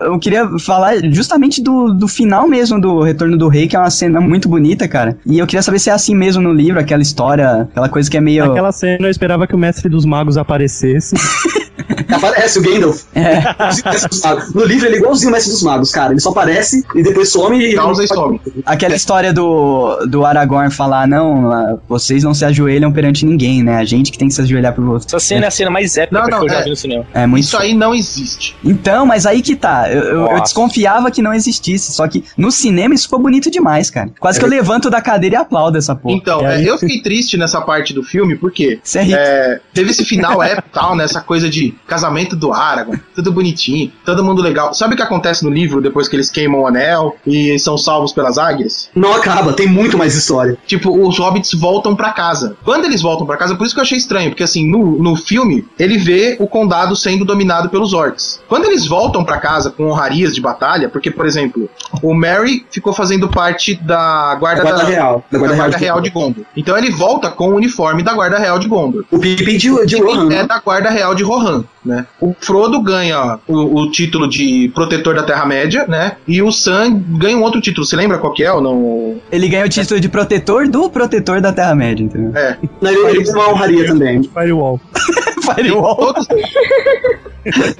Eu 0.00 0.18
queria 0.18 0.48
falar 0.58 0.94
justamente 1.12 1.62
do, 1.62 1.92
do 1.92 2.08
final 2.08 2.48
mesmo 2.48 2.80
do 2.80 3.00
Retorno 3.00 3.36
do 3.36 3.48
Rei, 3.48 3.68
que 3.68 3.76
é 3.76 3.78
uma 3.78 3.90
cena 3.90 4.20
muito 4.20 4.48
bonita, 4.48 4.88
cara. 4.88 5.18
E 5.26 5.38
eu 5.38 5.46
queria 5.46 5.62
saber 5.62 5.78
se 5.78 5.90
é 5.90 5.92
assim 5.92 6.14
mesmo 6.14 6.42
no 6.42 6.52
livro, 6.52 6.80
aquela 6.80 7.02
história, 7.02 7.62
aquela 7.62 7.88
coisa 7.88 8.10
que 8.10 8.16
é 8.16 8.20
meio. 8.20 8.46
Naquela 8.46 8.72
cena 8.72 9.06
eu 9.06 9.10
esperava 9.10 9.46
que 9.46 9.54
o 9.54 9.58
Mestre 9.58 9.88
dos 9.88 10.04
Magos 10.04 10.36
aparecesse. 10.36 11.14
Aparece 12.12 12.58
o 12.58 12.62
Gandalf. 12.62 13.02
É. 13.14 13.40
No 14.54 14.64
livro 14.64 14.86
ele 14.86 14.96
é 14.96 14.98
igualzinho 14.98 15.30
o 15.30 15.32
Mestre 15.32 15.52
dos 15.52 15.62
Magos, 15.62 15.90
cara. 15.90 16.12
Ele 16.12 16.20
só 16.20 16.30
aparece 16.30 16.84
e 16.94 17.02
depois 17.02 17.30
some 17.30 17.58
e. 17.58 17.74
Causa 17.74 18.04
e 18.04 18.08
some. 18.08 18.40
Aquela 18.64 18.94
história 18.94 19.32
do, 19.32 20.04
do 20.06 20.24
Aragorn 20.24 20.70
falar, 20.70 21.06
não, 21.06 21.50
ah, 21.50 21.78
vocês 21.88 22.22
não 22.22 22.34
se 22.34 22.44
ajoelham 22.44 22.92
perante 22.92 23.24
ninguém, 23.24 23.62
né? 23.62 23.76
A 23.76 23.84
gente 23.84 24.10
que 24.12 24.18
tem 24.18 24.28
que 24.28 24.34
se 24.34 24.40
ajoelhar 24.40 24.74
por 24.74 24.84
vocês. 24.84 25.06
Essa 25.06 25.20
cena 25.20 25.44
é 25.46 25.48
a 25.48 25.50
cena 25.50 25.70
mais 25.70 25.96
épica 25.96 26.20
Não, 26.20 26.28
não, 26.28 26.38
que 26.40 26.46
eu 26.46 26.48
já 26.50 26.60
é- 26.60 26.64
vi 26.64 26.70
no 26.70 26.76
cinema. 26.76 27.06
É 27.14 27.26
muito 27.26 27.44
Isso 27.44 27.56
aí 27.56 27.74
não 27.74 27.94
existe. 27.94 28.56
Então, 28.64 29.06
mas 29.06 29.26
aí 29.26 29.42
que 29.42 29.56
tá. 29.56 29.88
Eu, 29.92 30.02
eu- 30.02 30.26
eu 30.32 30.40
desconfiava 30.42 31.10
que 31.10 31.22
não 31.22 31.32
existisse. 31.34 31.92
Só 31.92 32.06
que 32.08 32.24
no 32.36 32.50
cinema 32.50 32.94
isso 32.94 33.04
ficou 33.04 33.18
bonito 33.18 33.50
demais, 33.50 33.90
cara. 33.90 34.10
Quase 34.18 34.38
que 34.38 34.44
eu 34.44 34.48
levanto 34.48 34.90
da 34.90 35.00
cadeira 35.00 35.36
e 35.36 35.38
aplaudo 35.38 35.78
essa 35.78 35.94
porra. 35.94 36.14
Então, 36.16 36.40
é, 36.42 36.56
aí- 36.56 36.66
eu 36.66 36.78
fiquei 36.78 37.00
triste 37.02 37.36
nessa 37.36 37.60
parte 37.60 37.92
do 37.92 38.02
filme, 38.02 38.36
porque 38.36 38.80
é 38.98 39.10
é, 39.12 39.60
teve 39.72 39.90
esse 39.90 40.04
final 40.04 40.42
épico 40.42 40.68
tal, 40.72 40.94
né? 40.96 41.04
Essa 41.04 41.20
coisa 41.20 41.48
de 41.48 41.74
casamento 41.86 42.36
do 42.36 42.52
Aragorn, 42.52 43.00
tudo 43.14 43.32
bonitinho, 43.32 43.90
todo 44.04 44.22
mundo 44.24 44.42
legal. 44.42 44.72
Sabe 44.74 44.94
o 44.94 44.96
que 44.96 45.02
acontece 45.02 45.44
no 45.44 45.50
livro 45.50 45.80
depois 45.80 46.08
que 46.08 46.16
eles 46.16 46.30
queimam 46.30 46.60
o 46.62 46.66
anel 46.66 47.16
e 47.26 47.58
são 47.58 47.76
salvos 47.78 48.12
pelas 48.12 48.38
águias? 48.38 48.90
Não 48.94 49.12
acaba, 49.14 49.52
tem 49.52 49.66
muito 49.66 49.96
mais 49.98 50.14
história. 50.14 50.56
Tipo, 50.66 50.90
os 51.06 51.18
hobbits 51.18 51.52
voltam 51.54 51.94
pra 51.96 52.12
casa. 52.12 52.56
Quando 52.64 52.84
eles 52.84 53.02
voltam 53.02 53.26
pra 53.26 53.36
casa, 53.36 53.54
por 53.54 53.64
isso 53.66 53.74
que 53.74 53.80
eu 53.80 53.84
achei 53.84 53.98
estranho, 53.98 54.30
porque 54.30 54.42
assim, 54.42 54.66
no, 54.68 54.98
no 55.02 55.16
filme, 55.16 55.66
ele 55.78 55.96
vê 55.98 56.36
o 56.38 56.46
condado 56.46 56.94
sendo 56.96 57.24
dominado 57.24 57.68
pelos 57.68 57.92
orcs. 57.92 58.40
Quando 58.48 58.64
eles 58.66 58.86
voltam 58.86 59.24
pra 59.24 59.38
casa 59.38 59.70
com 59.80 59.90
honrarias 59.90 60.34
de 60.34 60.42
batalha, 60.42 60.90
porque, 60.90 61.10
por 61.10 61.24
exemplo, 61.24 61.68
o 62.02 62.14
Merry 62.14 62.66
ficou 62.70 62.92
fazendo 62.92 63.30
parte 63.30 63.74
da 63.74 64.34
guarda, 64.38 64.62
Da 64.62 64.70
Guarda 64.70 64.84
Real. 64.84 65.24
Da 65.30 65.38
guarda, 65.38 65.76
real, 65.78 66.00
de 66.02 66.10
Gondor. 66.10 66.44
Então 66.54 66.76
ele 66.76 66.90
volta 66.90 67.30
com 67.30 67.48
o 67.48 67.54
uniforme 67.54 68.02
da 68.02 68.12
guarda 68.12 68.38
real 68.38 68.58
de 68.58 68.68
Gondor. 68.68 69.04
O 69.10 69.18
Pippin 69.18 69.56
de, 69.56 69.86
de 69.86 69.96
Rohan. 69.96 70.30
É 70.34 70.46
da 70.46 70.60
guarda 70.60 70.90
real 70.90 71.14
de 71.14 71.22
Rohan, 71.22 71.64
né? 71.82 72.06
O 72.20 72.34
Frodo 72.38 72.82
ganha 72.82 73.38
o, 73.48 73.80
o 73.80 73.90
título 73.90 74.28
de 74.28 74.70
protetor 74.74 75.14
da 75.14 75.22
Terra-média, 75.22 75.86
né? 75.88 76.16
E 76.28 76.42
o 76.42 76.52
Sam 76.52 77.02
ganha 77.16 77.38
um 77.38 77.42
outro 77.42 77.60
título. 77.60 77.86
Você 77.86 77.96
lembra 77.96 78.18
qual 78.18 78.34
que 78.34 78.44
é 78.44 78.52
ou 78.52 78.60
não? 78.60 79.18
Ele 79.32 79.48
ganha 79.48 79.64
o 79.64 79.68
título 79.68 79.98
de 79.98 80.10
protetor 80.10 80.68
do 80.68 80.90
protetor 80.90 81.40
da 81.40 81.52
Terra-média, 81.52 82.04
entendeu? 82.04 82.36
É. 82.36 82.58
Não, 82.82 82.90
ele, 82.90 83.16
ele 83.16 83.24
tem 83.24 83.32
uma 83.32 83.48
honraria 83.48 83.86
também. 83.86 84.22
Firewall. 84.34 84.78
Firewall. 85.54 85.96
Todos, 85.96 86.28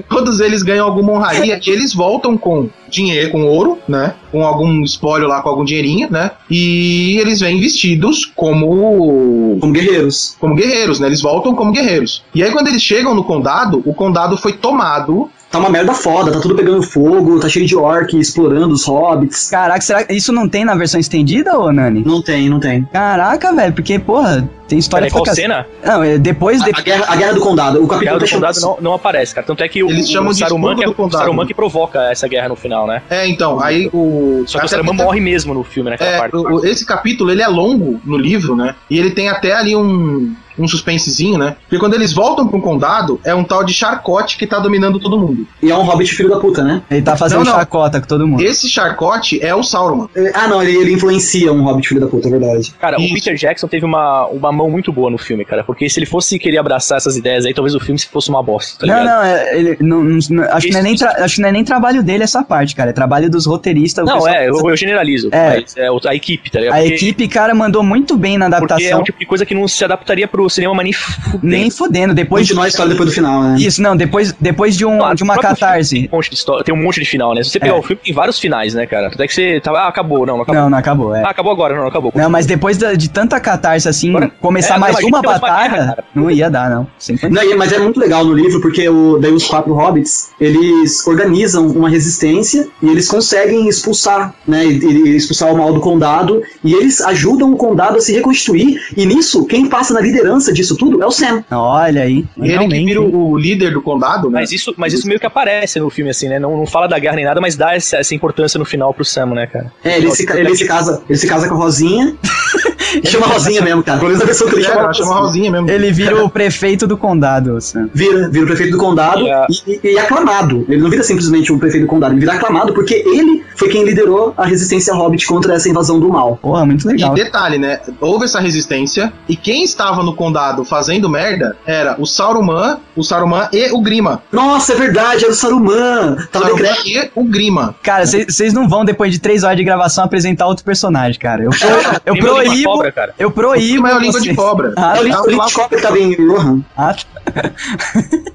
todos 0.09 0.41
eles 0.41 0.63
ganham 0.63 0.87
alguma 0.87 1.13
honraria 1.13 1.61
e 1.65 1.71
eles 1.71 1.90
voltam 1.95 2.37
com 2.37 2.69
dinheiro, 2.89 3.31
com 3.31 3.45
ouro, 3.45 3.79
né? 3.89 4.15
Com 4.33 4.45
algum 4.45 4.83
espólio 4.83 5.29
lá, 5.29 5.43
com 5.43 5.49
algum 5.49 5.65
dinheirinho, 5.65 6.09
né? 6.11 6.31
E 6.51 7.19
eles 7.19 7.41
vêm 7.41 7.61
vestidos 7.61 8.25
como 8.25 9.59
Como 9.61 9.73
guerreiros. 9.73 10.37
como 10.41 10.55
guerreiros, 10.55 11.01
né? 11.01 11.07
Eles 11.07 11.21
voltam 11.23 11.55
como 11.55 11.73
guerreiros. 11.73 12.25
E 12.35 12.43
aí 12.43 12.51
quando 12.51 12.69
eles 12.69 12.83
chegam 12.83 13.15
no 13.15 13.25
condado, 13.25 13.83
o 13.85 13.95
condado 13.95 14.37
foi 14.37 14.53
tomado 14.53 15.31
Tá 15.51 15.59
uma 15.59 15.69
merda 15.69 15.93
foda, 15.93 16.31
tá 16.31 16.39
tudo 16.39 16.55
pegando 16.55 16.81
fogo, 16.81 17.41
tá 17.41 17.49
cheio 17.49 17.67
de 17.67 17.75
orc 17.75 18.17
explorando 18.17 18.73
os 18.73 18.87
hobbits. 18.87 19.51
Caraca, 19.51 19.81
será 19.81 20.05
que 20.05 20.15
isso 20.15 20.33
não 20.33 20.49
tem 20.49 20.65
na 20.65 20.77
versão 20.77 21.01
estendida, 21.01 21.59
ô 21.59 21.73
Nani? 21.73 22.05
Não 22.07 22.23
tem, 22.23 22.49
não 22.49 22.61
tem. 22.61 22.85
Caraca, 22.93 23.53
velho, 23.53 23.73
porque, 23.73 23.99
porra, 23.99 24.49
tem 24.69 24.79
história 24.79 25.09
Peraí, 25.09 25.25
qual 25.25 25.35
cena? 25.35 25.67
Não, 25.85 26.05
é 26.05 26.19
depois. 26.19 26.63
de- 26.63 26.71
A, 26.71 26.79
a 26.79 26.81
guerra, 26.83 27.05
a 27.09 27.17
guerra 27.17 27.33
do 27.33 27.41
condado. 27.41 27.81
O 27.81 27.87
A 27.87 27.89
capítulo 27.89 28.01
guerra 28.01 28.19
do 28.21 28.25
tá 28.27 28.31
condado 28.33 28.61
não, 28.61 28.77
não 28.81 28.95
aparece, 28.95 29.35
cara. 29.35 29.45
Tanto 29.45 29.65
é 29.65 29.69
que 29.69 29.83
o, 29.83 29.91
Eles 29.91 30.09
chamam 30.09 30.31
o 30.31 30.33
de 30.33 30.39
Saruman, 30.39 30.77
que 30.77 30.85
é 30.85 30.87
do 30.87 30.95
o. 30.97 31.11
Saruman 31.11 31.45
que 31.47 31.55
provoca 31.55 32.01
essa 32.13 32.29
guerra 32.29 32.49
no 32.51 32.55
final, 32.55 32.87
né? 32.87 33.03
É, 33.11 33.27
então, 33.27 33.61
aí 33.61 33.91
o. 33.93 34.45
Só 34.47 34.61
que 34.61 34.67
o 34.67 34.69
Saruman 34.69 34.93
morre 34.95 35.19
mesmo 35.21 35.53
no 35.53 35.65
filme, 35.65 35.91
naquela 35.91 36.11
É, 36.11 36.19
parte. 36.19 36.37
o- 36.37 36.59
o- 36.61 36.65
esse 36.65 36.87
capítulo 36.87 37.29
ele 37.33 37.43
é 37.43 37.49
longo 37.49 38.01
no 38.05 38.17
livro, 38.17 38.55
né? 38.55 38.77
E 38.89 38.97
ele 38.97 39.11
tem 39.11 39.29
até 39.29 39.53
ali 39.53 39.75
um, 39.75 40.33
um 40.63 40.69
suspensezinho, 40.69 41.39
né? 41.39 41.57
Porque 41.63 41.79
quando 41.79 41.95
eles 41.95 42.13
voltam 42.13 42.47
pro 42.47 42.61
condado, 42.61 43.21
é 43.25 43.35
um 43.35 43.45
tal 43.45 43.65
de 43.65 43.73
Charcote 43.73 44.37
que 44.37 44.47
tá 44.47 44.59
dominando 44.59 44.99
todo 44.99 45.19
mundo. 45.19 45.47
E 45.63 45.71
é 45.71 45.77
um 45.77 45.83
hobbit 45.83 46.15
filho 46.15 46.29
da 46.31 46.39
puta, 46.39 46.63
né? 46.63 46.83
Ele 46.91 47.03
tá 47.03 47.17
fazendo 47.17 47.45
Não, 47.45 47.53
não. 47.53 47.59
chacota 47.59 48.01
com 48.01 48.07
todo 48.07 48.27
mundo. 48.27 48.43
Esse 48.43 48.69
Charcote 48.69 49.43
é 49.45 49.55
o 49.55 49.63
Sauron. 49.63 50.09
Ah, 50.35 50.47
não, 50.49 50.63
ele, 50.63 50.77
ele 50.77 50.93
influencia 50.95 51.53
um 51.53 51.63
hobbit 51.65 51.89
filho 51.89 52.01
da 52.01 52.07
puta, 52.07 52.29
é 52.29 52.31
verdade. 52.31 52.73
Cara, 52.81 52.97
Isso. 53.01 53.11
o 53.11 53.15
Peter 53.15 53.35
Jackson 53.35 53.67
teve 53.69 53.85
uma, 53.85 54.27
uma 54.27 54.53
mão 54.53 54.71
muito 54.71 54.93
boa 54.93 55.11
no 55.11 55.19
filme, 55.19 55.45
cara. 55.45 55.65
Porque 55.65 55.89
se 55.89 55.99
ele 55.99 56.07
fosse 56.07 56.39
querer 56.39 56.59
abraçar 56.59 56.99
essas 56.99 57.17
ideias 57.17 57.45
aí, 57.47 57.55
talvez 57.55 57.75
o 57.75 57.81
filme 57.81 57.99
fosse 58.01 58.29
uma 58.29 58.43
bosta, 58.43 58.79
tá 58.81 58.87
não, 58.87 59.01
ligado? 59.01 59.15
não, 59.17 59.23
é, 59.25 59.59
ele, 59.59 59.77
não, 59.81 60.03
não- 60.05 60.45
acho, 60.53 60.67
que 60.67 60.73
não 60.73 60.81
é 60.81 60.83
nem 60.83 60.95
acho 60.95 61.35
que 61.37 61.41
não 61.43 61.49
é 61.49 61.53
nem 61.53 61.65
trabalho 61.65 62.03
dele 62.03 62.25
essa 62.25 62.43
parte, 62.43 62.75
cara. 62.75 62.91
É 62.91 62.93
trabalho 62.93 63.31
dos 63.31 63.47
roteiristas. 63.47 64.05
o 64.05 64.07
Não, 64.07 64.15
pessoal- 64.15 64.35
é, 64.35 64.49
eu, 64.49 64.55
eu 64.69 64.77
generalizo. 64.77 65.29
É. 65.33 65.61
mas 65.61 65.77
é 65.77 65.89
a 66.09 66.15
equipe, 66.15 66.51
tá 66.51 66.61
ligado? 66.61 66.75
A 66.77 66.81
Porque- 66.81 66.95
equipe, 66.95 67.29
cara, 67.29 67.55
mandou 67.55 67.83
muito 67.83 68.17
bem 68.17 68.37
na 68.39 68.47
Porque 68.51 68.63
é 68.65 68.67
adaptação. 68.75 69.01
um 69.01 69.05
tipo 69.05 69.19
de 69.19 69.27
coisa 69.27 69.47
que 69.47 69.55
não 69.55 69.67
se 69.69 69.85
adaptaria 69.85 70.27
pro 70.27 70.49
cinema, 70.51 70.75
mas 70.75 70.85
nem 70.85 70.93
fudendo. 70.93 71.41
Nem 71.43 71.71
fudendo. 71.71 72.15
Depois 72.15 72.47
Continuar 72.47 72.65
a 72.65 72.69
história 72.69 72.91
depois 72.93 73.09
do 73.11 73.15
final, 73.15 73.43
né? 73.43 73.57
Isso, 73.59 73.81
não, 73.83 73.97
depois, 73.97 74.33
depois 74.41 74.77
de, 74.77 74.85
um, 74.85 74.97
Não, 74.99 75.15
de 75.15 75.23
uma 75.23 75.35
filme 75.35 75.49
catarse. 75.49 75.95
Tem 76.01 76.09
um, 76.13 76.17
monte 76.17 76.29
de 76.31 76.35
história, 76.37 76.65
tem 76.65 76.75
um 76.75 76.83
monte 76.83 77.01
de 77.01 77.07
final, 77.07 77.35
né? 77.35 77.43
Se 77.43 77.51
você 77.51 77.61
pegar 77.61 77.75
É. 77.75 77.79
o 77.79 77.83
filme, 77.83 78.01
tem 78.05 78.15
vários 78.15 78.39
finais, 78.39 78.75
né, 78.75 78.87
cara? 78.87 79.09
Até 79.09 79.27
que 79.27 79.33
você 79.35 79.61
tava, 79.61 79.79
ah, 79.81 79.89
acabou, 79.89 80.27
não, 80.27 80.37
não 80.37 80.43
acabou. 80.43 80.61
Não, 80.63 80.71
não 80.71 80.79
acabou, 80.79 81.15
é. 81.15 81.23
Ah, 81.25 81.31
acabou 81.31 81.53
agora, 81.53 81.75
não, 81.75 81.83
não 81.83 81.89
acabou. 81.89 82.13
Não, 82.15 82.29
mas 82.31 82.47
depois 82.47 82.77
da- 82.77 82.95
de 82.95 83.09
tanta 83.11 83.39
catarse 83.41 83.89
assim, 83.89 84.11
Agora- 84.11 84.31
começar 84.41 84.77
É, 84.77 84.79
mais 84.79 84.95
não, 84.95 85.01
imagina 85.09 85.19
uma 85.19 85.39
batalha, 85.39 86.05
não 86.15 86.31
ia 86.31 86.51
dar, 86.51 86.71
não. 86.71 86.87
Não, 87.31 87.57
mas 87.57 87.73
é 87.73 87.79
muito 87.79 87.99
legal 88.01 88.25
no 88.25 88.33
livro 88.35 88.61
porque 88.61 88.89
o, 88.89 89.19
daí 89.19 89.33
os 89.33 89.47
quatro 89.47 89.73
hobbits 89.75 90.31
eles 90.41 91.07
organizam 91.07 91.67
uma 91.69 91.89
resistência 91.89 92.67
e 92.83 92.89
eles 92.89 93.09
conseguem 93.09 93.69
expulsar, 93.69 94.35
né? 94.47 94.65
e- 94.67 94.79
e 94.85 95.17
expulsar 95.17 95.53
o 95.53 95.59
mal 95.59 95.73
do 95.73 95.81
condado 95.81 96.43
e 96.65 96.73
eles 96.75 97.01
ajudam 97.01 97.53
o 97.53 97.57
condado 97.57 97.99
a 97.99 98.01
se 98.01 98.13
reconstituir. 98.13 98.81
E 98.97 99.07
nisso, 99.07 99.45
quem 99.47 99.67
passa 99.67 99.93
na 99.95 100.01
liderança 100.01 100.30
disso 100.39 100.77
tudo 100.77 101.03
é 101.03 101.07
o 101.07 101.11
Sam. 101.11 101.45
Olha 101.51 102.03
aí. 102.03 102.19
Ele 102.19 102.27
que 102.37 102.49
Realmente. 102.49 102.85
vira 102.87 103.01
o 103.03 103.37
líder 103.37 103.73
do 103.73 103.83
condado, 103.83 104.31
né? 104.31 104.41
Mas 104.41 104.53
isso, 104.53 104.73
mas 104.77 104.93
isso 104.93 105.07
meio 105.07 105.19
que 105.21 105.27
aparece 105.27 105.79
no 105.81 105.91
filme, 105.91 106.11
assim, 106.11 106.29
né? 106.29 106.39
Não, 106.39 106.57
não 106.57 106.67
fala 106.67 106.87
da 106.89 106.99
guerra 106.99 107.17
nem 107.17 107.25
nada, 107.25 107.41
mas 107.41 107.57
dá 107.57 107.75
essa, 107.75 107.97
essa 107.99 108.15
importância 108.15 108.59
no 108.59 108.65
final 108.65 108.93
pro 108.95 109.05
Sam, 109.05 109.27
né, 109.35 109.47
cara? 109.47 109.73
É, 109.85 109.97
ele 109.99 110.11
se, 110.11 110.25
ca- 110.27 110.39
ele 110.39 110.55
se 110.57 110.67
casa, 110.67 111.03
ele 111.09 111.19
se 111.19 111.27
casa 111.27 111.49
com 111.49 111.55
a 111.55 111.59
Rosinha. 111.59 112.15
chama 113.09 113.27
Rosinha 113.27 113.63
mesmo, 113.63 113.83
cara. 113.83 113.99
Pelo 113.99 114.11
menos 114.11 114.23
a 114.25 114.27
pessoa 114.27 114.51
que 114.51 114.57
ele 114.57 114.65
É, 114.67 114.69
chama, 114.69 114.93
chama 114.93 115.15
Rosinha 115.21 115.51
mesmo. 115.51 115.71
Ele 115.71 115.93
vira 115.93 116.25
o 116.25 116.29
prefeito 116.31 116.87
do 116.87 116.97
condado, 116.97 117.61
Sam. 117.61 117.89
Vira, 117.95 118.29
vira 118.29 118.45
o 118.45 118.47
prefeito 118.49 118.73
do 118.73 118.79
condado 118.79 119.23
E 119.23 119.31
a- 119.31 119.47
e, 119.67 119.81
e- 119.85 119.93
e 119.95 119.99
aclamado. 119.99 120.65
Ele 120.69 120.81
não 120.83 120.91
vira 120.91 121.03
simplesmente 121.03 121.53
o 121.53 121.59
prefeito 121.59 121.85
do 121.85 121.89
condado, 121.89 122.13
ele 122.13 122.21
vira 122.21 122.33
aclamado 122.35 122.73
porque 122.75 122.95
ele 123.07 123.43
foi 123.57 123.69
quem 123.69 123.85
liderou 123.85 124.33
a 124.37 124.45
resistência 124.47 124.95
hobbit 124.95 125.27
contra 125.27 125.55
essa 125.55 125.69
invasão 125.69 125.99
do 126.01 126.09
mal. 126.09 126.37
Porra, 126.41 126.65
muito 126.67 126.87
legal. 126.87 127.13
E 127.13 127.15
detalhe, 127.25 127.59
né? 127.59 127.81
Houve 128.01 128.25
essa 128.25 128.41
resistência 128.41 129.13
e 129.29 129.37
quem 129.37 129.65
estava 129.65 130.03
no 130.03 130.15
condado 130.15 130.65
fazendo 130.65 131.09
merda 131.09 131.57
era 131.67 131.97
o 131.99 132.07
Saruman, 132.07 132.79
o 132.97 133.03
Saruman 133.03 133.49
e 133.53 133.71
o 133.73 133.81
Grima. 133.81 134.23
Nossa, 134.33 134.73
é 134.73 134.77
verdade, 134.77 135.25
era 135.25 135.33
o 135.33 135.37
Saruman. 135.37 136.17
Tava 136.33 136.47
Saruman 136.47 136.63
decreto. 136.75 136.87
e 136.89 137.11
o 137.15 137.25
Grima. 137.25 137.75
Cara, 137.83 138.05
vocês 138.07 138.53
não 138.53 138.69
vão, 138.69 138.85
depois 138.85 139.13
de 139.13 139.19
três 139.19 139.43
horas 139.45 139.57
de 139.57 139.65
gravação, 139.65 140.05
apresentar 140.05 140.47
outro 140.47 140.65
personagem, 140.65 141.19
cara. 141.21 141.43
Eu, 141.45 141.51
eu 142.07 142.15
de 142.15 142.21
proíbo. 142.21 142.90
Cobra, 142.91 142.93
cara. 142.93 143.15
Eu 143.19 143.31
proíbo. 143.31 143.83
Mas 143.83 143.93
é 143.93 143.97
o 143.97 144.01
língua 144.01 144.21
de 144.21 144.35
cobra. 144.35 144.73
Ah, 144.77 144.97
É 144.97 145.01
o 145.01 145.03
Ele 145.05 145.11
lá- 145.13 145.23
Link 145.27 145.53
Cobra 145.55 145.77
que 145.77 145.83
tava 145.83 145.99
em 145.99 146.15
Rohan. 146.29 146.61
ah, 146.77 146.95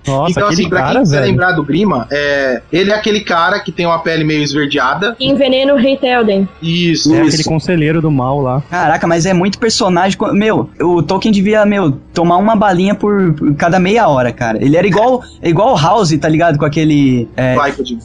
Nossa, 0.07 0.32
então, 0.32 0.48
assim, 0.48 0.69
pra 0.69 0.80
cara, 0.80 0.91
quem 0.94 1.02
quiser 1.02 1.19
velho. 1.19 1.32
lembrar 1.32 1.52
do 1.53 1.64
Grima, 1.64 2.07
é, 2.11 2.61
ele 2.72 2.91
é 2.91 2.95
aquele 2.95 3.22
cara 3.22 3.60
que 3.60 3.72
tem 3.72 3.86
uma 3.86 3.99
pele 3.99 4.23
meio 4.23 4.41
esverdeada. 4.44 5.15
Que 5.15 5.26
envenena 5.26 5.73
o 5.73 5.77
Rei 5.77 5.98
Telden. 5.98 6.48
Isso, 6.61 7.14
É 7.14 7.22
isso. 7.22 7.27
aquele 7.30 7.44
conselheiro 7.44 8.02
do 8.02 8.10
mal 8.11 8.40
lá. 8.41 8.61
Caraca, 8.69 9.06
mas 9.07 9.26
é 9.26 9.34
muito 9.34 9.57
personagem. 9.60 10.18
Meu, 10.34 10.69
o 10.80 11.02
Tolkien 11.03 11.32
devia, 11.32 11.65
meu, 11.65 11.91
tomar 12.14 12.38
uma 12.38 12.56
balinha 12.56 12.95
por 12.95 13.36
cada 13.57 13.80
meia 13.80 14.07
hora, 14.07 14.32
cara. 14.32 14.64
Ele 14.64 14.77
era 14.77 14.86
igual 14.88 15.23
é 15.41 15.49
igual 15.49 15.73
o 15.73 15.77
House, 15.77 16.15
tá 16.18 16.30
ligado? 16.30 16.57
Com 16.57 16.65
aquele. 16.65 17.27
É, 17.36 17.56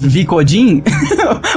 Vicodin. 0.00 0.82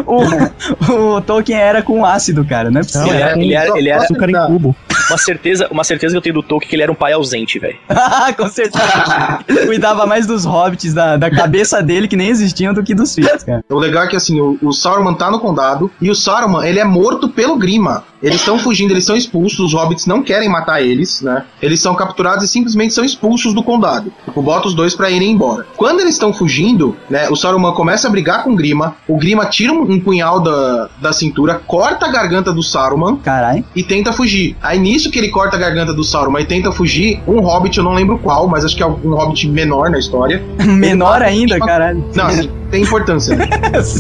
O, 0.06 1.16
o 1.18 1.22
Tolkien 1.22 1.58
era 1.58 1.82
com 1.82 2.06
ácido, 2.06 2.44
cara. 2.46 2.70
Não 2.70 2.82
é 2.82 2.84
possível. 2.84 3.08
Ele 3.08 3.22
era, 3.22 3.40
ele 3.40 3.54
era, 3.54 3.78
ele 3.80 3.90
era 3.90 4.04
Açúcar 4.04 4.30
em 4.30 4.48
cubo. 4.48 4.76
Uma 5.10 5.18
certeza, 5.18 5.68
uma 5.72 5.84
certeza 5.84 6.14
que 6.14 6.18
eu 6.18 6.22
tenho 6.22 6.36
do 6.36 6.44
Tolkien 6.44 6.70
que 6.70 6.76
ele 6.76 6.84
era 6.84 6.92
um 6.92 6.96
pai 6.96 7.14
ausente, 7.14 7.60
velho. 7.60 7.78
com 8.38 8.48
certeza. 8.48 9.40
Cuidava 9.66 10.06
mais 10.06 10.26
dos 10.26 10.46
hobbits, 10.46 10.94
da, 10.94 11.18
da 11.18 11.30
cabeça 11.30 11.82
dele, 11.82 12.08
que 12.08 12.16
nem 12.16 12.30
existiam, 12.30 12.74
do 12.74 12.84
que 12.84 12.96
dos 12.96 13.14
filhos, 13.14 13.44
cara. 13.44 13.64
O 13.70 13.78
legal 13.78 14.04
é 14.04 14.08
que 14.08 14.16
assim, 14.16 14.40
o, 14.40 14.58
o 14.62 14.72
Sauron 14.72 15.14
tá 15.14 15.30
no 15.30 15.40
condado 15.40 15.92
e 16.02 16.10
o 16.10 16.16
Sauron, 16.16 16.62
ele 16.64 16.80
é 16.80 16.86
morto 16.86 17.30
pelo 17.30 17.56
Grima. 17.58 18.04
Eles 18.24 18.40
estão 18.40 18.58
fugindo, 18.58 18.92
eles 18.92 19.04
são 19.04 19.18
expulsos, 19.18 19.60
os 19.60 19.74
hobbits 19.74 20.06
não 20.06 20.24
querem 20.24 20.48
matar 20.48 20.82
eles, 20.82 21.22
né? 21.22 21.44
Eles 21.62 21.82
são 21.82 21.94
capturados 21.94 22.46
e 22.46 22.48
simplesmente 22.48 22.94
são 22.94 23.04
expulsos 23.04 23.54
do 23.54 23.62
condado. 23.62 24.14
Tipo, 24.24 24.42
bota 24.42 24.70
os 24.70 24.74
dois 24.74 24.96
pra 24.96 25.12
irem 25.12 25.32
embora. 25.32 25.68
Quando 25.76 26.00
eles 26.00 26.14
estão 26.14 26.32
fugindo, 26.32 26.96
né, 27.10 27.30
o 27.30 27.36
Saruman 27.36 27.74
começa 27.74 28.08
a 28.08 28.12
brigar 28.12 28.46
com 28.46 28.54
o 28.54 28.56
Grima, 28.56 28.96
o 29.10 29.18
Grima 29.18 29.46
tira 29.48 29.74
um, 29.74 29.82
um 29.82 30.00
punhal 30.00 30.40
da, 30.40 30.90
da 31.02 31.12
cintura, 31.12 31.56
corta 31.68 32.06
a 32.06 32.12
garganta 32.12 32.54
do 32.54 32.64
Saruman 32.64 33.18
Caralho. 33.18 33.66
e 33.76 33.84
tenta 33.84 34.14
fugir. 34.14 34.56
Aí 34.62 34.80
nisso 34.94 35.10
que 35.10 35.18
ele 35.18 35.30
corta 35.30 35.58
a 35.58 35.60
garganta 35.60 35.92
do 35.92 36.04
Sauron 36.04 36.38
e 36.38 36.46
tenta 36.46 36.72
fugir, 36.72 37.20
um 37.28 37.40
hobbit, 37.40 37.78
eu 37.78 37.84
não 37.84 37.94
lembro 37.94 38.20
qual, 38.20 38.48
mas 38.48 38.64
acho 38.64 38.76
que 38.76 38.84
é 38.84 38.86
um 38.86 39.16
hobbit 39.16 39.50
menor 39.50 39.90
na 39.90 39.98
história. 39.98 40.42
Menor 40.64 41.22
ainda, 41.22 41.60
caralho. 41.60 42.04
Não, 42.14 42.28
tem 42.70 42.84
importância. 42.84 43.36
né? 43.36 43.48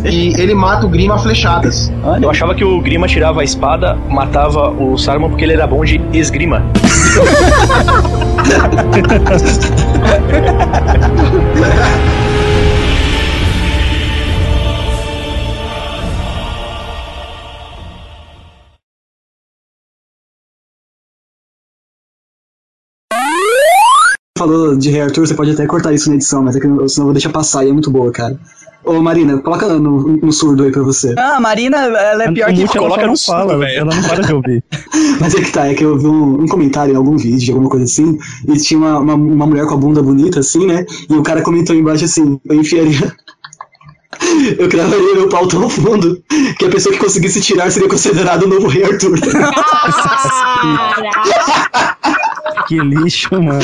e 0.05 0.39
ele 0.39 0.53
mata 0.53 0.85
o 0.85 0.89
Grima 0.89 1.15
a 1.15 1.17
flechadas. 1.17 1.91
Olha. 2.03 2.25
Eu 2.25 2.29
achava 2.29 2.53
que 2.53 2.63
o 2.63 2.79
Grima 2.81 3.07
tirava 3.07 3.41
a 3.41 3.43
espada, 3.43 3.97
matava 4.09 4.69
o 4.69 4.97
Saruman 4.97 5.29
porque 5.29 5.43
ele 5.43 5.53
era 5.53 5.65
bom 5.65 5.83
de 5.83 5.99
esgrima. 6.13 6.63
Falou 24.43 24.75
de 24.75 24.89
Rei 24.89 24.99
Arthur, 25.01 25.25
você 25.25 25.33
pode 25.33 25.51
até 25.51 25.65
cortar 25.65 25.93
isso 25.93 26.09
na 26.09 26.15
edição, 26.15 26.43
mas 26.43 26.57
é 26.57 26.59
que 26.59 26.67
eu- 26.67 26.89
senão 26.89 27.03
eu 27.03 27.05
vou 27.05 27.13
deixar 27.13 27.29
passar 27.29 27.63
e 27.65 27.69
é 27.69 27.71
muito 27.71 27.89
boa, 27.89 28.11
cara. 28.11 28.37
Ô 28.83 29.01
Marina, 29.01 29.37
coloca 29.37 29.65
no, 29.79 30.17
no 30.17 30.33
surdo 30.33 30.63
aí 30.65 30.71
pra 30.71 30.83
você. 30.83 31.15
Ah, 31.17 31.37
a 31.37 31.39
Marina, 31.39 31.77
ela 31.77 32.25
é 32.25 32.31
pior 32.33 32.51
que. 32.53 32.59
ela 32.61 32.67
coloca 32.69 33.07
no 33.07 33.15
surdo, 33.15 33.39
fala, 33.39 33.57
velho. 33.57 33.79
ela 33.79 33.95
não 33.95 34.03
para 34.03 34.21
de 34.23 34.33
ouvir. 34.33 34.61
Mas 35.21 35.33
é 35.33 35.39
que 35.39 35.49
tá, 35.49 35.67
é 35.67 35.73
que 35.73 35.85
eu 35.85 35.97
vi 35.97 36.07
um, 36.07 36.41
um 36.43 36.47
comentário 36.47 36.93
em 36.93 36.97
algum 36.97 37.15
vídeo, 37.15 37.53
alguma 37.53 37.69
coisa 37.69 37.85
assim, 37.85 38.17
e 38.45 38.57
tinha 38.57 38.77
uma, 38.77 38.99
uma, 38.99 39.13
uma 39.13 39.47
mulher 39.47 39.65
com 39.65 39.75
a 39.75 39.77
bunda 39.77 40.03
bonita, 40.03 40.41
assim, 40.41 40.67
né? 40.67 40.85
E 41.09 41.13
o 41.13 41.23
cara 41.23 41.41
comentou 41.41 41.73
embaixo 41.73 42.03
assim, 42.03 42.37
eu 42.45 42.55
enfiaria. 42.55 43.15
Eu 44.57 44.69
cravaria 44.69 45.15
meu 45.15 45.27
pau 45.27 45.47
tão 45.47 45.67
fundo 45.69 46.21
que 46.57 46.65
a 46.65 46.69
pessoa 46.69 46.93
que 46.93 46.99
conseguisse 46.99 47.41
tirar 47.41 47.69
seria 47.71 47.89
considerado 47.89 48.43
o 48.43 48.47
novo 48.47 48.67
rei 48.67 48.83
Arthur. 48.83 49.19
Que 52.67 52.79
lixo, 52.79 53.29
mano. 53.41 53.59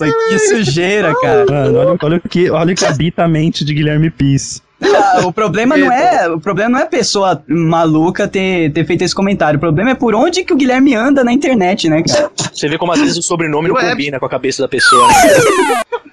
Nossa, 0.00 0.06
que 0.28 0.38
sujeira, 0.38 1.14
cara. 1.20 1.46
Mano, 1.48 1.78
olha, 1.78 1.98
olha, 2.02 2.16
o 2.16 2.28
que, 2.28 2.50
olha 2.50 2.72
o 2.72 2.76
que 2.76 2.84
habita 2.84 3.24
a 3.24 3.28
mente 3.28 3.64
de 3.64 3.72
Guilherme 3.74 4.10
Pis. 4.10 4.62
Ah, 4.82 5.22
o 5.24 5.32
problema 5.32 5.76
não 5.76 5.90
é, 5.90 6.28
o 6.28 6.40
problema 6.40 6.70
não 6.70 6.78
é 6.78 6.82
a 6.82 6.86
pessoa 6.86 7.42
maluca 7.48 8.28
ter, 8.28 8.70
ter 8.72 8.84
feito 8.84 9.02
esse 9.02 9.14
comentário. 9.14 9.56
O 9.56 9.60
problema 9.60 9.90
é 9.90 9.94
por 9.94 10.14
onde 10.14 10.44
que 10.44 10.52
o 10.52 10.56
Guilherme 10.56 10.94
anda 10.94 11.24
na 11.24 11.32
internet, 11.32 11.88
né, 11.88 12.02
cara? 12.02 12.30
Você 12.52 12.68
vê 12.68 12.76
como 12.76 12.92
às 12.92 13.00
vezes 13.00 13.16
o 13.16 13.22
sobrenome 13.22 13.68
não 13.68 13.76
Ué. 13.76 13.90
combina 13.90 14.18
com 14.18 14.26
a 14.26 14.28
cabeça 14.28 14.62
da 14.62 14.68
pessoa, 14.68 15.06
né? 15.08 15.14